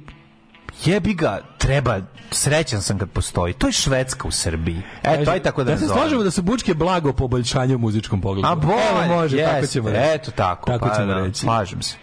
jebi 0.85 1.15
ga, 1.15 1.41
treba, 1.59 2.01
srećan 2.31 2.83
sam 2.83 2.99
kad 2.99 3.11
postoji. 3.11 3.53
To 3.53 3.67
je 3.67 3.73
Švedska 3.73 4.29
u 4.29 4.31
Srbiji. 4.31 4.83
E, 5.03 5.25
to 5.25 5.33
je 5.33 5.43
tako 5.43 5.65
da, 5.65 5.73
da 5.73 5.79
se 5.79 5.87
slažemo 5.87 6.23
da 6.23 6.31
su 6.31 6.43
bučke 6.43 6.75
blago 6.75 7.13
poboljšanje 7.13 7.75
u 7.75 7.79
muzičkom 7.79 8.21
pogledu. 8.21 8.49
A 8.49 8.55
bolje, 8.55 9.05
Evo 9.05 9.15
može, 9.15 9.45
tako 9.45 9.57
jeste, 9.57 9.73
ćemo 9.73 9.91
reći. 9.91 10.03
Eto 10.15 10.31
tako, 10.31 10.71
Tako 10.71 10.89
pa, 10.89 10.95
ćemo 10.95 11.07
da, 11.07 11.15
reći. 11.15 11.41
Slažem 11.41 11.83
se. 11.83 11.97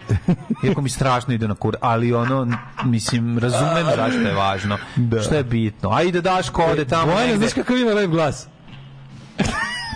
Iako 0.66 0.82
mi 0.82 0.90
strašno 0.90 1.34
ide 1.34 1.48
na 1.48 1.56
kur, 1.56 1.76
ali 1.82 2.14
ono, 2.14 2.48
mislim, 2.86 3.38
razumem 3.38 3.86
zašto 3.96 4.20
je 4.20 4.34
važno. 4.34 4.78
Što 5.24 5.36
je 5.36 5.44
bitno. 5.44 5.90
A 5.90 6.04
i 6.04 6.12
da 6.12 6.22
daš 6.22 6.50
kode 6.50 6.86
tamo 6.86 7.06
Bojana, 7.06 7.22
negde. 7.26 7.38
znaš 7.38 7.54
kakav 7.54 7.78
ima 7.78 7.92
lep 7.92 8.10
glas? 8.10 8.48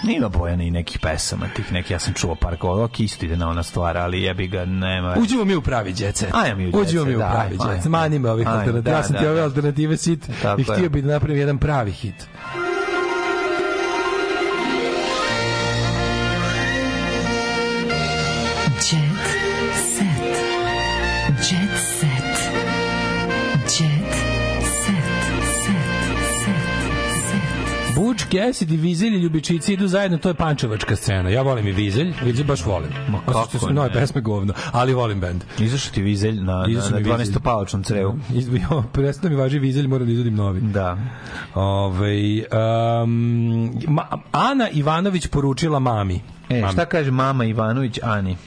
Ima 0.06 0.30
Bojana 0.30 0.64
i 0.64 0.72
nekih 0.72 1.00
pesama, 1.00 1.46
tih 1.48 1.72
nekih, 1.74 1.92
ja 1.92 2.00
sam 2.00 2.14
čuo 2.14 2.36
par 2.36 2.58
koga, 2.58 2.84
ok, 2.84 3.00
isto 3.00 3.26
ide 3.26 3.38
na 3.38 3.50
ona 3.50 3.64
stvar, 3.64 3.98
ali 3.98 4.22
jebi 4.22 4.48
ga, 4.48 4.66
nema. 4.66 5.16
Uđimo 5.18 5.46
mi 5.46 5.56
u 5.56 5.62
pravi 5.62 5.94
djece. 5.94 6.28
Ajmo 6.34 6.56
mi 6.58 6.68
u 6.68 6.72
Uđimo 6.72 7.02
Jet 7.02 7.08
mi 7.08 7.16
u 7.16 7.20
da, 7.20 7.30
pravi 7.30 7.58
djece. 7.68 7.90
Mani 7.90 8.20
me 8.20 8.30
ovih 8.30 8.48
alternativa. 8.48 8.82
da, 8.82 8.92
Ja 8.92 9.04
sam 9.04 9.16
ti 9.16 9.24
da, 9.24 9.30
ove 9.30 9.40
da. 9.40 9.44
alternative 9.44 9.98
sit 9.98 10.30
Tako 10.42 10.62
i 10.62 10.64
htio 10.64 10.74
je. 10.76 10.90
bi 10.90 11.02
da 11.02 11.08
napravim 11.08 11.38
jedan 11.40 11.58
pravi 11.58 11.92
hit. 11.92 12.28
Jet 18.82 19.26
set. 19.88 20.38
Jet 21.42 21.70
set. 21.92 22.13
Buč, 27.96 28.24
Kesid 28.30 28.72
i 28.72 28.78
Vizelj 28.78 29.16
i 29.16 29.20
Ljubičici 29.20 29.74
idu 29.74 29.88
zajedno, 29.88 30.18
to 30.18 30.30
je 30.30 30.34
pančevačka 30.34 30.96
scena. 30.96 31.30
Ja 31.30 31.42
volim 31.42 31.68
i 31.68 31.72
Vizelj, 31.72 32.14
Vizelj 32.24 32.46
baš 32.46 32.66
volim. 32.66 32.90
Ma 33.10 33.20
kako 33.26 33.60
su 33.60 33.68
ne? 33.68 33.74
nove 33.74 33.94
pesme 33.94 34.22
govno, 34.22 34.54
ali 34.72 34.94
volim 34.94 35.20
bend. 35.20 35.44
Izašao 35.60 35.94
ti 35.94 36.02
vizelj 36.02 36.36
na, 36.36 36.44
na, 36.44 36.52
na 36.52 36.68
mi 36.68 36.76
Vizelj. 36.76 37.04
12. 37.04 37.40
palačnom 37.40 37.84
crevu. 37.84 38.20
Izbio, 38.40 38.84
prestao 38.94 39.30
mi 39.30 39.36
važi 39.36 39.60
Vizelj, 39.60 39.88
moram 39.88 40.08
da 40.08 40.14
izvodim 40.14 40.36
novi. 40.36 40.62
Da. 40.62 40.98
Ove, 41.56 42.44
um, 43.04 43.72
ma, 43.88 44.08
Ana 44.32 44.70
Ivanović 44.70 45.28
poručila 45.28 45.80
mami. 45.80 46.22
E, 46.50 46.62
Mami. 46.62 46.74
šta 46.74 46.86
kaže 46.86 47.12
mama 47.12 47.46
Ivanović 47.46 48.00
Ani? 48.04 48.38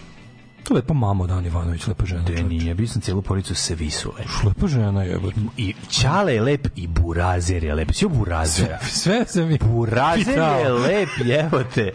To 0.69 0.75
je 0.75 0.77
lepa 0.77 0.95
mama 0.95 1.25
od 1.25 1.31
Ana 1.31 1.47
Ivanović, 1.47 1.87
lepa 1.87 2.07
žena. 2.07 2.23
De 2.23 2.43
nije, 2.43 2.75
bio 2.75 2.89
sam 2.89 3.03
cijelu 3.03 3.23
poricu 3.23 3.55
svi 3.55 3.91
su 3.91 4.13
lepi. 4.19 4.47
Lepa 4.49 4.67
žena 4.67 5.03
jebote. 5.03 5.37
I 5.57 5.75
Ćale 5.89 6.35
je 6.35 6.43
lep 6.43 6.67
i 6.77 6.87
Burazer 6.87 7.65
je 7.65 7.75
lep. 7.75 7.93
Svi 7.93 8.09
Burazera. 8.09 8.79
Sve 8.83 9.25
sam 9.27 9.51
ih 9.51 9.61
Burazer 9.63 10.25
pitao. 10.25 10.59
je 10.59 10.73
lep, 10.73 11.09
evote. 11.41 11.93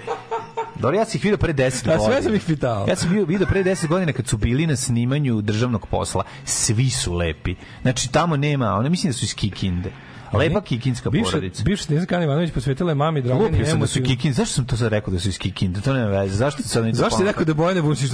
Dobro, 0.80 0.98
ja 0.98 1.06
sam 1.06 1.18
ih 1.18 1.24
vidio 1.24 1.38
pre 1.38 1.54
10 1.54 1.64
A 1.64 1.98
godina. 1.98 2.12
sve 2.14 2.24
sam 2.24 2.36
ih 2.36 2.44
pitao. 2.48 2.86
Ja 2.88 2.96
sam 2.96 3.10
bio 3.10 3.26
vidio 3.26 3.48
pre 3.48 3.64
10 3.64 3.88
godina 3.88 4.14
kad 4.14 4.28
su 4.28 4.38
bili 4.38 4.68
na 4.68 4.76
snimanju 4.76 5.42
državnog 5.42 5.88
posla. 5.88 6.24
Svi 6.46 6.90
su 6.90 7.14
lepi. 7.14 7.56
Znači, 7.82 8.12
tamo 8.12 8.38
nema, 8.38 8.74
one 8.74 8.90
mislim 8.90 9.12
da 9.12 9.18
su 9.18 9.26
iz 9.26 9.36
Kikinde. 9.36 9.92
Lepa 10.34 10.62
kikinska 10.62 11.10
Bivša, 11.10 11.32
porodica. 11.32 11.64
bivša 11.64 11.84
Snezka 11.84 12.16
Ana 12.16 12.24
Ivanović 12.26 12.52
posvetila 12.52 12.92
je 12.92 12.96
mami 12.96 13.22
Dragani 13.22 13.46
Lupio 13.46 13.66
sam 13.66 13.80
da 13.80 13.88
su 13.88 14.02
Kikinde. 14.02 14.36
Zašto 14.36 14.54
sam 14.56 14.66
to 14.66 14.78
sad 14.78 14.88
rekao 14.90 15.14
da 15.14 15.20
su 15.20 15.30
iz 15.30 15.38
Kikinde? 15.40 15.82
To 15.82 15.94
nema 15.94 16.08
veze. 16.08 16.36
Zašto 16.36 16.64
sad 16.64 16.86
ne 16.86 16.94
Zašto 16.94 17.18
si 17.18 17.24
rekao 17.24 17.46
da 17.46 17.54
Bojana 17.54 17.82
Vučić 17.82 18.10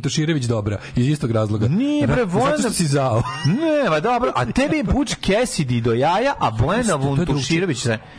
Tuširević 0.00 0.44
dobra? 0.44 0.78
Iz 0.96 1.08
istog 1.08 1.30
razloga. 1.30 1.68
Nije 1.68 2.06
bre, 2.06 2.24
Vojana... 2.24 2.50
Zato 2.50 2.62
što 2.62 2.72
si 2.72 2.86
zao. 2.86 3.22
Ne, 3.46 3.90
ma 3.90 4.00
dobro, 4.00 4.32
a 4.34 4.44
tebi 4.44 4.76
je 4.76 4.84
Butch 4.84 5.16
Cassidy 5.20 5.80
do 5.80 5.92
jaja, 5.92 6.34
a 6.38 6.50
Bojana 6.50 6.92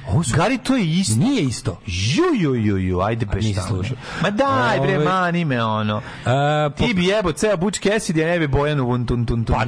To 0.08 0.24
su- 0.24 0.36
Gari, 0.36 0.58
to 0.58 0.76
je 0.76 0.86
isto. 0.86 1.20
Nije 1.20 1.44
isto. 1.44 1.80
Ju, 1.86 2.24
ju, 2.42 2.56
ju, 2.56 2.78
ju, 2.78 3.02
ajde 3.02 3.26
tamo. 3.56 3.68
slušao. 3.68 3.98
Ma 4.22 4.30
daj 4.30 4.80
bre, 4.80 5.00
mani 5.00 5.46
me 5.46 5.64
ono. 5.64 6.02
Ti 6.78 6.94
bi 6.94 7.06
jebo 7.06 7.32
ceo 7.32 7.58
Butch 7.58 7.80
Cassidy, 7.80 8.24
a 8.24 8.28
ne 8.28 8.40
bi 8.40 8.48
Bojanu 8.48 8.86
Vuntun 8.86 9.26
Pa 9.46 9.66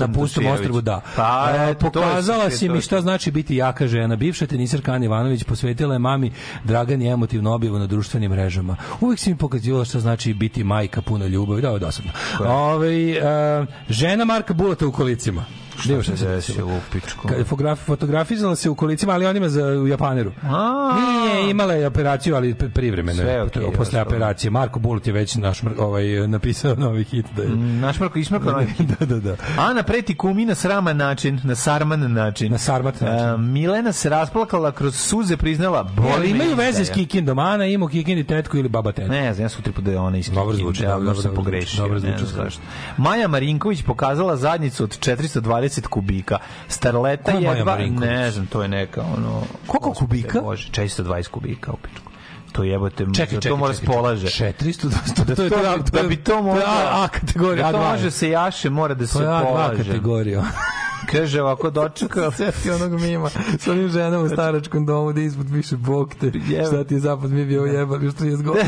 ostrvu 0.48 0.82
da. 0.82 1.02
A, 1.18 1.50
eto, 1.70 1.90
to 1.90 2.00
je- 2.00 2.06
pokazala 2.06 2.50
si 2.50 2.68
to 2.68 2.74
mi 2.74 2.82
šta 2.82 3.02
znači 3.12 3.32
biti 3.32 3.56
jaka 3.56 3.88
žena. 3.88 4.16
Bivša 4.16 4.48
tenisarka 4.48 4.92
Ana 4.92 5.06
Ivanović 5.06 5.44
posvetila 5.44 5.96
je 5.96 6.00
mami 6.00 6.32
Dragani 6.64 7.08
emotivnu 7.08 7.54
objavu 7.54 7.80
na 7.80 7.88
društvenim 7.88 8.32
mrežama. 8.32 8.76
Uvijek 9.02 9.20
si 9.20 9.30
mi 9.30 9.38
pokazivala 9.38 9.86
šta 9.86 10.00
znači 10.00 10.34
biti 10.34 10.64
majka 10.64 11.02
puna 11.02 11.28
ljubavi. 11.28 11.62
Da, 11.62 11.68
ovo 11.68 11.76
je 11.76 11.80
dosadno. 11.80 12.12
Ove, 12.40 13.20
a, 13.22 13.66
žena 13.90 14.26
Marka 14.26 14.54
Bulata 14.54 14.88
u 14.88 14.92
kolicima. 14.92 15.46
Šta 15.82 16.18
se 16.18 16.28
desilo 16.28 16.68
u 16.68 16.80
pičku? 16.92 17.28
Fotografi, 17.46 17.84
fotografizala 17.84 18.56
se 18.56 18.70
u 18.70 18.76
kolicima, 18.76 19.14
ali 19.14 19.26
onima 19.26 19.50
za, 19.50 19.66
u 19.66 19.88
Japaneru. 19.88 20.32
A, 20.44 20.98
Nije 21.00 21.50
imala 21.50 21.74
je 21.74 21.88
operaciju, 21.88 22.36
ali 22.36 22.54
privremeno. 22.54 23.24
Sve 23.24 23.46
okay, 23.46 23.78
posle 23.78 24.00
da, 24.00 24.02
operacije. 24.02 24.52
Marko 24.52 24.80
Bulut 24.80 25.08
je 25.08 25.14
već 25.14 25.36
naš, 25.36 25.62
ovaj, 25.78 26.28
napisao 26.28 26.76
novi 26.76 27.04
hit. 27.04 27.26
Da 27.36 27.44
je, 27.44 27.50
mm, 27.50 27.80
naš 27.80 28.00
Marko 28.00 28.20
ismrko 28.20 28.52
novi 28.52 28.66
hit. 28.78 28.88
da, 29.00 29.06
da, 29.06 29.20
da. 29.20 29.36
Ana 29.58 29.84
preti 29.84 30.18
kumi 30.18 30.46
na 30.46 30.56
sraman 30.56 30.98
način, 30.98 31.40
na 31.44 31.56
sarman 31.56 32.14
način. 32.14 32.52
Na 32.52 32.58
sarmat 32.58 33.02
način. 33.02 33.28
A, 33.28 33.38
Milena 33.38 33.92
se 33.92 34.10
rasplakala 34.10 34.72
kroz 34.72 34.96
suze, 34.96 35.38
priznala 35.38 35.84
boli 35.84 36.30
imaju 36.30 36.56
veze 36.56 36.86
s 36.86 36.90
Kikindom. 36.90 37.40
Ana 37.40 37.66
ima 37.66 37.90
Kikindi 37.90 38.24
tetku 38.24 38.58
ili 38.58 38.70
baba 38.70 38.92
tetku. 38.92 39.12
Ne, 39.12 39.34
znam, 39.34 39.46
ja 39.46 39.50
su 39.50 39.62
tripu 39.62 39.82
da 39.82 39.92
je 39.92 40.00
ona 40.00 40.18
iz 40.18 40.30
Dobro 40.30 40.56
zvuči, 40.56 40.82
da, 40.82 40.88
dobro 40.88 41.04
dobro, 41.04 41.22
dobro, 41.24 41.60
dobro, 41.78 42.00
dobro, 42.00 42.26
zvuči. 42.26 42.58
Maja 42.98 43.28
Marinković 43.28 43.84
pokazala 43.84 44.38
zadnjicu 44.38 44.84
od 44.84 45.00
420 45.00 45.71
40 45.72 45.88
kubika. 45.88 46.40
Starleta 46.68 47.32
je 47.32 47.42
jedva, 47.42 47.78
ne 47.78 48.32
znam, 48.32 48.48
to 48.48 48.62
je 48.62 48.68
neka 48.68 49.02
ono... 49.18 49.44
Koliko 49.68 49.94
kubika? 49.94 50.42
Može, 50.42 50.70
420 50.72 51.30
kubika 51.30 51.72
u 51.72 51.78
pičku. 51.78 52.11
To 52.52 52.64
jebote, 52.64 53.06
Čekaj, 53.06 53.26
čekaj, 53.28 53.40
to 53.42 53.58
mora 53.58 53.74
spolaže. 53.74 54.28
400, 54.28 54.90
Da, 55.18 55.36
to 55.36 55.44
je 55.44 55.50
to, 55.50 55.58
da 55.92 56.04
bi 56.04 56.16
to 56.16 56.36
je 56.36 56.42
mogla, 56.42 56.64
A, 56.68 57.04
A 57.04 57.08
kategorija, 57.10 57.66
da 57.66 57.78
to 57.78 57.84
A2. 57.84 57.92
može 57.92 58.12
se 58.12 58.30
jaše, 58.30 58.70
mora 58.70 58.94
da 58.94 59.08
se 59.08 59.14
To 59.14 59.22
je 59.22 59.28
A2 59.28 59.44
polaže. 59.44 59.84
kategorija. 59.84 60.44
Kaže 61.12 61.42
ovako 61.42 61.70
dočekao. 61.70 62.32
Sjeti 62.38 62.72
onog 62.72 63.02
mima 63.02 63.30
sa 63.60 63.72
onim 63.72 63.90
ženom 63.90 64.26
u 64.26 64.30
staračkom 64.30 64.86
domu 64.86 65.14
da 65.14 65.22
ispod 65.22 65.46
piše 65.52 65.76
Bog 65.78 66.14
te, 66.16 66.32
šta 66.68 66.84
ti 66.84 66.94
je 66.94 67.00
zapad 67.00 67.32
mi 67.32 67.46
bio 67.46 67.64
jebal 67.64 68.04
još 68.04 68.14
30 68.14 68.44
godina. 68.44 68.66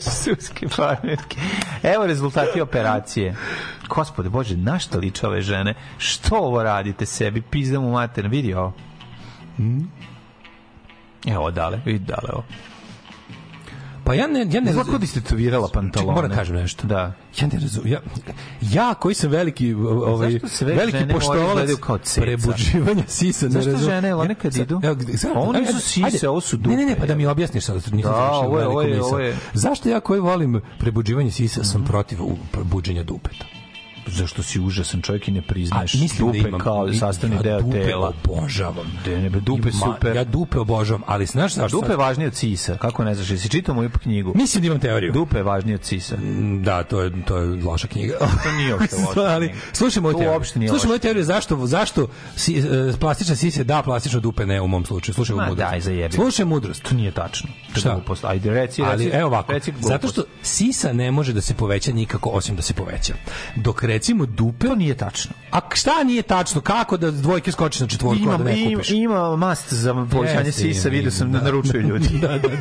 Suske 0.00 0.68
pametke. 0.68 1.40
Evo 1.84 2.06
rezultati 2.06 2.60
operacije. 2.60 3.36
Gospode 3.88 4.28
Bože, 4.28 4.56
na 4.56 4.78
šta 4.78 4.98
liče 4.98 5.26
ove 5.26 5.42
žene? 5.42 5.74
Što 5.98 6.36
ovo 6.36 6.62
radite 6.62 7.06
sebi? 7.06 7.42
Pizdam 7.42 7.84
u 7.84 7.92
mater. 7.92 8.28
Vidi 8.28 8.54
ovo. 8.54 8.72
Evo 11.26 11.50
dale, 11.50 11.80
vidi 11.84 11.98
dale 11.98 12.28
ovo. 12.32 12.44
Pa 14.10 14.14
ja 14.14 14.26
ne, 14.26 14.40
ja 14.40 14.44
ne 14.46 14.60
Ne 14.60 14.72
znam 14.72 14.86
kod 14.86 15.08
ste 15.08 15.20
tovirala 15.20 15.68
pantalone. 15.68 16.14
Moram 16.14 16.30
da 16.30 16.36
kažem 16.36 16.56
nešto. 16.56 16.86
Da. 16.86 17.12
Ja 17.40 17.46
ne 17.46 17.58
razumem. 17.60 17.92
Ja, 17.92 18.00
ja 18.62 18.94
koji 18.94 19.14
sam 19.14 19.30
veliki 19.30 19.74
ovaj 19.74 20.38
Zašto 20.48 20.64
veliki 20.66 20.98
poštovalac 21.10 21.70
kao 21.80 21.98
ceca? 21.98 22.20
prebuđivanja 22.20 23.02
sisa 23.08 23.46
ne 23.46 23.50
Zašto 23.52 23.70
razumem. 23.70 23.90
žene, 23.90 24.14
one 24.14 24.30
Ja- 24.30 24.34
kad 24.34 24.56
idu? 24.56 24.80
Ovo 25.34 25.52
nisu 25.52 25.72
ajde, 25.98 26.10
sise, 26.10 26.28
ovo 26.28 26.40
su 26.40 26.56
Ne, 26.58 26.68
ne, 26.68 26.76
ne, 26.76 26.88
dupe, 26.88 27.00
pa 27.00 27.06
da 27.06 27.14
mi 27.14 27.26
objasniš 27.26 27.64
sad, 27.64 27.76
nisam 27.92 28.12
Da, 28.12 28.30
ovo 28.30 28.58
je- 28.60 28.66
ovo 28.66 28.82
je- 28.82 29.02
ovo 29.02 29.18
je- 29.18 29.36
Zašto 29.54 29.88
ja 29.88 30.00
koji 30.00 30.20
volim 30.20 30.60
prebuđivanje 30.78 31.30
sisa 31.30 31.64
sam 31.64 31.84
protiv 31.84 32.22
u- 32.22 32.36
buđenja 32.62 33.02
dupeta? 33.02 33.44
Zašto 34.10 34.42
si 34.42 34.60
užasan 34.60 35.02
čovjek 35.02 35.28
i 35.28 35.32
ne 35.32 35.42
priznaješ 35.42 35.94
A, 35.94 35.98
mislim 35.98 36.26
da 36.26 36.32
dupe 36.32 36.48
imam- 36.48 36.60
kao 36.60 36.92
sastavni 36.92 37.36
ja 37.36 37.42
deo 37.42 37.60
dupe 37.60 37.82
tela. 37.82 38.12
obožavam. 38.24 38.86
De, 39.04 39.18
ne, 39.18 39.30
be, 39.30 39.40
dupe 39.40 39.68
I 39.68 39.72
super. 39.72 40.16
Ja 40.16 40.24
dupe 40.24 40.58
obožavam, 40.58 41.02
ali 41.06 41.26
znaš 41.26 41.54
zašto? 41.54 41.80
Dupe 41.80 41.92
je 41.92 41.96
važnije 41.96 42.28
od 42.28 42.34
cisa. 42.34 42.76
Kako 42.76 43.04
ne 43.04 43.14
znaš? 43.14 43.30
Jesi 43.30 43.48
čitao 43.48 43.74
moju 43.74 43.90
knjigu? 43.92 44.32
Mislim 44.34 44.60
da 44.60 44.66
imam 44.66 44.80
teoriju. 44.80 45.12
Dupe 45.12 45.36
je 45.36 45.42
važnije 45.42 45.74
od 45.74 45.80
cisa. 45.80 46.16
Da, 46.60 46.82
to 46.82 47.00
je 47.00 47.24
to 47.24 47.36
je 47.36 47.62
loša 47.64 47.88
knjiga. 47.88 48.14
To 48.18 48.52
nije 48.52 48.74
uopšte 48.74 48.96
loša 48.98 49.20
Ali 49.34 49.48
knjiga. 49.48 49.64
slušaj 49.72 50.02
moju 50.02 50.14
teoriju. 50.14 50.68
Slušaj 50.68 50.88
moju 50.88 50.98
teoriju 50.98 51.24
zašto 51.24 51.66
zašto 51.66 52.06
si, 52.36 52.58
e, 52.58 52.62
plastična 53.00 53.36
sise 53.36 53.64
da, 53.64 53.82
plastično 53.82 54.20
dupe 54.20 54.46
ne 54.46 54.60
u 54.60 54.68
mom 54.68 54.84
slučaju. 54.84 55.14
Slušaj 55.14 55.36
Ma 55.36 55.42
mudrost. 55.42 55.70
daj, 55.70 55.80
zajebi. 55.80 56.14
Slušaj 56.14 56.44
mudrost. 56.44 56.82
To 56.82 56.94
nije 56.94 57.10
tačno. 57.12 57.50
Šta? 57.74 57.94
glupost. 57.94 58.24
Ajde, 58.24 58.50
reci, 58.50 58.60
reci. 58.82 58.92
Ali 58.92 59.06
evo 59.06 59.26
ovako, 59.26 59.52
reci 59.52 59.72
zato 59.80 60.08
što 60.08 60.22
sisa 60.42 60.92
ne 60.92 61.10
može 61.10 61.32
da 61.32 61.40
se 61.40 61.54
poveća 61.54 61.92
nikako 61.92 62.30
osim 62.30 62.56
da 62.56 62.62
se 62.62 62.74
poveća. 62.74 63.14
Dok 63.56 63.82
recimo 64.00 64.26
dupe... 64.26 64.66
To 64.66 64.74
nije 64.74 64.94
tačno. 64.94 65.32
A 65.52 65.60
šta 65.74 66.04
nije 66.04 66.22
tačno? 66.22 66.60
Kako 66.60 66.96
da 66.96 67.10
dvojke 67.10 67.52
skočiš 67.52 67.80
na 67.80 67.86
četvorku, 67.86 68.20
a 68.20 68.24
Ima, 68.24 68.36
da 68.36 68.44
ne 68.44 68.60
ima, 68.60 68.70
kupiš? 68.72 68.90
ima 68.90 69.36
mast 69.36 69.72
za 69.72 70.06
povećanje 70.06 70.52
sisa, 70.52 70.88
ima, 70.88 70.96
vidio 70.96 71.10
sam 71.10 71.28
ima, 71.28 71.38
da 71.38 71.44
naručuju 71.44 71.82
ljudi. 71.82 72.08
da, 72.18 72.28
da, 72.28 72.38
da. 72.38 72.56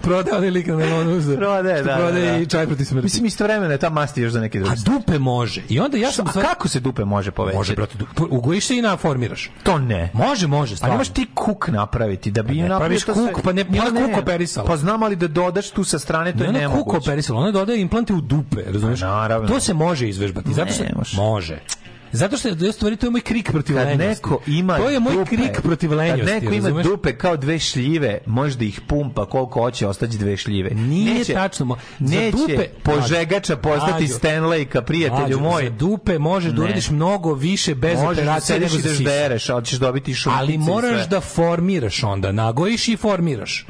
Prodaje 0.00 0.36
onaj 0.36 0.50
lik 0.50 0.66
na 0.66 0.76
melonu 0.76 1.20
za... 1.20 1.36
Prodaje, 1.36 1.82
da, 1.82 1.94
prodaje 1.94 2.26
da, 2.26 2.32
da. 2.32 2.38
i 2.38 2.46
čaj 2.46 2.66
protiv 2.66 2.84
smrti. 2.84 3.04
Mislim, 3.04 3.26
istovremeno 3.26 3.72
je 3.72 3.78
ta 3.78 3.90
mast 3.90 4.18
još 4.18 4.32
za 4.32 4.40
neke 4.40 4.58
druge. 4.58 4.72
A 4.72 4.76
dupe 4.84 5.18
može. 5.18 5.62
I 5.68 5.80
onda 5.80 5.96
ja 5.96 6.12
sam... 6.12 6.26
A 6.28 6.32
kako 6.32 6.68
se 6.68 6.80
dupe 6.80 7.04
može 7.04 7.30
povećati? 7.30 7.58
Može, 7.58 7.74
brate, 7.74 7.94
du- 7.98 8.28
ugojiš 8.30 8.66
se 8.66 8.76
i 8.76 8.82
naformiraš. 8.82 9.50
To 9.62 9.78
ne. 9.78 10.10
Može, 10.14 10.46
može, 10.46 10.72
Pa 10.72 10.76
stvarno. 10.76 10.94
nemaš 10.94 11.08
ti 11.08 11.26
kuk 11.34 11.68
napraviti 11.68 12.30
da 12.30 12.42
bi 12.42 12.48
Pa 12.48 12.54
ne 12.54 12.62
napravio 12.62 12.78
praviš 12.98 13.04
to 13.04 13.14
kuk, 13.32 13.44
pa 13.44 13.52
ne- 13.52 13.64
ona 13.82 13.90
ne. 13.90 14.06
kuk 14.06 14.22
operisala. 14.22 14.66
Pa 14.66 14.76
znam 14.76 15.02
ali 15.02 15.16
da 15.16 15.28
dodaš 15.28 15.70
tu 15.70 15.84
sa 15.84 15.98
strane 15.98 16.32
to 16.32 16.38
je 16.38 16.44
je 16.44 16.48
ona 16.50 16.58
kuko 16.60 16.70
nemoguće. 16.70 16.98
operisala, 17.00 17.40
ona 17.40 17.50
dodaje 17.50 17.80
implante 17.80 18.12
u 18.12 18.20
dupe, 18.20 18.56
razumiješ? 18.66 19.00
Pa 19.00 19.06
naravno. 19.06 19.48
To 19.48 19.60
se 19.60 19.74
može 19.74 20.08
izvežbati. 20.08 20.52
Zato 20.54 20.72
što 20.74 20.84
može. 20.96 21.16
može. 21.16 21.58
Zato 22.12 22.36
što 22.36 22.48
je 22.48 22.72
stvari 22.72 22.96
to 22.96 23.06
je 23.06 23.10
moj 23.10 23.20
krik 23.20 23.50
protiv 23.50 23.76
Kad 23.76 23.86
lenjosti. 23.86 24.08
neko 24.08 24.40
ima 24.46 24.76
to 24.76 24.90
je 24.90 25.00
moj 25.00 25.12
dupe, 25.14 25.36
krik 25.36 25.60
protiv 25.62 25.92
lenjosti. 25.92 26.20
Kad 26.24 26.42
neko 26.42 26.54
ima 26.54 26.64
razumeš? 26.64 26.86
dupe 26.86 27.12
kao 27.12 27.36
dve 27.36 27.58
šljive, 27.58 28.18
može 28.26 28.56
da 28.56 28.64
ih 28.64 28.80
pumpa 28.80 29.26
koliko 29.26 29.62
hoće, 29.62 29.86
ostaće 29.86 30.18
dve 30.18 30.36
šljive. 30.36 30.70
Nije 30.70 31.14
neće, 31.14 31.32
tačno. 31.34 31.66
mo- 31.66 31.76
za 32.00 32.16
Neće 32.16 32.36
dupe, 32.38 32.68
požegača 32.82 33.56
postati 33.56 33.92
Mlađo. 34.02 34.14
Stanleyka, 34.14 34.82
prijatelju 34.82 35.40
moj. 35.40 35.64
Za 35.64 35.70
dupe 35.70 36.18
možeš 36.18 36.52
da 36.52 36.62
uradiš 36.62 36.90
mnogo 36.90 37.34
više 37.34 37.74
bez 37.74 37.94
Možeš 37.94 38.16
da 38.16 38.22
operacije 38.22 38.60
nego 38.60 38.72
da 38.72 38.82
sisa. 38.82 38.94
ždereš, 38.94 39.48
ali 39.48 39.64
ćeš 39.64 39.78
dobiti 39.78 40.14
šunkice 40.14 40.38
Ali 40.38 40.58
moraš 40.58 41.08
da 41.08 41.20
formiraš 41.20 42.02
onda. 42.02 42.32
Nagojiš 42.32 42.88
i 42.88 42.96
formiraš. 42.96 43.66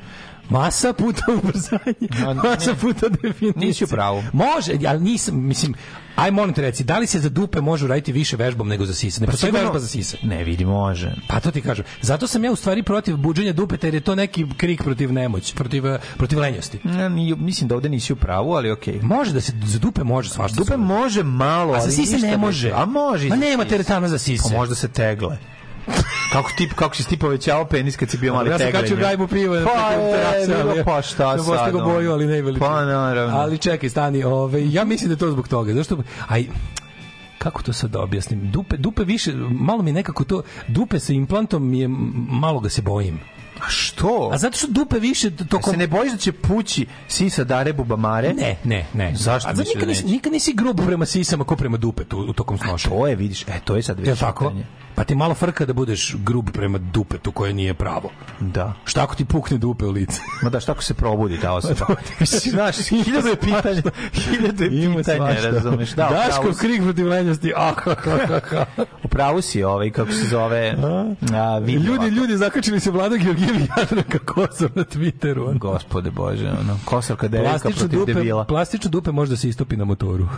Masa 0.50 0.92
puta 0.92 1.22
ubrzanje, 1.34 2.08
masa 2.44 2.74
puta 2.74 3.08
definicija. 3.10 3.52
Nisi 3.58 3.84
u 3.84 3.88
pravu. 3.88 4.22
Može, 4.32 4.72
ali 4.86 5.00
nisam, 5.00 5.36
mislim, 5.38 5.74
aj 6.16 6.30
molim 6.30 6.54
te 6.54 6.62
reci, 6.62 6.84
da 6.84 6.98
li 6.98 7.06
se 7.06 7.20
za 7.20 7.28
dupe 7.28 7.60
može 7.60 7.84
uraditi 7.84 8.12
više 8.12 8.36
vežbom 8.36 8.68
nego 8.68 8.86
za 8.86 8.94
sise? 8.94 9.20
Ne 9.20 9.26
postoji 9.26 9.48
sigurno- 9.48 9.62
vežba 9.62 9.78
za 9.78 9.88
sise. 9.88 10.16
Ne 10.22 10.44
vidi, 10.44 10.64
može. 10.64 11.14
Pa 11.28 11.40
to 11.40 11.50
ti 11.50 11.60
kažem. 11.60 11.84
Zato 12.02 12.26
sam 12.26 12.44
ja 12.44 12.52
u 12.52 12.56
stvari 12.56 12.82
protiv 12.82 13.16
buđenja 13.16 13.52
dupeta 13.52 13.86
jer 13.86 13.94
je 13.94 14.00
to 14.00 14.14
neki 14.14 14.46
krik 14.56 14.82
protiv 14.82 15.12
nemoć, 15.12 15.54
protiv, 15.54 15.82
protiv 16.16 16.38
lenjosti. 16.38 16.78
Ja, 16.86 17.08
ni- 17.08 17.34
mislim 17.34 17.68
da 17.68 17.74
ovde 17.74 17.88
nisi 17.88 18.12
u 18.12 18.16
pravu, 18.16 18.52
ali 18.52 18.70
okej. 18.70 19.00
Može 19.02 19.32
da 19.32 19.40
se 19.40 19.52
za 19.64 19.78
dupe 19.78 20.04
može 20.04 20.30
svašta. 20.30 20.56
Dupe 20.56 20.76
može 20.76 21.22
malo, 21.22 21.74
A 21.74 21.78
za 21.78 21.84
ali 21.84 21.92
sise 21.92 22.18
ne 22.18 22.36
može. 22.36 22.70
A 22.72 22.84
može. 22.84 23.28
Ma 23.28 23.36
nema 23.36 23.64
teretana 23.64 24.08
za 24.08 24.18
sise. 24.18 24.42
Pa 24.44 24.56
možda 24.56 24.74
se 24.74 24.88
tegle. 24.88 25.38
Kako 26.32 26.50
ti 26.56 26.68
kako 26.76 26.96
si 26.96 27.08
ti 27.08 27.16
povećao 27.16 27.64
penis 27.64 27.96
kad 27.96 28.10
si 28.10 28.18
bio 28.18 28.34
mali 28.34 28.50
ja 28.50 28.58
sam 28.58 28.66
teglenje? 28.66 28.82
kačio 28.82 28.96
gajbu 28.96 29.26
piva 29.26 29.60
na 29.60 29.64
Pa, 29.64 29.90
je, 30.74 30.84
pa 30.84 31.02
šta 31.02 31.38
sad, 31.38 31.72
ga 31.72 31.78
ono? 31.78 31.92
boju, 31.92 32.12
ali 32.12 32.26
ne 32.26 32.42
veličinu. 32.42 32.70
Pa, 32.70 32.84
naravno. 32.84 33.36
Ali 33.36 33.58
čekaj, 33.58 33.88
stani, 33.88 34.24
ove, 34.24 34.72
ja 34.72 34.84
mislim 34.84 35.08
da 35.08 35.12
je 35.12 35.18
to 35.18 35.30
zbog 35.30 35.48
toga. 35.48 35.74
Zašto? 35.74 35.98
Aj, 36.28 36.46
kako 37.38 37.62
to 37.62 37.72
sad 37.72 37.90
da 37.90 38.00
objasnim? 38.00 38.50
Dupe, 38.50 38.76
dupe 38.76 39.04
više, 39.04 39.32
malo 39.50 39.82
mi 39.82 39.92
nekako 39.92 40.24
to, 40.24 40.42
dupe 40.68 40.98
sa 40.98 41.12
implantom 41.12 41.74
je, 41.74 41.88
malo 42.28 42.60
ga 42.60 42.68
se 42.68 42.82
bojim. 42.82 43.20
A 43.60 43.68
što? 43.68 44.30
A 44.32 44.38
zato 44.38 44.58
što 44.58 44.66
dupe 44.70 44.98
više 44.98 45.28
A 45.40 45.44
tokom... 45.44 45.72
se 45.72 45.76
ne 45.76 45.86
bojiš 45.86 46.12
da 46.12 46.18
će 46.18 46.32
pući 46.32 46.86
sisa 47.08 47.44
dare 47.44 47.72
bubamare? 47.72 48.34
Ne, 48.34 48.56
ne, 48.64 48.86
ne. 48.94 49.12
Zašto 49.14 49.48
A 49.50 49.54
zato 49.54 49.68
da 49.68 49.74
nikad, 49.74 49.88
nisi, 49.88 50.06
nikad 50.06 50.32
nisi 50.32 50.52
grub 50.52 50.80
prema 50.86 51.06
sisama 51.06 51.44
ko 51.44 51.56
prema 51.56 51.76
dupetu 51.76 52.18
u 52.18 52.32
tokom 52.32 52.58
snošenja. 52.58 52.96
To 52.96 53.06
je, 53.06 53.16
vidiš, 53.16 53.42
e, 53.42 53.60
to 53.64 53.76
je 53.76 53.82
sad 53.82 54.00
već 54.00 54.20
tako? 54.20 54.44
pitanje. 54.44 54.66
Pa 54.94 55.04
ti 55.04 55.14
malo 55.14 55.34
frka 55.34 55.66
da 55.66 55.72
budeš 55.72 56.14
grub 56.16 56.50
prema 56.50 56.78
dupetu 56.78 57.32
koje 57.32 57.52
nije 57.52 57.74
pravo. 57.74 58.10
Da. 58.40 58.72
Šta 58.84 59.02
ako 59.02 59.14
ti 59.14 59.24
pukne 59.24 59.58
dupe 59.58 59.84
u 59.84 59.90
lice? 59.90 60.20
Ma 60.42 60.50
da, 60.50 60.60
šta 60.60 60.72
ako 60.72 60.82
se 60.82 60.94
probudi 60.94 61.38
ta 61.38 61.52
osoba? 61.58 61.74
Ti 61.86 62.12
kažem. 62.18 62.38
Znaš, 62.42 62.76
hiljadu 62.88 63.28
je 63.28 63.36
pitanja, 63.36 63.82
hiljadu 64.14 64.64
je 64.64 64.94
pitanja, 64.96 65.34
razumeš? 65.42 65.90
Da, 65.90 66.08
Daško 66.26 66.52
krik 66.52 66.82
protiv 66.82 67.08
lenjosti. 67.08 67.52
Ah, 67.56 67.74
ha. 67.74 68.64
Upravo 69.04 69.42
si 69.42 69.62
ovaj, 69.64 69.90
kako 69.90 70.12
se 70.12 70.24
zove, 70.24 70.74
a, 71.32 71.58
Ljudi, 71.60 71.88
ovako. 71.88 72.06
ljudi 72.06 72.36
zakačili 72.36 72.80
se 72.80 72.90
Vlada 72.90 73.16
Georgijevi 73.16 73.66
Jadranka 73.78 74.18
Kosor 74.20 74.70
na 74.74 74.84
Twitteru. 74.84 75.40
ono. 75.40 75.58
Gospode 75.58 76.10
Bože, 76.10 76.48
ono, 76.50 76.78
kosovka 76.84 77.28
devika 77.28 77.58
protiv 77.60 77.88
dupe, 77.90 78.14
debila. 78.14 78.44
plastično 78.44 78.90
dupe 78.90 79.12
može 79.12 79.30
da 79.30 79.36
se 79.36 79.48
istopi 79.48 79.76
na 79.76 79.84
motoru. 79.84 80.28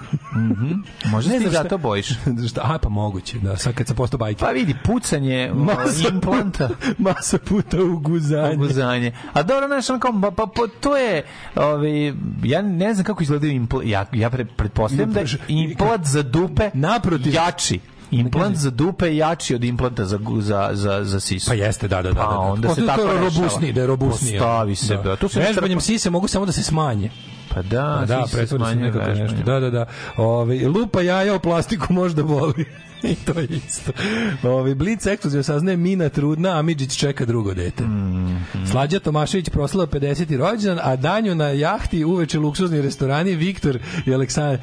Možda 1.05 1.33
Ne 1.33 1.39
se 1.39 1.45
ti 1.45 1.51
znam 1.51 1.53
šta- 1.53 1.63
zato 1.63 1.79
bojiš. 1.79 2.09
Šta? 2.49 2.61
A, 2.65 2.79
pa 2.79 2.89
moguće, 2.89 3.39
da, 3.39 3.57
sad 3.57 3.75
kad 3.75 3.87
sam 3.87 3.97
postao 3.97 4.19
bajker. 4.19 4.46
Pa 4.47 4.53
vidi, 4.53 4.75
pucanje 4.85 5.51
o, 5.53 5.55
Masa 5.55 6.09
implanta. 6.09 6.69
puta, 6.69 6.93
masa 7.09 7.39
puta 7.39 7.83
u 7.83 7.99
guzanje. 7.99 8.57
Guzanje. 8.57 9.13
A 9.33 9.43
dobro, 9.43 9.67
znaš, 9.67 9.91
ono 9.91 9.99
kao, 9.99 10.13
pa, 10.23 10.31
pa, 10.31 10.47
pa, 10.47 10.63
to 10.81 10.97
je, 10.97 11.23
ovaj, 11.57 12.13
ja 12.43 12.63
ne 12.63 12.95
znam 12.95 13.05
kako 13.05 13.23
izgledaju 13.23 13.53
implant, 13.53 13.89
ja, 13.89 14.07
ja 14.13 14.31
pre, 14.31 14.45
pretpostavljam 14.45 15.13
da 15.13 15.21
je 15.21 15.27
implant 15.49 16.07
za 16.07 16.23
dupe 16.23 16.71
Naprotiv. 16.75 17.35
jači. 17.35 17.81
Implant 18.11 18.57
za 18.57 18.71
dupe 18.71 19.07
je 19.07 19.17
jači 19.17 19.55
od 19.55 19.65
implanta 19.65 20.05
za, 20.05 20.19
za, 20.39 20.71
za, 20.73 21.05
za 21.05 21.21
sisu. 21.21 21.51
Pa 21.51 21.55
jeste, 21.55 21.89
da, 21.89 22.03
da, 22.03 22.13
da. 22.13 22.15
Pa 22.15 22.27
da, 22.27 22.31
da. 22.31 22.39
onda 22.39 22.75
se 22.75 22.87
tako 22.87 23.01
je 23.03 23.21
robusniji, 23.21 23.73
da 23.73 23.81
je 23.81 23.87
robusnije. 23.87 24.39
Postavi 24.39 24.75
se, 24.75 24.97
da. 24.97 25.17
Tu 25.17 25.29
se 25.29 25.41
Vežbanjem 25.41 25.81
sise 25.81 26.11
mogu 26.11 26.29
samo 26.29 26.47
da 26.47 26.53
se 26.53 26.63
smanje. 26.63 27.11
Pa 27.55 27.63
da, 27.63 27.97
Pa 28.01 28.07
da, 28.07 28.25
pretvori 28.33 28.65
se 28.65 28.77
nekako 28.77 29.11
nešto. 29.11 29.37
Da, 29.45 29.61
da, 29.61 29.71
da. 29.71 29.87
Ove, 30.17 30.69
lupa 30.69 31.01
jaja 31.03 31.35
o 31.35 31.39
plastiku 31.39 31.93
možda 31.93 32.23
boli. 32.23 32.65
I 33.13 33.15
to 33.15 33.41
je 33.41 33.49
isto. 33.67 33.93
Ove, 34.43 34.75
Blic 34.75 35.07
ekskluzivno 35.07 35.43
saznaje 35.43 35.77
Mina 35.77 36.09
trudna, 36.09 36.59
a 36.59 36.63
Midžić 36.63 36.97
čeka 36.97 37.25
drugo 37.25 37.55
dete. 37.55 37.85
Mhm. 37.85 38.37
Slađa 38.71 39.01
Tomašević 39.01 39.49
proslava 39.49 39.87
50. 39.87 40.37
rođendan, 40.37 40.79
a 40.83 40.97
danju 40.97 41.35
na 41.35 41.49
jahti 41.49 42.05
uveče 42.05 42.39
luksuzni 42.39 42.83
restorani 42.83 43.35
Viktor 43.35 43.79
i 44.07 44.15
Aleksandra, 44.15 44.59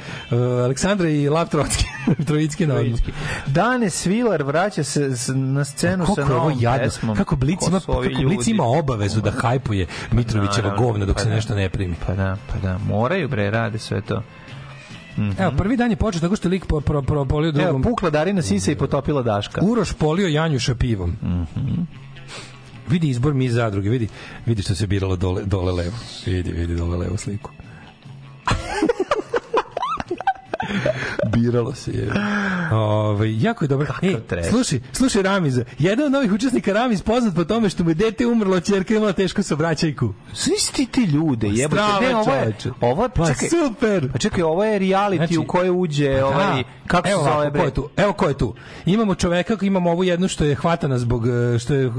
Aleksandra 0.63 1.09
i 1.09 1.30
Lav 1.30 1.49
Trotski, 1.49 1.85
Trojicki 2.27 2.67
na 2.67 2.75
odmah. 2.75 2.99
Dane 3.47 3.89
Svilar 3.89 4.43
vraća 4.43 4.83
se 4.83 5.09
na 5.35 5.65
scenu 5.65 6.05
sa 6.15 6.25
novom 6.25 6.53
jadno? 6.59 6.83
pesmom. 6.83 7.15
Kako 7.17 7.35
Blic 7.35 7.59
Ko 7.59 7.67
ima, 7.69 7.81
ovi 7.88 8.09
kako 8.13 8.43
ima 8.47 8.63
obavezu 8.63 9.22
da 9.22 9.31
hajpuje 9.31 9.88
Mitrovićeva 10.11 10.67
Naravno, 10.67 10.85
govna 10.88 11.05
dok 11.05 11.15
pa 11.15 11.22
se 11.23 11.30
da. 11.30 11.35
nešto 11.35 11.55
ne 11.55 11.69
primi. 11.69 11.95
Pa 12.07 12.13
da, 12.13 12.38
pa 12.53 12.59
da. 12.67 12.77
Moraju 12.77 13.27
bre, 13.27 13.51
rade 13.51 13.80
sve 13.80 14.01
to. 14.01 14.23
Evo, 15.40 15.51
prvi 15.58 15.77
dan 15.77 15.92
je 15.92 15.95
počeo 15.95 16.22
tako 16.22 16.35
što 16.35 16.48
je 16.48 16.50
lik 16.50 16.66
po, 16.66 16.82
pro, 16.82 17.01
pro, 17.01 17.25
polio 17.25 17.50
Evo, 17.50 17.58
drugom. 17.58 17.82
pukla 17.82 18.09
Darina 18.09 18.42
Sisa 18.42 18.72
i 18.72 18.75
potopila 18.75 19.22
Daška. 19.22 19.61
Uroš 19.61 19.93
polio 19.93 20.27
Janjuša 20.27 20.75
pivom. 20.75 21.16
Vidi 22.90 23.09
izbor 23.09 23.33
mi 23.33 23.45
iz 23.45 23.53
zadruge, 23.53 23.90
vidi, 23.90 24.08
vidi 24.45 24.61
što 24.61 24.75
se 24.75 24.88
biralo 24.88 25.16
dole, 25.16 25.43
dole 25.45 25.72
levo. 25.72 25.95
Vidi, 26.25 26.51
vidi 26.51 26.75
dole 26.75 26.98
levo 26.98 27.17
sliku. 27.17 27.51
Biralo 31.27 31.74
se 31.74 31.92
je. 31.92 32.10
Ove, 32.72 33.40
jako 33.40 33.66
je 33.66 33.69
dobro. 33.69 33.88
Ej, 34.02 34.16
slušaj, 34.50 34.80
slušaj 34.92 35.22
Ramiza. 35.22 35.64
Jedan 35.80 36.06
od 36.06 36.11
novih 36.11 36.32
učesnika 36.32 36.74
Ramiz 36.74 37.02
poznat 37.02 37.35
po 37.35 37.43
tome 37.43 37.69
što 37.69 37.84
mu 37.84 37.90
je 37.90 37.93
dete 37.93 38.27
umrlo, 38.27 38.60
ćerka 38.60 38.93
imala 38.93 39.14
teško 39.14 39.43
saobraćajku. 39.43 40.14
Svi 40.34 40.53
ti 40.85 41.02
ljude, 41.02 41.48
jebote. 41.50 41.82
Ne, 42.02 42.16
ovo 42.16 42.34
je, 42.34 42.53
ovo, 42.82 43.10
Pa 43.10 43.27
čekaj, 43.27 43.50
super. 43.50 44.11
Pa 44.11 44.18
čekaj, 44.18 44.43
ovo 44.43 44.64
je 44.64 44.80
reality 44.80 45.16
Znači, 45.18 45.38
u 45.38 45.48
koje 45.48 45.72
uđe 45.72 46.19
Pa 46.19 46.26
ovaj, 46.26 46.45
da. 46.53 46.69
kako 46.88 47.08
se 47.08 47.14
zove 47.16 47.52
bre? 47.52 47.60
ko 47.60 47.66
je 47.66 47.74
tu? 47.74 47.90
Evo 47.98 48.14
ko 48.14 48.27
je 48.27 48.34
tu. 48.34 48.56
Imamo 48.85 49.16
čoveka, 49.16 49.58
imamo 49.61 49.92
ovu 49.92 50.03
jednu 50.03 50.27
što 50.27 50.43
je 50.43 50.56
hvatana 50.56 50.98
zbog 51.00 51.27
e, 51.27 51.60
što 51.60 51.74
je 51.74 51.85
e, 51.85 51.92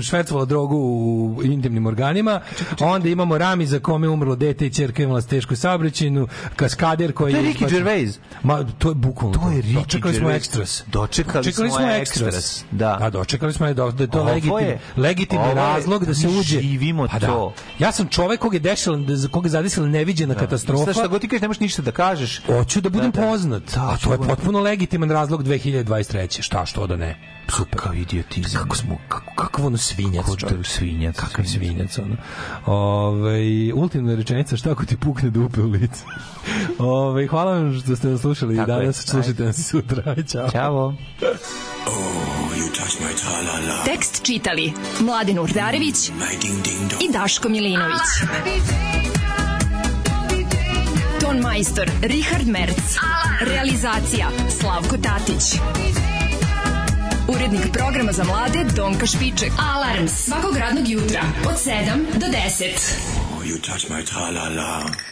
švercovala 0.00 0.44
drogu 0.46 0.76
u 0.76 1.40
intimnim 1.42 1.86
organima. 1.86 2.40
Onda 2.80 3.08
imamo 3.08 3.38
Rami 3.38 3.66
za 3.66 3.78
kome 3.78 4.06
je 4.06 4.10
umrlo 4.10 4.36
dete 4.36 4.66
i 4.66 4.70
ćerka 4.70 5.02
imala 5.02 5.20
tešku 5.22 5.56
saobraćajnu, 5.56 6.26
kaskader 6.56 7.12
koji 7.12 7.32
To 7.32 7.38
je 7.38 7.44
je 7.44 7.52
Ricky 7.52 7.66
izbačen- 7.66 7.82
Gervais. 8.14 8.42
Ma 8.42 8.78
to 8.78 8.88
je 8.88 8.94
bukvalno. 8.96 9.38
To 9.38 9.50
je 9.50 9.62
Dočekali 9.64 10.14
smo 10.14 10.30
ekstras. 10.30 10.84
Dočekali 10.86 11.52
smo 11.52 11.80
ekstras, 11.82 12.64
da. 12.70 12.96
Da, 12.96 13.10
dočekali 13.10 13.52
smo 13.52 13.66
da, 13.68 13.90
da 13.90 14.02
je 14.02 14.08
to 14.08 14.20
Ovo 14.20 14.28
legitim, 14.28 14.58
je- 14.58 14.78
legitimni 14.96 15.42
ovo 15.42 15.50
je- 15.50 15.54
razlog 15.56 16.04
da 16.04 16.14
se 16.14 16.28
uđe. 16.30 16.60
živimo 16.60 17.06
Pa 17.08 17.18
da. 17.18 17.26
to. 17.26 17.54
Ja 17.78 17.92
sam 17.92 18.08
čovek 18.08 18.40
kog 18.40 18.54
je 18.54 18.60
dešao, 18.60 18.94
za 19.08 19.28
koga 19.28 19.46
je 19.46 19.50
zadesila 19.50 19.86
neviđena 19.88 20.34
katastrofa. 20.36 20.84
Sad 20.84 20.94
šta 20.94 21.06
god 21.06 21.20
ti 21.20 21.28
kažeš, 21.28 21.42
ne 21.42 21.48
možeš 21.48 21.60
ništa 21.60 21.82
da 21.82 21.90
kažeš. 21.92 22.42
Hoću 22.46 22.80
da 22.80 22.88
budem 22.88 23.10
Da, 23.10 23.20
da. 23.20 23.26
poznat. 23.26 23.62
Da, 23.64 23.80
a 23.82 23.96
to 23.98 24.12
je 24.12 24.18
da- 24.18 24.24
potpuno 24.24 24.60
legitiman 24.60 25.10
razlog 25.10 25.42
2023. 25.42 26.42
Šta, 26.42 26.66
što 26.66 26.86
da 26.86 26.96
ne? 26.96 27.18
Super. 27.48 27.78
Kakav 27.78 27.96
idiotizam. 27.96 28.62
Kako 28.62 28.76
smo, 28.76 28.98
kako, 29.08 29.32
kakav 29.36 29.66
ono 29.66 29.76
svinjac, 29.76 30.24
Kako 30.24 30.36
čovječ. 30.36 30.66
svinjac, 30.68 31.16
Kakav 31.16 31.44
svinjac. 31.44 31.92
svinjac, 31.92 31.98
ono. 31.98 32.16
Ove, 32.68 33.40
ultimna 33.74 34.14
rečenica, 34.14 34.56
šta 34.56 34.70
ako 34.70 34.84
ti 34.84 34.96
pukne 34.96 35.30
dupe 35.30 35.60
u 35.60 35.66
lice? 35.66 36.04
Ove, 36.78 37.26
hvala 37.26 37.52
vam 37.52 37.74
što 37.74 37.91
ste 37.96 38.08
nas 38.08 38.20
slušali 38.20 38.54
i 38.54 38.56
Tako 38.56 38.70
je. 38.72 38.78
danas, 38.78 38.96
slušajte 39.06 39.44
nas 39.44 39.58
i 39.58 39.62
sutra. 39.62 40.14
Ćao. 40.32 40.50
Ćao. 40.50 40.94
Tekst 43.84 44.22
čitali 44.22 44.72
Mladin 45.00 45.38
Urdarević 45.38 46.08
i 47.00 47.12
Daško 47.12 47.48
Milinović. 47.48 48.00
Ton 51.20 51.38
majstor 51.40 51.90
Richard 52.02 52.46
Merc. 52.48 52.78
Realizacija 53.40 54.28
Slavko 54.60 54.96
Tatić. 54.96 55.60
Urednik 57.28 57.72
programa 57.72 58.12
za 58.12 58.24
mlade 58.24 58.64
Donka 58.76 59.06
Špiček. 59.06 59.52
Alarms 59.74 60.12
svakog 60.12 60.56
radnog 60.56 60.88
jutra 60.88 61.20
od 61.46 61.54
7 61.54 62.18
do 62.18 62.26
10. 62.26 62.64
You 63.44 63.60
touch 63.60 63.90
my 63.90 64.04
tra-la-la. 64.04 65.11